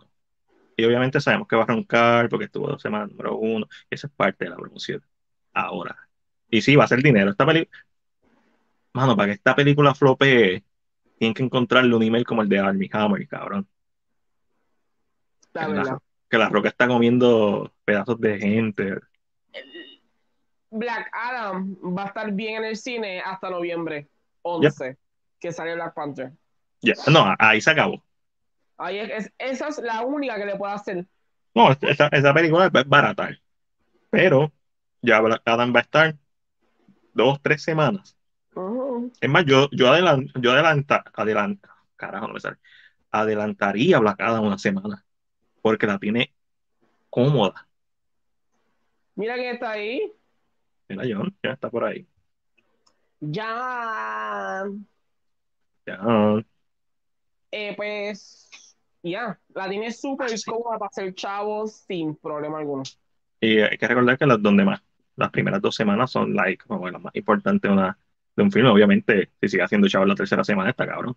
Y 0.78 0.84
obviamente 0.84 1.20
sabemos 1.20 1.48
que 1.48 1.56
va 1.56 1.64
a 1.64 1.66
roncar 1.66 2.28
porque 2.28 2.44
estuvo 2.44 2.68
dos 2.68 2.80
semanas 2.80 3.10
número 3.10 3.36
uno. 3.36 3.66
Esa 3.90 4.06
es 4.06 4.12
parte 4.12 4.44
de 4.44 4.50
la 4.50 4.56
promoción. 4.56 5.04
Ahora. 5.52 6.08
Y 6.48 6.62
sí, 6.62 6.76
va 6.76 6.84
a 6.84 6.88
ser 6.88 7.02
dinero. 7.02 7.32
Esta 7.32 7.44
película. 7.44 7.76
Mano, 8.92 9.16
para 9.16 9.26
que 9.26 9.32
esta 9.32 9.56
película 9.56 9.92
flopee, 9.92 10.62
tienen 11.18 11.34
que 11.34 11.42
encontrarle 11.42 11.92
un 11.96 12.04
email 12.04 12.24
como 12.24 12.42
el 12.42 12.48
de 12.48 12.60
Armie 12.60 12.88
Hammer, 12.92 13.26
cabrón. 13.26 13.66
La 15.52 15.66
Que 15.66 15.72
la, 15.72 15.98
que 16.30 16.38
la 16.38 16.48
roca 16.48 16.68
está 16.68 16.86
comiendo 16.86 17.72
pedazos 17.84 18.20
de 18.20 18.38
gente. 18.38 19.00
Black 20.70 21.10
Adam 21.12 21.74
va 21.74 22.04
a 22.04 22.06
estar 22.06 22.32
bien 22.32 22.58
en 22.58 22.64
el 22.66 22.76
cine 22.76 23.20
hasta 23.20 23.50
noviembre 23.50 24.08
11, 24.42 24.96
que 25.40 25.50
sale 25.50 25.74
Black 25.74 25.94
Panther. 25.94 26.34
Ya, 26.82 26.94
No, 27.10 27.34
ahí 27.36 27.60
se 27.60 27.72
acabó. 27.72 28.00
Ahí 28.78 28.98
es, 28.98 29.10
es- 29.10 29.32
esa 29.38 29.68
es 29.68 29.78
la 29.78 30.02
única 30.02 30.36
que 30.36 30.46
le 30.46 30.56
puedo 30.56 30.72
hacer. 30.72 31.06
No, 31.54 31.72
esa, 31.72 32.08
esa 32.08 32.32
película 32.34 32.66
es 32.72 32.88
barata. 32.88 33.30
Pero 34.10 34.52
ya 35.02 35.18
Adam 35.44 35.74
va 35.74 35.80
a 35.80 35.82
estar 35.82 36.16
dos, 37.12 37.40
tres 37.42 37.62
semanas. 37.62 38.16
Es 39.20 39.28
más, 39.28 39.44
yo, 39.44 39.68
yo, 39.72 39.86
adelan- 39.92 40.30
yo 40.40 40.52
adelanta, 40.52 41.04
adelanta, 41.14 41.74
carajo, 41.96 42.28
no 42.28 42.34
me 42.34 42.40
sale. 42.40 42.56
Adelantaría 43.10 43.98
Black 43.98 44.20
Adam 44.20 44.44
una 44.46 44.58
semana. 44.58 45.04
Porque 45.60 45.86
la 45.86 45.98
tiene 45.98 46.32
cómoda. 47.10 47.66
Mira 49.16 49.34
quién 49.34 49.54
está 49.54 49.72
ahí. 49.72 50.12
Mira, 50.88 51.02
John, 51.08 51.36
ya 51.42 51.50
está 51.52 51.68
por 51.70 51.84
ahí. 51.84 52.06
Ya. 53.20 54.64
Ya. 55.86 56.44
Eh, 57.50 57.74
pues. 57.76 58.48
Ya. 59.02 59.38
La 59.54 59.68
tiene 59.68 59.92
súper 59.92 60.30
Ah, 60.32 60.36
cómoda 60.44 60.78
para 60.78 60.88
hacer 60.88 61.14
chavos 61.14 61.72
sin 61.86 62.16
problema 62.16 62.58
alguno. 62.58 62.82
Y 63.40 63.60
hay 63.60 63.78
que 63.78 63.86
recordar 63.88 64.18
que 64.18 64.26
las 64.26 64.42
donde 64.42 64.64
más, 64.64 64.82
las 65.16 65.30
primeras 65.30 65.60
dos 65.62 65.74
semanas 65.74 66.10
son 66.10 66.34
like, 66.34 66.64
como 66.66 66.88
las 66.90 67.00
más 67.00 67.14
importantes 67.14 67.68
de, 67.68 67.74
una, 67.74 67.98
de 68.36 68.42
un 68.42 68.52
filme. 68.52 68.68
Obviamente, 68.70 69.32
si 69.40 69.48
sigue 69.48 69.62
haciendo 69.62 69.88
chavos 69.88 70.08
la 70.08 70.14
tercera 70.14 70.44
semana, 70.44 70.70
está 70.70 70.86
cabrón. 70.86 71.16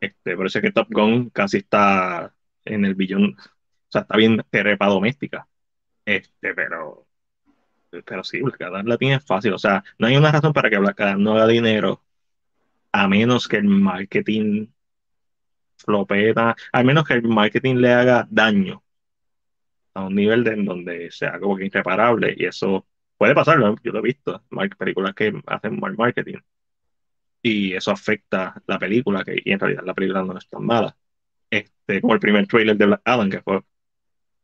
Este, 0.00 0.36
por 0.36 0.46
eso 0.46 0.58
es 0.58 0.62
que 0.62 0.72
Top 0.72 0.88
Gun 0.90 1.30
casi 1.30 1.58
está 1.58 2.34
en 2.64 2.84
el 2.84 2.94
billón. 2.94 3.36
O 3.38 3.90
sea, 3.90 4.02
está 4.02 4.16
bien 4.16 4.42
trepa 4.50 4.86
doméstica. 4.86 5.46
Este, 6.04 6.54
pero. 6.54 7.06
Pero 8.04 8.24
sí, 8.24 8.40
Black 8.42 8.60
Adam 8.62 8.86
la 8.86 8.98
tiene 8.98 9.20
fácil. 9.20 9.52
O 9.54 9.58
sea, 9.58 9.82
no 9.98 10.06
hay 10.06 10.16
una 10.16 10.30
razón 10.32 10.52
para 10.52 10.68
que 10.70 10.78
Black 10.78 11.00
Adam 11.00 11.22
no 11.22 11.32
haga 11.34 11.46
dinero 11.46 12.02
a 12.92 13.08
menos 13.08 13.48
que 13.48 13.56
el 13.56 13.64
marketing 13.64 14.68
flopeta, 15.78 16.56
al 16.72 16.84
menos 16.84 17.06
que 17.06 17.14
el 17.14 17.22
marketing 17.22 17.76
le 17.76 17.92
haga 17.92 18.26
daño 18.30 18.82
a 19.94 20.06
un 20.06 20.14
nivel 20.14 20.44
de 20.44 20.52
en 20.52 20.64
donde 20.64 21.10
sea 21.10 21.38
como 21.40 21.56
que 21.56 21.66
irreparable 21.66 22.34
y 22.36 22.44
eso 22.44 22.86
puede 23.16 23.34
pasar, 23.34 23.58
yo 23.82 23.92
lo 23.92 23.98
he 23.98 24.02
visto, 24.02 24.42
películas 24.78 25.14
que 25.14 25.32
hacen 25.46 25.80
mal 25.80 25.96
marketing 25.96 26.38
y 27.42 27.74
eso 27.74 27.90
afecta 27.90 28.60
la 28.66 28.78
película 28.78 29.24
que, 29.24 29.40
y 29.44 29.52
en 29.52 29.58
realidad 29.58 29.82
la 29.84 29.94
película 29.94 30.22
no 30.22 30.36
es 30.36 30.48
tan 30.48 30.64
mala. 30.64 30.96
Este, 31.50 32.00
como 32.00 32.14
el 32.14 32.20
primer 32.20 32.46
trailer 32.46 32.76
de 32.76 32.86
Black 32.86 33.02
Adam 33.04 33.30
que 33.30 33.40
fue 33.40 33.62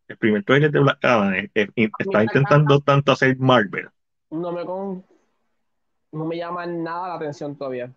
el 0.09 0.17
primer 0.17 0.45
trailer 0.45 0.71
de 0.71 0.81
Black 0.81 1.05
Adam 1.05 1.35
eh, 1.35 1.51
eh, 1.55 1.91
está 1.99 2.23
intentando 2.23 2.81
tanto 2.81 3.13
hacer 3.13 3.37
Marvel. 3.39 3.89
No 4.31 4.53
me 4.53 4.65
con... 4.65 5.05
no 6.13 6.25
me 6.25 6.37
llama 6.37 6.67
nada 6.67 7.09
la 7.09 7.15
atención 7.15 7.57
todavía. 7.57 7.93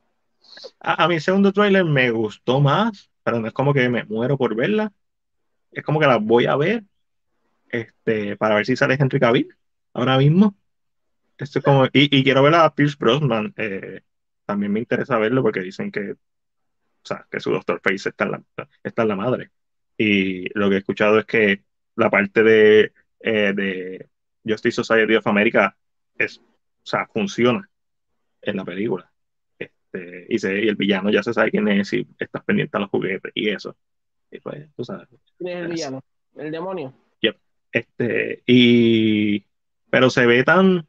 A, 0.79 1.03
a 1.03 1.07
mi 1.07 1.19
segundo 1.19 1.51
trailer 1.51 1.85
me 1.85 2.11
gustó 2.11 2.59
más, 2.59 3.09
pero 3.27 3.41
no 3.41 3.47
es 3.47 3.53
como 3.53 3.73
que 3.73 3.89
me 3.89 4.05
muero 4.05 4.37
por 4.37 4.55
verla. 4.55 4.93
Es 5.73 5.83
como 5.83 5.99
que 5.99 6.07
la 6.07 6.15
voy 6.15 6.45
a 6.45 6.55
ver 6.55 6.85
este, 7.67 8.37
para 8.37 8.55
ver 8.55 8.65
si 8.65 8.77
sale 8.77 8.95
Henry 8.97 9.19
Cavill 9.19 9.53
ahora 9.91 10.17
mismo. 10.17 10.55
Esto 11.37 11.61
como, 11.61 11.87
y, 11.87 12.17
y, 12.17 12.23
quiero 12.23 12.41
ver 12.41 12.55
a 12.55 12.73
Pierce 12.73 12.95
Brosnan. 12.97 13.53
Eh, 13.57 13.99
también 14.45 14.71
me 14.71 14.79
interesa 14.79 15.17
verlo 15.17 15.43
porque 15.43 15.59
dicen 15.59 15.91
que, 15.91 16.11
o 16.11 16.17
sea, 17.03 17.27
que 17.29 17.41
su 17.41 17.51
Doctor 17.51 17.81
Face 17.83 18.07
está 18.07 18.23
en, 18.23 18.31
la, 18.31 18.43
está 18.81 19.01
en 19.01 19.07
la 19.09 19.17
madre. 19.17 19.51
Y 19.97 20.47
lo 20.57 20.69
que 20.69 20.75
he 20.75 20.79
escuchado 20.79 21.19
es 21.19 21.25
que 21.25 21.65
la 21.97 22.09
parte 22.09 22.43
de, 22.43 22.93
eh, 23.19 23.51
de 23.53 24.09
Justice 24.45 24.81
Society 24.81 25.15
of 25.15 25.27
America 25.27 25.75
es, 26.17 26.37
o 26.37 26.43
sea, 26.81 27.07
funciona 27.07 27.69
en 28.41 28.55
la 28.55 28.63
película. 28.63 29.11
Este, 29.97 30.25
y, 30.29 30.39
se, 30.39 30.63
y 30.63 30.67
el 30.67 30.75
villano 30.75 31.09
ya 31.09 31.23
se 31.23 31.33
sabe 31.33 31.51
quién 31.51 31.67
es 31.67 31.91
y 31.93 32.07
estás 32.19 32.43
pendiente 32.43 32.77
a 32.77 32.81
los 32.81 32.89
juguetes 32.89 33.31
y 33.35 33.49
eso. 33.49 33.75
Y 34.31 34.39
pues, 34.39 34.69
tú 34.75 34.83
sabes. 34.83 35.07
¿Quién 35.37 35.57
es 35.57 35.63
el 35.63 35.71
villano? 35.71 36.03
¿El 36.35 36.51
demonio? 36.51 36.93
Yep. 37.21 37.37
Este, 37.71 38.43
y, 38.45 39.45
pero 39.89 40.09
se 40.09 40.25
ve 40.25 40.43
tan, 40.43 40.85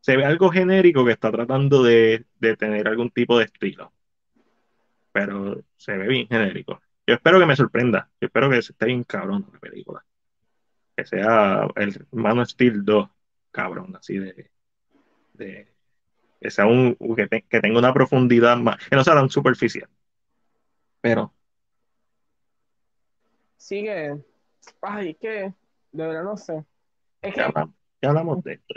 se 0.00 0.16
ve 0.16 0.24
algo 0.24 0.50
genérico 0.50 1.04
que 1.04 1.12
está 1.12 1.30
tratando 1.30 1.82
de, 1.82 2.24
de 2.38 2.56
tener 2.56 2.88
algún 2.88 3.10
tipo 3.10 3.38
de 3.38 3.44
estilo. 3.44 3.92
Pero 5.12 5.62
se 5.76 5.96
ve 5.96 6.08
bien 6.08 6.26
genérico. 6.28 6.80
Yo 7.06 7.14
espero 7.14 7.38
que 7.38 7.46
me 7.46 7.56
sorprenda. 7.56 8.08
Yo 8.20 8.26
espero 8.26 8.48
que 8.48 8.58
esté 8.58 8.86
bien 8.86 9.04
cabrón 9.04 9.46
la 9.52 9.58
película. 9.58 10.04
Que 10.96 11.04
sea 11.04 11.68
el 11.76 12.06
Man 12.12 12.46
Steel 12.46 12.84
2, 12.84 13.08
cabrón, 13.50 13.94
así 13.96 14.18
de. 14.18 14.50
de 15.34 15.72
que 16.42 16.50
sea 16.50 16.66
un. 16.66 16.96
Que, 17.16 17.28
te, 17.28 17.42
que, 17.42 17.60
tenga 17.60 17.78
una 17.78 17.94
profundidad 17.94 18.56
más. 18.56 18.76
Que 18.88 18.96
no 18.96 19.04
sea 19.04 19.14
tan 19.14 19.30
superficial. 19.30 19.88
Pero. 21.00 21.32
Sigue. 23.56 24.22
Ay, 24.80 25.14
que. 25.14 25.54
De 25.92 26.06
verdad 26.06 26.24
no 26.24 26.36
sé. 26.36 26.64
Es 27.22 27.34
ya, 27.34 27.34
que. 27.34 27.40
hablamos, 27.42 27.74
ya 28.02 28.08
hablamos 28.08 28.44
de 28.44 28.52
esto. 28.54 28.74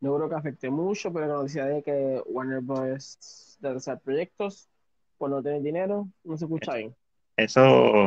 No 0.00 0.16
creo 0.16 0.28
que 0.28 0.34
afecte 0.34 0.68
mucho, 0.68 1.10
pero 1.10 1.26
la 1.26 1.34
noticia 1.34 1.64
de 1.64 1.82
que 1.82 2.22
Warner 2.26 2.60
Bros. 2.60 3.56
de 3.58 3.68
hacer 3.70 3.98
proyectos 4.00 4.68
por 5.16 5.30
no 5.30 5.42
tener 5.42 5.62
dinero, 5.62 6.06
no 6.24 6.36
se 6.36 6.44
escucha 6.44 6.74
bien. 6.74 6.94
Eso, 7.36 8.04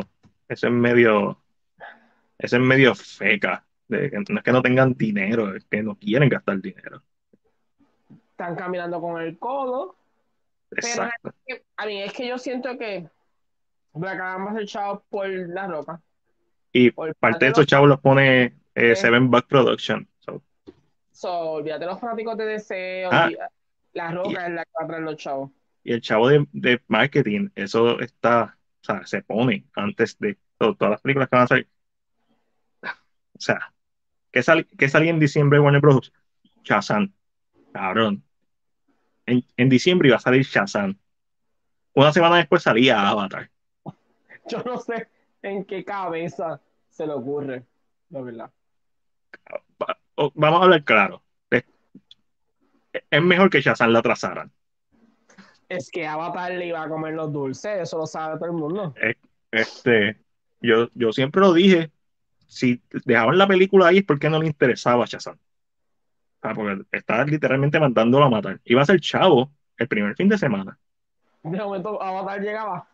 eso 0.48 0.66
es 0.68 0.72
medio, 0.72 1.42
eso 2.38 2.56
es 2.56 2.62
medio 2.62 2.94
feca. 2.94 3.66
De 3.88 4.10
que, 4.10 4.16
no 4.16 4.38
es 4.38 4.44
que 4.44 4.52
no 4.52 4.62
tengan 4.62 4.94
dinero, 4.94 5.56
es 5.56 5.64
que 5.64 5.82
no 5.82 5.96
quieren 5.96 6.28
gastar 6.28 6.60
dinero. 6.60 7.02
Están 8.38 8.54
caminando 8.54 9.00
con 9.00 9.20
el 9.20 9.36
codo. 9.36 9.96
Exacto. 10.70 11.32
Pero 11.44 11.60
a 11.76 11.86
mí 11.86 12.00
es 12.00 12.12
que 12.12 12.28
yo 12.28 12.38
siento 12.38 12.78
que 12.78 13.08
Black 13.94 14.20
Adam 14.20 14.46
va 14.46 14.50
a 14.52 14.54
ser 14.54 14.66
chavo 14.66 15.02
por 15.10 15.28
la 15.28 15.66
ropa. 15.66 16.00
Y 16.72 16.92
por 16.92 17.12
parte 17.16 17.46
de 17.46 17.50
esos 17.50 17.66
chavos 17.66 17.88
los 17.88 17.98
pone 17.98 18.54
eh, 18.76 18.94
Seven 18.94 19.28
Buck 19.28 19.48
Production. 19.48 20.06
So. 20.20 20.40
so, 21.10 21.30
olvídate 21.52 21.84
los 21.86 21.98
fanáticos 21.98 22.36
de 22.38 22.44
DC, 22.46 23.08
Ah, 23.10 23.28
la 23.94 24.12
roca 24.12 24.46
es 24.46 24.52
la 24.52 24.64
que 24.64 24.70
va 24.80 24.84
a 24.84 24.86
traer 24.86 25.02
los 25.02 25.16
chavos. 25.16 25.50
Y 25.82 25.92
el 25.94 26.00
chavo 26.00 26.28
de, 26.28 26.46
de 26.52 26.80
marketing, 26.86 27.48
eso 27.56 27.98
está, 27.98 28.56
o 28.82 28.84
sea, 28.84 29.04
se 29.04 29.20
pone 29.22 29.66
antes 29.74 30.16
de 30.20 30.38
to- 30.58 30.76
todas 30.76 30.92
las 30.92 31.00
películas 31.00 31.28
que 31.28 31.34
van 31.36 31.44
a 31.44 31.48
salir. 31.48 31.68
O 32.84 33.40
sea, 33.40 33.72
¿qué, 34.30 34.44
sal, 34.44 34.64
qué 34.78 34.88
salía 34.88 35.10
en 35.10 35.18
diciembre 35.18 35.58
de 35.58 35.64
Warner 35.64 35.80
Bros? 35.80 36.12
Shazam. 36.62 37.12
Cabrón. 37.72 38.22
En, 39.28 39.44
en 39.58 39.68
diciembre 39.68 40.08
iba 40.08 40.16
a 40.16 40.20
salir 40.20 40.42
Shazam. 40.42 40.98
Una 41.92 42.12
semana 42.12 42.36
después 42.36 42.62
salía 42.62 43.06
Avatar. 43.08 43.50
Yo 44.48 44.62
no 44.64 44.78
sé 44.78 45.08
en 45.42 45.64
qué 45.66 45.84
cabeza 45.84 46.62
se 46.88 47.06
le 47.06 47.12
ocurre, 47.12 47.66
la 48.08 48.22
verdad. 48.22 48.50
Vamos 50.34 50.60
a 50.60 50.64
hablar 50.64 50.82
claro. 50.84 51.22
Es, 51.50 51.64
es 53.10 53.22
mejor 53.22 53.50
que 53.50 53.60
Shazam 53.60 53.90
la 53.90 53.98
atrasaran. 53.98 54.50
Es 55.68 55.90
que 55.90 56.06
Avatar 56.06 56.52
le 56.52 56.68
iba 56.68 56.82
a 56.82 56.88
comer 56.88 57.12
los 57.12 57.30
dulces, 57.30 57.82
eso 57.82 57.98
lo 57.98 58.06
sabe 58.06 58.38
todo 58.38 58.46
el 58.46 58.56
mundo. 58.56 58.94
Este, 59.50 60.16
yo, 60.62 60.88
yo 60.94 61.12
siempre 61.12 61.42
lo 61.42 61.52
dije, 61.52 61.92
si 62.46 62.82
dejaban 63.04 63.36
la 63.36 63.46
película 63.46 63.88
ahí 63.88 63.98
es 63.98 64.04
porque 64.04 64.30
no 64.30 64.40
le 64.40 64.46
interesaba 64.46 65.04
a 65.04 65.06
Shazam. 65.06 65.38
Sea, 66.42 66.54
porque 66.54 66.82
estaba 66.92 67.24
literalmente 67.24 67.80
mandándolo 67.80 68.24
a 68.24 68.30
matar. 68.30 68.60
Iba 68.64 68.82
a 68.82 68.86
ser 68.86 69.00
chavo 69.00 69.52
el 69.76 69.88
primer 69.88 70.14
fin 70.14 70.28
de 70.28 70.38
semana. 70.38 70.78
De 71.42 71.58
momento 71.58 72.00
Avatar 72.02 72.40
llegaba. 72.40 72.88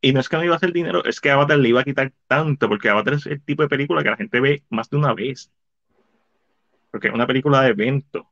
Y 0.00 0.12
no 0.12 0.20
es 0.20 0.28
que 0.28 0.36
no 0.36 0.44
iba 0.44 0.54
a 0.54 0.56
hacer 0.56 0.72
dinero, 0.72 1.04
es 1.04 1.20
que 1.20 1.30
Avatar 1.30 1.58
le 1.58 1.68
iba 1.68 1.80
a 1.80 1.84
quitar 1.84 2.12
tanto, 2.26 2.68
porque 2.68 2.88
Avatar 2.88 3.14
es 3.14 3.26
el 3.26 3.40
tipo 3.40 3.62
de 3.62 3.68
película 3.68 4.02
que 4.02 4.10
la 4.10 4.16
gente 4.16 4.40
ve 4.40 4.64
más 4.68 4.90
de 4.90 4.96
una 4.96 5.14
vez. 5.14 5.52
Porque 6.90 7.08
es 7.08 7.14
una 7.14 7.26
película 7.26 7.62
de 7.62 7.68
evento. 7.68 8.28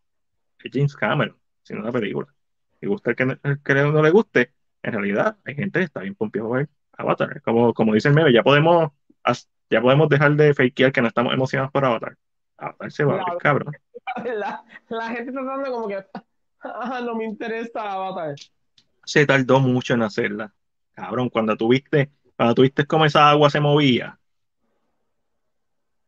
Es 0.58 0.70
James 0.72 0.96
Cameron, 0.96 1.36
sino 1.62 1.80
una 1.80 1.92
película. 1.92 2.26
Y 2.80 2.86
gusta 2.86 3.10
el 3.10 3.16
que, 3.16 3.38
el 3.42 3.62
que 3.62 3.74
no 3.74 4.02
le 4.02 4.10
guste, 4.10 4.52
en 4.82 4.92
realidad 4.92 5.36
hay 5.44 5.54
gente 5.54 5.78
que 5.78 5.84
está 5.84 6.00
bien 6.00 6.14
pompeada 6.16 6.48
ver 6.48 6.68
Avatar. 6.92 7.40
Como, 7.42 7.72
como 7.72 7.94
dice 7.94 8.08
el 8.08 8.14
meme, 8.14 8.32
ya 8.32 8.42
podemos, 8.42 8.90
ya 9.70 9.80
podemos 9.80 10.08
dejar 10.08 10.32
de 10.32 10.54
fakear 10.54 10.92
que 10.92 11.02
no 11.02 11.08
estamos 11.08 11.32
emocionados 11.32 11.70
por 11.70 11.84
Avatar. 11.84 12.16
Avatar 12.56 12.90
se 12.90 13.04
va 13.04 13.14
a 13.14 13.30
ver, 13.30 13.38
cabrón. 13.38 13.72
La, 14.24 14.64
la 14.88 15.08
gente 15.08 15.32
tratando 15.32 15.72
como 15.72 15.88
que 15.88 16.04
"Ah, 16.62 17.00
no 17.04 17.14
me 17.14 17.24
interesa 17.24 17.92
Avatar. 17.92 18.34
Se 19.04 19.26
tardó 19.26 19.60
mucho 19.60 19.94
en 19.94 20.02
hacerla. 20.02 20.52
Cabrón, 20.92 21.28
cuando 21.30 21.56
tuviste, 21.56 22.10
cuando 22.36 22.54
tuviste 22.54 22.86
cómo 22.86 23.06
esa 23.06 23.30
agua 23.30 23.48
se 23.50 23.60
movía, 23.60 24.18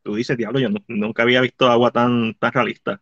tú 0.03 0.15
dices, 0.15 0.37
diablo, 0.37 0.59
yo 0.59 0.69
nu- 0.69 0.83
nunca 0.87 1.23
había 1.23 1.41
visto 1.41 1.67
agua 1.67 1.91
tan, 1.91 2.35
tan 2.35 2.51
realista. 2.51 3.01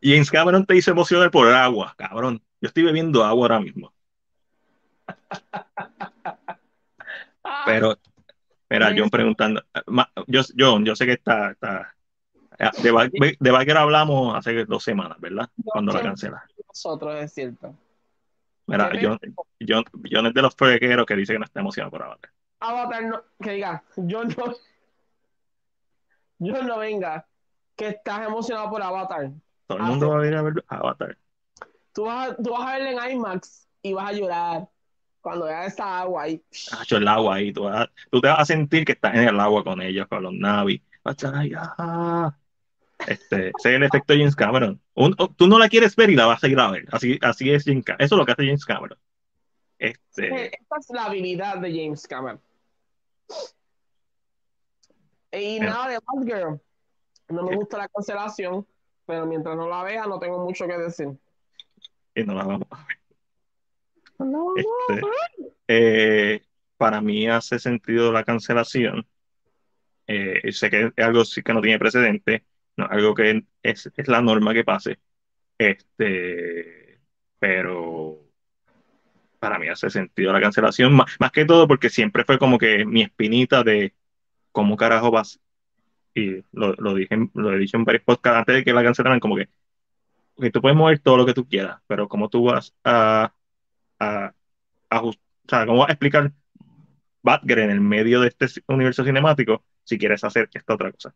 Y 0.00 0.10
James 0.12 0.30
Cameron 0.30 0.66
te 0.66 0.76
hizo 0.76 0.90
emocionar 0.90 1.30
por 1.30 1.48
el 1.48 1.54
agua, 1.54 1.94
cabrón. 1.96 2.42
Yo 2.60 2.68
estoy 2.68 2.82
bebiendo 2.82 3.24
agua 3.24 3.44
ahora 3.44 3.60
mismo. 3.60 3.92
Pero, 7.66 7.98
mira, 8.68 8.92
John 8.96 9.10
preguntando, 9.10 9.62
John, 10.58 10.84
yo 10.84 10.96
sé 10.96 11.06
que 11.06 11.12
está, 11.12 11.52
está 11.52 11.93
de, 12.58 12.92
Bag- 12.92 13.36
de 13.38 13.72
hablamos 13.78 14.36
hace 14.36 14.64
dos 14.64 14.82
semanas, 14.82 15.18
¿verdad? 15.20 15.48
Cuando 15.64 15.92
la 15.92 16.02
cancela. 16.02 16.44
nosotros 16.68 17.14
es 17.16 17.32
cierto. 17.32 17.74
Mira, 18.66 18.90
¿Qué 18.90 19.06
John, 19.06 19.18
John, 19.66 19.84
John 20.10 20.26
es 20.26 20.34
de 20.34 20.42
los 20.42 20.54
fregueros 20.54 21.04
que 21.06 21.16
dice 21.16 21.34
que 21.34 21.38
no 21.38 21.44
está 21.44 21.60
emocionado 21.60 21.90
por 21.90 22.02
Avatar. 22.02 22.30
Avatar 22.60 23.04
no, 23.04 23.22
que 23.40 23.50
diga, 23.52 23.84
yo 23.96 24.24
no, 24.24 24.54
yo 26.38 26.62
no 26.62 26.78
venga, 26.78 27.26
que 27.76 27.88
estás 27.88 28.26
emocionado 28.26 28.70
por 28.70 28.82
Avatar. 28.82 29.30
Todo 29.66 29.78
el 29.78 29.84
Ah, 29.84 29.86
mundo 29.88 30.08
va 30.10 30.22
a 30.22 30.26
ir 30.26 30.34
a 30.34 30.42
ver 30.42 30.64
Avatar. 30.68 31.18
Tú 31.92 32.04
vas, 32.04 32.30
a- 32.30 32.36
tú 32.36 32.50
vas 32.52 32.66
a 32.66 32.78
en 32.78 33.10
IMAX 33.12 33.68
y 33.82 33.92
vas 33.92 34.10
a 34.10 34.12
llorar 34.12 34.68
cuando 35.20 35.46
veas 35.46 35.72
esa 35.72 36.00
agua 36.00 36.22
ahí. 36.24 36.42
Hacho, 36.80 36.96
el 36.96 37.08
agua 37.08 37.36
ahí, 37.36 37.52
tú, 37.52 37.64
vas- 37.64 37.88
tú 38.10 38.20
te 38.20 38.28
vas 38.28 38.40
a 38.40 38.44
sentir 38.44 38.84
que 38.84 38.92
estás 38.92 39.14
en 39.14 39.28
el 39.28 39.40
agua 39.40 39.62
con 39.62 39.80
ellos, 39.82 40.06
con 40.08 40.22
los 40.22 40.32
Navi. 40.32 40.82
Vas 41.02 41.12
a 41.12 41.26
estar 41.28 41.34
ahí, 41.34 41.52
ah. 41.56 42.34
Este, 43.06 43.48
ese 43.48 43.50
es 43.70 43.76
el 43.76 43.82
efecto 43.82 44.14
James 44.14 44.36
Cameron. 44.36 44.80
Un- 44.94 45.14
o- 45.18 45.28
tú 45.28 45.46
no 45.46 45.58
la 45.58 45.68
quieres 45.68 45.94
ver 45.96 46.10
y 46.10 46.14
la 46.16 46.26
vas 46.26 46.42
a 46.42 46.48
ir 46.48 46.58
a 46.58 46.70
ver. 46.70 46.86
Así, 46.92 47.18
así 47.22 47.50
es 47.50 47.64
James 47.64 47.84
Cameron. 47.84 48.04
Eso 48.04 48.14
es 48.14 48.18
lo 48.18 48.26
que 48.26 48.32
hace 48.32 48.44
James 48.46 48.64
Cameron. 48.64 48.98
Este, 49.78 50.46
Esta 50.46 50.76
es 50.80 50.90
la 50.90 51.04
habilidad 51.06 51.58
de 51.58 51.70
James 51.70 52.06
Cameron. 52.06 52.40
Y 55.32 55.58
nada 55.60 55.88
de 55.88 55.98
más, 56.06 56.24
girl. 56.24 56.60
No 57.28 57.42
me 57.42 57.56
gusta 57.56 57.78
la 57.78 57.88
cancelación, 57.88 58.66
pero 59.06 59.26
mientras 59.26 59.56
no 59.56 59.68
la 59.68 59.82
vea, 59.82 60.06
no 60.06 60.18
tengo 60.18 60.44
mucho 60.44 60.66
que 60.66 60.78
decir. 60.78 61.08
y 62.14 62.22
no 62.22 62.34
la 62.34 62.44
vamos 62.44 62.68
a 62.70 62.86
ver. 62.86 62.98
No, 64.28 64.54
Este, 64.56 65.02
eh, 65.66 66.42
para 66.76 67.00
mí 67.00 67.28
hace 67.28 67.58
sentido 67.58 68.12
la 68.12 68.22
cancelación. 68.24 69.06
Eh, 70.06 70.52
sé 70.52 70.70
que 70.70 70.92
es 70.94 71.04
algo 71.04 71.24
sí 71.24 71.42
que 71.42 71.52
no 71.52 71.60
tiene 71.60 71.78
precedente, 71.78 72.44
no, 72.76 72.86
algo 72.86 73.14
que 73.14 73.44
es, 73.62 73.90
es 73.96 74.08
la 74.08 74.20
norma 74.22 74.54
que 74.54 74.64
pase. 74.64 74.98
Este, 75.58 77.00
pero 77.38 78.20
para 79.38 79.58
mí 79.58 79.68
hace 79.68 79.90
sentido 79.90 80.32
la 80.32 80.40
cancelación, 80.40 80.94
más, 80.94 81.16
más 81.20 81.30
que 81.32 81.44
todo 81.44 81.68
porque 81.68 81.90
siempre 81.90 82.24
fue 82.24 82.38
como 82.38 82.58
que 82.58 82.84
mi 82.86 83.02
espinita 83.02 83.62
de 83.62 83.94
cómo 84.52 84.76
carajo 84.76 85.10
vas. 85.10 85.40
Y 86.14 86.44
lo, 86.52 86.74
lo 86.74 86.94
dije, 86.94 87.16
lo 87.34 87.52
he 87.54 87.58
dicho 87.58 87.76
en 87.78 87.84
varios 87.84 88.04
podcasts 88.04 88.38
antes 88.40 88.56
de 88.56 88.64
que 88.64 88.72
la 88.74 88.84
cancelaran, 88.84 89.20
como 89.20 89.36
que, 89.36 89.48
ok, 90.36 90.46
tú 90.52 90.60
puedes 90.62 90.76
mover 90.78 91.00
todo 91.00 91.18
lo 91.18 91.26
que 91.26 91.34
tú 91.34 91.48
quieras, 91.48 91.80
pero 91.88 92.08
cómo 92.08 92.28
tú 92.30 92.44
vas 92.46 92.74
a, 92.84 93.34
a, 94.00 94.34
ajust- 94.90 95.20
o 95.46 95.50
sea, 95.50 95.66
cómo 95.66 95.80
vas 95.80 95.90
a 95.90 95.92
explicar 95.94 96.32
Batgirl 97.22 97.60
en 97.62 97.70
el 97.70 97.80
medio 97.80 98.20
de 98.20 98.28
este 98.28 98.46
universo 98.68 99.04
cinemático 99.04 99.64
si 99.84 99.98
quieres 99.98 100.24
hacer 100.24 100.50
esta 100.54 100.74
otra 100.74 100.92
cosa. 100.92 101.14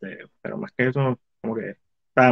Este, 0.00 0.28
pero 0.40 0.58
más 0.58 0.72
que 0.72 0.88
eso, 0.88 1.18
como 1.40 1.54
que 1.54 1.76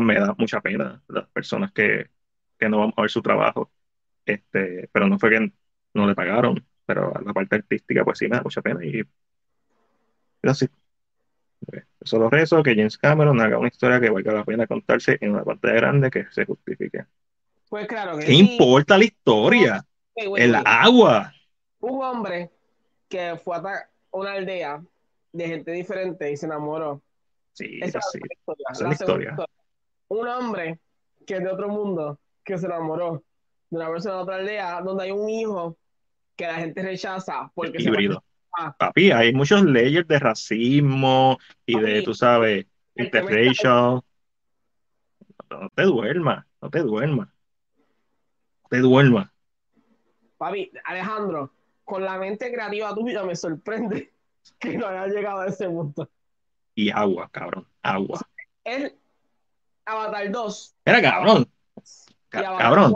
me 0.00 0.14
da 0.14 0.34
mucha 0.36 0.60
pena 0.60 1.02
las 1.08 1.28
personas 1.28 1.72
que, 1.72 2.10
que 2.58 2.68
no 2.68 2.78
vamos 2.78 2.94
a 2.96 3.02
ver 3.02 3.10
su 3.10 3.22
trabajo. 3.22 3.70
Este, 4.24 4.88
pero 4.92 5.08
no 5.08 5.18
fue 5.18 5.30
que 5.30 5.52
no 5.94 6.06
le 6.06 6.14
pagaron, 6.14 6.64
pero 6.84 7.12
la 7.24 7.32
parte 7.32 7.56
artística, 7.56 8.04
pues 8.04 8.18
sí 8.18 8.28
me 8.28 8.36
da 8.36 8.42
mucha 8.42 8.62
pena. 8.62 8.84
Y 8.84 9.02
así. 10.42 10.68
Solo 12.02 12.30
rezo 12.30 12.62
que 12.62 12.74
James 12.74 12.98
Cameron 12.98 13.40
haga 13.40 13.58
una 13.58 13.68
historia 13.68 14.00
que 14.00 14.10
valga 14.10 14.32
la 14.32 14.44
pena 14.44 14.66
contarse 14.66 15.18
en 15.20 15.32
una 15.32 15.44
pantalla 15.44 15.74
grande 15.74 16.10
que 16.10 16.26
se 16.30 16.44
justifique. 16.44 17.06
Pues 17.68 17.88
claro 17.88 18.16
que 18.16 18.26
¿Qué 18.26 18.32
importa 18.32 18.96
la 18.96 19.04
historia? 19.04 19.84
el 20.14 20.54
agua. 20.54 21.32
Un 21.80 22.04
hombre 22.04 22.50
que 23.08 23.36
fue 23.42 23.56
a 23.56 23.88
una 24.12 24.32
aldea 24.32 24.82
de 25.32 25.48
gente 25.48 25.72
diferente 25.72 26.30
y 26.30 26.36
se 26.36 26.46
enamoró. 26.46 27.02
Sí, 27.56 27.80
esa, 27.82 28.00
es 28.00 28.80
la 28.80 28.92
historia. 28.92 29.34
Un 30.08 30.28
hombre 30.28 30.78
que 31.26 31.36
es 31.36 31.42
de 31.42 31.48
otro 31.48 31.68
mundo, 31.68 32.20
que 32.44 32.58
se 32.58 32.66
enamoró 32.66 33.24
de 33.70 33.76
una 33.78 33.88
persona 33.88 34.16
de 34.16 34.22
otra 34.22 34.36
aldea, 34.36 34.80
donde 34.82 35.04
hay 35.04 35.10
un 35.10 35.28
hijo 35.30 35.78
que 36.36 36.46
la 36.46 36.56
gente 36.56 36.82
rechaza 36.82 37.50
porque 37.54 37.82
híbrido. 37.82 38.22
Papi, 38.78 39.10
hay 39.10 39.32
muchos 39.32 39.62
layers 39.64 40.06
de 40.06 40.18
racismo 40.18 41.38
y 41.64 41.78
de, 41.80 42.02
tú 42.02 42.12
sabes, 42.14 42.66
interracial. 42.94 44.02
No 45.50 45.70
te 45.74 45.82
duermas, 45.82 46.44
no 46.60 46.70
te 46.70 46.80
duermas. 46.80 47.28
No 48.64 48.68
te 48.68 48.78
duermas. 48.78 49.30
Papi, 50.36 50.70
Alejandro, 50.84 51.52
con 51.84 52.04
la 52.04 52.18
mente 52.18 52.52
creativa 52.52 52.94
tuya 52.94 53.22
me 53.22 53.34
sorprende 53.34 54.12
que 54.58 54.76
no 54.76 54.86
haya 54.86 55.06
llegado 55.06 55.40
a 55.40 55.46
ese 55.46 55.66
punto. 55.68 56.10
Y 56.76 56.90
agua, 56.90 57.30
cabrón, 57.32 57.66
agua. 57.82 58.20
El 58.62 58.94
Avatar 59.86 60.30
2. 60.30 60.76
Era 60.84 61.00
cabrón. 61.00 61.50
cabrón. 62.28 62.94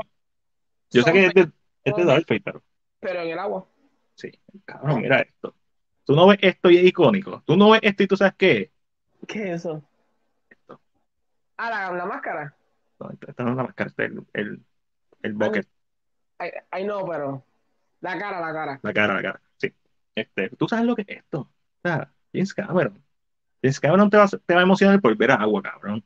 Yo 0.91 1.03
sé 1.03 1.13
que 1.13 1.27
es 1.27 1.35
de, 1.35 1.51
es 1.85 1.97
de 1.97 2.41
pero. 2.45 2.63
Pero 3.01 3.23
en 3.23 3.31
el 3.31 3.39
agua. 3.39 3.67
Sí, 4.17 4.31
cabrón, 4.67 5.01
mira 5.01 5.21
esto. 5.21 5.55
Tú 6.05 6.15
no 6.15 6.27
ves 6.27 6.39
esto 6.43 6.71
y 6.71 6.77
es 6.77 6.85
icónico. 6.85 7.43
Tú 7.47 7.57
no 7.57 7.71
ves 7.71 7.81
esto 7.83 8.03
y 8.03 8.07
tú 8.07 8.19
sabes 8.19 8.35
qué. 8.37 8.71
¿Qué 9.27 9.45
es 9.45 9.61
eso? 9.61 9.83
Esto. 10.51 10.79
Ah, 11.57 11.71
la, 11.71 11.97
la 11.97 12.05
máscara. 12.05 12.55
No, 12.99 13.11
esta 13.13 13.43
no 13.45 13.51
es 13.53 13.57
la 13.57 13.63
máscara, 13.63 13.89
este 13.89 14.05
es 14.05 14.11
el, 14.11 14.27
el, 14.35 14.63
el 15.23 15.33
bucket. 15.33 15.67
Ay, 16.71 16.85
no, 16.85 17.07
pero. 17.07 17.47
La 18.03 18.19
cara, 18.19 18.41
la 18.41 18.53
cara. 18.53 18.81
La 18.83 18.93
cara, 18.93 19.15
la 19.15 19.23
cara. 19.23 19.41
Sí. 19.57 19.73
Este, 20.15 20.51
tú 20.51 20.69
sabes 20.69 20.85
lo 20.85 20.95
que 20.95 21.03
es 21.03 21.09
esto. 21.09 21.41
O 21.41 21.49
sea, 21.83 22.13
James 22.31 22.53
Cameron. 22.53 23.03
James 23.63 23.81
Cameron 23.81 24.11
te 24.11 24.17
va, 24.17 24.29
te 24.29 24.55
va 24.55 24.61
a 24.61 24.65
emocionar 24.65 25.01
por 25.01 25.17
ver 25.17 25.31
a 25.31 25.37
agua, 25.37 25.63
cabrón. 25.63 26.05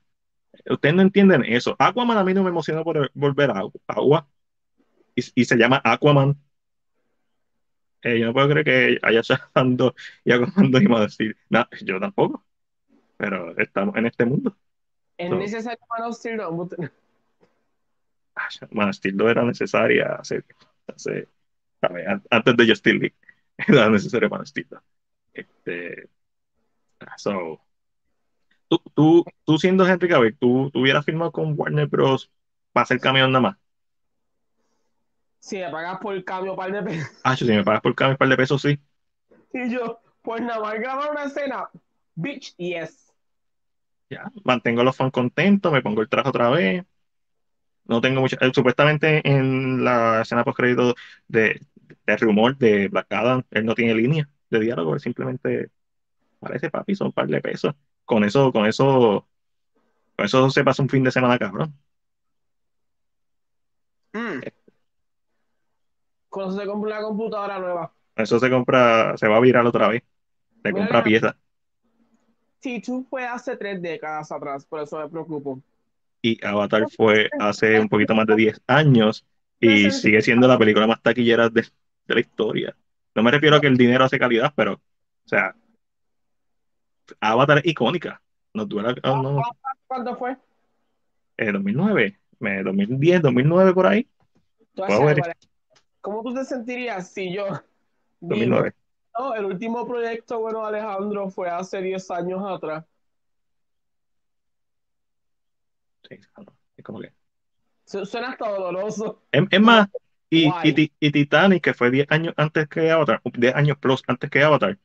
Ustedes 0.68 0.94
no 0.94 1.02
entienden 1.02 1.44
eso. 1.44 1.76
Aquaman 1.78 2.18
a 2.18 2.24
mí 2.24 2.34
no 2.34 2.42
me 2.42 2.50
emocionó 2.50 2.84
por 2.84 3.10
volver 3.14 3.50
a 3.50 3.62
agua. 3.88 4.28
Y, 5.14 5.22
y 5.34 5.44
se 5.44 5.56
llama 5.56 5.80
Aquaman 5.84 6.36
eh, 8.04 8.18
yo 8.18 8.26
no 8.26 8.34
puedo 8.34 8.50
creer 8.50 8.64
que 8.64 8.98
haya 9.02 9.22
Shazam 9.22 9.78
y 10.24 10.32
Aquaman 10.32 10.70
y 10.74 11.00
decir, 11.00 11.36
no, 11.48 11.66
yo 11.80 11.98
tampoco. 11.98 12.44
Pero 13.16 13.56
estamos 13.58 13.96
en 13.96 14.06
este 14.06 14.26
mundo. 14.26 14.54
¿Es 15.16 15.30
necesario 15.30 15.78
Man 15.88 16.02
of 16.08 16.16
Steel 16.16 16.40
ah, 18.34 18.48
Man 18.72 18.88
of 18.90 18.96
Steel 18.96 19.20
era 19.22 19.44
necesaria 19.44 20.16
hace, 20.16 20.44
hace 20.86 21.28
antes 22.30 22.56
de 22.56 22.92
League. 22.92 23.14
Era 23.56 23.88
necesario 23.88 24.28
Man 24.28 24.42
of 24.42 24.48
Steel. 24.48 24.66
Este, 25.32 26.08
so, 27.16 27.60
tú, 28.68 28.78
tú, 28.94 29.24
tú 29.44 29.58
siendo 29.58 29.86
Henry 29.86 30.08
Cavill, 30.08 30.36
¿tú, 30.38 30.70
¿tú 30.70 30.80
hubieras 30.80 31.04
firmado 31.04 31.32
con 31.32 31.54
Warner 31.58 31.86
Bros. 31.86 32.30
para 32.72 32.84
hacer 32.84 33.00
camión 33.00 33.32
nada 33.32 33.42
más? 33.42 33.56
Si 35.38 35.58
me 35.58 35.70
pagas 35.70 35.98
por 35.98 36.14
el 36.14 36.24
cambio 36.24 36.56
par 36.56 36.72
de 36.72 36.82
pesos. 36.82 37.20
Ah, 37.22 37.36
si 37.36 37.44
me 37.44 37.62
pagas 37.62 37.82
por 37.82 37.90
el 37.90 37.96
cambio 37.96 38.16
par 38.16 38.28
de 38.28 38.36
pesos, 38.36 38.62
sí. 38.62 38.80
Y 39.52 39.70
yo, 39.70 40.00
pues 40.22 40.40
nada 40.40 40.60
más 40.60 40.74
grabar 40.74 41.10
una 41.10 41.24
escena. 41.24 41.68
Bitch, 42.14 42.56
yes. 42.56 43.12
Ya, 44.08 44.30
mantengo 44.42 44.80
a 44.80 44.84
los 44.84 44.96
fans 44.96 45.12
contentos, 45.12 45.72
me 45.72 45.82
pongo 45.82 46.00
el 46.00 46.08
traje 46.08 46.28
otra 46.28 46.48
vez. 46.50 46.84
No 47.84 48.00
tengo 48.00 48.20
mucho. 48.20 48.36
Eh, 48.40 48.50
supuestamente 48.54 49.20
en 49.28 49.84
la 49.84 50.22
escena 50.22 50.44
post 50.44 50.56
crédito 50.56 50.94
de, 51.28 51.60
de, 52.06 52.16
rumor 52.16 52.56
de 52.56 52.88
Black 52.88 53.12
Adam, 53.12 53.42
él 53.50 53.66
no 53.66 53.74
tiene 53.74 53.94
línea 53.94 54.28
de 54.48 54.60
diálogo, 54.60 54.94
él 54.94 55.00
simplemente 55.00 55.70
parece 56.44 56.70
papi, 56.70 56.94
son 56.94 57.08
un 57.08 57.12
par 57.12 57.26
de 57.26 57.40
pesos. 57.40 57.74
Con 58.04 58.22
eso, 58.24 58.52
con 58.52 58.66
eso, 58.66 59.26
con 60.16 60.24
eso 60.24 60.50
se 60.50 60.62
pasa 60.62 60.82
un 60.82 60.88
fin 60.88 61.02
de 61.02 61.10
semana, 61.10 61.38
cabrón. 61.38 61.74
Mm. 64.12 64.40
Cuando 66.28 66.56
se 66.56 66.66
compra 66.66 66.98
una 66.98 67.02
computadora 67.02 67.58
nueva. 67.58 67.92
Eso 68.16 68.38
se 68.38 68.50
compra, 68.50 69.16
se 69.16 69.26
va 69.26 69.36
a 69.36 69.40
virar 69.40 69.66
otra 69.66 69.88
vez. 69.88 70.02
Se 70.62 70.72
compra 70.72 71.02
pieza. 71.02 71.36
Sí, 72.60 72.80
tú 72.80 73.06
fue 73.10 73.26
hace 73.26 73.56
tres 73.56 73.82
décadas 73.82 74.32
atrás, 74.32 74.64
por 74.64 74.80
eso 74.80 74.98
me 74.98 75.08
preocupo. 75.08 75.60
Y 76.22 76.42
Avatar 76.44 76.86
fue 76.96 77.28
hace 77.38 77.78
un 77.78 77.88
poquito 77.88 78.14
más 78.14 78.26
de 78.26 78.36
10 78.36 78.62
años 78.66 79.26
y 79.60 79.90
sigue 79.90 80.22
siendo 80.22 80.48
la 80.48 80.58
película 80.58 80.86
más 80.86 81.02
taquillera 81.02 81.50
de, 81.50 81.66
la 82.06 82.20
historia. 82.20 82.74
No 83.14 83.22
me 83.22 83.30
refiero 83.30 83.56
a 83.56 83.60
que 83.60 83.66
el 83.66 83.76
dinero 83.76 84.04
hace 84.04 84.18
calidad, 84.18 84.52
pero, 84.56 84.74
o 84.74 85.28
sea, 85.28 85.54
Avatar 87.20 87.58
es 87.58 87.66
icónica. 87.66 88.20
No 88.52 88.68
¿Cuánto 89.86 90.16
fue? 90.16 90.36
Eh, 91.36 91.50
2009, 91.50 92.20
2010, 92.38 93.22
2009 93.22 93.74
por 93.74 93.86
ahí. 93.86 94.08
¿Cómo 96.00 96.22
tú 96.22 96.34
te 96.34 96.44
sentirías 96.44 97.10
si 97.12 97.34
yo... 97.34 97.46
2009. 98.20 98.74
No, 99.18 99.34
el 99.34 99.44
último 99.44 99.86
proyecto, 99.86 100.40
bueno, 100.40 100.64
Alejandro, 100.64 101.30
fue 101.30 101.48
hace 101.48 101.80
10 101.80 102.10
años 102.10 102.42
atrás. 102.44 102.84
Sí, 106.08 106.18
es 106.76 106.84
como 106.84 107.00
que... 107.00 107.12
Suena 107.84 108.30
hasta 108.30 108.48
doloroso. 108.48 109.22
Es, 109.30 109.60
más, 109.60 109.88
y, 110.30 110.50
y, 111.00 111.10
Titanic, 111.12 111.62
que 111.62 111.74
fue 111.74 111.90
10 111.90 112.06
años 112.10 112.34
antes 112.36 112.68
que 112.68 112.90
Avatar, 112.90 113.20
10 113.24 113.54
años 113.54 113.78
plus 113.78 114.02
antes 114.06 114.30
que 114.30 114.42
Avatar, 114.42 114.78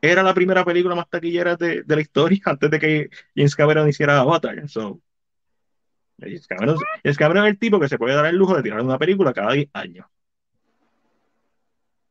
era 0.00 0.22
la 0.22 0.34
primera 0.34 0.64
película 0.64 0.94
más 0.94 1.08
taquillera 1.08 1.56
de, 1.56 1.82
de 1.82 1.94
la 1.94 2.00
historia 2.02 2.40
antes 2.46 2.70
de 2.70 2.78
que 2.78 3.10
James 3.34 3.54
Cameron 3.56 3.88
hiciera 3.88 4.20
Avatar. 4.20 4.68
So, 4.68 5.00
James, 6.20 6.46
Cameron, 6.46 6.76
James 7.02 7.16
Cameron 7.16 7.44
es 7.46 7.50
el 7.52 7.58
tipo 7.58 7.80
que 7.80 7.88
se 7.88 7.98
puede 7.98 8.14
dar 8.14 8.26
el 8.26 8.36
lujo 8.36 8.56
de 8.56 8.62
tirar 8.62 8.80
una 8.80 8.98
película 8.98 9.32
cada 9.32 9.52
10 9.52 9.68
años. 9.72 10.06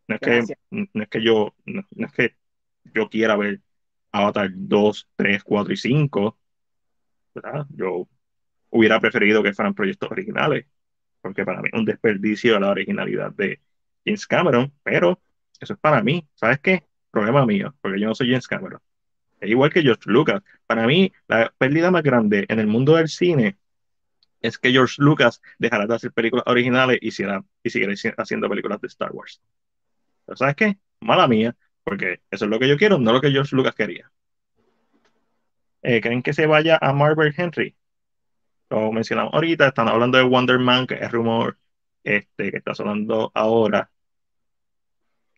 No 0.07 0.15
es, 0.15 0.21
que, 0.21 0.55
no 0.71 1.03
es 1.03 1.09
que 1.09 1.21
yo 1.21 1.53
no, 1.65 1.83
es 1.97 2.11
que 2.13 2.35
yo 2.95 3.09
quiera 3.09 3.35
ver 3.37 3.61
Avatar 4.11 4.49
2, 4.51 5.07
3, 5.15 5.43
4 5.43 5.73
y 5.73 5.77
5. 5.77 6.37
Yo 7.69 8.07
hubiera 8.71 8.99
preferido 8.99 9.43
que 9.43 9.53
fueran 9.53 9.75
proyectos 9.75 10.09
originales, 10.11 10.65
porque 11.21 11.45
para 11.45 11.61
mí 11.61 11.69
es 11.71 11.79
un 11.79 11.85
desperdicio 11.85 12.55
de 12.55 12.59
la 12.59 12.71
originalidad 12.71 13.31
de 13.33 13.61
James 14.03 14.25
Cameron, 14.25 14.73
pero 14.81 15.21
eso 15.59 15.73
es 15.73 15.79
para 15.79 16.01
mí. 16.01 16.27
¿Sabes 16.33 16.59
qué? 16.59 16.88
Problema 17.11 17.45
mío, 17.45 17.73
porque 17.81 17.99
yo 17.99 18.07
no 18.07 18.15
soy 18.15 18.27
James 18.29 18.47
Cameron. 18.47 18.79
Es 19.39 19.49
igual 19.49 19.71
que 19.71 19.81
George 19.81 20.03
Lucas. 20.05 20.41
Para 20.67 20.85
mí, 20.85 21.11
la 21.27 21.53
pérdida 21.57 21.91
más 21.91 22.03
grande 22.03 22.45
en 22.49 22.59
el 22.59 22.67
mundo 22.67 22.95
del 22.95 23.07
cine 23.07 23.57
es 24.41 24.57
que 24.57 24.71
George 24.71 24.95
Lucas 24.99 25.41
dejará 25.57 25.85
de 25.87 25.95
hacer 25.95 26.11
películas 26.11 26.43
originales 26.47 26.99
y, 27.01 27.07
y 27.07 27.69
seguirá 27.69 27.93
haciendo 28.17 28.49
películas 28.49 28.79
de 28.81 28.87
Star 28.87 29.11
Wars. 29.11 29.41
¿sabes 30.35 30.55
qué? 30.55 30.77
Mala 30.99 31.27
mía, 31.27 31.55
porque 31.83 32.21
eso 32.29 32.45
es 32.45 32.51
lo 32.51 32.59
que 32.59 32.67
yo 32.67 32.77
quiero, 32.77 32.99
no 32.99 33.11
lo 33.11 33.21
que 33.21 33.31
George 33.31 33.55
Lucas 33.55 33.75
quería. 33.75 34.11
Eh, 35.81 36.01
¿Creen 36.01 36.21
que 36.21 36.33
se 36.33 36.45
vaya 36.45 36.77
a 36.81 36.93
Marvel 36.93 37.33
Henry? 37.35 37.75
Lo 38.69 38.91
mencionamos 38.91 39.33
ahorita, 39.33 39.67
están 39.67 39.87
hablando 39.87 40.17
de 40.17 40.23
Wonder 40.23 40.59
Man, 40.59 40.85
que 40.85 40.95
es 40.95 41.11
rumor 41.11 41.57
este, 42.03 42.51
que 42.51 42.57
está 42.57 42.75
sonando 42.75 43.31
ahora. 43.33 43.89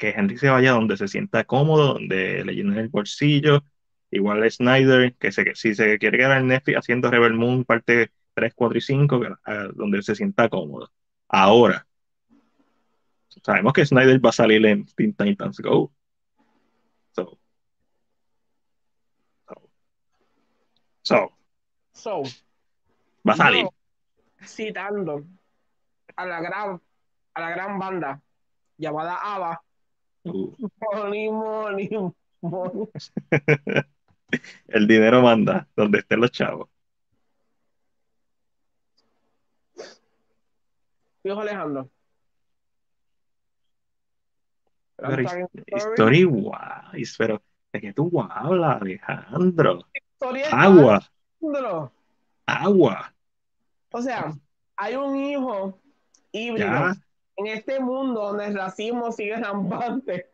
Que 0.02 0.10
Henry 0.10 0.36
se 0.36 0.50
vaya 0.50 0.72
donde 0.72 0.98
se 0.98 1.08
sienta 1.08 1.44
cómodo, 1.44 1.94
donde 1.94 2.44
le 2.44 2.56
llenen 2.56 2.80
el 2.80 2.90
bolsillo. 2.90 3.64
Igual 4.10 4.50
Snyder, 4.50 5.14
que 5.14 5.32
si 5.32 5.76
se 5.76 6.00
quiere 6.00 6.18
quedar 6.18 6.40
en 6.40 6.48
Netflix 6.48 6.80
haciendo 6.80 7.12
Rebel 7.12 7.36
Moon 7.36 7.66
parte 7.66 8.10
3, 8.34 8.52
4 8.56 8.78
y 8.80 8.82
5, 8.82 9.22
ah, 9.46 9.68
donde 9.76 10.02
se 10.02 10.16
sienta 10.16 10.50
cómodo. 10.50 10.92
Ahora, 11.30 11.86
sabemos 13.46 13.74
que 13.74 13.86
Snyder 13.86 14.26
va 14.26 14.30
a 14.30 14.34
salir 14.34 14.66
en 14.66 14.88
Teen 14.88 15.14
Titans 15.14 15.60
Go. 15.60 15.94
So, 17.12 17.38
so, 21.04 21.32
so, 21.94 22.24
va 23.28 23.34
a 23.34 23.38
salir. 23.38 23.68
citando 24.44 25.24
a 26.16 26.26
la 26.26 26.42
gran, 26.42 26.82
a 27.36 27.42
la 27.42 27.50
gran 27.52 27.78
banda 27.78 28.20
llamada 28.80 29.36
ABBA. 29.36 29.64
Money, 30.24 31.30
money, 31.30 31.90
money. 32.42 32.88
El 34.68 34.88
dinero 34.88 35.22
manda, 35.22 35.68
donde 35.76 36.00
estén 36.00 36.22
los 36.22 36.32
chavos. 36.32 36.70
Dijo 41.24 41.40
Alejandro. 41.40 41.90
Pero 44.96 45.24
Story. 45.96 46.26
Wise, 46.26 47.16
pero 47.18 47.42
¿de 47.74 47.82
qué 47.82 47.94
tú 47.94 48.12
hablas, 48.22 48.82
Alejandro? 48.82 49.88
Agua, 50.52 51.02
Alejandro. 51.42 51.92
agua. 52.46 53.14
O 53.92 54.02
sea, 54.02 54.34
hay 54.76 54.96
un 54.96 55.16
hijo 55.18 55.80
híbrido 56.32 56.68
Ya, 56.68 56.96
en 57.42 57.58
este 57.58 57.80
mundo 57.80 58.22
donde 58.22 58.46
el 58.46 58.56
racismo 58.56 59.12
sigue 59.12 59.36
rampante. 59.36 60.28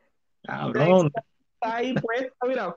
cabrón. 0.44 1.12
Está 1.54 1.76
ahí 1.78 1.94
puesto, 1.94 2.48
mira. 2.48 2.76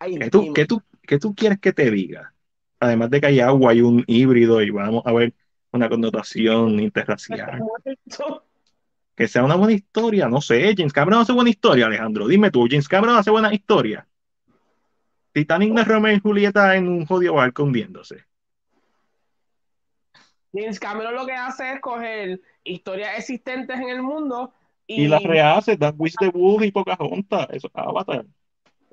¿Qué 0.00 0.30
tú, 0.30 0.52
qué 0.52 0.66
tú, 0.66 0.82
qué 1.02 1.18
tú 1.18 1.34
quieres 1.34 1.60
que 1.60 1.72
te 1.72 1.90
diga? 1.90 2.34
Además 2.80 3.10
de 3.10 3.20
que 3.20 3.26
hay 3.26 3.40
agua, 3.40 3.72
hay 3.72 3.82
un 3.82 4.02
híbrido 4.06 4.62
y 4.62 4.70
vamos 4.70 5.02
a 5.04 5.12
ver 5.12 5.34
una 5.72 5.88
connotación 5.88 6.80
interracial. 6.80 7.62
Que 9.14 9.28
sea 9.28 9.44
una 9.44 9.56
buena 9.56 9.74
historia, 9.74 10.28
no 10.28 10.40
sé. 10.40 10.74
James 10.76 10.92
Cameron 10.92 11.20
hace 11.20 11.32
buena 11.32 11.50
historia, 11.50 11.86
Alejandro. 11.86 12.26
Dime 12.26 12.50
tú, 12.50 12.66
James 12.68 12.88
Cameron 12.88 13.16
hace 13.16 13.30
buena 13.30 13.52
historia. 13.52 14.06
Titanic 15.32 15.72
no 15.72 15.82
es 15.82 15.88
Romeo 15.88 16.16
y 16.16 16.20
Julieta 16.20 16.74
en 16.74 16.88
un 16.88 17.06
jodido 17.06 17.34
barco 17.34 17.62
hundiéndose. 17.62 18.24
James 20.52 20.80
Cameron 20.80 21.14
lo 21.14 21.26
que 21.26 21.32
hace 21.32 21.72
es 21.72 21.80
coger 21.80 22.40
historias 22.64 23.18
existentes 23.18 23.78
en 23.78 23.88
el 23.88 24.02
mundo 24.02 24.52
y, 24.86 25.04
Y 25.04 25.08
las 25.08 25.22
rehace, 25.22 25.76
Dan 25.76 25.94
Wish 25.98 26.14
the 26.18 26.28
Wood 26.28 26.62
y 26.62 26.72
Pocahontas. 26.72 27.46
Eso 27.50 27.68
es 27.68 27.72
Avatar. 27.74 28.26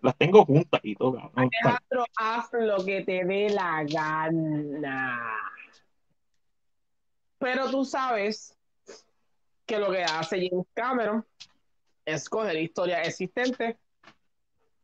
Las 0.02 0.16
tengo 0.16 0.46
juntas 0.46 0.80
y 0.84 0.96
todo. 0.96 1.32
Alejandro, 1.34 2.06
haz 2.18 2.50
lo 2.54 2.86
que 2.86 3.02
te 3.02 3.26
dé 3.26 3.50
la 3.50 3.84
gana. 3.84 5.20
Pero 7.40 7.72
tú 7.72 7.84
sabes 7.84 8.56
que 9.66 9.80
lo 9.80 9.92
que 9.92 10.04
hace 10.04 10.48
James 10.48 10.68
Cameron 10.74 11.26
es 12.06 12.30
coger 12.30 12.58
historias 12.58 13.08
existentes 13.08 13.76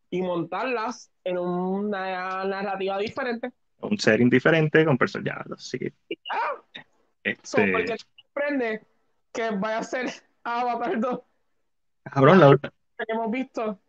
y 0.10 0.22
montarlas 0.22 1.12
en 1.24 1.38
una 1.38 2.44
narrativa 2.44 2.98
diferente. 2.98 3.52
Un 3.84 3.98
setting 3.98 4.30
diferente 4.30 4.86
con 4.86 4.98
personas. 4.98 5.26
Ya, 5.26 5.44
lo 5.46 5.58
sé. 5.58 5.94
Y 6.10 6.16
ya. 6.16 6.84
Este, 7.24 7.72
porque 7.72 7.88
te 7.88 7.96
sorprende 7.98 8.82
que 9.32 9.50
vaya 9.52 9.80
a 9.80 9.84
ser 9.84 10.10
Avatar 10.44 11.00
2 11.00 11.20
cabrón, 12.04 12.40
la, 12.40 12.58
que 12.58 12.70
hemos 13.08 13.32
visto. 13.32 13.80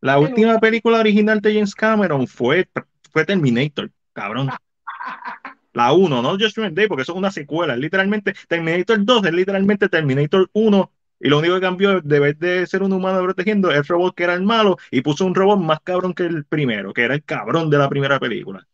la 0.00 0.18
última 0.18 0.58
película 0.58 1.00
original 1.00 1.40
de 1.40 1.54
James 1.54 1.74
Cameron 1.74 2.26
fue, 2.26 2.68
fue 3.10 3.24
Terminator, 3.24 3.90
cabrón. 4.12 4.50
La 5.74 5.94
1, 5.94 6.20
no 6.20 6.32
Judgment 6.32 6.76
Day, 6.76 6.86
porque 6.86 7.00
eso 7.00 7.12
es 7.12 7.18
una 7.18 7.30
secuela. 7.30 7.74
Literalmente 7.74 8.34
Terminator 8.46 9.02
2 9.02 9.24
es 9.24 9.32
literalmente 9.32 9.88
Terminator 9.88 10.50
1. 10.52 10.92
Y 11.20 11.28
lo 11.30 11.38
único 11.38 11.54
que 11.54 11.62
cambió 11.62 12.02
de 12.02 12.20
vez 12.20 12.38
de 12.38 12.66
ser 12.66 12.82
un 12.82 12.92
humano 12.92 13.22
protegiendo 13.22 13.70
el 13.70 13.82
robot 13.82 14.14
que 14.14 14.24
era 14.24 14.34
el 14.34 14.42
malo 14.42 14.76
y 14.90 15.00
puso 15.00 15.24
un 15.24 15.34
robot 15.34 15.58
más 15.58 15.80
cabrón 15.80 16.12
que 16.12 16.24
el 16.24 16.44
primero, 16.44 16.92
que 16.92 17.04
era 17.04 17.14
el 17.14 17.24
cabrón 17.24 17.70
de 17.70 17.78
la 17.78 17.88
primera 17.88 18.20
película. 18.20 18.68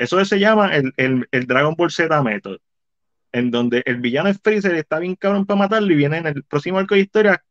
Eso 0.00 0.24
se 0.24 0.38
llama 0.38 0.74
el, 0.74 0.92
el, 0.96 1.28
el 1.30 1.46
Dragon 1.46 1.74
Ball 1.76 1.90
Z 1.90 2.22
Method, 2.22 2.58
en 3.32 3.50
donde 3.50 3.82
el 3.86 4.00
villano 4.00 4.28
es 4.28 4.40
Freezer, 4.42 4.74
está 4.74 4.98
bien 4.98 5.14
cabrón 5.14 5.46
para 5.46 5.58
matarlo 5.58 5.92
y 5.92 5.96
viene 5.96 6.18
en 6.18 6.26
el 6.26 6.42
próximo 6.44 6.78
arco 6.78 6.94
de 6.94 7.02
historia, 7.02 7.44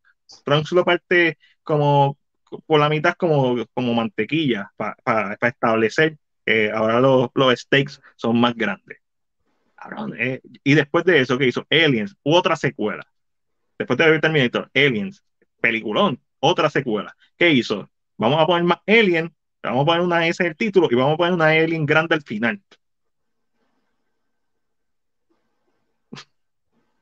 Trunks 0.44 0.72
lo 0.72 0.84
parte 0.86 1.38
como 1.64 2.18
por 2.66 2.80
la 2.80 2.90
mitad 2.90 3.14
como, 3.14 3.56
como 3.74 3.94
mantequilla 3.94 4.72
para 4.76 4.96
pa, 5.04 5.38
pa 5.40 5.48
establecer 5.50 6.18
que 6.46 6.72
ahora 6.72 7.00
los, 7.00 7.30
los 7.36 7.60
stakes 7.60 8.00
son 8.16 8.40
más 8.40 8.56
grandes. 8.56 8.98
Cabrón, 9.76 10.16
eh. 10.18 10.42
Y 10.64 10.74
después 10.74 11.06
de 11.06 11.22
eso, 11.22 11.38
¿qué 11.38 11.48
hizo? 11.48 11.66
Aliens, 11.70 12.16
otra 12.24 12.56
secuela. 12.56 13.06
Después 13.78 13.98
de 13.98 14.10
ver 14.10 14.20
Terminator, 14.22 14.70
Aliens, 14.74 15.24
peliculón, 15.62 16.20
otra 16.40 16.70
secuela. 16.70 17.16
¿Qué 17.38 17.52
hizo? 17.52 17.90
Vamos 18.18 18.42
a 18.42 18.46
poner 18.46 18.64
más 18.64 18.80
Alien, 18.86 19.34
vamos 19.64 19.84
a 19.84 19.86
poner 19.86 20.02
una 20.02 20.28
S 20.28 20.42
en 20.42 20.50
el 20.50 20.56
título 20.56 20.88
y 20.90 20.96
vamos 20.96 21.14
a 21.14 21.18
poner 21.18 21.34
una 21.34 21.48
Alien 21.48 21.86
grande 21.86 22.16
al 22.16 22.22
final. 22.22 22.62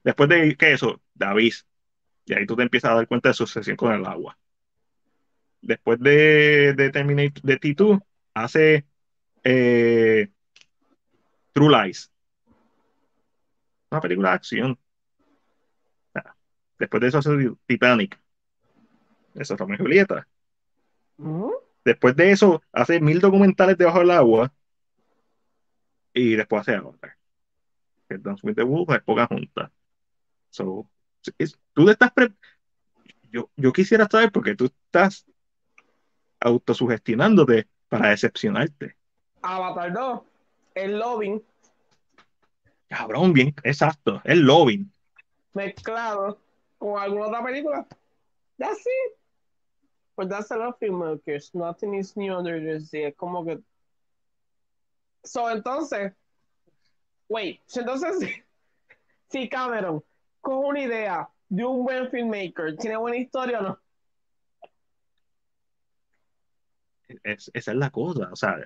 Después 0.04 0.30
de 0.30 0.56
¿qué 0.56 0.74
eso? 0.74 1.02
David. 1.14 1.54
Y 2.26 2.34
ahí 2.34 2.46
tú 2.46 2.56
te 2.56 2.64
empiezas 2.64 2.92
a 2.92 2.96
dar 2.96 3.08
cuenta 3.08 3.30
de 3.30 3.34
su 3.34 3.44
obsesión 3.44 3.76
con 3.76 3.94
el 3.94 4.06
agua. 4.06 4.38
Después 5.62 6.00
de, 6.00 6.74
de 6.74 6.90
Terminator, 6.92 7.42
de 7.44 7.60
T2, 7.60 8.02
hace 8.34 8.86
eh, 9.44 10.30
True 11.54 11.70
Lies. 11.70 12.12
Una 13.90 14.02
película 14.02 14.30
de 14.30 14.36
acción. 14.36 14.80
Después 16.80 17.02
de 17.02 17.08
eso 17.08 17.18
hace 17.18 17.32
Titanic. 17.66 18.20
Eso 19.36 19.54
es 19.54 19.60
Romeo 19.60 19.76
y 19.76 19.80
Julieta. 19.80 20.28
¿Mm? 21.18 21.50
Después 21.88 22.18
de 22.18 22.32
eso 22.32 22.62
hace 22.74 23.00
mil 23.00 23.22
documentales 23.22 23.78
debajo 23.78 24.00
del 24.00 24.12
agua. 24.12 24.54
Y 26.14 26.36
después 26.36 26.60
hace 26.60 26.76
Avatar. 26.76 27.16
Que 28.10 28.18
Dance 28.18 28.46
with 28.46 28.56
the 28.56 28.64
Wolves 28.64 28.98
es 28.98 29.04
poca 29.04 29.26
junta. 29.26 29.72
So, 30.50 30.90
es, 31.38 31.58
tú 31.72 31.86
te 31.86 31.94
estás 31.94 32.12
pre 32.12 32.34
yo, 33.32 33.50
yo 33.56 33.72
quisiera 33.72 34.06
saber 34.06 34.34
por 34.34 34.44
qué 34.44 34.54
tú 34.54 34.66
estás 34.66 35.26
autosugestionándote 36.42 37.70
para 37.88 38.10
decepcionarte. 38.10 38.98
Avatar 39.42 39.94
2, 39.94 40.22
el 40.76 41.00
Loving 41.00 41.42
Cabrón, 42.90 43.32
bien, 43.32 43.56
exacto. 43.64 44.22
El 44.26 44.42
lobbying. 44.42 44.92
mezclado 45.54 46.38
con 46.78 47.02
alguna 47.02 47.28
otra 47.28 47.44
película. 47.44 47.88
That's 48.58 48.80
it. 48.82 49.18
But 50.18 50.30
that's 50.30 50.50
a 50.50 50.58
lot 50.58 50.70
of 50.70 50.80
filmmakers. 50.80 51.54
Nothing 51.54 51.94
is 51.94 52.18
new 52.18 52.34
under 52.34 52.60
the 52.60 52.84
sea. 52.84 53.12
Como 53.12 53.46
que. 53.46 53.60
So, 55.24 55.46
entonces. 55.46 56.12
Wait. 57.30 57.60
so, 57.68 57.82
Entonces, 57.82 58.28
si 59.30 59.48
Cameron 59.48 60.04
coge 60.42 60.68
una 60.68 60.80
idea 60.80 61.30
de 61.50 61.64
un 61.64 61.84
buen 61.86 62.10
filmmaker, 62.10 62.76
¿tiene 62.78 62.98
buena 62.98 63.18
historia 63.18 63.60
o 63.60 63.64
no? 63.64 63.80
Es, 67.24 67.52
esa 67.54 67.72
es 67.72 67.78
la 67.78 67.90
cosa. 67.92 68.30
O 68.32 68.36
sea, 68.36 68.58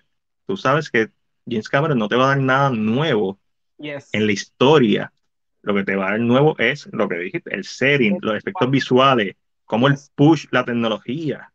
tú 0.47 0.55
sabes 0.55 0.89
que 0.89 1.09
James 1.47 1.69
Cameron 1.69 1.97
no 1.97 2.07
te 2.07 2.15
va 2.15 2.25
a 2.25 2.27
dar 2.29 2.39
nada 2.39 2.69
nuevo 2.69 3.39
Yes. 3.77 4.09
en 4.13 4.25
la 4.27 4.31
historia. 4.31 5.11
Lo 5.63 5.73
que 5.75 5.83
te 5.83 5.95
va 5.95 6.07
a 6.07 6.11
dar 6.11 6.19
nuevo 6.19 6.55
es 6.59 6.87
lo 6.91 7.09
que 7.09 7.17
dijiste, 7.17 7.53
el 7.53 7.63
setting, 7.63 8.19
los 8.21 8.35
efectos 8.35 8.69
visuales, 8.69 9.35
cómo 9.71 9.87
el 9.87 9.95
push 10.15 10.47
la 10.51 10.65
tecnología, 10.65 11.53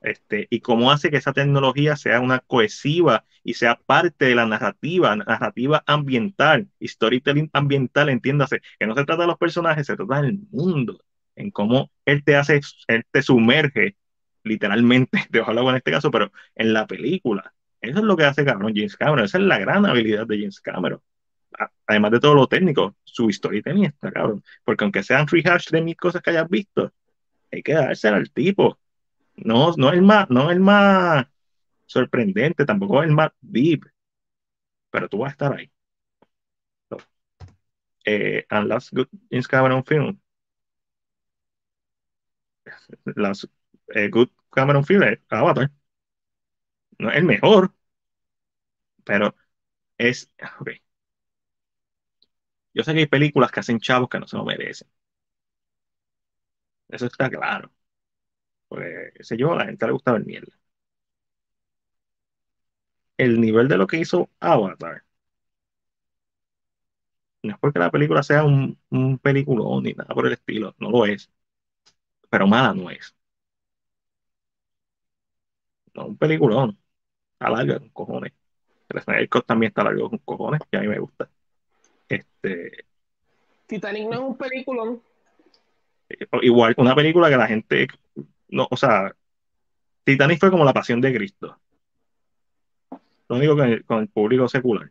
este, 0.00 0.46
y 0.50 0.60
cómo 0.60 0.92
hace 0.92 1.10
que 1.10 1.16
esa 1.16 1.32
tecnología 1.32 1.96
sea 1.96 2.20
una 2.20 2.38
cohesiva 2.38 3.24
y 3.42 3.54
sea 3.54 3.74
parte 3.74 4.26
de 4.26 4.36
la 4.36 4.46
narrativa, 4.46 5.16
narrativa 5.16 5.82
ambiental, 5.84 6.68
storytelling 6.80 7.50
ambiental, 7.52 8.08
entiéndase, 8.08 8.62
que 8.78 8.86
no 8.86 8.94
se 8.94 9.04
trata 9.04 9.22
de 9.22 9.26
los 9.26 9.36
personajes, 9.36 9.84
se 9.84 9.96
trata 9.96 10.22
del 10.22 10.38
mundo, 10.52 11.00
en 11.34 11.50
cómo 11.50 11.90
él 12.04 12.22
te 12.22 12.36
hace, 12.36 12.60
él 12.86 13.02
te 13.10 13.20
sumerge 13.22 13.96
literalmente, 14.44 15.26
del 15.30 15.42
agua 15.42 15.72
en 15.72 15.78
este 15.78 15.90
caso, 15.90 16.12
pero 16.12 16.30
en 16.54 16.72
la 16.72 16.86
película. 16.86 17.52
Eso 17.80 17.98
es 17.98 18.04
lo 18.04 18.16
que 18.16 18.26
hace 18.26 18.44
cabrón 18.44 18.74
James 18.76 18.96
Cameron, 18.96 19.24
esa 19.24 19.38
es 19.38 19.44
la 19.44 19.58
gran 19.58 19.86
habilidad 19.86 20.24
de 20.28 20.38
James 20.38 20.60
Cameron 20.60 21.00
además 21.86 22.10
de 22.10 22.20
todo 22.20 22.34
lo 22.34 22.46
técnico, 22.46 22.96
su 23.04 23.30
storytelling 23.30 23.86
está 23.86 24.12
cabrón. 24.12 24.44
Porque 24.64 24.84
aunque 24.84 25.02
sean 25.02 25.26
rehash 25.26 25.70
de 25.70 25.80
mil 25.80 25.96
cosas 25.96 26.20
que 26.22 26.30
hayas 26.30 26.48
visto, 26.48 26.92
hay 27.52 27.62
que 27.62 27.74
dársela 27.74 28.16
al 28.16 28.30
tipo. 28.30 28.78
No, 29.36 29.72
no 29.76 29.92
es 29.92 30.02
más, 30.02 30.30
no 30.30 30.50
es 30.50 30.58
más 30.60 31.26
sorprendente, 31.86 32.66
tampoco 32.66 33.02
es 33.02 33.08
el 33.10 33.14
más 33.16 33.30
deep, 33.42 33.84
pero 34.90 35.08
tú 35.08 35.18
vas 35.18 35.30
a 35.30 35.32
estar 35.32 35.52
ahí. 35.56 35.70
So, 36.90 36.98
eh, 38.04 38.44
and 38.50 38.68
last 38.68 38.92
good 38.94 39.08
James 39.30 39.46
Cameron 39.48 39.84
film. 39.84 40.20
Last 43.16 43.44
eh, 43.94 44.08
good 44.08 44.28
Cameron 44.50 44.84
film 44.84 45.02
es 45.02 45.18
Avatar. 45.30 45.70
No 46.98 47.10
es 47.10 47.16
el 47.16 47.24
mejor, 47.24 47.72
pero 49.04 49.34
es. 49.98 50.30
Yo 52.74 52.84
sé 52.84 52.92
que 52.92 53.00
hay 53.00 53.06
películas 53.06 53.50
que 53.50 53.58
hacen 53.60 53.80
chavos 53.80 54.08
que 54.08 54.20
no 54.20 54.26
se 54.28 54.36
lo 54.36 54.44
merecen. 54.44 54.88
Eso 56.88 57.06
está 57.06 57.30
claro. 57.30 57.70
Pues, 58.68 59.12
sé 59.20 59.36
yo, 59.36 59.52
a 59.52 59.56
la 59.56 59.66
gente 59.66 59.86
le 59.86 59.92
gusta 59.92 60.12
ver 60.12 60.24
mierda. 60.26 60.52
El 63.18 63.40
nivel 63.42 63.68
de 63.68 63.76
lo 63.76 63.86
que 63.86 63.98
hizo 63.98 64.30
Avatar 64.40 65.04
no 67.46 67.54
es 67.54 67.58
porque 67.60 67.78
la 67.78 67.90
película 67.90 68.22
sea 68.22 68.44
un, 68.44 68.78
peliculón 69.22 69.84
ni 69.84 69.92
nada 69.92 70.14
por 70.14 70.26
el 70.26 70.34
estilo, 70.34 70.74
no 70.78 70.90
lo 70.90 71.06
es. 71.06 71.30
Pero 72.30 72.46
mala 72.46 72.74
no 72.74 72.90
es. 72.90 73.14
No, 75.94 76.06
un 76.06 76.16
peliculón. 76.16 76.78
Está 77.34 77.50
larga 77.50 77.78
con 77.78 77.88
cojones. 77.90 78.32
El 78.88 79.02
Snyder 79.02 79.28
también 79.42 79.70
está 79.70 79.84
largo 79.84 80.10
con 80.10 80.18
cojones, 80.20 80.60
y 80.70 80.76
a 80.76 80.80
mí 80.80 80.88
me 80.88 80.98
gusta. 80.98 81.28
Este, 82.08 82.84
Titanic 83.66 84.08
no 84.08 84.14
es 84.14 84.20
un 84.20 84.36
peliculón. 84.36 85.02
Igual, 86.42 86.74
una 86.78 86.94
película 86.94 87.28
que 87.28 87.36
la 87.36 87.46
gente, 87.46 87.88
no, 88.48 88.68
o 88.70 88.76
sea, 88.76 89.14
Titanic 90.04 90.38
fue 90.38 90.50
como 90.50 90.64
la 90.64 90.72
pasión 90.72 91.00
de 91.00 91.14
Cristo. 91.14 91.58
Lo 93.28 93.36
único 93.36 93.56
que 93.56 93.82
con 93.82 93.98
el 94.00 94.08
público 94.08 94.48
secular. 94.48 94.90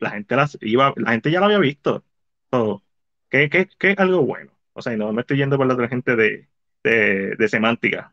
La 0.00 0.10
gente, 0.10 0.34
las 0.36 0.58
iba, 0.60 0.92
la 0.96 1.12
gente 1.12 1.30
ya 1.30 1.38
lo 1.38 1.46
había 1.46 1.58
visto. 1.58 2.04
So, 2.50 2.82
¿qué, 3.30 3.48
qué, 3.48 3.68
qué 3.78 3.92
es 3.92 3.98
algo 3.98 4.22
bueno? 4.22 4.52
O 4.72 4.82
sea, 4.82 4.96
no 4.96 5.12
me 5.12 5.20
estoy 5.20 5.36
yendo 5.36 5.56
por 5.56 5.66
la 5.66 5.74
otra 5.74 5.88
gente 5.88 6.16
de, 6.16 6.48
de, 6.82 7.36
de 7.36 7.48
semántica. 7.48 8.12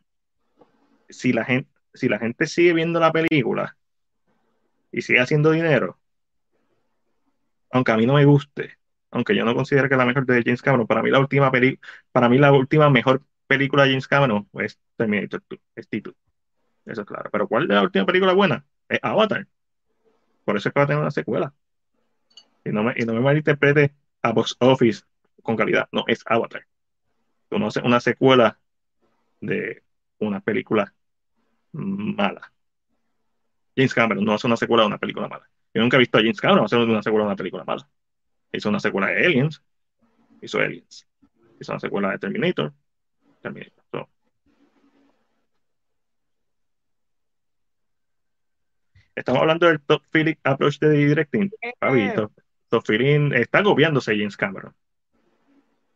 Si 1.09 1.33
la 1.33 1.43
gente, 1.43 1.69
si 1.93 2.07
la 2.07 2.19
gente 2.19 2.45
sigue 2.45 2.73
viendo 2.73 2.99
la 2.99 3.11
película 3.11 3.75
y 4.91 5.01
sigue 5.01 5.19
haciendo 5.19 5.51
dinero, 5.51 5.97
aunque 7.71 7.91
a 7.91 7.97
mí 7.97 8.05
no 8.05 8.13
me 8.13 8.25
guste, 8.25 8.77
aunque 9.11 9.35
yo 9.35 9.45
no 9.45 9.53
considero 9.55 9.89
que 9.89 9.95
la 9.95 10.05
mejor 10.05 10.25
de 10.25 10.41
James 10.43 10.61
Cameron, 10.61 10.87
para 10.87 11.03
mí 11.03 11.09
la 11.11 11.19
última 11.19 11.51
peli 11.51 11.79
para 12.11 12.29
mí 12.29 12.37
la 12.37 12.51
última 12.51 12.89
mejor 12.89 13.23
película 13.47 13.83
de 13.83 13.89
James 13.89 14.07
Cameron 14.07 14.49
es 14.53 14.79
Terminator 14.97 15.43
2, 15.49 15.59
es 15.75 15.87
Tito. 15.89 16.13
Eso 16.85 17.01
es 17.01 17.07
claro. 17.07 17.29
Pero 17.31 17.47
¿cuál 17.47 17.63
es 17.63 17.69
la 17.69 17.81
última 17.83 18.05
película 18.05 18.33
buena? 18.33 18.65
Es 18.89 18.99
Avatar. 19.01 19.47
Por 20.45 20.57
eso 20.57 20.69
es 20.69 20.73
que 20.73 20.79
va 20.79 20.83
a 20.85 20.87
tener 20.87 21.01
una 21.01 21.11
secuela. 21.11 21.53
Y 22.63 22.69
no 22.69 22.83
me, 22.83 22.93
y 22.95 23.05
no 23.05 23.13
me 23.13 23.19
malinterprete 23.19 23.93
a 24.21 24.31
Box 24.31 24.55
Office 24.59 25.03
con 25.43 25.55
calidad. 25.55 25.87
No, 25.91 26.03
es 26.07 26.23
Avatar. 26.25 26.65
Tú 27.49 27.59
no 27.59 27.67
haces 27.67 27.83
una 27.83 27.99
secuela 27.99 28.59
de 29.41 29.83
una 30.19 30.39
película 30.39 30.93
mala. 31.71 32.51
James 33.75 33.93
Cameron 33.93 34.23
no 34.23 34.33
hace 34.33 34.47
una 34.47 34.57
secuela 34.57 34.83
de 34.83 34.87
una 34.87 34.97
película 34.97 35.27
mala. 35.27 35.49
Yo 35.73 35.81
nunca 35.81 35.97
he 35.97 35.99
visto 35.99 36.17
a 36.17 36.21
James 36.21 36.41
Cameron 36.41 36.65
hacer 36.65 36.79
una 36.79 37.03
secuela 37.03 37.25
de 37.25 37.29
una 37.29 37.35
película 37.35 37.63
mala. 37.63 37.87
Hizo 38.51 38.69
una 38.69 38.79
secuela 38.79 39.07
de 39.07 39.25
Aliens, 39.25 39.61
hizo 40.41 40.59
Aliens. 40.59 41.07
Hizo 41.59 41.71
una 41.71 41.79
secuela 41.79 42.11
de 42.11 42.19
Terminator, 42.19 42.73
Terminator. 43.41 43.83
So. 43.91 44.09
Estamos 49.15 49.41
hablando 49.41 49.67
del 49.67 49.81
top 49.81 50.01
feeling 50.11 50.35
approach 50.43 50.79
de 50.79 50.89
directing. 50.89 51.51
Papi, 51.79 52.13
top, 52.15 52.31
top 52.69 52.85
feeling 52.85 53.31
está 53.33 53.63
copiándose 53.63 54.15
James 54.15 54.35
Cameron. 54.35 54.73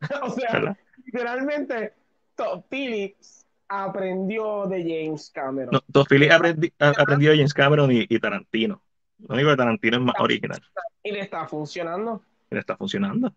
o 0.21 0.29
sea, 0.29 0.51
¿verdad? 0.51 0.77
literalmente, 1.05 1.93
Todd 2.35 2.63
Phillips 2.69 3.45
aprendió 3.67 4.67
de 4.67 4.81
James 4.81 5.31
Cameron. 5.33 5.69
No, 5.71 5.81
Todd 5.91 6.05
Phillips 6.07 6.33
aprendi- 6.33 6.73
ha 6.79 6.89
aprendido 6.89 7.31
de 7.31 7.37
James 7.37 7.53
Cameron 7.53 7.91
y, 7.91 8.05
y 8.07 8.19
Tarantino. 8.19 8.81
Lo 9.27 9.35
único 9.35 9.49
que 9.51 9.57
Tarantino 9.57 9.97
es 9.97 10.03
más 10.03 10.15
original. 10.19 10.61
Y 11.03 11.11
le 11.11 11.21
está 11.21 11.47
funcionando. 11.47 12.21
Le 12.49 12.59
está 12.59 12.77
funcionando. 12.77 13.33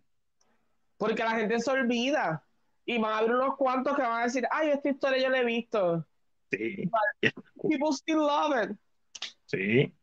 Porque 0.96 1.22
la 1.22 1.32
gente 1.32 1.60
se 1.60 1.70
olvida. 1.70 2.44
Y 2.84 2.98
van 2.98 3.12
a 3.12 3.18
haber 3.18 3.34
unos 3.34 3.56
cuantos 3.56 3.94
que 3.94 4.02
van 4.02 4.20
a 4.20 4.24
decir, 4.24 4.46
ay, 4.50 4.70
esta 4.70 4.88
historia 4.88 5.22
yo 5.22 5.28
la 5.28 5.40
he 5.40 5.44
visto. 5.44 6.06
Sí. 6.50 6.90
People 7.20 7.92
still 7.92 8.16
love 8.16 8.64
it. 8.64 8.76
Sí. 9.44 9.94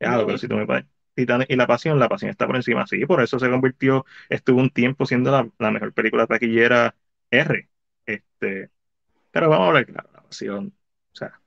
Ya, 0.00 0.18
pero 0.26 0.36
si 0.36 0.48
tú 0.48 0.56
me 0.56 0.66
pones 0.66 0.84
Titanic 1.14 1.48
y 1.48 1.54
La 1.54 1.66
Pasión, 1.68 1.98
La 2.00 2.08
Pasión 2.08 2.30
está 2.30 2.46
por 2.46 2.56
encima. 2.56 2.86
Sí, 2.86 3.06
por 3.06 3.22
eso 3.22 3.38
se 3.38 3.48
convirtió, 3.48 4.04
estuvo 4.28 4.60
un 4.60 4.70
tiempo 4.70 5.06
siendo 5.06 5.30
la, 5.30 5.48
la 5.58 5.70
mejor 5.70 5.92
película 5.92 6.26
taquillera 6.26 6.96
R. 7.30 7.68
Este, 8.04 8.70
pero 9.30 9.48
vamos 9.48 9.64
a 9.64 9.68
hablar 9.68 9.86
claro, 9.86 10.10
La 10.12 10.22
Pasión. 10.22 10.74
O 11.12 11.16
sea, 11.16 11.40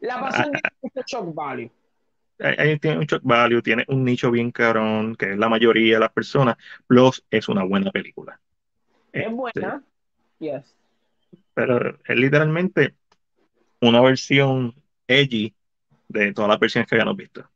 La 0.00 0.18
pasión 0.20 0.50
tiene 0.52 0.78
mucho 0.80 1.02
shock 1.06 1.34
value. 1.34 1.70
Ahí- 2.42 2.78
tiene 2.78 2.98
un 2.98 3.04
shock 3.06 3.22
value, 3.24 3.62
tiene 3.62 3.84
un 3.88 4.04
nicho 4.04 4.30
bien 4.30 4.50
cabrón, 4.50 5.14
que 5.16 5.32
es 5.32 5.38
la 5.38 5.48
mayoría 5.48 5.94
de 5.96 6.00
las 6.00 6.12
personas, 6.12 6.56
plus 6.86 7.24
es 7.30 7.48
una 7.48 7.64
buena 7.64 7.90
película. 7.90 8.40
Es 9.12 9.22
Este, 9.24 9.34
buena. 9.34 9.82
Yes. 10.38 10.74
pero 11.54 11.98
es 12.04 12.16
literalmente 12.16 12.94
una 13.80 14.00
versión 14.00 14.74
edgy 15.06 15.54
de 16.08 16.32
todas 16.32 16.48
las 16.48 16.58
versiones 16.58 16.88
que 16.88 16.94
habíamos 16.96 17.16
visto. 17.16 17.48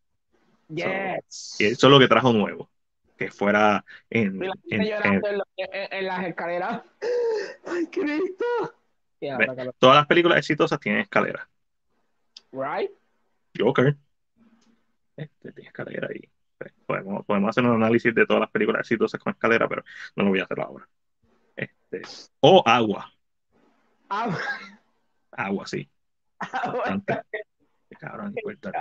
Yes. 0.69 1.57
Y 1.59 1.65
eso 1.67 1.87
es 1.87 1.91
lo 1.91 1.99
que 1.99 2.09
trajo 2.09 2.33
nuevo, 2.33 2.69
que 3.17 3.31
fuera 3.31 3.85
en, 4.11 4.39
la 4.39 4.53
en- 4.71 4.83
en- 4.83 5.33
en, 5.91 6.07
las 6.07 6.25
escaleras. 6.27 6.83
¡Ay, 7.67 7.87
Cristo! 7.87 8.45
Yeah, 9.21 9.39
Ve. 9.39 9.71
todas 9.79 9.97
las 9.97 10.07
películas 10.07 10.39
exitosas 10.39 10.79
tienen 10.79 11.01
escalera. 11.01 11.49
Right? 12.53 12.91
Joker, 13.59 13.97
este, 15.17 15.53
tiene 15.53 15.69
escalera 15.69 16.09
ahí. 16.11 16.21
Podemos, 16.87 17.25
podemos 17.27 17.51
hacer 17.51 17.65
un 17.65 17.75
análisis 17.75 18.15
de 18.15 18.27
todas 18.27 18.41
las 18.41 18.51
películas 18.51 18.81
exitosas 18.81 19.21
con 19.21 19.33
escalera, 19.33 19.69
pero 19.69 19.85
no 20.17 20.25
lo 20.25 20.31
voy 20.31 20.41
a 20.41 20.45
hacer 20.45 20.61
ahora. 20.61 20.89
Este, 21.55 22.03
o 22.41 22.63
agua, 22.67 23.13
Ah, 24.09 24.39
agua, 25.33 25.67
sí. 25.67 25.89
Importante. 26.65 27.21
Cabrón, 27.99 28.35
importante. 28.37 28.79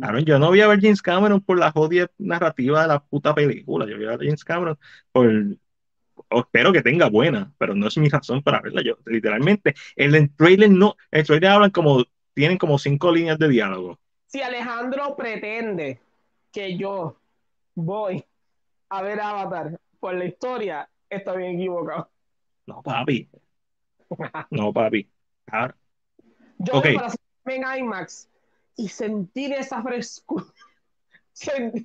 Cabrón, 0.00 0.24
yo 0.24 0.38
no 0.38 0.48
voy 0.48 0.60
a 0.60 0.68
ver 0.68 0.80
James 0.80 1.02
Cameron 1.02 1.40
por 1.40 1.58
la 1.58 1.72
jodida 1.72 2.10
narrativa 2.18 2.82
de 2.82 2.88
la 2.88 3.02
puta 3.02 3.34
película. 3.34 3.86
Yo 3.86 3.96
voy 3.96 4.06
a 4.06 4.16
ver 4.16 4.20
James 4.26 4.44
Cameron 4.44 4.78
por. 5.12 5.28
o 6.28 6.40
espero 6.40 6.72
que 6.72 6.82
tenga 6.82 7.08
buena, 7.08 7.52
pero 7.58 7.74
no 7.74 7.88
es 7.88 7.96
mi 7.98 8.08
razón 8.08 8.42
para 8.42 8.60
verla. 8.60 8.82
Yo, 8.82 8.98
literalmente, 9.06 9.74
en 9.96 10.14
el 10.14 10.34
trailer 10.34 10.70
no. 10.70 10.96
El 11.10 11.26
trailer 11.26 11.50
hablan 11.50 11.70
como. 11.70 12.04
Tienen 12.34 12.58
como 12.58 12.78
cinco 12.78 13.12
líneas 13.12 13.38
de 13.38 13.48
diálogo. 13.48 13.99
Si 14.30 14.40
Alejandro 14.40 15.16
pretende 15.16 16.00
que 16.52 16.76
yo 16.76 17.16
voy 17.74 18.24
a 18.90 19.02
ver 19.02 19.20
Avatar 19.20 19.76
por 19.98 20.14
la 20.14 20.24
historia, 20.24 20.88
está 21.08 21.34
bien 21.34 21.56
equivocado. 21.56 22.08
No, 22.66 22.80
papi. 22.80 23.28
No, 24.50 24.72
papi. 24.72 25.10
Yo 26.58 26.74
Ok. 26.74 26.84
voy 26.84 26.94
para 26.94 27.12
en 27.46 27.64
IMAX 27.80 28.28
y 28.76 28.88
sentir 28.88 29.52
esa 29.52 29.82
frescura. 29.82 30.44
Sen- 31.34 31.84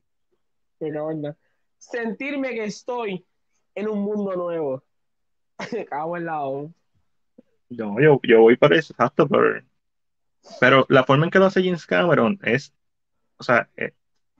Qué 0.79 0.99
onda. 0.99 1.35
Sentirme 1.79 2.49
que 2.51 2.65
estoy 2.65 3.25
en 3.73 3.87
un 3.87 4.03
mundo 4.03 4.35
nuevo. 4.35 4.83
Me 5.73 5.83
cago 5.85 6.15
en 6.15 6.25
la 6.25 6.45
O. 6.45 6.71
No, 7.69 7.99
yo, 7.99 8.19
yo 8.21 8.41
voy 8.41 8.55
para 8.55 8.77
eso, 8.77 8.93
exacto, 8.93 9.27
pero, 9.27 9.63
pero 10.59 10.85
la 10.89 11.03
forma 11.03 11.25
en 11.25 11.31
que 11.31 11.39
lo 11.39 11.45
hace 11.45 11.63
James 11.63 11.85
Cameron 11.85 12.39
es, 12.43 12.73
o 13.37 13.43
sea, 13.43 13.69
eh, 13.77 13.93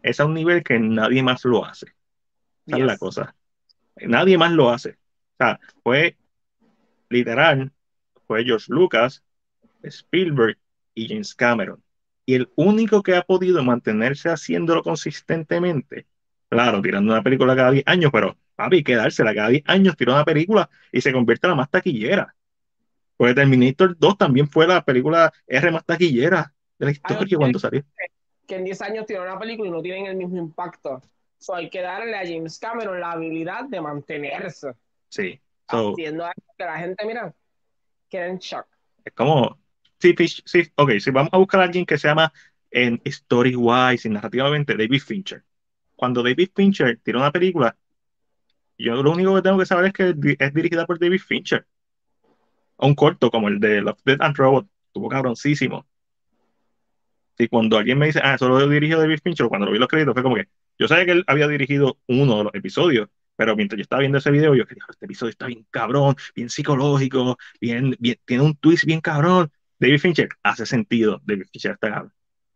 es 0.04 0.20
a 0.20 0.26
un 0.26 0.34
nivel 0.34 0.64
que 0.64 0.80
nadie 0.80 1.24
más 1.24 1.46
lo 1.46 1.66
hace. 1.66 1.88
Esa 2.68 2.78
es 2.78 2.86
la 2.86 2.94
Yes. 2.94 3.00
cosa. 3.00 3.36
Nadie 3.98 4.38
más 4.38 4.52
lo 4.54 4.70
hace. 4.72 4.92
O 4.92 5.38
sea, 5.40 5.60
fue 5.84 6.18
literal, 7.10 7.72
fue 8.28 8.44
George 8.46 8.66
Lucas, 8.70 9.24
Spielberg 9.84 10.58
y 10.94 11.08
James 11.10 11.36
Cameron. 11.36 11.84
Y 12.26 12.36
el 12.36 12.52
único 12.56 13.04
que 13.04 13.16
ha 13.16 13.22
podido 13.24 13.64
mantenerse 13.64 14.30
haciéndolo 14.30 14.84
consistentemente, 14.84 16.08
claro, 16.50 16.82
tirando 16.82 17.14
una 17.14 17.24
película 17.24 17.56
cada 17.56 17.72
10 17.72 17.84
años, 17.88 18.12
pero 18.12 18.38
papi, 18.56 18.84
quedársela 18.84 19.36
cada 19.36 19.50
10 19.50 19.64
años, 19.68 19.96
tira 19.98 20.14
una 20.14 20.26
película 20.26 20.70
y 20.92 21.02
se 21.02 21.14
convierte 21.14 21.48
en 21.48 21.52
la 21.52 21.56
más 21.58 21.70
taquillera. 21.70 22.35
Porque 23.18 23.34
Terminator 23.34 23.98
2 23.98 24.18
también 24.18 24.50
fue 24.50 24.68
la 24.68 24.84
película 24.84 25.32
R 25.48 25.72
más 25.72 25.86
taquillera 25.86 26.54
de 26.78 26.86
la 26.86 26.92
historia 26.92 27.38
ok. 27.38 27.40
cuando 27.40 27.60
salió. 27.60 27.84
Que 28.48 28.56
en 28.56 28.66
10 28.66 28.82
años 28.82 29.06
tienen 29.06 29.28
una 29.28 29.40
película 29.40 29.70
y 29.70 29.72
no 29.72 29.82
tienen 29.82 30.06
el 30.08 30.18
mismo 30.18 30.38
impacto. 30.38 31.02
So, 31.38 31.56
hay 31.56 31.70
que 31.70 31.82
darle 31.82 32.16
a 32.16 32.26
James 32.26 32.60
Cameron 32.60 33.00
la 33.00 33.12
habilidad 33.12 33.66
de 33.66 33.82
mantenerse 33.82 34.74
Sí. 35.10 35.40
So, 35.70 35.92
haciendo 35.92 36.26
algo 36.26 36.44
que 36.58 36.64
la 36.64 36.78
gente, 36.78 37.06
mira, 37.06 37.34
queda 38.10 38.28
en 38.28 38.38
shock. 38.38 38.68
Es 39.04 39.14
como, 39.14 39.58
sí, 40.00 40.16
sí, 40.46 40.64
ok, 40.76 40.92
si 41.00 41.12
vamos 41.12 41.30
a 41.34 41.38
buscar 41.38 41.62
a 41.62 41.64
alguien 41.64 41.86
que 41.86 41.98
se 41.98 42.08
llama 42.08 42.32
en 42.72 43.02
story-wise 43.06 44.08
y 44.08 44.12
narrativamente 44.12 44.76
David 44.76 45.02
Fincher. 45.02 45.44
Cuando 45.96 46.22
David 46.22 46.50
Fincher 46.54 47.00
tira 47.02 47.20
una 47.20 47.32
película, 47.32 47.78
yo 48.78 49.02
lo 49.02 49.12
único 49.12 49.34
que 49.36 49.42
tengo 49.42 49.58
que 49.58 49.66
saber 49.66 49.86
es 49.86 49.94
que 49.94 50.16
es 50.40 50.54
dirigida 50.54 50.86
por 50.86 51.00
David 51.00 51.22
Fincher. 51.22 51.66
O 52.78 52.88
un 52.88 52.96
corto 52.96 53.32
como 53.32 53.48
el 53.48 53.60
de 53.60 53.82
Love, 53.82 54.00
Death 54.06 54.22
and 54.22 54.36
Robot, 54.36 54.68
estuvo 54.88 55.10
cabroncísimo. 55.10 55.86
Y 57.38 57.48
cuando 57.48 57.78
alguien 57.78 57.98
me 57.98 58.08
dice, 58.08 58.22
ah, 58.24 58.36
eso 58.36 58.48
lo 58.48 58.68
dirigió 58.68 59.00
David 59.00 59.20
Fincher, 59.24 59.48
cuando 59.48 59.66
lo 59.66 59.74
vi 59.74 59.80
los 59.80 59.88
créditos, 59.88 60.14
fue 60.14 60.24
como 60.24 60.36
que 60.36 60.48
yo 60.78 60.88
sabía 60.88 61.06
que 61.06 61.12
él 61.12 61.24
había 61.28 61.48
dirigido 61.48 61.98
uno 62.08 62.38
de 62.38 62.44
los 62.46 62.54
episodios, 62.54 63.10
pero 63.36 63.56
mientras 63.56 63.78
yo 63.78 63.84
estaba 63.84 64.02
viendo 64.02 64.18
ese 64.18 64.32
video, 64.32 64.56
yo 64.56 64.66
que 64.66 64.76
"Diablo, 64.76 64.92
este 64.94 65.06
episodio 65.06 65.30
está 65.32 65.48
bien 65.48 65.66
cabrón, 65.70 66.16
bien 66.36 66.50
psicológico, 66.50 67.38
bien, 67.60 67.96
bien, 68.00 68.18
tiene 68.26 68.44
un 68.44 68.56
twist 68.56 68.86
bien 68.86 69.02
cabrón. 69.02 69.52
David 69.80 70.00
Fincher 70.00 70.30
hace 70.44 70.66
sentido, 70.66 71.22
David 71.26 71.46
Fincher 71.52 71.74
está 71.74 71.90
cabrón. 71.90 72.14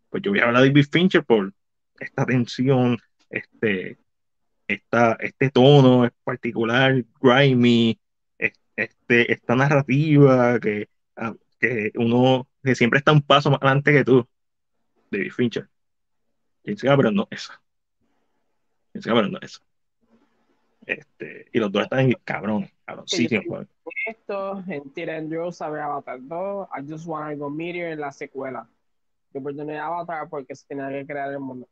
Pues 0.10 0.24
yo 0.24 0.32
voy 0.32 0.40
a 0.40 0.46
hablar 0.46 0.64
de 0.64 0.70
David 0.70 0.88
Fincher 0.92 1.24
por 1.24 1.54
esta 2.00 2.26
tensión, 2.26 2.98
este, 3.30 3.98
esta, 4.68 5.18
este 5.20 5.50
tono 5.50 6.10
particular, 6.24 7.04
grimy, 7.22 8.00
este, 8.84 9.32
esta 9.32 9.56
narrativa 9.56 10.60
que, 10.60 10.90
ah, 11.16 11.34
que 11.60 11.92
uno 11.96 12.48
que 12.64 12.76
siempre 12.76 13.00
está 13.00 13.12
un 13.12 13.22
paso 13.22 13.50
más 13.50 13.60
adelante 13.62 13.92
que 13.94 14.04
tú. 14.04 14.28
David 15.12 15.32
Fincher. 15.32 15.68
James 16.66 16.82
Cameron 16.82 17.16
no 17.16 17.28
eso. 17.32 17.54
James 18.94 19.06
Cameron 19.06 19.32
no 19.32 19.40
eso. 19.42 19.60
Este, 20.86 21.46
y 21.54 21.60
los 21.60 21.72
dos 21.72 21.84
están 21.84 22.12
cabrones, 22.24 22.72
cabroncísimos. 22.86 23.44
Que 23.44 23.50
yo- 23.50 23.92
Esto, 24.08 24.64
en 24.68 24.90
Teen 24.94 25.10
Andrew 25.10 25.52
sabe 25.52 25.82
Avatar 25.82 26.20
2, 26.22 26.68
I 26.78 26.90
Just 26.90 27.06
Wanna 27.08 27.36
Go 27.36 27.50
Meteor 27.50 27.92
en 27.92 28.00
la 28.00 28.12
secuela. 28.12 28.68
Yo 29.34 29.44
perdoné 29.44 29.78
Avatar 29.80 30.28
porque 30.30 30.56
se 30.56 30.66
tenía 30.68 30.90
que 30.90 31.06
crear 31.06 31.32
el 31.32 31.40
mundo. 31.40 31.68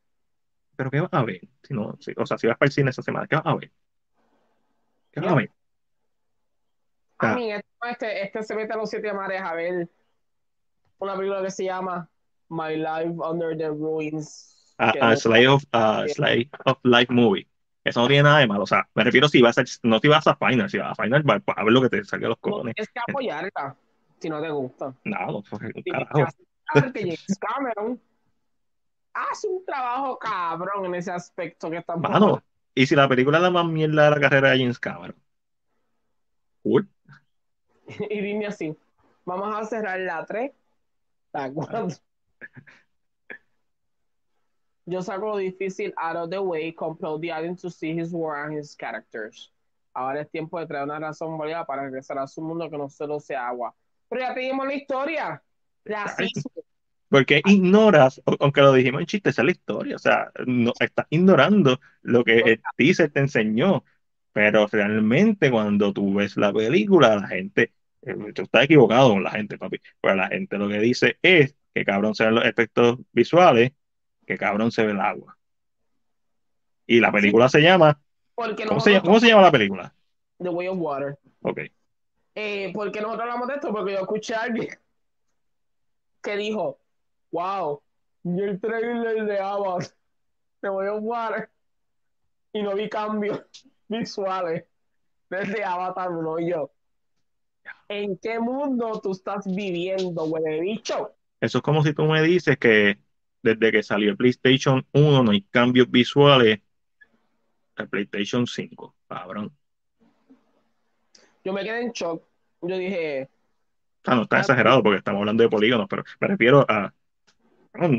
Pero 0.76 0.92
¿qué 0.92 1.00
vas 1.02 1.10
a 1.14 1.24
ver? 1.24 1.42
Si 1.64 1.74
no, 1.74 1.98
si- 2.00 2.14
o 2.16 2.26
sea, 2.26 2.38
si 2.38 2.46
vas 2.48 2.58
para 2.58 2.68
el 2.68 2.72
cine 2.74 2.92
esa 2.92 3.02
semana, 3.02 3.26
¿qué 3.28 3.36
vas 3.36 3.46
a 3.46 3.56
ver? 3.56 3.72
¿Qué 5.12 5.20
vas 5.20 5.30
a 5.32 5.32
Ya. 5.32 5.36
Ver? 7.20 7.30
A 7.30 7.34
Ah. 7.34 7.36
mí, 7.36 7.52
este, 7.52 7.68
este, 7.90 8.24
este 8.24 8.44
se 8.44 8.56
mete 8.56 8.74
a 8.74 8.78
los 8.78 8.90
siete 8.90 9.14
mares 9.14 9.42
a 9.42 9.54
ver 9.54 9.90
una 11.00 11.16
película 11.16 11.42
que 11.44 11.52
se 11.52 11.66
llama 11.66 12.10
My 12.50 12.76
Life 12.76 13.16
Under 13.30 13.58
the 13.58 13.70
Ruins. 13.70 14.76
A, 14.78 14.92
que 14.92 15.00
a 15.00 15.10
no- 15.12 15.16
Slay 15.18 15.46
of, 15.48 15.64
a 15.72 16.06
Slay 16.08 16.50
of 16.66 16.78
Life 16.84 17.12
Movie. 17.14 17.48
Eso 17.84 18.02
no 18.02 18.08
tiene 18.08 18.24
nada 18.24 18.40
de 18.40 18.48
malo. 18.48 18.64
O 18.64 18.68
sea, 18.68 18.88
me 18.96 19.04
refiero 19.04 19.28
si 19.30 19.42
vas 19.42 19.58
a, 19.58 19.64
no 19.84 20.00
si 20.00 20.08
vas 20.08 20.28
a 20.28 20.36
Final, 20.36 20.70
si 20.70 20.78
vas 20.78 20.92
a 20.98 21.04
Final, 21.04 21.28
va- 21.28 21.42
a 21.56 21.64
ver 21.64 21.74
lo 21.74 21.82
que 21.82 21.90
te 21.90 22.04
salga 22.04 22.28
a 22.28 22.30
los 22.30 22.38
no 22.38 22.42
cojones. 22.52 22.76
tienes 22.76 22.90
que 22.92 23.00
apoyarla 23.08 23.76
si 24.20 24.30
no 24.30 24.42
te 24.42 24.50
gusta. 24.50 24.94
No, 25.06 25.26
no, 25.28 25.44
pues, 25.50 25.62
carajo. 25.92 26.26
James 26.94 27.40
Cameron 27.40 28.02
hace 29.14 29.48
un 29.48 29.66
trabajo 29.66 30.20
cabrón 30.20 30.86
en 30.86 30.96
ese 30.96 31.12
aspecto 31.12 31.70
que 31.72 31.78
estamos 31.78 32.10
Mano, 32.10 32.44
y 32.76 32.86
si 32.86 32.96
la 32.96 33.08
película 33.08 33.38
es 33.38 33.44
la 33.44 33.50
más 33.52 33.66
mierda 33.66 34.04
de 34.06 34.10
la 34.12 34.20
carrera 34.20 34.50
de 34.52 34.60
James 34.60 34.78
Cameron. 34.80 35.16
Cool. 36.64 36.88
Y 38.10 38.22
dime 38.22 38.48
así, 38.48 38.76
vamos 39.26 39.56
a 39.56 39.66
cerrar 39.66 40.00
la 40.00 40.26
3, 40.26 40.52
la 41.34 41.52
4. 41.52 41.88
Yo 44.86 45.02
saco 45.02 45.28
lo 45.28 45.38
difícil 45.38 45.94
out 45.98 46.16
of 46.16 46.30
the 46.30 46.40
way, 46.40 46.72
compel 46.74 47.20
the 47.20 47.32
audience 47.32 47.62
to 47.62 47.70
see 47.70 47.94
his 47.94 48.14
work 48.14 48.38
and 48.46 48.58
his 48.58 48.76
characters. 48.76 49.52
Ahora 49.94 50.22
es 50.22 50.30
tiempo 50.30 50.60
de 50.60 50.68
traer 50.68 50.86
una 50.86 51.00
razón 51.00 51.38
válida 51.38 51.66
para 51.66 51.84
regresar 51.84 52.18
a 52.20 52.28
su 52.28 52.42
mundo 52.42 52.70
que 52.70 52.78
no 52.78 52.88
solo 52.88 53.20
sea 53.20 53.48
agua. 53.48 53.76
Pero 54.08 54.22
ya 54.22 54.34
te 54.34 54.42
dimos 54.42 54.66
la 54.66 54.74
historia. 54.76 55.44
Racismo. 55.84 56.52
Porque 57.10 57.42
ignoras, 57.46 58.22
aunque 58.40 58.62
lo 58.62 58.74
dijimos 58.74 59.02
en 59.02 59.08
chiste, 59.08 59.30
esa 59.30 59.42
es 59.42 59.46
la 59.46 59.52
historia. 59.52 59.96
O 59.96 60.00
sea, 60.00 60.32
no, 60.46 60.72
estás 60.80 61.08
ignorando 61.10 61.80
lo 62.02 62.24
que 62.24 62.40
el 62.40 62.62
teaser 62.76 63.12
te 63.12 63.22
enseñó. 63.22 63.84
Pero 64.34 64.68
realmente 64.68 65.50
cuando 65.50 65.94
tú 65.94 66.14
ves 66.14 66.38
la 66.38 66.54
película, 66.54 67.16
la 67.16 67.28
gente, 67.28 67.74
tú 68.34 68.42
estás 68.44 68.64
equivocado 68.66 69.10
con 69.12 69.24
la 69.24 69.32
gente, 69.32 69.58
papi. 69.58 69.80
Pero 70.02 70.16
la 70.16 70.28
gente 70.28 70.58
lo 70.58 70.68
que 70.70 70.80
dice 70.80 71.18
es 71.22 71.56
que 71.74 71.86
cabrón 71.86 72.16
se 72.16 72.26
ven 72.26 72.36
los 72.36 72.46
efectos 72.46 72.98
visuales, 73.12 73.72
que 74.26 74.38
cabrón 74.38 74.72
se 74.72 74.86
ve 74.86 74.92
el 74.92 75.00
agua. 75.02 75.38
Y 76.86 77.00
la 77.00 77.12
película 77.12 77.50
se 77.50 77.62
llama, 77.62 78.00
¿cómo 78.36 78.80
se, 78.80 78.92
llama- 78.92 79.04
cómo 79.04 79.20
se 79.20 79.28
llama 79.28 79.42
la 79.42 79.52
película? 79.52 79.94
The 80.40 80.50
Way 80.50 80.68
of 80.68 80.78
Water. 80.80 81.18
Ok. 81.42 81.60
Eh, 82.36 82.72
¿Por 82.74 82.92
qué 82.92 83.02
nosotros 83.02 83.22
hablamos 83.24 83.48
de 83.48 83.56
esto? 83.56 83.72
Porque 83.74 83.94
yo 83.94 84.00
escuché 84.00 84.36
a 84.36 84.44
alguien 84.44 84.70
que 86.22 86.38
dijo, 86.38 86.80
wow, 87.32 87.82
vi 88.24 88.44
el 88.44 88.60
trailer 88.60 89.26
de 89.26 89.40
Avatar, 89.40 89.88
The 90.62 90.70
Way 90.70 90.88
of 90.90 91.00
Water, 91.04 91.50
y 92.54 92.62
no 92.62 92.76
vi 92.76 92.90
cambios 92.90 93.44
visuales 93.88 94.66
desde 95.30 95.64
Avatar 95.64 96.10
1 96.12 96.40
y 96.40 96.50
yo. 96.52 96.72
¿En 97.90 98.18
qué 98.18 98.40
mundo 98.40 99.00
tú 99.02 99.12
estás 99.12 99.46
viviendo, 99.46 100.26
huele 100.26 100.60
bicho? 100.60 101.16
Eso 101.40 101.60
es 101.60 101.62
como 101.62 101.84
si 101.84 101.94
tú 101.94 102.04
me 102.04 102.22
dices 102.22 102.58
que 102.58 103.00
desde 103.42 103.72
que 103.72 103.84
salió 103.84 104.10
el 104.10 104.18
PlayStation 104.18 104.86
1 104.94 105.24
no 105.24 105.32
hay 105.32 105.42
cambios 105.44 105.90
visuales 105.90 106.60
al 107.76 107.88
PlayStation 107.88 108.46
5, 108.46 108.96
cabrón. 109.08 109.52
Yo 111.44 111.54
me 111.54 111.64
quedé 111.64 111.82
en 111.82 111.92
shock. 111.92 112.24
Yo 112.62 112.78
dije, 112.78 113.30
sea, 114.08 114.16
no 114.16 114.24
está 114.24 114.40
exagerado 114.40 114.82
porque 114.82 114.98
estamos 114.98 115.20
hablando 115.20 115.44
de 115.44 115.50
polígonos, 115.50 115.88
pero 115.90 116.04
me 116.20 116.28
refiero 116.28 116.66
a. 116.68 116.94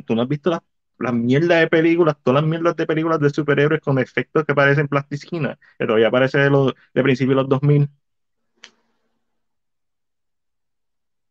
Tú 0.05 0.15
no 0.17 0.23
has 0.23 0.29
visto 0.29 0.51
las 0.51 0.61
las 0.99 1.15
mierdas 1.15 1.61
de 1.61 1.69
películas, 1.69 2.17
todas 2.23 2.43
las 2.43 2.51
mierdas 2.51 2.75
de 2.75 2.87
películas 2.87 3.21
de 3.21 3.31
superhéroes 3.31 3.81
con 3.81 4.01
efectos 4.01 4.45
que 4.45 4.55
parecen 4.55 4.89
plasticina, 4.89 5.57
que 5.79 5.87
todavía 5.87 6.11
parece 6.11 6.39
de, 6.39 6.51
los, 6.51 6.75
de 6.93 7.03
principios 7.05 7.37
de 7.37 7.43
los 7.43 7.49
2000. 7.49 7.89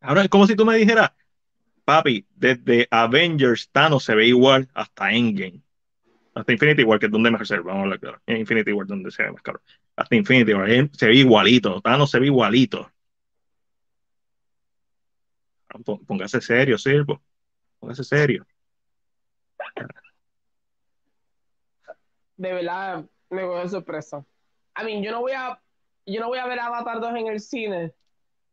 Ahora 0.01 0.24
es 0.24 0.30
como 0.30 0.45
si 0.48 0.56
tú 0.56 0.66
me 0.66 0.76
dijeras, 0.77 1.11
papi, 1.85 2.26
desde 2.35 2.88
Avengers 2.92 3.69
Thanos 3.72 4.03
se 4.03 4.16
ve 4.16 4.27
igual 4.27 4.67
hasta 4.74 5.11
Endgame. 5.11 5.61
Hasta 6.34 6.51
Infinity 6.51 6.84
War, 6.84 7.00
que 7.00 7.08
es 7.08 7.11
donde 7.11 7.32
mejor 7.32 7.48
se 7.48 7.58
vamos 7.58 7.80
a 7.80 7.84
hablar 7.84 8.00
claro. 8.00 8.22
En 8.27 8.38
Infinity 8.38 8.72
War 8.72 8.85
donde 8.85 9.09
se 9.09 9.24
ve 9.24 9.32
más 9.32 9.42
caro. 9.42 9.59
Hasta 9.95 10.16
Infinity 10.16 10.53
War, 10.53 10.69
se 10.92 11.08
ve 11.08 11.16
igualito. 11.16 11.82
Thanos 11.82 12.11
se 12.11 12.19
ve 12.19 12.27
igualito. 12.27 12.92
Pó- 15.84 16.00
Póngase 16.06 16.42
serio, 16.42 16.77
sirvo. 16.77 17.22
Póngase 17.80 18.03
serio. 18.03 18.45
de 22.38 22.53
verdad, 22.53 23.06
me 23.32 23.42
cogió 23.42 23.64
de 23.64 23.69
sorpresa. 23.69 24.24
I 24.80 24.85
mean, 24.85 25.03
yo 25.03 25.11
no 25.11 25.22
voy 25.22 25.32
a, 25.32 25.59
yo 26.06 26.22
no 26.22 26.27
voy 26.27 26.38
a 26.38 26.45
ver 26.45 26.59
Avatar 26.59 27.00
2 27.00 27.16
en 27.16 27.27
el 27.27 27.40
cine, 27.40 27.93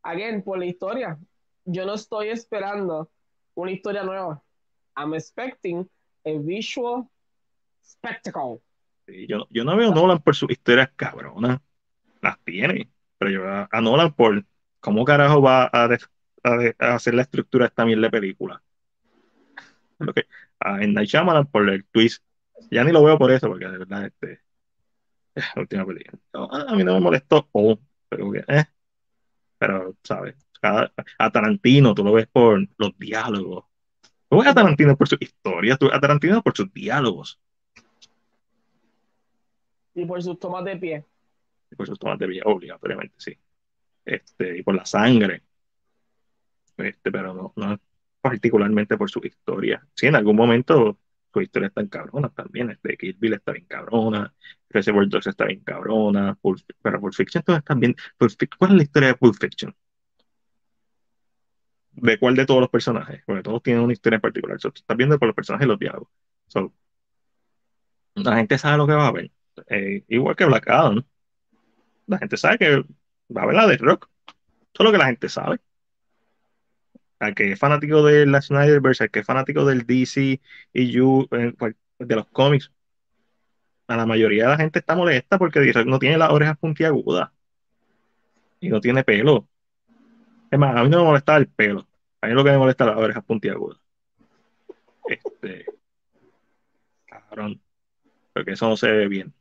again, 0.03 0.43
por 0.43 0.59
la 0.59 0.65
historia. 0.67 1.19
Yo 1.65 1.87
no 1.87 1.95
estoy 1.95 2.29
esperando 2.29 3.11
una 3.55 3.71
historia 3.71 4.03
nueva. 4.03 4.43
I'm 4.97 5.15
expecting 5.15 5.89
a 6.25 6.31
visual 6.39 7.09
spectacle. 7.83 8.61
Yo, 9.07 9.47
yo 9.51 9.65
no 9.65 9.77
veo 9.77 9.91
a 9.91 9.95
Nolan 9.95 10.21
por 10.21 10.35
sus 10.35 10.51
historias 10.51 10.91
cabronas. 10.97 11.61
Las 12.21 12.39
tiene. 12.45 12.91
Pero 13.19 13.31
yo 13.31 13.43
veo 13.43 13.69
a 13.71 13.81
Nolan 13.81 14.13
por 14.13 14.45
cómo 14.81 15.05
carajo 15.05 15.41
va 15.43 15.65
a, 15.65 15.85
a 15.85 15.99
a 16.45 16.95
hacer 16.95 17.15
la 17.15 17.23
estructura 17.23 17.65
de 17.65 17.69
esta 17.69 17.85
mierda 17.85 18.03
de 18.03 18.11
película. 18.11 18.63
Que, 20.15 20.27
a 20.61 20.79
Night 20.79 21.09
Shyamalan 21.09 21.47
por 21.47 21.69
el 21.69 21.85
twist. 21.87 22.23
Ya 22.71 22.85
ni 22.85 22.93
lo 22.93 23.03
veo 23.03 23.19
por 23.19 23.33
eso, 23.33 23.49
porque 23.49 23.67
de 23.67 23.79
verdad, 23.79 24.07
este, 24.07 24.41
la 25.35 25.63
última 25.63 25.87
película. 25.87 26.21
A 26.33 26.73
a 26.73 26.77
mí 26.77 26.85
no 26.85 26.95
me 26.95 27.01
molestó. 27.01 27.49
Oh, 27.53 27.79
pero, 28.09 28.35
eh. 28.35 28.65
Pero, 29.59 29.97
¿sabes? 30.03 30.37
Cada- 30.65 30.91
a 31.19 31.31
Tarantino 31.31 31.95
tú 31.95 32.03
lo 32.03 32.13
ves 32.15 32.27
por 32.27 32.67
los 32.79 32.99
diálogos. 32.99 33.67
Tú 34.31 34.39
ves 34.39 34.49
a 34.49 34.55
Tarantino 34.55 34.97
por 34.97 35.07
sus 35.07 35.19
historias, 35.21 35.79
tú 35.79 35.87
ves 35.89 35.95
a 35.95 36.01
Tarantino 36.01 36.43
por 36.43 36.57
sus 36.57 36.73
diálogos. 36.73 37.39
Y 39.95 40.07
por 40.07 40.23
sus 40.23 40.39
tomas 40.39 40.65
de 40.65 40.77
pie. 40.79 41.05
y 41.71 41.77
por 41.77 41.87
sus 41.87 41.99
tomas 41.99 42.19
de 42.19 42.27
villa, 42.29 42.43
obligatoriamente, 42.47 43.15
sí. 43.19 43.37
Este, 44.07 44.57
y 44.59 44.63
por 44.63 44.75
la 44.75 44.87
sangre. 44.87 45.43
Este, 46.79 47.13
pero 47.13 47.35
no, 47.35 47.53
no 47.57 47.79
particularmente 48.23 48.97
por 48.97 49.11
su 49.11 49.21
historia. 49.23 49.87
Sí, 49.95 50.07
en 50.07 50.15
algún 50.17 50.37
momento 50.37 50.99
su 51.33 51.41
historia 51.43 51.69
está 51.69 51.83
en 51.83 51.89
cabrona 51.89 52.31
también. 52.31 52.71
Este, 52.71 52.97
Kill 52.97 53.17
Bill 53.21 53.35
está 53.35 53.53
bien 53.53 53.67
cabrona, 53.67 54.33
Reservoir 54.71 55.09
Dogs 55.09 55.27
está 55.27 55.45
bien 55.45 55.61
cabrona, 55.61 56.39
Pulp- 56.41 56.65
pero 56.81 57.01
Pulp 57.01 57.13
Fiction 57.13 57.43
todo 57.45 57.57
está 57.57 57.75
bien. 57.75 57.95
Pulp 58.17 58.33
¿Cuál 58.59 58.71
es 58.71 58.77
la 58.79 58.83
historia 58.85 59.09
de 59.09 59.15
Pulp 59.17 59.35
Fiction? 59.39 59.75
¿De 61.97 62.19
cuál 62.19 62.35
de 62.37 62.47
todos 62.47 62.61
los 62.61 62.71
personajes? 62.71 63.23
Porque 63.27 63.43
todos 63.43 63.63
tienen 63.63 63.83
una 63.83 63.93
historia 63.93 64.17
en 64.17 64.21
particular. 64.21 64.57
Estás 64.57 64.97
viendo 64.97 65.19
por 65.19 65.29
los 65.29 65.35
personajes 65.35 65.67
y 65.67 65.69
los 65.69 65.79
diálogos. 65.79 66.09
So, 66.49 66.73
la 68.15 68.37
gente 68.37 68.59
sabe 68.59 68.79
lo 68.79 68.87
que 68.87 68.93
va 68.95 69.09
a 69.09 69.13
ver. 69.13 69.31
Eh, 69.69 70.05
igual 70.09 70.37
que 70.37 70.45
Black 70.45 70.69
Adam. 70.69 71.05
La 72.07 72.19
gente 72.19 72.37
sabe 72.37 72.59
que 72.59 72.85
va 73.35 73.43
a 73.43 73.47
ver 73.47 73.55
la 73.55 73.67
de 73.67 73.77
Rock. 73.79 74.09
Eso 74.27 74.83
es 74.83 74.85
lo 74.85 74.93
que 74.93 74.99
la 74.99 75.07
gente 75.07 75.29
sabe. 75.29 75.61
Al 77.19 77.35
que 77.35 77.53
es 77.53 77.59
fanático 77.59 78.03
de 78.05 78.27
la 78.27 78.43
Snyderverse, 78.43 79.05
al 79.05 79.11
que 79.11 79.21
es 79.21 79.27
fanático 79.27 79.65
del 79.65 79.87
DC 79.87 80.41
y 80.73 80.91
you, 80.91 81.27
eh, 81.31 81.55
de 81.99 82.17
los 82.17 82.27
cómics, 82.27 82.73
a 83.87 83.97
la 83.97 84.07
mayoría 84.07 84.45
de 84.45 84.51
la 84.51 84.57
gente 84.57 84.79
está 84.79 84.97
molesta 84.97 85.39
porque 85.39 85.73
no 85.87 85.99
tiene 85.99 86.19
las 86.19 86.31
orejas 86.31 86.59
puntiagudas 86.59 87.31
y 88.61 88.69
no 88.69 88.81
tiene 88.81 89.05
pelo. 89.05 89.49
Es 90.55 90.61
más, 90.61 90.77
a 90.77 90.85
mí 90.85 90.89
no 90.89 90.99
me 90.99 91.05
molesta 91.07 91.37
el 91.37 91.49
pelo. 91.49 91.85
A 92.21 92.29
mí 92.29 92.33
lo 92.33 92.45
que 92.45 92.53
me 92.53 92.59
molesta 92.59 92.85
es 92.85 92.91
las 92.91 92.99
orejas 93.01 93.25
puntiagudas. 93.25 93.77
Este, 95.09 95.67
cabrón. 97.05 97.61
Porque 98.33 98.53
eso 98.53 98.69
no 98.69 98.77
se 98.77 98.89
ve 98.89 99.09
bien. 99.09 99.35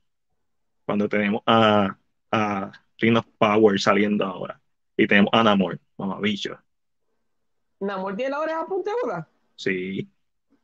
Cuando 0.88 1.08
tenemos 1.08 1.44
a, 1.46 1.96
a 2.32 2.72
Ring 2.98 3.16
of 3.18 3.28
Power 3.38 3.80
saliendo 3.80 4.26
ahora 4.26 4.60
y 4.98 5.06
tenemos 5.06 5.30
a 5.34 5.44
Namor, 5.44 5.80
mamabicho. 6.00 6.58
Namor 7.80 8.16
tiene 8.16 8.32
la 8.32 8.40
oreja 8.40 8.66
puntiaguda. 8.66 9.30
Sí, 9.56 10.10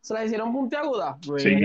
Se 0.02 0.16
la 0.16 0.26
hicieron 0.26 0.52
puntiaguda. 0.52 1.20
sí, 1.38 1.62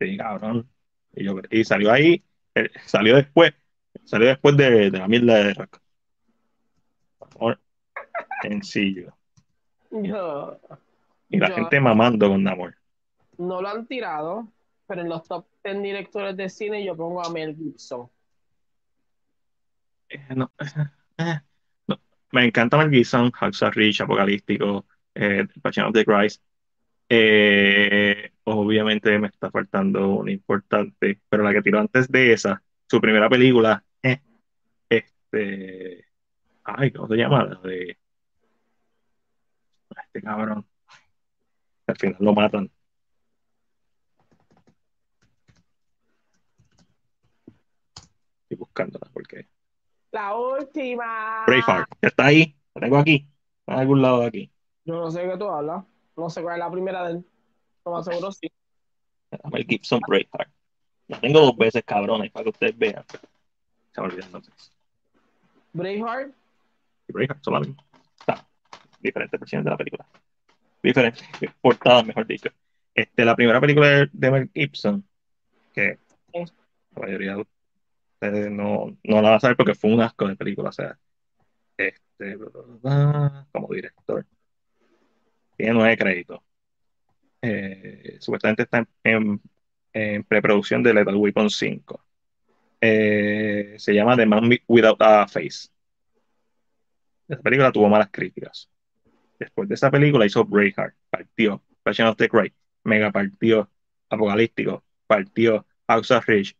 sí, 0.00 0.16
cabrón. 0.16 0.66
Y, 1.14 1.24
yo- 1.24 1.42
y 1.50 1.62
salió 1.62 1.92
ahí, 1.92 2.24
eh, 2.54 2.70
salió 2.86 3.16
después, 3.16 3.52
salió 4.06 4.28
después 4.28 4.56
de, 4.56 4.90
de 4.90 4.98
la 4.98 5.08
mierda 5.08 5.34
de 5.34 5.52
Rock. 5.52 5.78
Sencillo. 8.42 9.14
Yo, 9.90 10.58
Y 11.28 11.38
la 11.38 11.48
yo- 11.48 11.54
gente 11.54 11.80
mamando 11.80 12.28
con 12.28 12.42
Namor. 12.42 12.74
no 13.38 13.62
lo 13.62 13.68
han 13.68 13.86
tirado, 13.86 14.48
pero 14.86 15.00
en 15.02 15.08
los 15.08 15.22
top 15.26 15.46
10 15.64 15.82
directores 15.82 16.36
de 16.36 16.48
cine 16.48 16.84
yo 16.84 16.96
pongo 16.96 17.24
a 17.24 17.30
Mel 17.30 17.56
Gibson. 17.56 18.08
Eh, 20.08 20.34
no, 20.36 20.50
eh, 21.18 21.40
no. 21.86 21.98
Me 22.32 22.44
encanta 22.44 22.76
Mel 22.76 22.90
Gibson, 22.90 23.30
Hacksaw 23.30 23.70
Ridge, 23.70 24.00
Apocalíptico, 24.02 24.86
eh, 25.14 25.46
Passion 25.62 25.86
of 25.86 25.92
the 25.94 26.04
Christ. 26.04 26.42
Eh, 27.08 28.32
obviamente 28.44 29.18
me 29.18 29.28
está 29.28 29.50
faltando 29.50 30.08
una 30.14 30.30
importante, 30.32 31.20
pero 31.28 31.42
la 31.42 31.52
que 31.52 31.62
tiró 31.62 31.78
antes 31.80 32.08
de 32.10 32.32
esa, 32.32 32.62
su 32.88 33.00
primera 33.00 33.28
película, 33.28 33.84
eh, 34.02 34.20
este, 34.88 36.06
ay, 36.64 36.90
¿cómo 36.92 37.08
se 37.08 37.16
llama? 37.16 37.44
La 37.44 37.60
de 37.60 37.98
este 40.00 40.22
cabrón. 40.22 40.66
Al 41.86 41.96
final 41.96 42.16
lo 42.20 42.32
matan. 42.32 42.70
Estoy 48.42 48.56
buscándola 48.58 49.08
porque 49.12 49.48
La 50.10 50.34
última. 50.34 51.44
Braveheart, 51.46 51.90
está 52.00 52.26
ahí, 52.26 52.56
la 52.74 52.82
tengo 52.82 52.98
aquí, 52.98 53.28
está 53.60 53.74
en 53.74 53.80
algún 53.80 54.02
lado 54.02 54.20
de 54.20 54.26
aquí. 54.26 54.52
Yo 54.84 54.94
no 54.94 55.10
sé 55.10 55.20
de 55.20 55.30
qué 55.30 55.38
tú 55.38 55.48
hablas. 55.48 55.84
No 56.16 56.28
sé 56.28 56.42
cuál 56.42 56.54
es 56.54 56.58
la 56.58 56.70
primera 56.70 57.04
de 57.04 57.12
él. 57.12 57.26
No 57.84 57.92
más 57.92 58.04
seguro 58.04 58.30
sí. 58.32 58.50
Mel 59.50 59.66
Gibson 59.66 60.00
Braveheart. 60.06 60.50
La 61.08 61.20
tengo 61.20 61.40
dos 61.40 61.56
veces, 61.56 61.82
cabrones, 61.84 62.30
para 62.30 62.44
que 62.44 62.50
ustedes 62.50 62.78
vean. 62.78 63.04
Se 63.92 64.00
me 64.00 64.06
olvidó 64.06 64.24
entonces. 64.24 64.72
Braveheart. 65.72 66.34
Y 67.08 67.12
Braveheart 67.12 67.42
solamente. 67.42 67.82
Diferentes 69.02 69.38
versiones 69.38 69.64
de 69.64 69.70
la 69.70 69.76
película. 69.76 70.06
Diferentes 70.82 71.24
portadas, 71.60 72.06
mejor 72.06 72.26
dicho. 72.26 72.50
Este, 72.94 73.24
la 73.24 73.36
primera 73.36 73.60
película 73.60 73.88
de, 73.88 74.08
de 74.12 74.30
Mel 74.30 74.50
Gibson, 74.54 75.04
que 75.72 75.98
la 76.32 77.02
mayoría 77.02 77.36
de 77.36 77.46
ustedes 78.20 78.50
no, 78.50 78.96
no 79.02 79.16
la 79.16 79.22
van 79.22 79.34
a 79.34 79.40
saber 79.40 79.56
porque 79.56 79.74
fue 79.74 79.92
un 79.92 80.00
asco 80.00 80.28
de 80.28 80.36
película. 80.36 80.68
O 80.68 80.72
sea, 80.72 80.98
este, 81.76 82.38
como 83.52 83.68
director. 83.70 84.26
Tiene 85.56 85.74
nueve 85.74 85.96
créditos. 85.96 86.40
Eh, 87.40 88.18
supuestamente 88.20 88.62
está 88.62 88.86
en, 89.02 89.40
preproducción 90.24 90.82
de 90.82 90.94
Lethal 90.94 91.16
Weapon 91.16 91.50
5. 91.50 92.04
Eh, 92.80 93.74
se 93.78 93.94
llama 93.94 94.16
The 94.16 94.26
Man 94.26 94.50
Without 94.66 95.00
a 95.02 95.28
Face. 95.28 95.68
Esa 97.28 97.42
película 97.42 97.72
tuvo 97.72 97.88
malas 97.88 98.08
críticas. 98.10 98.70
Después 99.42 99.68
de 99.68 99.74
esa 99.74 99.90
película 99.90 100.24
hizo 100.24 100.44
Braveheart, 100.44 100.94
partió 101.10 101.60
Passion 101.82 102.06
of 102.06 102.16
the 102.16 102.28
Christ, 102.28 102.54
mega 102.84 103.10
partió 103.10 103.68
Apocalíptico, 104.08 104.84
partió 105.08 105.66
House 105.88 106.12
of 106.12 106.24
Rich, 106.28 106.56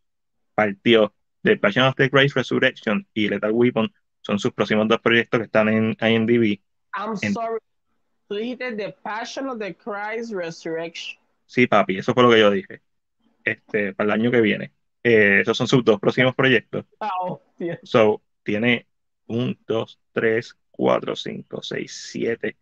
partió 0.53 1.13
The 1.43 1.55
Passion 1.55 1.85
of 1.85 1.95
the 1.95 2.09
Christ 2.09 2.35
Resurrection 2.35 3.07
y 3.13 3.29
Lethal 3.29 3.51
Weapon. 3.53 3.93
Son 4.19 4.37
sus 4.37 4.51
próximos 4.51 4.87
dos 4.89 4.99
proyectos 4.99 5.39
que 5.39 5.45
están 5.45 5.69
en 5.69 5.95
IMDb. 6.01 6.59
I'm 6.93 7.15
En- 7.21 7.33
sorry. 7.33 7.59
Tú 8.27 8.35
dijiste 8.35 8.73
The 8.75 8.93
Passion 9.01 9.47
of 9.47 9.59
the 9.59 9.73
Christ 9.75 10.33
Resurrection. 10.33 11.17
Sí, 11.45 11.65
papi, 11.67 11.99
eso 11.99 12.13
fue 12.13 12.23
lo 12.23 12.31
que 12.31 12.39
yo 12.39 12.51
dije. 12.51 12.81
Este, 13.45 13.93
para 13.93 14.13
el 14.13 14.21
año 14.21 14.29
que 14.31 14.41
viene. 14.41 14.73
Eh, 15.03 15.39
esos 15.41 15.57
son 15.57 15.67
sus 15.67 15.85
dos 15.85 15.99
próximos 16.01 16.35
proyectos. 16.35 16.85
Hostia. 16.99 17.79
So, 17.83 18.21
tiene 18.43 18.87
un, 19.27 19.57
dos, 19.67 19.99
tres, 20.11 20.57
cuatro, 20.71 21.15
cinco, 21.15 21.61
seis, 21.61 21.93
siete. 22.11 22.57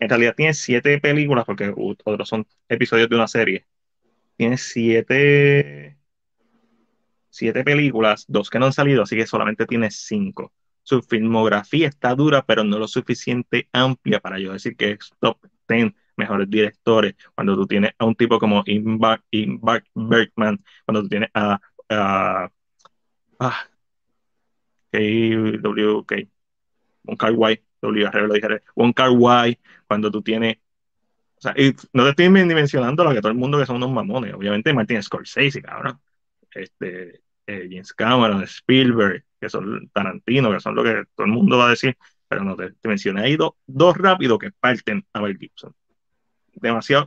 En 0.00 0.08
realidad 0.08 0.34
tiene 0.36 0.54
siete 0.54 0.98
películas 1.00 1.44
porque 1.44 1.72
otros 1.76 2.28
son 2.28 2.46
episodios 2.68 3.08
de 3.08 3.16
una 3.16 3.28
serie. 3.28 3.66
Tiene 4.36 4.58
siete, 4.58 5.98
siete 7.30 7.64
películas, 7.64 8.24
dos 8.28 8.50
que 8.50 8.58
no 8.58 8.66
han 8.66 8.72
salido, 8.72 9.02
así 9.02 9.16
que 9.16 9.26
solamente 9.26 9.66
tiene 9.66 9.90
cinco. 9.90 10.52
Su 10.82 11.02
filmografía 11.02 11.88
está 11.88 12.14
dura, 12.14 12.44
pero 12.44 12.64
no 12.64 12.78
lo 12.78 12.88
suficiente 12.88 13.68
amplia 13.72 14.20
para 14.20 14.38
yo 14.38 14.52
decir 14.52 14.76
que 14.76 14.92
es 14.92 15.10
top 15.20 15.38
10 15.68 15.92
mejores 16.16 16.50
directores. 16.50 17.14
Cuando 17.34 17.54
tú 17.56 17.66
tienes 17.66 17.92
a 17.98 18.04
un 18.04 18.14
tipo 18.16 18.38
como 18.38 18.62
Ingmar 18.66 19.22
Bergman, 19.94 20.62
cuando 20.84 21.02
tú 21.02 21.08
tienes 21.08 21.30
a, 21.34 21.60
a, 21.88 22.50
a 23.38 23.68
KWK, 24.92 26.28
Wong 27.04 27.16
Kar 27.18 27.32
Wai, 27.32 27.62
W 27.82 28.10
lo 28.28 28.34
dije, 28.34 28.62
Wong 28.76 28.94
Kar 28.94 29.10
Wai, 29.10 29.58
cuando 29.86 30.10
tú 30.10 30.22
tienes, 30.22 30.56
o 31.36 31.40
sea, 31.40 31.54
y 31.56 31.74
no 31.92 32.04
te 32.04 32.10
estoy 32.10 32.28
mencionando 32.30 33.04
lo 33.04 33.12
que 33.12 33.20
todo 33.20 33.32
el 33.32 33.38
mundo 33.38 33.58
que 33.58 33.66
son 33.66 33.76
unos 33.76 33.90
mamones, 33.90 34.32
obviamente 34.34 34.72
Martin 34.72 35.02
Scorsese, 35.02 35.60
cabrón, 35.60 36.00
este, 36.52 37.22
eh, 37.46 37.68
James 37.70 37.92
Cameron, 37.92 38.42
Spielberg, 38.44 39.24
que 39.40 39.48
son 39.48 39.88
Tarantino, 39.92 40.52
que 40.52 40.60
son 40.60 40.74
lo 40.76 40.84
que 40.84 41.02
todo 41.16 41.26
el 41.26 41.32
mundo 41.32 41.58
va 41.58 41.66
a 41.66 41.70
decir, 41.70 41.96
pero 42.28 42.44
no 42.44 42.56
te, 42.56 42.70
te 42.72 42.88
mencioné 42.88 43.22
ahí 43.22 43.36
do- 43.36 43.56
dos 43.66 43.96
rápidos 43.96 44.38
que 44.38 44.52
parten 44.52 45.04
a 45.12 45.20
Mel 45.20 45.36
Gibson. 45.36 45.74
Demasiado 46.54 47.06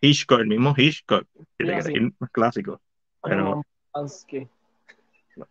Hitchcock, 0.00 0.40
el 0.40 0.46
mismo 0.46 0.74
Hitchcock, 0.76 1.26
que 1.58 1.64
te 1.64 1.82
sí. 1.82 1.94
más 2.18 2.30
clásico, 2.30 2.80
pero 3.22 3.62
Polanski. 3.92 4.48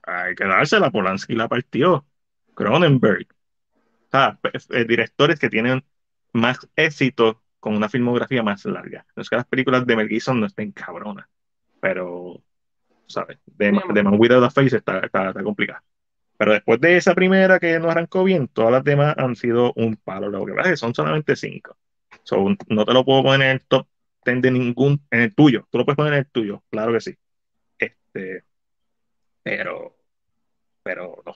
hay 0.04 0.36
que 0.36 0.46
dársela, 0.46 0.92
Polanski 0.92 1.36
la 1.36 1.48
partió. 1.48 2.06
Cronenberg. 2.54 3.28
Pe- 4.42 4.52
eh, 4.70 4.86
directores 4.86 5.40
que 5.40 5.50
tienen 5.50 5.84
más 6.34 6.60
éxito 6.76 7.42
con 7.60 7.76
una 7.76 7.90
filmografía 7.90 8.44
más 8.44 8.66
larga. 8.66 9.06
No 9.16 9.22
es 9.24 9.30
que 9.30 9.36
las 9.38 9.46
películas 9.48 9.86
de 9.88 9.96
Mel 9.96 10.10
Gibson 10.10 10.40
no 10.40 10.46
estén 10.46 10.72
cabronas, 10.72 11.28
pero, 11.82 12.44
¿sabes? 13.08 13.40
De, 13.46 13.72
de 13.94 14.04
Man 14.04 14.20
Without 14.20 14.44
a 14.46 14.50
Face 14.52 14.78
está, 14.78 15.00
está, 15.00 15.30
está. 15.30 15.84
Pero 16.38 16.54
después 16.54 16.82
de 16.82 16.98
esa 16.98 17.16
primera 17.16 17.60
que 17.60 17.80
no 17.80 17.90
arrancó 17.90 18.24
bien, 18.24 18.48
todas 18.48 18.72
las 18.72 18.84
demás 18.84 19.16
han 19.18 19.36
sido 19.36 19.74
un 19.76 19.96
palo. 19.98 20.30
Lo 20.30 20.46
que 20.46 20.54
pasa 20.54 20.70
es 20.70 20.74
que 20.74 20.78
son 20.78 20.96
solamente 20.96 21.36
cinco. 21.36 21.78
So, 22.24 22.38
no 22.70 22.86
te 22.86 22.94
lo 22.94 23.06
puedo 23.06 23.24
poner 23.24 23.42
en 23.50 23.54
el 23.58 23.66
top 23.66 23.88
10 24.26 24.42
de 24.42 24.52
ningún, 24.52 25.06
en 25.12 25.22
el 25.22 25.36
tuyo. 25.36 25.68
Tú 25.72 25.78
lo 25.80 25.86
puedes 25.86 25.98
poner 25.98 26.14
en 26.14 26.20
el 26.20 26.28
tuyo, 26.32 26.64
claro 26.70 26.94
que 26.94 27.02
sí. 27.02 27.16
Este, 27.80 28.44
pero, 29.44 29.98
pero 30.84 31.24
no. 31.26 31.36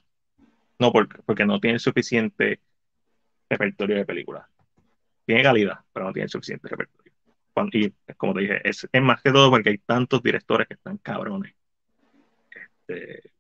No, 0.80 0.92
porque, 0.94 1.22
porque 1.26 1.46
no 1.46 1.60
tiene 1.60 1.80
suficiente 1.80 2.62
repertorio 3.50 3.96
de 3.98 4.06
películas. 4.06 4.48
Tiene 5.26 5.44
calidad, 5.44 5.80
pero 5.92 6.06
no 6.06 6.14
tiene 6.14 6.30
suficiente 6.30 6.68
repertorio. 6.68 7.14
Y 7.72 7.92
como 8.16 8.34
te 8.34 8.42
dije, 8.42 8.62
es, 8.64 8.88
más 9.02 9.22
que 9.22 9.32
todo 9.32 9.50
porque 9.50 9.70
hay 9.70 9.78
tantos 9.80 10.22
directores 10.22 10.68
que 10.68 10.76
están 10.76 10.98
cabrones. 10.98 11.56
Este, 12.88 13.32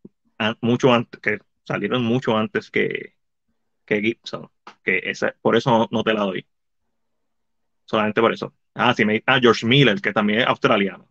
mucho 0.61 0.93
antes, 0.93 1.19
que 1.19 1.39
salieron 1.63 2.03
mucho 2.03 2.35
antes 2.35 2.71
que, 2.71 3.15
que 3.85 4.01
Gibson. 4.01 4.49
Que 4.83 5.01
esa, 5.03 5.35
por 5.41 5.55
eso 5.55 5.87
no, 5.91 6.03
te 6.03 6.13
la 6.13 6.21
doy. 6.21 6.47
Solamente 7.85 8.21
por 8.21 8.33
eso. 8.33 8.53
Ah, 8.73 8.93
sí, 8.93 9.05
me, 9.05 9.23
ah, 9.25 9.39
George 9.39 9.65
Miller, 9.65 10.01
que 10.01 10.13
también 10.13 10.39
es 10.39 10.47
australiano. 10.47 11.07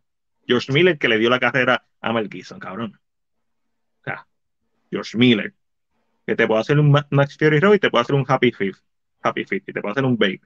George 0.46 0.72
Miller 0.72 0.98
que 0.98 1.08
le 1.08 1.18
dio 1.18 1.30
la 1.30 1.40
carrera 1.40 1.86
a 2.00 2.12
Mel 2.12 2.28
Gibson, 2.30 2.58
cabrón. 2.58 3.00
O 4.00 4.04
sea, 4.04 4.26
George 4.90 5.16
Miller, 5.16 5.54
que 6.26 6.36
te 6.36 6.46
puede 6.46 6.60
hacer 6.60 6.78
un 6.78 6.90
Ma- 6.90 7.06
Max 7.10 7.36
Fury 7.38 7.60
Road 7.60 7.74
y 7.74 7.78
te 7.78 7.90
puede 7.90 8.02
hacer 8.02 8.14
un 8.14 8.24
Happy 8.28 8.52
Fifth, 8.52 8.82
Happy 9.28 9.44
Fifth, 9.44 9.68
y 9.68 9.72
te 9.72 9.80
puede 9.80 9.92
hacer 9.92 10.04
un 10.04 10.16
Babe. 10.16 10.40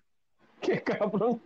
Qué 0.60 0.82
cabrón. 0.82 1.40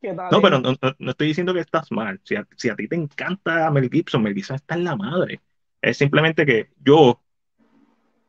¿Qué 0.00 0.14
tal? 0.14 0.30
No, 0.30 0.40
pero 0.40 0.60
no, 0.60 0.72
no- 0.80 0.94
no 0.98 1.10
estoy 1.10 1.28
diciendo 1.28 1.52
que 1.52 1.60
estás 1.60 1.90
mal. 1.90 2.20
Si 2.24 2.36
a, 2.36 2.46
si 2.56 2.68
a 2.68 2.76
ti 2.76 2.86
te 2.88 2.96
encanta 2.96 3.70
Mel 3.70 3.90
Gibson, 3.90 4.22
Mel 4.22 4.34
Gibson 4.34 4.56
está 4.56 4.74
en 4.74 4.84
la 4.84 4.96
madre. 4.96 5.40
Es 5.82 5.96
simplemente 5.98 6.46
que 6.46 6.70
yo 6.84 7.20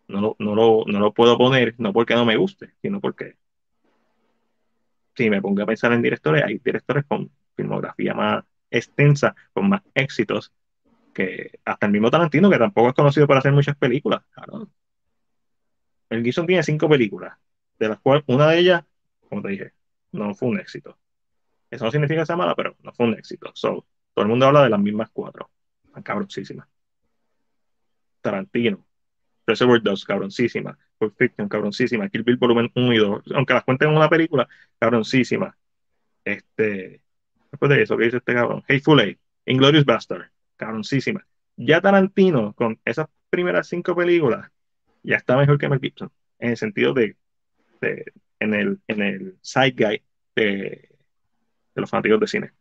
no 0.08 0.22
lo, 0.22 0.36
no 0.40 0.56
lo, 0.56 0.84
no 0.88 1.00
lo 1.00 1.14
puedo 1.14 1.38
poner, 1.38 1.76
no 1.78 1.94
porque 1.94 2.16
no 2.16 2.26
me 2.26 2.38
guste, 2.38 2.74
sino 2.82 3.00
porque 3.00 3.36
si 5.16 5.30
me 5.30 5.42
pongo 5.42 5.62
a 5.64 5.66
pensar 5.66 5.92
en 5.94 6.02
directores, 6.02 6.44
hay 6.44 6.60
directores 6.60 7.06
con 7.06 7.30
filmografía 7.56 8.14
más 8.14 8.44
extensa, 8.72 9.36
con 9.54 9.70
más 9.70 9.82
éxitos, 9.94 10.52
que 11.14 11.60
hasta 11.66 11.86
el 11.86 11.92
mismo 11.92 12.10
Tarantino, 12.10 12.50
que 12.50 12.58
tampoco 12.58 12.90
es 12.90 12.96
conocido 12.96 13.28
por 13.28 13.38
hacer 13.38 13.52
muchas 13.52 13.76
películas. 13.76 14.22
Claro. 14.32 14.70
Mel 16.10 16.24
Gibson 16.24 16.48
tiene 16.48 16.64
cinco 16.64 16.90
películas, 16.90 17.38
de 17.78 17.90
las 17.90 18.00
cuales 18.00 18.24
una 18.28 18.48
de 18.50 18.60
ellas, 18.60 18.84
como 19.28 19.42
te 19.42 19.50
dije, 19.50 19.74
no 20.12 20.34
fue 20.34 20.50
un 20.50 20.60
éxito. 20.60 20.98
Eso 21.70 21.86
no 21.86 21.92
significa 21.92 22.22
que 22.22 22.26
sea 22.26 22.36
mala, 22.36 22.56
pero 22.56 22.76
no 22.82 22.92
fue 22.94 23.06
un 23.06 23.14
éxito. 23.14 23.52
So, 23.54 23.86
todo 24.14 24.24
el 24.24 24.30
mundo 24.30 24.48
habla 24.48 24.64
de 24.64 24.70
las 24.70 24.80
mismas 24.80 25.10
cuatro. 25.12 25.50
Cabroncísimas. 26.04 26.68
Tarantino. 28.22 28.86
Reservoir 29.46 29.82
Dogs, 29.82 30.06
cabroncísima. 30.06 30.78
Pulp 30.98 31.16
Fiction, 31.18 31.48
cabroncísima. 31.48 32.10
Kill 32.10 32.24
Bill 32.24 32.38
volumen 32.38 32.72
1 32.76 32.94
y 32.94 32.98
2. 32.98 33.24
Aunque 33.36 33.54
las 33.54 33.64
cuenten 33.64 33.90
en 33.90 33.98
una 33.98 34.10
película, 34.10 34.48
cabroncísima. 34.80 35.56
Este, 36.24 37.02
después 37.52 37.70
de 37.70 37.82
eso, 37.82 37.98
¿qué 37.98 38.06
dice 38.06 38.18
este 38.18 38.34
cabrón? 38.34 38.64
Hateful 38.68 39.00
Eight, 39.00 39.20
Inglorious 39.46 39.86
Bastard, 39.86 40.30
cabroncísima. 40.56 41.26
Ya 41.56 41.82
Tarantino, 41.82 42.54
con 42.54 42.80
esas 42.86 43.08
primeras 43.30 43.68
cinco 43.68 43.96
películas, 43.96 44.52
ya 45.04 45.18
está 45.18 45.38
mejor 45.38 45.58
que 45.58 45.70
Mel 45.70 45.80
Gibson, 45.80 46.12
en 46.40 46.52
el 46.52 46.58
sentido 46.58 46.94
de, 46.94 47.18
en 48.40 48.54
el, 48.54 48.80
en 48.88 49.02
el 49.02 49.38
side 49.42 49.76
guy 49.78 50.04
de, 50.36 50.90
de 51.76 51.82
los 51.82 51.90
fanáticos 51.90 52.20
de 52.20 52.28
cine. 52.28 52.52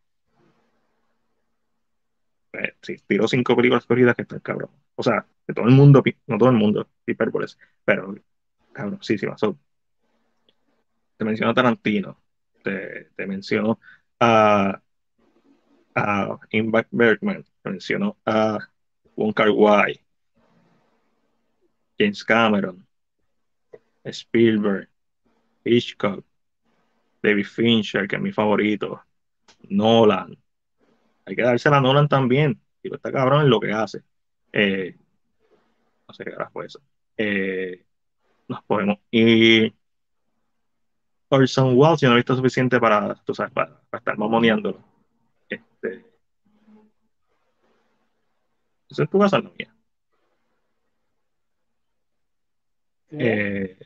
Eh, 2.52 2.74
sí, 2.82 2.96
tiró 3.06 3.28
cinco 3.28 3.54
películas 3.56 3.86
corridas 3.86 4.16
que 4.16 4.22
están 4.22 4.40
cabrón. 4.40 4.70
O 4.94 5.02
sea, 5.02 5.26
de 5.46 5.54
todo 5.54 5.66
el 5.66 5.74
mundo, 5.74 6.02
no 6.26 6.38
todo 6.38 6.48
el 6.48 6.56
mundo, 6.56 6.88
hipérboles, 7.06 7.58
pero 7.84 8.14
cabrón, 8.72 8.98
sí, 9.02 9.18
sí, 9.18 9.26
pasó. 9.26 9.58
Te 11.16 11.24
menciono 11.24 11.50
a 11.50 11.54
Tarantino, 11.54 12.20
te, 12.62 13.10
te 13.16 13.26
menciono 13.26 13.80
a, 14.20 14.80
a 15.94 16.38
Ingmar 16.50 16.86
Bergman, 16.90 17.44
te 17.62 17.70
menciono 17.70 18.16
a 18.24 18.58
Wong 19.16 19.34
Kar 19.34 19.50
James 21.98 22.24
Cameron, 22.24 22.86
Spielberg, 24.04 24.88
Hitchcock, 25.64 26.24
David 27.22 27.46
Fincher, 27.46 28.06
que 28.06 28.16
es 28.16 28.22
mi 28.22 28.32
favorito, 28.32 29.02
Nolan. 29.68 30.36
Hay 31.26 31.36
que 31.36 31.42
dársela 31.42 31.78
a 31.78 31.80
Nolan 31.80 32.08
también. 32.08 32.60
Tipo, 32.80 32.96
está 32.96 33.12
cabrón 33.12 33.42
en 33.42 33.50
lo 33.50 33.60
que 33.60 33.72
hace. 33.72 34.02
Eh, 34.52 34.96
no 36.06 36.14
sé 36.14 36.24
qué 36.24 36.30
era 36.30 36.48
fue 36.50 36.66
eso. 36.66 36.80
Eh, 37.16 37.84
nos 38.46 38.62
podemos 38.62 38.98
ir. 39.10 39.74
Orson 41.30 41.76
Welles, 41.76 42.00
yo 42.00 42.08
no 42.08 42.14
he 42.14 42.18
visto 42.18 42.34
suficiente 42.34 42.80
para, 42.80 43.14
tú 43.16 43.34
sabes, 43.34 43.52
para, 43.52 43.82
estar 43.92 44.16
mamoneándolo. 44.16 44.82
Este, 45.46 46.06
eso 48.88 49.02
es 49.02 49.10
tu 49.10 49.18
casa, 49.18 49.38
no 49.38 49.52
mía. 49.58 49.74
Eh, 53.10 53.78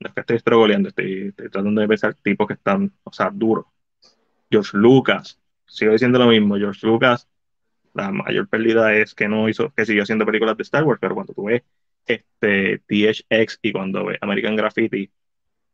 no 0.00 0.08
es 0.08 0.14
que 0.14 0.20
estoy 0.20 0.36
estrogoleando, 0.36 0.88
estoy, 0.88 1.28
estoy, 1.28 1.50
tratando 1.50 1.80
de 1.80 1.88
pensar 1.88 2.14
tipos 2.14 2.46
que 2.46 2.54
están, 2.54 2.92
o 3.04 3.12
sea, 3.12 3.30
duros. 3.30 3.66
George 4.50 4.76
Lucas, 4.76 5.40
sigo 5.66 5.92
diciendo 5.92 6.18
lo 6.18 6.28
mismo, 6.28 6.56
George 6.56 6.86
Lucas, 6.86 7.28
la 7.94 8.12
mayor 8.12 8.48
pérdida 8.48 8.94
es 8.94 9.14
que 9.14 9.28
no 9.28 9.48
hizo, 9.48 9.72
que 9.74 9.86
siguió 9.86 10.02
haciendo 10.02 10.26
películas 10.26 10.56
de 10.56 10.62
Star 10.62 10.84
Wars, 10.84 10.98
pero 11.00 11.14
cuando 11.14 11.32
tú 11.32 11.44
ves 11.44 11.62
este 12.06 12.78
THX 12.86 13.58
y 13.62 13.72
cuando 13.72 14.04
ves 14.04 14.18
American 14.20 14.54
Graffiti, 14.54 15.10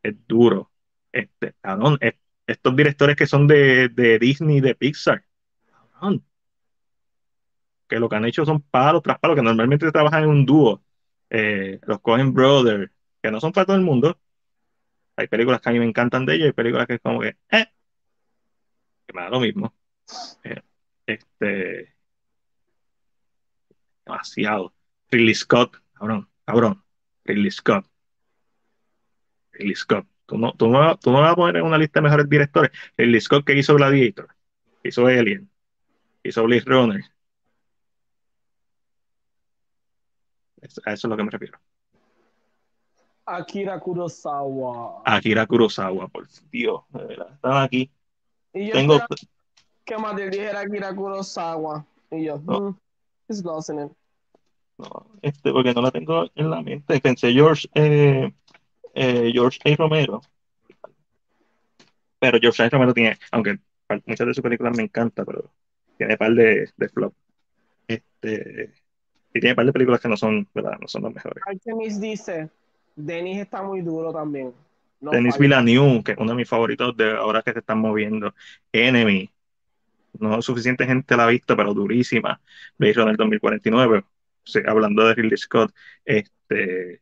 es 0.02 0.14
duro. 0.26 0.70
Este, 1.10 1.54
cabrón, 1.60 1.98
es, 2.00 2.14
estos 2.46 2.76
directores 2.76 3.16
que 3.16 3.26
son 3.26 3.46
de, 3.46 3.88
de 3.88 4.18
Disney, 4.18 4.60
de 4.60 4.74
Pixar, 4.74 5.24
cabrón, 5.66 6.24
que 7.92 8.00
lo 8.00 8.08
que 8.08 8.16
han 8.16 8.24
hecho 8.24 8.46
son 8.46 8.62
palos 8.62 9.02
tras 9.02 9.18
palos, 9.18 9.36
que 9.36 9.42
normalmente 9.42 9.92
trabajan 9.92 10.24
en 10.24 10.30
un 10.30 10.46
dúo. 10.46 10.82
Eh, 11.28 11.78
los 11.86 12.00
Cohen 12.00 12.32
Brothers, 12.32 12.90
que 13.22 13.30
no 13.30 13.38
son 13.38 13.52
para 13.52 13.66
todo 13.66 13.76
el 13.76 13.82
mundo. 13.82 14.18
Hay 15.16 15.28
películas 15.28 15.60
que 15.60 15.68
a 15.68 15.72
mí 15.72 15.78
me 15.78 15.84
encantan 15.84 16.24
de 16.24 16.34
ellos, 16.34 16.46
hay 16.46 16.52
películas 16.52 16.86
que 16.86 16.94
es 16.94 17.00
como 17.02 17.20
que, 17.20 17.36
eh, 17.50 17.66
que 19.06 19.12
me 19.12 19.22
da 19.22 19.28
lo 19.28 19.40
mismo. 19.40 19.74
Eh, 20.42 20.62
este, 21.06 21.94
demasiado. 24.06 24.72
Ridley 25.10 25.34
Scott, 25.34 25.76
cabrón, 25.92 26.28
cabrón. 26.46 26.82
Ridley 27.24 27.50
Scott. 27.50 27.86
Ridley 29.52 29.74
Scott. 29.74 30.06
Tú 30.24 30.38
no, 30.38 30.54
tú, 30.54 30.68
no, 30.68 30.96
tú 30.96 31.10
no 31.12 31.20
vas 31.20 31.32
a 31.32 31.36
poner 31.36 31.56
en 31.56 31.66
una 31.66 31.76
lista 31.76 32.00
de 32.00 32.04
mejores 32.04 32.26
directores. 32.26 32.70
Ridley 32.96 33.20
Scott 33.20 33.44
que 33.44 33.54
hizo 33.54 33.74
Gladiator, 33.74 34.28
hizo 34.82 35.06
Alien, 35.06 35.50
hizo 36.22 36.42
Blade 36.44 36.64
Runner, 36.64 37.11
A 40.62 40.66
eso 40.66 40.80
es 40.84 41.04
lo 41.04 41.16
que 41.16 41.24
me 41.24 41.30
refiero. 41.30 41.58
Akira 43.26 43.78
Kurosawa. 43.78 45.02
Akira 45.04 45.46
Kurosawa, 45.46 46.08
por 46.08 46.26
Dios, 46.50 46.82
de 46.90 47.04
verdad. 47.04 47.32
Estaba 47.34 47.62
aquí. 47.62 47.90
Y 48.52 48.66
yo 48.66 48.72
Tengo. 48.72 48.98
que 49.84 49.96
te 50.16 50.30
dijera 50.30 50.60
Akira 50.60 50.94
Kurosawa. 50.94 51.84
Y 52.10 52.24
yo, 52.24 52.40
No. 52.44 52.60
mm, 52.60 52.78
it's 53.28 53.44
lost 53.44 53.70
in 53.70 53.80
it. 53.80 53.92
No, 54.78 55.06
este, 55.22 55.52
porque 55.52 55.72
no 55.74 55.82
la 55.82 55.90
tengo 55.90 56.26
en 56.34 56.50
la 56.50 56.62
mente. 56.62 57.00
Pensé 57.00 57.32
George, 57.32 57.68
eh, 57.74 58.32
eh, 58.94 59.30
George 59.32 59.58
A. 59.64 59.76
Romero. 59.76 60.20
Pero 62.18 62.38
George 62.40 62.62
A. 62.62 62.68
Romero 62.68 62.92
tiene, 62.94 63.18
aunque 63.30 63.58
muchas 64.06 64.26
de 64.26 64.34
sus 64.34 64.42
películas 64.42 64.76
me 64.76 64.84
encantan, 64.84 65.24
pero 65.24 65.50
tiene 65.96 66.16
par 66.16 66.32
de, 66.32 66.70
de 66.76 66.88
flop. 66.88 67.14
Este, 67.86 68.72
y 69.34 69.40
tiene 69.40 69.52
un 69.52 69.56
par 69.56 69.66
de 69.66 69.72
películas 69.72 70.00
que 70.00 70.08
no 70.08 70.16
son, 70.16 70.46
¿verdad? 70.54 70.78
No 70.80 70.88
son 70.88 71.02
las 71.02 71.14
mejores. 71.14 71.42
Artemis 71.46 72.00
dice, 72.00 72.50
Denis 72.94 73.38
está 73.38 73.62
muy 73.62 73.80
duro 73.80 74.12
también. 74.12 74.52
No 75.00 75.10
Denis. 75.10 75.38
Villeneuve, 75.38 76.02
que 76.04 76.12
es 76.12 76.18
uno 76.18 76.30
de 76.30 76.36
mis 76.36 76.48
favoritos 76.48 76.96
de 76.96 77.12
ahora 77.12 77.42
que 77.42 77.52
se 77.52 77.58
están 77.58 77.78
moviendo. 77.78 78.34
Enemy. 78.72 79.30
No 80.20 80.42
suficiente 80.42 80.86
gente 80.86 81.16
la 81.16 81.24
ha 81.24 81.28
visto, 81.28 81.56
pero 81.56 81.72
durísima. 81.72 82.40
Blade 82.78 82.94
Runner 82.94 83.16
2049. 83.16 84.04
Sí, 84.44 84.60
hablando 84.66 85.06
de 85.06 85.14
Ridley 85.14 85.38
Scott. 85.38 85.74
Este, 86.04 87.00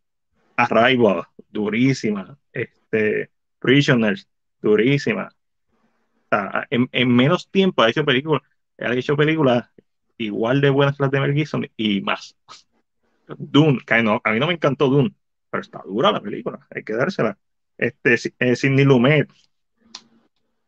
Arrival, 0.56 1.24
durísima. 1.50 2.38
Este, 2.52 3.30
Prisoners, 3.58 4.28
durísima. 4.62 5.28
O 5.28 6.28
sea, 6.30 6.66
en, 6.70 6.88
en 6.92 7.14
menos 7.14 7.50
tiempo 7.50 7.82
ha 7.82 7.90
hecho 7.90 8.04
películas. 8.04 8.42
Ha 8.78 8.94
hecho 8.94 9.16
películas 9.16 9.68
igual 10.24 10.60
de 10.60 10.70
buenas 10.70 10.96
que 10.96 11.02
las 11.02 11.12
de 11.12 11.20
Mel 11.20 11.34
Gibson 11.34 11.68
y 11.76 12.00
más. 12.00 12.36
Dune, 13.26 13.78
a 13.88 14.32
mí 14.32 14.40
no 14.40 14.46
me 14.46 14.54
encantó 14.54 14.88
Dune, 14.88 15.14
pero 15.50 15.60
está 15.62 15.82
dura 15.84 16.12
la 16.12 16.20
película, 16.20 16.66
hay 16.70 16.82
que 16.82 16.94
dársela. 16.94 17.38
Este, 17.78 18.16
eh, 18.38 18.56
Sidney 18.56 18.84
Lumet, 18.84 19.30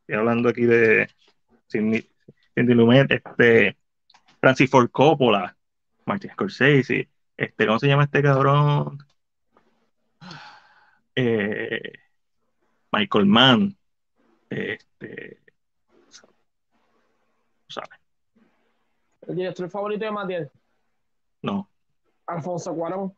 estoy 0.01 0.15
hablando 0.15 0.49
aquí 0.49 0.63
de 0.63 1.09
Sidney, 1.67 2.09
Sidney 2.55 2.75
Lumet, 2.75 3.11
este, 3.11 3.77
Francis 4.41 4.71
Ford 4.71 4.91
Coppola, 4.91 5.57
Martin 6.07 6.31
Scorsese, 6.31 7.09
este, 7.37 7.67
¿cómo 7.67 7.79
se 7.79 7.89
llama 7.89 8.05
este 8.05 8.23
cabrón? 8.23 8.99
Eh, 11.15 11.93
Michael 12.93 13.27
Mann, 13.27 13.77
este, 14.49 15.39
¿sabes? 17.69 18.02
El 19.27 19.37
director 19.37 19.71
favorito 19.71 20.05
de 20.05 20.11
Matiel, 20.11 20.51
No, 21.43 21.69
Alfonso 22.27 22.75
Cuarón. 22.75 23.15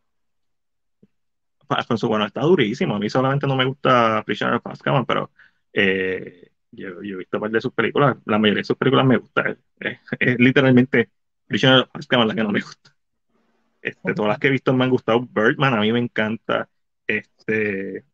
Alfonso 1.68 2.08
Cuarón 2.08 2.26
está 2.26 2.42
durísimo. 2.42 2.94
A 2.94 2.98
mí 2.98 3.08
solamente 3.08 3.46
no 3.46 3.56
me 3.56 3.64
gusta 3.64 4.22
Prisoner 4.24 4.54
of 4.56 4.66
Azkaban, 4.66 5.06
pero 5.06 5.30
eh, 5.72 6.50
yo, 6.70 7.02
yo 7.02 7.14
he 7.14 7.18
visto 7.18 7.40
parte 7.40 7.56
de 7.56 7.60
sus 7.60 7.72
películas. 7.72 8.16
La 8.26 8.38
mayoría 8.38 8.60
de 8.60 8.64
sus 8.64 8.76
películas 8.76 9.06
me 9.06 9.16
gusta. 9.16 9.48
Es, 9.50 9.58
es- 9.80 9.98
es 10.20 10.38
literalmente 10.38 11.10
Prisoner 11.46 11.80
of 11.82 11.90
Azkaban 11.94 12.28
la 12.28 12.34
que 12.34 12.42
no 12.42 12.50
me 12.50 12.60
gusta. 12.60 12.94
Este, 13.80 14.14
todas 14.14 14.28
las 14.30 14.38
que 14.38 14.46
he 14.48 14.50
visto 14.50 14.72
me 14.72 14.84
han 14.84 14.90
gustado. 14.90 15.20
Birdman 15.20 15.74
a 15.74 15.80
mí 15.80 15.92
me 15.92 15.98
encanta. 16.00 16.68
Este, 17.06 18.04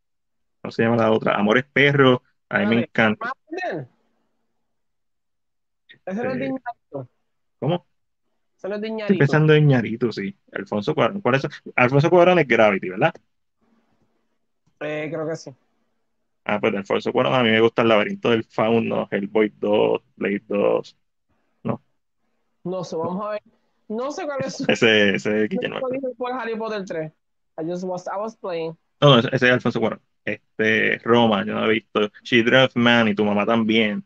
¿cómo 0.60 0.73
se 0.73 0.83
llama 0.83 0.97
la 0.97 1.12
otra? 1.12 1.36
Amores 1.36 1.65
Perros. 1.73 2.20
A 2.49 2.59
mí 2.60 2.67
me 2.67 2.83
encanta. 2.83 3.33
Matiel. 3.51 3.89
De. 7.61 7.67
¿Cómo? 7.67 7.87
No 8.63 8.75
es 8.77 8.81
de 8.83 8.89
Estoy 8.89 8.91
Iñárritu. 8.91 9.19
pensando 9.19 9.55
en 9.55 9.67
Ñarito, 9.69 10.13
sí. 10.13 10.37
Alfonso 10.53 10.95
Cuarón. 10.95 11.21
¿Cuál 11.21 11.37
es? 11.37 11.49
Alfonso 11.77 12.11
Cuarón 12.11 12.39
es 12.39 12.49
Gravity, 12.49 12.91
¿verdad? 12.91 13.15
Eh, 14.81 15.09
creo 15.13 15.29
que 15.29 15.37
sí. 15.37 15.51
Ah, 16.45 16.59
pues 16.61 16.73
de 16.73 16.79
Alfonso 16.79 17.13
Cuarón 17.13 17.35
a 17.35 17.43
mí 17.43 17.51
me 17.51 17.61
gusta 17.61 17.83
El 17.83 17.89
laberinto 17.89 18.31
del 18.31 18.45
fauno, 18.45 19.09
Hellboy 19.11 19.53
2, 19.59 20.03
Blade 20.17 20.43
2. 20.49 20.97
No, 21.65 21.83
No 22.65 22.85
sé, 22.85 22.97
vamos 22.97 23.27
a 23.27 23.31
ver. 23.31 23.43
No 23.89 24.11
sé 24.13 24.25
cuál 24.25 24.41
es. 24.45 24.61
ese, 24.69 25.15
ese 25.17 25.45
es 25.45 25.49
Guillermo. 25.49 25.81
por 26.19 26.33
Harry 26.33 26.57
Potter 26.57 26.85
3. 26.85 27.13
I 27.59 27.65
just 27.65 27.85
was, 27.85 28.07
I 28.07 28.19
was 28.19 28.37
playing. 28.37 28.77
No, 29.01 29.11
no, 29.11 29.19
ese, 29.19 29.35
es 29.35 29.43
Alfonso 29.43 29.81
Cuarón. 29.81 30.01
Este, 30.25 30.99
Roma, 30.99 31.45
yo 31.45 31.55
no 31.55 31.65
he 31.67 31.69
visto. 31.75 32.11
She 32.23 32.43
Drove 32.43 32.71
Man 32.75 33.09
y 33.09 33.15
tu 33.15 33.25
mamá 33.25 33.45
también. 33.47 34.05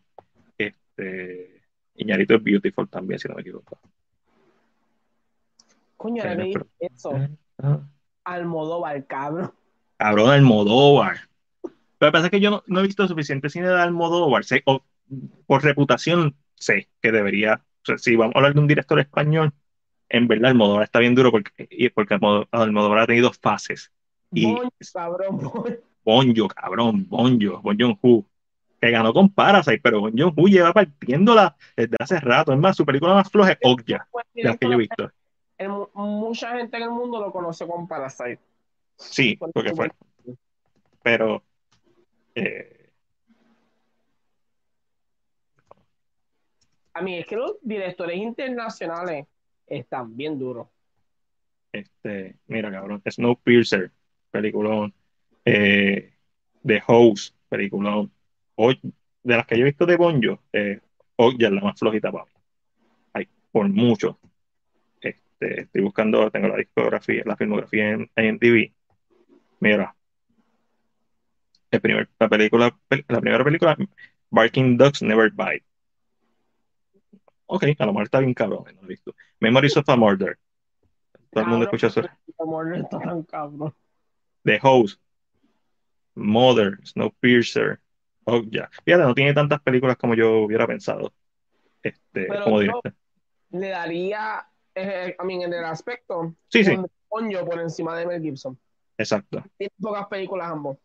Este, 0.59 1.54
Iñarito 1.97 2.35
es 2.35 2.43
Beautiful 2.43 2.89
también, 2.89 3.19
si 3.19 3.29
no 3.29 3.35
me 3.35 3.41
equivoco. 3.43 3.79
Coño, 5.97 6.23
Eh, 6.25 6.37
dije 6.37 6.53
pero- 6.53 6.67
eso. 6.81 7.11
Ah, 7.63 7.81
Almodóvar, 8.25 9.07
cabrón. 9.07 9.53
Cabrón, 9.97 10.31
Almodóvar. 10.31 11.29
Lo 11.63 12.09
que 12.09 12.13
pasa 12.13 12.27
es 12.27 12.31
que 12.31 12.41
yo 12.41 12.51
no, 12.51 12.63
no 12.67 12.81
he 12.81 12.83
visto 12.83 13.07
suficiente 13.07 13.49
cine 13.49 13.69
de 13.69 13.81
Almodóvar. 13.81 14.45
Sé, 14.45 14.63
o, 14.67 14.83
por 15.47 15.63
reputación, 15.63 16.35
sé 16.57 16.89
que 17.01 17.13
debería. 17.13 17.63
O 17.83 17.85
sea, 17.87 17.99
si 17.99 18.17
vamos 18.17 18.35
a 18.35 18.39
hablar 18.39 18.55
de 18.55 18.61
un 18.61 18.67
director 18.67 18.99
español, 18.99 19.53
en 20.09 20.27
verdad 20.29 20.51
Almodóvar 20.51 20.85
está 20.85 20.99
bien 20.99 21.15
duro 21.15 21.31
porque, 21.31 21.91
porque 21.95 22.15
Almodó- 22.15 22.49
Almodóvar 22.51 22.99
ha 23.01 23.07
tenido 23.07 23.33
fases. 23.33 23.93
Y 24.33 24.47
Boño, 24.53 24.69
cabrón. 24.93 25.41
Bonjo, 26.05 26.49
cabrón, 26.49 27.07
Bonjo, 27.09 27.61
Bon 27.63 27.77
Joon-ho, 27.79 28.27
que 28.85 28.91
ganó 28.91 29.13
con 29.13 29.31
Parasite, 29.33 29.81
pero 29.83 30.01
Bon 30.01 30.13
Joon-ho 30.17 30.47
lleva 30.47 30.73
partiéndola 30.73 31.57
desde 31.77 31.97
hace 31.99 32.21
rato. 32.21 32.53
Es 32.53 32.59
más, 32.59 32.77
su 32.77 32.85
película 32.85 33.15
más 33.15 33.31
floja 33.31 33.53
es 33.53 33.59
Okja, 33.63 34.07
de 34.35 34.43
las 34.43 34.59
que 34.59 34.67
yo 34.67 34.73
he 34.75 34.77
visto. 34.77 35.11
el 35.59 35.71
mucha 35.95 36.57
gente 36.57 36.77
en 36.77 36.83
el 36.83 36.91
mundo 36.91 37.21
lo 37.21 37.33
conoce 37.33 37.67
como 37.67 37.89
Parasite. 37.89 38.41
Sí, 38.97 39.37
Por 39.37 39.53
porque 39.53 39.75
fue. 39.75 39.91
Pero. 41.03 41.43
eh, 42.35 42.91
A 46.93 47.03
mí 47.03 47.19
es 47.19 47.27
que 47.27 47.37
los 47.37 47.57
directores 47.61 48.17
internacionales 48.17 49.27
están 49.67 50.17
bien 50.17 50.39
duros. 50.39 50.69
este, 51.73 52.37
mira, 52.47 52.71
cabrón. 52.71 53.03
Snowpiercer, 53.05 53.91
peliculón. 54.31 54.95
Eh, 55.45 56.15
The 56.65 56.83
Host, 56.87 57.35
peliculón. 57.49 58.13
Hoy, 58.57 58.81
de 59.23 59.37
las 59.37 59.47
que 59.47 59.57
yo 59.57 59.63
he 59.63 59.71
visto 59.71 59.87
de 59.87 59.97
Bonjo, 59.97 60.41
eh, 60.53 60.81
Okja 61.17 61.47
es 61.47 61.53
la 61.53 61.61
más 61.61 61.79
flojita 61.79 62.13
para 62.13 62.25
mí. 62.25 62.31
Por 63.51 63.69
mucho. 63.69 64.19
Este, 65.01 65.61
estoy 65.63 65.83
buscando, 65.83 66.29
tengo 66.31 66.49
la 66.49 66.57
discografía, 66.57 67.23
la 67.25 67.37
filmografía 67.37 67.91
en 67.91 68.11
IMDb. 68.17 68.73
Mira, 69.61 69.95
el 71.71 71.81
primer, 71.81 72.09
la 72.19 72.29
película, 72.29 72.77
la 73.09 73.21
primera 73.21 73.45
película, 73.45 73.77
Barking 74.31 74.77
Dogs 74.77 75.03
Never 75.03 75.31
Bite. 75.31 75.65
Ok, 77.47 77.65
a 77.79 77.87
lo 77.87 77.93
mejor 77.93 78.05
está 78.05 78.19
bien 78.19 78.35
cabrón, 78.35 78.65
no 78.75 78.81
lo 78.81 78.87
he 78.87 78.89
visto. 78.89 79.15
Memories 79.39 79.77
of 79.77 79.89
a 79.89 79.97
Murder. 79.97 80.39
Todo 81.31 81.45
el 81.45 81.51
mundo 81.51 81.65
escucha 81.67 81.89
eso. 81.89 82.03
The 84.45 84.59
Host, 84.63 85.01
Mother, 86.15 86.79
Snowpiercer, 86.85 87.81
Okja. 88.25 88.71
Fíjate, 88.85 89.03
no 89.05 89.15
tiene 89.15 89.35
tantas 89.35 89.61
películas 89.61 89.97
como 89.97 90.15
yo 90.15 90.39
hubiera 90.41 90.67
pensado. 90.67 91.13
Este, 91.83 92.27
Pero 92.27 92.45
como 92.45 92.61
director. 92.61 92.95
Le 93.51 93.69
daría, 93.69 94.47
eh, 94.75 95.15
a 95.19 95.25
mí 95.25 95.43
en 95.45 95.53
el 95.53 95.65
aspecto, 95.65 96.35
Sí, 96.49 96.65
sí, 96.65 96.73
un 96.73 96.87
coño 97.09 97.45
por 97.45 97.61
encima 97.61 97.97
de 97.97 98.07
Mel 98.07 98.23
Gibson. 98.23 98.59
exacto, 98.99 99.45
Tiene 99.57 99.73
pocas 99.81 100.07
películas 100.09 100.51
ambos. 100.51 100.79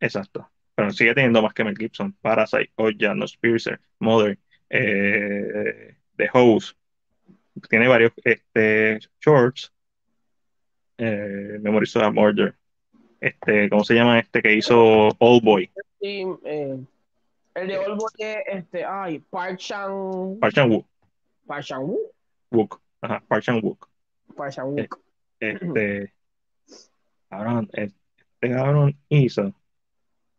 exacto. 0.00 0.48
Pero 0.76 0.90
sigue 0.90 1.14
teniendo 1.14 1.40
más 1.40 1.54
que 1.54 1.62
Mel 1.62 1.76
Gibson. 1.78 2.12
Parasite, 2.20 2.72
Okja, 2.74 3.12
Snowpiercer, 3.14 3.80
Mother, 4.00 4.36
eh, 4.68 5.94
The 6.16 6.28
Host. 6.32 6.76
Tiene 7.70 7.86
varios 7.86 8.12
este, 8.24 8.98
shorts. 9.20 9.72
Eh, 10.98 11.58
Memories 11.60 11.94
of 11.96 12.02
a 12.02 12.10
Murder. 12.10 12.54
Este, 13.20 13.70
¿cómo 13.70 13.84
se 13.84 13.94
llama 13.94 14.18
este 14.18 14.42
que 14.42 14.52
hizo 14.54 15.08
Old 15.18 15.44
Boy? 15.44 15.70
Eh, 16.06 16.78
el 17.54 17.66
de 17.66 17.78
Old 17.78 17.98
Boy 17.98 18.10
es 18.18 18.36
este, 18.46 18.84
ay, 18.84 19.20
Park 19.30 19.56
Chan, 19.56 20.38
Park 20.38 20.52
Chan 20.52 20.70
Wook. 20.70 20.86
Park 21.46 21.64
Chan 21.64 21.80
Wook, 21.82 22.12
Wook. 22.50 22.80
Ajá, 23.00 23.22
Park 23.26 23.42
Chan 23.42 23.60
Wook. 23.62 23.88
Park 24.36 24.52
Chan 24.52 24.66
Wook. 24.66 24.98
Este, 25.40 26.12
cabrón, 27.30 27.70
este 27.72 27.94
cabrón 28.50 28.94
hizo. 29.08 29.52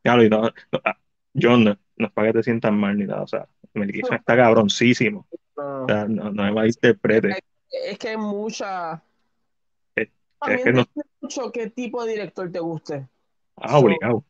Claro, 0.04 0.24
y 0.24 0.30
no, 0.30 0.42
no, 0.44 0.52
ah, 0.84 0.98
John, 1.34 1.64
no, 1.64 1.76
no 1.98 2.08
es 2.08 2.14
para 2.14 2.28
que 2.28 2.34
te 2.38 2.44
sientas 2.44 2.72
mal 2.72 2.96
ni 2.98 3.06
nada, 3.06 3.24
o 3.24 3.28
sea, 3.28 3.48
Mel 3.74 3.92
Gibson 3.92 4.18
está 4.18 4.36
cabroncísimo. 4.36 5.26
No. 5.30 5.36
O 5.58 5.88
sea, 5.88 6.06
no, 6.06 6.32
no 6.32 6.46
es 6.48 6.54
malinterprete. 6.54 7.40
Es 7.70 7.98
que 7.98 8.10
hay 8.10 8.18
mucha. 8.18 9.02
Es- 9.96 10.10
También 10.40 10.60
es 10.60 10.66
que 10.66 10.74
no- 10.74 10.86
mucho 11.22 11.52
qué 11.52 11.70
tipo 11.70 12.04
de 12.04 12.12
director 12.12 12.52
te 12.52 12.60
guste. 12.60 13.08
Ah, 13.56 13.78
obligado. 13.80 14.24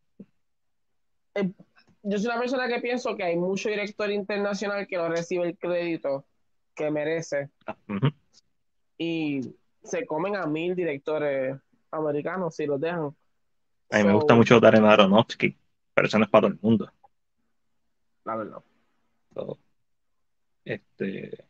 Yo 2.03 2.17
soy 2.17 2.27
una 2.27 2.39
persona 2.39 2.67
que 2.67 2.79
pienso 2.79 3.15
que 3.15 3.23
hay 3.23 3.35
mucho 3.35 3.69
director 3.69 4.11
internacional 4.11 4.87
que 4.87 4.97
no 4.97 5.09
recibe 5.09 5.47
el 5.47 5.57
crédito 5.57 6.25
que 6.75 6.91
merece 6.91 7.49
Ah, 7.65 7.75
y 8.97 9.41
se 9.83 10.05
comen 10.05 10.35
a 10.35 10.45
mil 10.45 10.75
directores 10.75 11.57
americanos 11.91 12.55
si 12.55 12.65
los 12.65 12.79
dejan. 12.79 13.15
A 13.91 13.97
mí 13.97 14.03
me 14.03 14.13
gusta 14.13 14.35
mucho 14.35 14.59
Darren 14.59 14.85
Aronofsky, 14.85 15.57
pero 15.93 16.07
eso 16.07 16.17
no 16.17 16.25
es 16.25 16.29
para 16.29 16.41
todo 16.43 16.53
el 16.53 16.59
mundo. 16.61 16.91
La 18.23 18.35
verdad. 18.35 18.63
So, 19.33 19.59
este, 20.63 21.45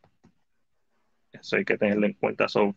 eso 1.32 1.56
hay 1.56 1.66
que 1.66 1.78
tenerlo 1.78 2.06
en 2.06 2.14
cuenta. 2.14 2.48
So, 2.48 2.76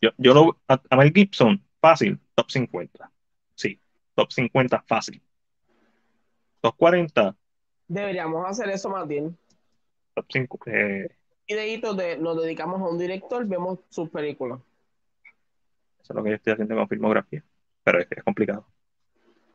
yo, 0.00 0.10
yo 0.16 0.34
lo, 0.34 0.60
a, 0.68 0.80
a 0.90 0.96
Mel 0.96 1.12
Gibson, 1.12 1.62
fácil, 1.80 2.20
top 2.34 2.50
50. 2.50 3.10
Sí, 3.54 3.80
top 4.14 4.30
50 4.30 4.82
fácil. 4.82 5.22
Top 6.60 6.76
40, 6.76 7.34
Deberíamos 7.86 8.46
hacer 8.48 8.68
eso 8.70 8.90
más 8.90 9.06
bien. 9.08 9.36
top 10.14 10.26
5. 10.28 10.58
eh, 10.66 11.08
Videitos 11.46 11.96
de 11.96 12.18
nos 12.18 12.40
dedicamos 12.42 12.80
a 12.82 12.84
un 12.84 12.98
director, 12.98 13.46
vemos 13.46 13.78
sus 13.88 14.10
películas. 14.10 14.60
eso 16.02 16.12
es 16.12 16.16
lo 16.16 16.22
que 16.22 16.30
yo 16.30 16.36
estoy 16.36 16.52
haciendo 16.52 16.74
con 16.76 16.88
filmografía. 16.88 17.42
Pero 17.84 18.00
es, 18.00 18.06
es 18.10 18.22
complicado. 18.22 18.66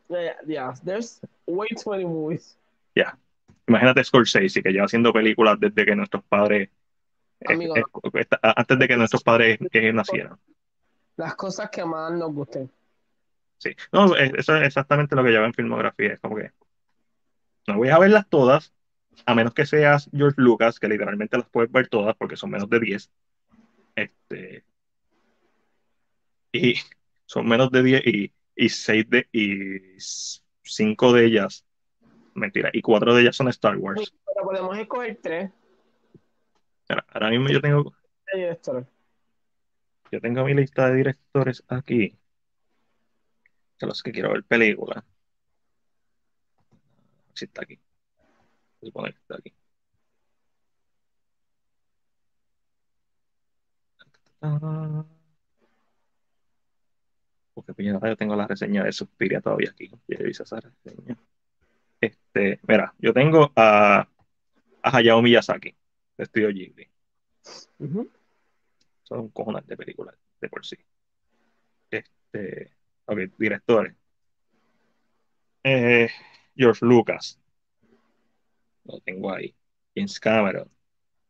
Yeah, 0.09 0.35
yeah, 0.45 0.73
there's 0.83 1.21
way 1.45 1.67
too 1.69 1.91
many 1.91 2.05
movies. 2.05 2.57
Ya. 2.95 3.17
Imagínate 3.67 4.03
Scorsese, 4.03 4.61
que 4.61 4.71
lleva 4.71 4.85
haciendo 4.85 5.13
películas 5.13 5.59
desde 5.59 5.85
que 5.85 5.95
nuestros 5.95 6.23
padres. 6.23 6.69
eh, 7.41 7.53
Amigo. 7.53 7.75
eh, 7.77 7.83
antes 8.41 8.79
de 8.79 8.87
que 8.87 8.97
nuestros 8.97 9.23
padres 9.23 9.59
nacieran. 9.93 10.37
Las 11.17 11.35
cosas 11.35 11.69
que 11.69 11.85
más 11.85 12.11
nos 12.13 12.33
gusten. 12.33 12.69
Sí. 13.59 13.75
No, 13.91 14.15
es- 14.15 14.33
eso 14.33 14.55
es 14.57 14.67
exactamente 14.67 15.15
lo 15.15 15.23
que 15.23 15.29
lleva 15.29 15.45
en 15.45 15.53
filmografía. 15.53 16.13
Es 16.13 16.19
como 16.19 16.35
que 16.37 16.51
no 17.67 17.77
voy 17.77 17.89
a 17.89 17.99
verlas 17.99 18.27
todas, 18.29 18.73
a 19.25 19.35
menos 19.35 19.53
que 19.53 19.65
seas 19.65 20.09
George 20.13 20.41
Lucas, 20.41 20.79
que 20.79 20.87
literalmente 20.87 21.37
las 21.37 21.49
puedes 21.49 21.71
ver 21.71 21.87
todas 21.87 22.15
porque 22.15 22.35
son 22.35 22.51
menos 22.51 22.69
de 22.69 22.79
10. 22.79 23.11
Este, 23.95 24.65
y 26.51 26.75
son 27.25 27.47
menos 27.47 27.71
de 27.71 27.83
10 27.83 28.07
y, 28.07 28.33
y, 28.55 28.69
seis 28.69 29.09
de, 29.09 29.27
y 29.31 29.97
5 29.97 31.13
de 31.13 31.25
ellas, 31.25 31.65
mentira, 32.33 32.69
y 32.73 32.81
4 32.81 33.13
de 33.13 33.21
ellas 33.21 33.35
son 33.35 33.47
Star 33.49 33.77
Wars. 33.77 34.13
Pero 34.25 34.45
podemos 34.45 34.77
escoger 34.77 35.19
tres 35.21 35.51
Mira, 36.89 37.05
ahora 37.13 37.29
mismo 37.29 37.47
yo 37.49 37.61
tengo, 37.61 37.93
yo 40.11 40.21
tengo 40.21 40.43
mi 40.43 40.53
lista 40.53 40.89
de 40.89 40.95
directores 40.95 41.63
aquí, 41.67 42.17
de 43.79 43.87
los 43.87 44.03
que 44.03 44.11
quiero 44.11 44.33
ver 44.33 44.43
películas. 44.43 45.03
Si 47.33 47.45
está 47.45 47.63
aquí. 47.63 47.79
Se 48.79 48.85
supone 48.87 49.11
que 49.11 49.19
está 49.19 49.35
aquí. 49.35 49.53
Porque 57.53 57.83
yo 57.83 58.17
tengo 58.17 58.35
la 58.35 58.47
reseña 58.47 58.83
de 58.83 58.91
Suspiria 58.91 59.41
todavía 59.41 59.69
aquí. 59.71 59.89
Yo 60.07 60.27
hice 60.27 60.43
esa 60.43 60.59
reseña. 60.59 61.17
Este, 62.01 62.59
mira, 62.67 62.93
yo 62.99 63.13
tengo 63.13 63.51
a, 63.55 63.99
a 64.81 64.97
Hayao 64.97 65.21
Miyazaki, 65.21 65.75
de 66.17 66.23
Estudio 66.23 66.49
Ghibli. 66.49 66.89
Son 69.03 69.19
un 69.19 69.29
cojonal 69.29 69.65
de 69.65 69.77
películas 69.77 70.15
de 70.41 70.49
por 70.49 70.65
sí. 70.65 70.75
Este, 71.89 72.71
ok, 73.05 73.17
directores. 73.37 73.95
Eh, 75.63 76.09
George 76.55 76.85
Lucas. 76.85 77.39
Lo 78.85 78.99
tengo 78.99 79.31
ahí. 79.31 79.55
James 79.95 80.19
Cameron. 80.19 80.69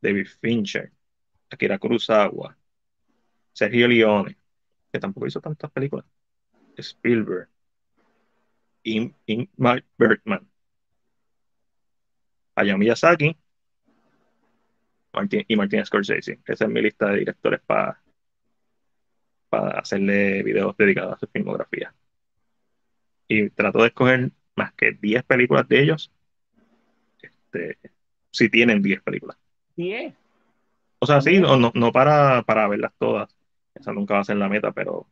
David 0.02 0.28
Fincher. 0.42 0.92
Akira 1.50 1.78
Kurosawa. 1.78 2.58
Sergio 3.54 3.88
Leone. 3.88 4.36
Que 4.92 5.00
tampoco 5.00 5.28
hizo 5.28 5.40
tantas 5.40 5.72
películas. 5.72 6.06
Spielberg. 6.78 7.48
In- 8.84 9.16
Ingmar 9.26 9.84
Bergman. 9.98 10.50
Hayao 12.56 12.78
Miyazaki. 12.78 13.38
Martin, 15.14 15.46
y 15.48 15.56
Martin 15.56 15.86
Scorsese. 15.86 16.40
Esa 16.46 16.66
es 16.66 16.70
mi 16.72 16.82
lista 16.82 17.08
de 17.08 17.20
directores 17.20 17.62
para 17.62 18.00
para 19.50 19.80
hacerle 19.80 20.42
videos 20.42 20.76
dedicados 20.76 21.14
a 21.14 21.20
su 21.20 21.28
filmografía. 21.28 21.94
Y 23.28 23.52
trato 23.52 23.82
de 23.82 23.88
escoger 23.90 24.32
más 24.56 24.74
que 24.74 24.92
10 24.94 25.24
películas 25.24 25.68
de 25.68 25.82
ellos. 25.82 26.12
Este, 27.22 27.78
si 28.32 28.50
tienen 28.50 28.82
10 28.82 29.02
películas. 29.02 29.38
Diez. 29.76 30.14
O 31.00 31.06
sea, 31.06 31.22
sí, 31.22 31.40
no, 31.40 31.58
no, 31.58 31.72
no 31.76 31.92
para, 31.92 32.44
para 32.44 32.68
verlas 32.68 32.94
todas. 32.98 33.36
Esa 33.76 33.92
nunca 33.92 34.14
va 34.16 34.22
a 34.22 34.26
ser 34.26 34.38
la 34.38 34.50
meta, 34.50 34.72
pero 34.72 35.08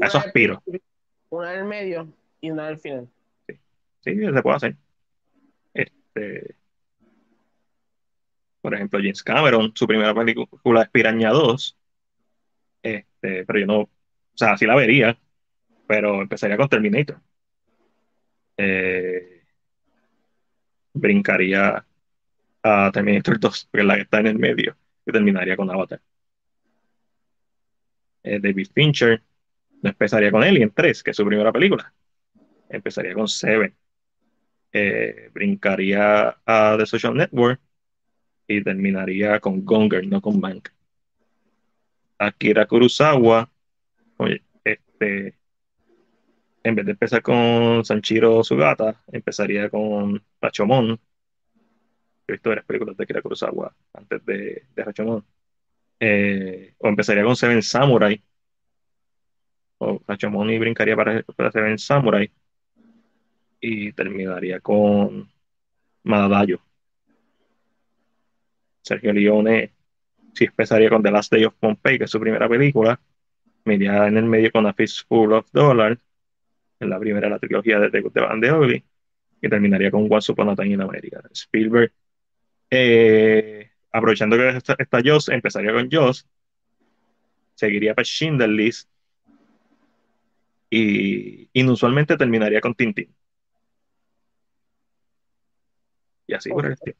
a 0.00 0.06
eso 0.06 0.18
aspiro. 0.18 0.62
Una 1.28 1.50
del 1.50 1.64
medio 1.64 2.08
y 2.40 2.50
una 2.50 2.68
del 2.68 2.78
final. 2.78 3.08
Sí, 4.00 4.16
se 4.16 4.42
puede 4.42 4.56
hacer. 4.56 4.76
Este, 5.74 6.56
por 8.60 8.74
ejemplo, 8.74 8.98
James 8.98 9.22
Cameron, 9.22 9.72
su 9.74 9.86
primera 9.86 10.14
película 10.14 10.82
es 10.82 10.88
Piraña 10.90 11.30
2. 11.30 11.76
Este, 12.82 13.44
pero 13.44 13.58
yo 13.58 13.66
no, 13.66 13.80
o 13.80 13.88
sea, 14.34 14.56
sí 14.56 14.66
la 14.66 14.74
vería, 14.74 15.18
pero 15.86 16.22
empezaría 16.22 16.56
con 16.56 16.68
Terminator. 16.68 17.20
Eh, 18.62 19.42
brincaría 20.92 21.82
a 22.62 22.90
Terminator 22.92 23.40
2, 23.40 23.68
porque 23.70 23.80
es 23.80 23.86
la 23.86 23.94
que 23.94 24.02
está 24.02 24.20
en 24.20 24.26
el 24.26 24.38
medio, 24.38 24.76
y 25.06 25.12
terminaría 25.12 25.56
con 25.56 25.70
Avatar. 25.70 25.98
Eh, 28.22 28.38
David 28.38 28.68
Fincher 28.74 29.22
no 29.80 29.88
empezaría 29.88 30.30
con 30.30 30.42
Alien 30.42 30.70
3, 30.74 31.02
que 31.02 31.12
es 31.12 31.16
su 31.16 31.24
primera 31.24 31.50
película. 31.50 31.90
Empezaría 32.68 33.14
con 33.14 33.28
Seven. 33.28 33.74
Eh, 34.72 35.30
brincaría 35.32 36.36
a 36.44 36.76
The 36.78 36.84
Social 36.84 37.14
Network 37.14 37.60
y 38.46 38.62
terminaría 38.62 39.40
con 39.40 39.64
Gonger, 39.64 40.06
no 40.06 40.20
con 40.20 40.38
Bank. 40.38 40.68
Akira 42.18 42.66
Kurosawa, 42.66 43.50
oye, 44.18 44.42
este, 44.64 45.39
en 46.62 46.74
vez 46.74 46.86
de 46.86 46.92
empezar 46.92 47.22
con 47.22 47.84
Sanchiro 47.84 48.44
Sugata, 48.44 49.02
empezaría 49.12 49.68
con 49.70 50.22
Rachomon. 50.40 50.98
He 52.26 52.32
visto 52.32 52.50
varias 52.50 52.66
películas 52.66 52.96
de 52.96 53.04
Akira 53.04 53.22
Kurosawa 53.22 53.74
antes 53.94 54.24
de, 54.24 54.64
de 54.74 54.84
Rachomon. 54.84 55.24
Eh, 55.98 56.74
o 56.78 56.88
empezaría 56.88 57.24
con 57.24 57.36
Seven 57.36 57.62
Samurai. 57.62 58.22
O 59.78 60.00
Rachomon 60.06 60.50
y 60.50 60.58
brincaría 60.58 60.96
para, 60.96 61.24
Seven 61.52 61.78
Samurai. 61.78 62.30
Y 63.60 63.92
terminaría 63.92 64.60
con 64.60 65.30
Madadayo. 66.02 66.60
Sergio 68.82 69.12
Leone 69.12 69.72
si 70.34 70.44
empezaría 70.44 70.88
con 70.88 71.02
The 71.02 71.10
Last 71.10 71.32
Day 71.32 71.44
of 71.44 71.54
Pompeii, 71.58 71.98
que 71.98 72.04
es 72.04 72.10
su 72.10 72.20
primera 72.20 72.48
película. 72.48 73.00
Me 73.64 73.74
en 73.74 74.16
el 74.16 74.24
medio 74.24 74.50
con 74.50 74.66
A 74.66 74.72
Fistful 74.72 75.32
of 75.34 75.50
Dollars, 75.52 75.98
en 76.80 76.90
la 76.90 76.98
primera 76.98 77.26
de 77.26 77.30
la 77.30 77.38
trilogía 77.38 77.78
de 77.78 77.90
The 77.90 78.00
Good, 78.00 78.12
the 78.12 78.20
Bad, 78.20 78.40
the 78.40 78.52
Ugly, 78.52 78.84
y 79.42 79.48
terminaría 79.48 79.90
con 79.90 80.08
Once 80.10 80.32
Upon 80.32 80.48
a 80.48 80.56
Time 80.56 80.74
in 80.74 80.80
America. 80.80 81.22
Spielberg, 81.32 81.92
eh, 82.70 83.70
aprovechando 83.92 84.36
que 84.36 84.48
está, 84.48 84.74
está 84.78 85.00
Joss, 85.04 85.28
empezaría 85.28 85.72
con 85.72 85.88
Joss, 85.90 86.26
seguiría 87.54 87.94
para 87.94 88.04
Schindler 88.04 88.48
List, 88.48 88.88
y 90.70 91.50
inusualmente 91.52 92.16
terminaría 92.16 92.60
con 92.60 92.74
Tintin. 92.74 93.14
Y 96.26 96.34
así 96.34 96.48
por 96.50 96.66
el 96.66 96.72
estilo. 96.72 96.96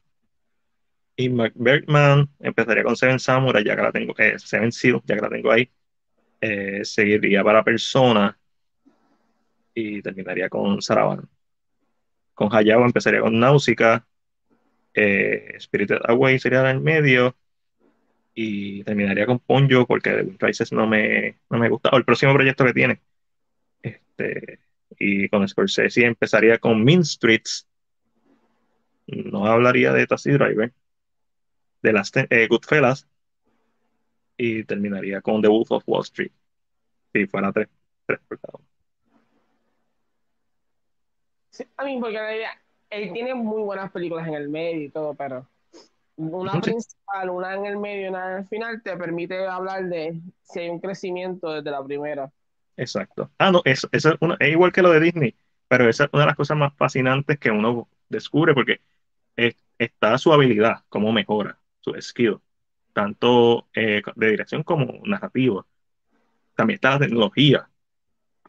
Y 1.15 1.29
Bergman 1.29 2.29
empezaría 2.39 2.83
con 2.83 2.95
Seven 2.95 3.19
Samurai, 3.19 3.63
ya 3.63 3.75
que 3.75 3.81
la 3.81 3.91
tengo, 3.91 4.13
eh, 4.17 4.37
Seven 4.37 4.71
Seal, 4.71 5.01
ya 5.05 5.15
que 5.15 5.21
la 5.21 5.29
tengo 5.29 5.51
ahí. 5.51 5.71
Eh, 6.41 6.83
seguiría 6.83 7.43
para 7.43 7.63
Persona 7.63 8.37
y 9.73 10.01
terminaría 10.01 10.49
con 10.49 10.81
Saravan. 10.81 11.29
Con 12.33 12.53
Hayao 12.53 12.85
empezaría 12.85 13.21
con 13.21 13.39
Náusica, 13.39 14.05
eh, 14.93 15.57
Spirited 15.59 15.99
Away 16.03 16.39
sería 16.39 16.61
en 16.61 16.77
el 16.77 16.81
medio 16.81 17.35
y 18.33 18.83
terminaría 18.83 19.25
con 19.25 19.39
Ponyo 19.39 19.85
porque 19.85 20.11
The 20.11 20.23
Wind 20.23 20.41
Rises 20.41 20.71
no 20.71 20.87
me, 20.87 21.39
no 21.49 21.57
me 21.57 21.69
gusta, 21.69 21.89
o 21.91 21.97
el 21.97 22.05
próximo 22.05 22.33
proyecto 22.33 22.65
que 22.65 22.73
tiene. 22.73 23.01
Este, 23.81 24.59
y 24.97 25.29
con 25.29 25.47
Scorsese 25.47 26.05
empezaría 26.05 26.57
con 26.57 26.83
Mean 26.83 27.03
Streets. 27.03 27.67
No 29.07 29.45
hablaría 29.45 29.91
de 29.93 30.07
Taxi 30.07 30.31
Driver 30.31 30.71
de 31.81 31.93
las 31.93 32.11
eh, 32.15 32.47
Goodfellas 32.47 33.07
y 34.37 34.63
terminaría 34.63 35.21
con 35.21 35.41
The 35.41 35.47
Wolf 35.47 35.71
of 35.71 35.83
Wall 35.87 36.03
Street. 36.03 36.31
Si 37.13 37.25
fuera 37.27 37.51
tres, 37.51 37.67
tres 38.05 38.19
por 38.27 38.39
cada 38.39 38.57
uno. 38.57 38.70
Sí, 41.51 41.65
a 41.77 41.85
mí, 41.85 41.99
porque 42.01 42.45
él 42.89 43.13
tiene 43.13 43.35
muy 43.35 43.63
buenas 43.63 43.91
películas 43.91 44.27
en 44.27 44.35
el 44.35 44.49
medio 44.49 44.83
y 44.83 44.89
todo, 44.89 45.13
pero 45.15 45.47
una 46.17 46.61
principal, 46.61 47.29
una 47.31 47.55
en 47.55 47.65
el 47.67 47.77
medio 47.77 48.07
y 48.07 48.09
una 48.09 48.31
en 48.33 48.37
el 48.39 48.47
final 48.47 48.81
te 48.83 48.97
permite 48.97 49.47
hablar 49.47 49.85
de 49.89 50.21
si 50.43 50.59
hay 50.61 50.69
un 50.69 50.79
crecimiento 50.81 51.51
desde 51.51 51.71
la 51.71 51.83
primera. 51.83 52.31
Exacto. 52.77 53.31
Ah, 53.39 53.51
no, 53.51 53.61
eso, 53.65 53.89
eso 53.91 54.09
es, 54.11 54.15
una- 54.21 54.37
es 54.39 54.49
igual 54.51 54.71
que 54.71 54.81
lo 54.81 54.91
de 54.91 54.99
Disney, 54.99 55.35
pero 55.67 55.89
esa 55.89 56.05
es 56.05 56.11
una 56.13 56.23
de 56.23 56.27
las 56.27 56.37
cosas 56.37 56.57
más 56.57 56.73
fascinantes 56.75 57.39
que 57.39 57.51
uno 57.51 57.89
descubre 58.09 58.53
porque 58.53 58.81
es- 59.37 59.57
está 59.79 60.17
su 60.17 60.33
habilidad, 60.33 60.83
cómo 60.89 61.11
mejora, 61.13 61.59
su 61.81 61.93
skill, 62.01 62.39
tanto 62.93 63.69
eh, 63.75 64.01
de 64.15 64.29
dirección 64.31 64.63
como 64.63 65.01
narrativo. 65.05 65.67
También 66.55 66.75
está 66.75 66.91
la 66.91 66.99
tecnología. 66.99 67.69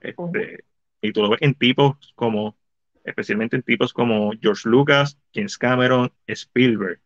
Este, 0.01 0.65
y 1.01 1.13
tú 1.13 1.23
lo 1.23 1.31
ves 1.31 1.43
en 1.43 1.55
tipos 1.55 1.97
como, 2.17 2.57
especialmente 3.05 3.57
en 3.57 3.63
tipos 3.63 3.93
como 3.93 4.33
George 4.41 4.69
Lucas, 4.69 5.19
James 5.35 5.59
Cameron, 5.59 6.13
Spielberg, 6.27 7.01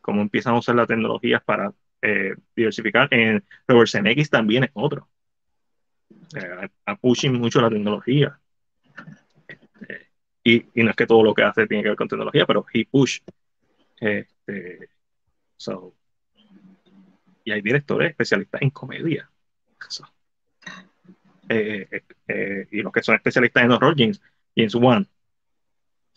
cómo 0.00 0.22
empiezan 0.22 0.54
a 0.54 0.58
usar 0.58 0.74
las 0.74 0.88
tecnologías 0.88 1.42
para 1.42 1.72
eh, 2.00 2.34
diversificar. 2.54 3.12
En 3.12 3.44
Robert 3.66 3.90
Zemeckis 3.90 4.30
también 4.30 4.64
es 4.64 4.70
otro. 4.74 5.08
Eh, 6.34 6.68
a 6.86 6.96
pushing 6.96 7.34
mucho 7.34 7.60
la 7.60 7.70
tecnología. 7.70 8.38
Eh, 9.88 10.64
y, 10.74 10.82
no 10.82 10.90
es 10.90 10.96
que 10.96 11.06
todo 11.06 11.22
lo 11.22 11.34
que 11.34 11.42
hace 11.42 11.66
tiene 11.66 11.82
que 11.82 11.90
ver 11.90 11.98
con 11.98 12.08
tecnología, 12.08 12.46
pero 12.46 12.64
he 12.72 12.86
push. 12.86 13.20
Este, 14.00 14.88
so, 15.56 15.94
y 17.44 17.50
hay 17.50 17.60
directores 17.60 18.10
especialistas 18.10 18.62
en 18.62 18.70
comedia. 18.70 19.30
So, 19.88 20.06
y 21.50 22.82
los 22.82 22.92
que 22.92 23.02
son 23.02 23.14
especialistas 23.14 23.64
en 23.64 23.72
horror, 23.72 23.94
James, 23.96 24.20
James 24.54 24.74
Wan. 24.74 25.08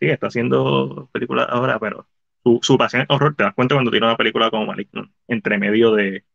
Sí, 0.01 0.09
está 0.09 0.27
haciendo 0.27 1.09
películas 1.11 1.45
ahora, 1.47 1.77
pero 1.79 2.07
su, 2.43 2.57
su 2.63 2.75
pasión 2.75 3.03
es 3.03 3.07
horror. 3.09 3.35
Te 3.35 3.43
das 3.43 3.53
cuenta 3.53 3.75
cuando 3.75 3.91
tiene 3.91 4.07
una 4.07 4.17
película 4.17 4.49
como 4.49 4.65
Maligno, 4.65 5.11
entre 5.27 5.59
medio 5.59 5.91
de, 5.93 6.25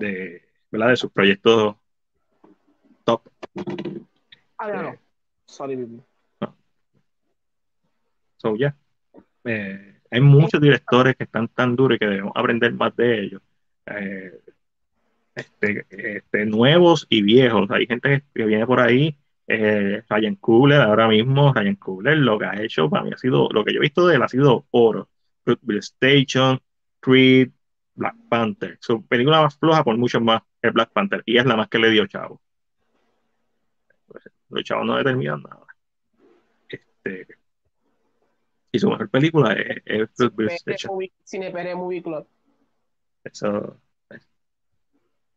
de, 0.00 0.42
¿verdad? 0.70 0.88
de 0.88 0.96
sus 0.96 1.12
proyectos 1.12 1.76
top. 3.04 3.28
Ah, 4.56 4.68
ya 4.68 4.82
no. 4.82 4.88
Eh, 4.88 4.98
Sorry, 5.44 5.76
baby. 5.76 6.00
So, 8.38 8.56
yeah. 8.56 8.74
Eh, 9.44 10.00
hay 10.10 10.20
muchos 10.22 10.60
directores 10.60 11.14
que 11.16 11.24
están 11.24 11.48
tan 11.48 11.76
duros 11.76 11.96
y 11.96 11.98
que 11.98 12.06
debemos 12.06 12.32
aprender 12.34 12.72
más 12.72 12.96
de 12.96 13.20
ellos. 13.20 13.42
Eh, 13.84 14.40
este, 15.34 15.86
este, 15.90 16.46
nuevos 16.46 17.06
y 17.10 17.20
viejos. 17.20 17.70
Hay 17.70 17.86
gente 17.86 18.24
que 18.34 18.44
viene 18.46 18.66
por 18.66 18.80
ahí. 18.80 19.18
Eh, 19.46 20.02
Ryan 20.08 20.36
Coogler, 20.36 20.80
ahora 20.80 21.06
mismo, 21.08 21.52
Ryan 21.52 21.76
Coogler, 21.76 22.16
lo 22.16 22.38
que 22.38 22.46
ha 22.46 22.62
hecho 22.62 22.88
para 22.88 23.04
mí 23.04 23.10
ha 23.12 23.18
sido, 23.18 23.48
lo 23.50 23.64
que 23.64 23.74
yo 23.74 23.78
he 23.78 23.82
visto 23.82 24.06
de 24.06 24.16
él 24.16 24.22
ha 24.22 24.28
sido 24.28 24.66
oro. 24.70 25.08
Fruitvale 25.44 25.80
Station, 25.80 26.58
Creed, 27.00 27.50
Black 27.94 28.16
Panther. 28.28 28.78
Su 28.80 29.04
película 29.06 29.42
más 29.42 29.58
floja 29.58 29.84
por 29.84 29.96
mucho 29.98 30.20
más 30.20 30.42
es 30.62 30.72
Black 30.72 30.92
Panther 30.92 31.22
y 31.26 31.36
es 31.36 31.44
la 31.44 31.56
más 31.56 31.68
que 31.68 31.78
le 31.78 31.90
dio 31.90 32.06
Chavo. 32.06 32.40
Pues, 34.06 34.24
los 34.48 34.64
chavos 34.64 34.86
no 34.86 34.96
determinan 34.96 35.42
nada. 35.42 35.66
Este, 36.68 37.26
y 38.72 38.78
su 38.78 38.88
mejor 38.88 39.10
película 39.10 39.52
es, 39.52 39.82
es 39.84 40.10
Fruitvale 40.14 40.58
Cine 40.58 40.74
Station. 40.74 40.98
Cine 41.22 41.50
PR 41.50 41.76
Movie 41.76 42.02
Club. 42.02 42.26
Eso 43.22 43.80
eh, 44.10 44.18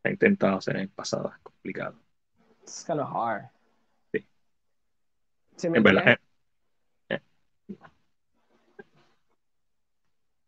he 0.04 0.12
intentado 0.12 0.58
hacer 0.58 0.78
en 0.78 0.84
el 0.84 0.90
pasado, 0.90 1.32
es 1.36 1.42
complicado. 1.42 2.00
It's 2.62 2.84
kind 2.86 3.00
of 3.00 3.10
hard. 3.10 3.50
Sí, 5.58 5.70
¿me 5.70 5.80
En 5.80 5.84
verdad, 5.84 6.08
eh, 6.10 6.18
eh. 7.10 7.22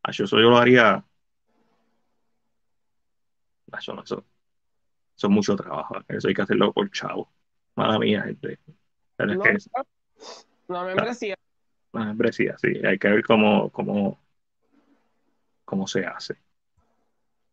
Ah, 0.03 0.11
yo 0.11 0.23
eso 0.25 0.37
yo 0.37 0.49
lo 0.49 0.57
haría. 0.57 1.03
Ah, 3.71 3.79
yo 3.81 3.93
no, 3.93 4.03
eso, 4.03 4.25
eso 5.15 5.27
es 5.27 5.31
mucho 5.31 5.55
trabajo. 5.55 5.95
Eso 6.07 6.27
hay 6.27 6.33
que 6.33 6.41
hacerlo 6.41 6.73
por 6.73 6.89
chavo. 6.91 7.31
Mala 7.75 7.99
mía, 7.99 8.23
gente. 8.23 8.59
Pero 9.15 9.31
es 9.31 9.37
No, 9.37 9.43
que 9.43 9.49
es 9.51 9.69
no, 10.67 10.85
membresía. 10.85 11.35
una 11.91 12.05
membresía, 12.05 12.57
sí. 12.57 12.67
Hay 12.85 12.97
que 12.97 13.09
ver 13.09 13.23
cómo, 13.23 13.69
cómo, 13.71 14.19
cómo 15.65 15.87
se 15.87 16.05
hace. 16.05 16.37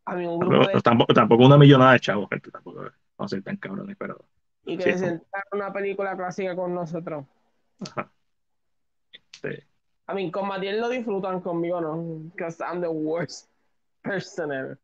A 0.05 0.15
mí 0.15 0.25
un 0.26 0.39
grupo 0.39 0.52
Tampoco, 0.55 0.76
de 0.76 0.83
tampoco, 0.83 1.15
tampoco 1.15 1.47
una 1.47 1.59
millonada 1.59 1.93
de 1.94 2.01
chavos, 2.01 2.28
gente. 2.31 2.51
Tampoco 2.51 2.91
a 3.18 3.28
ser 3.28 3.43
tan 3.43 3.57
cabrones, 3.57 3.97
pero. 3.99 4.25
y 4.65 4.76
que 4.76 4.93
Sí, 4.93 4.99
se 4.99 5.09
como- 5.09 5.25
una 5.52 5.73
película 5.73 6.17
clásica 6.17 6.55
con 6.55 6.75
nosotros. 6.75 7.25
Ajá. 7.80 8.10
Este, 9.12 9.66
A 10.06 10.14
mí, 10.14 10.30
con 10.30 10.48
Matiel 10.48 10.80
lo 10.80 10.88
disfrutan 10.88 11.40
conmigo, 11.40 11.80
no. 11.80 12.30
Because 12.34 12.62
I'm 12.62 12.80
the 12.80 12.88
worst 12.88 13.48
person 14.02 14.52
ever. 14.52 14.78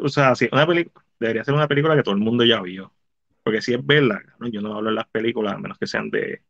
O 0.00 0.08
sea, 0.08 0.34
sí, 0.34 0.48
una 0.52 0.66
película 0.66 1.04
debería 1.18 1.44
ser 1.44 1.54
una 1.54 1.66
película 1.66 1.96
que 1.96 2.02
todo 2.02 2.14
el 2.14 2.20
mundo 2.20 2.44
ya 2.44 2.60
vio. 2.60 2.92
Porque 3.42 3.60
si 3.62 3.74
es 3.74 3.84
verla, 3.84 4.22
¿no? 4.38 4.48
yo 4.48 4.60
no 4.60 4.74
hablo 4.74 4.90
en 4.90 4.96
las 4.96 5.08
películas 5.08 5.54
a 5.54 5.58
menos 5.58 5.78
que 5.78 5.86
sean 5.86 6.10
de, 6.10 6.42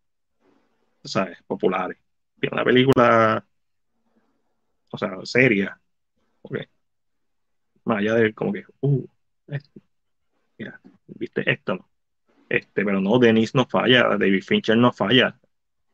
¿sabes? 1.04 1.38
populares. 1.46 1.98
Una 2.52 2.64
película, 2.64 3.44
o 4.90 4.98
sea, 4.98 5.18
seria. 5.24 5.78
ok. 6.42 6.58
Más 7.84 7.98
allá 7.98 8.14
de 8.14 8.34
como 8.34 8.52
que, 8.52 8.64
uh, 8.80 9.06
esto, 9.48 9.80
mira, 10.58 10.80
viste 11.06 11.50
esto, 11.50 11.76
¿no? 11.76 11.88
Este, 12.48 12.84
pero 12.84 13.00
no, 13.00 13.18
Denis 13.18 13.54
no 13.54 13.66
falla, 13.66 14.16
David 14.16 14.42
Fincher 14.42 14.76
no 14.76 14.92
falla. 14.92 15.38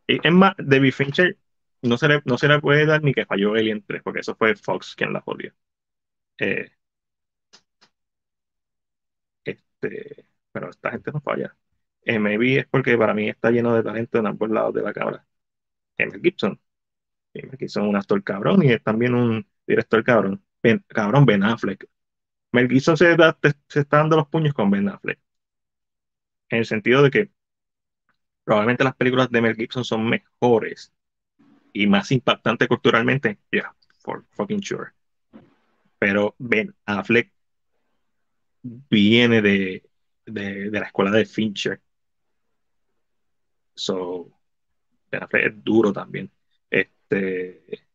Es 0.07 0.33
más, 0.33 0.55
David 0.59 0.93
Fincher 0.93 1.39
no 1.83 1.97
se 1.99 2.09
le, 2.09 2.23
no 2.25 2.39
se 2.39 2.49
le 2.49 2.61
puede 2.61 2.87
dar 2.87 3.03
ni 3.03 3.15
que 3.15 3.27
falló 3.27 3.55
Alien 3.55 3.85
3, 3.87 4.03
porque 4.03 4.21
eso 4.21 4.35
fue 4.37 4.55
Fox 4.57 4.95
quien 4.97 5.13
la 5.13 5.21
jodió. 5.21 5.53
Eh, 6.39 6.71
este, 9.45 10.27
pero 10.53 10.71
esta 10.71 10.91
gente 10.91 11.11
no 11.13 11.21
falla. 11.21 11.57
Eh, 12.05 12.19
maybe 12.19 12.59
es 12.61 12.67
porque 12.69 12.97
para 12.99 13.15
mí 13.15 13.29
está 13.29 13.51
lleno 13.51 13.75
de 13.75 13.83
talento 13.83 14.19
en 14.19 14.27
ambos 14.27 14.51
lados 14.51 14.75
de 14.75 14.83
la 14.83 14.93
cámara. 14.93 15.27
Mel 15.99 16.21
Gibson. 16.23 16.61
Mel 17.35 17.51
Gibson 17.59 17.85
es 17.85 17.91
un 17.91 17.97
actor 17.97 18.23
cabrón 18.25 18.63
y 18.65 18.73
es 18.73 18.83
también 18.83 19.15
un 19.15 19.47
director 19.67 20.05
cabrón. 20.05 20.45
Ben, 20.63 20.85
cabrón, 20.89 21.27
Ben 21.27 21.45
Affleck. 21.45 21.89
Mel 22.53 22.69
Gibson 22.69 22.97
se 22.97 23.17
está 23.81 23.99
dando 23.99 24.17
los 24.17 24.29
puños 24.29 24.55
con 24.55 24.71
Ben 24.71 24.89
Affleck. 24.89 25.21
En 26.51 26.59
el 26.59 26.67
sentido 26.67 27.03
de 27.03 27.11
que 27.11 27.31
probablemente 28.45 28.85
las 28.85 28.97
películas 28.97 29.31
de 29.31 29.41
Mel 29.41 29.57
Gibson 29.57 29.85
son 29.85 30.09
mejores 30.09 30.93
y 31.73 31.87
más 31.87 32.11
impactantes 32.13 32.69
culturalmente. 32.69 33.39
Yeah, 33.51 33.75
for 34.01 34.25
fucking 34.31 34.63
sure. 34.63 34.93
Pero 35.99 36.35
Ben 36.39 36.75
Affleck 36.85 37.33
viene 38.63 39.41
de, 39.43 39.89
de, 40.27 40.71
la 40.71 40.87
escuela 40.87 41.11
de 41.11 41.25
Fincher. 41.25 41.81
So, 43.75 44.31
Ben 45.11 45.23
Affleck 45.23 45.47
es 45.47 45.65
duro 45.65 45.93
también. 45.93 46.31
Este. 46.71 47.87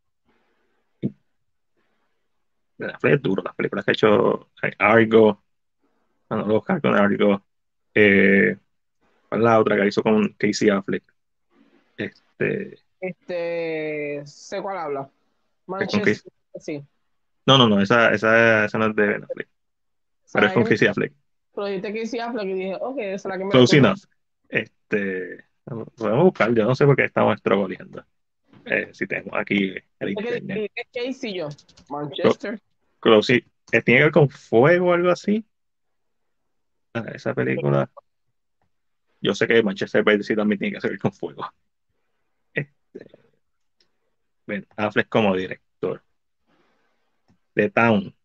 Ben 2.77 2.89
Affleck 2.91 3.15
es 3.15 3.21
duro. 3.21 3.43
Las 3.43 3.55
películas 3.55 3.85
que 3.85 3.91
ha 3.91 3.93
hecho 3.93 4.49
Argo, 4.79 5.43
bueno, 6.29 6.47
los 6.47 6.65
con 6.65 6.95
Argo. 6.95 7.43
Eh, 7.93 8.55
¿Cuál 8.55 8.59
es 8.59 8.66
la 9.31 9.59
otra 9.59 9.75
que 9.75 9.87
hizo 9.87 10.03
con 10.03 10.29
Casey 10.37 10.69
Affleck? 10.69 11.03
Este. 11.97 12.79
Este. 12.99 14.21
Sé 14.25 14.61
cuál 14.61 14.77
habla. 14.77 15.09
Manchester, 15.65 16.31
sí. 16.59 16.83
No, 17.45 17.57
no, 17.57 17.67
no, 17.67 17.81
esa, 17.81 18.13
esa, 18.13 18.65
esa 18.65 18.77
no 18.77 18.87
es 18.87 18.95
de 18.95 19.05
Ben 19.05 19.23
Affleck. 19.23 19.49
Pero 20.33 20.47
es 20.47 20.53
con 20.53 20.63
Casey 20.63 20.87
Affleck. 20.87 21.13
Pero 21.53 21.67
dijiste 21.67 21.99
Casey 21.99 22.19
Affleck 22.19 22.45
y 22.45 22.53
dije, 22.53 22.77
ok, 22.79 22.97
esa 22.99 23.15
es 23.15 23.25
la 23.25 23.37
que 23.37 23.45
me 23.45 23.51
Close 23.51 23.77
enough. 23.77 23.99
Este. 24.49 25.43
Podemos 25.65 26.23
buscar, 26.23 26.53
yo 26.53 26.63
no 26.63 26.75
sé 26.75 26.85
por 26.85 26.95
qué 26.95 27.05
estamos 27.05 27.35
estrogoleando. 27.35 28.05
Eh, 28.65 28.89
si 28.93 29.07
tenemos 29.07 29.33
aquí 29.39 29.73
el 29.99 30.09
internet. 30.09 30.71
¿Qué, 30.91 31.33
yo? 31.33 31.49
Manchester. 31.89 32.59
Close, 32.99 33.45
eh, 33.71 33.81
¿Tiene 33.81 33.99
que 33.99 34.03
ver 34.05 34.11
con 34.11 34.29
fuego 34.29 34.89
o 34.89 34.93
algo 34.93 35.09
así? 35.09 35.45
Ah, 36.93 37.05
esa 37.13 37.33
película. 37.33 37.89
Yo 39.21 39.33
sé 39.33 39.47
que 39.47 39.63
Manchester 39.63 40.03
by 40.03 40.19
the 40.19 40.35
también 40.35 40.59
tiene 40.59 40.79
que 40.79 40.87
ver 40.87 40.99
con 40.99 41.11
fuego. 41.11 41.51
Este, 42.53 43.07
Ben 44.45 44.65
Affleck 44.75 45.09
como 45.09 45.35
director. 45.35 46.03
The 47.53 47.69
Town. 47.69 48.15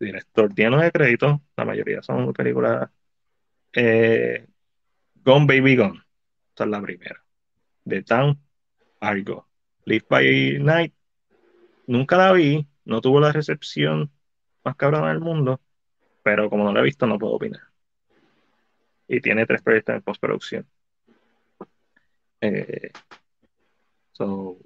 Director 0.00 0.52
tiene 0.54 0.70
nueve 0.70 0.90
créditos, 0.90 1.40
la 1.56 1.64
mayoría 1.64 2.02
son 2.02 2.32
películas. 2.32 2.90
Eh, 3.72 4.46
Gone 5.24 5.46
Baby 5.46 5.76
Gone. 5.76 6.02
Esta 6.48 6.64
es 6.64 6.70
la 6.70 6.82
primera. 6.82 7.24
The 7.84 8.02
Town, 8.02 8.40
Argo. 9.00 9.48
Live 9.84 10.06
by 10.08 10.58
Night. 10.60 10.94
Nunca 11.86 12.16
la 12.16 12.32
vi, 12.32 12.66
no 12.84 13.00
tuvo 13.00 13.20
la 13.20 13.32
recepción 13.32 14.10
más 14.64 14.76
cabrona 14.76 15.08
del 15.08 15.20
mundo, 15.20 15.60
pero 16.22 16.48
como 16.48 16.64
no 16.64 16.72
la 16.72 16.80
he 16.80 16.84
visto, 16.84 17.06
no 17.06 17.18
puedo 17.18 17.34
opinar. 17.34 17.73
Y 19.06 19.20
tiene 19.20 19.46
tres 19.46 19.62
proyectos 19.62 19.96
en 19.96 20.02
postproducción. 20.02 20.66
Eh, 22.40 22.90
so, 24.12 24.58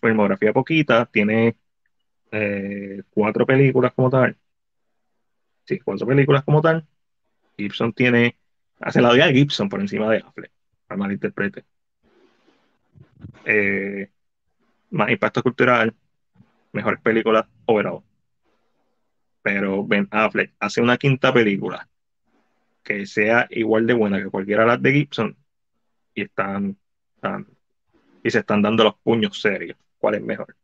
filmografía 0.00 0.52
poquita, 0.52 1.06
tiene 1.06 1.56
eh, 2.30 3.02
cuatro 3.10 3.46
películas 3.46 3.92
como 3.94 4.10
tal. 4.10 4.36
Sí, 5.64 5.78
cuatro 5.80 6.06
películas 6.06 6.44
como 6.44 6.60
tal. 6.60 6.86
Gibson 7.56 7.92
tiene, 7.92 8.38
hace 8.80 9.02
la 9.02 9.12
de 9.12 9.32
Gibson 9.32 9.68
por 9.68 9.80
encima 9.80 10.10
de 10.10 10.18
Affleck, 10.18 10.52
para 10.86 10.98
malinterprete. 10.98 11.64
Eh, 13.44 14.10
más 14.90 15.10
impacto 15.10 15.42
cultural, 15.42 15.94
mejores 16.72 17.00
películas 17.00 17.46
overall. 17.66 18.02
Pero 19.42 19.84
Ben 19.84 20.08
Affleck 20.10 20.54
hace 20.58 20.80
una 20.80 20.96
quinta 20.96 21.32
película 21.32 21.88
que 22.88 23.04
sea 23.04 23.46
igual 23.50 23.86
de 23.86 23.92
buena 23.92 24.22
que 24.22 24.30
cualquiera 24.30 24.62
de 24.62 24.68
las 24.68 24.82
de 24.82 24.92
Gibson 24.92 25.36
y 26.14 26.22
están, 26.22 26.78
y 28.24 28.30
se 28.30 28.38
están 28.38 28.62
dando 28.62 28.84
los 28.84 28.94
puños 28.96 29.38
serios. 29.38 29.76
¿Cuál 29.98 30.14
es 30.14 30.22
mejor? 30.22 30.56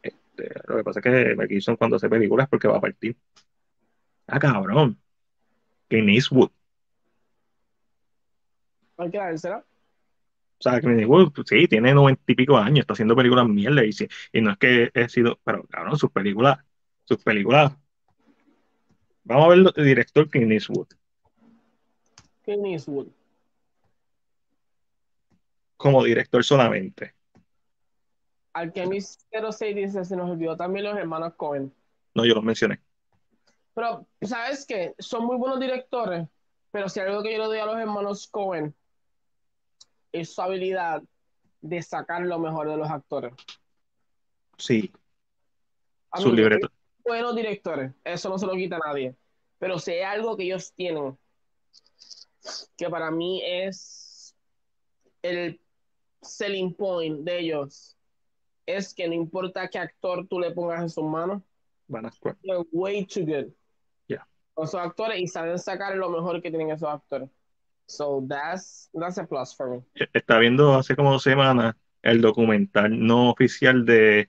Este, 0.00 0.52
lo 0.68 0.76
que 0.76 0.84
pasa 0.84 1.00
es 1.00 1.02
que 1.02 1.34
Mel 1.34 1.48
Gibson 1.48 1.74
cuando 1.74 1.96
hace 1.96 2.08
películas 2.08 2.48
porque 2.48 2.68
va 2.68 2.76
a 2.76 2.80
partir. 2.80 3.16
Ah, 4.28 4.38
cabrón. 4.38 4.96
Clint 5.88 6.08
Eastwood. 6.10 6.50
Hay 8.98 9.10
que 9.10 9.18
dársela. 9.18 9.58
O 10.58 10.62
sea, 10.62 10.80
Clint 10.80 11.00
Eastwood, 11.00 11.32
pues, 11.32 11.48
sí, 11.48 11.66
tiene 11.66 11.92
noventa 11.94 12.22
y 12.28 12.34
pico 12.36 12.56
años, 12.56 12.80
está 12.80 12.92
haciendo 12.92 13.16
películas 13.16 13.48
mierda 13.48 13.84
y, 13.84 13.90
y 14.32 14.40
no 14.40 14.52
es 14.52 14.58
que 14.58 14.90
he 14.94 15.08
sido, 15.08 15.40
pero 15.42 15.64
cabrón, 15.64 15.98
sus 15.98 16.12
películas, 16.12 16.58
sus 17.02 17.18
películas. 17.24 17.72
Vamos 19.24 19.46
a 19.46 19.48
ver 19.48 19.72
el 19.74 19.84
director 19.84 20.30
Clint 20.30 20.52
Eastwood. 20.52 20.86
Clint 22.46 22.64
Eastwood. 22.64 23.08
Como 25.76 26.02
director 26.02 26.42
solamente. 26.42 27.14
Al 28.54 28.72
que 28.72 28.86
mi 28.86 29.00
06 29.00 29.76
dice, 29.76 30.04
se 30.04 30.16
nos 30.16 30.30
olvidó 30.30 30.56
también 30.56 30.86
los 30.86 30.96
hermanos 30.96 31.34
Cohen. 31.34 31.70
No, 32.14 32.24
yo 32.24 32.34
los 32.34 32.44
mencioné. 32.44 32.80
Pero, 33.74 34.06
¿sabes 34.22 34.64
qué? 34.64 34.94
Son 34.98 35.26
muy 35.26 35.36
buenos 35.36 35.60
directores, 35.60 36.26
pero 36.70 36.88
si 36.88 37.00
algo 37.00 37.22
que 37.22 37.32
yo 37.32 37.38
le 37.38 37.44
doy 37.44 37.58
a 37.58 37.66
los 37.66 37.76
hermanos 37.76 38.26
Cohen 38.28 38.74
es 40.12 40.32
su 40.32 40.40
habilidad 40.40 41.02
de 41.60 41.82
sacar 41.82 42.22
lo 42.22 42.38
mejor 42.38 42.70
de 42.70 42.78
los 42.78 42.88
actores. 42.88 43.34
Sí. 44.56 44.90
Buenos 47.04 47.36
directores, 47.36 47.92
eso 48.02 48.30
no 48.30 48.38
se 48.38 48.46
lo 48.46 48.54
quita 48.54 48.76
a 48.76 48.86
nadie. 48.86 49.14
Pero 49.58 49.78
si 49.78 49.90
hay 49.90 50.02
algo 50.02 50.36
que 50.36 50.44
ellos 50.44 50.72
tienen, 50.72 51.18
que 52.76 52.88
para 52.88 53.10
mí 53.10 53.42
es 53.44 54.34
el 55.22 55.60
selling 56.22 56.74
point 56.74 57.20
de 57.20 57.38
ellos, 57.38 57.96
es 58.66 58.92
que 58.94 59.06
no 59.08 59.14
importa 59.14 59.68
qué 59.68 59.78
actor 59.78 60.26
tú 60.26 60.40
le 60.40 60.50
pongas 60.50 60.82
en 60.82 60.90
sus 60.90 61.04
manos, 61.04 61.42
van 61.86 62.06
a 62.06 62.08
actuar. 62.08 62.36
way 62.72 63.04
too 63.04 63.24
good. 63.24 63.52
Yeah. 64.08 64.26
Esos 64.56 64.74
actores 64.74 65.20
y 65.20 65.28
saben 65.28 65.58
sacar 65.58 65.96
lo 65.96 66.10
mejor 66.10 66.42
que 66.42 66.50
tienen 66.50 66.70
esos 66.70 66.88
actores. 66.88 67.30
So 67.86 68.24
that's, 68.28 68.90
that's 68.92 69.18
a 69.18 69.26
plus 69.26 69.54
for 69.54 69.70
me. 69.70 69.82
Está 70.12 70.38
viendo 70.38 70.74
hace 70.74 70.96
como 70.96 71.12
dos 71.12 71.22
semanas 71.22 71.76
el 72.02 72.20
documental 72.20 73.04
no 73.04 73.30
oficial 73.30 73.84
de, 73.84 74.28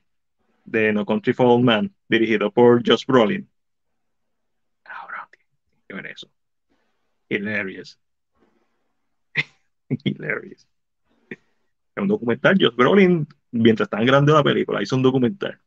de 0.65 0.93
No 0.93 1.05
Country 1.05 1.33
for 1.33 1.47
Old 1.47 1.63
Man, 1.63 1.93
dirigido 2.07 2.51
por 2.51 2.87
Josh 2.87 3.05
Brolin. 3.05 3.49
Ahora, 4.85 5.27
que 5.87 5.95
ver 5.95 6.07
eso. 6.07 6.29
Hilarious. 7.29 7.99
Hilarious. 10.03 10.67
Es 11.30 11.40
un 12.01 12.07
documental. 12.07 12.57
Josh 12.59 12.75
Brolin 12.75 13.27
mientras 13.51 13.88
están 13.88 14.06
grande 14.06 14.33
la 14.33 14.43
película, 14.43 14.82
hizo 14.82 14.95
un 14.95 15.03
documental. 15.03 15.59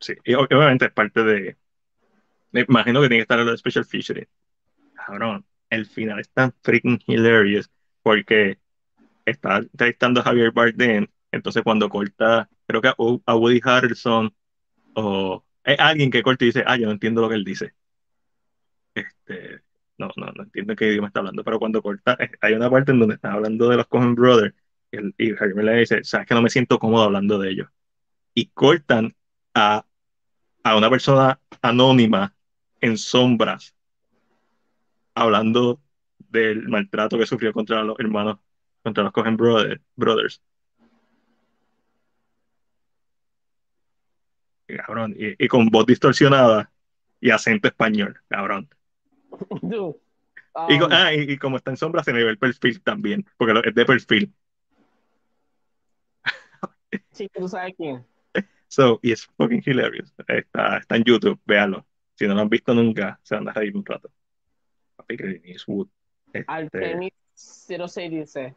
Sí, 0.00 0.14
y 0.24 0.34
obviamente 0.34 0.86
es 0.86 0.92
parte 0.92 1.22
de. 1.22 1.56
Me 2.52 2.64
imagino 2.68 3.00
que 3.00 3.08
tiene 3.08 3.18
que 3.18 3.22
estar 3.22 3.38
en 3.38 3.46
los 3.46 3.60
special 3.60 3.84
featuring. 3.84 4.26
Cabrón, 4.94 5.44
el 5.70 5.86
final 5.86 6.18
es 6.18 6.30
tan 6.30 6.52
freaking 6.62 7.00
hilarious 7.06 7.70
porque 8.02 8.58
está 9.24 9.58
entrevistando 9.58 10.20
a 10.20 10.24
Javier 10.24 10.52
Bardem, 10.52 11.06
entonces 11.30 11.62
cuando 11.62 11.88
corta, 11.88 12.48
creo 12.66 12.80
que 12.80 12.88
a, 12.88 13.36
Woody 13.36 13.60
Harrelson 13.62 14.34
o 14.94 15.44
es 15.64 15.78
alguien 15.78 16.10
que 16.10 16.22
corta 16.22 16.44
y 16.44 16.48
dice, 16.48 16.64
ah, 16.66 16.76
yo 16.76 16.86
no 16.86 16.92
entiendo 16.92 17.20
lo 17.20 17.28
que 17.28 17.34
él 17.34 17.44
dice. 17.44 17.74
Este, 18.94 19.60
no, 19.98 20.10
no, 20.16 20.26
no 20.32 20.42
entiendo 20.44 20.76
qué 20.76 20.88
idioma 20.88 21.08
está 21.08 21.20
hablando, 21.20 21.44
pero 21.44 21.58
cuando 21.58 21.82
corta, 21.82 22.16
hay 22.40 22.54
una 22.54 22.70
parte 22.70 22.92
en 22.92 23.00
donde 23.00 23.16
está 23.16 23.32
hablando 23.32 23.68
de 23.68 23.76
los 23.76 23.86
Cohen 23.86 24.14
Brothers 24.14 24.54
y 24.90 25.32
Jaime 25.34 25.62
le 25.62 25.78
dice, 25.80 26.04
sabes 26.04 26.26
que 26.26 26.34
no 26.34 26.42
me 26.42 26.50
siento 26.50 26.78
cómodo 26.78 27.04
hablando 27.04 27.38
de 27.38 27.50
ellos. 27.50 27.68
Y 28.34 28.46
cortan 28.46 29.14
a, 29.54 29.84
a 30.62 30.76
una 30.76 30.90
persona 30.90 31.40
anónima 31.60 32.34
en 32.80 32.96
sombras 32.96 33.74
hablando 35.14 35.80
del 36.18 36.68
maltrato 36.68 37.18
que 37.18 37.26
sufrió 37.26 37.52
contra 37.52 37.82
los 37.82 37.98
hermanos, 37.98 38.38
contra 38.82 39.04
los 39.04 39.12
Cohen 39.12 39.36
Brothers. 39.36 40.42
Cabrón, 44.66 45.16
y, 45.18 45.48
con 45.48 45.66
voz 45.68 45.86
distorsionada 45.86 46.70
y 47.20 47.30
acento 47.30 47.68
español, 47.68 48.20
cabrón. 48.28 48.68
y, 49.62 49.74
um, 49.76 49.94
ah, 50.90 51.12
y, 51.14 51.36
como 51.38 51.56
está 51.56 51.70
en 51.70 51.76
sombras 51.76 52.04
se 52.04 52.12
me 52.12 52.22
ve 52.22 52.30
el 52.30 52.38
perfil 52.38 52.80
también, 52.82 53.26
porque 53.36 53.68
es 53.68 53.74
de 53.74 53.84
perfil. 53.84 54.34
Sí, 57.12 57.28
tú 57.34 57.48
sabes 57.48 57.74
quién. 57.76 58.06
So, 58.68 59.00
y 59.02 59.12
es 59.12 59.26
fucking 59.36 59.62
hilarious. 59.64 60.14
Está, 60.26 60.78
está 60.78 60.96
en 60.96 61.04
YouTube, 61.04 61.40
véanlo. 61.44 61.86
Si 62.14 62.26
no 62.26 62.34
lo 62.34 62.40
han 62.42 62.48
visto 62.48 62.74
nunca, 62.74 63.18
se 63.22 63.34
van 63.34 63.48
a 63.48 63.52
reír 63.52 63.76
un 63.76 63.84
rato. 63.84 64.10
Papi, 64.96 65.16
Clint 65.16 65.44
Eastwood. 65.44 65.88
Este, 66.32 66.44
Artemis 66.46 67.12
06 67.34 68.10
dice 68.10 68.54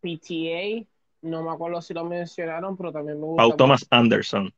PTA, 0.00 0.86
no 1.22 1.42
me 1.42 1.50
acuerdo 1.50 1.80
si 1.80 1.94
lo 1.94 2.04
mencionaron, 2.04 2.76
pero 2.76 2.92
también 2.92 3.18
me 3.18 3.26
gusta. 3.26 3.42
Paul 3.42 3.56
Thomas 3.56 3.86
Anderson. 3.90 4.52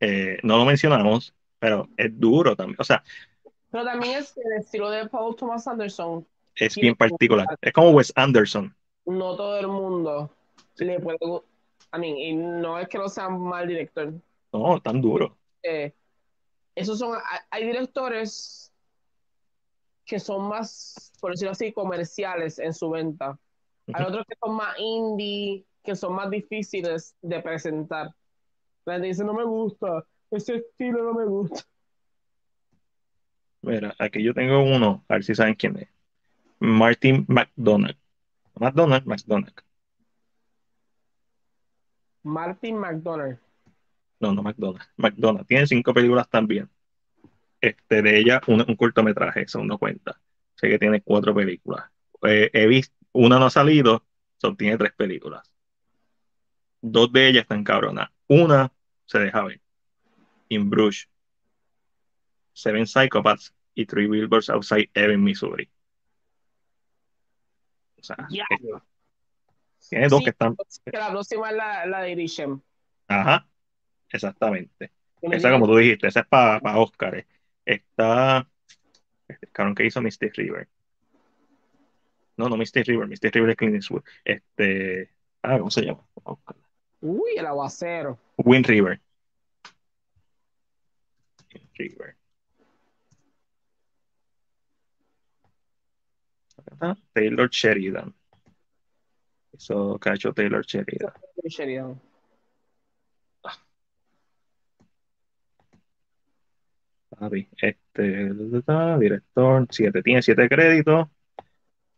Eh, 0.00 0.38
no 0.42 0.58
lo 0.58 0.64
mencionamos, 0.64 1.34
pero 1.58 1.88
es 1.96 2.18
duro 2.18 2.56
también. 2.56 2.76
O 2.78 2.84
sea, 2.84 3.02
Pero 3.72 3.84
también 3.84 4.18
es 4.18 4.36
el 4.36 4.52
estilo 4.60 4.90
de 4.90 5.08
Paul 5.08 5.34
Thomas 5.34 5.66
Anderson. 5.66 6.26
es 6.54 6.76
bien 6.76 6.94
particular. 6.94 7.46
Es 7.60 7.72
como 7.72 7.90
Wes 7.90 8.12
Anderson. 8.14 8.74
No 9.06 9.34
todo 9.34 9.58
el 9.58 9.66
mundo 9.66 10.30
le 10.76 11.00
puede 11.00 11.18
gu- 11.18 11.42
I 11.94 11.98
mean, 11.98 12.16
y 12.16 12.32
no 12.34 12.78
es 12.78 12.86
que 12.88 12.98
no 12.98 13.08
sea 13.08 13.28
un 13.28 13.48
mal 13.48 13.66
director. 13.66 14.12
No, 14.52 14.80
tan 14.80 15.00
duro. 15.00 15.36
eh, 15.62 15.92
esos 16.74 16.98
son, 16.98 17.18
hay, 17.50 17.66
directores 17.66 18.72
que 20.04 20.18
son 20.20 20.48
más, 20.48 21.12
por 21.20 21.30
decirlo 21.32 21.52
así, 21.52 21.72
comerciales 21.72 22.58
en 22.58 22.72
su 22.72 22.90
venta. 22.90 23.38
Hay 23.92 24.04
otros 24.04 24.24
que 24.26 24.34
son 24.40 24.54
más 24.56 24.78
indie, 24.78 25.64
que 25.82 25.96
son 25.96 26.14
más 26.14 26.30
difíciles 26.30 27.14
de 27.22 27.40
presentar. 27.40 28.10
La 28.84 28.94
gente 28.94 29.08
dice, 29.08 29.24
no 29.24 29.34
me 29.34 29.44
gusta, 29.44 30.04
ese 30.30 30.56
estilo 30.56 31.02
no 31.04 31.14
me 31.14 31.24
gusta. 31.26 31.62
Mira, 33.62 33.94
aquí 33.98 34.22
yo 34.22 34.34
tengo 34.34 34.62
uno, 34.62 35.04
a 35.08 35.14
ver 35.14 35.24
si 35.24 35.34
saben 35.34 35.54
quién 35.54 35.78
es. 35.78 35.88
Martin 36.58 37.24
McDonagh. 37.28 37.96
McDonagh, 38.54 39.06
McDonagh. 39.06 39.54
Martin 42.24 42.78
McDonald. 42.78 43.38
No, 44.20 44.32
no 44.32 44.42
McDonagh. 44.42 44.82
McDonagh. 44.96 45.46
Tiene 45.46 45.66
cinco 45.66 45.92
películas 45.92 46.28
también. 46.28 46.68
Este, 47.60 48.02
de 48.02 48.18
ella, 48.18 48.40
un, 48.46 48.64
un 48.66 48.76
cortometraje, 48.76 49.42
eso 49.42 49.64
no 49.64 49.78
cuenta. 49.78 50.20
Sé 50.54 50.68
que 50.68 50.78
tiene 50.78 51.00
cuatro 51.00 51.34
películas. 51.34 51.84
Eh, 52.22 52.50
he 52.52 52.66
visto, 52.66 52.94
una 53.12 53.38
no 53.38 53.46
ha 53.46 53.50
salido, 53.50 54.04
so, 54.38 54.54
tiene 54.54 54.76
tres 54.76 54.92
películas. 54.92 55.52
Dos 56.80 57.12
de 57.12 57.28
ellas 57.28 57.42
están 57.42 57.64
cabronas. 57.64 58.10
Una 58.28 58.72
se 59.06 59.18
deja 59.20 59.44
ver. 59.44 59.60
In 60.48 60.68
Bruges. 60.68 61.08
Seven 62.52 62.86
Psychopaths 62.86 63.54
y 63.74 63.86
Three 63.86 64.06
Billboards 64.06 64.50
Outside 64.50 64.90
Ebbing, 64.94 65.22
Missouri. 65.22 65.70
O 67.98 68.02
sea, 68.02 68.16
es- 68.30 69.88
tiene 69.88 70.08
dos 70.08 70.18
Sí, 70.20 70.24
que 70.24 70.30
están. 70.30 70.56
Que 70.84 70.98
la 70.98 71.10
próxima 71.10 71.50
es 71.50 71.56
la, 71.56 71.86
la 71.86 72.00
de 72.02 72.10
Grisham. 72.12 72.60
Ajá, 73.08 73.46
exactamente. 74.08 74.90
Esa, 75.20 75.50
como 75.52 75.66
tú 75.66 75.76
dijiste, 75.76 76.08
esa 76.08 76.20
es 76.20 76.26
para 76.26 76.78
Oscar. 76.78 77.24
Está. 77.64 78.48
Este 79.28 79.46
cabrón 79.48 79.74
que 79.74 79.86
hizo 79.86 80.00
Mystic 80.02 80.34
River. 80.36 80.68
No, 82.36 82.48
no 82.48 82.56
Mystic 82.56 82.86
River. 82.86 83.06
Mystic 83.06 83.34
River 83.34 83.50
es 83.50 83.56
Clint 83.56 83.74
Eastwood. 83.76 84.02
Este. 84.24 85.10
Ah, 85.42 85.58
¿cómo 85.58 85.70
se 85.70 85.82
llama? 85.82 86.04
Buscarla. 86.14 86.62
Uy, 87.00 87.32
el 87.36 87.46
aguacero. 87.46 88.18
Wind 88.38 88.66
River. 88.66 89.00
Wind 91.54 91.68
River. 91.76 92.16
Acá 96.72 96.92
está 96.92 97.02
Taylor 97.12 97.48
Sheridan. 97.50 98.14
Eso 99.52 100.00
hecho 100.04 100.32
Taylor 100.32 100.64
Sheridan. 100.64 101.12
Sheridan. 101.44 102.00
Papi, 107.10 107.48
Este, 107.60 108.32
director, 108.98 109.66
siete, 109.70 110.02
tiene 110.02 110.22
siete 110.22 110.48
créditos. 110.48 111.08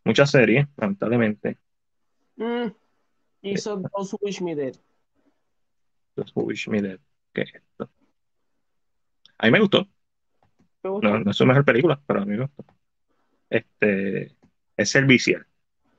Muchas 0.03 0.29
series, 0.29 0.67
lamentablemente. 0.77 1.57
Mm, 2.35 2.67
hizo 3.41 3.81
Those 3.81 4.15
Who 4.15 4.19
Wish 4.21 4.41
Me 4.41 4.55
Dead. 4.55 4.75
Los 6.15 6.31
Wish 6.35 6.67
Me 6.67 6.81
Dead. 6.81 6.99
¿Qué 7.33 7.41
es 7.41 7.55
esto? 7.55 7.89
A 9.37 9.45
mí 9.45 9.51
me 9.51 9.59
gustó. 9.59 9.87
¿Te 10.81 10.89
gustó? 10.89 11.07
No, 11.07 11.19
no 11.19 11.31
es 11.31 11.37
su 11.37 11.45
mejor 11.45 11.65
película, 11.65 11.99
pero 12.05 12.21
a 12.21 12.25
mí 12.25 12.37
me 12.37 12.43
gustó. 12.43 12.65
Este, 13.49 14.35
es 14.77 14.89
servicial. 14.89 15.45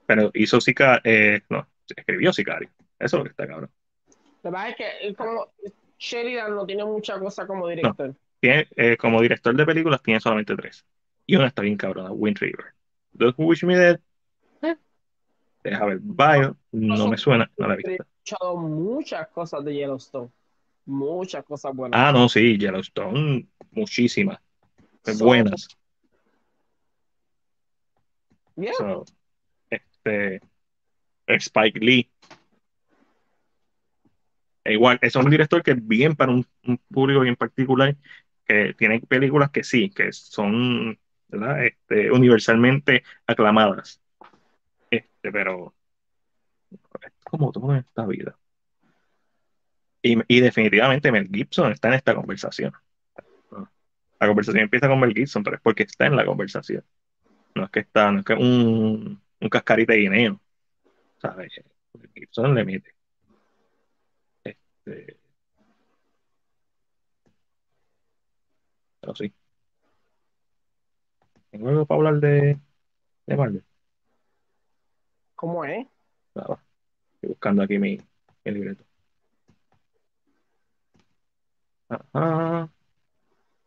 Pero 0.06 0.30
hizo 0.34 0.60
Sicario. 0.60 1.42
no, 1.48 1.66
escribió 1.94 2.32
Sicario. 2.32 2.68
Eso 2.98 3.16
es 3.16 3.18
lo 3.18 3.24
que 3.24 3.30
está 3.30 3.46
cabrón. 3.46 3.70
La 4.42 4.50
verdad 4.50 4.68
es 4.70 4.76
que 4.76 5.08
eh, 5.08 5.14
como 5.14 5.52
Sheridan 5.98 6.54
no 6.54 6.64
tiene 6.66 6.84
mucha 6.84 7.18
cosa 7.18 7.46
como 7.46 7.68
director. 7.68 8.14
Tiene, 8.40 8.68
eh, 8.76 8.96
como 8.96 9.20
director 9.20 9.54
de 9.56 9.66
películas 9.66 10.02
tiene 10.02 10.20
solamente 10.20 10.54
tres. 10.56 10.84
Y 11.26 11.34
una 11.36 11.48
está 11.48 11.62
bien 11.62 11.76
cabrona, 11.76 12.12
Wind 12.12 12.38
River. 12.38 12.66
Who 13.36 13.46
Wish 13.46 13.64
Me 13.64 13.76
Dead. 13.76 13.98
eh, 14.62 14.76
Deja 15.64 15.84
ver, 15.86 15.98
Bio. 16.00 16.56
No 16.72 17.08
me 17.08 17.16
suena, 17.16 17.50
no 17.56 17.66
la 17.66 17.74
he 17.74 17.78
He 17.78 17.88
visto. 17.88 18.04
escuchado 18.04 18.56
muchas 18.56 19.26
cosas 19.28 19.64
de 19.64 19.74
Yellowstone. 19.74 20.30
Muchas 20.84 21.44
cosas 21.44 21.74
buenas. 21.74 21.98
Ah, 22.00 22.12
no, 22.12 22.28
sí, 22.28 22.56
Yellowstone, 22.58 23.48
muchísimas. 23.72 24.38
Buenas. 25.18 25.66
Yeah. 28.56 28.72
Este, 29.70 30.40
Spike 31.26 31.80
Lee. 31.80 32.10
E 34.64 34.72
igual, 34.72 34.98
es 35.00 35.14
un 35.14 35.30
director 35.30 35.62
que 35.62 35.72
es 35.72 35.86
bien 35.86 36.16
para 36.16 36.32
un, 36.32 36.46
un 36.64 36.78
público 36.90 37.20
bien 37.20 37.36
particular, 37.36 37.96
que 38.44 38.74
tiene 38.74 39.00
películas 39.00 39.50
que 39.50 39.62
sí, 39.62 39.90
que 39.90 40.12
son. 40.12 40.98
Este, 41.28 42.10
universalmente 42.12 43.02
aclamadas. 43.26 44.00
Este, 44.90 45.32
pero 45.32 45.74
es 47.02 47.12
como 47.24 47.50
todo 47.50 47.72
en 47.72 47.78
esta 47.78 48.06
vida. 48.06 48.38
Y, 50.02 50.18
y 50.28 50.40
definitivamente 50.40 51.10
Mel 51.10 51.28
Gibson 51.28 51.72
está 51.72 51.88
en 51.88 51.94
esta 51.94 52.14
conversación. 52.14 52.72
La 54.20 54.26
conversación 54.28 54.62
empieza 54.62 54.88
con 54.88 55.00
Mel 55.00 55.12
Gibson, 55.12 55.42
pero 55.42 55.56
es 55.56 55.62
porque 55.62 55.82
está 55.82 56.06
en 56.06 56.16
la 56.16 56.24
conversación. 56.24 56.84
No 57.56 57.64
es 57.64 57.70
que 57.70 57.80
está, 57.80 58.12
no 58.12 58.18
es 58.18 58.24
que 58.24 58.34
un, 58.34 59.22
un 59.40 59.48
cascarita 59.48 59.94
de 59.94 60.00
guineo. 60.00 60.40
¿Sabes? 61.18 61.52
Gibson 62.14 62.54
le 62.54 62.64
mete. 62.64 62.94
Este, 64.44 65.16
pero 69.00 69.14
sí. 69.14 69.32
Tengo 71.50 71.68
algo 71.70 71.86
para 71.86 71.96
hablar 71.96 72.20
de, 72.20 72.60
de 73.26 73.36
Marvel. 73.36 73.64
¿Cómo 75.34 75.64
es? 75.64 75.86
Nada, 76.34 76.62
estoy 77.14 77.30
buscando 77.30 77.62
aquí 77.62 77.78
mi, 77.78 77.98
mi 78.44 78.52
libreto. 78.52 78.84
Ajá. 81.88 82.70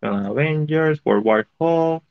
Avengers, 0.01 1.01
World 1.03 1.25
War 1.25 1.47
Hulk, 1.57 2.03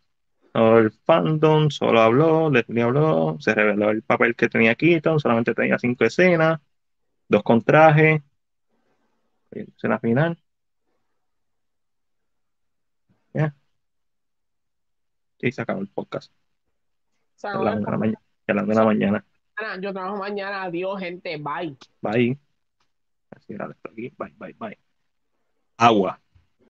el 0.78 0.90
fandom 0.90 1.70
solo 1.70 2.00
habló, 2.00 2.50
Leslie 2.50 2.82
habló, 2.82 3.36
se 3.40 3.54
reveló 3.54 3.90
el 3.90 4.02
papel 4.02 4.34
que 4.34 4.48
tenía 4.48 4.74
Keaton, 4.74 5.20
solamente 5.20 5.54
tenía 5.54 5.78
cinco 5.78 6.04
escenas, 6.04 6.60
dos 7.28 7.42
con 7.42 7.62
traje, 7.62 8.22
escena 9.50 9.98
final. 9.98 10.38
Ya. 13.34 13.54
Y 15.40 15.52
se 15.52 15.62
acabó 15.62 15.80
el 15.80 15.88
podcast. 15.88 16.32
A 17.42 17.62
las 17.62 17.76
una 17.76 17.86
de 17.86 17.90
la 17.90 17.98
mañana. 17.98 18.20
A 18.46 18.52
las 18.54 18.64
una 18.64 18.72
de 18.72 18.78
la 18.80 18.84
mañana. 18.84 19.24
mañana, 19.56 19.82
yo 19.82 19.92
trabajo 19.92 20.16
mañana. 20.16 20.62
Adiós, 20.64 20.98
gente. 20.98 21.36
Bye. 21.36 21.76
Bye. 22.00 22.38
Así 23.30 23.52
era 23.52 23.66
aquí. 23.66 24.12
Bye, 24.18 24.34
bye, 24.38 24.56
bye. 24.58 24.78
Agua. 25.76 26.20